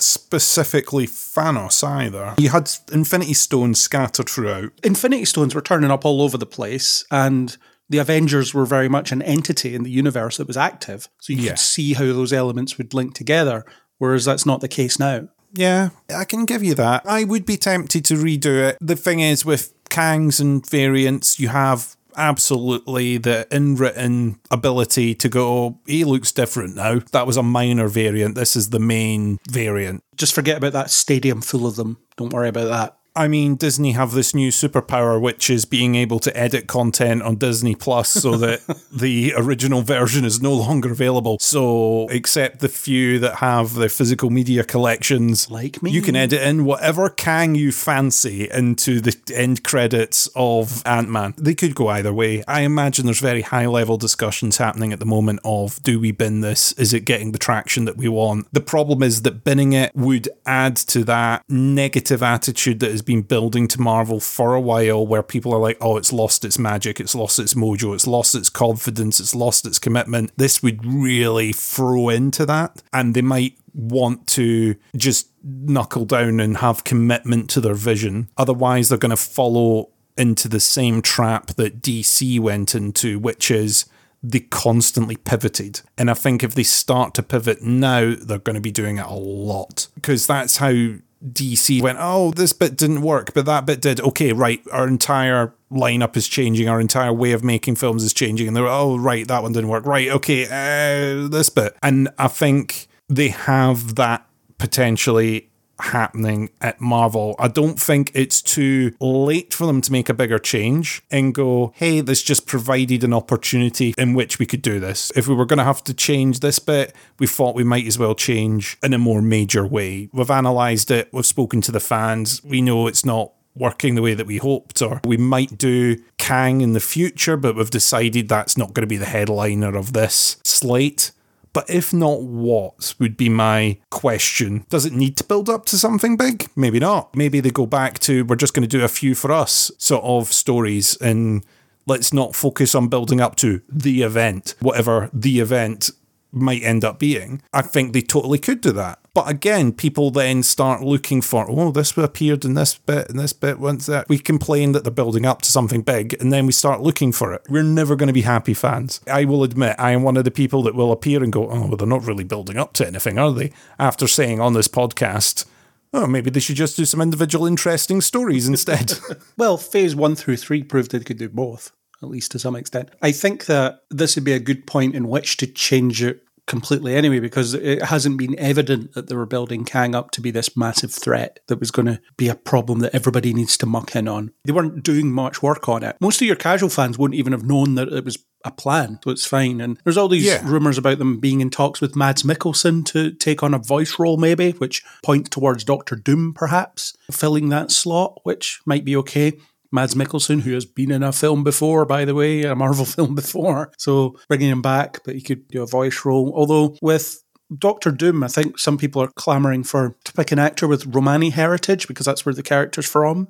specifically 0.00 1.06
Thanos 1.06 1.82
either. 1.86 2.34
You 2.38 2.50
had 2.50 2.70
Infinity 2.92 3.34
Stones 3.34 3.80
scattered 3.80 4.28
throughout. 4.28 4.72
Infinity 4.84 5.24
Stones 5.24 5.54
were 5.54 5.60
turning 5.60 5.90
up 5.90 6.04
all 6.04 6.22
over 6.22 6.38
the 6.38 6.46
place, 6.46 7.04
and 7.10 7.56
the 7.88 7.98
Avengers 7.98 8.52
were 8.54 8.66
very 8.66 8.88
much 8.88 9.12
an 9.12 9.22
entity 9.22 9.74
in 9.74 9.82
the 9.82 9.90
universe 9.90 10.36
that 10.36 10.46
was 10.46 10.56
active. 10.56 11.08
So 11.20 11.32
you 11.32 11.40
Yeah. 11.42 11.50
could 11.50 11.58
see 11.58 11.94
how 11.94 12.04
those 12.04 12.32
elements 12.32 12.78
would 12.78 12.94
link 12.94 13.14
together, 13.14 13.64
whereas 13.98 14.24
that's 14.24 14.46
not 14.46 14.60
the 14.60 14.68
case 14.68 14.98
now. 14.98 15.28
Yeah, 15.54 15.90
I 16.14 16.24
can 16.24 16.44
give 16.44 16.62
you 16.62 16.74
that. 16.74 17.02
I 17.06 17.24
would 17.24 17.46
be 17.46 17.56
tempted 17.56 18.04
to 18.06 18.14
redo 18.14 18.68
it. 18.68 18.76
The 18.82 18.96
thing 18.96 19.20
is, 19.20 19.44
with 19.46 19.72
Kangs 19.88 20.38
and 20.38 20.68
variants, 20.68 21.40
you 21.40 21.48
have 21.48 21.96
absolutely 22.18 23.16
the 23.16 23.46
inwritten 23.50 24.40
ability 24.50 25.14
to 25.14 25.28
go, 25.28 25.48
oh, 25.48 25.80
he 25.86 26.04
looks 26.04 26.32
different 26.32 26.76
now. 26.76 27.00
That 27.12 27.26
was 27.26 27.36
a 27.36 27.42
minor 27.42 27.88
variant. 27.88 28.34
This 28.34 28.56
is 28.56 28.70
the 28.70 28.80
main 28.80 29.38
variant. 29.48 30.02
Just 30.16 30.34
forget 30.34 30.58
about 30.58 30.72
that 30.74 30.90
stadium 30.90 31.40
full 31.40 31.66
of 31.66 31.76
them. 31.76 31.98
Don't 32.16 32.32
worry 32.32 32.48
about 32.48 32.68
that. 32.68 32.97
I 33.18 33.26
mean, 33.26 33.56
Disney 33.56 33.92
have 33.92 34.12
this 34.12 34.32
new 34.32 34.50
superpower, 34.50 35.20
which 35.20 35.50
is 35.50 35.64
being 35.64 35.96
able 35.96 36.20
to 36.20 36.36
edit 36.36 36.68
content 36.68 37.20
on 37.22 37.34
Disney 37.34 37.74
Plus 37.74 38.08
so 38.08 38.36
that 38.36 38.60
the 38.92 39.34
original 39.36 39.82
version 39.82 40.24
is 40.24 40.40
no 40.40 40.54
longer 40.54 40.92
available. 40.92 41.36
So, 41.40 42.06
except 42.10 42.60
the 42.60 42.68
few 42.68 43.18
that 43.18 43.36
have 43.36 43.74
the 43.74 43.88
physical 43.88 44.30
media 44.30 44.62
collections, 44.62 45.50
Like 45.50 45.82
me. 45.82 45.90
you 45.90 46.00
can 46.00 46.14
edit 46.14 46.40
in 46.42 46.64
whatever 46.64 47.10
Kang 47.10 47.56
you 47.56 47.72
fancy 47.72 48.48
into 48.48 49.00
the 49.00 49.16
end 49.34 49.64
credits 49.64 50.28
of 50.36 50.80
Ant 50.86 51.08
Man. 51.08 51.34
They 51.36 51.56
could 51.56 51.74
go 51.74 51.88
either 51.88 52.12
way. 52.12 52.44
I 52.46 52.60
imagine 52.60 53.06
there's 53.06 53.18
very 53.18 53.42
high 53.42 53.66
level 53.66 53.96
discussions 53.96 54.58
happening 54.58 54.92
at 54.92 55.00
the 55.00 55.06
moment 55.06 55.40
of 55.44 55.82
do 55.82 55.98
we 55.98 56.12
bin 56.12 56.40
this? 56.40 56.70
Is 56.74 56.94
it 56.94 57.04
getting 57.04 57.32
the 57.32 57.38
traction 57.38 57.84
that 57.86 57.96
we 57.96 58.06
want? 58.06 58.46
The 58.52 58.60
problem 58.60 59.02
is 59.02 59.22
that 59.22 59.42
binning 59.42 59.72
it 59.72 59.90
would 59.96 60.28
add 60.46 60.76
to 60.76 61.02
that 61.04 61.42
negative 61.48 62.22
attitude 62.22 62.78
that 62.78 62.92
has 62.92 63.02
been 63.08 63.22
building 63.22 63.66
to 63.68 63.80
Marvel 63.80 64.20
for 64.20 64.54
a 64.54 64.60
while, 64.60 65.04
where 65.04 65.22
people 65.22 65.54
are 65.54 65.58
like, 65.58 65.78
oh, 65.80 65.96
it's 65.96 66.12
lost 66.12 66.44
its 66.44 66.58
magic, 66.58 67.00
it's 67.00 67.14
lost 67.14 67.38
its 67.38 67.54
mojo, 67.54 67.94
it's 67.94 68.06
lost 68.06 68.34
its 68.34 68.50
confidence, 68.50 69.18
it's 69.18 69.34
lost 69.34 69.66
its 69.66 69.78
commitment. 69.78 70.30
This 70.36 70.62
would 70.62 70.84
really 70.84 71.54
throw 71.54 72.10
into 72.10 72.44
that, 72.44 72.82
and 72.92 73.14
they 73.14 73.22
might 73.22 73.56
want 73.72 74.26
to 74.26 74.76
just 74.94 75.30
knuckle 75.42 76.04
down 76.04 76.38
and 76.38 76.58
have 76.58 76.84
commitment 76.84 77.48
to 77.50 77.62
their 77.62 77.74
vision. 77.74 78.28
Otherwise, 78.36 78.90
they're 78.90 78.98
going 78.98 79.08
to 79.08 79.16
follow 79.16 79.88
into 80.18 80.46
the 80.46 80.60
same 80.60 81.00
trap 81.00 81.46
that 81.54 81.80
DC 81.80 82.38
went 82.38 82.74
into, 82.74 83.18
which 83.18 83.50
is 83.50 83.86
they 84.22 84.40
constantly 84.40 85.16
pivoted. 85.16 85.80
And 85.96 86.10
I 86.10 86.14
think 86.14 86.42
if 86.42 86.54
they 86.54 86.62
start 86.62 87.14
to 87.14 87.22
pivot 87.22 87.62
now, 87.62 88.14
they're 88.14 88.38
going 88.38 88.54
to 88.54 88.60
be 88.60 88.70
doing 88.70 88.98
it 88.98 89.06
a 89.06 89.14
lot 89.14 89.86
because 89.94 90.26
that's 90.26 90.58
how 90.58 90.96
DC 91.24 91.82
went, 91.82 91.98
oh, 92.00 92.30
this 92.30 92.52
bit 92.52 92.76
didn't 92.76 93.02
work, 93.02 93.34
but 93.34 93.46
that 93.46 93.66
bit 93.66 93.80
did. 93.80 94.00
Okay, 94.00 94.32
right, 94.32 94.60
our 94.72 94.86
entire 94.86 95.52
lineup 95.70 96.16
is 96.16 96.28
changing, 96.28 96.68
our 96.68 96.80
entire 96.80 97.12
way 97.12 97.32
of 97.32 97.42
making 97.42 97.76
films 97.76 98.04
is 98.04 98.12
changing. 98.12 98.48
And 98.48 98.56
they're, 98.56 98.66
oh, 98.66 98.96
right, 98.96 99.26
that 99.26 99.42
one 99.42 99.52
didn't 99.52 99.68
work. 99.68 99.86
Right, 99.86 100.08
okay, 100.08 100.44
uh, 100.44 101.28
this 101.28 101.48
bit. 101.48 101.76
And 101.82 102.08
I 102.18 102.28
think 102.28 102.88
they 103.08 103.28
have 103.28 103.96
that 103.96 104.26
potentially 104.58 105.48
happening 105.80 106.50
at 106.60 106.80
Marvel. 106.80 107.36
I 107.38 107.48
don't 107.48 107.80
think 107.80 108.10
it's 108.14 108.42
too 108.42 108.94
late 109.00 109.54
for 109.54 109.66
them 109.66 109.80
to 109.82 109.92
make 109.92 110.08
a 110.08 110.14
bigger 110.14 110.38
change 110.38 111.02
and 111.10 111.34
go, 111.34 111.72
hey, 111.76 112.00
this 112.00 112.22
just 112.22 112.46
provided 112.46 113.04
an 113.04 113.14
opportunity 113.14 113.94
in 113.96 114.14
which 114.14 114.38
we 114.38 114.46
could 114.46 114.62
do 114.62 114.80
this. 114.80 115.12
If 115.16 115.28
we 115.28 115.34
were 115.34 115.46
going 115.46 115.58
to 115.58 115.64
have 115.64 115.84
to 115.84 115.94
change 115.94 116.40
this 116.40 116.58
bit, 116.58 116.94
we 117.18 117.26
thought 117.26 117.54
we 117.54 117.64
might 117.64 117.86
as 117.86 117.98
well 117.98 118.14
change 118.14 118.78
in 118.82 118.94
a 118.94 118.98
more 118.98 119.22
major 119.22 119.66
way. 119.66 120.08
We've 120.12 120.30
analysed 120.30 120.90
it, 120.90 121.08
we've 121.12 121.26
spoken 121.26 121.60
to 121.62 121.72
the 121.72 121.80
fans, 121.80 122.42
we 122.44 122.60
know 122.60 122.86
it's 122.86 123.04
not 123.04 123.32
working 123.54 123.94
the 123.94 124.02
way 124.02 124.14
that 124.14 124.26
we 124.26 124.36
hoped, 124.36 124.80
or 124.80 125.00
we 125.04 125.16
might 125.16 125.58
do 125.58 125.96
Kang 126.16 126.60
in 126.60 126.72
the 126.72 126.80
future, 126.80 127.36
but 127.36 127.56
we've 127.56 127.70
decided 127.70 128.28
that's 128.28 128.56
not 128.56 128.72
going 128.72 128.82
to 128.82 128.86
be 128.86 128.96
the 128.96 129.06
headliner 129.06 129.76
of 129.76 129.92
this 129.92 130.36
slate. 130.44 131.10
But 131.52 131.68
if 131.68 131.92
not, 131.92 132.22
what 132.22 132.94
would 132.98 133.16
be 133.16 133.28
my 133.28 133.78
question? 133.90 134.64
Does 134.68 134.84
it 134.84 134.92
need 134.92 135.16
to 135.16 135.24
build 135.24 135.48
up 135.48 135.66
to 135.66 135.78
something 135.78 136.16
big? 136.16 136.48
Maybe 136.56 136.78
not. 136.78 137.14
Maybe 137.14 137.40
they 137.40 137.50
go 137.50 137.66
back 137.66 137.98
to 138.00 138.24
we're 138.24 138.36
just 138.36 138.54
going 138.54 138.68
to 138.68 138.78
do 138.78 138.84
a 138.84 138.88
few 138.88 139.14
for 139.14 139.32
us 139.32 139.70
sort 139.78 140.04
of 140.04 140.32
stories 140.32 140.96
and 141.00 141.44
let's 141.86 142.12
not 142.12 142.36
focus 142.36 142.74
on 142.74 142.88
building 142.88 143.20
up 143.20 143.36
to 143.36 143.62
the 143.68 144.02
event, 144.02 144.54
whatever 144.60 145.10
the 145.12 145.40
event 145.40 145.90
might 146.30 146.62
end 146.62 146.84
up 146.84 146.98
being. 146.98 147.42
I 147.52 147.62
think 147.62 147.92
they 147.92 148.02
totally 148.02 148.38
could 148.38 148.60
do 148.60 148.72
that. 148.72 148.98
But 149.18 149.28
again, 149.28 149.72
people 149.72 150.12
then 150.12 150.44
start 150.44 150.80
looking 150.80 151.22
for, 151.22 151.44
oh, 151.50 151.72
this 151.72 151.96
appeared 151.96 152.44
in 152.44 152.54
this 152.54 152.76
bit 152.78 153.10
and 153.10 153.18
this 153.18 153.32
bit 153.32 153.58
once 153.58 153.86
that. 153.86 154.08
We 154.08 154.20
complain 154.20 154.70
that 154.70 154.84
they're 154.84 154.92
building 154.92 155.26
up 155.26 155.42
to 155.42 155.50
something 155.50 155.82
big 155.82 156.14
and 156.20 156.32
then 156.32 156.46
we 156.46 156.52
start 156.52 156.82
looking 156.82 157.10
for 157.10 157.34
it. 157.34 157.42
We're 157.48 157.64
never 157.64 157.96
going 157.96 158.06
to 158.06 158.12
be 158.12 158.20
happy 158.20 158.54
fans. 158.54 159.00
I 159.08 159.24
will 159.24 159.42
admit, 159.42 159.74
I 159.76 159.90
am 159.90 160.04
one 160.04 160.16
of 160.16 160.22
the 160.22 160.30
people 160.30 160.62
that 160.62 160.76
will 160.76 160.92
appear 160.92 161.20
and 161.20 161.32
go, 161.32 161.50
oh, 161.50 161.66
well, 161.66 161.76
they're 161.76 161.88
not 161.88 162.06
really 162.06 162.22
building 162.22 162.58
up 162.58 162.74
to 162.74 162.86
anything, 162.86 163.18
are 163.18 163.32
they? 163.32 163.50
After 163.76 164.06
saying 164.06 164.40
on 164.40 164.52
this 164.52 164.68
podcast, 164.68 165.46
oh, 165.92 166.06
maybe 166.06 166.30
they 166.30 166.38
should 166.38 166.54
just 166.54 166.76
do 166.76 166.84
some 166.84 167.00
individual 167.00 167.44
interesting 167.44 168.00
stories 168.00 168.46
instead. 168.46 168.92
Well, 169.36 169.56
phase 169.56 169.96
one 169.96 170.14
through 170.14 170.36
three 170.36 170.62
proved 170.62 170.92
they 170.92 171.00
could 171.00 171.18
do 171.18 171.28
both, 171.28 171.72
at 172.04 172.08
least 172.08 172.30
to 172.32 172.38
some 172.38 172.54
extent. 172.54 172.90
I 173.02 173.10
think 173.10 173.46
that 173.46 173.80
this 173.90 174.14
would 174.14 174.24
be 174.24 174.32
a 174.32 174.38
good 174.38 174.64
point 174.64 174.94
in 174.94 175.08
which 175.08 175.38
to 175.38 175.48
change 175.48 176.04
it 176.04 176.22
completely 176.48 176.96
anyway, 176.96 177.20
because 177.20 177.54
it 177.54 177.82
hasn't 177.84 178.18
been 178.18 178.36
evident 178.38 178.94
that 178.94 179.08
they 179.08 179.14
were 179.14 179.26
building 179.26 179.64
Kang 179.64 179.94
up 179.94 180.10
to 180.12 180.20
be 180.20 180.32
this 180.32 180.56
massive 180.56 180.90
threat 180.92 181.38
that 181.46 181.60
was 181.60 181.70
going 181.70 181.86
to 181.86 182.00
be 182.16 182.28
a 182.28 182.34
problem 182.34 182.80
that 182.80 182.94
everybody 182.94 183.32
needs 183.32 183.56
to 183.58 183.66
muck 183.66 183.94
in 183.94 184.08
on. 184.08 184.32
They 184.44 184.52
weren't 184.52 184.82
doing 184.82 185.12
much 185.12 185.42
work 185.42 185.68
on 185.68 185.84
it. 185.84 185.96
Most 186.00 186.20
of 186.20 186.26
your 186.26 186.36
casual 186.36 186.70
fans 186.70 186.98
wouldn't 186.98 187.18
even 187.18 187.32
have 187.32 187.44
known 187.44 187.76
that 187.76 187.88
it 187.92 188.04
was 188.04 188.18
a 188.44 188.50
plan, 188.50 188.98
so 189.04 189.10
it's 189.10 189.26
fine. 189.26 189.60
And 189.60 189.78
there's 189.84 189.96
all 189.96 190.08
these 190.08 190.24
Yeah. 190.24 190.42
rumours 190.48 190.78
about 190.78 190.98
them 190.98 191.18
being 191.20 191.40
in 191.40 191.50
talks 191.50 191.80
with 191.80 191.96
Mads 191.96 192.22
Mikkelsen 192.22 192.84
to 192.86 193.10
take 193.12 193.42
on 193.42 193.52
a 193.54 193.58
voice 193.58 193.98
role, 193.98 194.16
maybe, 194.16 194.52
which 194.52 194.82
points 195.04 195.28
towards 195.30 195.64
Doctor 195.64 195.96
Doom, 195.96 196.32
perhaps, 196.34 196.94
filling 197.10 197.48
that 197.48 197.70
slot, 197.70 198.20
which 198.22 198.60
might 198.64 198.84
be 198.84 198.96
okay. 198.96 199.32
Mads 199.72 199.94
Mikkelsen, 199.94 200.42
who 200.42 200.52
has 200.52 200.64
been 200.64 200.90
in 200.90 201.02
a 201.02 201.12
film 201.12 201.44
before, 201.44 201.84
by 201.84 202.04
the 202.04 202.14
way, 202.14 202.42
a 202.42 202.54
Marvel 202.54 202.84
film 202.96 203.14
before. 203.14 203.72
So 203.78 204.16
bringing 204.28 204.50
him 204.50 204.62
back, 204.62 205.00
but 205.04 205.14
he 205.14 205.20
could 205.20 205.48
do 205.48 205.62
a 205.62 205.66
voice 205.66 206.04
role. 206.04 206.32
Although 206.34 206.76
with 206.82 207.22
Doctor 207.56 207.90
Doom, 207.90 208.22
I 208.22 208.28
think 208.28 208.58
some 208.58 208.78
people 208.78 209.02
are 209.02 209.08
clamoring 209.08 209.64
for 209.64 209.96
to 210.04 210.12
pick 210.12 210.32
an 210.32 210.38
actor 210.38 210.68
with 210.68 210.86
Romani 210.86 211.30
heritage 211.30 211.88
because 211.88 212.06
that's 212.06 212.26
where 212.26 212.34
the 212.34 212.42
character's 212.42 212.86
from 212.86 213.28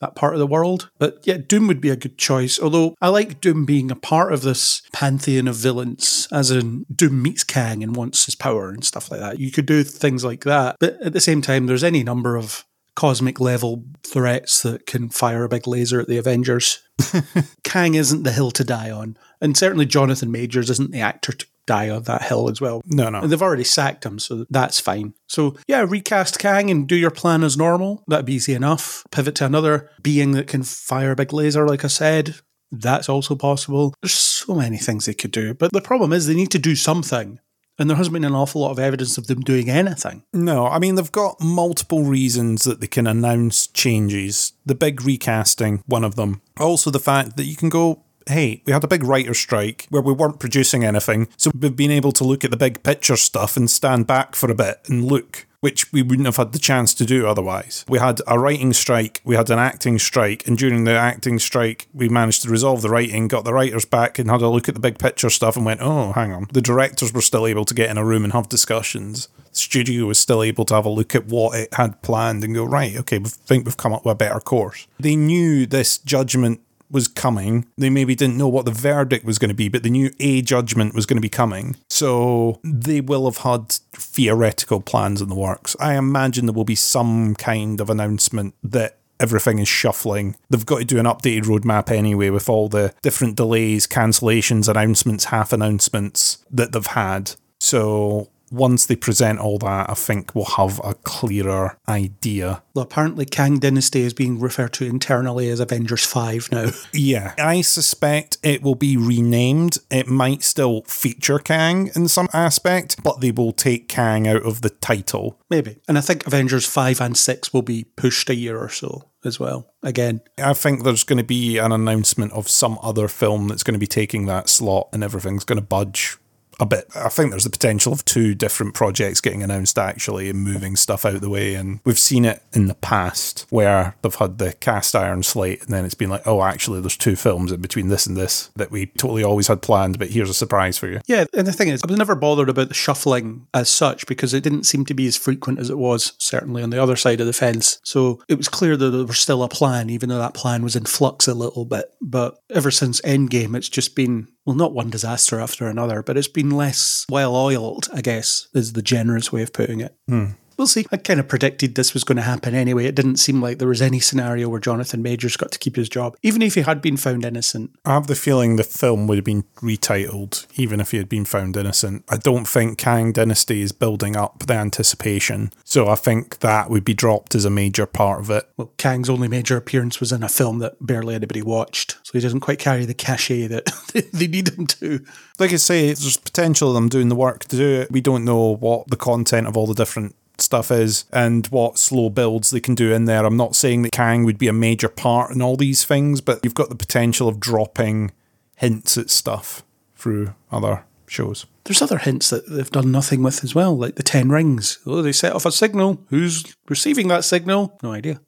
that 0.00 0.14
part 0.14 0.34
of 0.34 0.38
the 0.38 0.46
world. 0.46 0.90
But 0.98 1.20
yeah, 1.24 1.38
Doom 1.38 1.66
would 1.68 1.80
be 1.80 1.88
a 1.88 1.96
good 1.96 2.18
choice. 2.18 2.60
Although 2.60 2.94
I 3.00 3.08
like 3.08 3.40
Doom 3.40 3.64
being 3.64 3.90
a 3.90 3.96
part 3.96 4.32
of 4.32 4.42
this 4.42 4.82
pantheon 4.92 5.48
of 5.48 5.56
villains, 5.56 6.28
as 6.30 6.50
in 6.50 6.84
Doom 6.94 7.22
meets 7.22 7.44
Kang 7.44 7.82
and 7.82 7.96
wants 7.96 8.26
his 8.26 8.34
power 8.34 8.68
and 8.68 8.84
stuff 8.84 9.10
like 9.10 9.20
that. 9.20 9.40
You 9.40 9.50
could 9.50 9.66
do 9.66 9.82
things 9.82 10.24
like 10.24 10.44
that. 10.44 10.76
But 10.78 11.00
at 11.02 11.12
the 11.12 11.20
same 11.20 11.40
time, 11.40 11.66
there's 11.66 11.84
any 11.84 12.02
number 12.02 12.36
of 12.36 12.64
cosmic 12.94 13.40
level 13.40 13.84
threats 14.02 14.62
that 14.62 14.86
can 14.86 15.08
fire 15.08 15.44
a 15.44 15.48
big 15.48 15.66
laser 15.66 16.00
at 16.00 16.08
the 16.08 16.18
Avengers. 16.18 16.82
Kang 17.64 17.94
isn't 17.94 18.22
the 18.22 18.32
hill 18.32 18.50
to 18.52 18.64
die 18.64 18.90
on. 18.90 19.16
And 19.40 19.56
certainly 19.56 19.86
Jonathan 19.86 20.30
Majors 20.30 20.70
isn't 20.70 20.92
the 20.92 21.00
actor 21.00 21.32
to 21.32 21.46
die 21.66 21.88
on 21.88 22.02
that 22.04 22.22
hill 22.22 22.50
as 22.50 22.60
well. 22.60 22.82
no, 22.86 23.08
no. 23.08 23.20
And 23.20 23.32
they've 23.32 23.42
already 23.42 23.64
sacked 23.64 24.04
him, 24.04 24.18
so 24.18 24.44
that's 24.50 24.80
fine. 24.80 25.14
So 25.26 25.56
yeah, 25.66 25.84
recast 25.88 26.38
Kang 26.38 26.70
and 26.70 26.86
do 26.86 26.96
your 26.96 27.10
plan 27.10 27.42
as 27.42 27.56
normal. 27.56 28.04
That'd 28.06 28.26
be 28.26 28.34
easy 28.34 28.54
enough. 28.54 29.04
Pivot 29.10 29.34
to 29.36 29.46
another 29.46 29.90
being 30.02 30.32
that 30.32 30.46
can 30.46 30.62
fire 30.62 31.12
a 31.12 31.16
big 31.16 31.32
laser, 31.32 31.66
like 31.66 31.84
I 31.84 31.88
said. 31.88 32.36
That's 32.70 33.08
also 33.08 33.36
possible. 33.36 33.94
There's 34.02 34.12
so 34.12 34.54
many 34.54 34.78
things 34.78 35.06
they 35.06 35.14
could 35.14 35.30
do. 35.30 35.54
But 35.54 35.72
the 35.72 35.80
problem 35.80 36.12
is 36.12 36.26
they 36.26 36.34
need 36.34 36.50
to 36.50 36.58
do 36.58 36.74
something. 36.74 37.38
And 37.78 37.90
there 37.90 37.96
hasn't 37.96 38.14
been 38.14 38.24
an 38.24 38.34
awful 38.34 38.60
lot 38.60 38.70
of 38.70 38.78
evidence 38.78 39.18
of 39.18 39.26
them 39.26 39.40
doing 39.40 39.68
anything. 39.68 40.22
No, 40.32 40.66
I 40.66 40.78
mean, 40.78 40.94
they've 40.94 41.10
got 41.10 41.40
multiple 41.40 42.04
reasons 42.04 42.64
that 42.64 42.80
they 42.80 42.86
can 42.86 43.06
announce 43.06 43.66
changes. 43.66 44.52
The 44.64 44.76
big 44.76 45.02
recasting, 45.02 45.82
one 45.86 46.04
of 46.04 46.14
them. 46.14 46.40
Also, 46.58 46.90
the 46.90 47.00
fact 47.00 47.36
that 47.36 47.46
you 47.46 47.56
can 47.56 47.68
go, 47.68 48.04
hey, 48.28 48.62
we 48.64 48.72
had 48.72 48.84
a 48.84 48.88
big 48.88 49.02
writer 49.02 49.34
strike 49.34 49.86
where 49.90 50.02
we 50.02 50.12
weren't 50.12 50.40
producing 50.40 50.84
anything. 50.84 51.28
So 51.36 51.50
we've 51.58 51.74
been 51.74 51.90
able 51.90 52.12
to 52.12 52.24
look 52.24 52.44
at 52.44 52.50
the 52.50 52.56
big 52.56 52.82
picture 52.82 53.16
stuff 53.16 53.56
and 53.56 53.68
stand 53.70 54.06
back 54.06 54.34
for 54.34 54.50
a 54.50 54.54
bit 54.54 54.80
and 54.86 55.04
look. 55.04 55.46
Which 55.64 55.90
we 55.94 56.02
wouldn't 56.02 56.26
have 56.26 56.36
had 56.36 56.52
the 56.52 56.58
chance 56.58 56.92
to 56.92 57.06
do 57.06 57.26
otherwise. 57.26 57.86
We 57.88 57.98
had 57.98 58.20
a 58.26 58.38
writing 58.38 58.74
strike, 58.74 59.22
we 59.24 59.34
had 59.34 59.48
an 59.48 59.58
acting 59.58 59.98
strike, 59.98 60.46
and 60.46 60.58
during 60.58 60.84
the 60.84 60.92
acting 60.92 61.38
strike, 61.38 61.88
we 61.94 62.10
managed 62.10 62.42
to 62.42 62.50
resolve 62.50 62.82
the 62.82 62.90
writing, 62.90 63.28
got 63.28 63.46
the 63.46 63.54
writers 63.54 63.86
back, 63.86 64.18
and 64.18 64.28
had 64.28 64.42
a 64.42 64.48
look 64.50 64.68
at 64.68 64.74
the 64.74 64.80
big 64.80 64.98
picture 64.98 65.30
stuff 65.30 65.56
and 65.56 65.64
went, 65.64 65.80
oh, 65.80 66.12
hang 66.12 66.32
on. 66.32 66.48
The 66.52 66.60
directors 66.60 67.14
were 67.14 67.22
still 67.22 67.46
able 67.46 67.64
to 67.64 67.72
get 67.72 67.88
in 67.88 67.96
a 67.96 68.04
room 68.04 68.24
and 68.24 68.34
have 68.34 68.50
discussions. 68.50 69.28
The 69.52 69.56
studio 69.58 70.04
was 70.04 70.18
still 70.18 70.42
able 70.42 70.66
to 70.66 70.74
have 70.74 70.84
a 70.84 70.90
look 70.90 71.14
at 71.14 71.28
what 71.28 71.58
it 71.58 71.72
had 71.72 72.02
planned 72.02 72.44
and 72.44 72.54
go, 72.54 72.64
right, 72.66 72.94
okay, 72.98 73.16
we 73.16 73.30
think 73.30 73.64
we've 73.64 73.78
come 73.78 73.94
up 73.94 74.04
with 74.04 74.12
a 74.12 74.16
better 74.16 74.40
course. 74.40 74.86
They 75.00 75.16
knew 75.16 75.64
this 75.64 75.96
judgment 75.96 76.60
was 76.90 77.08
coming. 77.08 77.66
They 77.76 77.90
maybe 77.90 78.14
didn't 78.14 78.36
know 78.36 78.48
what 78.48 78.64
the 78.64 78.70
verdict 78.70 79.24
was 79.24 79.38
going 79.38 79.48
to 79.48 79.54
be, 79.54 79.68
but 79.68 79.82
they 79.82 79.90
knew 79.90 80.10
a 80.20 80.42
judgment 80.42 80.94
was 80.94 81.06
going 81.06 81.16
to 81.16 81.22
be 81.22 81.28
coming. 81.28 81.76
So 81.88 82.60
they 82.62 83.00
will 83.00 83.24
have 83.24 83.38
had 83.38 83.72
theoretical 83.92 84.80
plans 84.80 85.20
in 85.20 85.28
the 85.28 85.34
works. 85.34 85.76
I 85.80 85.96
imagine 85.96 86.46
there 86.46 86.54
will 86.54 86.64
be 86.64 86.74
some 86.74 87.34
kind 87.34 87.80
of 87.80 87.90
announcement 87.90 88.54
that 88.62 88.98
everything 89.20 89.58
is 89.58 89.68
shuffling. 89.68 90.36
They've 90.50 90.66
got 90.66 90.78
to 90.78 90.84
do 90.84 90.98
an 90.98 91.06
updated 91.06 91.44
roadmap 91.44 91.90
anyway 91.90 92.30
with 92.30 92.48
all 92.48 92.68
the 92.68 92.94
different 93.02 93.36
delays, 93.36 93.86
cancellations, 93.86 94.68
announcements, 94.68 95.26
half 95.26 95.52
announcements 95.52 96.44
that 96.50 96.72
they've 96.72 96.86
had. 96.86 97.32
So 97.60 98.28
once 98.54 98.86
they 98.86 98.96
present 98.96 99.38
all 99.38 99.58
that, 99.58 99.90
I 99.90 99.94
think 99.94 100.34
we'll 100.34 100.44
have 100.44 100.80
a 100.84 100.94
clearer 100.94 101.76
idea. 101.88 102.62
Well, 102.74 102.84
apparently 102.84 103.24
Kang 103.24 103.58
Dynasty 103.58 104.02
is 104.02 104.14
being 104.14 104.40
referred 104.40 104.72
to 104.74 104.86
internally 104.86 105.48
as 105.50 105.60
Avengers 105.60 106.04
5 106.06 106.52
now. 106.52 106.70
Yeah, 106.92 107.34
I 107.38 107.60
suspect 107.60 108.38
it 108.42 108.62
will 108.62 108.76
be 108.76 108.96
renamed. 108.96 109.78
It 109.90 110.06
might 110.06 110.42
still 110.42 110.82
feature 110.82 111.38
Kang 111.38 111.90
in 111.94 112.08
some 112.08 112.28
aspect, 112.32 113.02
but 113.02 113.20
they 113.20 113.30
will 113.30 113.52
take 113.52 113.88
Kang 113.88 114.28
out 114.28 114.42
of 114.42 114.62
the 114.62 114.70
title. 114.70 115.38
Maybe. 115.50 115.80
And 115.88 115.98
I 115.98 116.00
think 116.00 116.26
Avengers 116.26 116.66
5 116.66 117.00
and 117.00 117.16
6 117.16 117.52
will 117.52 117.62
be 117.62 117.84
pushed 117.96 118.30
a 118.30 118.34
year 118.34 118.58
or 118.58 118.68
so 118.68 119.10
as 119.24 119.40
well. 119.40 119.72
Again, 119.82 120.20
I 120.38 120.52
think 120.52 120.82
there's 120.82 121.04
going 121.04 121.18
to 121.18 121.24
be 121.24 121.58
an 121.58 121.72
announcement 121.72 122.32
of 122.32 122.48
some 122.48 122.78
other 122.82 123.08
film 123.08 123.48
that's 123.48 123.62
going 123.62 123.74
to 123.74 123.78
be 123.78 123.86
taking 123.86 124.26
that 124.26 124.48
slot 124.48 124.88
and 124.92 125.02
everything's 125.02 125.44
going 125.44 125.60
to 125.60 125.66
budge 125.66 126.18
a 126.60 126.66
bit. 126.66 126.86
I 126.94 127.08
think 127.08 127.30
there's 127.30 127.44
the 127.44 127.50
potential 127.50 127.92
of 127.92 128.04
two 128.04 128.34
different 128.34 128.74
projects 128.74 129.20
getting 129.20 129.42
announced 129.42 129.78
actually 129.78 130.30
and 130.30 130.42
moving 130.42 130.76
stuff 130.76 131.04
out 131.04 131.20
the 131.20 131.30
way. 131.30 131.54
And 131.54 131.80
we've 131.84 131.98
seen 131.98 132.24
it 132.24 132.42
in 132.52 132.66
the 132.66 132.74
past 132.74 133.46
where 133.50 133.96
they've 134.02 134.14
had 134.14 134.38
the 134.38 134.52
cast 134.54 134.94
iron 134.94 135.22
slate 135.22 135.62
and 135.62 135.70
then 135.70 135.84
it's 135.84 135.94
been 135.94 136.10
like, 136.10 136.26
oh, 136.26 136.42
actually, 136.42 136.80
there's 136.80 136.96
two 136.96 137.16
films 137.16 137.52
in 137.52 137.60
between 137.60 137.88
this 137.88 138.06
and 138.06 138.16
this 138.16 138.50
that 138.56 138.70
we 138.70 138.86
totally 138.86 139.24
always 139.24 139.48
had 139.48 139.62
planned, 139.62 139.98
but 139.98 140.10
here's 140.10 140.30
a 140.30 140.34
surprise 140.34 140.78
for 140.78 140.88
you. 140.88 141.00
Yeah, 141.06 141.24
and 141.34 141.46
the 141.46 141.52
thing 141.52 141.68
is, 141.68 141.82
I 141.82 141.86
was 141.86 141.98
never 141.98 142.14
bothered 142.14 142.48
about 142.48 142.68
the 142.68 142.74
shuffling 142.74 143.46
as 143.52 143.68
such 143.68 144.06
because 144.06 144.34
it 144.34 144.42
didn't 144.42 144.64
seem 144.64 144.84
to 144.86 144.94
be 144.94 145.06
as 145.06 145.16
frequent 145.16 145.58
as 145.58 145.70
it 145.70 145.78
was, 145.78 146.12
certainly 146.18 146.62
on 146.62 146.70
the 146.70 146.82
other 146.82 146.96
side 146.96 147.20
of 147.20 147.26
the 147.26 147.32
fence. 147.32 147.78
So 147.84 148.22
it 148.28 148.36
was 148.36 148.48
clear 148.48 148.76
that 148.76 148.90
there 148.90 149.04
was 149.04 149.18
still 149.18 149.42
a 149.42 149.48
plan, 149.48 149.90
even 149.90 150.08
though 150.08 150.18
that 150.18 150.34
plan 150.34 150.62
was 150.62 150.76
in 150.76 150.84
flux 150.84 151.28
a 151.28 151.34
little 151.34 151.64
bit. 151.64 151.86
But 152.00 152.38
ever 152.50 152.70
since 152.70 153.00
Endgame, 153.02 153.56
it's 153.56 153.68
just 153.68 153.96
been, 153.96 154.28
well, 154.44 154.56
not 154.56 154.74
one 154.74 154.90
disaster 154.90 155.40
after 155.40 155.66
another, 155.66 156.02
but 156.02 156.16
it's 156.16 156.28
been 156.28 156.50
less 156.50 157.06
well 157.08 157.34
oiled, 157.34 157.88
I 157.92 158.00
guess, 158.02 158.48
is 158.54 158.74
the 158.74 158.82
generous 158.82 159.32
way 159.32 159.42
of 159.42 159.52
putting 159.52 159.80
it. 159.80 159.96
Hmm. 160.08 160.32
We'll 160.56 160.66
see. 160.66 160.86
I 160.92 160.96
kind 160.96 161.20
of 161.20 161.28
predicted 161.28 161.74
this 161.74 161.94
was 161.94 162.04
going 162.04 162.16
to 162.16 162.22
happen 162.22 162.54
anyway. 162.54 162.86
It 162.86 162.94
didn't 162.94 163.16
seem 163.16 163.42
like 163.42 163.58
there 163.58 163.68
was 163.68 163.82
any 163.82 164.00
scenario 164.00 164.48
where 164.48 164.60
Jonathan 164.60 165.02
Majors 165.02 165.36
got 165.36 165.50
to 165.52 165.58
keep 165.58 165.76
his 165.76 165.88
job, 165.88 166.16
even 166.22 166.42
if 166.42 166.54
he 166.54 166.62
had 166.62 166.80
been 166.80 166.96
found 166.96 167.24
innocent. 167.24 167.70
I 167.84 167.94
have 167.94 168.06
the 168.06 168.14
feeling 168.14 168.56
the 168.56 168.64
film 168.64 169.06
would 169.06 169.18
have 169.18 169.24
been 169.24 169.44
retitled 169.56 170.46
even 170.56 170.80
if 170.80 170.92
he 170.92 170.98
had 170.98 171.08
been 171.08 171.24
found 171.24 171.56
innocent. 171.56 172.04
I 172.08 172.16
don't 172.16 172.46
think 172.46 172.78
Kang 172.78 173.12
Dynasty 173.12 173.62
is 173.62 173.72
building 173.72 174.16
up 174.16 174.44
the 174.46 174.54
anticipation, 174.54 175.52
so 175.64 175.88
I 175.88 175.96
think 175.96 176.38
that 176.40 176.70
would 176.70 176.84
be 176.84 176.94
dropped 176.94 177.34
as 177.34 177.44
a 177.44 177.50
major 177.50 177.86
part 177.86 178.20
of 178.20 178.30
it. 178.30 178.48
Well, 178.56 178.72
Kang's 178.76 179.10
only 179.10 179.28
major 179.28 179.56
appearance 179.56 180.00
was 180.00 180.12
in 180.12 180.22
a 180.22 180.28
film 180.28 180.58
that 180.60 180.74
barely 180.80 181.14
anybody 181.14 181.42
watched, 181.42 181.98
so 182.02 182.12
he 182.12 182.20
doesn't 182.20 182.40
quite 182.40 182.58
carry 182.58 182.84
the 182.84 182.94
cachet 182.94 183.48
that 183.48 183.66
they 184.12 184.26
need 184.26 184.48
him 184.48 184.66
to. 184.66 185.04
Like 185.38 185.52
I 185.52 185.56
say, 185.56 185.86
there's 185.86 186.16
potential 186.16 186.68
of 186.68 186.74
them 186.74 186.88
doing 186.88 187.08
the 187.08 187.16
work 187.16 187.44
to 187.46 187.56
do 187.56 187.80
it. 187.80 187.90
We 187.90 188.00
don't 188.00 188.24
know 188.24 188.54
what 188.56 188.88
the 188.88 188.96
content 188.96 189.46
of 189.46 189.56
all 189.56 189.66
the 189.66 189.74
different 189.74 190.14
stuff 190.38 190.70
is 190.70 191.04
and 191.12 191.46
what 191.48 191.78
slow 191.78 192.10
builds 192.10 192.50
they 192.50 192.60
can 192.60 192.74
do 192.74 192.92
in 192.92 193.04
there. 193.04 193.24
I'm 193.24 193.36
not 193.36 193.54
saying 193.56 193.82
that 193.82 193.92
Kang 193.92 194.24
would 194.24 194.38
be 194.38 194.48
a 194.48 194.52
major 194.52 194.88
part 194.88 195.30
in 195.30 195.42
all 195.42 195.56
these 195.56 195.84
things, 195.84 196.20
but 196.20 196.40
you've 196.42 196.54
got 196.54 196.68
the 196.68 196.74
potential 196.74 197.28
of 197.28 197.40
dropping 197.40 198.12
hints 198.56 198.96
at 198.98 199.10
stuff 199.10 199.62
through 199.94 200.34
other 200.50 200.84
shows. 201.06 201.46
There's 201.64 201.82
other 201.82 201.98
hints 201.98 202.30
that 202.30 202.48
they've 202.48 202.70
done 202.70 202.90
nothing 202.92 203.22
with 203.22 203.42
as 203.42 203.54
well, 203.54 203.76
like 203.76 203.94
the 203.94 204.02
Ten 204.02 204.28
Rings. 204.28 204.78
Oh, 204.86 205.00
they 205.00 205.12
set 205.12 205.32
off 205.32 205.46
a 205.46 205.52
signal. 205.52 206.00
Who's 206.08 206.54
receiving 206.68 207.08
that 207.08 207.24
signal? 207.24 207.78
No 207.82 207.92
idea. 207.92 208.20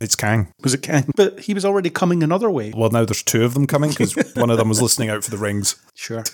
It's 0.00 0.16
Kang. 0.16 0.52
Was 0.62 0.74
it 0.74 0.82
Kang? 0.82 1.10
But 1.16 1.40
he 1.40 1.54
was 1.54 1.64
already 1.64 1.88
coming 1.88 2.22
another 2.22 2.50
way. 2.50 2.72
Well, 2.76 2.90
now 2.90 3.04
there's 3.04 3.22
two 3.22 3.44
of 3.44 3.54
them 3.54 3.66
coming 3.66 3.90
because 3.90 4.14
one 4.34 4.50
of 4.50 4.58
them 4.58 4.68
was 4.68 4.82
listening 4.82 5.08
out 5.08 5.24
for 5.24 5.30
the 5.30 5.38
rings. 5.38 5.76
Sure. 5.94 6.24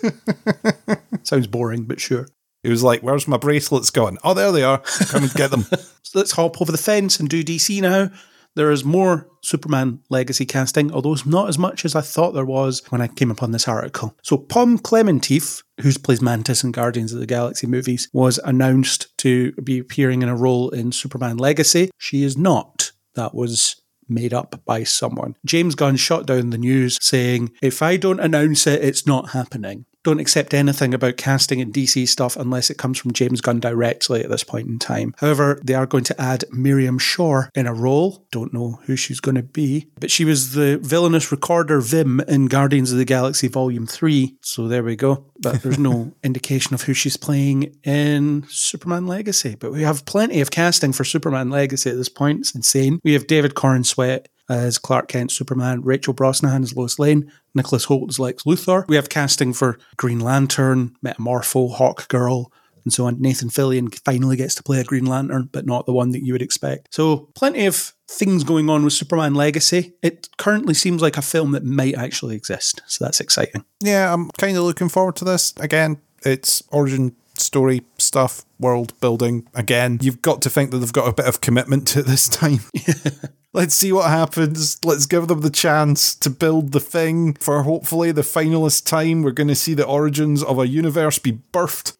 Sounds 1.23 1.47
boring, 1.47 1.85
but 1.85 2.01
sure. 2.01 2.27
He 2.63 2.69
was 2.69 2.83
like, 2.83 3.03
Where's 3.03 3.29
my 3.29 3.37
bracelets 3.37 3.91
going? 3.91 4.19
Oh, 4.23 4.35
there 4.35 4.53
they 4.53 4.63
are. 4.63 4.79
Come 5.09 5.25
and 5.25 5.35
get 5.35 5.51
them. 5.51 5.67
So 6.03 6.19
let's 6.19 6.33
hop 6.33 6.61
over 6.61 6.73
the 6.73 6.79
fence 6.79 7.21
and 7.21 7.29
do 7.29 7.45
DC 7.45 7.81
now. 7.81 8.11
There 8.57 8.73
is 8.73 8.85
more 8.85 9.29
Superman 9.43 10.01
legacy 10.09 10.45
casting, 10.45 10.93
although 10.93 11.13
it's 11.13 11.25
not 11.25 11.49
as 11.49 11.57
much 11.57 11.85
as 11.85 11.95
I 11.95 12.01
thought 12.01 12.33
there 12.33 12.45
was 12.45 12.83
when 12.89 13.01
I 13.01 13.07
came 13.07 13.31
upon 13.31 13.53
this 13.53 13.69
article. 13.69 14.17
So 14.23 14.37
Pom 14.37 14.79
Klementieff, 14.79 15.63
who 15.81 15.93
plays 15.93 16.21
Mantis 16.21 16.65
in 16.65 16.73
Guardians 16.73 17.13
of 17.13 17.21
the 17.21 17.27
Galaxy 17.27 17.69
movies, 17.69 18.09
was 18.13 18.39
announced 18.39 19.17
to 19.19 19.53
be 19.53 19.79
appearing 19.79 20.23
in 20.23 20.29
a 20.29 20.37
role 20.37 20.71
in 20.71 20.91
Superman 20.91 21.37
Legacy. 21.37 21.91
She 21.97 22.25
is 22.25 22.37
not. 22.37 22.91
That 23.15 23.35
was 23.35 23.81
made 24.09 24.35
up 24.35 24.61
by 24.65 24.83
someone. 24.83 25.37
James 25.47 25.77
Gunn 25.77 25.97
shot 25.97 26.27
down 26.27 26.51
the 26.51 26.59
news 26.59 26.99
saying, 27.01 27.53
if 27.63 27.83
I 27.83 27.97
don't 27.97 28.21
announce 28.21 28.67
it, 28.67 28.83
it's 28.83 29.07
not 29.07 29.31
happening. 29.31 29.87
Don't 30.03 30.21
accept 30.21 30.55
anything 30.55 30.95
about 30.95 31.17
casting 31.17 31.61
in 31.61 31.73
DC 31.73 32.09
stuff 32.09 32.37
unless 32.37 32.71
it 32.71 32.79
comes 32.79 32.99
from 32.99 33.13
James 33.13 33.41
Gunn 33.41 33.61
directly 33.61 34.23
at 34.23 34.31
this 34.31 34.45
point 34.45 34.69
in 34.69 34.79
time. 34.79 35.15
However, 35.19 35.61
they 35.63 35.75
are 35.75 35.87
going 35.87 36.05
to 36.05 36.21
add 36.21 36.45
Miriam 36.51 36.99
Shor 36.99 37.51
in 37.55 37.67
a 37.67 37.75
role. 37.75 38.27
Don't 38.33 38.55
know 38.55 38.81
who 38.85 38.97
she's 38.97 39.21
going 39.21 39.35
to 39.35 39.43
be, 39.43 39.89
but 40.01 40.11
she 40.11 40.25
was 40.25 40.55
the 40.55 40.79
villainous 40.79 41.31
recorder 41.31 41.81
Vim 41.81 42.21
in 42.21 42.47
Guardians 42.47 42.93
of 42.93 42.99
the 42.99 43.05
Galaxy 43.05 43.49
Volume 43.49 43.87
3. 43.87 44.37
So 44.43 44.69
there 44.69 44.83
we 44.83 44.97
go. 44.97 45.27
But 45.39 45.63
there's 45.63 45.79
no 45.79 46.13
indication 46.23 46.75
of 46.75 46.83
who 46.83 46.95
she's 46.95 47.17
playing 47.17 47.77
in 47.85 48.47
Superman 48.49 49.07
Legacy. 49.07 49.55
But 49.55 49.73
we 49.73 49.83
have 49.83 50.07
plenty 50.07 50.41
of 50.41 50.51
casting 50.51 50.93
for 50.93 51.05
Superman 51.05 51.51
Legacy 51.51 51.91
at 51.91 51.97
this 51.97 52.09
point. 52.09 52.41
It's 52.41 52.55
insane. 52.55 53.01
We 53.05 53.13
have 53.13 53.27
David 53.27 53.55
Corenswet 53.55 54.27
as 54.51 54.77
Clark 54.79 55.09
Kent 55.09 55.31
Superman, 55.31 55.81
Rachel 55.83 56.13
Brosnahan 56.13 56.63
as 56.63 56.77
Lois 56.77 56.99
Lane, 56.99 57.31
Nicholas 57.55 57.87
Hoult 57.87 58.11
as 58.11 58.19
Lex 58.19 58.43
Luthor. 58.43 58.87
We 58.89 58.97
have 58.97 59.09
casting 59.09 59.53
for 59.53 59.79
Green 59.97 60.19
Lantern, 60.19 60.97
Metamorpho, 61.05 61.73
Hawk 61.73 62.09
Girl, 62.09 62.53
and 62.85 62.93
so 62.93 63.07
on. 63.07 63.21
Nathan 63.21 63.49
Fillion 63.49 63.95
finally 64.05 64.37
gets 64.37 64.57
to 64.57 64.63
play 64.63 64.81
a 64.81 64.85
Green 64.85 65.07
Lantern, 65.07 65.49
but 65.53 65.67
not 65.67 65.87
the 65.87 65.93
one 65.93 66.11
that 66.11 66.25
you 66.25 66.33
would 66.33 66.43
expect. 66.43 66.93
So, 66.93 67.29
plenty 67.35 67.67
of 67.67 67.95
things 68.09 68.43
going 68.43 68.69
on 68.69 68.83
with 68.83 68.93
Superman 68.93 69.35
Legacy. 69.35 69.95
It 70.03 70.29
currently 70.37 70.75
seems 70.75 71.01
like 71.01 71.17
a 71.17 71.23
film 71.23 71.53
that 71.53 71.65
might 71.65 71.95
actually 71.95 72.35
exist, 72.35 72.83
so 72.87 73.05
that's 73.05 73.21
exciting. 73.21 73.65
yeah, 73.81 74.13
I'm 74.13 74.31
kind 74.33 74.57
of 74.57 74.65
looking 74.65 74.89
forward 74.89 75.15
to 75.17 75.25
this. 75.25 75.55
Again, 75.61 75.99
it's 76.25 76.63
origin 76.73 77.15
story 77.35 77.83
stuff, 77.99 78.45
world 78.59 78.99
building. 79.01 79.47
Again, 79.55 79.99
you've 80.03 80.23
got 80.23 80.43
to 80.43 80.51
think 80.51 80.71
that 80.71 80.79
they've 80.79 80.93
got 80.93 81.09
a 81.09 81.13
bit 81.13 81.27
of 81.27 81.41
commitment 81.41 81.87
to 81.89 82.03
this 82.03 82.29
time. 82.41 82.61
Let's 83.53 83.75
see 83.75 83.93
what 83.93 84.09
happens. 84.09 84.79
Let's 84.85 85.07
give 85.07 85.27
them 85.27 85.41
the 85.41 85.51
chance 85.51 86.15
to 86.15 86.31
build 86.31 86.71
the 86.71 86.79
thing 86.79 87.35
for 87.35 87.65
hopefully 87.65 88.13
the 88.13 88.23
finalist 88.23 88.87
time. 88.87 89.23
We're 89.23 89.33
going 89.33 89.49
to 89.49 89.57
see 89.57 89.75
the 89.75 89.87
origins 89.87 90.43
of 90.45 90.61
a 90.61 90.69
universe 90.69 91.19
be 91.19 91.41
birthed. 91.53 91.97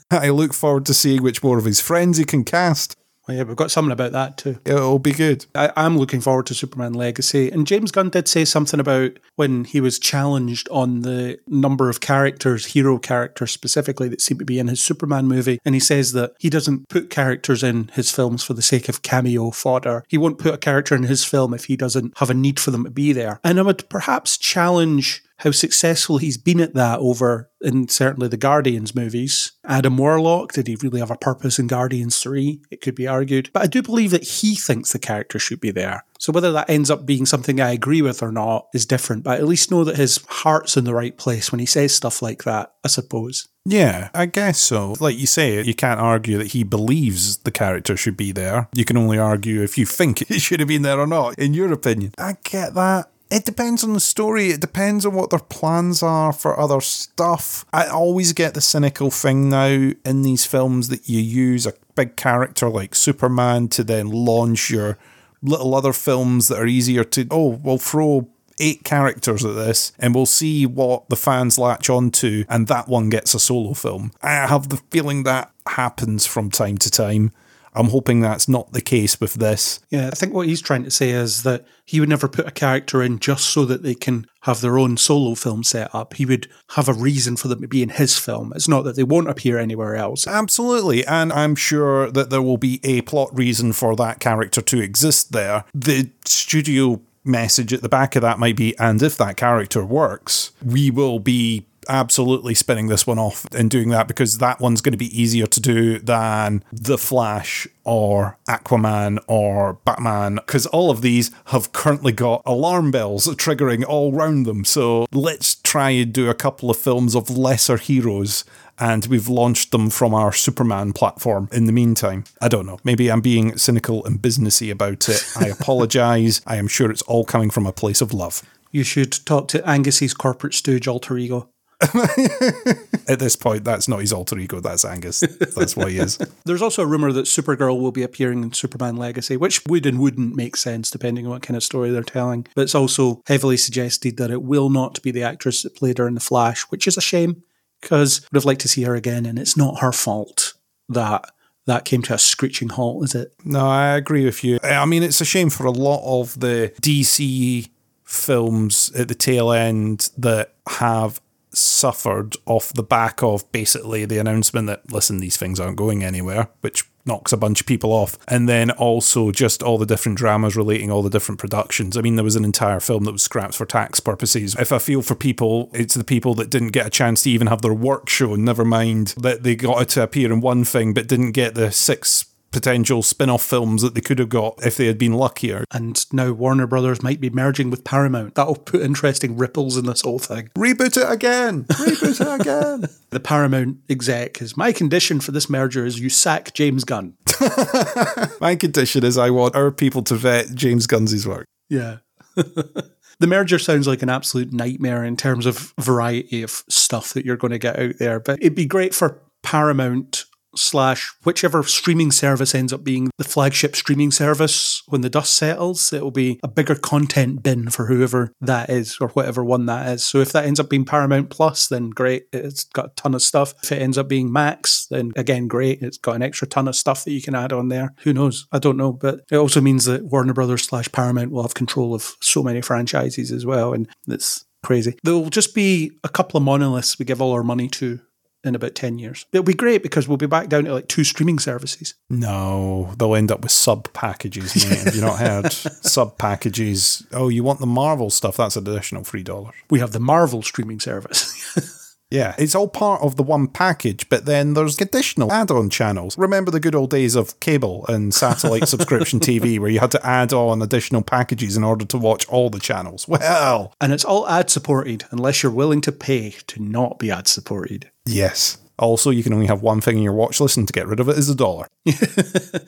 I 0.10 0.30
look 0.30 0.52
forward 0.52 0.84
to 0.86 0.94
seeing 0.94 1.22
which 1.22 1.44
more 1.44 1.58
of 1.58 1.64
his 1.64 1.80
friends 1.80 2.18
he 2.18 2.24
can 2.24 2.42
cast. 2.42 2.96
Well, 3.26 3.36
yeah, 3.36 3.42
we've 3.44 3.56
got 3.56 3.70
something 3.70 3.92
about 3.92 4.12
that 4.12 4.36
too. 4.36 4.58
It'll 4.64 4.98
be 4.98 5.12
good. 5.12 5.46
I, 5.54 5.72
I'm 5.76 5.96
looking 5.96 6.20
forward 6.20 6.46
to 6.46 6.54
Superman 6.54 6.92
Legacy. 6.92 7.50
And 7.50 7.66
James 7.66 7.90
Gunn 7.90 8.10
did 8.10 8.28
say 8.28 8.44
something 8.44 8.78
about 8.78 9.18
when 9.36 9.64
he 9.64 9.80
was 9.80 9.98
challenged 9.98 10.68
on 10.70 11.00
the 11.00 11.38
number 11.46 11.88
of 11.88 12.00
characters, 12.00 12.66
hero 12.66 12.98
characters 12.98 13.50
specifically, 13.50 14.08
that 14.08 14.20
seem 14.20 14.38
to 14.38 14.44
be 14.44 14.58
in 14.58 14.68
his 14.68 14.82
Superman 14.82 15.26
movie. 15.26 15.58
And 15.64 15.74
he 15.74 15.80
says 15.80 16.12
that 16.12 16.34
he 16.38 16.50
doesn't 16.50 16.88
put 16.88 17.10
characters 17.10 17.62
in 17.62 17.88
his 17.94 18.10
films 18.10 18.44
for 18.44 18.52
the 18.52 18.62
sake 18.62 18.88
of 18.88 19.02
cameo 19.02 19.50
fodder. 19.50 20.04
He 20.08 20.18
won't 20.18 20.38
put 20.38 20.54
a 20.54 20.58
character 20.58 20.94
in 20.94 21.04
his 21.04 21.24
film 21.24 21.54
if 21.54 21.64
he 21.64 21.76
doesn't 21.76 22.18
have 22.18 22.30
a 22.30 22.34
need 22.34 22.60
for 22.60 22.70
them 22.70 22.84
to 22.84 22.90
be 22.90 23.12
there. 23.12 23.40
And 23.42 23.58
I 23.58 23.62
would 23.62 23.88
perhaps 23.88 24.36
challenge 24.36 25.22
how 25.44 25.50
successful 25.50 26.16
he's 26.16 26.38
been 26.38 26.58
at 26.58 26.72
that 26.72 26.98
over 27.00 27.50
in 27.60 27.86
certainly 27.88 28.28
the 28.28 28.38
Guardians 28.38 28.94
movies. 28.94 29.52
Adam 29.64 29.98
Warlock, 29.98 30.52
did 30.52 30.66
he 30.66 30.76
really 30.76 31.00
have 31.00 31.10
a 31.10 31.16
purpose 31.16 31.58
in 31.58 31.66
Guardians 31.66 32.18
3? 32.18 32.62
It 32.70 32.80
could 32.80 32.94
be 32.94 33.06
argued. 33.06 33.50
But 33.52 33.62
I 33.62 33.66
do 33.66 33.82
believe 33.82 34.10
that 34.10 34.24
he 34.24 34.54
thinks 34.54 34.92
the 34.92 34.98
character 34.98 35.38
should 35.38 35.60
be 35.60 35.70
there. 35.70 36.04
So 36.18 36.32
whether 36.32 36.50
that 36.52 36.70
ends 36.70 36.90
up 36.90 37.04
being 37.04 37.26
something 37.26 37.60
I 37.60 37.72
agree 37.72 38.00
with 38.00 38.22
or 38.22 38.32
not 38.32 38.68
is 38.72 38.86
different. 38.86 39.22
But 39.22 39.38
at 39.38 39.46
least 39.46 39.70
know 39.70 39.84
that 39.84 39.96
his 39.96 40.24
heart's 40.28 40.78
in 40.78 40.84
the 40.84 40.94
right 40.94 41.16
place 41.16 41.52
when 41.52 41.58
he 41.58 41.66
says 41.66 41.94
stuff 41.94 42.22
like 42.22 42.44
that, 42.44 42.72
I 42.82 42.88
suppose. 42.88 43.46
Yeah, 43.66 44.08
I 44.14 44.26
guess 44.26 44.58
so. 44.58 44.94
Like 44.98 45.18
you 45.18 45.26
say, 45.26 45.62
you 45.62 45.74
can't 45.74 46.00
argue 46.00 46.38
that 46.38 46.48
he 46.48 46.64
believes 46.64 47.38
the 47.38 47.50
character 47.50 47.96
should 47.96 48.16
be 48.16 48.32
there. 48.32 48.68
You 48.74 48.84
can 48.84 48.96
only 48.96 49.18
argue 49.18 49.62
if 49.62 49.76
you 49.76 49.84
think 49.84 50.22
it 50.30 50.40
should 50.40 50.60
have 50.60 50.68
been 50.68 50.82
there 50.82 50.98
or 50.98 51.06
not, 51.06 51.38
in 51.38 51.52
your 51.52 51.70
opinion. 51.72 52.12
I 52.16 52.36
get 52.42 52.74
that. 52.74 53.10
It 53.34 53.44
depends 53.44 53.82
on 53.82 53.94
the 53.94 54.00
story. 54.00 54.50
It 54.50 54.60
depends 54.60 55.04
on 55.04 55.12
what 55.12 55.30
their 55.30 55.40
plans 55.40 56.04
are 56.04 56.32
for 56.32 56.58
other 56.58 56.80
stuff. 56.80 57.64
I 57.72 57.88
always 57.88 58.32
get 58.32 58.54
the 58.54 58.60
cynical 58.60 59.10
thing 59.10 59.50
now 59.50 59.90
in 60.04 60.22
these 60.22 60.46
films 60.46 60.88
that 60.90 61.08
you 61.08 61.20
use 61.20 61.66
a 61.66 61.74
big 61.96 62.14
character 62.14 62.68
like 62.68 62.94
Superman 62.94 63.66
to 63.70 63.82
then 63.82 64.08
launch 64.08 64.70
your 64.70 64.98
little 65.42 65.74
other 65.74 65.92
films 65.92 66.46
that 66.46 66.60
are 66.60 66.66
easier 66.66 67.02
to, 67.02 67.26
oh, 67.32 67.60
we'll 67.60 67.78
throw 67.78 68.28
eight 68.60 68.84
characters 68.84 69.44
at 69.44 69.56
this 69.56 69.90
and 69.98 70.14
we'll 70.14 70.26
see 70.26 70.64
what 70.64 71.08
the 71.08 71.16
fans 71.16 71.58
latch 71.58 71.90
onto 71.90 72.44
and 72.48 72.68
that 72.68 72.86
one 72.86 73.10
gets 73.10 73.34
a 73.34 73.40
solo 73.40 73.74
film. 73.74 74.12
I 74.22 74.46
have 74.46 74.68
the 74.68 74.80
feeling 74.92 75.24
that 75.24 75.50
happens 75.66 76.24
from 76.24 76.52
time 76.52 76.78
to 76.78 76.88
time. 76.88 77.32
I'm 77.74 77.88
hoping 77.88 78.20
that's 78.20 78.48
not 78.48 78.72
the 78.72 78.80
case 78.80 79.20
with 79.20 79.34
this. 79.34 79.80
Yeah, 79.90 80.08
I 80.08 80.10
think 80.10 80.32
what 80.32 80.46
he's 80.46 80.62
trying 80.62 80.84
to 80.84 80.90
say 80.90 81.10
is 81.10 81.42
that 81.42 81.64
he 81.84 82.00
would 82.00 82.08
never 82.08 82.28
put 82.28 82.46
a 82.46 82.52
character 82.52 83.02
in 83.02 83.18
just 83.18 83.46
so 83.46 83.64
that 83.64 83.82
they 83.82 83.94
can 83.94 84.26
have 84.42 84.60
their 84.60 84.78
own 84.78 84.96
solo 84.96 85.34
film 85.34 85.64
set 85.64 85.94
up. 85.94 86.14
He 86.14 86.24
would 86.24 86.48
have 86.70 86.88
a 86.88 86.92
reason 86.92 87.36
for 87.36 87.48
them 87.48 87.60
to 87.62 87.68
be 87.68 87.82
in 87.82 87.88
his 87.90 88.18
film. 88.18 88.52
It's 88.54 88.68
not 88.68 88.82
that 88.82 88.96
they 88.96 89.02
won't 89.02 89.28
appear 89.28 89.58
anywhere 89.58 89.96
else. 89.96 90.26
Absolutely. 90.26 91.04
And 91.06 91.32
I'm 91.32 91.56
sure 91.56 92.10
that 92.10 92.30
there 92.30 92.42
will 92.42 92.58
be 92.58 92.80
a 92.84 93.02
plot 93.02 93.36
reason 93.36 93.72
for 93.72 93.96
that 93.96 94.20
character 94.20 94.60
to 94.60 94.80
exist 94.80 95.32
there. 95.32 95.64
The 95.74 96.10
studio 96.24 97.00
message 97.24 97.72
at 97.72 97.82
the 97.82 97.88
back 97.88 98.14
of 98.16 98.22
that 98.22 98.38
might 98.38 98.56
be 98.56 98.78
and 98.78 99.02
if 99.02 99.16
that 99.16 99.36
character 99.36 99.84
works, 99.84 100.52
we 100.62 100.90
will 100.90 101.18
be 101.18 101.66
absolutely 101.88 102.54
spinning 102.54 102.88
this 102.88 103.06
one 103.06 103.18
off 103.18 103.46
and 103.54 103.70
doing 103.70 103.90
that 103.90 104.08
because 104.08 104.38
that 104.38 104.60
one's 104.60 104.80
going 104.80 104.92
to 104.92 104.98
be 104.98 105.20
easier 105.20 105.46
to 105.46 105.60
do 105.60 105.98
than 105.98 106.64
The 106.72 106.98
Flash 106.98 107.66
or 107.84 108.38
Aquaman 108.48 109.18
or 109.26 109.74
Batman 109.84 110.36
because 110.36 110.66
all 110.66 110.90
of 110.90 111.02
these 111.02 111.30
have 111.46 111.72
currently 111.72 112.12
got 112.12 112.42
alarm 112.46 112.90
bells 112.90 113.26
triggering 113.36 113.84
all 113.84 114.12
round 114.12 114.46
them. 114.46 114.64
So 114.64 115.06
let's 115.12 115.56
try 115.56 115.90
and 115.90 116.12
do 116.12 116.30
a 116.30 116.34
couple 116.34 116.70
of 116.70 116.76
films 116.76 117.14
of 117.14 117.30
lesser 117.30 117.76
heroes 117.76 118.44
and 118.78 119.06
we've 119.06 119.28
launched 119.28 119.70
them 119.70 119.90
from 119.90 120.14
our 120.14 120.32
Superman 120.32 120.92
platform 120.92 121.48
in 121.52 121.66
the 121.66 121.72
meantime. 121.72 122.24
I 122.40 122.48
don't 122.48 122.66
know. 122.66 122.78
Maybe 122.84 123.10
I'm 123.10 123.20
being 123.20 123.56
cynical 123.56 124.04
and 124.04 124.20
businessy 124.20 124.70
about 124.70 125.08
it. 125.08 125.24
I 125.36 125.46
apologize. 125.60 126.40
I 126.46 126.56
am 126.56 126.68
sure 126.68 126.90
it's 126.90 127.02
all 127.02 127.24
coming 127.24 127.50
from 127.50 127.66
a 127.66 127.72
place 127.72 128.00
of 128.00 128.12
love. 128.12 128.42
You 128.72 128.82
should 128.82 129.12
talk 129.24 129.46
to 129.48 129.68
Angus's 129.68 130.14
corporate 130.14 130.54
stooge 130.54 130.88
alter 130.88 131.16
ego. 131.16 131.48
At 133.08 133.18
this 133.18 133.36
point, 133.36 133.64
that's 133.64 133.88
not 133.88 134.00
his 134.00 134.12
alter 134.12 134.38
ego, 134.38 134.60
that's 134.60 134.84
Angus. 134.84 135.20
That's 135.20 135.76
what 135.76 135.90
he 135.90 135.98
is. 135.98 136.18
There's 136.44 136.62
also 136.62 136.82
a 136.82 136.86
rumor 136.86 137.12
that 137.12 137.26
Supergirl 137.26 137.80
will 137.80 137.92
be 137.92 138.02
appearing 138.02 138.42
in 138.42 138.52
Superman 138.52 138.96
Legacy, 138.96 139.36
which 139.36 139.64
would 139.66 139.86
and 139.86 139.98
wouldn't 139.98 140.34
make 140.34 140.56
sense 140.56 140.90
depending 140.90 141.26
on 141.26 141.32
what 141.32 141.42
kind 141.42 141.56
of 141.56 141.62
story 141.62 141.90
they're 141.90 142.02
telling. 142.02 142.46
But 142.54 142.62
it's 142.62 142.74
also 142.74 143.22
heavily 143.26 143.56
suggested 143.56 144.16
that 144.16 144.30
it 144.30 144.42
will 144.42 144.70
not 144.70 145.02
be 145.02 145.10
the 145.10 145.22
actress 145.22 145.62
that 145.62 145.76
played 145.76 145.98
her 145.98 146.08
in 146.08 146.14
The 146.14 146.20
Flash, 146.20 146.62
which 146.64 146.86
is 146.86 146.96
a 146.96 147.02
shame 147.02 147.42
because 147.80 148.22
I 148.22 148.26
would 148.32 148.38
have 148.38 148.46
liked 148.46 148.62
to 148.62 148.68
see 148.68 148.82
her 148.84 148.94
again, 148.94 149.26
and 149.26 149.38
it's 149.38 149.56
not 149.56 149.80
her 149.80 149.92
fault 149.92 150.54
that 150.88 151.30
that 151.66 151.84
came 151.84 152.02
to 152.02 152.14
a 152.14 152.18
screeching 152.18 152.70
halt, 152.70 153.04
is 153.04 153.14
it? 153.14 153.32
No, 153.44 153.66
I 153.66 153.96
agree 153.96 154.24
with 154.24 154.44
you. 154.44 154.58
I 154.62 154.84
mean, 154.84 155.02
it's 155.02 155.20
a 155.20 155.24
shame 155.24 155.50
for 155.50 155.64
a 155.64 155.70
lot 155.70 156.02
of 156.04 156.38
the 156.40 156.72
DC 156.82 157.70
films 158.04 158.92
at 158.96 159.08
the 159.08 159.14
tail 159.14 159.50
end 159.50 160.10
that 160.18 160.54
have 160.68 161.20
suffered 161.56 162.36
off 162.46 162.72
the 162.72 162.82
back 162.82 163.22
of 163.22 163.50
basically 163.52 164.04
the 164.04 164.18
announcement 164.18 164.66
that, 164.66 164.92
listen, 164.92 165.18
these 165.18 165.36
things 165.36 165.60
aren't 165.60 165.76
going 165.76 166.02
anywhere, 166.02 166.48
which 166.60 166.84
knocks 167.06 167.32
a 167.32 167.36
bunch 167.36 167.60
of 167.60 167.66
people 167.66 167.92
off. 167.92 168.16
And 168.28 168.48
then 168.48 168.70
also 168.70 169.30
just 169.30 169.62
all 169.62 169.78
the 169.78 169.86
different 169.86 170.18
dramas 170.18 170.56
relating 170.56 170.90
all 170.90 171.02
the 171.02 171.10
different 171.10 171.38
productions. 171.38 171.96
I 171.96 172.00
mean, 172.00 172.16
there 172.16 172.24
was 172.24 172.36
an 172.36 172.44
entire 172.44 172.80
film 172.80 173.04
that 173.04 173.12
was 173.12 173.22
scrapped 173.22 173.54
for 173.54 173.66
tax 173.66 174.00
purposes. 174.00 174.56
If 174.58 174.72
I 174.72 174.78
feel 174.78 175.02
for 175.02 175.14
people, 175.14 175.70
it's 175.74 175.94
the 175.94 176.04
people 176.04 176.34
that 176.34 176.50
didn't 176.50 176.70
get 176.70 176.86
a 176.86 176.90
chance 176.90 177.22
to 177.22 177.30
even 177.30 177.48
have 177.48 177.62
their 177.62 177.74
work 177.74 178.08
shown, 178.08 178.44
never 178.44 178.64
mind 178.64 179.14
that 179.18 179.42
they 179.42 179.54
got 179.54 179.88
to 179.90 180.02
appear 180.02 180.32
in 180.32 180.40
one 180.40 180.64
thing 180.64 180.94
but 180.94 181.06
didn't 181.06 181.32
get 181.32 181.54
the 181.54 181.70
six 181.70 182.26
potential 182.54 183.02
spin 183.02 183.28
off 183.28 183.42
films 183.42 183.82
that 183.82 183.96
they 183.96 184.00
could 184.00 184.20
have 184.20 184.28
got 184.28 184.64
if 184.64 184.76
they 184.76 184.86
had 184.86 184.96
been 184.96 185.12
luckier. 185.12 185.64
And 185.72 186.00
now 186.12 186.30
Warner 186.30 186.68
Brothers 186.68 187.02
might 187.02 187.20
be 187.20 187.28
merging 187.28 187.68
with 187.68 187.82
Paramount. 187.82 188.36
That'll 188.36 188.54
put 188.54 188.80
interesting 188.80 189.36
ripples 189.36 189.76
in 189.76 189.86
this 189.86 190.02
whole 190.02 190.20
thing. 190.20 190.50
Reboot 190.56 190.96
it 190.96 191.10
again! 191.10 191.64
Reboot 191.64 192.20
it 192.20 192.40
again! 192.40 192.84
The 193.10 193.20
Paramount 193.20 193.78
exec 193.88 194.42
is 194.42 194.56
my 194.56 194.72
condition 194.72 195.20
for 195.20 195.30
this 195.30 195.48
merger 195.48 195.86
is 195.86 196.00
you 196.00 196.10
sack 196.10 196.52
James 196.52 196.82
Gunn. 196.82 197.14
My 198.40 198.56
condition 198.56 199.04
is 199.04 199.16
I 199.16 199.30
want 199.30 199.54
our 199.54 199.70
people 199.70 200.02
to 200.04 200.16
vet 200.16 200.52
James 200.52 200.88
Gunn's 200.88 201.24
work. 201.24 201.46
Yeah. 201.68 201.98
the 202.34 203.26
merger 203.28 203.60
sounds 203.60 203.86
like 203.86 204.02
an 204.02 204.10
absolute 204.10 204.52
nightmare 204.52 205.04
in 205.04 205.16
terms 205.16 205.46
of 205.46 205.74
variety 205.78 206.42
of 206.42 206.64
stuff 206.68 207.12
that 207.12 207.24
you're 207.24 207.36
going 207.36 207.52
to 207.52 207.58
get 207.58 207.78
out 207.78 207.98
there, 208.00 208.18
but 208.18 208.40
it'd 208.40 208.56
be 208.56 208.66
great 208.66 208.96
for 208.96 209.22
Paramount 209.44 210.24
slash 210.56 211.12
whichever 211.24 211.62
streaming 211.62 212.10
service 212.10 212.54
ends 212.54 212.72
up 212.72 212.84
being 212.84 213.10
the 213.18 213.24
flagship 213.24 213.76
streaming 213.76 214.10
service 214.10 214.82
when 214.88 215.00
the 215.00 215.10
dust 215.10 215.34
settles 215.34 215.92
it 215.92 216.02
will 216.02 216.10
be 216.10 216.38
a 216.42 216.48
bigger 216.48 216.74
content 216.74 217.42
bin 217.42 217.70
for 217.70 217.86
whoever 217.86 218.32
that 218.40 218.70
is 218.70 218.96
or 219.00 219.08
whatever 219.08 219.44
one 219.44 219.66
that 219.66 219.88
is. 219.88 220.04
So 220.04 220.18
if 220.18 220.32
that 220.32 220.44
ends 220.44 220.60
up 220.60 220.68
being 220.68 220.84
paramount 220.84 221.30
plus 221.30 221.68
then 221.68 221.90
great 221.90 222.26
it's 222.32 222.64
got 222.64 222.86
a 222.86 222.94
ton 222.96 223.14
of 223.14 223.22
stuff. 223.22 223.54
If 223.62 223.72
it 223.72 223.82
ends 223.82 223.98
up 223.98 224.08
being 224.08 224.32
max 224.32 224.86
then 224.90 225.12
again 225.16 225.48
great 225.48 225.82
it's 225.82 225.98
got 225.98 226.16
an 226.16 226.22
extra 226.22 226.46
ton 226.46 226.68
of 226.68 226.76
stuff 226.76 227.04
that 227.04 227.12
you 227.12 227.22
can 227.22 227.34
add 227.34 227.52
on 227.52 227.68
there. 227.68 227.94
Who 228.00 228.12
knows? 228.12 228.46
I 228.52 228.58
don't 228.58 228.76
know 228.76 228.92
but 228.92 229.20
it 229.30 229.36
also 229.36 229.60
means 229.60 229.84
that 229.86 230.04
warner 230.04 230.34
brothers 230.34 230.64
slash 230.64 230.90
paramount 230.92 231.30
will 231.30 231.42
have 231.42 231.54
control 231.54 231.94
of 231.94 232.16
so 232.20 232.42
many 232.42 232.60
franchises 232.60 233.30
as 233.30 233.46
well 233.46 233.72
and 233.72 233.88
it's 234.08 234.44
crazy. 234.64 234.96
There'll 235.02 235.30
just 235.30 235.54
be 235.54 235.92
a 236.02 236.08
couple 236.08 236.38
of 236.38 236.44
monoliths 236.44 236.98
we 236.98 237.04
give 237.04 237.22
all 237.22 237.32
our 237.32 237.44
money 237.44 237.68
to 237.68 238.00
in 238.44 238.54
about 238.54 238.74
10 238.74 238.98
years. 238.98 239.26
It'll 239.32 239.44
be 239.44 239.54
great 239.54 239.82
because 239.82 240.06
we'll 240.06 240.16
be 240.16 240.26
back 240.26 240.48
down 240.48 240.64
to 240.64 240.74
like 240.74 240.88
two 240.88 241.04
streaming 241.04 241.38
services. 241.38 241.94
No, 242.10 242.94
they'll 242.98 243.14
end 243.14 243.32
up 243.32 243.42
with 243.42 243.52
sub 243.52 243.92
packages, 243.92 244.54
mate. 244.68 244.78
Have 244.78 244.94
you 244.94 245.00
not 245.00 245.18
heard? 245.18 245.52
sub 245.52 246.18
packages. 246.18 247.06
Oh, 247.12 247.28
you 247.28 247.42
want 247.42 247.60
the 247.60 247.66
Marvel 247.66 248.10
stuff? 248.10 248.36
That's 248.36 248.56
an 248.56 248.68
additional 248.68 249.02
$3. 249.02 249.50
We 249.70 249.80
have 249.80 249.92
the 249.92 250.00
Marvel 250.00 250.42
streaming 250.42 250.80
service. 250.80 251.80
Yeah, 252.10 252.34
it's 252.38 252.54
all 252.54 252.68
part 252.68 253.02
of 253.02 253.16
the 253.16 253.22
one 253.24 253.48
package, 253.48 254.08
but 254.08 254.24
then 254.24 254.54
there's 254.54 254.80
additional 254.80 255.32
add 255.32 255.50
on 255.50 255.68
channels. 255.70 256.16
Remember 256.16 256.50
the 256.50 256.60
good 256.60 256.74
old 256.74 256.90
days 256.90 257.16
of 257.16 257.40
cable 257.40 257.84
and 257.88 258.14
satellite 258.14 258.68
subscription 258.68 259.18
TV 259.20 259.58
where 259.58 259.70
you 259.70 259.80
had 259.80 259.90
to 259.92 260.06
add 260.06 260.32
on 260.32 260.62
additional 260.62 261.02
packages 261.02 261.56
in 261.56 261.64
order 261.64 261.84
to 261.86 261.98
watch 261.98 262.26
all 262.28 262.50
the 262.50 262.60
channels? 262.60 263.08
Well, 263.08 263.72
and 263.80 263.92
it's 263.92 264.04
all 264.04 264.28
ad 264.28 264.48
supported 264.50 265.04
unless 265.10 265.42
you're 265.42 265.50
willing 265.50 265.80
to 265.82 265.92
pay 265.92 266.30
to 266.46 266.62
not 266.62 266.98
be 266.98 267.10
ad 267.10 267.26
supported. 267.26 267.90
yes. 268.04 268.58
Also, 268.76 269.10
you 269.10 269.22
can 269.22 269.32
only 269.32 269.46
have 269.46 269.62
one 269.62 269.80
thing 269.80 269.98
in 269.98 270.02
your 270.02 270.12
watch 270.12 270.40
list, 270.40 270.56
and 270.56 270.66
to 270.66 270.72
get 270.72 270.88
rid 270.88 270.98
of 270.98 271.08
it 271.08 271.16
is 271.16 271.28
a 271.30 271.34
dollar. 271.36 271.68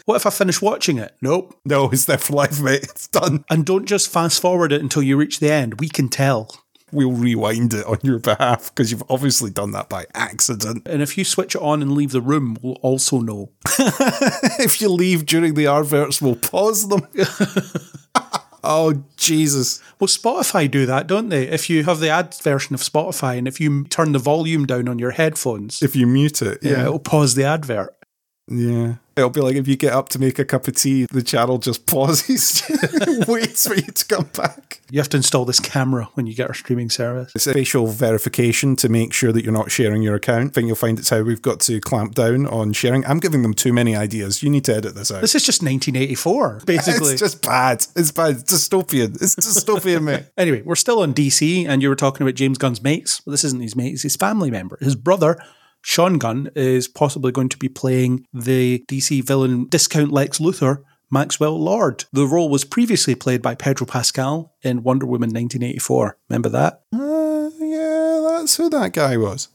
What 0.04 0.14
if 0.14 0.24
I 0.24 0.30
finish 0.30 0.62
watching 0.62 0.98
it? 0.98 1.16
Nope. 1.20 1.58
No, 1.64 1.90
it's 1.90 2.04
there 2.04 2.16
for 2.16 2.32
life, 2.36 2.60
mate. 2.62 2.84
It's 2.84 3.08
done. 3.08 3.44
And 3.50 3.66
don't 3.66 3.86
just 3.86 4.08
fast 4.08 4.40
forward 4.40 4.70
it 4.72 4.80
until 4.80 5.02
you 5.02 5.16
reach 5.16 5.40
the 5.40 5.50
end. 5.50 5.80
We 5.80 5.88
can 5.88 6.08
tell. 6.08 6.62
We'll 6.96 7.12
rewind 7.12 7.74
it 7.74 7.84
on 7.84 7.98
your 8.02 8.18
behalf 8.18 8.74
because 8.74 8.90
you've 8.90 9.02
obviously 9.10 9.50
done 9.50 9.72
that 9.72 9.90
by 9.90 10.06
accident. 10.14 10.88
And 10.88 11.02
if 11.02 11.18
you 11.18 11.24
switch 11.24 11.54
it 11.54 11.60
on 11.60 11.82
and 11.82 11.92
leave 11.92 12.10
the 12.10 12.22
room, 12.22 12.56
we'll 12.62 12.76
also 12.76 13.20
know. 13.20 13.50
if 14.58 14.80
you 14.80 14.88
leave 14.88 15.26
during 15.26 15.52
the 15.52 15.66
adverts, 15.66 16.22
we'll 16.22 16.36
pause 16.36 16.88
them. 16.88 17.06
oh, 18.64 19.04
Jesus. 19.18 19.82
Well, 20.00 20.08
Spotify 20.08 20.70
do 20.70 20.86
that, 20.86 21.06
don't 21.06 21.28
they? 21.28 21.46
If 21.48 21.68
you 21.68 21.84
have 21.84 22.00
the 22.00 22.08
ad 22.08 22.34
version 22.42 22.74
of 22.74 22.80
Spotify 22.80 23.36
and 23.36 23.46
if 23.46 23.60
you 23.60 23.84
turn 23.84 24.12
the 24.12 24.18
volume 24.18 24.64
down 24.64 24.88
on 24.88 24.98
your 24.98 25.10
headphones, 25.10 25.82
If 25.82 25.94
you 25.94 26.06
mute 26.06 26.40
it, 26.40 26.60
yeah, 26.62 26.84
it'll 26.84 26.98
pause 26.98 27.34
the 27.34 27.44
advert. 27.44 27.94
Yeah. 28.48 28.94
It'll 29.16 29.30
be 29.30 29.40
like 29.40 29.56
if 29.56 29.66
you 29.66 29.76
get 29.76 29.94
up 29.94 30.10
to 30.10 30.18
make 30.18 30.38
a 30.38 30.44
cup 30.44 30.68
of 30.68 30.76
tea, 30.76 31.06
the 31.10 31.22
channel 31.22 31.56
just 31.56 31.86
pauses, 31.86 32.62
waits 33.28 33.66
for 33.66 33.74
you 33.74 33.80
to 33.80 34.04
come 34.04 34.28
back. 34.34 34.82
You 34.90 35.00
have 35.00 35.08
to 35.08 35.16
install 35.16 35.46
this 35.46 35.58
camera 35.58 36.08
when 36.14 36.26
you 36.26 36.34
get 36.34 36.48
our 36.48 36.54
streaming 36.54 36.90
service. 36.90 37.32
It's 37.34 37.46
a 37.46 37.54
facial 37.54 37.86
verification 37.86 38.76
to 38.76 38.90
make 38.90 39.14
sure 39.14 39.32
that 39.32 39.42
you're 39.42 39.54
not 39.54 39.70
sharing 39.70 40.02
your 40.02 40.14
account. 40.14 40.50
I 40.50 40.52
think 40.52 40.66
you'll 40.66 40.76
find 40.76 40.98
it's 40.98 41.08
how 41.08 41.22
we've 41.22 41.40
got 41.40 41.60
to 41.60 41.80
clamp 41.80 42.14
down 42.14 42.46
on 42.46 42.74
sharing. 42.74 43.06
I'm 43.06 43.18
giving 43.18 43.40
them 43.40 43.54
too 43.54 43.72
many 43.72 43.96
ideas. 43.96 44.42
You 44.42 44.50
need 44.50 44.64
to 44.66 44.76
edit 44.76 44.94
this 44.94 45.10
out. 45.10 45.22
This 45.22 45.34
is 45.34 45.44
just 45.44 45.62
1984, 45.62 46.62
basically. 46.66 47.12
It's 47.12 47.20
just 47.20 47.42
bad. 47.42 47.86
It's 47.96 48.12
bad. 48.12 48.36
It's 48.36 48.52
dystopian. 48.52 49.14
It's 49.20 49.34
dystopian, 49.34 50.02
mate. 50.02 50.26
Anyway, 50.36 50.60
we're 50.62 50.76
still 50.76 51.00
on 51.00 51.14
DC, 51.14 51.66
and 51.66 51.82
you 51.82 51.88
were 51.88 51.96
talking 51.96 52.26
about 52.26 52.34
James 52.34 52.58
Gunn's 52.58 52.82
mates. 52.82 53.24
Well, 53.24 53.32
this 53.32 53.44
isn't 53.44 53.62
his 53.62 53.74
mate, 53.74 53.94
it's 53.94 54.02
his 54.02 54.16
family 54.16 54.50
member. 54.50 54.76
His 54.80 54.94
brother, 54.94 55.38
Sean 55.86 56.18
Gunn, 56.18 56.50
is 56.56 56.88
possibly 56.88 57.30
going 57.30 57.48
to 57.48 57.56
be 57.56 57.68
playing 57.68 58.26
the 58.34 58.84
DC 58.88 59.22
villain 59.22 59.66
Discount 59.66 60.10
Lex 60.10 60.40
Luthor, 60.40 60.82
Maxwell 61.12 61.62
Lord. 61.62 62.06
The 62.12 62.26
role 62.26 62.48
was 62.48 62.64
previously 62.64 63.14
played 63.14 63.40
by 63.40 63.54
Pedro 63.54 63.86
Pascal 63.86 64.52
in 64.62 64.82
Wonder 64.82 65.06
Woman 65.06 65.30
1984. 65.30 66.18
Remember 66.28 66.48
that? 66.48 66.82
Uh, 66.92 67.50
yeah, 67.60 68.20
that's 68.40 68.56
who 68.56 68.68
that 68.68 68.94
guy 68.94 69.16
was. 69.16 69.48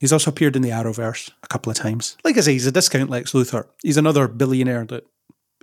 He's 0.00 0.12
also 0.12 0.30
appeared 0.30 0.56
in 0.56 0.62
the 0.62 0.70
Arrowverse 0.70 1.30
a 1.42 1.48
couple 1.48 1.70
of 1.70 1.76
times. 1.76 2.16
Like 2.24 2.38
I 2.38 2.40
say, 2.40 2.54
he's 2.54 2.66
a 2.66 2.72
discount 2.72 3.10
Lex 3.10 3.32
Luthor. 3.32 3.66
He's 3.82 3.98
another 3.98 4.26
billionaire 4.26 4.86
that 4.86 5.06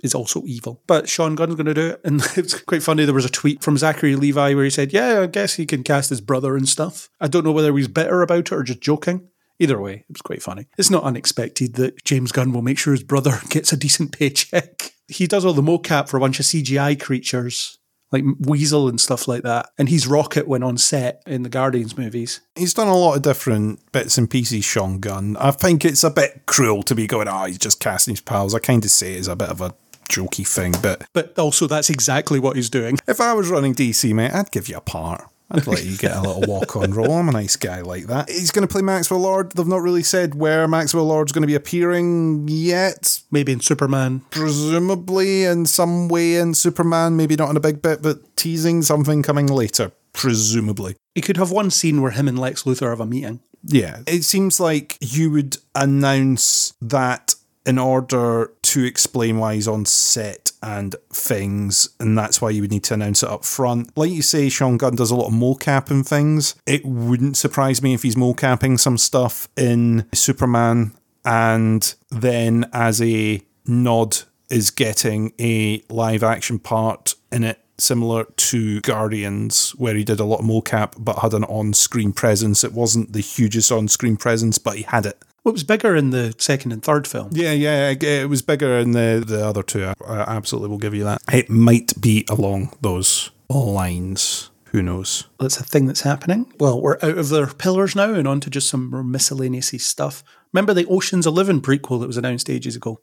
is 0.04 0.14
also 0.14 0.44
evil. 0.44 0.80
But 0.86 1.08
Sean 1.08 1.34
Gunn's 1.34 1.56
going 1.56 1.66
to 1.66 1.74
do 1.74 1.88
it. 1.88 2.00
And 2.04 2.22
it's 2.36 2.60
quite 2.60 2.84
funny. 2.84 3.04
There 3.04 3.12
was 3.12 3.24
a 3.24 3.30
tweet 3.30 3.62
from 3.62 3.76
Zachary 3.76 4.14
Levi 4.14 4.54
where 4.54 4.64
he 4.64 4.70
said, 4.70 4.92
Yeah, 4.92 5.22
I 5.22 5.26
guess 5.26 5.54
he 5.54 5.66
can 5.66 5.82
cast 5.82 6.10
his 6.10 6.20
brother 6.20 6.56
and 6.56 6.68
stuff. 6.68 7.10
I 7.20 7.26
don't 7.26 7.44
know 7.44 7.52
whether 7.52 7.76
he's 7.76 7.88
bitter 7.88 8.22
about 8.22 8.38
it 8.38 8.52
or 8.52 8.62
just 8.62 8.80
joking. 8.80 9.28
Either 9.62 9.80
way, 9.80 9.94
it 9.94 10.04
was 10.08 10.22
quite 10.22 10.42
funny. 10.42 10.66
It's 10.76 10.90
not 10.90 11.04
unexpected 11.04 11.74
that 11.74 12.04
James 12.04 12.32
Gunn 12.32 12.52
will 12.52 12.62
make 12.62 12.78
sure 12.78 12.92
his 12.92 13.04
brother 13.04 13.38
gets 13.48 13.72
a 13.72 13.76
decent 13.76 14.10
paycheck. 14.10 14.92
He 15.06 15.28
does 15.28 15.44
all 15.44 15.52
the 15.52 15.62
mocap 15.62 16.08
for 16.08 16.16
a 16.16 16.20
bunch 16.20 16.40
of 16.40 16.46
CGI 16.46 17.00
creatures 17.00 17.78
like 18.10 18.24
Weasel 18.40 18.88
and 18.88 19.00
stuff 19.00 19.28
like 19.28 19.42
that. 19.44 19.70
And 19.78 19.88
he's 19.88 20.06
Rocket 20.06 20.48
when 20.48 20.64
on 20.64 20.78
set 20.78 21.22
in 21.26 21.44
the 21.44 21.48
Guardians 21.48 21.96
movies. 21.96 22.40
He's 22.56 22.74
done 22.74 22.88
a 22.88 22.96
lot 22.96 23.16
of 23.16 23.22
different 23.22 23.80
bits 23.92 24.18
and 24.18 24.28
pieces, 24.28 24.64
Sean 24.64 24.98
Gunn. 24.98 25.36
I 25.38 25.52
think 25.52 25.84
it's 25.84 26.04
a 26.04 26.10
bit 26.10 26.42
cruel 26.46 26.82
to 26.84 26.94
be 26.94 27.06
going, 27.06 27.28
oh, 27.28 27.44
he's 27.44 27.58
just 27.58 27.78
casting 27.80 28.12
his 28.12 28.20
pals. 28.20 28.54
I 28.54 28.58
kind 28.58 28.84
of 28.84 28.90
say 28.90 29.14
it's 29.14 29.28
a 29.28 29.36
bit 29.36 29.48
of 29.48 29.60
a 29.60 29.74
jokey 30.10 30.46
thing, 30.46 30.74
but 30.82 31.06
But 31.14 31.38
also, 31.38 31.66
that's 31.66 31.88
exactly 31.88 32.38
what 32.38 32.56
he's 32.56 32.68
doing. 32.68 32.98
if 33.08 33.20
I 33.20 33.32
was 33.32 33.48
running 33.48 33.74
DC, 33.74 34.12
mate, 34.12 34.32
I'd 34.32 34.50
give 34.50 34.68
you 34.68 34.76
a 34.76 34.80
part. 34.80 35.24
I'd 35.52 35.66
let 35.66 35.84
you 35.84 35.96
get 35.96 36.16
a 36.16 36.20
little 36.20 36.42
walk 36.46 36.76
on 36.76 36.92
role. 36.92 37.12
I'm 37.12 37.28
a 37.28 37.32
nice 37.32 37.56
guy 37.56 37.82
like 37.82 38.06
that. 38.06 38.30
He's 38.30 38.50
going 38.50 38.66
to 38.66 38.72
play 38.72 38.82
Maxwell 38.82 39.20
Lord. 39.20 39.52
They've 39.52 39.66
not 39.66 39.82
really 39.82 40.02
said 40.02 40.34
where 40.34 40.66
Maxwell 40.66 41.04
Lord's 41.04 41.30
going 41.30 41.42
to 41.42 41.46
be 41.46 41.54
appearing 41.54 42.48
yet. 42.48 43.20
Maybe 43.30 43.52
in 43.52 43.60
Superman. 43.60 44.22
Presumably 44.30 45.44
in 45.44 45.66
some 45.66 46.08
way 46.08 46.36
in 46.36 46.54
Superman, 46.54 47.16
maybe 47.16 47.36
not 47.36 47.50
in 47.50 47.56
a 47.56 47.60
big 47.60 47.82
bit, 47.82 48.02
but 48.02 48.36
teasing 48.36 48.82
something 48.82 49.22
coming 49.22 49.46
later. 49.46 49.92
Presumably. 50.14 50.96
He 51.14 51.20
could 51.20 51.36
have 51.36 51.50
one 51.50 51.70
scene 51.70 52.00
where 52.00 52.12
him 52.12 52.28
and 52.28 52.38
Lex 52.38 52.62
Luthor 52.62 52.90
have 52.90 53.00
a 53.00 53.06
meeting. 53.06 53.40
Yeah. 53.64 54.00
It 54.06 54.22
seems 54.22 54.58
like 54.58 54.96
you 55.00 55.30
would 55.30 55.58
announce 55.74 56.74
that 56.80 57.34
in 57.64 57.78
order 57.78 58.52
to 58.62 58.84
explain 58.84 59.38
why 59.38 59.54
he's 59.54 59.68
on 59.68 59.84
set 59.84 60.52
and 60.62 60.96
things, 61.12 61.90
and 62.00 62.16
that's 62.16 62.40
why 62.40 62.50
you 62.50 62.62
would 62.62 62.70
need 62.70 62.84
to 62.84 62.94
announce 62.94 63.22
it 63.22 63.28
up 63.28 63.44
front. 63.44 63.96
Like 63.96 64.10
you 64.10 64.22
say, 64.22 64.48
Sean 64.48 64.76
Gunn 64.76 64.96
does 64.96 65.10
a 65.10 65.16
lot 65.16 65.28
of 65.28 65.32
mocap 65.32 65.90
and 65.90 66.06
things. 66.06 66.54
It 66.66 66.84
wouldn't 66.84 67.36
surprise 67.36 67.82
me 67.82 67.94
if 67.94 68.02
he's 68.02 68.16
mocapping 68.16 68.78
some 68.78 68.98
stuff 68.98 69.48
in 69.56 70.06
Superman 70.12 70.94
and 71.24 71.94
then 72.10 72.68
as 72.72 73.00
a 73.00 73.42
nod 73.66 74.18
is 74.50 74.70
getting 74.70 75.32
a 75.40 75.82
live 75.88 76.22
action 76.22 76.58
part 76.58 77.14
in 77.30 77.44
it 77.44 77.58
similar 77.78 78.24
to 78.24 78.80
Guardians, 78.82 79.70
where 79.70 79.94
he 79.94 80.04
did 80.04 80.20
a 80.20 80.24
lot 80.24 80.40
of 80.40 80.46
mocap 80.46 80.94
but 80.98 81.20
had 81.20 81.34
an 81.34 81.44
on 81.44 81.72
screen 81.72 82.12
presence. 82.12 82.62
It 82.62 82.72
wasn't 82.72 83.12
the 83.12 83.20
hugest 83.20 83.72
on 83.72 83.88
screen 83.88 84.16
presence, 84.16 84.58
but 84.58 84.76
he 84.76 84.82
had 84.82 85.06
it. 85.06 85.18
Well, 85.44 85.50
it 85.50 85.54
was 85.54 85.64
bigger 85.64 85.96
in 85.96 86.10
the 86.10 86.34
second 86.38 86.72
and 86.72 86.82
third 86.82 87.06
film. 87.06 87.30
Yeah, 87.32 87.52
yeah, 87.52 87.90
it- 87.90 88.28
was 88.28 88.42
bigger 88.42 88.78
in 88.78 88.92
the, 88.92 89.22
the 89.26 89.44
other 89.44 89.62
two. 89.62 89.84
I, 89.84 89.94
I 90.06 90.36
absolutely 90.36 90.68
will 90.70 90.78
give 90.78 90.94
you 90.94 91.04
that. 91.04 91.20
It 91.32 91.50
might 91.50 92.00
be 92.00 92.24
along 92.28 92.72
those 92.80 93.30
lines. 93.50 94.50
Who 94.66 94.82
knows? 94.82 95.24
That's 95.38 95.58
a 95.58 95.64
thing 95.64 95.86
that's 95.86 96.00
happening. 96.02 96.50
Well, 96.58 96.80
we're 96.80 96.96
out 97.02 97.18
of 97.18 97.28
their 97.28 97.46
pillars 97.46 97.94
now 97.94 98.14
and 98.14 98.26
on 98.26 98.40
to 98.40 98.48
just 98.50 98.68
some 98.68 98.88
more 98.90 99.04
miscellaneous 99.04 99.68
stuff. 99.84 100.24
Remember 100.52 100.72
the 100.72 100.86
Ocean's 100.86 101.26
Eleven 101.26 101.60
prequel 101.60 102.00
that 102.00 102.06
was 102.06 102.16
announced 102.16 102.48
ages 102.48 102.76
ago? 102.76 103.00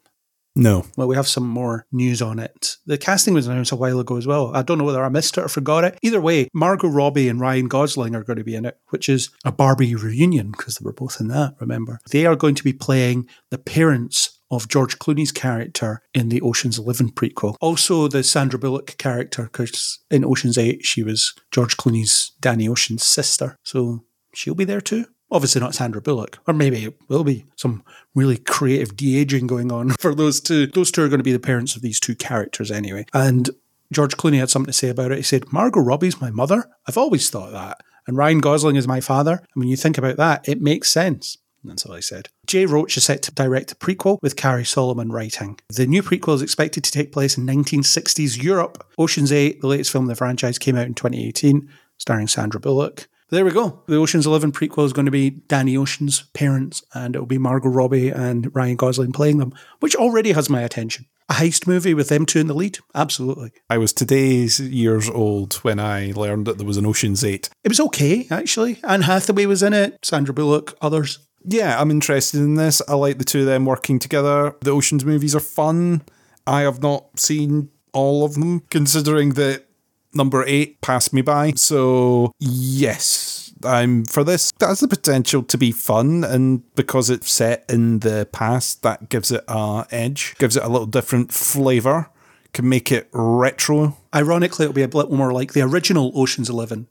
No. 0.56 0.86
Well, 0.98 1.08
we 1.08 1.16
have 1.16 1.28
some 1.28 1.48
more 1.48 1.86
news 1.92 2.22
on 2.22 2.40
it. 2.40 2.78
The 2.86 2.98
casting 2.98 3.34
was 3.34 3.48
announced 3.48 3.72
a 3.72 3.76
while 3.76 4.00
ago 4.00 4.18
as 4.18 4.28
well. 4.28 4.56
I 4.56 4.62
don't 4.62 4.78
know 4.78 4.84
whether 4.84 5.04
I 5.04 5.10
missed 5.10 5.38
it 5.38 5.44
or 5.44 5.48
forgot 5.48 5.84
it. 5.84 5.98
Either 6.02 6.20
way, 6.20 6.50
Margot 6.54 6.88
Robbie 6.90 7.30
and 7.30 7.40
Ryan 7.40 7.68
Gosling 7.68 8.16
are 8.16 8.24
going 8.24 8.38
to 8.38 8.44
be 8.44 8.56
in 8.56 8.66
it, 8.66 8.78
which 8.90 9.08
is 9.08 9.30
a 9.46 9.52
Barbie 9.52 9.96
reunion 9.96 10.52
because 10.52 10.76
they 10.76 10.84
were 10.84 10.94
both 10.94 11.20
in 11.20 11.28
that, 11.30 11.56
remember? 11.60 12.00
They 12.12 12.26
are 12.26 12.36
going 12.36 12.56
to 12.56 12.64
be 12.64 12.74
playing 12.74 13.30
the 13.52 13.58
parents 13.58 14.40
of 14.52 14.68
George 14.68 14.98
Clooney's 14.98 15.32
character 15.32 16.02
in 16.14 16.30
the 16.30 16.42
Ocean's 16.42 16.80
Eleven 16.80 17.12
prequel. 17.12 17.56
Also, 17.62 18.08
the 18.08 18.24
Sandra 18.24 18.58
Bullock 18.60 18.98
character, 18.98 19.44
because 19.44 20.00
in 20.10 20.26
Ocean's 20.26 20.58
Eight, 20.58 20.84
she 20.86 21.04
was 21.04 21.36
George 21.52 21.78
Clooney's 21.78 22.32
Danny 22.42 22.68
Ocean's 22.68 23.06
sister. 23.06 23.56
So 23.64 24.06
she'll 24.34 24.56
be 24.56 24.66
there 24.66 24.82
too. 24.82 25.06
Obviously 25.32 25.62
not 25.62 25.76
Sandra 25.76 26.02
Bullock, 26.02 26.40
or 26.48 26.54
maybe 26.54 26.86
it 26.86 26.96
will 27.08 27.24
be 27.24 27.46
some 27.56 27.84
really 28.16 28.38
creative 28.38 28.96
de-aging 28.96 29.48
going 29.48 29.72
on 29.72 29.90
for 30.00 30.16
those 30.16 30.42
two. 30.42 30.68
Those 30.68 30.92
two 30.92 31.04
are 31.04 31.10
going 31.10 31.20
to 31.20 31.24
be 31.24 31.32
the 31.32 31.40
parents 31.40 31.76
of 31.76 31.82
these 31.82 32.00
two 32.00 32.16
characters 32.16 32.72
anyway. 32.72 33.06
And 33.14 33.50
George 33.92 34.18
Clooney 34.18 34.40
had 34.40 34.50
something 34.50 34.72
to 34.72 34.74
say 34.74 34.90
about 34.90 35.12
it. 35.12 35.18
He 35.18 35.24
said, 35.24 35.52
Margot 35.52 35.82
Robbie's 35.82 36.22
my 36.22 36.30
mother. 36.30 36.70
I've 36.88 36.98
always 36.98 37.30
thought 37.30 37.52
that. 37.52 37.80
And 38.08 38.18
Ryan 38.18 38.40
Gosling 38.40 38.76
is 38.76 38.88
my 38.88 39.02
father. 39.02 39.34
And 39.34 39.62
when 39.62 39.68
you 39.68 39.76
think 39.76 39.98
about 39.98 40.18
that, 40.18 40.48
it 40.48 40.62
makes 40.62 40.90
sense. 40.90 41.38
That's 41.64 41.86
all 41.86 41.94
I 41.94 42.00
said. 42.00 42.30
Jay 42.48 42.66
Roach 42.66 42.98
is 42.98 43.04
set 43.04 43.22
to 43.24 43.32
direct 43.32 43.72
a 43.72 43.76
prequel 43.76 44.18
with 44.22 44.36
Carrie 44.36 44.66
Solomon 44.66 45.12
writing. 45.12 45.60
The 45.70 45.86
new 45.86 46.02
prequel 46.02 46.36
is 46.36 46.42
expected 46.42 46.84
to 46.84 46.92
take 46.92 47.12
place 47.12 47.38
in 47.38 47.46
1960s 47.46 48.42
Europe. 48.42 48.86
Ocean's 48.98 49.32
8, 49.32 49.62
the 49.62 49.68
latest 49.68 49.92
film 49.92 50.06
in 50.06 50.10
the 50.10 50.16
franchise, 50.16 50.58
came 50.58 50.78
out 50.78 50.88
in 50.88 50.94
2018, 50.94 51.70
starring 51.98 52.28
Sandra 52.28 52.60
Bullock. 52.60 53.08
There 53.32 53.46
we 53.46 53.52
go. 53.52 53.84
The 53.86 53.98
Ocean's 53.98 54.26
11 54.26 54.54
prequel 54.54 54.86
is 54.86 54.94
going 54.94 55.06
to 55.06 55.12
be 55.12 55.30
Danny 55.30 55.78
Ocean's 55.78 56.24
parents, 56.34 56.82
and 56.96 57.16
it 57.16 57.20
will 57.20 57.28
be 57.28 57.38
Margot 57.38 57.70
Robbie 57.70 58.10
and 58.10 58.54
Ryan 58.56 58.76
Gosling 58.76 59.12
playing 59.12 59.38
them, 59.38 59.54
which 59.80 59.96
already 59.96 60.32
has 60.32 60.50
my 60.50 60.62
attention. 60.62 61.06
A 61.30 61.34
heist 61.34 61.68
movie 61.68 61.94
with 61.94 62.10
them 62.10 62.26
two 62.26 62.40
in 62.40 62.48
the 62.48 62.56
lead? 62.56 62.80
Absolutely. 62.96 63.52
I 63.70 63.78
was 63.78 63.94
today's 63.94 64.60
years 64.60 65.08
old 65.08 65.56
when 65.58 65.80
I 65.80 66.12
learned 66.16 66.48
that 66.48 66.58
there 66.58 66.66
was 66.66 66.78
an 66.78 66.88
Ocean's 66.88 67.24
8. 67.24 67.50
It 67.64 67.70
was 67.70 67.80
okay, 67.80 68.26
actually. 68.32 68.80
Anne 68.84 69.04
Hathaway 69.04 69.46
was 69.46 69.62
in 69.62 69.74
it, 69.74 70.00
Sandra 70.04 70.34
Bullock, 70.34 70.76
others. 70.82 71.20
Yeah, 71.46 71.80
I'm 71.80 71.92
interested 71.92 72.40
in 72.40 72.56
this. 72.56 72.82
I 72.88 72.96
like 72.96 73.20
the 73.20 73.26
two 73.26 73.42
of 73.42 73.46
them 73.46 73.66
working 73.66 74.00
together. 74.00 74.56
The 74.62 74.72
Ocean's 74.72 75.06
movies 75.06 75.36
are 75.36 75.40
fun. 75.40 76.02
I 76.48 76.62
have 76.62 76.82
not 76.82 77.20
seen 77.20 77.70
all 77.94 78.26
of 78.26 78.34
them, 78.34 78.62
considering 78.72 79.34
that 79.34 79.66
number 80.14 80.44
eight 80.46 80.82
passed 80.82 81.14
me 81.14 81.22
by. 81.22 81.54
So, 81.56 82.32
yes, 82.40 83.54
I'm 83.64 84.06
for 84.06 84.24
this. 84.24 84.52
That 84.60 84.68
has 84.68 84.80
the 84.80 84.88
potential 84.88 85.44
to 85.44 85.58
be 85.58 85.72
fun, 85.72 86.24
and 86.24 86.64
because 86.76 87.10
it's 87.10 87.32
set 87.32 87.66
in 87.70 88.00
the 88.00 88.28
past, 88.32 88.84
that 88.84 89.10
gives 89.10 89.32
it 89.32 89.44
a 89.48 89.86
edge, 89.92 90.36
gives 90.38 90.56
it 90.56 90.64
a 90.64 90.70
little 90.70 90.88
different 90.88 91.32
flavour, 91.32 92.10
can 92.54 92.68
make 92.68 92.92
it 92.92 93.10
retro. 93.12 93.98
Ironically, 94.14 94.66
it'll 94.66 94.74
be 94.74 94.84
a 94.84 94.88
little 94.88 95.16
more 95.16 95.34
like 95.34 95.54
the 95.54 95.62
original 95.62 96.12
Ocean's 96.16 96.50
11. 96.50 96.88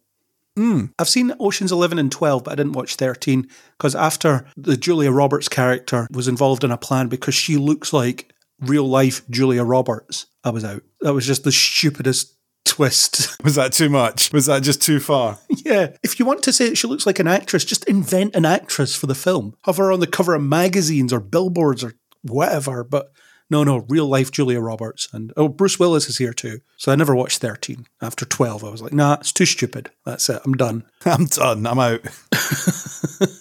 Hmm. 0.57 0.87
I've 0.99 1.09
seen 1.09 1.35
Ocean's 1.39 1.71
11 1.71 2.01
and 2.01 2.11
12, 2.11 2.43
but 2.43 2.53
I 2.53 2.57
didn't 2.57 2.73
watch 2.73 2.97
13 2.97 3.49
because 3.77 3.95
after 3.95 4.45
the 4.57 4.77
Julia 4.77 5.13
Roberts 5.13 5.49
character 5.49 6.09
was 6.11 6.27
involved 6.27 6.65
in 6.65 6.73
a 6.73 6.77
plan 6.77 7.07
because 7.07 7.37
she 7.37 7.57
looks 7.57 7.93
like 7.93 8.33
real 8.61 8.89
life 8.89 9.23
Julia 9.31 9.63
Roberts, 9.63 10.27
I 10.43 10.51
was 10.51 10.65
out. 10.65 10.83
That 11.01 11.15
was 11.15 11.27
just 11.27 11.45
the 11.45 11.53
stupidest 11.53 12.35
twist. 12.65 13.41
Was 13.45 13.55
that 13.57 13.73
too 13.73 13.89
much? 13.89 14.33
Was 14.33 14.47
that 14.47 14.63
just 14.63 14.83
too 14.83 15.01
far? 15.01 15.39
yeah. 15.49 15.97
If 16.03 16.19
you 16.19 16.27
want 16.27 16.43
to 16.45 16.53
say 16.53 16.69
that 16.69 16.77
she 16.77 16.87
looks 16.87 17.07
like 17.07 17.19
an 17.19 17.27
actress, 17.27 17.65
just 17.65 17.85
invent 17.85 18.35
an 18.35 18.45
actress 18.45 18.95
for 18.95 19.07
the 19.07 19.15
film. 19.15 19.57
Have 19.65 19.79
her 19.79 19.93
on 19.93 20.01
the 20.01 20.07
cover 20.07 20.35
of 20.35 20.43
magazines 20.43 21.13
or 21.13 21.21
billboards 21.21 21.83
or 21.83 21.95
whatever. 22.23 22.85
But 22.85 23.13
no, 23.51 23.65
no, 23.65 23.87
real 23.89 24.07
life 24.07 24.31
Julia 24.31 24.61
Roberts. 24.61 25.09
And 25.13 25.33
oh, 25.37 25.49
Bruce 25.49 25.79
Willis 25.79 26.09
is 26.09 26.19
here 26.19 26.35
too. 26.35 26.61
So 26.77 26.93
I 26.93 26.97
never 26.97 27.17
watched 27.17 27.39
13. 27.39 27.87
After 28.03 28.25
12, 28.25 28.65
I 28.65 28.69
was 28.69 28.83
like, 28.83 28.93
nah, 28.93 29.15
it's 29.15 29.33
too 29.33 29.47
stupid. 29.47 29.91
That's 30.05 30.29
it. 30.29 30.43
I'm 30.45 30.55
done. 30.55 30.85
I'm 31.07 31.27
done. 31.27 31.67
I'm 31.67 31.79
out. 31.79 32.01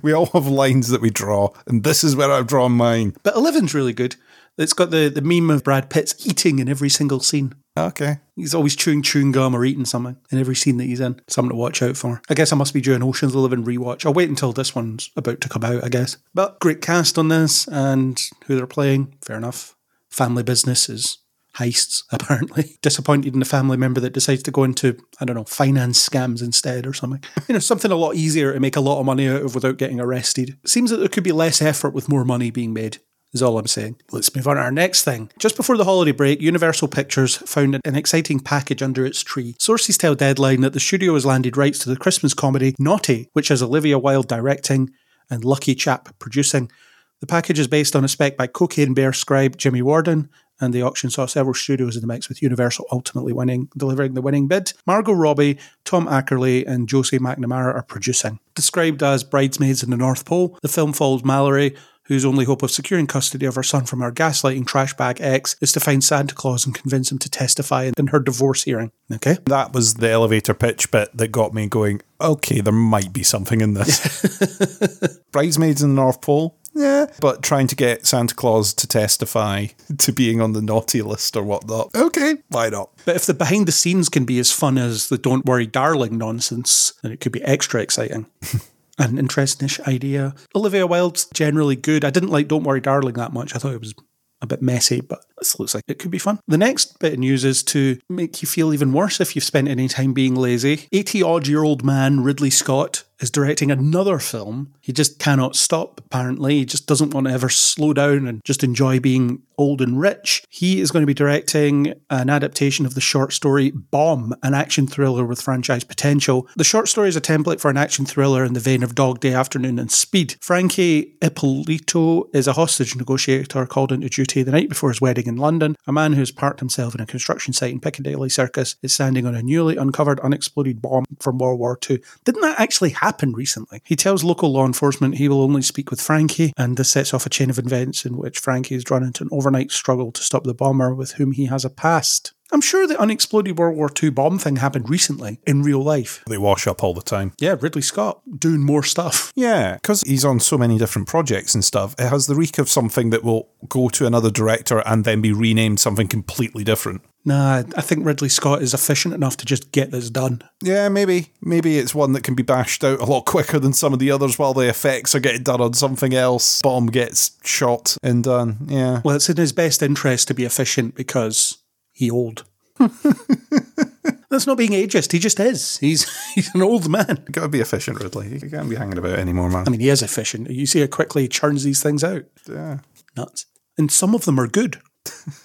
we 0.02 0.14
all 0.14 0.28
have 0.28 0.48
lines 0.48 0.90
that 0.90 1.02
we 1.02 1.10
draw, 1.10 1.50
and 1.68 1.84
this 1.84 2.04
is 2.04 2.16
where 2.16 2.32
I've 2.32 2.48
drawn 2.48 2.72
mine. 2.72 3.16
But 3.24 3.36
11's 3.36 3.74
really 3.74 3.94
good. 3.94 4.16
It's 4.58 4.74
got 4.74 4.90
the, 4.90 5.10
the 5.10 5.22
meme 5.22 5.52
of 5.52 5.64
Brad 5.64 5.90
Pitt's 5.90 6.26
eating 6.26 6.58
in 6.58 6.68
every 6.68 6.90
single 6.90 7.20
scene. 7.20 7.54
Okay. 7.86 8.18
He's 8.36 8.56
always 8.56 8.76
chewing 8.76 9.02
chewing 9.02 9.32
gum 9.32 9.56
or 9.56 9.66
eating 9.66 9.86
something 9.86 10.18
in 10.32 10.40
every 10.40 10.56
scene 10.56 10.78
that 10.78 10.86
he's 10.86 11.00
in. 11.00 11.20
Something 11.28 11.52
to 11.52 11.56
watch 11.56 11.82
out 11.82 11.98
for. 11.98 12.22
I 12.30 12.34
guess 12.34 12.52
I 12.52 12.56
must 12.56 12.74
be 12.74 12.94
an 12.94 13.04
Ocean's 13.04 13.36
Eleven 13.36 13.66
rewatch. 13.66 14.06
I'll 14.06 14.14
wait 14.14 14.30
until 14.30 14.54
this 14.54 14.76
one's 14.76 15.10
about 15.16 15.42
to 15.42 15.50
come 15.50 15.64
out, 15.64 15.84
I 15.84 15.90
guess. 15.90 16.18
But 16.34 16.60
great 16.60 16.82
cast 16.82 17.18
on 17.18 17.28
this 17.28 17.68
and 17.68 18.22
who 18.46 18.56
they're 18.56 18.68
playing. 18.68 19.16
Fair 19.26 19.38
enough. 19.38 19.76
Family 20.10 20.44
business 20.44 20.90
is 20.90 21.20
heists, 21.56 22.04
apparently. 22.12 22.78
Disappointed 22.82 23.34
in 23.34 23.40
the 23.40 23.46
family 23.46 23.78
member 23.78 24.00
that 24.02 24.14
decides 24.14 24.44
to 24.44 24.52
go 24.52 24.64
into, 24.64 24.98
I 25.20 25.26
don't 25.26 25.36
know, 25.36 25.44
finance 25.44 26.08
scams 26.08 26.42
instead 26.42 26.86
or 26.86 26.94
something. 26.94 27.24
You 27.48 27.54
know, 27.54 27.60
something 27.60 27.92
a 27.92 27.96
lot 27.96 28.16
easier 28.16 28.54
to 28.54 28.60
make 28.60 28.76
a 28.76 28.82
lot 28.82 29.00
of 29.00 29.06
money 29.06 29.28
out 29.30 29.42
of 29.42 29.56
without 29.56 29.78
getting 29.78 30.02
arrested. 30.02 30.58
Seems 30.66 30.90
that 30.90 30.98
there 30.98 31.08
could 31.08 31.24
be 31.24 31.32
less 31.32 31.62
effort 31.62 31.94
with 31.94 32.10
more 32.10 32.26
money 32.26 32.52
being 32.52 32.74
made 32.74 32.98
is 33.38 33.44
all 33.44 33.60
I'm 33.60 33.68
saying. 33.68 33.98
Let's 34.12 34.36
move 34.36 34.48
on 34.48 34.56
to 34.56 34.62
our 34.62 34.72
next 34.72 35.04
thing. 35.04 35.30
Just 35.38 35.56
before 35.56 35.78
the 35.78 35.84
holiday 35.84 36.12
break, 36.12 36.42
Universal 36.42 36.88
Pictures 36.88 37.38
found 37.38 37.80
an 37.86 37.96
exciting 37.96 38.40
package 38.40 38.82
under 38.82 39.06
its 39.06 39.24
tree. 39.24 39.56
Sources 39.60 39.98
tell 39.98 40.16
Deadline 40.16 40.62
that 40.62 40.74
the 40.74 40.80
studio 40.80 41.14
has 41.14 41.26
landed 41.26 41.56
rights 41.56 41.80
to 41.80 41.90
the 41.90 41.98
Christmas 41.98 42.34
comedy 42.34 42.76
Naughty, 42.80 43.30
which 43.34 43.50
has 43.50 43.62
Olivia 43.62 44.00
Wilde 44.00 44.28
directing 44.28 44.90
and 45.30 45.46
Lucky 45.46 45.76
Chap 45.76 46.18
producing. 46.20 46.72
The 47.20 47.28
package 47.28 47.60
is 47.60 47.68
based 47.68 47.96
on 47.96 48.04
a 48.04 48.08
spec 48.08 48.38
by 48.38 48.48
Cocaine 48.48 48.94
Bear 48.94 49.14
scribe 49.14 49.58
Jimmy 49.58 49.82
Warden, 49.82 50.30
and 50.60 50.74
the 50.74 50.82
auction 50.82 51.10
saw 51.10 51.26
several 51.26 51.54
studios 51.54 51.96
in 51.96 52.02
the 52.02 52.08
mix, 52.08 52.30
with 52.30 52.42
Universal 52.42 52.86
ultimately 52.92 53.34
winning, 53.34 53.70
delivering 53.78 54.14
the 54.14 54.22
winning 54.22 54.48
bid. 54.48 54.74
Margot 54.86 55.14
Robbie, 55.14 55.58
Tom 55.86 56.08
Ackerley, 56.08 56.66
and 56.66 56.90
Josie 56.90 57.20
McNamara 57.20 57.76
are 57.76 57.84
producing. 57.84 58.40
Described 58.56 59.04
as 59.04 59.24
bridesmaids 59.24 59.84
in 59.84 59.92
the 59.92 59.98
North 59.98 60.26
Pole, 60.26 60.58
the 60.62 60.68
film 60.68 60.94
follows 60.94 61.24
Mallory, 61.24 61.76
whose 62.08 62.26
only 62.26 62.46
hope 62.46 62.64
of 62.64 62.72
securing 62.72 63.08
custody 63.08 63.46
of 63.46 63.56
her 63.56 63.64
son 63.64 63.86
from 63.86 64.02
her 64.02 64.12
gaslighting 64.12 64.66
trash 64.66 64.94
bag 64.96 65.20
ex 65.22 65.56
is 65.62 65.72
to 65.72 65.80
find 65.80 66.04
Santa 66.04 66.36
Claus 66.36 66.66
and 66.66 66.76
convince 66.76 67.12
him 67.12 67.20
to 67.20 67.30
testify 67.30 67.92
in 67.98 68.08
her 68.08 68.20
divorce 68.20 68.64
hearing. 68.64 68.92
Okay? 69.14 69.38
That 69.46 69.74
was 69.74 69.96
the 69.96 70.10
elevator 70.10 70.54
pitch 70.54 70.92
bit 70.92 71.16
that 71.16 71.30
got 71.30 71.54
me 71.54 71.68
going, 71.68 72.02
okay, 72.20 72.62
there 72.62 72.74
might 72.74 73.14
be 73.14 73.24
something 73.24 73.62
in 73.62 73.74
this. 73.74 75.18
Bridesmaids 75.32 75.82
in 75.82 75.96
the 75.96 76.02
North 76.02 76.22
Pole? 76.22 76.58
yeah, 76.78 77.08
but 77.20 77.42
trying 77.42 77.68
to 77.68 77.76
get 77.76 78.06
Santa 78.06 78.36
Claus 78.36 78.74
to 78.76 78.88
testify 78.88 79.68
to 79.98 80.12
being 80.12 80.40
on 80.40 80.54
the 80.54 80.62
naughty 80.62 81.02
list 81.02 81.36
or 81.36 81.44
whatnot. 81.44 81.94
Okay, 81.96 82.36
why 82.50 82.70
not? 82.70 82.92
But 83.06 83.16
if 83.16 83.26
the 83.26 83.34
behind 83.34 83.68
the 83.68 83.72
scenes 83.72 84.10
can 84.10 84.26
be 84.26 84.40
as 84.40 84.52
fun 84.52 84.78
as 84.78 85.10
the 85.10 85.18
Don't 85.18 85.46
Worry 85.46 85.66
Darling 85.66 86.18
nonsense, 86.18 86.94
then 87.02 87.12
it 87.12 87.20
could 87.20 87.32
be 87.32 87.44
extra 87.44 87.82
exciting. 87.82 88.28
An 88.98 89.18
interesting-ish 89.18 89.80
idea. 89.82 90.34
Olivia 90.56 90.88
Wilde's 90.88 91.28
generally 91.34 91.76
good. 91.76 92.04
I 92.04 92.10
didn't 92.10 92.32
like 92.32 92.48
Don't 92.48 92.64
Worry 92.64 92.82
Darling 92.82 93.14
that 93.16 93.34
much. 93.34 93.56
I 93.56 93.60
thought 93.60 93.74
it 93.74 93.80
was 93.80 93.94
a 94.42 94.48
bit 94.48 94.62
messy, 94.62 95.02
but 95.02 95.24
this 95.38 95.60
looks 95.60 95.74
like 95.76 95.84
it 95.88 96.00
could 96.00 96.12
be 96.12 96.20
fun. 96.20 96.40
The 96.48 96.58
next 96.58 97.00
bit 97.00 97.14
of 97.14 97.20
news 97.20 97.44
is 97.44 97.64
to 97.64 98.00
make 98.10 98.42
you 98.42 98.48
feel 98.48 98.74
even 98.74 98.94
worse 98.94 99.20
if 99.20 99.36
you've 99.36 99.44
spent 99.46 99.68
any 99.68 99.88
time 99.88 100.14
being 100.14 100.36
lazy. 100.36 100.88
80 100.92 101.24
odd 101.24 101.48
year 101.48 101.64
old 101.64 101.84
man 101.84 102.22
Ridley 102.22 102.50
Scott 102.50 103.04
is 103.20 103.32
directing 103.32 103.72
another 103.72 104.20
film. 104.20 104.74
He 104.82 104.94
just 104.94 105.20
cannot 105.20 105.56
stop, 105.56 106.02
apparently. 106.06 106.60
He 106.60 106.66
just 106.66 106.88
doesn't 106.88 107.14
want 107.14 107.28
to 107.28 107.34
ever 107.34 107.50
slow 107.50 107.94
down 107.94 108.28
and 108.28 108.44
just 108.44 108.64
enjoy 108.64 109.00
being 109.00 109.42
old 109.58 109.82
and 109.82 110.00
rich. 110.00 110.44
He 110.50 110.80
is 110.80 110.92
going 110.92 111.02
to 111.02 111.08
be 111.08 111.14
directing 111.14 111.94
an 112.10 112.30
adaptation 112.30 112.86
of 112.86 112.94
the 112.94 113.02
short 113.02 113.34
story 113.34 113.72
Bomb, 113.72 114.36
an 114.44 114.54
action 114.54 114.86
thriller 114.86 115.26
with 115.26 115.42
franchise 115.42 115.84
potential. 115.84 116.48
The 116.56 116.64
short 116.64 116.88
story 116.88 117.10
is 117.10 117.16
a 117.16 117.22
template 117.22 117.60
for 117.60 117.72
an 117.72 117.78
action 117.78 118.06
thriller 118.06 118.46
in 118.46 118.54
the 118.54 118.60
vein 118.60 118.84
of 118.84 118.94
Dog 118.94 119.20
Day 119.20 119.34
Afternoon 119.34 119.80
and 119.80 119.92
Speed. 119.92 120.36
Frankie 120.42 121.16
Ippolito 121.22 122.30
is 122.34 122.48
a 122.48 122.54
hostage 122.54 122.96
negotiator 122.96 123.66
called 123.66 123.92
into 123.92 124.10
duty 124.10 124.44
the 124.44 124.52
night 124.52 124.70
before 124.70 124.90
his 124.90 125.02
wedding 125.02 125.26
in 125.26 125.38
London. 125.38 125.76
A 125.88 125.92
man 125.92 126.14
who 126.14 126.20
has 126.20 126.32
parked 126.32 126.60
himself 126.60 126.94
in 126.94 127.02
a 127.02 127.06
construction 127.08 127.54
site 127.54 127.72
in 127.72 127.80
Piccadilly 127.80 128.30
Circus 128.30 128.76
is 128.84 128.94
standing 128.94 129.26
on 129.26 129.34
a 129.34 129.42
newly 129.42 129.76
uncovered 129.76 130.20
unexploded 130.20 130.82
bomb 130.82 131.06
from 131.20 131.40
World 131.40 131.60
War 131.60 131.80
II. 131.90 132.00
Didn't 132.24 132.42
that 132.42 132.60
actually 132.60 132.92
happen 132.92 133.07
recently? 133.34 133.82
He 133.86 133.96
tells 133.96 134.24
local 134.24 134.52
law 134.52 134.66
enforcement 134.66 135.16
he 135.16 135.30
will 135.30 135.42
only 135.42 135.62
speak 135.62 135.90
with 135.90 136.02
Frankie, 136.02 136.54
and 136.58 136.78
this 136.78 136.90
sets 136.90 137.14
off 137.14 137.26
a 137.26 137.30
chain 137.30 137.50
of 137.50 137.60
events 137.60 138.06
in 138.06 138.18
which 138.18 138.40
Frankie 138.40 138.76
is 138.76 138.84
drawn 138.84 139.04
into 139.04 139.24
an 139.24 139.30
overnight 139.32 139.72
struggle 139.72 140.12
to 140.12 140.22
stop 140.22 140.44
the 140.44 140.54
bomber 140.54 140.94
with 140.94 141.14
whom 141.14 141.32
he 141.32 141.46
has 141.46 141.66
a 141.66 141.70
past. 141.70 142.34
I'm 142.52 142.62
sure 142.62 142.88
the 142.88 143.00
unexploded 143.00 143.58
World 143.58 143.76
War 143.76 143.90
II 144.02 144.12
bomb 144.12 144.40
thing 144.40 144.56
happened 144.56 144.90
recently 144.90 145.40
in 145.46 145.64
real 145.64 145.84
life. 145.84 146.24
They 146.28 146.38
wash 146.38 146.66
up 146.66 146.82
all 146.82 146.94
the 146.94 147.02
time. 147.02 147.34
Yeah, 147.40 147.58
Ridley 147.60 147.82
Scott 147.82 148.22
doing 148.40 148.62
more 148.62 148.84
stuff. 148.84 149.34
Yeah, 149.48 149.76
because 149.76 150.02
he's 150.02 150.26
on 150.26 150.40
so 150.40 150.58
many 150.58 150.80
different 150.80 151.08
projects 151.08 151.54
and 151.54 151.64
stuff. 151.64 151.94
It 152.00 152.10
has 152.10 152.26
the 152.26 152.36
reek 152.36 152.58
of 152.58 152.70
something 152.70 153.12
that 153.12 153.24
will 153.24 153.50
go 153.70 153.88
to 153.90 154.08
another 154.08 154.32
director 154.32 154.80
and 154.80 155.06
then 155.06 155.22
be 155.22 155.32
renamed 155.32 155.80
something 155.80 156.08
completely 156.08 156.64
different. 156.64 157.02
Nah, 157.28 157.64
I 157.76 157.82
think 157.82 158.06
Ridley 158.06 158.30
Scott 158.30 158.62
is 158.62 158.74
efficient 158.74 159.14
enough 159.14 159.36
to 159.36 159.46
just 159.46 159.74
get 159.74 159.92
this 159.92 160.10
done. 160.10 160.42
Yeah, 160.64 160.88
maybe. 160.88 161.34
Maybe 161.42 161.78
it's 161.78 161.94
one 161.94 162.14
that 162.14 162.24
can 162.24 162.36
be 162.36 162.42
bashed 162.42 162.86
out 162.86 163.02
a 163.02 163.06
lot 163.06 163.26
quicker 163.26 163.60
than 163.60 163.74
some 163.74 163.92
of 163.92 164.00
the 164.00 164.12
others 164.12 164.40
while 164.40 164.54
the 164.54 164.70
effects 164.70 165.14
are 165.14 165.20
getting 165.20 165.44
done 165.44 165.60
on 165.60 165.74
something 165.74 166.14
else. 166.14 166.62
Bomb 166.62 166.86
gets 166.86 167.38
shot 167.44 167.98
and 168.02 168.24
done. 168.24 168.68
Yeah. 168.70 169.02
Well, 169.04 169.18
it's 169.18 169.30
in 169.30 169.36
his 169.36 169.52
best 169.52 169.84
interest 169.84 170.30
to 170.30 170.34
be 170.34 170.46
efficient 170.46 170.96
because 170.96 171.58
he 171.92 172.10
old. 172.10 172.46
That's 172.78 174.48
not 174.48 174.58
being 174.58 174.72
ageist. 174.72 175.12
He 175.12 175.20
just 175.20 175.42
is. 175.42 175.80
He's 175.80 176.10
he's 176.34 176.56
an 176.56 176.62
old 176.62 176.90
man. 176.90 177.26
You 177.28 177.34
gotta 177.34 177.50
be 177.50 177.60
efficient, 177.60 178.00
Ridley. 178.00 178.40
You 178.42 178.50
can't 178.50 178.70
be 178.70 178.78
hanging 178.78 178.98
about 178.98 179.20
anymore, 179.20 179.50
man. 179.50 179.66
I 179.68 179.70
mean, 179.70 179.82
he 179.82 179.90
is 179.90 180.02
efficient. 180.02 180.50
You 180.50 180.66
see 180.66 180.80
how 180.80 180.88
quickly 180.88 181.24
he 181.24 181.28
churns 181.28 181.66
these 181.66 181.84
things 181.84 182.06
out. 182.06 182.24
yeah. 182.50 182.80
Nuts. 183.18 183.48
And 183.78 183.92
some 183.92 184.16
of 184.16 184.24
them 184.24 184.40
are 184.40 184.48
good. 184.48 184.80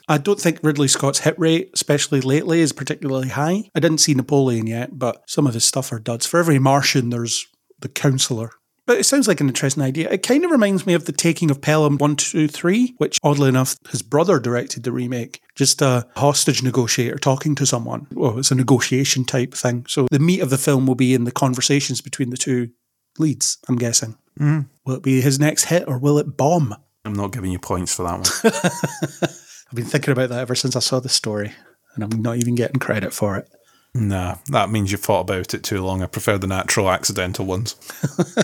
I 0.09 0.19
don't 0.19 0.41
think 0.41 0.61
Ridley 0.63 0.89
Scott's 0.89 1.21
hit 1.21 1.39
rate, 1.39 1.71
especially 1.75 2.21
lately, 2.21 2.61
is 2.61 2.73
particularly 2.73 3.29
high. 3.29 3.71
I 3.75 3.81
didn't 3.81 3.99
see 3.99 4.15
Napoleon 4.15 4.67
yet, 4.67 4.99
but 4.99 5.23
some 5.27 5.47
of 5.47 5.55
his 5.55 5.65
stuff 5.65 5.93
are 5.93 5.99
duds. 5.99 6.27
For 6.27 6.41
every 6.41 6.59
Martian, 6.59 7.11
there's 7.11 7.47
the 7.81 7.89
counselor. 7.89 8.53
But 8.85 8.99
it 8.99 9.05
sounds 9.05 9.29
like 9.29 9.41
an 9.41 9.49
interesting 9.49 9.83
idea. 9.83 10.11
It 10.11 10.25
kind 10.25 10.45
of 10.45 10.51
reminds 10.51 10.87
me 10.87 10.95
of 10.95 11.05
the 11.05 11.13
taking 11.13 11.51
of 11.51 11.61
Pelham 11.61 11.99
123, 11.99 12.97
which 12.99 13.19
oddly 13.23 13.49
enough, 13.49 13.77
his 13.91 14.03
brother 14.03 14.41
directed 14.41 14.83
the 14.83 14.91
remake. 14.91 15.41
Just 15.55 15.81
a 15.83 16.07
hostage 16.17 16.63
negotiator 16.63 17.19
talking 17.19 17.55
to 17.57 17.67
someone. 17.67 18.09
Well, 18.13 18.39
it's 18.39 18.51
a 18.51 18.57
negotiation 18.57 19.25
type 19.25 19.55
thing. 19.55 19.87
So 19.89 20.09
the 20.11 20.19
meat 20.19 20.41
of 20.41 20.51
the 20.51 20.59
film 20.59 20.87
will 20.87 20.97
be 20.97 21.15
in 21.15 21.25
the 21.25 21.31
conversations 21.31 22.01
between 22.01 22.31
the 22.31 22.37
two 22.37 22.71
leads, 23.19 23.59
I'm 23.69 23.77
guessing. 23.77 24.17
Mm. 24.41 24.69
Will 24.85 24.97
it 24.97 25.03
be 25.03 25.21
his 25.21 25.39
next 25.39 25.65
hit 25.65 25.87
or 25.87 25.99
will 25.99 26.19
it 26.19 26.37
bomb? 26.37 26.75
I'm 27.05 27.13
not 27.13 27.33
giving 27.33 27.53
you 27.53 27.59
points 27.59 27.95
for 27.95 28.05
that 28.05 29.23
one. 29.23 29.31
I've 29.73 29.77
been 29.77 29.87
thinking 29.87 30.13
about 30.13 30.29
that 30.29 30.41
ever 30.41 30.55
since 30.55 30.77
I 30.77 30.81
saw 30.81 31.01
the 31.01 31.09
story, 31.09 31.55
and 31.95 32.05
I'm 32.05 32.21
not 32.21 32.37
even 32.37 32.55
getting 32.55 32.79
credit 32.79 33.15
for 33.15 33.39
it. 33.39 33.49
nah, 33.95 34.35
that 34.49 34.69
means 34.69 34.93
you've 34.93 35.01
thought 35.01 35.23
about 35.23 35.55
it 35.55 35.63
too 35.63 35.83
long. 35.83 36.03
I 36.03 36.07
prefer 36.07 36.37
the 36.37 36.47
natural, 36.47 36.91
accidental 36.91 37.47
ones. 37.47 37.75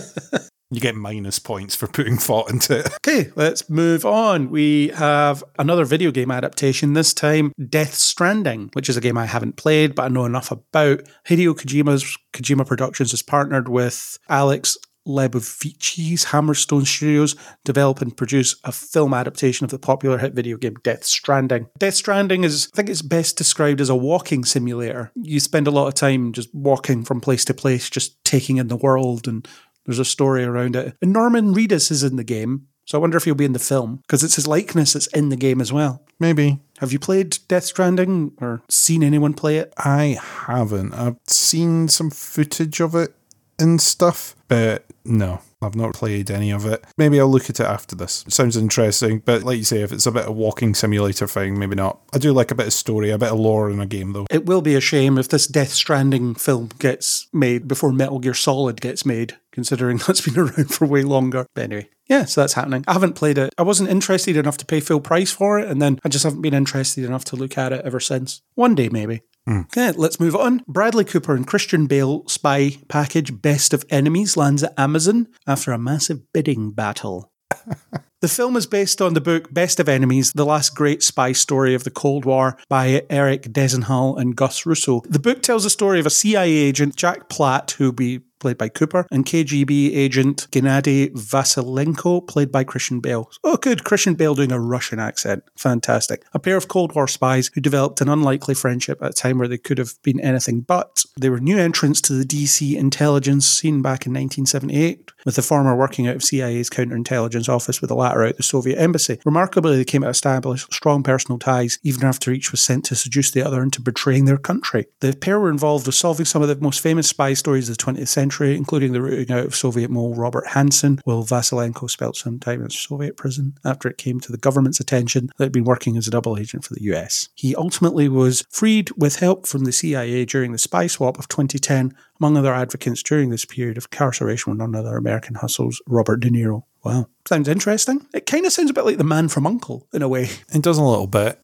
you 0.71 0.81
get 0.81 0.95
minus 0.95 1.37
points 1.37 1.75
for 1.75 1.85
putting 1.85 2.17
thought 2.17 2.49
into 2.49 2.79
it. 2.79 2.87
Okay, 3.07 3.31
let's 3.35 3.69
move 3.69 4.07
on. 4.07 4.49
We 4.49 4.87
have 4.95 5.43
another 5.59 5.85
video 5.85 6.09
game 6.09 6.31
adaptation, 6.31 6.93
this 6.93 7.13
time 7.13 7.51
Death 7.63 7.93
Stranding, 7.93 8.71
which 8.73 8.89
is 8.89 8.97
a 8.97 9.01
game 9.01 9.15
I 9.15 9.27
haven't 9.27 9.55
played, 9.55 9.93
but 9.93 10.05
I 10.05 10.07
know 10.07 10.25
enough 10.25 10.49
about. 10.49 11.03
Hideo 11.27 11.53
Kojima's 11.53 12.17
Kojima 12.33 12.65
Productions 12.65 13.11
has 13.11 13.21
partnered 13.21 13.69
with 13.69 14.17
Alex 14.29 14.79
Lebovici's 15.09 16.25
Hammerstone 16.25 16.85
Studios 16.85 17.35
develop 17.65 18.01
and 18.01 18.15
produce 18.15 18.55
a 18.63 18.71
film 18.71 19.13
adaptation 19.13 19.65
of 19.65 19.71
the 19.71 19.79
popular 19.79 20.19
hit 20.19 20.33
video 20.33 20.55
game 20.55 20.75
Death 20.83 21.03
Stranding. 21.03 21.67
Death 21.79 21.95
Stranding 21.95 22.43
is, 22.43 22.69
I 22.73 22.75
think 22.75 22.89
it's 22.89 23.01
best 23.01 23.37
described 23.37 23.81
as 23.81 23.89
a 23.89 23.95
walking 23.95 24.45
simulator. 24.45 25.11
You 25.15 25.39
spend 25.39 25.67
a 25.67 25.71
lot 25.71 25.87
of 25.87 25.95
time 25.95 26.31
just 26.31 26.53
walking 26.53 27.03
from 27.03 27.19
place 27.19 27.43
to 27.45 27.53
place, 27.53 27.89
just 27.89 28.23
taking 28.23 28.57
in 28.57 28.67
the 28.67 28.77
world, 28.77 29.27
and 29.27 29.47
there's 29.85 29.99
a 29.99 30.05
story 30.05 30.43
around 30.43 30.75
it. 30.75 30.95
And 31.01 31.11
Norman 31.11 31.53
Reedus 31.53 31.89
is 31.89 32.03
in 32.03 32.15
the 32.15 32.23
game, 32.23 32.67
so 32.85 32.97
I 32.97 33.01
wonder 33.01 33.17
if 33.17 33.23
he'll 33.23 33.35
be 33.35 33.45
in 33.45 33.53
the 33.53 33.59
film 33.59 33.97
because 33.97 34.23
it's 34.23 34.35
his 34.35 34.47
likeness 34.47 34.93
that's 34.93 35.07
in 35.07 35.29
the 35.29 35.35
game 35.35 35.61
as 35.61 35.73
well. 35.73 36.05
Maybe. 36.19 36.59
Have 36.79 36.91
you 36.91 36.99
played 36.99 37.37
Death 37.47 37.65
Stranding 37.65 38.33
or 38.41 38.61
seen 38.69 39.03
anyone 39.03 39.33
play 39.33 39.57
it? 39.57 39.73
I 39.77 40.17
haven't. 40.21 40.93
I've 40.93 41.17
seen 41.27 41.87
some 41.87 42.09
footage 42.09 42.79
of 42.79 42.95
it 42.95 43.13
and 43.59 43.81
stuff, 43.81 44.35
but 44.47 44.85
no, 45.05 45.41
I've 45.61 45.75
not 45.75 45.93
played 45.93 46.31
any 46.31 46.51
of 46.51 46.65
it. 46.65 46.83
Maybe 46.97 47.19
I'll 47.19 47.27
look 47.27 47.49
at 47.49 47.59
it 47.59 47.65
after 47.65 47.95
this. 47.95 48.23
It 48.25 48.33
sounds 48.33 48.55
interesting, 48.55 49.19
but 49.19 49.43
like 49.43 49.57
you 49.57 49.63
say, 49.63 49.81
if 49.81 49.91
it's 49.91 50.05
a 50.05 50.11
bit 50.11 50.25
of 50.25 50.35
walking 50.35 50.73
simulator 50.73 51.27
thing, 51.27 51.59
maybe 51.59 51.75
not. 51.75 51.99
I 52.13 52.17
do 52.17 52.31
like 52.31 52.51
a 52.51 52.55
bit 52.55 52.67
of 52.67 52.73
story, 52.73 53.09
a 53.09 53.17
bit 53.17 53.31
of 53.31 53.39
lore 53.39 53.69
in 53.69 53.79
a 53.79 53.85
game, 53.85 54.13
though. 54.13 54.27
It 54.29 54.45
will 54.45 54.61
be 54.61 54.75
a 54.75 54.81
shame 54.81 55.17
if 55.17 55.29
this 55.29 55.47
Death 55.47 55.71
Stranding 55.71 56.35
film 56.35 56.69
gets 56.79 57.27
made 57.33 57.67
before 57.67 57.91
Metal 57.91 58.19
Gear 58.19 58.33
Solid 58.33 58.81
gets 58.81 59.05
made, 59.05 59.37
considering 59.51 59.97
that's 60.07 60.21
been 60.21 60.39
around 60.39 60.73
for 60.73 60.85
way 60.85 61.03
longer. 61.03 61.45
But 61.53 61.65
anyway, 61.65 61.89
yeah, 62.07 62.25
so 62.25 62.41
that's 62.41 62.53
happening. 62.53 62.83
I 62.87 62.93
haven't 62.93 63.13
played 63.13 63.37
it. 63.37 63.53
I 63.57 63.63
wasn't 63.63 63.89
interested 63.89 64.37
enough 64.37 64.57
to 64.57 64.65
pay 64.65 64.79
full 64.79 65.01
price 65.01 65.31
for 65.31 65.59
it, 65.59 65.69
and 65.69 65.81
then 65.81 65.99
I 66.03 66.09
just 66.09 66.23
haven't 66.23 66.41
been 66.41 66.53
interested 66.53 67.03
enough 67.03 67.25
to 67.25 67.35
look 67.35 67.57
at 67.57 67.73
it 67.73 67.85
ever 67.85 67.99
since. 67.99 68.41
One 68.55 68.75
day, 68.75 68.89
maybe. 68.89 69.21
Hmm. 69.49 69.61
Okay, 69.61 69.91
let's 69.97 70.19
move 70.19 70.35
on. 70.35 70.63
Bradley 70.67 71.03
Cooper 71.03 71.33
and 71.33 71.47
Christian 71.47 71.87
Bale 71.87 72.23
spy 72.27 72.77
package 72.87 73.41
Best 73.41 73.73
of 73.73 73.83
Enemies 73.89 74.37
lands 74.37 74.61
at 74.61 74.77
Amazon 74.77 75.27
after 75.47 75.71
a 75.71 75.79
massive 75.79 76.31
bidding 76.31 76.69
battle. 76.69 77.31
The 78.21 78.27
film 78.27 78.57
is 78.57 78.67
based 78.67 79.01
on 79.01 79.13
the 79.13 79.21
book 79.21 79.53
Best 79.53 79.79
of 79.79 79.87
Enemies, 79.87 80.33
the 80.33 80.45
last 80.45 80.75
great 80.75 81.01
spy 81.01 81.31
story 81.31 81.73
of 81.73 81.85
the 81.85 81.89
Cold 81.89 82.25
War 82.25 82.57
by 82.67 83.03
Eric 83.09 83.43
Dezenhall 83.43 84.19
and 84.19 84.35
Gus 84.35 84.65
Russo. 84.65 85.01
The 85.07 85.19
book 85.19 85.41
tells 85.41 85.63
the 85.63 85.69
story 85.69 86.01
of 86.01 86.05
a 86.05 86.09
CIA 86.09 86.51
agent, 86.51 86.97
Jack 86.97 87.29
Platt, 87.29 87.71
who 87.77 87.93
be 87.93 88.19
played 88.39 88.57
by 88.57 88.69
Cooper, 88.69 89.07
and 89.11 89.25
KGB 89.25 89.95
agent 89.95 90.47
Gennady 90.51 91.11
Vasilenko, 91.11 92.27
played 92.27 92.51
by 92.51 92.63
Christian 92.63 92.99
Bale. 92.99 93.29
Oh, 93.43 93.57
good, 93.57 93.83
Christian 93.83 94.15
Bale 94.15 94.35
doing 94.35 94.51
a 94.51 94.59
Russian 94.59 94.99
accent. 94.99 95.43
Fantastic. 95.57 96.23
A 96.33 96.39
pair 96.39 96.57
of 96.57 96.67
Cold 96.67 96.95
War 96.95 97.07
spies 97.07 97.51
who 97.53 97.61
developed 97.61 98.01
an 98.01 98.09
unlikely 98.09 98.55
friendship 98.55 99.01
at 99.01 99.11
a 99.11 99.13
time 99.13 99.37
where 99.37 99.47
they 99.47 99.57
could 99.57 99.77
have 99.77 99.93
been 100.03 100.19
anything 100.19 100.61
but. 100.61 101.03
They 101.19 101.29
were 101.29 101.39
new 101.39 101.57
entrants 101.57 102.01
to 102.01 102.13
the 102.13 102.25
DC 102.25 102.75
intelligence 102.75 103.47
scene 103.47 103.81
back 103.81 104.05
in 104.05 104.13
1978, 104.13 105.11
with 105.25 105.35
the 105.35 105.41
former 105.41 105.75
working 105.75 106.07
out 106.07 106.15
of 106.15 106.23
CIA's 106.23 106.69
counterintelligence 106.69 107.49
office 107.49 107.81
with 107.81 107.89
the 107.89 107.95
latter 107.95 108.23
out 108.23 108.37
the 108.37 108.43
Soviet 108.43 108.79
embassy. 108.79 109.19
Remarkably, 109.25 109.75
they 109.75 109.85
came 109.85 110.01
to 110.01 110.09
establish 110.09 110.65
strong 110.71 111.03
personal 111.03 111.39
ties 111.39 111.79
even 111.83 112.05
after 112.05 112.31
each 112.31 112.51
was 112.51 112.61
sent 112.61 112.85
to 112.85 112.95
seduce 112.95 113.31
the 113.31 113.45
other 113.45 113.61
into 113.61 113.81
betraying 113.81 114.25
their 114.25 114.37
country. 114.37 114.85
The 114.99 115.13
pair 115.13 115.39
were 115.39 115.49
involved 115.49 115.85
with 115.85 115.95
solving 115.95 116.25
some 116.25 116.41
of 116.41 116.47
the 116.47 116.55
most 116.55 116.79
famous 116.79 117.07
spy 117.09 117.33
stories 117.33 117.69
of 117.69 117.77
the 117.77 117.83
20th 117.83 118.07
century, 118.07 118.28
including 118.55 118.93
the 118.93 119.01
rooting 119.01 119.35
out 119.35 119.45
of 119.45 119.55
Soviet 119.55 119.89
mole 119.89 120.15
Robert 120.15 120.45
Hanssen, 120.47 120.99
while 121.03 121.23
Vasilenko 121.23 121.89
spent 121.89 122.15
some 122.15 122.39
time 122.39 122.61
in 122.61 122.69
Soviet 122.69 123.17
prison 123.17 123.55
after 123.65 123.87
it 123.89 123.97
came 123.97 124.19
to 124.21 124.31
the 124.31 124.37
government's 124.37 124.79
attention 124.79 125.29
that 125.37 125.45
he'd 125.45 125.51
been 125.51 125.63
working 125.63 125.97
as 125.97 126.07
a 126.07 126.11
double 126.11 126.37
agent 126.37 126.63
for 126.63 126.73
the 126.73 126.83
US. 126.93 127.29
He 127.35 127.55
ultimately 127.55 128.09
was 128.09 128.45
freed 128.49 128.91
with 128.97 129.17
help 129.17 129.47
from 129.47 129.63
the 129.65 129.71
CIA 129.71 130.25
during 130.25 130.51
the 130.51 130.57
spy 130.57 130.87
swap 130.87 131.17
of 131.19 131.27
2010, 131.27 131.93
among 132.19 132.37
other 132.37 132.53
advocates 132.53 133.01
during 133.03 133.29
this 133.29 133.45
period 133.45 133.77
of 133.77 133.85
incarceration 133.91 134.51
with 134.51 134.59
none 134.59 134.75
other 134.75 134.97
American 134.97 135.35
hustles, 135.35 135.81
Robert 135.87 136.19
De 136.19 136.29
Niro. 136.29 136.63
Wow. 136.83 137.07
Sounds 137.27 137.47
interesting. 137.47 138.05
It 138.13 138.25
kind 138.25 138.45
of 138.45 138.53
sounds 138.53 138.69
a 138.69 138.73
bit 138.73 138.85
like 138.85 138.97
The 138.97 139.03
Man 139.03 139.27
from 139.27 139.45
Uncle, 139.45 139.87
in 139.93 140.01
a 140.01 140.07
way, 140.07 140.29
It 140.53 140.61
does 140.61 140.77
a 140.77 140.83
little 140.83 141.07
bit. 141.07 141.39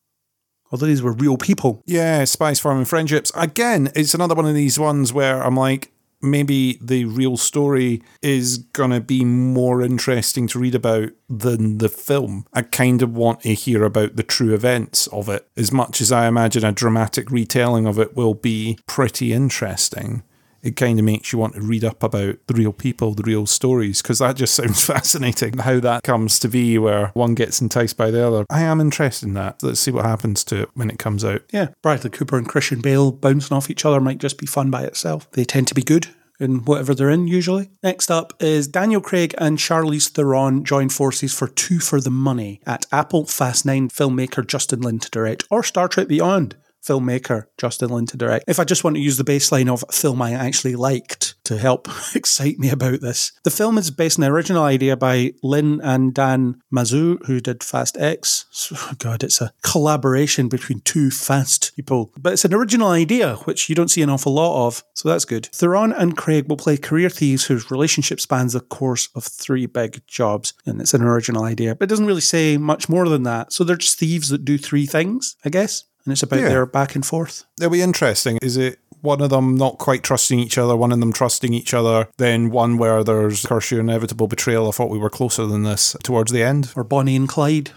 although 0.71 0.85
these 0.87 1.01
were 1.01 1.13
real 1.13 1.37
people. 1.37 1.83
Yeah, 1.85 2.23
spies, 2.25 2.59
farming 2.59 2.85
friendships. 2.85 3.31
Again, 3.35 3.91
it's 3.95 4.13
another 4.13 4.35
one 4.35 4.45
of 4.45 4.55
these 4.55 4.79
ones 4.79 5.13
where 5.13 5.41
I'm 5.43 5.55
like, 5.55 5.91
maybe 6.25 6.77
the 6.81 7.05
real 7.05 7.37
story 7.37 8.01
is 8.21 8.57
going 8.57 8.91
to 8.91 9.01
be 9.01 9.23
more 9.23 9.81
interesting 9.81 10.47
to 10.47 10.59
read 10.59 10.75
about 10.75 11.09
than 11.29 11.77
the 11.77 11.89
film. 11.89 12.45
I 12.53 12.63
kind 12.63 13.01
of 13.01 13.15
want 13.15 13.41
to 13.41 13.53
hear 13.53 13.83
about 13.83 14.15
the 14.15 14.23
true 14.23 14.53
events 14.53 15.07
of 15.07 15.29
it, 15.29 15.47
as 15.55 15.71
much 15.71 16.01
as 16.01 16.11
I 16.11 16.27
imagine 16.27 16.63
a 16.63 16.71
dramatic 16.71 17.31
retelling 17.31 17.85
of 17.85 17.99
it 17.99 18.15
will 18.15 18.33
be 18.33 18.77
pretty 18.87 19.33
interesting 19.33 20.23
it 20.65 20.75
kind 20.75 20.97
of 20.97 21.05
makes 21.05 21.31
you 21.31 21.37
want 21.37 21.53
to 21.53 21.61
read 21.61 21.85
up 21.85 22.01
about 22.01 22.37
the 22.47 22.53
real 22.55 22.73
people, 22.73 23.13
the 23.13 23.23
real 23.23 23.45
stories, 23.45 24.01
because 24.01 24.17
that 24.17 24.35
just 24.35 24.55
sounds 24.55 24.83
fascinating 24.83 25.59
how 25.59 25.79
that 25.79 26.03
comes 26.03 26.39
to 26.39 26.49
be 26.49 26.77
where 26.79 27.11
one 27.13 27.35
gets 27.35 27.61
enticed 27.61 27.95
by 27.95 28.09
the 28.09 28.25
other. 28.25 28.45
I 28.49 28.63
am 28.63 28.81
interested 28.81 29.27
in 29.27 29.35
that. 29.35 29.61
Let's 29.61 29.79
see 29.79 29.91
what 29.91 30.05
happens 30.05 30.43
to 30.45 30.63
it 30.63 30.69
when 30.73 30.89
it 30.89 30.97
comes 30.97 31.23
out. 31.23 31.43
Yeah, 31.51 31.67
Bradley 31.83 32.09
Cooper 32.09 32.37
and 32.37 32.49
Christian 32.49 32.81
Bale 32.81 33.11
bouncing 33.11 33.55
off 33.55 33.69
each 33.69 33.85
other 33.85 34.01
might 34.01 34.17
just 34.17 34.39
be 34.39 34.47
fun 34.47 34.71
by 34.71 34.83
itself. 34.83 35.29
They 35.31 35.45
tend 35.45 35.67
to 35.67 35.75
be 35.75 35.83
good 35.83 36.07
in 36.39 36.65
whatever 36.65 36.93
they're 36.93 37.09
in 37.09 37.27
usually. 37.27 37.69
Next 37.83 38.11
up 38.11 38.33
is 38.39 38.67
Daniel 38.67 39.01
Craig 39.01 39.33
and 39.37 39.57
Charlize 39.57 40.09
Theron 40.09 40.63
join 40.63 40.89
forces 40.89 41.33
for 41.33 41.47
Two 41.47 41.79
for 41.79 42.01
the 42.01 42.09
Money 42.09 42.61
at 42.65 42.85
Apple 42.91 43.25
Fast 43.25 43.65
9 43.65 43.89
filmmaker 43.89 44.45
Justin 44.45 44.81
Lin 44.81 44.99
to 44.99 45.09
direct 45.09 45.45
or 45.49 45.63
Star 45.63 45.87
Trek 45.87 46.07
Beyond 46.07 46.55
filmmaker 46.85 47.45
Justin 47.57 47.89
Lin 47.89 48.05
to 48.07 48.17
direct. 48.17 48.45
If 48.47 48.59
I 48.59 48.63
just 48.63 48.83
want 48.83 48.95
to 48.95 49.01
use 49.01 49.17
the 49.17 49.23
baseline 49.23 49.71
of 49.71 49.83
a 49.87 49.91
film 49.91 50.21
I 50.21 50.33
actually 50.33 50.75
liked 50.75 51.35
to 51.45 51.57
help 51.57 51.87
excite 52.15 52.59
me 52.59 52.69
about 52.69 53.01
this, 53.01 53.31
the 53.43 53.51
film 53.51 53.77
is 53.77 53.91
based 53.91 54.19
on 54.19 54.23
an 54.23 54.31
original 54.31 54.63
idea 54.63 54.95
by 54.95 55.33
Lin 55.43 55.81
and 55.81 56.13
Dan 56.13 56.61
Mazouz, 56.73 57.25
who 57.25 57.39
did 57.39 57.63
Fast 57.63 57.97
X. 57.97 58.45
So, 58.51 58.75
oh 58.77 58.93
God, 58.97 59.23
it's 59.23 59.41
a 59.41 59.51
collaboration 59.63 60.47
between 60.47 60.81
two 60.81 61.09
fast 61.09 61.75
people, 61.75 62.11
but 62.17 62.33
it's 62.33 62.45
an 62.45 62.53
original 62.53 62.89
idea 62.89 63.35
which 63.45 63.69
you 63.69 63.75
don't 63.75 63.89
see 63.89 64.01
an 64.01 64.09
awful 64.09 64.33
lot 64.33 64.67
of, 64.67 64.83
so 64.93 65.09
that's 65.09 65.25
good. 65.25 65.47
Theron 65.47 65.91
and 65.91 66.17
Craig 66.17 66.47
will 66.47 66.57
play 66.57 66.77
career 66.77 67.09
thieves 67.09 67.45
whose 67.45 67.71
relationship 67.71 68.19
spans 68.19 68.53
the 68.53 68.59
course 68.59 69.09
of 69.15 69.23
three 69.23 69.65
big 69.65 70.05
jobs, 70.07 70.53
and 70.65 70.81
it's 70.81 70.93
an 70.93 71.01
original 71.01 71.43
idea, 71.43 71.75
but 71.75 71.85
it 71.85 71.89
doesn't 71.89 72.05
really 72.05 72.21
say 72.21 72.57
much 72.57 72.89
more 72.89 73.07
than 73.09 73.23
that. 73.23 73.51
So 73.53 73.63
they're 73.63 73.75
just 73.75 73.99
thieves 73.99 74.29
that 74.29 74.45
do 74.45 74.57
three 74.57 74.85
things, 74.85 75.35
I 75.43 75.49
guess 75.49 75.83
and 76.05 76.11
it's 76.13 76.23
about 76.23 76.39
Yeah. 76.39 76.49
their 76.49 76.65
back 76.65 76.95
and 76.95 77.05
forth. 77.05 77.43
It'll 77.59 77.71
be 77.71 77.81
interesting. 77.81 78.37
Is 78.41 78.57
it 78.57 78.79
one 79.01 79.21
of 79.21 79.29
them 79.29 79.55
not 79.55 79.77
quite 79.77 80.01
trusting 80.03 80.39
each 80.39 80.57
other, 80.57 80.75
one 80.75 80.91
of 80.91 80.99
them 80.99 81.13
trusting 81.13 81.53
each 81.53 81.73
other, 81.73 82.07
then 82.17 82.49
one 82.49 82.77
where 82.77 83.03
there's, 83.03 83.43
of 83.43 83.49
course, 83.49 83.69
your 83.71 83.81
inevitable 83.81 84.27
betrayal. 84.27 84.67
I 84.67 84.71
thought 84.71 84.89
we 84.89 84.97
were 84.97 85.09
closer 85.11 85.45
than 85.45 85.63
this 85.63 85.95
towards 86.03 86.31
the 86.31 86.41
end. 86.41 86.71
Or 86.75 86.83
Bonnie 86.83 87.15
and 87.15 87.27
Clyde 87.29 87.71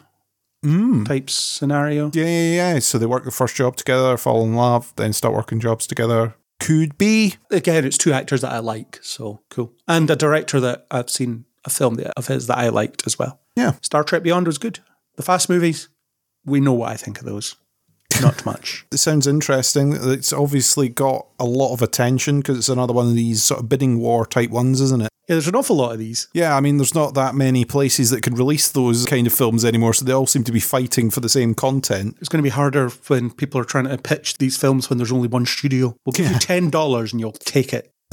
Mm. 0.64 1.06
type 1.06 1.30
scenario. 1.30 2.10
Yeah, 2.14 2.24
yeah, 2.24 2.72
yeah. 2.74 2.78
So 2.80 2.98
they 2.98 3.06
work 3.06 3.24
the 3.24 3.30
first 3.30 3.54
job 3.54 3.76
together, 3.76 4.16
fall 4.16 4.42
in 4.44 4.54
love, 4.54 4.92
then 4.96 5.12
start 5.12 5.34
working 5.34 5.60
jobs 5.60 5.86
together. 5.86 6.34
Could 6.60 6.98
be. 6.98 7.36
Again, 7.50 7.84
it's 7.84 7.96
two 7.98 8.12
actors 8.12 8.40
that 8.40 8.52
I 8.52 8.58
like, 8.58 8.98
so 9.02 9.40
cool. 9.50 9.72
And 9.86 10.10
a 10.10 10.16
director 10.16 10.58
that 10.60 10.86
I've 10.90 11.10
seen 11.10 11.44
a 11.64 11.70
film 11.70 12.00
of 12.16 12.26
his 12.26 12.48
that 12.48 12.58
I 12.58 12.70
liked 12.70 13.04
as 13.06 13.18
well. 13.18 13.38
Yeah. 13.54 13.74
Star 13.82 14.02
Trek 14.02 14.22
Beyond 14.24 14.46
was 14.48 14.58
good. 14.58 14.80
The 15.16 15.22
Fast 15.22 15.48
movies, 15.48 15.88
we 16.44 16.58
know 16.60 16.72
what 16.72 16.90
I 16.90 16.96
think 16.96 17.20
of 17.20 17.24
those. 17.26 17.54
Not 18.20 18.44
much. 18.44 18.84
It 18.90 18.96
sounds 18.98 19.26
interesting. 19.26 19.92
It's 19.94 20.32
obviously 20.32 20.88
got 20.88 21.26
a 21.38 21.44
lot 21.44 21.72
of 21.72 21.82
attention 21.82 22.38
because 22.40 22.58
it's 22.58 22.68
another 22.68 22.92
one 22.92 23.06
of 23.08 23.14
these 23.14 23.42
sort 23.44 23.60
of 23.60 23.68
bidding 23.68 23.98
war 24.00 24.26
type 24.26 24.50
ones, 24.50 24.80
isn't 24.80 25.02
it? 25.02 25.08
Yeah, 25.28 25.34
there's 25.34 25.46
an 25.46 25.54
awful 25.54 25.76
lot 25.76 25.92
of 25.92 25.98
these. 25.98 26.26
Yeah, 26.32 26.56
I 26.56 26.60
mean, 26.60 26.78
there's 26.78 26.94
not 26.94 27.12
that 27.14 27.34
many 27.34 27.64
places 27.66 28.08
that 28.10 28.22
can 28.22 28.34
release 28.34 28.70
those 28.70 29.04
kind 29.04 29.26
of 29.26 29.32
films 29.34 29.62
anymore, 29.64 29.92
so 29.92 30.04
they 30.06 30.12
all 30.12 30.26
seem 30.26 30.42
to 30.44 30.52
be 30.52 30.58
fighting 30.58 31.10
for 31.10 31.20
the 31.20 31.28
same 31.28 31.54
content. 31.54 32.16
It's 32.18 32.30
going 32.30 32.38
to 32.38 32.46
be 32.46 32.48
harder 32.48 32.88
when 33.08 33.30
people 33.30 33.60
are 33.60 33.64
trying 33.64 33.84
to 33.88 33.98
pitch 33.98 34.38
these 34.38 34.56
films 34.56 34.88
when 34.88 34.96
there's 34.98 35.12
only 35.12 35.28
one 35.28 35.44
studio. 35.44 35.94
We'll 36.06 36.14
give 36.14 36.30
you 36.30 36.38
ten 36.38 36.70
dollars 36.70 37.12
and 37.12 37.20
you'll 37.20 37.32
take 37.32 37.74
it. 37.74 37.92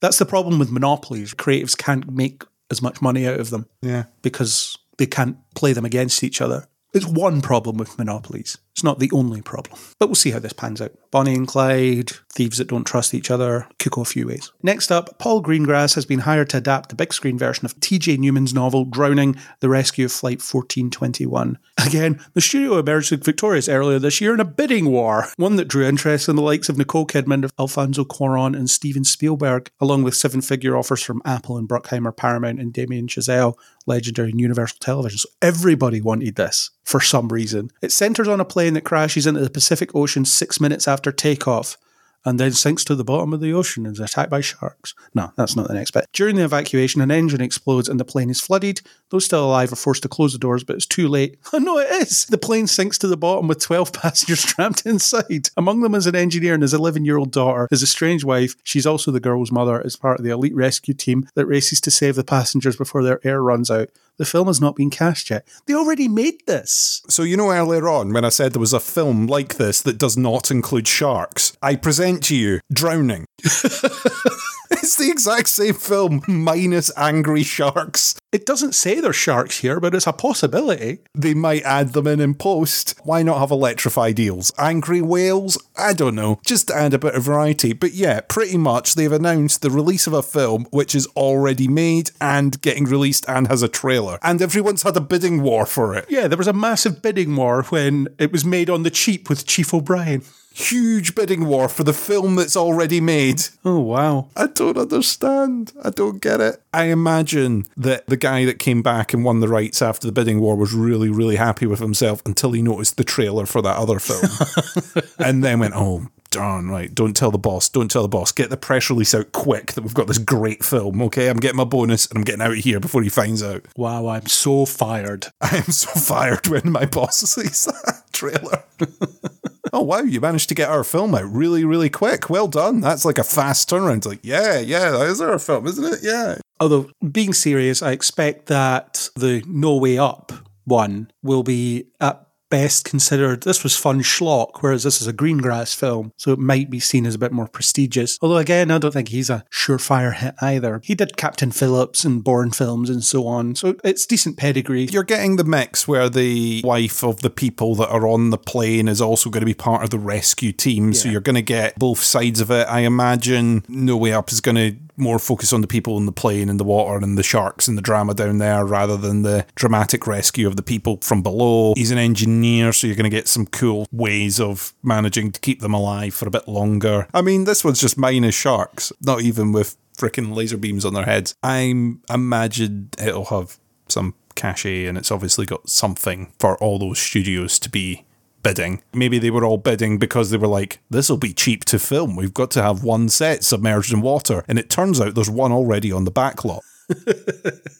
That's 0.00 0.18
the 0.18 0.26
problem 0.26 0.58
with 0.58 0.70
monopolies. 0.72 1.34
Creatives 1.34 1.76
can't 1.78 2.10
make 2.10 2.42
as 2.70 2.82
much 2.82 3.00
money 3.00 3.26
out 3.26 3.38
of 3.40 3.50
them 3.50 3.66
Yeah. 3.80 4.04
because 4.22 4.76
they 4.98 5.06
can't 5.06 5.36
play 5.54 5.72
them 5.72 5.84
against 5.84 6.22
each 6.24 6.40
other. 6.40 6.66
It's 6.94 7.06
one 7.06 7.40
problem 7.40 7.76
with 7.76 7.98
monopolies. 7.98 8.56
It's 8.74 8.82
not 8.82 8.98
the 8.98 9.10
only 9.12 9.40
problem. 9.40 9.78
But 10.00 10.08
we'll 10.08 10.16
see 10.16 10.32
how 10.32 10.40
this 10.40 10.52
pans 10.52 10.82
out. 10.82 10.90
Bonnie 11.12 11.36
and 11.36 11.46
Clyde, 11.46 12.10
thieves 12.32 12.58
that 12.58 12.66
don't 12.66 12.84
trust 12.84 13.14
each 13.14 13.30
other, 13.30 13.68
could 13.78 13.92
go 13.92 14.02
a 14.02 14.04
few 14.04 14.26
ways. 14.26 14.50
Next 14.64 14.90
up, 14.90 15.16
Paul 15.20 15.44
Greengrass 15.44 15.94
has 15.94 16.04
been 16.04 16.18
hired 16.18 16.50
to 16.50 16.56
adapt 16.56 16.88
the 16.88 16.96
big 16.96 17.14
screen 17.14 17.38
version 17.38 17.64
of 17.66 17.76
TJ 17.76 18.18
Newman's 18.18 18.52
novel 18.52 18.84
Drowning, 18.84 19.36
The 19.60 19.68
Rescue 19.68 20.06
of 20.06 20.12
Flight 20.12 20.38
1421. 20.38 21.56
Again, 21.86 22.20
the 22.32 22.40
studio 22.40 22.78
emerged 22.78 23.24
victorious 23.24 23.68
earlier 23.68 24.00
this 24.00 24.20
year 24.20 24.34
in 24.34 24.40
a 24.40 24.44
bidding 24.44 24.90
war, 24.90 25.28
one 25.36 25.54
that 25.54 25.68
drew 25.68 25.86
interest 25.86 26.28
in 26.28 26.34
the 26.34 26.42
likes 26.42 26.68
of 26.68 26.76
Nicole 26.76 27.06
Kidman, 27.06 27.44
of 27.44 27.52
Alfonso 27.60 28.04
Cuarón, 28.04 28.56
and 28.56 28.68
Steven 28.68 29.04
Spielberg, 29.04 29.70
along 29.80 30.02
with 30.02 30.16
seven 30.16 30.40
figure 30.40 30.76
offers 30.76 31.02
from 31.02 31.22
Apple 31.24 31.56
and 31.56 31.68
Bruckheimer, 31.68 32.16
Paramount, 32.16 32.58
and 32.58 32.72
Damien 32.72 33.06
Chazelle, 33.06 33.54
legendary 33.86 34.32
Universal 34.34 34.78
Television. 34.80 35.18
So 35.18 35.28
everybody 35.40 36.00
wanted 36.00 36.34
this 36.34 36.70
for 36.84 37.00
some 37.00 37.28
reason. 37.28 37.70
It 37.82 37.92
centers 37.92 38.28
on 38.28 38.40
a 38.40 38.44
plane 38.64 38.72
that 38.72 38.84
crashes 38.84 39.26
into 39.26 39.40
the 39.40 39.50
Pacific 39.50 39.94
Ocean 39.94 40.24
six 40.24 40.58
minutes 40.58 40.88
after 40.88 41.12
takeoff 41.12 41.76
and 42.24 42.40
then 42.40 42.52
sinks 42.52 42.82
to 42.82 42.94
the 42.94 43.04
bottom 43.04 43.34
of 43.34 43.40
the 43.40 43.52
ocean 43.52 43.84
and 43.84 43.94
is 43.94 44.00
attacked 44.00 44.30
by 44.30 44.40
sharks. 44.40 44.94
No, 45.14 45.34
that's 45.36 45.54
not 45.54 45.68
the 45.68 45.74
next 45.74 45.90
bit. 45.90 46.06
During 46.14 46.36
the 46.36 46.44
evacuation, 46.44 47.02
an 47.02 47.10
engine 47.10 47.42
explodes 47.42 47.90
and 47.90 48.00
the 48.00 48.06
plane 48.06 48.30
is 48.30 48.40
flooded. 48.40 48.80
Those 49.10 49.26
still 49.26 49.44
alive 49.44 49.70
are 49.70 49.76
forced 49.76 50.02
to 50.04 50.08
close 50.08 50.32
the 50.32 50.38
doors, 50.38 50.64
but 50.64 50.76
it's 50.76 50.86
too 50.86 51.08
late. 51.08 51.36
Oh, 51.52 51.58
no, 51.58 51.78
it 51.78 51.90
is. 51.90 52.24
The 52.24 52.38
plane 52.38 52.66
sinks 52.66 52.96
to 52.98 53.06
the 53.06 53.18
bottom 53.18 53.48
with 53.48 53.60
12 53.60 53.92
passengers 54.02 54.42
trapped 54.42 54.86
inside. 54.86 55.50
Among 55.58 55.82
them 55.82 55.94
is 55.94 56.06
an 56.06 56.16
engineer 56.16 56.54
and 56.54 56.62
his 56.62 56.72
11 56.72 57.04
year 57.04 57.18
old 57.18 57.32
daughter. 57.32 57.68
His 57.70 57.82
estranged 57.82 58.24
wife, 58.24 58.56
she's 58.64 58.86
also 58.86 59.10
the 59.10 59.20
girl's 59.20 59.52
mother, 59.52 59.82
is 59.82 59.94
part 59.96 60.18
of 60.18 60.24
the 60.24 60.32
elite 60.32 60.54
rescue 60.54 60.94
team 60.94 61.28
that 61.34 61.44
races 61.44 61.82
to 61.82 61.90
save 61.90 62.16
the 62.16 62.24
passengers 62.24 62.76
before 62.76 63.02
their 63.02 63.20
air 63.24 63.42
runs 63.42 63.70
out. 63.70 63.90
The 64.16 64.24
film 64.24 64.46
has 64.46 64.60
not 64.60 64.76
been 64.76 64.90
cast 64.90 65.30
yet. 65.30 65.46
They 65.66 65.74
already 65.74 66.06
made 66.06 66.46
this. 66.46 67.02
So, 67.08 67.22
you 67.22 67.36
know, 67.36 67.50
earlier 67.50 67.88
on 67.88 68.12
when 68.12 68.24
I 68.24 68.28
said 68.28 68.52
there 68.52 68.60
was 68.60 68.72
a 68.72 68.80
film 68.80 69.26
like 69.26 69.56
this 69.56 69.80
that 69.82 69.98
does 69.98 70.16
not 70.16 70.50
include 70.50 70.86
sharks, 70.86 71.56
I 71.60 71.74
present 71.74 72.22
to 72.24 72.36
you 72.36 72.60
Drowning. 72.72 73.26
it's 73.42 74.96
the 74.96 75.10
exact 75.10 75.48
same 75.48 75.74
film, 75.74 76.22
minus 76.28 76.92
angry 76.96 77.42
sharks. 77.42 78.14
It 78.34 78.46
doesn't 78.46 78.74
say 78.74 78.98
there's 78.98 79.14
sharks 79.14 79.60
here, 79.60 79.78
but 79.78 79.94
it's 79.94 80.08
a 80.08 80.12
possibility. 80.12 80.98
They 81.14 81.34
might 81.34 81.62
add 81.62 81.92
them 81.92 82.08
in 82.08 82.18
in 82.18 82.34
post. 82.34 82.96
Why 83.04 83.22
not 83.22 83.38
have 83.38 83.52
electrified 83.52 84.18
eels? 84.18 84.52
Angry 84.58 85.00
whales? 85.00 85.56
I 85.76 85.92
don't 85.92 86.16
know. 86.16 86.40
Just 86.44 86.66
to 86.66 86.74
add 86.74 86.94
a 86.94 86.98
bit 86.98 87.14
of 87.14 87.22
variety. 87.22 87.74
But 87.74 87.92
yeah, 87.92 88.22
pretty 88.22 88.58
much 88.58 88.96
they've 88.96 89.12
announced 89.12 89.62
the 89.62 89.70
release 89.70 90.08
of 90.08 90.14
a 90.14 90.20
film 90.20 90.66
which 90.72 90.96
is 90.96 91.06
already 91.14 91.68
made 91.68 92.10
and 92.20 92.60
getting 92.60 92.86
released 92.86 93.24
and 93.28 93.46
has 93.46 93.62
a 93.62 93.68
trailer. 93.68 94.18
And 94.20 94.42
everyone's 94.42 94.82
had 94.82 94.96
a 94.96 95.00
bidding 95.00 95.40
war 95.40 95.64
for 95.64 95.94
it. 95.94 96.06
Yeah, 96.08 96.26
there 96.26 96.36
was 96.36 96.48
a 96.48 96.52
massive 96.52 97.02
bidding 97.02 97.36
war 97.36 97.62
when 97.62 98.08
it 98.18 98.32
was 98.32 98.44
made 98.44 98.68
on 98.68 98.82
the 98.82 98.90
cheap 98.90 99.28
with 99.28 99.46
Chief 99.46 99.72
O'Brien. 99.72 100.24
Huge 100.54 101.16
bidding 101.16 101.46
war 101.46 101.68
for 101.68 101.82
the 101.82 101.92
film 101.92 102.36
that's 102.36 102.56
already 102.56 103.00
made. 103.00 103.42
Oh, 103.64 103.80
wow. 103.80 104.28
I 104.36 104.46
don't 104.46 104.78
understand. 104.78 105.72
I 105.82 105.90
don't 105.90 106.22
get 106.22 106.40
it. 106.40 106.62
I 106.74 106.86
imagine 106.86 107.66
that 107.76 108.06
the 108.08 108.16
guy 108.16 108.44
that 108.46 108.58
came 108.58 108.82
back 108.82 109.14
and 109.14 109.24
won 109.24 109.38
the 109.38 109.48
rights 109.48 109.80
after 109.80 110.08
the 110.08 110.12
bidding 110.12 110.40
war 110.40 110.56
was 110.56 110.74
really, 110.74 111.08
really 111.08 111.36
happy 111.36 111.66
with 111.66 111.78
himself 111.78 112.20
until 112.26 112.50
he 112.50 112.62
noticed 112.62 112.96
the 112.96 113.04
trailer 113.04 113.46
for 113.46 113.62
that 113.62 113.76
other 113.76 114.00
film. 114.00 115.04
and 115.18 115.44
then 115.44 115.60
went, 115.60 115.74
oh, 115.76 116.08
darn, 116.34 116.68
right. 116.68 116.92
Don't 116.94 117.16
tell 117.16 117.30
the 117.30 117.38
boss. 117.38 117.68
Don't 117.68 117.90
tell 117.90 118.02
the 118.02 118.08
boss. 118.08 118.32
Get 118.32 118.50
the 118.50 118.56
press 118.56 118.90
release 118.90 119.14
out 119.14 119.32
quick 119.32 119.72
that 119.72 119.82
we've 119.82 119.94
got 119.94 120.08
this 120.08 120.18
great 120.18 120.64
film. 120.64 121.00
Okay, 121.02 121.28
I'm 121.28 121.38
getting 121.38 121.56
my 121.56 121.64
bonus 121.64 122.06
and 122.06 122.18
I'm 122.18 122.24
getting 122.24 122.42
out 122.42 122.50
of 122.50 122.58
here 122.58 122.80
before 122.80 123.02
he 123.02 123.08
finds 123.08 123.42
out. 123.42 123.64
Wow, 123.76 124.08
I'm 124.08 124.26
so 124.26 124.66
fired. 124.66 125.28
I 125.40 125.56
am 125.56 125.70
so 125.70 125.90
fired 125.98 126.48
when 126.48 126.72
my 126.72 126.86
boss 126.86 127.18
sees 127.30 127.66
that 127.66 128.02
trailer. 128.12 128.64
oh 129.72 129.82
wow, 129.82 130.00
you 130.00 130.20
managed 130.20 130.48
to 130.48 130.54
get 130.54 130.68
our 130.68 130.84
film 130.84 131.14
out 131.14 131.30
really, 131.32 131.64
really 131.64 131.90
quick. 131.90 132.28
Well 132.28 132.48
done. 132.48 132.80
That's 132.80 133.04
like 133.04 133.18
a 133.18 133.24
fast 133.24 133.70
turnaround. 133.70 134.04
Like, 134.04 134.20
yeah, 134.22 134.58
yeah, 134.58 134.90
that 134.90 135.08
is 135.08 135.20
our 135.20 135.38
film, 135.38 135.66
isn't 135.68 135.84
it? 135.84 136.00
Yeah. 136.02 136.38
Although, 136.60 136.90
being 137.12 137.32
serious, 137.32 137.80
I 137.80 137.92
expect 137.92 138.46
that 138.46 139.08
the 139.14 139.44
No 139.46 139.76
Way 139.76 139.98
Up 139.98 140.32
one 140.64 141.10
will 141.22 141.42
be 141.42 141.86
at 142.00 142.23
best 142.54 142.84
considered 142.84 143.42
this 143.42 143.64
was 143.64 143.76
fun 143.76 144.00
schlock, 144.00 144.58
whereas 144.60 144.84
this 144.84 145.00
is 145.00 145.08
a 145.08 145.12
Greengrass 145.12 145.74
film, 145.74 146.12
so 146.16 146.30
it 146.30 146.38
might 146.38 146.70
be 146.70 146.78
seen 146.78 147.04
as 147.04 147.16
a 147.16 147.18
bit 147.18 147.32
more 147.32 147.48
prestigious. 147.48 148.16
Although, 148.22 148.36
again, 148.36 148.70
I 148.70 148.78
don't 148.78 148.92
think 148.92 149.08
he's 149.08 149.28
a 149.28 149.44
surefire 149.50 150.14
hit 150.14 150.36
either. 150.40 150.80
He 150.84 150.94
did 150.94 151.16
Captain 151.16 151.50
Phillips 151.50 152.04
and 152.04 152.22
Bourne 152.22 152.52
films 152.52 152.90
and 152.90 153.02
so 153.02 153.26
on, 153.26 153.56
so 153.56 153.74
it's 153.82 154.06
decent 154.06 154.36
pedigree. 154.36 154.84
You're 154.84 155.02
getting 155.02 155.34
the 155.34 155.42
mix 155.42 155.88
where 155.88 156.08
the 156.08 156.62
wife 156.62 157.02
of 157.02 157.22
the 157.22 157.30
people 157.30 157.74
that 157.74 157.88
are 157.88 158.06
on 158.06 158.30
the 158.30 158.38
plane 158.38 158.86
is 158.86 159.00
also 159.00 159.30
going 159.30 159.40
to 159.40 159.46
be 159.46 159.54
part 159.54 159.82
of 159.82 159.90
the 159.90 159.98
rescue 159.98 160.52
team. 160.52 160.94
So 160.94 161.08
you're 161.08 161.20
going 161.20 161.34
to 161.34 161.42
get 161.42 161.76
both 161.76 162.04
sides 162.04 162.40
of 162.40 162.52
it. 162.52 162.68
I 162.68 162.80
imagine 162.80 163.64
No 163.66 163.96
Way 163.96 164.12
Up 164.12 164.30
is 164.30 164.40
going 164.40 164.56
to 164.56 164.76
more 164.96 165.18
focus 165.18 165.52
on 165.52 165.60
the 165.60 165.66
people 165.66 165.96
in 165.98 166.06
the 166.06 166.12
plane 166.12 166.48
and 166.48 166.60
the 166.60 166.64
water 166.64 167.02
and 167.04 167.18
the 167.18 167.22
sharks 167.22 167.66
and 167.66 167.76
the 167.76 167.82
drama 167.82 168.14
down 168.14 168.38
there 168.38 168.64
rather 168.64 168.96
than 168.96 169.22
the 169.22 169.44
dramatic 169.54 170.06
rescue 170.06 170.46
of 170.46 170.56
the 170.56 170.62
people 170.62 170.98
from 171.02 171.22
below. 171.22 171.74
He's 171.76 171.90
an 171.90 171.98
engineer, 171.98 172.43
so 172.72 172.86
you're 172.86 172.96
going 172.96 173.04
to 173.04 173.10
get 173.10 173.28
some 173.28 173.46
cool 173.46 173.86
ways 173.92 174.40
of 174.40 174.72
managing 174.82 175.32
to 175.32 175.40
keep 175.40 175.60
them 175.60 175.74
alive 175.74 176.14
for 176.14 176.26
a 176.26 176.30
bit 176.30 176.48
longer. 176.48 177.06
I 177.14 177.22
mean, 177.22 177.44
this 177.44 177.64
one's 177.64 177.80
just 177.80 177.98
minus 177.98 178.34
sharks, 178.34 178.92
not 179.00 179.22
even 179.22 179.52
with 179.52 179.76
freaking 179.96 180.34
laser 180.34 180.56
beams 180.56 180.84
on 180.84 180.94
their 180.94 181.04
heads. 181.04 181.34
I'm 181.42 182.02
imagine 182.10 182.90
it'll 182.98 183.26
have 183.26 183.58
some 183.88 184.14
cachet 184.34 184.86
and 184.86 184.98
it's 184.98 185.12
obviously 185.12 185.46
got 185.46 185.68
something 185.68 186.32
for 186.38 186.56
all 186.58 186.78
those 186.78 186.98
studios 186.98 187.58
to 187.60 187.70
be 187.70 188.04
bidding. 188.42 188.82
Maybe 188.92 189.18
they 189.18 189.30
were 189.30 189.44
all 189.44 189.58
bidding 189.58 189.98
because 189.98 190.30
they 190.30 190.36
were 190.36 190.46
like, 190.46 190.80
this 190.90 191.08
will 191.08 191.16
be 191.16 191.32
cheap 191.32 191.64
to 191.66 191.78
film. 191.78 192.14
We've 192.14 192.34
got 192.34 192.50
to 192.52 192.62
have 192.62 192.84
one 192.84 193.08
set 193.08 193.42
submerged 193.42 193.92
in 193.92 194.02
water. 194.02 194.44
And 194.46 194.58
it 194.58 194.70
turns 194.70 195.00
out 195.00 195.14
there's 195.14 195.30
one 195.30 195.50
already 195.50 195.90
on 195.90 196.04
the 196.04 196.12
backlot. 196.12 196.60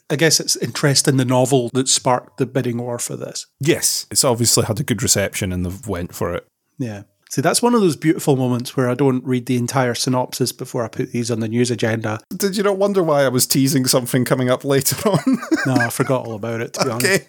I 0.09 0.15
guess 0.15 0.39
it's 0.39 0.55
interest 0.55 1.07
in 1.07 1.17
the 1.17 1.25
novel 1.25 1.69
that 1.73 1.87
sparked 1.87 2.37
the 2.37 2.45
bidding 2.45 2.77
war 2.77 2.99
for 2.99 3.15
this. 3.15 3.47
Yes, 3.59 4.05
it's 4.11 4.23
obviously 4.23 4.65
had 4.65 4.79
a 4.79 4.83
good 4.83 5.03
reception 5.03 5.51
and 5.51 5.65
they've 5.65 5.87
went 5.87 6.13
for 6.13 6.33
it. 6.33 6.47
Yeah. 6.77 7.03
See, 7.29 7.41
that's 7.41 7.61
one 7.61 7.73
of 7.73 7.81
those 7.81 7.95
beautiful 7.95 8.35
moments 8.35 8.77
where 8.77 8.89
I 8.89 8.93
don't 8.93 9.25
read 9.25 9.47
the 9.47 9.57
entire 9.57 9.95
synopsis 9.95 10.51
before 10.51 10.83
I 10.83 10.87
put 10.87 11.11
these 11.11 11.31
on 11.31 11.39
the 11.39 11.47
news 11.47 11.71
agenda. 11.71 12.19
Did 12.29 12.55
you 12.55 12.63
not 12.63 12.77
wonder 12.77 13.01
why 13.03 13.23
I 13.23 13.29
was 13.29 13.47
teasing 13.47 13.87
something 13.87 14.25
coming 14.25 14.49
up 14.49 14.63
later 14.63 14.95
on? 15.09 15.37
no, 15.65 15.73
I 15.73 15.89
forgot 15.89 16.27
all 16.27 16.35
about 16.35 16.61
it, 16.61 16.73
to 16.73 16.85
be 16.85 16.91
okay. 16.91 17.19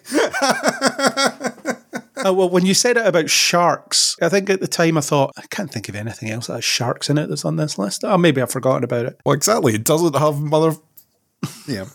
honest. 0.41 1.77
Uh, 2.25 2.33
well, 2.33 2.49
when 2.49 2.65
you 2.65 2.73
said 2.73 2.97
it 2.97 3.05
about 3.05 3.29
sharks, 3.29 4.15
I 4.21 4.29
think 4.29 4.49
at 4.49 4.59
the 4.59 4.67
time 4.67 4.97
I 4.97 5.01
thought, 5.01 5.33
I 5.37 5.45
can't 5.49 5.71
think 5.71 5.87
of 5.87 5.95
anything 5.95 6.29
else 6.29 6.47
that 6.47 6.55
has 6.55 6.65
sharks 6.65 7.09
in 7.09 7.17
it 7.17 7.27
that's 7.27 7.45
on 7.45 7.57
this 7.57 7.77
list. 7.77 8.03
Oh, 8.03 8.17
maybe 8.17 8.41
I've 8.41 8.51
forgotten 8.51 8.83
about 8.83 9.05
it. 9.05 9.19
Well, 9.25 9.35
exactly. 9.35 9.75
It 9.75 9.83
doesn't 9.83 10.15
have 10.15 10.39
mother. 10.39 10.75
Yeah. 11.67 11.85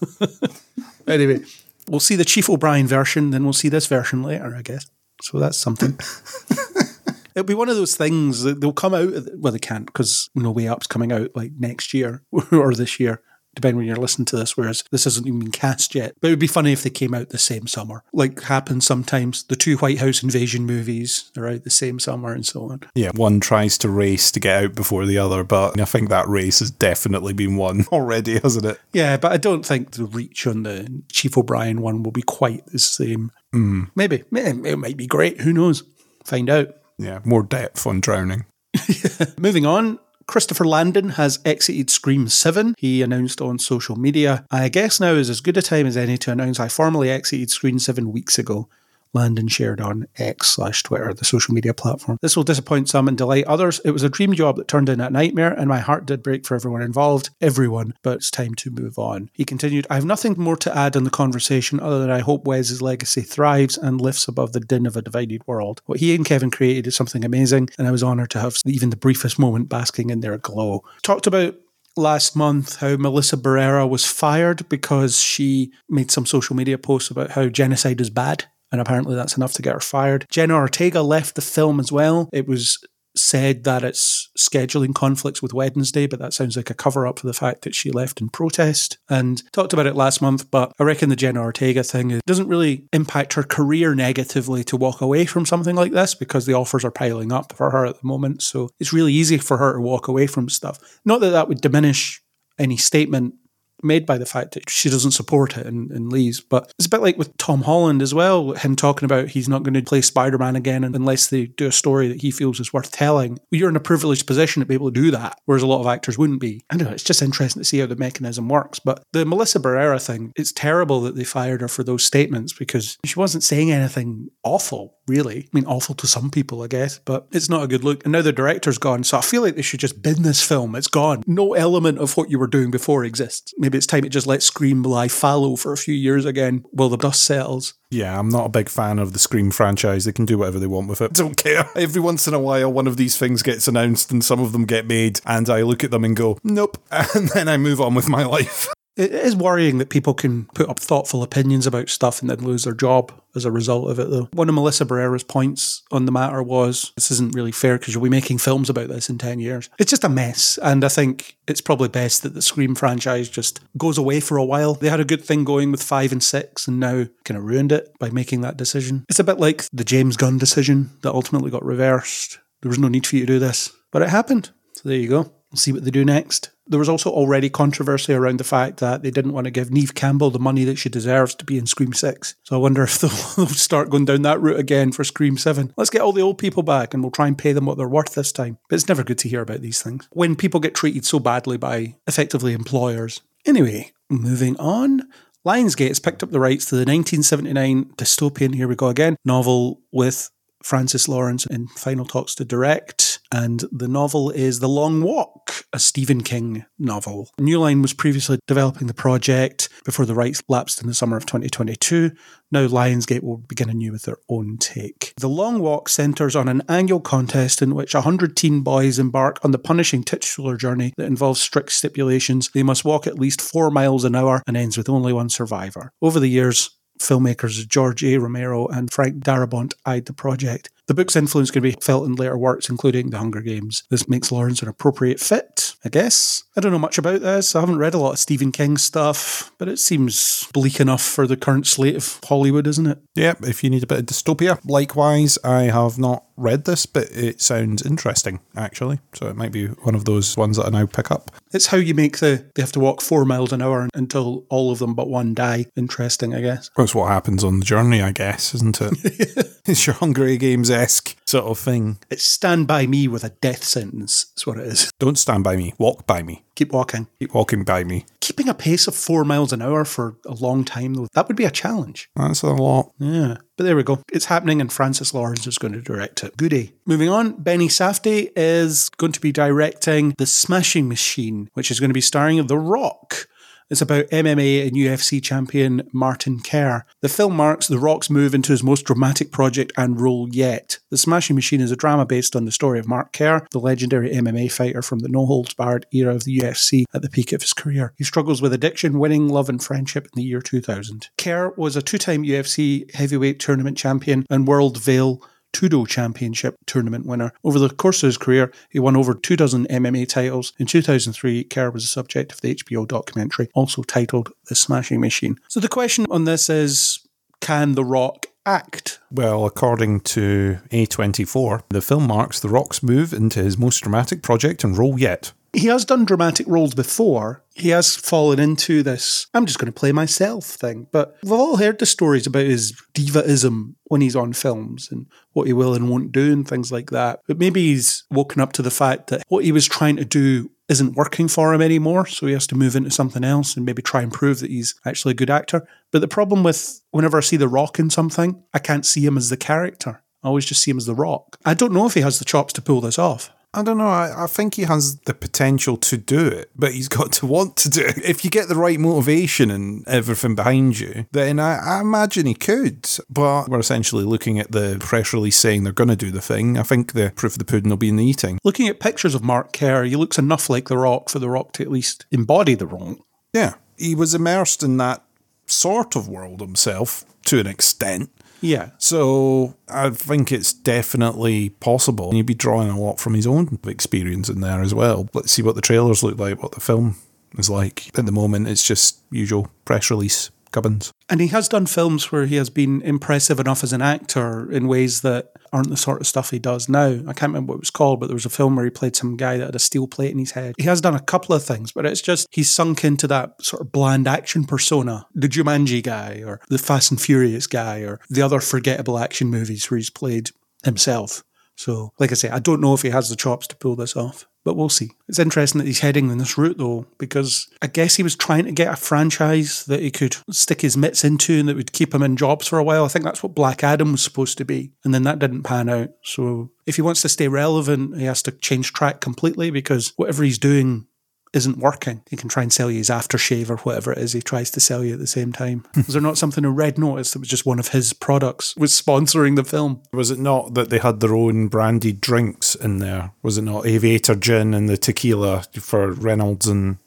Anyway, 1.06 1.40
we'll 1.88 2.00
see 2.00 2.14
the 2.14 2.24
Chief 2.24 2.48
O'Brien 2.50 2.86
version, 2.86 3.30
then 3.30 3.44
we'll 3.44 3.52
see 3.52 3.68
this 3.68 3.86
version 3.86 4.22
later, 4.22 4.54
I 4.54 4.62
guess. 4.62 4.86
So 5.22 5.38
that's 5.38 5.56
something. 5.56 5.98
It'll 7.34 7.46
be 7.46 7.54
one 7.54 7.68
of 7.70 7.76
those 7.76 7.96
things 7.96 8.42
that 8.42 8.60
they'll 8.60 8.72
come 8.72 8.92
out. 8.92 9.14
Well, 9.36 9.52
they 9.52 9.58
can't 9.58 9.86
because 9.86 10.28
No 10.34 10.50
Way 10.50 10.68
Up's 10.68 10.86
coming 10.86 11.12
out 11.12 11.30
like 11.34 11.52
next 11.58 11.94
year 11.94 12.22
or 12.52 12.74
this 12.74 13.00
year, 13.00 13.22
depending 13.54 13.76
when 13.76 13.86
you're 13.86 13.96
listening 13.96 14.26
to 14.26 14.36
this. 14.36 14.56
Whereas 14.56 14.84
this 14.90 15.04
hasn't 15.04 15.26
even 15.26 15.40
been 15.40 15.50
cast 15.50 15.94
yet. 15.94 16.14
But 16.20 16.28
it 16.28 16.32
would 16.32 16.38
be 16.38 16.46
funny 16.46 16.72
if 16.72 16.82
they 16.82 16.90
came 16.90 17.14
out 17.14 17.30
the 17.30 17.38
same 17.38 17.66
summer, 17.66 18.02
like 18.12 18.42
happens 18.42 18.86
sometimes. 18.86 19.44
The 19.44 19.56
two 19.56 19.76
White 19.78 19.98
House 19.98 20.22
invasion 20.22 20.64
movies 20.64 21.30
are 21.36 21.48
out 21.48 21.64
the 21.64 21.70
same 21.70 21.98
summer 21.98 22.32
and 22.32 22.46
so 22.46 22.70
on. 22.70 22.80
Yeah, 22.94 23.10
one 23.14 23.40
tries 23.40 23.78
to 23.78 23.88
race 23.88 24.30
to 24.32 24.40
get 24.40 24.64
out 24.64 24.74
before 24.74 25.06
the 25.06 25.18
other, 25.18 25.44
but 25.44 25.80
I 25.80 25.84
think 25.84 26.08
that 26.08 26.28
race 26.28 26.60
has 26.60 26.70
definitely 26.70 27.32
been 27.32 27.56
won 27.56 27.84
already, 27.92 28.38
hasn't 28.38 28.66
it? 28.66 28.80
Yeah, 28.92 29.16
but 29.16 29.32
I 29.32 29.36
don't 29.36 29.64
think 29.64 29.92
the 29.92 30.04
reach 30.04 30.46
on 30.46 30.62
the 30.62 31.02
Chief 31.10 31.36
O'Brien 31.36 31.80
one 31.80 32.02
will 32.02 32.12
be 32.12 32.22
quite 32.22 32.66
the 32.66 32.78
same. 32.78 33.30
Mm. 33.54 33.90
Maybe. 33.94 34.24
It 34.32 34.78
might 34.78 34.96
be 34.96 35.06
great. 35.06 35.40
Who 35.40 35.52
knows? 35.52 35.82
Find 36.24 36.48
out. 36.48 36.68
Yeah, 36.98 37.20
more 37.24 37.42
depth 37.42 37.86
on 37.86 38.00
drowning. 38.00 38.44
Moving 39.38 39.66
on. 39.66 39.98
Christopher 40.26 40.64
Landon 40.64 41.10
has 41.10 41.38
exited 41.44 41.90
Scream 41.90 42.28
7. 42.28 42.74
He 42.78 43.02
announced 43.02 43.40
on 43.40 43.58
social 43.58 43.96
media. 43.96 44.44
I 44.50 44.68
guess 44.68 45.00
now 45.00 45.14
is 45.14 45.30
as 45.30 45.40
good 45.40 45.56
a 45.56 45.62
time 45.62 45.86
as 45.86 45.96
any 45.96 46.18
to 46.18 46.32
announce 46.32 46.60
I 46.60 46.68
formally 46.68 47.10
exited 47.10 47.50
Scream 47.50 47.78
7 47.78 48.12
weeks 48.12 48.38
ago. 48.38 48.68
Landon 49.14 49.48
shared 49.48 49.80
on 49.80 50.06
X 50.16 50.50
slash 50.50 50.82
Twitter, 50.82 51.12
the 51.12 51.24
social 51.24 51.54
media 51.54 51.74
platform. 51.74 52.18
This 52.22 52.36
will 52.36 52.44
disappoint 52.44 52.88
some 52.88 53.08
and 53.08 53.16
delight 53.16 53.44
others. 53.44 53.80
It 53.84 53.90
was 53.90 54.02
a 54.02 54.08
dream 54.08 54.32
job 54.32 54.56
that 54.56 54.68
turned 54.68 54.88
into 54.88 55.06
a 55.06 55.10
nightmare, 55.10 55.52
and 55.52 55.68
my 55.68 55.80
heart 55.80 56.06
did 56.06 56.22
break 56.22 56.46
for 56.46 56.54
everyone 56.54 56.82
involved. 56.82 57.30
Everyone, 57.40 57.94
but 58.02 58.16
it's 58.16 58.30
time 58.30 58.54
to 58.56 58.70
move 58.70 58.98
on. 58.98 59.30
He 59.32 59.44
continued, 59.44 59.86
I 59.90 59.96
have 59.96 60.04
nothing 60.04 60.34
more 60.38 60.56
to 60.56 60.76
add 60.76 60.96
in 60.96 61.04
the 61.04 61.10
conversation 61.10 61.80
other 61.80 61.98
than 61.98 62.10
I 62.10 62.20
hope 62.20 62.46
Wes's 62.46 62.82
legacy 62.82 63.22
thrives 63.22 63.76
and 63.76 64.00
lifts 64.00 64.28
above 64.28 64.52
the 64.52 64.60
din 64.60 64.86
of 64.86 64.96
a 64.96 65.02
divided 65.02 65.46
world. 65.46 65.82
What 65.86 66.00
he 66.00 66.14
and 66.14 66.24
Kevin 66.24 66.50
created 66.50 66.86
is 66.86 66.96
something 66.96 67.24
amazing, 67.24 67.68
and 67.78 67.86
I 67.86 67.92
was 67.92 68.02
honoured 68.02 68.30
to 68.30 68.40
have 68.40 68.56
even 68.64 68.90
the 68.90 68.96
briefest 68.96 69.38
moment 69.38 69.68
basking 69.68 70.10
in 70.10 70.20
their 70.20 70.38
glow. 70.38 70.84
Talked 71.02 71.26
about 71.26 71.56
last 71.96 72.34
month 72.34 72.76
how 72.76 72.96
Melissa 72.96 73.36
Barrera 73.36 73.88
was 73.88 74.06
fired 74.06 74.66
because 74.68 75.18
she 75.18 75.70
made 75.88 76.10
some 76.10 76.24
social 76.24 76.56
media 76.56 76.78
posts 76.78 77.10
about 77.10 77.32
how 77.32 77.48
genocide 77.48 78.00
is 78.00 78.08
bad 78.08 78.46
and 78.72 78.80
apparently 78.80 79.14
that's 79.14 79.36
enough 79.36 79.52
to 79.54 79.62
get 79.62 79.74
her 79.74 79.80
fired. 79.80 80.26
Jenna 80.30 80.54
Ortega 80.54 81.02
left 81.02 81.34
the 81.34 81.42
film 81.42 81.78
as 81.78 81.92
well. 81.92 82.28
It 82.32 82.48
was 82.48 82.78
said 83.14 83.64
that 83.64 83.84
it's 83.84 84.30
scheduling 84.38 84.94
conflicts 84.94 85.42
with 85.42 85.52
Wednesday, 85.52 86.06
but 86.06 86.18
that 86.18 86.32
sounds 86.32 86.56
like 86.56 86.70
a 86.70 86.74
cover 86.74 87.06
up 87.06 87.18
for 87.18 87.26
the 87.26 87.34
fact 87.34 87.62
that 87.62 87.74
she 87.74 87.90
left 87.90 88.20
in 88.20 88.28
protest. 88.28 88.98
And 89.08 89.42
talked 89.52 89.72
about 89.72 89.86
it 89.86 89.96
last 89.96 90.22
month, 90.22 90.50
but 90.50 90.72
I 90.78 90.84
reckon 90.84 91.10
the 91.10 91.16
Jenna 91.16 91.42
Ortega 91.42 91.82
thing 91.82 92.20
doesn't 92.26 92.48
really 92.48 92.86
impact 92.92 93.34
her 93.34 93.42
career 93.42 93.94
negatively 93.94 94.64
to 94.64 94.76
walk 94.76 95.00
away 95.00 95.26
from 95.26 95.46
something 95.46 95.76
like 95.76 95.92
this 95.92 96.14
because 96.14 96.46
the 96.46 96.54
offers 96.54 96.84
are 96.84 96.90
piling 96.90 97.32
up 97.32 97.52
for 97.52 97.70
her 97.70 97.84
at 97.84 98.00
the 98.00 98.06
moment. 98.06 98.42
So 98.42 98.70
it's 98.80 98.92
really 98.92 99.12
easy 99.12 99.38
for 99.38 99.58
her 99.58 99.74
to 99.74 99.80
walk 99.80 100.08
away 100.08 100.26
from 100.26 100.48
stuff. 100.48 100.78
Not 101.04 101.20
that 101.20 101.30
that 101.30 101.48
would 101.48 101.60
diminish 101.60 102.22
any 102.58 102.76
statement 102.76 103.34
made 103.82 104.06
by 104.06 104.18
the 104.18 104.26
fact 104.26 104.52
that 104.54 104.68
she 104.68 104.88
doesn't 104.88 105.12
support 105.12 105.56
it 105.56 105.66
and, 105.66 105.90
and 105.90 106.12
leaves. 106.12 106.40
But 106.40 106.72
it's 106.78 106.86
a 106.86 106.90
bit 106.90 107.02
like 107.02 107.18
with 107.18 107.36
Tom 107.36 107.62
Holland 107.62 108.02
as 108.02 108.14
well, 108.14 108.52
him 108.52 108.76
talking 108.76 109.04
about 109.06 109.28
he's 109.28 109.48
not 109.48 109.62
going 109.62 109.74
to 109.74 109.82
play 109.82 110.00
Spider 110.00 110.38
Man 110.38 110.56
again 110.56 110.84
unless 110.84 111.28
they 111.28 111.46
do 111.46 111.66
a 111.66 111.72
story 111.72 112.08
that 112.08 112.22
he 112.22 112.30
feels 112.30 112.60
is 112.60 112.72
worth 112.72 112.92
telling. 112.92 113.38
You're 113.50 113.68
in 113.68 113.76
a 113.76 113.80
privileged 113.80 114.26
position 114.26 114.60
to 114.60 114.66
be 114.66 114.74
able 114.74 114.92
to 114.92 115.00
do 115.00 115.10
that, 115.10 115.38
whereas 115.44 115.62
a 115.62 115.66
lot 115.66 115.80
of 115.80 115.86
actors 115.86 116.18
wouldn't 116.18 116.40
be. 116.40 116.62
I 116.70 116.76
know, 116.76 116.90
it's 116.90 117.04
just 117.04 117.22
interesting 117.22 117.60
to 117.60 117.68
see 117.68 117.78
how 117.78 117.86
the 117.86 117.96
mechanism 117.96 118.48
works. 118.48 118.78
But 118.78 119.02
the 119.12 119.24
Melissa 119.24 119.60
Barrera 119.60 120.04
thing, 120.04 120.32
it's 120.36 120.52
terrible 120.52 121.00
that 121.02 121.16
they 121.16 121.24
fired 121.24 121.60
her 121.60 121.68
for 121.68 121.84
those 121.84 122.04
statements 122.04 122.52
because 122.52 122.98
she 123.04 123.18
wasn't 123.18 123.44
saying 123.44 123.70
anything 123.70 124.28
awful, 124.42 124.96
really. 125.06 125.44
I 125.44 125.48
mean, 125.52 125.66
awful 125.66 125.94
to 125.96 126.06
some 126.06 126.30
people, 126.30 126.62
I 126.62 126.66
guess, 126.66 126.98
but 127.04 127.26
it's 127.32 127.48
not 127.48 127.62
a 127.62 127.66
good 127.66 127.84
look. 127.84 128.04
And 128.04 128.12
now 128.12 128.22
the 128.22 128.32
director's 128.32 128.78
gone, 128.78 129.04
so 129.04 129.18
I 129.18 129.20
feel 129.20 129.42
like 129.42 129.56
they 129.56 129.62
should 129.62 129.80
just 129.80 130.02
bin 130.02 130.22
this 130.22 130.42
film. 130.42 130.74
It's 130.74 130.88
gone. 130.88 131.22
No 131.26 131.54
element 131.54 131.98
of 131.98 132.16
what 132.16 132.30
you 132.30 132.38
were 132.38 132.46
doing 132.46 132.70
before 132.70 133.04
exists. 133.04 133.52
Maybe 133.58 133.78
it's 133.78 133.86
time 133.86 134.02
to 134.02 134.08
just 134.08 134.26
let 134.26 134.42
Scream 134.42 134.82
lie 134.82 135.08
fallow 135.08 135.56
for 135.56 135.72
a 135.72 135.76
few 135.76 135.94
years 135.94 136.24
again 136.24 136.64
while 136.70 136.88
the 136.88 136.96
dust 136.96 137.24
settles. 137.24 137.74
Yeah, 137.90 138.18
I'm 138.18 138.30
not 138.30 138.46
a 138.46 138.50
big 138.50 138.70
fan 138.70 138.98
of 138.98 139.12
the 139.12 139.18
Scream 139.18 139.50
franchise. 139.50 140.04
They 140.04 140.12
can 140.12 140.24
do 140.24 140.38
whatever 140.38 140.58
they 140.58 140.66
want 140.66 140.88
with 140.88 141.02
it. 141.02 141.12
Don't 141.12 141.36
care. 141.36 141.68
Every 141.76 142.00
once 142.00 142.26
in 142.26 142.32
a 142.32 142.40
while, 142.40 142.72
one 142.72 142.86
of 142.86 142.96
these 142.96 143.18
things 143.18 143.42
gets 143.42 143.68
announced 143.68 144.10
and 144.10 144.24
some 144.24 144.40
of 144.40 144.52
them 144.52 144.64
get 144.64 144.86
made, 144.86 145.20
and 145.26 145.50
I 145.50 145.62
look 145.62 145.84
at 145.84 145.90
them 145.90 146.04
and 146.04 146.16
go, 146.16 146.38
nope. 146.42 146.78
And 147.14 147.28
then 147.30 147.48
I 147.48 147.56
move 147.58 147.80
on 147.80 147.94
with 147.94 148.08
my 148.08 148.24
life. 148.36 148.68
It 148.96 149.12
is 149.12 149.34
worrying 149.34 149.78
that 149.78 149.88
people 149.88 150.12
can 150.12 150.44
put 150.54 150.68
up 150.68 150.78
thoughtful 150.78 151.22
opinions 151.22 151.66
about 151.66 151.88
stuff 151.88 152.20
and 152.20 152.28
then 152.28 152.44
lose 152.44 152.64
their 152.64 152.74
job 152.74 153.12
as 153.34 153.46
a 153.46 153.50
result 153.50 153.90
of 153.90 153.98
it, 153.98 154.10
though. 154.10 154.28
One 154.32 154.48
of 154.48 154.54
Melissa 154.54 154.84
Barrera's 154.84 155.22
points 155.22 155.82
on 155.90 156.04
the 156.04 156.12
matter 156.12 156.42
was 156.42 156.92
this 156.96 157.10
isn't 157.10 157.34
really 157.34 157.52
fair 157.52 157.78
because 157.78 157.94
you'll 157.94 158.02
be 158.02 158.10
making 158.10 158.38
films 158.38 158.68
about 158.68 158.88
this 158.88 159.08
in 159.08 159.16
10 159.16 159.40
years. 159.40 159.70
It's 159.78 159.90
just 159.90 160.04
a 160.04 160.10
mess. 160.10 160.58
And 160.62 160.84
I 160.84 160.88
think 160.88 161.38
it's 161.48 161.62
probably 161.62 161.88
best 161.88 162.22
that 162.22 162.34
the 162.34 162.42
Scream 162.42 162.74
franchise 162.74 163.30
just 163.30 163.60
goes 163.78 163.96
away 163.96 164.20
for 164.20 164.36
a 164.36 164.44
while. 164.44 164.74
They 164.74 164.90
had 164.90 165.00
a 165.00 165.06
good 165.06 165.24
thing 165.24 165.44
going 165.44 165.70
with 165.70 165.82
five 165.82 166.12
and 166.12 166.22
six 166.22 166.68
and 166.68 166.78
now 166.78 167.06
kind 167.24 167.38
of 167.38 167.44
ruined 167.44 167.72
it 167.72 167.96
by 167.98 168.10
making 168.10 168.42
that 168.42 168.58
decision. 168.58 169.06
It's 169.08 169.18
a 169.18 169.24
bit 169.24 169.38
like 169.38 169.64
the 169.72 169.84
James 169.84 170.18
Gunn 170.18 170.36
decision 170.36 170.90
that 171.00 171.14
ultimately 171.14 171.50
got 171.50 171.64
reversed. 171.64 172.38
There 172.60 172.68
was 172.68 172.78
no 172.78 172.88
need 172.88 173.06
for 173.06 173.16
you 173.16 173.26
to 173.26 173.32
do 173.32 173.38
this, 173.38 173.72
but 173.90 174.02
it 174.02 174.10
happened. 174.10 174.50
So 174.74 174.88
there 174.88 174.98
you 174.98 175.08
go. 175.08 175.32
We'll 175.50 175.58
see 175.58 175.72
what 175.72 175.84
they 175.84 175.90
do 175.90 176.04
next. 176.04 176.50
There 176.72 176.78
was 176.78 176.88
also 176.88 177.10
already 177.10 177.50
controversy 177.50 178.14
around 178.14 178.40
the 178.40 178.44
fact 178.44 178.78
that 178.78 179.02
they 179.02 179.10
didn't 179.10 179.34
want 179.34 179.44
to 179.44 179.50
give 179.50 179.70
Neve 179.70 179.94
Campbell 179.94 180.30
the 180.30 180.38
money 180.38 180.64
that 180.64 180.78
she 180.78 180.88
deserves 180.88 181.34
to 181.34 181.44
be 181.44 181.58
in 181.58 181.66
Scream 181.66 181.92
6. 181.92 182.34
So 182.42 182.56
I 182.56 182.58
wonder 182.58 182.82
if 182.82 182.98
they'll, 183.36 183.46
start 183.46 183.90
going 183.90 184.06
down 184.06 184.22
that 184.22 184.40
route 184.40 184.58
again 184.58 184.90
for 184.90 185.04
Scream 185.04 185.36
7. 185.36 185.74
Let's 185.76 185.90
get 185.90 186.00
all 186.00 186.12
the 186.12 186.22
old 186.22 186.38
people 186.38 186.62
back 186.62 186.94
and 186.94 187.02
we'll 187.02 187.10
try 187.10 187.26
and 187.28 187.36
pay 187.36 187.52
them 187.52 187.66
what 187.66 187.76
they're 187.76 187.86
worth 187.86 188.14
this 188.14 188.32
time. 188.32 188.56
But 188.70 188.76
it's 188.76 188.88
never 188.88 189.04
good 189.04 189.18
to 189.18 189.28
hear 189.28 189.42
about 189.42 189.60
these 189.60 189.82
things. 189.82 190.08
When 190.12 190.34
people 190.34 190.60
get 190.60 190.74
treated 190.74 191.04
so 191.04 191.18
badly 191.20 191.58
by 191.58 191.96
effectively 192.06 192.54
employers. 192.54 193.20
Anyway, 193.44 193.92
moving 194.08 194.56
on. 194.56 195.02
Lionsgate 195.44 195.88
has 195.88 196.00
picked 196.00 196.22
up 196.22 196.30
the 196.30 196.40
rights 196.40 196.64
to 196.66 196.76
the 196.76 196.80
1979 196.80 197.96
dystopian, 197.96 198.54
here 198.54 198.68
we 198.68 198.76
go 198.76 198.88
again, 198.88 199.16
novel 199.24 199.80
with 199.92 200.30
Francis 200.62 201.08
Lawrence 201.08 201.44
in 201.44 201.66
final 201.66 202.04
talks 202.04 202.34
to 202.36 202.44
direct. 202.44 203.11
And 203.32 203.64
the 203.72 203.88
novel 203.88 204.30
is 204.30 204.60
The 204.60 204.68
Long 204.68 205.02
Walk, 205.02 205.64
a 205.72 205.78
Stephen 205.78 206.22
King 206.22 206.66
novel. 206.78 207.30
New 207.38 207.58
Line 207.58 207.80
was 207.80 207.94
previously 207.94 208.38
developing 208.46 208.88
the 208.88 208.94
project 208.94 209.70
before 209.86 210.04
the 210.04 210.14
rights 210.14 210.42
lapsed 210.48 210.82
in 210.82 210.86
the 210.86 210.92
summer 210.92 211.16
of 211.16 211.24
2022. 211.24 212.10
Now 212.50 212.66
Lionsgate 212.66 213.22
will 213.22 213.38
begin 213.38 213.70
anew 213.70 213.90
with 213.90 214.02
their 214.02 214.18
own 214.28 214.58
take. 214.58 215.14
The 215.18 215.30
Long 215.30 215.60
Walk 215.60 215.88
centres 215.88 216.36
on 216.36 216.46
an 216.46 216.60
annual 216.68 217.00
contest 217.00 217.62
in 217.62 217.74
which 217.74 217.94
100 217.94 218.36
teen 218.36 218.60
boys 218.60 218.98
embark 218.98 219.42
on 219.42 219.52
the 219.52 219.58
punishing 219.58 220.04
titular 220.04 220.58
journey 220.58 220.92
that 220.98 221.06
involves 221.06 221.40
strict 221.40 221.72
stipulations. 221.72 222.50
They 222.52 222.62
must 222.62 222.84
walk 222.84 223.06
at 223.06 223.18
least 223.18 223.40
four 223.40 223.70
miles 223.70 224.04
an 224.04 224.14
hour 224.14 224.42
and 224.46 224.58
ends 224.58 224.76
with 224.76 224.90
only 224.90 225.14
one 225.14 225.30
survivor. 225.30 225.90
Over 226.02 226.20
the 226.20 226.28
years, 226.28 226.68
filmmakers 227.02 227.66
George 227.68 228.04
A. 228.04 228.18
Romero 228.18 228.66
and 228.66 228.92
Frank 228.92 229.22
Darabont 229.22 229.74
eyed 229.84 230.06
the 230.06 230.12
project. 230.12 230.70
The 230.86 230.94
book's 230.94 231.16
influence 231.16 231.50
can 231.50 231.62
be 231.62 231.76
felt 231.80 232.06
in 232.06 232.16
later 232.16 232.36
works, 232.36 232.68
including 232.68 233.10
The 233.10 233.18
Hunger 233.18 233.40
Games. 233.40 233.84
This 233.88 234.08
makes 234.08 234.32
Lawrence 234.32 234.62
an 234.62 234.68
appropriate 234.68 235.20
fit. 235.20 235.62
I 235.84 235.88
guess. 235.88 236.44
I 236.56 236.60
don't 236.60 236.70
know 236.70 236.78
much 236.78 236.98
about 236.98 237.22
this. 237.22 237.56
I 237.56 237.60
haven't 237.60 237.78
read 237.78 237.94
a 237.94 237.98
lot 237.98 238.12
of 238.12 238.18
Stephen 238.18 238.52
King 238.52 238.76
stuff, 238.76 239.50
but 239.58 239.68
it 239.68 239.78
seems 239.80 240.48
bleak 240.52 240.78
enough 240.78 241.02
for 241.02 241.26
the 241.26 241.36
current 241.36 241.66
slate 241.66 241.96
of 241.96 242.20
Hollywood, 242.24 242.68
isn't 242.68 242.86
it? 242.86 242.98
Yep, 243.16 243.44
if 243.44 243.64
you 243.64 243.70
need 243.70 243.82
a 243.82 243.86
bit 243.86 243.98
of 243.98 244.06
dystopia. 244.06 244.60
Likewise, 244.64 245.38
I 245.42 245.62
have 245.62 245.98
not 245.98 246.24
read 246.36 246.64
this, 246.64 246.86
but 246.86 247.04
it 247.10 247.40
sounds 247.40 247.84
interesting, 247.84 248.40
actually. 248.56 249.00
So 249.14 249.28
it 249.28 249.36
might 249.36 249.52
be 249.52 249.66
one 249.66 249.94
of 249.94 250.04
those 250.04 250.36
ones 250.36 250.56
that 250.56 250.66
I 250.66 250.70
now 250.70 250.86
pick 250.86 251.10
up. 251.10 251.30
It's 251.52 251.66
how 251.66 251.76
you 251.76 251.94
make 251.94 252.18
the 252.18 252.44
they 252.54 252.62
have 252.62 252.72
to 252.72 252.80
walk 252.80 253.00
four 253.00 253.24
miles 253.24 253.52
an 253.52 253.62
hour 253.62 253.88
until 253.94 254.44
all 254.48 254.70
of 254.70 254.78
them 254.78 254.94
but 254.94 255.08
one 255.08 255.34
die. 255.34 255.66
Interesting, 255.76 256.34
I 256.34 256.40
guess. 256.40 256.70
That's 256.76 256.94
what 256.94 257.08
happens 257.08 257.44
on 257.44 257.60
the 257.60 257.64
journey, 257.64 258.02
I 258.02 258.12
guess, 258.12 258.54
isn't 258.54 258.80
it? 258.80 259.60
it's 259.66 259.86
your 259.86 259.94
Hungry 259.94 260.36
Games 260.38 260.70
esque 260.70 261.16
sort 261.26 261.44
of 261.44 261.58
thing. 261.58 261.98
It's 262.10 262.24
stand 262.24 262.66
by 262.66 262.86
me 262.86 263.08
with 263.08 263.24
a 263.24 263.30
death 263.30 263.64
sentence. 263.64 264.26
That's 264.34 264.46
what 264.46 264.58
it 264.58 264.66
is. 264.66 264.90
Don't 264.98 265.18
stand 265.18 265.44
by 265.44 265.56
me, 265.56 265.74
walk 265.78 266.06
by 266.06 266.22
me. 266.22 266.44
Keep 266.54 266.72
walking. 266.72 267.08
Keep 267.18 267.34
walking 267.34 267.64
by 267.64 267.82
me. 267.84 268.04
Keeping 268.20 268.48
a 268.48 268.54
pace 268.54 268.86
of 268.86 268.94
four 268.94 269.24
miles 269.24 269.52
an 269.52 269.62
hour 269.62 269.84
for 269.84 270.16
a 270.26 270.34
long 270.34 270.64
time, 270.64 270.94
though, 270.94 271.08
that 271.14 271.26
would 271.28 271.36
be 271.36 271.44
a 271.44 271.50
challenge. 271.50 272.10
That's 272.14 272.42
a 272.42 272.48
lot. 272.48 272.92
Yeah. 272.98 273.36
But 273.56 273.64
there 273.64 273.76
we 273.76 273.82
go. 273.82 274.02
It's 274.12 274.26
happening, 274.26 274.60
and 274.60 274.72
Francis 274.72 275.14
Lawrence 275.14 275.46
is 275.46 275.58
going 275.58 275.72
to 275.72 275.80
direct 275.80 276.22
it. 276.24 276.36
Goody. 276.36 276.74
Moving 276.84 277.08
on, 277.08 277.42
Benny 277.42 277.68
Safdie 277.68 278.30
is 278.36 278.90
going 278.90 279.12
to 279.12 279.20
be 279.20 279.32
directing 279.32 280.14
The 280.18 280.26
Smashing 280.26 280.88
Machine, 280.88 281.48
which 281.54 281.70
is 281.70 281.80
going 281.80 281.90
to 281.90 281.94
be 281.94 282.00
starring 282.00 282.46
The 282.46 282.58
Rock. 282.58 283.28
It's 283.72 283.80
about 283.80 284.10
MMA 284.10 284.66
and 284.66 284.76
UFC 284.76 285.22
champion 285.22 285.88
Martin 285.94 286.40
Kerr. 286.40 286.84
The 287.00 287.08
film 287.08 287.34
marks 287.34 287.68
The 287.68 287.78
Rock's 287.78 288.10
move 288.10 288.34
into 288.34 288.52
his 288.52 288.62
most 288.62 288.84
dramatic 288.84 289.32
project 289.32 289.72
and 289.78 289.98
role 289.98 290.28
yet. 290.30 290.78
The 290.90 290.98
Smashing 290.98 291.34
Machine 291.36 291.62
is 291.62 291.70
a 291.70 291.76
drama 291.76 292.04
based 292.04 292.36
on 292.36 292.44
the 292.44 292.52
story 292.52 292.78
of 292.78 292.86
Mark 292.86 293.14
Kerr, 293.14 293.46
the 293.50 293.58
legendary 293.58 294.10
MMA 294.10 294.52
fighter 294.52 294.82
from 294.82 294.98
the 294.98 295.08
no 295.08 295.24
holds 295.24 295.54
barred 295.54 295.86
era 295.90 296.14
of 296.14 296.24
the 296.24 296.36
UFC 296.36 296.84
at 296.92 297.00
the 297.00 297.08
peak 297.08 297.32
of 297.32 297.40
his 297.40 297.54
career. 297.54 297.94
He 297.96 298.04
struggles 298.04 298.42
with 298.42 298.52
addiction, 298.52 298.98
winning 298.98 299.26
love, 299.30 299.48
and 299.48 299.64
friendship 299.64 300.04
in 300.04 300.10
the 300.16 300.22
year 300.22 300.42
2000. 300.42 301.08
Kerr 301.16 301.54
was 301.56 301.74
a 301.74 301.80
two 301.80 301.96
time 301.96 302.24
UFC 302.24 302.94
heavyweight 302.94 303.40
tournament 303.40 303.78
champion 303.78 304.26
and 304.28 304.46
World 304.46 304.82
Vale 304.82 305.22
Tudo 305.52 305.86
Championship 305.86 306.56
tournament 306.66 307.06
winner. 307.06 307.32
Over 307.44 307.58
the 307.58 307.70
course 307.70 308.02
of 308.02 308.08
his 308.08 308.18
career, 308.18 308.52
he 308.70 308.78
won 308.78 308.96
over 308.96 309.14
two 309.14 309.36
dozen 309.36 309.66
MMA 309.66 310.08
titles. 310.08 310.52
In 310.58 310.66
2003, 310.66 311.44
Kerr 311.44 311.70
was 311.70 311.84
the 311.84 311.88
subject 311.88 312.32
of 312.32 312.40
the 312.40 312.54
HBO 312.54 312.86
documentary, 312.86 313.48
also 313.54 313.82
titled 313.82 314.32
The 314.46 314.54
Smashing 314.54 315.00
Machine. 315.00 315.38
So 315.48 315.60
the 315.60 315.68
question 315.68 316.06
on 316.10 316.24
this 316.24 316.48
is 316.48 317.00
can 317.40 317.74
The 317.74 317.84
Rock 317.84 318.26
act? 318.46 319.00
Well, 319.10 319.44
according 319.44 320.00
to 320.00 320.58
A24, 320.70 321.62
the 321.68 321.82
film 321.82 322.06
marks 322.06 322.40
The 322.40 322.48
Rock's 322.48 322.82
move 322.82 323.12
into 323.12 323.42
his 323.42 323.58
most 323.58 323.80
dramatic 323.80 324.22
project 324.22 324.64
and 324.64 324.76
role 324.76 324.98
yet. 324.98 325.32
He 325.52 325.66
has 325.66 325.84
done 325.84 326.06
dramatic 326.06 326.46
roles 326.48 326.74
before. 326.74 327.44
He 327.54 327.68
has 327.68 327.94
fallen 327.94 328.38
into 328.38 328.82
this, 328.82 329.26
I'm 329.34 329.44
just 329.44 329.58
going 329.58 329.70
to 329.70 329.78
play 329.78 329.92
myself 329.92 330.46
thing. 330.46 330.86
But 330.90 331.16
we've 331.22 331.32
all 331.32 331.58
heard 331.58 331.78
the 331.78 331.86
stories 331.86 332.26
about 332.26 332.46
his 332.46 332.72
divaism 332.94 333.74
when 333.84 334.00
he's 334.00 334.16
on 334.16 334.32
films 334.32 334.88
and 334.90 335.06
what 335.32 335.46
he 335.46 335.52
will 335.52 335.74
and 335.74 335.90
won't 335.90 336.12
do 336.12 336.32
and 336.32 336.48
things 336.48 336.72
like 336.72 336.90
that. 336.90 337.20
But 337.26 337.38
maybe 337.38 337.60
he's 337.60 338.04
woken 338.10 338.40
up 338.40 338.54
to 338.54 338.62
the 338.62 338.70
fact 338.70 339.08
that 339.08 339.22
what 339.28 339.44
he 339.44 339.52
was 339.52 339.66
trying 339.66 339.96
to 339.96 340.04
do 340.06 340.50
isn't 340.68 340.96
working 340.96 341.28
for 341.28 341.52
him 341.52 341.60
anymore. 341.60 342.06
So 342.06 342.26
he 342.26 342.32
has 342.32 342.46
to 342.46 342.54
move 342.54 342.74
into 342.74 342.90
something 342.90 343.22
else 343.22 343.54
and 343.54 343.66
maybe 343.66 343.82
try 343.82 344.00
and 344.00 344.12
prove 344.12 344.40
that 344.40 344.50
he's 344.50 344.74
actually 344.86 345.12
a 345.12 345.16
good 345.16 345.28
actor. 345.30 345.68
But 345.90 346.00
the 346.00 346.08
problem 346.08 346.42
with 346.42 346.80
whenever 346.92 347.18
I 347.18 347.20
see 347.20 347.36
The 347.36 347.48
Rock 347.48 347.78
in 347.78 347.90
something, 347.90 348.42
I 348.54 348.58
can't 348.58 348.86
see 348.86 349.04
him 349.04 349.18
as 349.18 349.28
the 349.28 349.36
character. 349.36 350.02
I 350.22 350.28
always 350.28 350.46
just 350.46 350.62
see 350.62 350.70
him 350.70 350.78
as 350.78 350.86
The 350.86 350.94
Rock. 350.94 351.38
I 351.44 351.52
don't 351.52 351.72
know 351.72 351.86
if 351.86 351.94
he 351.94 352.00
has 352.00 352.18
the 352.18 352.24
chops 352.24 352.54
to 352.54 352.62
pull 352.62 352.80
this 352.80 352.98
off. 352.98 353.30
I 353.54 353.62
don't 353.62 353.76
know. 353.76 353.88
I, 353.88 354.24
I 354.24 354.26
think 354.26 354.54
he 354.54 354.62
has 354.62 354.96
the 355.00 355.12
potential 355.12 355.76
to 355.76 355.98
do 355.98 356.26
it, 356.26 356.50
but 356.56 356.72
he's 356.72 356.88
got 356.88 357.12
to 357.12 357.26
want 357.26 357.56
to 357.58 357.68
do 357.68 357.82
it. 357.82 357.98
If 358.02 358.24
you 358.24 358.30
get 358.30 358.48
the 358.48 358.54
right 358.54 358.80
motivation 358.80 359.50
and 359.50 359.86
everything 359.86 360.34
behind 360.34 360.80
you, 360.80 361.06
then 361.12 361.38
I, 361.38 361.58
I 361.58 361.80
imagine 361.80 362.24
he 362.24 362.34
could. 362.34 362.88
But 363.10 363.48
we're 363.48 363.58
essentially 363.58 364.04
looking 364.04 364.38
at 364.38 364.52
the 364.52 364.78
press 364.80 365.12
release 365.12 365.36
saying 365.36 365.64
they're 365.64 365.72
going 365.72 365.88
to 365.88 365.96
do 365.96 366.10
the 366.10 366.22
thing. 366.22 366.56
I 366.56 366.62
think 366.62 366.92
the 366.92 367.12
proof 367.14 367.34
of 367.34 367.38
the 367.38 367.44
pudding 367.44 367.68
will 367.68 367.76
be 367.76 367.90
in 367.90 367.96
the 367.96 368.06
eating. 368.06 368.38
Looking 368.42 368.68
at 368.68 368.80
pictures 368.80 369.14
of 369.14 369.22
Mark 369.22 369.52
Kerr, 369.52 369.84
he 369.84 369.96
looks 369.96 370.18
enough 370.18 370.48
like 370.48 370.68
The 370.68 370.78
Rock 370.78 371.10
for 371.10 371.18
The 371.18 371.28
Rock 371.28 371.52
to 371.52 371.62
at 371.62 371.70
least 371.70 372.06
embody 372.10 372.54
the 372.54 372.66
role. 372.66 373.04
Yeah, 373.34 373.54
he 373.76 373.94
was 373.94 374.14
immersed 374.14 374.62
in 374.62 374.78
that 374.78 375.04
sort 375.44 375.94
of 375.94 376.08
world 376.08 376.40
himself 376.40 377.04
to 377.26 377.38
an 377.38 377.46
extent. 377.46 378.10
Yeah. 378.42 378.70
So 378.78 379.56
I 379.68 379.90
think 379.90 380.30
it's 380.30 380.52
definitely 380.52 381.50
possible. 381.50 382.08
And 382.08 382.16
he'd 382.16 382.26
be 382.26 382.34
drawing 382.34 382.68
a 382.68 382.78
lot 382.78 383.00
from 383.00 383.14
his 383.14 383.26
own 383.26 383.58
experience 383.66 384.28
in 384.28 384.40
there 384.40 384.60
as 384.60 384.74
well. 384.74 385.08
Let's 385.14 385.32
see 385.32 385.42
what 385.42 385.54
the 385.54 385.62
trailers 385.62 386.02
look 386.02 386.18
like, 386.18 386.42
what 386.42 386.52
the 386.52 386.60
film 386.60 386.96
is 387.38 387.48
like. 387.48 387.96
At 387.98 388.04
the 388.04 388.12
moment, 388.12 388.48
it's 388.48 388.66
just 388.66 389.00
usual 389.10 389.48
press 389.64 389.90
release 389.90 390.30
gubbins. 390.50 390.92
And 391.08 391.20
he 391.20 391.28
has 391.28 391.48
done 391.48 391.66
films 391.66 392.12
where 392.12 392.26
he 392.26 392.36
has 392.36 392.50
been 392.50 392.82
impressive 392.82 393.40
enough 393.40 393.64
as 393.64 393.72
an 393.72 393.82
actor 393.82 394.50
in 394.52 394.68
ways 394.68 395.00
that 395.00 395.31
aren't 395.52 395.68
the 395.68 395.76
sort 395.76 396.00
of 396.00 396.06
stuff 396.06 396.30
he 396.30 396.38
does 396.38 396.68
now. 396.68 397.00
I 397.06 397.12
can't 397.12 397.30
remember 397.30 397.52
what 397.52 397.56
it 397.56 397.60
was 397.60 397.70
called, 397.70 398.00
but 398.00 398.06
there 398.06 398.14
was 398.14 398.26
a 398.26 398.30
film 398.30 398.56
where 398.56 398.64
he 398.64 398.70
played 398.70 398.96
some 398.96 399.16
guy 399.16 399.36
that 399.36 399.46
had 399.46 399.54
a 399.54 399.60
steel 399.60 399.86
plate 399.86 400.12
in 400.12 400.18
his 400.18 400.32
head. 400.32 400.54
He 400.58 400.64
has 400.64 400.80
done 400.80 400.94
a 400.94 401.00
couple 401.00 401.34
of 401.34 401.44
things, 401.44 401.72
but 401.72 401.86
it's 401.86 402.00
just 402.00 402.26
he's 402.30 402.50
sunk 402.50 402.84
into 402.84 403.06
that 403.08 403.42
sort 403.42 403.62
of 403.62 403.72
bland 403.72 404.08
action 404.08 404.44
persona. 404.44 405.06
The 405.14 405.28
Jumanji 405.28 405.82
guy, 405.82 406.22
or 406.24 406.40
the 406.48 406.58
Fast 406.58 406.90
and 406.90 407.00
Furious 407.00 407.46
guy, 407.46 407.80
or 407.80 408.00
the 408.08 408.22
other 408.22 408.40
forgettable 408.40 408.98
action 408.98 409.28
movies 409.28 409.70
where 409.70 409.78
he's 409.78 409.90
played 409.90 410.30
himself. 410.64 411.22
So, 411.56 411.92
like 411.98 412.10
I 412.10 412.14
say, 412.14 412.30
I 412.30 412.38
don't 412.38 412.60
know 412.60 412.74
if 412.74 412.82
he 412.82 412.90
has 412.90 413.10
the 413.10 413.16
chops 413.16 413.46
to 413.48 413.56
pull 413.56 413.76
this 413.76 413.96
off, 413.96 414.26
but 414.44 414.56
we'll 414.56 414.68
see. 414.68 414.90
It's 415.08 415.18
interesting 415.18 415.58
that 415.58 415.66
he's 415.66 415.80
heading 415.80 416.10
in 416.10 416.18
this 416.18 416.36
route, 416.36 416.58
though, 416.58 416.86
because 416.98 417.48
I 417.60 417.66
guess 417.66 417.96
he 417.96 418.02
was 418.02 418.16
trying 418.16 418.44
to 418.44 418.52
get 418.52 418.72
a 418.72 418.76
franchise 418.76 419.64
that 419.66 419.80
he 419.80 419.90
could 419.90 420.16
stick 420.30 420.62
his 420.62 420.76
mitts 420.76 421.04
into 421.04 421.38
and 421.38 421.48
that 421.48 421.56
would 421.56 421.72
keep 421.72 421.94
him 421.94 422.02
in 422.02 422.16
jobs 422.16 422.48
for 422.48 422.58
a 422.58 422.64
while. 422.64 422.84
I 422.84 422.88
think 422.88 423.04
that's 423.04 423.22
what 423.22 423.34
Black 423.34 423.62
Adam 423.62 423.92
was 423.92 424.02
supposed 424.02 424.38
to 424.38 424.44
be, 424.44 424.72
and 424.84 424.92
then 424.92 425.04
that 425.04 425.18
didn't 425.18 425.42
pan 425.42 425.68
out. 425.68 425.90
So, 426.02 426.50
if 426.66 426.76
he 426.76 426.82
wants 426.82 427.02
to 427.02 427.08
stay 427.08 427.28
relevant, 427.28 427.98
he 427.98 428.04
has 428.04 428.22
to 428.22 428.32
change 428.32 428.72
track 428.72 429.00
completely 429.00 429.50
because 429.50 429.92
whatever 429.96 430.22
he's 430.22 430.38
doing 430.38 430.86
isn't 431.32 431.58
working. 431.58 432.02
He 432.10 432.16
can 432.16 432.28
try 432.28 432.42
and 432.42 432.52
sell 432.52 432.70
you 432.70 432.78
his 432.78 432.90
aftershave 432.90 433.48
or 433.50 433.56
whatever 433.58 433.92
it 433.92 433.98
is 433.98 434.12
he 434.12 434.20
tries 434.20 434.50
to 434.52 434.60
sell 434.60 434.84
you 434.84 434.94
at 434.94 434.98
the 434.98 435.06
same 435.06 435.32
time. 435.32 435.64
was 435.76 435.88
there 435.88 436.02
not 436.02 436.18
something 436.18 436.44
in 436.44 436.54
Red 436.54 436.78
Notice 436.78 437.12
that 437.12 437.20
was 437.20 437.28
just 437.28 437.46
one 437.46 437.58
of 437.58 437.68
his 437.68 437.92
products 437.92 438.54
was 438.56 438.72
sponsoring 438.72 439.36
the 439.36 439.44
film? 439.44 439.82
Was 439.92 440.10
it 440.10 440.18
not 440.18 440.54
that 440.54 440.70
they 440.70 440.78
had 440.78 441.00
their 441.00 441.14
own 441.14 441.48
branded 441.48 442.00
drinks 442.00 442.54
in 442.54 442.78
there? 442.78 443.12
Was 443.22 443.38
it 443.38 443.42
not 443.42 443.66
Aviator 443.66 444.14
Gin 444.14 444.54
and 444.54 444.68
the 444.68 444.76
tequila 444.76 445.44
for 445.52 445.92
Reynolds 445.92 446.46
and 446.46 446.78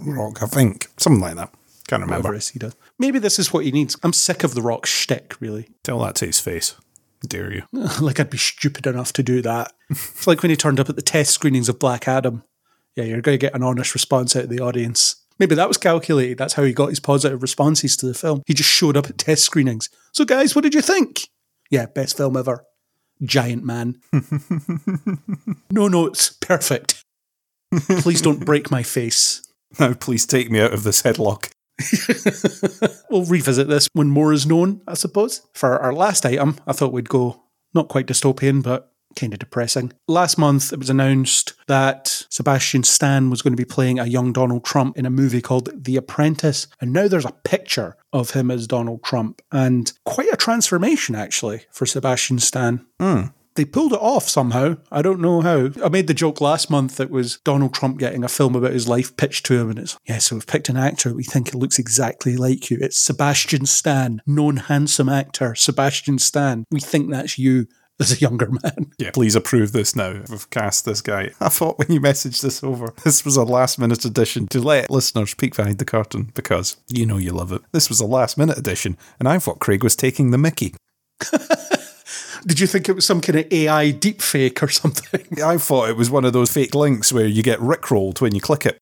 Rock? 0.00 0.42
I 0.42 0.46
think. 0.46 0.88
Something 0.96 1.20
like 1.20 1.36
that. 1.36 1.52
Can't 1.88 2.02
remember. 2.02 2.28
Whatever 2.28 2.34
it 2.34 2.38
is 2.38 2.48
he 2.50 2.58
does. 2.58 2.76
Maybe 2.98 3.18
this 3.18 3.38
is 3.38 3.52
what 3.52 3.64
he 3.64 3.72
needs. 3.72 3.96
I'm 4.02 4.12
sick 4.12 4.44
of 4.44 4.54
the 4.54 4.62
rock 4.62 4.86
shtick, 4.86 5.40
really. 5.40 5.70
Tell 5.82 6.00
that 6.00 6.16
to 6.16 6.26
his 6.26 6.38
face. 6.38 6.76
Dare 7.26 7.52
you. 7.52 7.62
like 8.00 8.20
I'd 8.20 8.30
be 8.30 8.38
stupid 8.38 8.86
enough 8.86 9.12
to 9.14 9.22
do 9.22 9.42
that. 9.42 9.72
it's 9.90 10.26
like 10.26 10.42
when 10.42 10.50
he 10.50 10.56
turned 10.56 10.78
up 10.78 10.88
at 10.88 10.96
the 10.96 11.02
test 11.02 11.32
screenings 11.32 11.68
of 11.68 11.78
Black 11.78 12.06
Adam. 12.06 12.44
Yeah, 12.98 13.04
you're 13.04 13.20
going 13.20 13.38
to 13.38 13.46
get 13.46 13.54
an 13.54 13.62
honest 13.62 13.94
response 13.94 14.34
out 14.34 14.42
of 14.42 14.50
the 14.50 14.58
audience. 14.58 15.24
Maybe 15.38 15.54
that 15.54 15.68
was 15.68 15.76
calculated. 15.76 16.36
That's 16.36 16.54
how 16.54 16.64
he 16.64 16.72
got 16.72 16.88
his 16.88 16.98
positive 16.98 17.42
responses 17.42 17.96
to 17.98 18.06
the 18.06 18.12
film. 18.12 18.42
He 18.44 18.54
just 18.54 18.70
showed 18.70 18.96
up 18.96 19.08
at 19.08 19.18
test 19.18 19.44
screenings. 19.44 19.88
So, 20.10 20.24
guys, 20.24 20.56
what 20.56 20.62
did 20.64 20.74
you 20.74 20.80
think? 20.80 21.28
Yeah, 21.70 21.86
best 21.86 22.16
film 22.16 22.36
ever. 22.36 22.64
Giant 23.22 23.62
man. 23.62 24.00
no 25.70 25.86
notes. 25.86 26.30
Perfect. 26.40 27.04
Please 28.00 28.20
don't 28.20 28.44
break 28.44 28.72
my 28.72 28.82
face. 28.82 29.42
Now, 29.78 29.94
please 29.94 30.26
take 30.26 30.50
me 30.50 30.58
out 30.58 30.74
of 30.74 30.82
this 30.82 31.02
headlock. 31.02 31.52
we'll 33.10 33.26
revisit 33.26 33.68
this 33.68 33.88
when 33.92 34.08
more 34.08 34.32
is 34.32 34.44
known, 34.44 34.82
I 34.88 34.94
suppose. 34.94 35.42
For 35.54 35.78
our 35.78 35.92
last 35.92 36.26
item, 36.26 36.56
I 36.66 36.72
thought 36.72 36.92
we'd 36.92 37.08
go 37.08 37.44
not 37.72 37.86
quite 37.86 38.08
dystopian, 38.08 38.60
but 38.60 38.87
kind 39.16 39.32
of 39.32 39.38
depressing. 39.38 39.92
Last 40.06 40.38
month, 40.38 40.72
it 40.72 40.78
was 40.78 40.90
announced 40.90 41.54
that 41.66 42.26
Sebastian 42.30 42.82
Stan 42.84 43.30
was 43.30 43.42
going 43.42 43.52
to 43.52 43.62
be 43.62 43.64
playing 43.64 43.98
a 43.98 44.06
young 44.06 44.32
Donald 44.32 44.64
Trump 44.64 44.96
in 44.96 45.06
a 45.06 45.10
movie 45.10 45.42
called 45.42 45.70
The 45.74 45.96
Apprentice. 45.96 46.66
And 46.80 46.92
now 46.92 47.08
there's 47.08 47.24
a 47.24 47.32
picture 47.44 47.96
of 48.12 48.30
him 48.30 48.50
as 48.50 48.66
Donald 48.66 49.02
Trump, 49.02 49.42
and 49.52 49.92
quite 50.04 50.32
a 50.32 50.36
transformation, 50.36 51.14
actually, 51.14 51.62
for 51.70 51.86
Sebastian 51.86 52.38
Stan. 52.38 52.86
Mm. 52.98 53.32
They 53.54 53.64
pulled 53.64 53.92
it 53.92 54.00
off 54.00 54.28
somehow. 54.28 54.76
I 54.92 55.02
don't 55.02 55.20
know 55.20 55.40
how. 55.40 55.70
I 55.84 55.88
made 55.88 56.06
the 56.06 56.14
joke 56.14 56.40
last 56.40 56.70
month 56.70 56.96
that 56.96 57.10
was 57.10 57.38
Donald 57.38 57.74
Trump 57.74 57.98
getting 57.98 58.22
a 58.22 58.28
film 58.28 58.54
about 58.54 58.72
his 58.72 58.86
life 58.86 59.16
pitched 59.16 59.44
to 59.46 59.58
him, 59.58 59.70
and 59.70 59.80
it's, 59.80 59.98
yeah, 60.06 60.18
so 60.18 60.36
we've 60.36 60.46
picked 60.46 60.68
an 60.68 60.76
actor 60.76 61.12
we 61.12 61.24
think 61.24 61.48
it 61.48 61.56
looks 61.56 61.76
exactly 61.76 62.36
like 62.36 62.70
you. 62.70 62.78
It's 62.80 62.96
Sebastian 62.96 63.66
Stan, 63.66 64.22
known 64.24 64.58
handsome 64.58 65.08
actor, 65.08 65.56
Sebastian 65.56 66.20
Stan. 66.20 66.64
We 66.70 66.78
think 66.78 67.10
that's 67.10 67.36
you 67.36 67.66
as 68.00 68.12
a 68.12 68.20
younger 68.20 68.48
man. 68.50 68.92
Yeah, 68.98 69.10
please 69.14 69.34
approve 69.34 69.72
this 69.72 69.96
now. 69.96 70.22
We've 70.28 70.48
cast 70.50 70.84
this 70.84 71.00
guy. 71.00 71.32
I 71.40 71.48
thought 71.48 71.78
when 71.78 71.90
you 71.90 72.00
messaged 72.00 72.42
this 72.42 72.62
over, 72.62 72.92
this 73.04 73.24
was 73.24 73.36
a 73.36 73.44
last 73.44 73.78
minute 73.78 74.04
addition 74.04 74.46
to 74.48 74.60
let 74.60 74.90
listeners 74.90 75.34
peek 75.34 75.56
behind 75.56 75.78
the 75.78 75.84
curtain 75.84 76.30
because 76.34 76.76
you 76.88 77.06
know 77.06 77.18
you 77.18 77.32
love 77.32 77.52
it. 77.52 77.62
This 77.72 77.88
was 77.88 78.00
a 78.00 78.06
last 78.06 78.38
minute 78.38 78.58
addition, 78.58 78.96
and 79.18 79.28
I 79.28 79.38
thought 79.38 79.60
Craig 79.60 79.82
was 79.82 79.96
taking 79.96 80.30
the 80.30 80.38
mickey. 80.38 80.74
Did 82.46 82.60
you 82.60 82.68
think 82.68 82.88
it 82.88 82.92
was 82.92 83.04
some 83.04 83.20
kind 83.20 83.40
of 83.40 83.52
AI 83.52 83.92
deepfake 83.92 84.62
or 84.62 84.68
something? 84.68 85.42
I 85.42 85.58
thought 85.58 85.90
it 85.90 85.96
was 85.96 86.08
one 86.08 86.24
of 86.24 86.32
those 86.32 86.52
fake 86.52 86.74
links 86.74 87.12
where 87.12 87.26
you 87.26 87.42
get 87.42 87.58
rickrolled 87.58 88.20
when 88.20 88.34
you 88.34 88.40
click 88.40 88.64
it. 88.64 88.78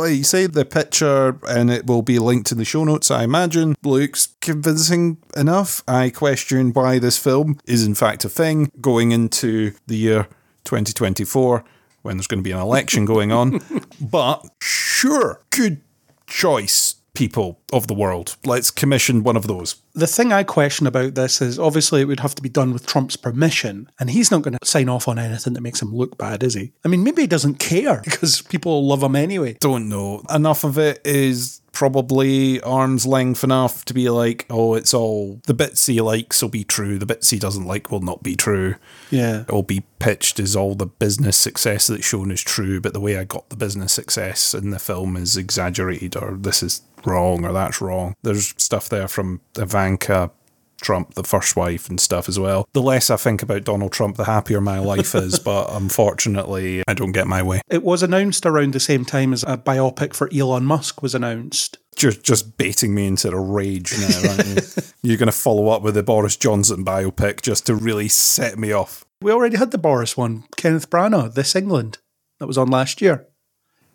Like 0.00 0.16
you 0.16 0.24
say, 0.24 0.46
the 0.46 0.64
picture, 0.64 1.38
and 1.46 1.70
it 1.70 1.86
will 1.86 2.02
be 2.02 2.18
linked 2.18 2.50
in 2.50 2.58
the 2.58 2.64
show 2.64 2.84
notes, 2.84 3.10
I 3.10 3.22
imagine, 3.22 3.76
looks 3.82 4.28
convincing 4.40 5.18
enough. 5.36 5.82
I 5.86 6.10
question 6.10 6.72
why 6.72 6.98
this 6.98 7.18
film 7.18 7.60
is, 7.66 7.84
in 7.84 7.94
fact, 7.94 8.24
a 8.24 8.28
thing 8.28 8.72
going 8.80 9.12
into 9.12 9.72
the 9.86 9.96
year 9.96 10.28
2024 10.64 11.64
when 12.02 12.16
there's 12.16 12.26
going 12.26 12.40
to 12.40 12.44
be 12.44 12.52
an 12.52 12.58
election 12.58 13.04
going 13.04 13.30
on. 13.30 13.60
but 14.00 14.46
sure, 14.60 15.42
good 15.50 15.82
choice, 16.26 16.96
people 17.14 17.60
of 17.72 17.86
the 17.86 17.94
world. 17.94 18.36
Let's 18.44 18.70
commission 18.70 19.22
one 19.22 19.36
of 19.36 19.46
those. 19.46 19.76
The 19.94 20.06
thing 20.06 20.32
I 20.32 20.44
question 20.44 20.86
about 20.86 21.14
this 21.14 21.40
is 21.40 21.58
obviously 21.58 22.00
it 22.00 22.04
would 22.04 22.20
have 22.20 22.34
to 22.36 22.42
be 22.42 22.48
done 22.48 22.72
with 22.72 22.86
Trump's 22.86 23.16
permission, 23.16 23.90
and 23.98 24.10
he's 24.10 24.30
not 24.30 24.42
going 24.42 24.56
to 24.56 24.66
sign 24.66 24.88
off 24.88 25.08
on 25.08 25.18
anything 25.18 25.54
that 25.54 25.60
makes 25.60 25.82
him 25.82 25.94
look 25.94 26.16
bad, 26.16 26.42
is 26.42 26.54
he? 26.54 26.72
I 26.84 26.88
mean, 26.88 27.02
maybe 27.02 27.22
he 27.22 27.28
doesn't 27.28 27.56
care 27.56 28.00
because 28.04 28.42
people 28.42 28.86
love 28.86 29.02
him 29.02 29.16
anyway. 29.16 29.56
Don't 29.60 29.88
know. 29.88 30.22
Enough 30.30 30.64
of 30.64 30.78
it 30.78 31.00
is 31.04 31.59
probably 31.72 32.60
arm's 32.62 33.06
length 33.06 33.44
enough 33.44 33.84
to 33.86 33.94
be 33.94 34.10
like, 34.10 34.46
oh, 34.50 34.74
it's 34.74 34.94
all 34.94 35.40
the 35.46 35.54
bits 35.54 35.86
he 35.86 36.00
likes 36.00 36.42
will 36.42 36.48
be 36.48 36.64
true, 36.64 36.98
the 36.98 37.06
bits 37.06 37.30
he 37.30 37.38
doesn't 37.38 37.66
like 37.66 37.90
will 37.90 38.00
not 38.00 38.22
be 38.22 38.36
true. 38.36 38.76
Yeah. 39.10 39.42
It'll 39.42 39.62
be 39.62 39.84
pitched 39.98 40.40
as 40.40 40.56
all 40.56 40.74
the 40.74 40.86
business 40.86 41.36
success 41.36 41.86
that's 41.86 42.06
shown 42.06 42.30
is 42.30 42.42
true, 42.42 42.80
but 42.80 42.92
the 42.92 43.00
way 43.00 43.16
I 43.16 43.24
got 43.24 43.48
the 43.48 43.56
business 43.56 43.92
success 43.92 44.54
in 44.54 44.70
the 44.70 44.78
film 44.78 45.16
is 45.16 45.36
exaggerated, 45.36 46.16
or 46.16 46.36
this 46.36 46.62
is 46.62 46.82
wrong, 47.04 47.44
or 47.44 47.52
that's 47.52 47.80
wrong. 47.80 48.14
There's 48.22 48.54
stuff 48.56 48.88
there 48.88 49.08
from 49.08 49.40
Ivanka 49.56 50.30
Trump, 50.80 51.14
the 51.14 51.24
first 51.24 51.56
wife, 51.56 51.88
and 51.88 52.00
stuff 52.00 52.28
as 52.28 52.38
well. 52.38 52.68
The 52.72 52.82
less 52.82 53.10
I 53.10 53.16
think 53.16 53.42
about 53.42 53.64
Donald 53.64 53.92
Trump, 53.92 54.16
the 54.16 54.24
happier 54.24 54.60
my 54.60 54.78
life 54.78 55.14
is, 55.14 55.38
but 55.44 55.72
unfortunately, 55.72 56.82
I 56.88 56.94
don't 56.94 57.12
get 57.12 57.26
my 57.26 57.42
way. 57.42 57.60
It 57.68 57.82
was 57.82 58.02
announced 58.02 58.46
around 58.46 58.72
the 58.72 58.80
same 58.80 59.04
time 59.04 59.32
as 59.32 59.42
a 59.44 59.56
biopic 59.56 60.14
for 60.14 60.28
Elon 60.32 60.64
Musk 60.64 61.02
was 61.02 61.14
announced. 61.14 61.78
Just, 61.96 62.22
just 62.22 62.56
baiting 62.56 62.94
me 62.94 63.06
into 63.06 63.30
a 63.30 63.38
rage 63.38 63.94
now, 63.98 64.30
aren't 64.30 64.46
you? 64.46 64.56
You're 65.02 65.18
going 65.18 65.26
to 65.26 65.32
follow 65.32 65.68
up 65.68 65.82
with 65.82 65.94
the 65.94 66.02
Boris 66.02 66.36
Johnson 66.36 66.84
biopic 66.84 67.42
just 67.42 67.66
to 67.66 67.74
really 67.74 68.08
set 68.08 68.58
me 68.58 68.72
off. 68.72 69.04
We 69.22 69.32
already 69.32 69.56
had 69.56 69.70
the 69.70 69.78
Boris 69.78 70.16
one, 70.16 70.44
Kenneth 70.56 70.88
Branagh, 70.88 71.34
This 71.34 71.54
England, 71.54 71.98
that 72.38 72.46
was 72.46 72.56
on 72.56 72.68
last 72.68 73.02
year. 73.02 73.26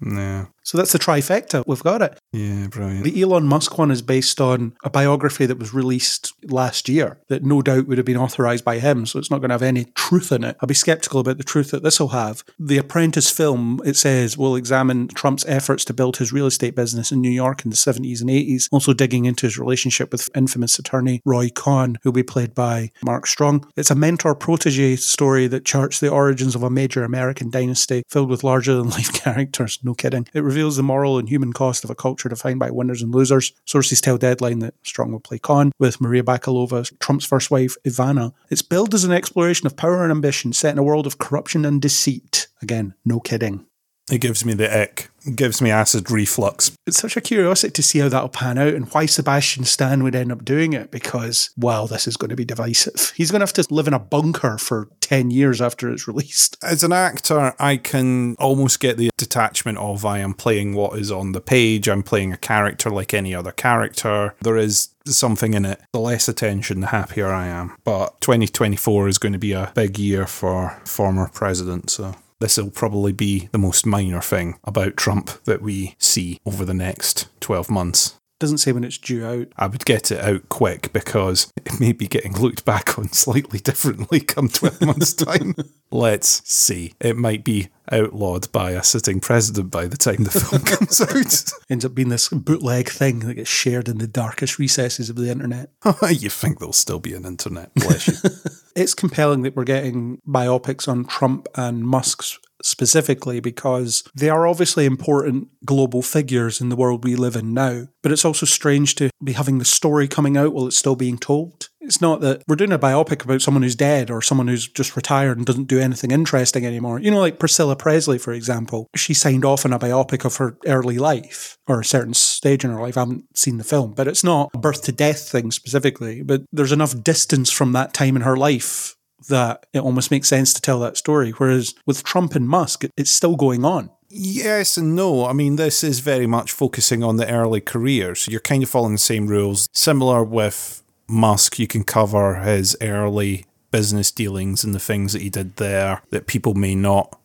Yeah. 0.05 0.47
So 0.65 0.79
that's 0.79 0.91
the 0.91 0.99
trifecta. 0.99 1.63
We've 1.67 1.83
got 1.83 2.01
it. 2.01 2.19
Yeah, 2.33 2.67
brilliant. 2.67 3.03
The 3.03 3.21
Elon 3.21 3.45
Musk 3.45 3.77
one 3.77 3.91
is 3.91 4.01
based 4.01 4.41
on 4.41 4.73
a 4.83 4.89
biography 4.89 5.45
that 5.45 5.59
was 5.59 5.75
released 5.75 6.33
last 6.43 6.89
year 6.89 7.19
that 7.29 7.43
no 7.43 7.61
doubt 7.61 7.87
would 7.87 7.99
have 7.99 8.05
been 8.05 8.17
authorized 8.17 8.65
by 8.65 8.79
him. 8.79 9.05
So 9.05 9.19
it's 9.19 9.29
not 9.29 9.39
going 9.39 9.49
to 9.49 9.53
have 9.53 9.61
any 9.61 9.85
truth 9.95 10.31
in 10.31 10.43
it. 10.43 10.57
I'll 10.59 10.67
be 10.67 10.73
skeptical 10.73 11.19
about 11.19 11.37
the 11.37 11.43
truth 11.43 11.69
that 11.69 11.83
this 11.83 11.99
will 11.99 12.09
have. 12.09 12.43
The 12.57 12.79
Apprentice 12.79 13.29
film, 13.29 13.79
it 13.85 13.95
says, 13.95 14.39
will 14.39 14.55
examine 14.55 15.07
Trump's 15.09 15.45
efforts 15.45 15.85
to 15.85 15.93
build 15.93 16.17
his 16.17 16.33
real 16.33 16.47
estate 16.47 16.75
business 16.75 17.11
in 17.11 17.21
New 17.21 17.29
York 17.29 17.63
in 17.63 17.69
the 17.69 17.77
70s 17.77 18.21
and 18.21 18.29
80s, 18.29 18.67
also 18.71 18.93
digging 18.93 19.25
into 19.25 19.45
his 19.45 19.59
relationship 19.59 20.11
with 20.11 20.29
infamous 20.35 20.79
attorney 20.79 21.21
Roy 21.25 21.49
Cohn, 21.49 21.99
who'll 22.01 22.11
be 22.11 22.23
played 22.23 22.55
by 22.55 22.89
Mark 23.03 23.27
Strong. 23.27 23.71
It's 23.75 23.91
a 23.91 23.95
mentor 23.95 24.33
protege 24.33 24.95
story 24.95 25.45
that 25.45 25.63
charts 25.63 25.99
the 25.99 26.09
origins 26.09 26.55
of 26.55 26.63
a 26.63 26.71
major 26.71 27.03
American 27.03 27.51
dynasty 27.51 28.01
filled 28.09 28.31
with 28.31 28.43
larger 28.43 28.73
than 28.73 28.89
life 28.89 29.13
characters. 29.23 29.77
No 29.83 29.93
kidding. 29.93 30.27
It 30.33 30.41
reveals 30.55 30.77
the 30.77 30.83
moral 30.83 31.17
and 31.17 31.27
human 31.27 31.51
cost 31.51 31.83
of 31.83 31.89
a 31.89 31.95
culture 31.95 32.29
defined 32.29 32.59
by 32.59 32.71
winners 32.71 33.01
and 33.01 33.13
losers. 33.13 33.51
Sources 33.65 33.99
tell 33.99 34.17
Deadline 34.17 34.59
that 34.59 34.73
Strong 34.83 35.11
will 35.11 35.19
play 35.19 35.37
Cohn, 35.37 35.73
with 35.79 35.99
Maria 35.99 36.23
Bakalova, 36.23 36.97
Trump's 36.99 37.25
first 37.25 37.51
wife, 37.51 37.75
Ivana. 37.83 38.31
It's 38.49 38.61
billed 38.61 38.93
as 38.93 39.03
an 39.03 39.11
exploration 39.11 39.67
of 39.67 39.75
power 39.75 40.03
and 40.03 40.11
ambition 40.11 40.53
set 40.53 40.71
in 40.71 40.77
a 40.77 40.83
world 40.83 41.07
of 41.07 41.17
corruption 41.17 41.65
and 41.65 41.81
deceit. 41.81 42.47
Again, 42.61 42.93
no 43.03 43.19
kidding. 43.19 43.65
It 44.11 44.21
gives 44.21 44.45
me 44.45 44.53
the 44.53 44.71
ick. 44.81 45.09
It 45.25 45.35
gives 45.35 45.61
me 45.61 45.71
acid 45.71 46.11
reflux. 46.11 46.71
It's 46.85 46.99
such 46.99 47.17
a 47.17 47.21
curiosity 47.21 47.71
to 47.71 47.81
see 47.81 47.99
how 47.99 48.09
that'll 48.09 48.29
pan 48.29 48.59
out 48.59 48.75
and 48.75 48.87
why 48.93 49.07
Sebastian 49.07 49.63
Stan 49.63 50.03
would 50.03 50.15
end 50.15 50.31
up 50.31 50.45
doing 50.45 50.73
it 50.73 50.91
because, 50.91 51.49
well, 51.57 51.87
this 51.87 52.07
is 52.07 52.15
going 52.15 52.29
to 52.29 52.35
be 52.35 52.45
divisive. 52.45 53.13
He's 53.15 53.31
going 53.31 53.39
to 53.39 53.45
have 53.45 53.53
to 53.53 53.73
live 53.73 53.87
in 53.87 53.95
a 53.95 53.99
bunker 53.99 54.59
for 54.59 54.89
10 55.01 55.31
years 55.31 55.59
after 55.59 55.89
it's 55.89 56.07
released. 56.07 56.57
As 56.61 56.83
an 56.83 56.93
actor, 56.93 57.55
I 57.57 57.77
can 57.77 58.35
almost 58.35 58.79
get 58.79 58.97
the 58.97 59.09
detachment 59.17 59.79
of 59.79 60.05
I 60.05 60.19
am 60.19 60.35
playing 60.35 60.75
what 60.75 60.99
is 60.99 61.11
on 61.11 61.31
the 61.31 61.41
page. 61.41 61.89
I'm 61.89 62.03
playing 62.03 62.31
a 62.31 62.37
character 62.37 62.91
like 62.91 63.13
any 63.13 63.33
other 63.33 63.51
character. 63.51 64.35
There 64.41 64.57
is 64.57 64.89
something 65.07 65.55
in 65.55 65.65
it. 65.65 65.81
The 65.93 65.99
less 65.99 66.27
attention, 66.27 66.81
the 66.81 66.87
happier 66.87 67.31
I 67.31 67.47
am. 67.47 67.75
But 67.83 68.21
2024 68.21 69.07
is 69.07 69.17
going 69.17 69.33
to 69.33 69.39
be 69.39 69.53
a 69.53 69.71
big 69.73 69.97
year 69.97 70.27
for 70.27 70.79
former 70.85 71.27
president, 71.29 71.89
so 71.89 72.15
this 72.39 72.57
will 72.57 72.71
probably 72.71 73.13
be 73.13 73.49
the 73.51 73.57
most 73.57 73.85
minor 73.85 74.21
thing 74.21 74.59
about 74.63 74.97
Trump 74.97 75.43
that 75.45 75.61
we 75.61 75.95
see 75.97 76.39
over 76.45 76.65
the 76.65 76.73
next 76.73 77.27
12 77.39 77.69
months. 77.69 78.19
Doesn't 78.39 78.57
say 78.57 78.73
when 78.73 78.83
it's 78.83 78.97
due 78.97 79.25
out. 79.25 79.47
I 79.55 79.67
would 79.67 79.85
get 79.85 80.11
it 80.11 80.19
out 80.19 80.49
quick 80.49 80.91
because 80.91 81.51
it 81.65 81.79
may 81.79 81.93
be 81.93 82.07
getting 82.07 82.33
looked 82.33 82.65
back 82.65 82.99
on 82.99 83.07
slightly 83.13 83.59
differently 83.59 84.19
come 84.19 84.49
12 84.49 84.81
months' 84.81 85.13
time. 85.13 85.55
Let's 85.89 86.41
see. 86.51 86.93
It 86.99 87.15
might 87.15 87.45
be 87.45 87.69
outlawed 87.91 88.51
by 88.51 88.71
a 88.71 88.83
sitting 88.83 89.19
president 89.19 89.71
by 89.71 89.87
the 89.87 89.97
time 89.97 90.23
the 90.23 90.31
film 90.31 90.61
comes 90.65 91.01
out. 91.01 91.51
Ends 91.69 91.85
up 91.85 91.95
being 91.95 92.09
this 92.09 92.29
bootleg 92.29 92.89
thing 92.89 93.19
that 93.19 93.35
gets 93.35 93.49
shared 93.49 93.87
in 93.87 93.97
the 93.97 94.07
darkest 94.07 94.59
recesses 94.59 95.09
of 95.09 95.15
the 95.15 95.29
internet. 95.29 95.71
you 96.09 96.29
think 96.29 96.59
there'll 96.59 96.73
still 96.73 96.99
be 96.99 97.13
an 97.13 97.25
internet? 97.25 97.73
Bless 97.75 98.07
you. 98.07 98.29
it's 98.75 98.93
compelling 98.93 99.41
that 99.43 99.55
we're 99.55 99.63
getting 99.63 100.21
biopics 100.27 100.87
on 100.87 101.05
Trump 101.05 101.47
and 101.55 101.83
Musk's 101.83 102.39
specifically 102.61 103.39
because 103.39 104.03
they 104.15 104.29
are 104.29 104.47
obviously 104.47 104.85
important 104.85 105.49
global 105.65 106.01
figures 106.01 106.61
in 106.61 106.69
the 106.69 106.75
world 106.75 107.03
we 107.03 107.15
live 107.15 107.35
in 107.35 107.53
now. 107.53 107.87
But 108.01 108.11
it's 108.11 108.25
also 108.25 108.45
strange 108.45 108.95
to 108.95 109.09
be 109.23 109.33
having 109.33 109.59
the 109.59 109.65
story 109.65 110.07
coming 110.07 110.37
out 110.37 110.53
while 110.53 110.67
it's 110.67 110.77
still 110.77 110.95
being 110.95 111.17
told. 111.17 111.69
It's 111.85 112.01
not 112.01 112.21
that 112.21 112.43
we're 112.47 112.55
doing 112.55 112.71
a 112.71 112.79
biopic 112.79 113.23
about 113.23 113.41
someone 113.41 113.63
who's 113.63 113.75
dead 113.75 114.09
or 114.09 114.21
someone 114.21 114.47
who's 114.47 114.67
just 114.67 114.95
retired 114.95 115.37
and 115.37 115.45
doesn't 115.45 115.67
do 115.67 115.79
anything 115.79 116.11
interesting 116.11 116.65
anymore. 116.65 116.99
You 116.99 117.11
know, 117.11 117.19
like 117.19 117.39
Priscilla 117.39 117.75
Presley, 117.75 118.17
for 118.17 118.33
example. 118.33 118.89
She 118.95 119.13
signed 119.13 119.45
off 119.45 119.65
on 119.65 119.73
a 119.73 119.79
biopic 119.79 120.25
of 120.25 120.37
her 120.37 120.57
early 120.65 120.97
life 120.97 121.57
or 121.67 121.79
a 121.79 121.85
certain 121.85 122.13
stage 122.15 122.65
in 122.65 122.71
her 122.71 122.81
life. 122.81 122.97
I 122.97 123.01
haven't 123.01 123.37
seen 123.37 123.57
the 123.57 123.63
film, 123.63 123.93
but 123.93 124.07
it's 124.07 124.23
not 124.23 124.49
a 124.53 124.57
birth 124.57 124.81
to 124.83 124.91
death 124.91 125.29
thing 125.29 125.51
specifically. 125.51 126.23
But 126.23 126.41
there's 126.51 126.71
enough 126.71 127.03
distance 127.03 127.51
from 127.51 127.73
that 127.73 127.93
time 127.93 128.15
in 128.15 128.23
her 128.23 128.35
life 128.35 128.95
that 129.29 129.65
it 129.73 129.79
almost 129.79 130.11
makes 130.11 130.27
sense 130.27 130.53
to 130.53 130.61
tell 130.61 130.79
that 130.79 130.97
story. 130.97 131.31
Whereas 131.31 131.73
with 131.85 132.03
Trump 132.03 132.35
and 132.35 132.47
Musk, 132.47 132.83
it's 132.97 133.11
still 133.11 133.35
going 133.35 133.63
on. 133.63 133.89
Yes 134.09 134.77
and 134.77 134.95
no. 134.95 135.25
I 135.25 135.33
mean, 135.33 135.55
this 135.55 135.83
is 135.83 135.99
very 135.99 136.27
much 136.27 136.51
focusing 136.51 137.03
on 137.03 137.17
the 137.17 137.29
early 137.29 137.61
career. 137.61 138.15
So 138.15 138.31
you're 138.31 138.39
kind 138.39 138.63
of 138.63 138.69
following 138.69 138.93
the 138.93 138.99
same 138.99 139.27
rules. 139.27 139.67
Similar 139.73 140.23
with 140.23 140.83
Musk, 141.07 141.59
you 141.59 141.67
can 141.67 141.83
cover 141.83 142.35
his 142.35 142.75
early 142.81 143.45
business 143.71 144.11
dealings 144.11 144.63
and 144.63 144.73
the 144.73 144.79
things 144.79 145.13
that 145.13 145.21
he 145.21 145.29
did 145.29 145.57
there 145.57 146.01
that 146.09 146.27
people 146.27 146.53
may 146.53 146.75
not 146.75 147.19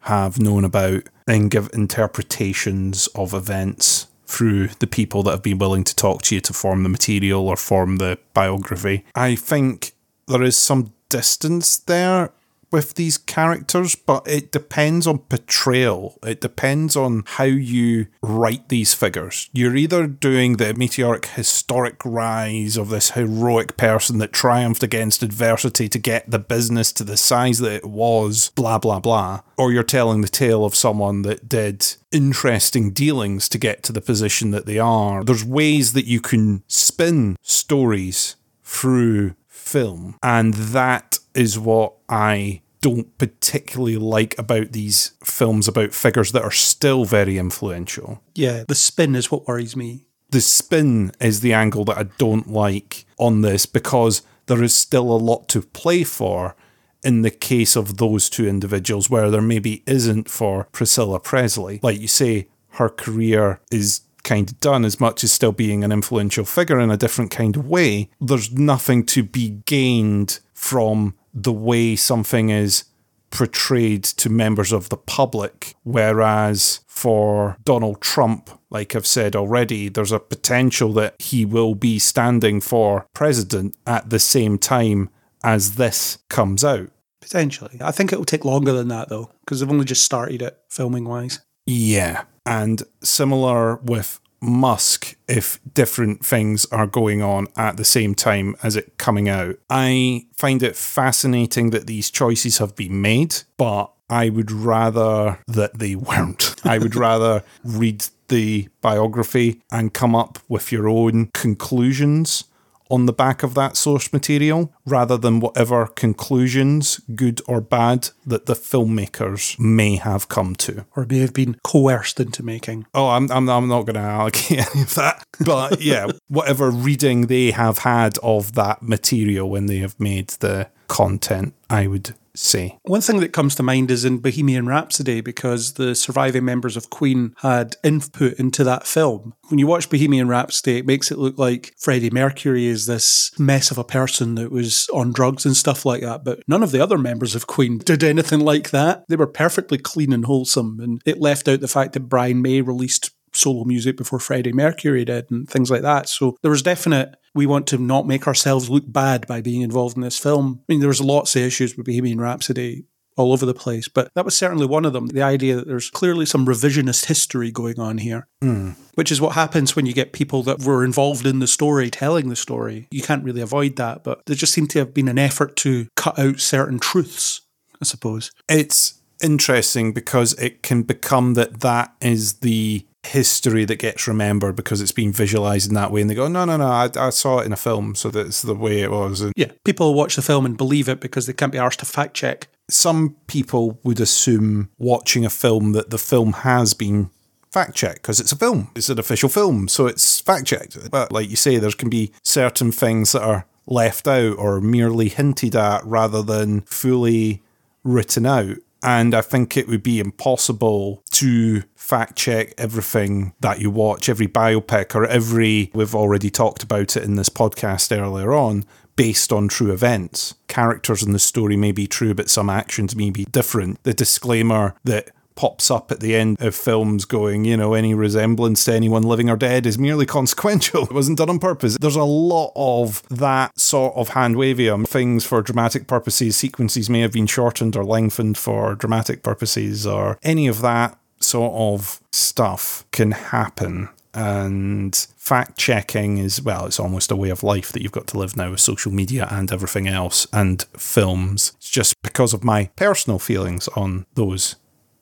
have 0.00 0.38
known 0.38 0.64
about 0.64 1.04
and 1.26 1.50
give 1.50 1.70
interpretations 1.72 3.08
of 3.08 3.34
events 3.34 4.06
through 4.26 4.68
the 4.78 4.86
people 4.86 5.22
that 5.22 5.30
have 5.30 5.42
been 5.42 5.58
willing 5.58 5.84
to 5.84 5.96
talk 5.96 6.22
to 6.22 6.34
you 6.34 6.40
to 6.40 6.52
form 6.52 6.82
the 6.82 6.88
material 6.88 7.48
or 7.48 7.56
form 7.56 7.96
the 7.96 8.18
biography. 8.34 9.04
I 9.14 9.34
think 9.36 9.92
there 10.28 10.42
is 10.42 10.56
some 10.56 10.92
distance 11.08 11.78
there 11.78 12.32
with 12.76 12.92
these 12.92 13.16
characters, 13.16 13.94
but 13.94 14.28
it 14.28 14.52
depends 14.52 15.06
on 15.06 15.16
portrayal. 15.20 16.18
It 16.22 16.42
depends 16.42 16.94
on 16.94 17.22
how 17.24 17.44
you 17.44 18.08
write 18.20 18.68
these 18.68 18.92
figures. 18.92 19.48
You're 19.54 19.76
either 19.76 20.06
doing 20.06 20.58
the 20.58 20.74
meteoric 20.74 21.24
historic 21.24 22.04
rise 22.04 22.76
of 22.76 22.90
this 22.90 23.12
heroic 23.12 23.78
person 23.78 24.18
that 24.18 24.34
triumphed 24.34 24.82
against 24.82 25.22
adversity 25.22 25.88
to 25.88 25.98
get 25.98 26.30
the 26.30 26.38
business 26.38 26.92
to 26.92 27.02
the 27.04 27.16
size 27.16 27.60
that 27.60 27.72
it 27.72 27.86
was, 27.86 28.50
blah, 28.54 28.76
blah, 28.76 29.00
blah, 29.00 29.40
or 29.56 29.72
you're 29.72 29.82
telling 29.82 30.20
the 30.20 30.28
tale 30.28 30.62
of 30.62 30.74
someone 30.74 31.22
that 31.22 31.48
did 31.48 31.96
interesting 32.12 32.90
dealings 32.90 33.48
to 33.48 33.56
get 33.56 33.82
to 33.84 33.92
the 33.94 34.02
position 34.02 34.50
that 34.50 34.66
they 34.66 34.78
are. 34.78 35.24
There's 35.24 35.46
ways 35.46 35.94
that 35.94 36.04
you 36.04 36.20
can 36.20 36.62
spin 36.66 37.38
stories 37.40 38.36
through 38.62 39.34
film. 39.46 40.18
And 40.22 40.52
that 40.54 41.18
is 41.34 41.58
what 41.58 41.94
I 42.08 42.62
don't 42.86 43.18
particularly 43.18 43.96
like 43.96 44.38
about 44.38 44.70
these 44.70 45.10
films 45.24 45.66
about 45.66 45.92
figures 45.92 46.30
that 46.30 46.44
are 46.44 46.52
still 46.52 47.04
very 47.04 47.36
influential. 47.36 48.22
Yeah, 48.36 48.62
the 48.68 48.76
spin 48.76 49.16
is 49.16 49.28
what 49.28 49.48
worries 49.48 49.74
me. 49.74 50.06
The 50.30 50.40
spin 50.40 51.10
is 51.20 51.40
the 51.40 51.52
angle 51.52 51.84
that 51.86 51.98
I 51.98 52.04
don't 52.16 52.48
like 52.48 53.04
on 53.18 53.42
this 53.42 53.66
because 53.66 54.22
there 54.46 54.62
is 54.62 54.72
still 54.72 55.10
a 55.10 55.18
lot 55.18 55.48
to 55.48 55.62
play 55.62 56.04
for 56.04 56.54
in 57.02 57.22
the 57.22 57.30
case 57.32 57.74
of 57.74 57.96
those 57.96 58.30
two 58.30 58.46
individuals 58.46 59.10
where 59.10 59.32
there 59.32 59.42
maybe 59.42 59.82
isn't 59.84 60.30
for 60.30 60.68
Priscilla 60.70 61.18
Presley. 61.18 61.80
Like 61.82 62.00
you 62.00 62.06
say, 62.06 62.46
her 62.74 62.88
career 62.88 63.60
is 63.72 64.02
kind 64.22 64.48
of 64.48 64.60
done 64.60 64.84
as 64.84 65.00
much 65.00 65.24
as 65.24 65.32
still 65.32 65.50
being 65.50 65.82
an 65.82 65.90
influential 65.90 66.44
figure 66.44 66.78
in 66.78 66.92
a 66.92 66.96
different 66.96 67.32
kind 67.32 67.56
of 67.56 67.66
way. 67.66 68.10
There's 68.20 68.52
nothing 68.52 69.04
to 69.06 69.24
be 69.24 69.62
gained 69.66 70.38
from 70.54 71.15
the 71.36 71.52
way 71.52 71.94
something 71.94 72.48
is 72.48 72.84
portrayed 73.30 74.02
to 74.02 74.30
members 74.30 74.72
of 74.72 74.88
the 74.88 74.96
public. 74.96 75.74
Whereas 75.82 76.80
for 76.86 77.58
Donald 77.64 78.00
Trump, 78.00 78.50
like 78.70 78.96
I've 78.96 79.06
said 79.06 79.36
already, 79.36 79.88
there's 79.88 80.12
a 80.12 80.18
potential 80.18 80.92
that 80.94 81.20
he 81.20 81.44
will 81.44 81.74
be 81.74 81.98
standing 81.98 82.60
for 82.60 83.06
president 83.14 83.76
at 83.86 84.10
the 84.10 84.18
same 84.18 84.58
time 84.58 85.10
as 85.44 85.76
this 85.76 86.18
comes 86.28 86.64
out. 86.64 86.90
Potentially. 87.20 87.78
I 87.80 87.90
think 87.90 88.12
it 88.12 88.18
will 88.18 88.24
take 88.24 88.44
longer 88.44 88.72
than 88.72 88.88
that, 88.88 89.08
though, 89.08 89.30
because 89.40 89.60
they've 89.60 89.70
only 89.70 89.84
just 89.84 90.04
started 90.04 90.40
it 90.40 90.58
filming 90.70 91.04
wise. 91.04 91.40
Yeah. 91.66 92.24
And 92.46 92.82
similar 93.02 93.76
with 93.76 94.20
Musk, 94.46 95.16
if 95.28 95.60
different 95.74 96.24
things 96.24 96.66
are 96.66 96.86
going 96.86 97.22
on 97.22 97.48
at 97.56 97.76
the 97.76 97.84
same 97.84 98.14
time 98.14 98.56
as 98.62 98.76
it 98.76 98.98
coming 98.98 99.28
out. 99.28 99.56
I 99.68 100.26
find 100.36 100.62
it 100.62 100.76
fascinating 100.76 101.70
that 101.70 101.86
these 101.86 102.10
choices 102.10 102.58
have 102.58 102.76
been 102.76 103.00
made, 103.00 103.36
but 103.56 103.92
I 104.08 104.30
would 104.30 104.52
rather 104.52 105.38
that 105.48 105.78
they 105.78 105.94
weren't. 105.94 106.54
I 106.64 106.78
would 106.78 106.94
rather 106.96 107.42
read 107.64 108.06
the 108.28 108.68
biography 108.80 109.62
and 109.70 109.92
come 109.92 110.14
up 110.14 110.38
with 110.48 110.72
your 110.72 110.88
own 110.88 111.26
conclusions 111.32 112.44
on 112.90 113.06
the 113.06 113.12
back 113.12 113.42
of 113.42 113.54
that 113.54 113.76
source 113.76 114.12
material 114.12 114.72
rather 114.84 115.16
than 115.16 115.40
whatever 115.40 115.86
conclusions, 115.86 117.00
good 117.14 117.40
or 117.46 117.60
bad, 117.60 118.10
that 118.24 118.46
the 118.46 118.54
filmmakers 118.54 119.58
may 119.58 119.96
have 119.96 120.28
come 120.28 120.54
to. 120.56 120.84
Or 120.94 121.06
may 121.06 121.18
have 121.18 121.34
been 121.34 121.56
coerced 121.64 122.20
into 122.20 122.42
making. 122.42 122.86
Oh, 122.94 123.08
I'm, 123.08 123.30
I'm, 123.30 123.48
I'm 123.48 123.68
not 123.68 123.82
going 123.82 123.94
to 123.94 124.00
allocate 124.00 124.58
any 124.74 124.82
of 124.82 124.94
that. 124.94 125.24
But 125.44 125.80
yeah, 125.80 126.08
whatever 126.28 126.70
reading 126.70 127.26
they 127.26 127.50
have 127.50 127.78
had 127.78 128.18
of 128.22 128.54
that 128.54 128.82
material 128.82 129.50
when 129.50 129.66
they 129.66 129.78
have 129.78 129.98
made 129.98 130.28
the 130.28 130.68
content, 130.88 131.54
I 131.68 131.86
would 131.86 132.14
say. 132.38 132.78
One 132.82 133.00
thing 133.00 133.20
that 133.20 133.32
comes 133.32 133.54
to 133.56 133.62
mind 133.62 133.90
is 133.90 134.04
in 134.04 134.18
Bohemian 134.18 134.66
Rhapsody 134.66 135.20
because 135.20 135.74
the 135.74 135.94
surviving 135.94 136.44
members 136.44 136.76
of 136.76 136.90
Queen 136.90 137.34
had 137.38 137.76
input 137.82 138.34
into 138.34 138.64
that 138.64 138.86
film. 138.86 139.34
When 139.48 139.58
you 139.58 139.66
watch 139.66 139.90
Bohemian 139.90 140.28
Rhapsody, 140.28 140.78
it 140.78 140.86
makes 140.86 141.10
it 141.10 141.18
look 141.18 141.38
like 141.38 141.74
Freddie 141.78 142.10
Mercury 142.10 142.66
is 142.66 142.86
this 142.86 143.30
mess 143.38 143.70
of 143.70 143.78
a 143.78 143.84
person 143.84 144.34
that 144.36 144.50
was 144.50 144.88
on 144.92 145.12
drugs 145.12 145.46
and 145.46 145.56
stuff 145.56 145.86
like 145.86 146.02
that. 146.02 146.24
But 146.24 146.40
none 146.46 146.62
of 146.62 146.72
the 146.72 146.80
other 146.82 146.98
members 146.98 147.34
of 147.34 147.46
Queen 147.46 147.78
did 147.78 148.04
anything 148.04 148.40
like 148.40 148.70
that. 148.70 149.04
They 149.08 149.16
were 149.16 149.26
perfectly 149.26 149.78
clean 149.78 150.12
and 150.12 150.24
wholesome. 150.24 150.80
And 150.80 151.00
it 151.06 151.20
left 151.20 151.48
out 151.48 151.60
the 151.60 151.68
fact 151.68 151.92
that 151.94 152.08
Brian 152.08 152.42
May 152.42 152.60
released 152.60 153.10
solo 153.36 153.64
music 153.64 153.96
before 153.96 154.18
Freddie 154.18 154.52
Mercury 154.52 155.04
did 155.04 155.30
and 155.30 155.48
things 155.48 155.70
like 155.70 155.82
that. 155.82 156.08
So 156.08 156.36
there 156.42 156.50
was 156.50 156.62
definite 156.62 157.16
we 157.34 157.46
want 157.46 157.66
to 157.68 157.78
not 157.78 158.06
make 158.06 158.26
ourselves 158.26 158.70
look 158.70 158.84
bad 158.86 159.26
by 159.26 159.40
being 159.40 159.60
involved 159.60 159.96
in 159.96 160.02
this 160.02 160.18
film. 160.18 160.60
I 160.62 160.72
mean, 160.72 160.80
there 160.80 160.88
was 160.88 161.00
lots 161.02 161.36
of 161.36 161.42
issues 161.42 161.76
with 161.76 161.86
Bohemian 161.86 162.20
Rhapsody 162.20 162.86
all 163.16 163.32
over 163.32 163.46
the 163.46 163.54
place, 163.54 163.88
but 163.88 164.10
that 164.14 164.24
was 164.24 164.36
certainly 164.36 164.66
one 164.66 164.84
of 164.84 164.92
them. 164.92 165.08
The 165.08 165.22
idea 165.22 165.56
that 165.56 165.66
there's 165.66 165.90
clearly 165.90 166.26
some 166.26 166.46
revisionist 166.46 167.06
history 167.06 167.50
going 167.50 167.80
on 167.80 167.98
here, 167.98 168.28
mm. 168.42 168.74
which 168.94 169.10
is 169.10 169.20
what 169.20 169.34
happens 169.34 169.74
when 169.74 169.86
you 169.86 169.92
get 169.92 170.12
people 170.12 170.42
that 170.44 170.62
were 170.62 170.84
involved 170.84 171.26
in 171.26 171.38
the 171.38 171.46
story 171.46 171.90
telling 171.90 172.28
the 172.28 172.36
story. 172.36 172.88
You 172.90 173.02
can't 173.02 173.24
really 173.24 173.40
avoid 173.40 173.76
that, 173.76 174.04
but 174.04 174.24
there 174.26 174.36
just 174.36 174.52
seemed 174.52 174.70
to 174.70 174.78
have 174.80 174.92
been 174.92 175.08
an 175.08 175.18
effort 175.18 175.56
to 175.56 175.88
cut 175.96 176.18
out 176.18 176.40
certain 176.40 176.78
truths, 176.78 177.42
I 177.80 177.84
suppose. 177.84 178.30
It's 178.48 179.00
interesting 179.22 179.92
because 179.92 180.34
it 180.34 180.62
can 180.62 180.82
become 180.82 181.34
that 181.34 181.60
that 181.60 181.94
is 182.00 182.34
the 182.40 182.86
history 183.06 183.64
that 183.64 183.78
gets 183.78 184.06
remembered 184.06 184.56
because 184.56 184.80
it's 184.80 184.92
been 184.92 185.12
visualized 185.12 185.68
in 185.68 185.74
that 185.74 185.90
way 185.90 186.00
and 186.00 186.10
they 186.10 186.14
go 186.14 186.28
no 186.28 186.44
no 186.44 186.56
no 186.56 186.66
I, 186.66 186.90
I 186.96 187.10
saw 187.10 187.38
it 187.38 187.46
in 187.46 187.52
a 187.52 187.56
film 187.56 187.94
so 187.94 188.10
that's 188.10 188.42
the 188.42 188.54
way 188.54 188.80
it 188.80 188.90
was. 188.90 189.20
And 189.20 189.32
yeah 189.36 189.52
people 189.64 189.94
watch 189.94 190.16
the 190.16 190.22
film 190.22 190.44
and 190.46 190.56
believe 190.56 190.88
it 190.88 191.00
because 191.00 191.26
they 191.26 191.32
can't 191.32 191.52
be 191.52 191.58
asked 191.58 191.80
to 191.80 191.86
fact 191.86 192.14
check. 192.14 192.48
some 192.68 193.16
people 193.26 193.78
would 193.82 194.00
assume 194.00 194.70
watching 194.78 195.24
a 195.24 195.30
film 195.30 195.72
that 195.72 195.90
the 195.90 195.98
film 195.98 196.32
has 196.32 196.74
been 196.74 197.10
fact 197.50 197.74
checked 197.74 198.02
because 198.02 198.20
it's 198.20 198.32
a 198.32 198.36
film 198.36 198.70
it's 198.74 198.88
an 198.88 198.98
official 198.98 199.28
film 199.28 199.68
so 199.68 199.86
it's 199.86 200.20
fact 200.20 200.46
checked. 200.46 200.90
But 200.90 201.12
like 201.12 201.30
you 201.30 201.36
say 201.36 201.58
there 201.58 201.70
can 201.70 201.88
be 201.88 202.12
certain 202.22 202.72
things 202.72 203.12
that 203.12 203.22
are 203.22 203.46
left 203.66 204.06
out 204.06 204.36
or 204.38 204.60
merely 204.60 205.08
hinted 205.08 205.56
at 205.56 205.84
rather 205.84 206.22
than 206.22 206.60
fully 206.62 207.42
written 207.82 208.26
out 208.26 208.56
and 208.86 209.16
I 209.16 209.20
think 209.20 209.56
it 209.56 209.66
would 209.66 209.82
be 209.82 209.98
impossible 209.98 211.02
to 211.10 211.62
fact 211.74 212.16
check 212.16 212.54
everything 212.56 213.34
that 213.40 213.60
you 213.60 213.68
watch, 213.68 214.08
every 214.08 214.28
biopic 214.28 214.94
or 214.94 215.04
every, 215.04 215.72
we've 215.74 215.94
already 215.94 216.30
talked 216.30 216.62
about 216.62 216.96
it 216.96 217.02
in 217.02 217.16
this 217.16 217.28
podcast 217.28 217.94
earlier 217.94 218.32
on, 218.32 218.64
based 218.94 219.32
on 219.32 219.48
true 219.48 219.72
events. 219.72 220.36
Characters 220.46 221.02
in 221.02 221.10
the 221.10 221.18
story 221.18 221.56
may 221.56 221.72
be 221.72 221.88
true, 221.88 222.14
but 222.14 222.30
some 222.30 222.48
actions 222.48 222.94
may 222.94 223.10
be 223.10 223.24
different. 223.24 223.82
The 223.82 223.92
disclaimer 223.92 224.76
that 224.84 225.10
pops 225.36 225.70
up 225.70 225.92
at 225.92 226.00
the 226.00 226.16
end 226.16 226.40
of 226.40 226.54
films 226.54 227.04
going, 227.04 227.44
you 227.44 227.56
know, 227.56 227.74
any 227.74 227.94
resemblance 227.94 228.64
to 228.64 228.72
anyone 228.72 229.02
living 229.02 229.30
or 229.30 229.36
dead 229.36 229.66
is 229.66 229.78
merely 229.78 230.06
consequential. 230.18 230.84
It 230.84 230.92
wasn't 230.92 231.18
done 231.18 231.30
on 231.30 231.38
purpose. 231.38 231.76
There's 231.80 231.96
a 231.96 232.04
lot 232.04 232.52
of 232.56 233.02
that 233.08 233.58
sort 233.58 233.94
of 233.94 234.10
hand 234.10 234.36
wavium. 234.36 234.88
Things 234.88 235.24
for 235.24 235.42
dramatic 235.42 235.86
purposes, 235.86 236.36
sequences 236.36 236.90
may 236.90 237.00
have 237.00 237.12
been 237.12 237.26
shortened 237.26 237.76
or 237.76 237.84
lengthened 237.84 238.38
for 238.38 238.74
dramatic 238.74 239.22
purposes, 239.22 239.86
or 239.86 240.18
any 240.22 240.46
of 240.46 240.60
that 240.62 240.98
sort 241.20 241.52
of 241.54 242.00
stuff 242.10 242.84
can 242.90 243.12
happen. 243.12 243.88
And 244.14 244.96
fact 245.18 245.58
checking 245.58 246.16
is, 246.16 246.40
well, 246.40 246.64
it's 246.64 246.80
almost 246.80 247.10
a 247.10 247.16
way 247.16 247.28
of 247.28 247.42
life 247.42 247.70
that 247.72 247.82
you've 247.82 247.92
got 247.92 248.06
to 248.08 248.18
live 248.18 248.34
now 248.34 248.50
with 248.50 248.60
social 248.60 248.90
media 248.90 249.28
and 249.30 249.52
everything 249.52 249.86
else 249.86 250.26
and 250.32 250.62
films. 250.74 251.52
It's 251.56 251.68
just 251.68 252.00
because 252.00 252.32
of 252.32 252.42
my 252.42 252.70
personal 252.76 253.18
feelings 253.18 253.68
on 253.68 254.06
those 254.14 254.56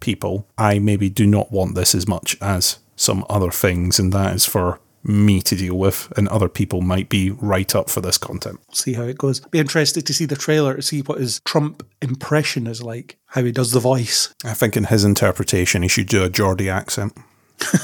people, 0.04 0.46
I 0.58 0.78
maybe 0.78 1.08
do 1.08 1.26
not 1.26 1.50
want 1.50 1.74
this 1.74 1.94
as 1.94 2.06
much 2.06 2.36
as 2.42 2.78
some 2.94 3.24
other 3.30 3.50
things, 3.50 3.98
and 3.98 4.12
that 4.12 4.36
is 4.36 4.44
for 4.44 4.78
me 5.02 5.40
to 5.40 5.56
deal 5.56 5.76
with, 5.76 6.12
and 6.16 6.28
other 6.28 6.48
people 6.48 6.82
might 6.82 7.08
be 7.08 7.30
right 7.30 7.74
up 7.74 7.88
for 7.88 8.00
this 8.02 8.18
content. 8.18 8.60
See 8.72 8.92
how 8.92 9.04
it 9.04 9.18
goes. 9.18 9.40
Be 9.40 9.58
interested 9.58 10.06
to 10.06 10.14
see 10.14 10.26
the 10.26 10.36
trailer 10.36 10.76
to 10.76 10.82
see 10.82 11.00
what 11.00 11.20
his 11.20 11.40
Trump 11.40 11.86
impression 12.02 12.66
is 12.66 12.82
like, 12.82 13.16
how 13.26 13.42
he 13.42 13.52
does 13.52 13.72
the 13.72 13.80
voice. 13.80 14.34
I 14.44 14.52
think 14.54 14.76
in 14.76 14.84
his 14.84 15.04
interpretation, 15.04 15.82
he 15.82 15.88
should 15.88 16.06
do 16.06 16.22
a 16.22 16.30
Geordie 16.30 16.70
accent. 16.70 17.16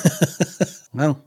well, 0.93 1.23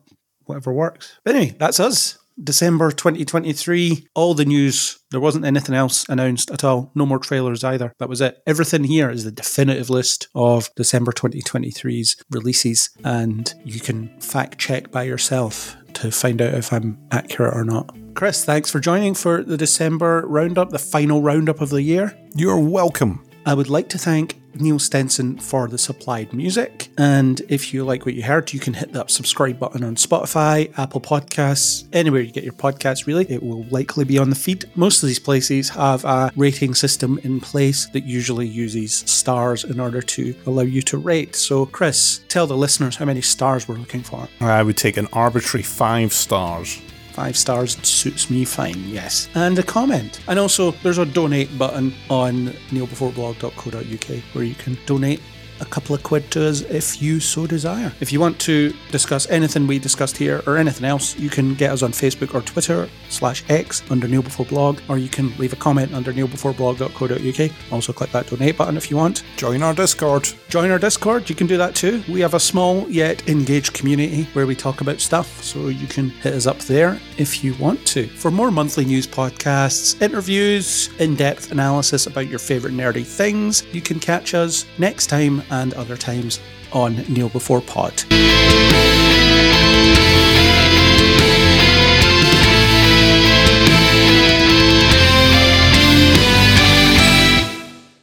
whatever 0.46 0.72
works. 0.72 1.20
But 1.24 1.36
anyway, 1.36 1.56
that's 1.58 1.80
us. 1.80 2.20
December 2.42 2.92
2023, 2.92 4.08
all 4.16 4.34
the 4.34 4.46
news. 4.46 5.00
There 5.12 5.20
wasn't 5.20 5.46
anything 5.46 5.76
else 5.76 6.06
announced 6.10 6.50
at 6.52 6.64
all. 6.64 6.92
No 6.96 7.06
more 7.06 7.20
trailers 7.20 7.64
either. 7.64 7.94
That 8.00 8.10
was 8.10 8.22
it. 8.22 8.42
Everything 8.48 8.84
here 8.84 9.10
is 9.10 9.24
the 9.24 9.32
definitive 9.32 9.90
list 9.90 10.28
of 10.34 10.70
December 10.76 11.12
2023's 11.12 12.18
releases, 12.32 12.90
and 13.04 13.54
you 13.64 13.80
can 13.80 14.20
fact 14.20 14.58
check 14.58 14.92
by 14.92 15.04
yourself 15.04 15.76
to 15.94 16.12
find 16.12 16.42
out 16.42 16.56
if 16.56 16.74
I'm 16.74 16.98
accurate 17.12 17.56
or 17.56 17.64
not. 17.64 17.96
Chris, 18.16 18.46
thanks 18.46 18.70
for 18.70 18.80
joining 18.80 19.14
for 19.14 19.44
the 19.44 19.58
December 19.58 20.26
roundup, 20.28 20.70
the 20.70 20.80
final 20.80 21.22
roundup 21.22 21.62
of 21.62 21.70
the 21.70 21.82
year. 21.82 22.18
You're 22.36 22.60
welcome. 22.60 23.24
I 23.46 23.54
would 23.54 23.70
like 23.70 23.90
to 23.90 23.98
thank 23.98 24.40
Neil 24.56 24.80
Stenson 24.80 25.38
for 25.38 25.68
the 25.68 25.78
supplied 25.78 26.34
music. 26.34 26.90
And 26.98 27.42
if 27.50 27.74
you 27.74 27.84
like 27.84 28.06
what 28.06 28.16
you 28.16 28.24
heard, 28.24 28.54
you 28.54 28.60
can 28.60 28.74
hit 28.74 28.94
that 28.94 29.12
subscribe 29.12 29.60
button 29.60 29.84
on 29.84 29.96
Spotify, 29.96 30.78
Apple 30.78 31.02
Podcasts, 31.02 31.88
anywhere 31.94 32.22
you 32.22 32.32
get 32.32 32.44
your 32.44 32.54
podcasts, 32.54 33.08
really. 33.08 33.26
It 33.30 33.44
will 33.44 33.64
likely 33.66 34.06
be 34.06 34.18
on 34.18 34.30
the 34.30 34.36
feed. 34.36 34.66
Most 34.76 35.04
of 35.04 35.08
these 35.08 35.20
places 35.20 35.70
have 35.70 36.04
a 36.06 36.32
rating 36.36 36.76
system 36.76 37.20
in 37.24 37.40
place 37.40 37.88
that 37.88 38.04
usually 38.04 38.48
uses 38.48 38.94
stars 38.94 39.64
in 39.64 39.80
order 39.80 40.02
to 40.02 40.36
allow 40.46 40.64
you 40.64 40.82
to 40.84 40.98
rate. 40.98 41.36
So, 41.36 41.66
Chris, 41.66 42.22
tell 42.28 42.48
the 42.48 42.58
listeners 42.58 42.96
how 42.96 43.06
many 43.06 43.22
stars 43.22 43.68
we're 43.68 43.76
looking 43.76 44.04
for. 44.04 44.28
I 44.40 44.64
would 44.64 44.78
take 44.78 44.98
an 44.98 45.08
arbitrary 45.14 45.64
five 45.64 46.14
stars. 46.14 46.82
Five 47.14 47.38
stars 47.38 47.78
suits 47.88 48.32
me 48.32 48.44
fine, 48.44 48.90
yes. 48.90 49.30
And 49.36 49.60
a 49.60 49.64
comment. 49.64 50.20
And 50.28 50.40
also, 50.40 50.72
there's 50.82 50.98
a 50.98 51.06
donate 51.06 51.56
button 51.60 51.94
on 52.10 52.48
kneelbeforeblog.co.uk 52.72 54.24
where 54.34 54.44
you 54.44 54.56
can 54.56 54.78
donate 54.88 55.22
a 55.60 55.66
couple 55.66 55.96
of 55.96 56.04
quid 56.04 56.30
to 56.32 56.48
us 56.48 56.62
if 56.62 57.02
you 57.02 57.20
so 57.20 57.48
desire. 57.48 57.92
If 58.00 58.12
you 58.12 58.20
want 58.20 58.40
to 58.42 58.74
discuss 58.92 59.30
anything 59.30 59.68
we 59.68 59.80
discussed 59.80 60.18
here 60.18 60.42
or 60.46 60.58
anything 60.58 60.86
else, 60.86 61.18
you 61.18 61.30
can 61.30 61.54
get 61.54 61.72
us 61.72 61.84
on 61.84 61.92
Facebook 61.92 62.34
or 62.34 62.42
Twitter 62.42 62.90
slash 63.10 63.44
X 63.50 63.84
under 63.90 64.08
Kneel 64.08 64.24
Before 64.24 64.46
Blog, 64.46 64.80
or 64.90 64.98
you 64.98 65.10
can 65.10 65.36
leave 65.38 65.54
a 65.54 65.58
comment 65.58 65.94
under 65.94 66.14
kneelbeforeblog.co.uk. 66.14 67.72
Also 67.72 67.94
click 67.94 68.12
that 68.12 68.28
donate 68.28 68.58
button 68.58 68.78
if 68.78 68.90
you 68.90 68.98
want. 68.98 69.24
Join 69.38 69.64
our 69.64 69.74
Discord. 69.74 70.30
Join 70.50 70.72
our 70.72 70.80
Discord, 70.80 71.30
you 71.30 71.36
can 71.36 71.48
do 71.48 71.58
that 71.58 71.76
too. 71.76 72.04
We 72.10 72.22
have 72.22 72.34
a 72.34 72.40
small 72.40 72.90
yet 72.90 73.28
engaged 73.28 73.74
community 73.74 74.24
where 74.34 74.46
we 74.46 74.56
talk 74.56 74.82
about 74.82 75.00
stuff, 75.00 75.44
so 75.44 75.68
you 75.68 75.88
can 75.88 76.10
hit 76.10 76.34
us 76.34 76.48
up 76.48 76.60
there 76.60 77.00
if 77.18 77.44
you 77.44 77.54
want 77.56 77.86
to. 77.88 78.08
For 78.08 78.32
more 78.32 78.52
monthly 78.52 78.86
news 78.86 79.08
podcasts, 79.08 80.02
interviews, 80.02 80.90
in 81.00 81.16
depth 81.16 81.52
analysis 81.52 82.08
about 82.08 82.28
your 82.28 82.40
favourite 82.40 82.76
nerdy 82.76 83.06
things, 83.06 83.64
you 83.72 83.82
can 83.82 84.00
catch 84.00 84.34
us 84.34 84.66
next 84.78 85.08
time 85.08 85.42
and 85.54 85.74
other 85.76 85.96
times 85.96 86.40
on 86.72 86.96
Kneel 87.08 87.30
Before 87.30 87.62
Pod. 87.62 87.94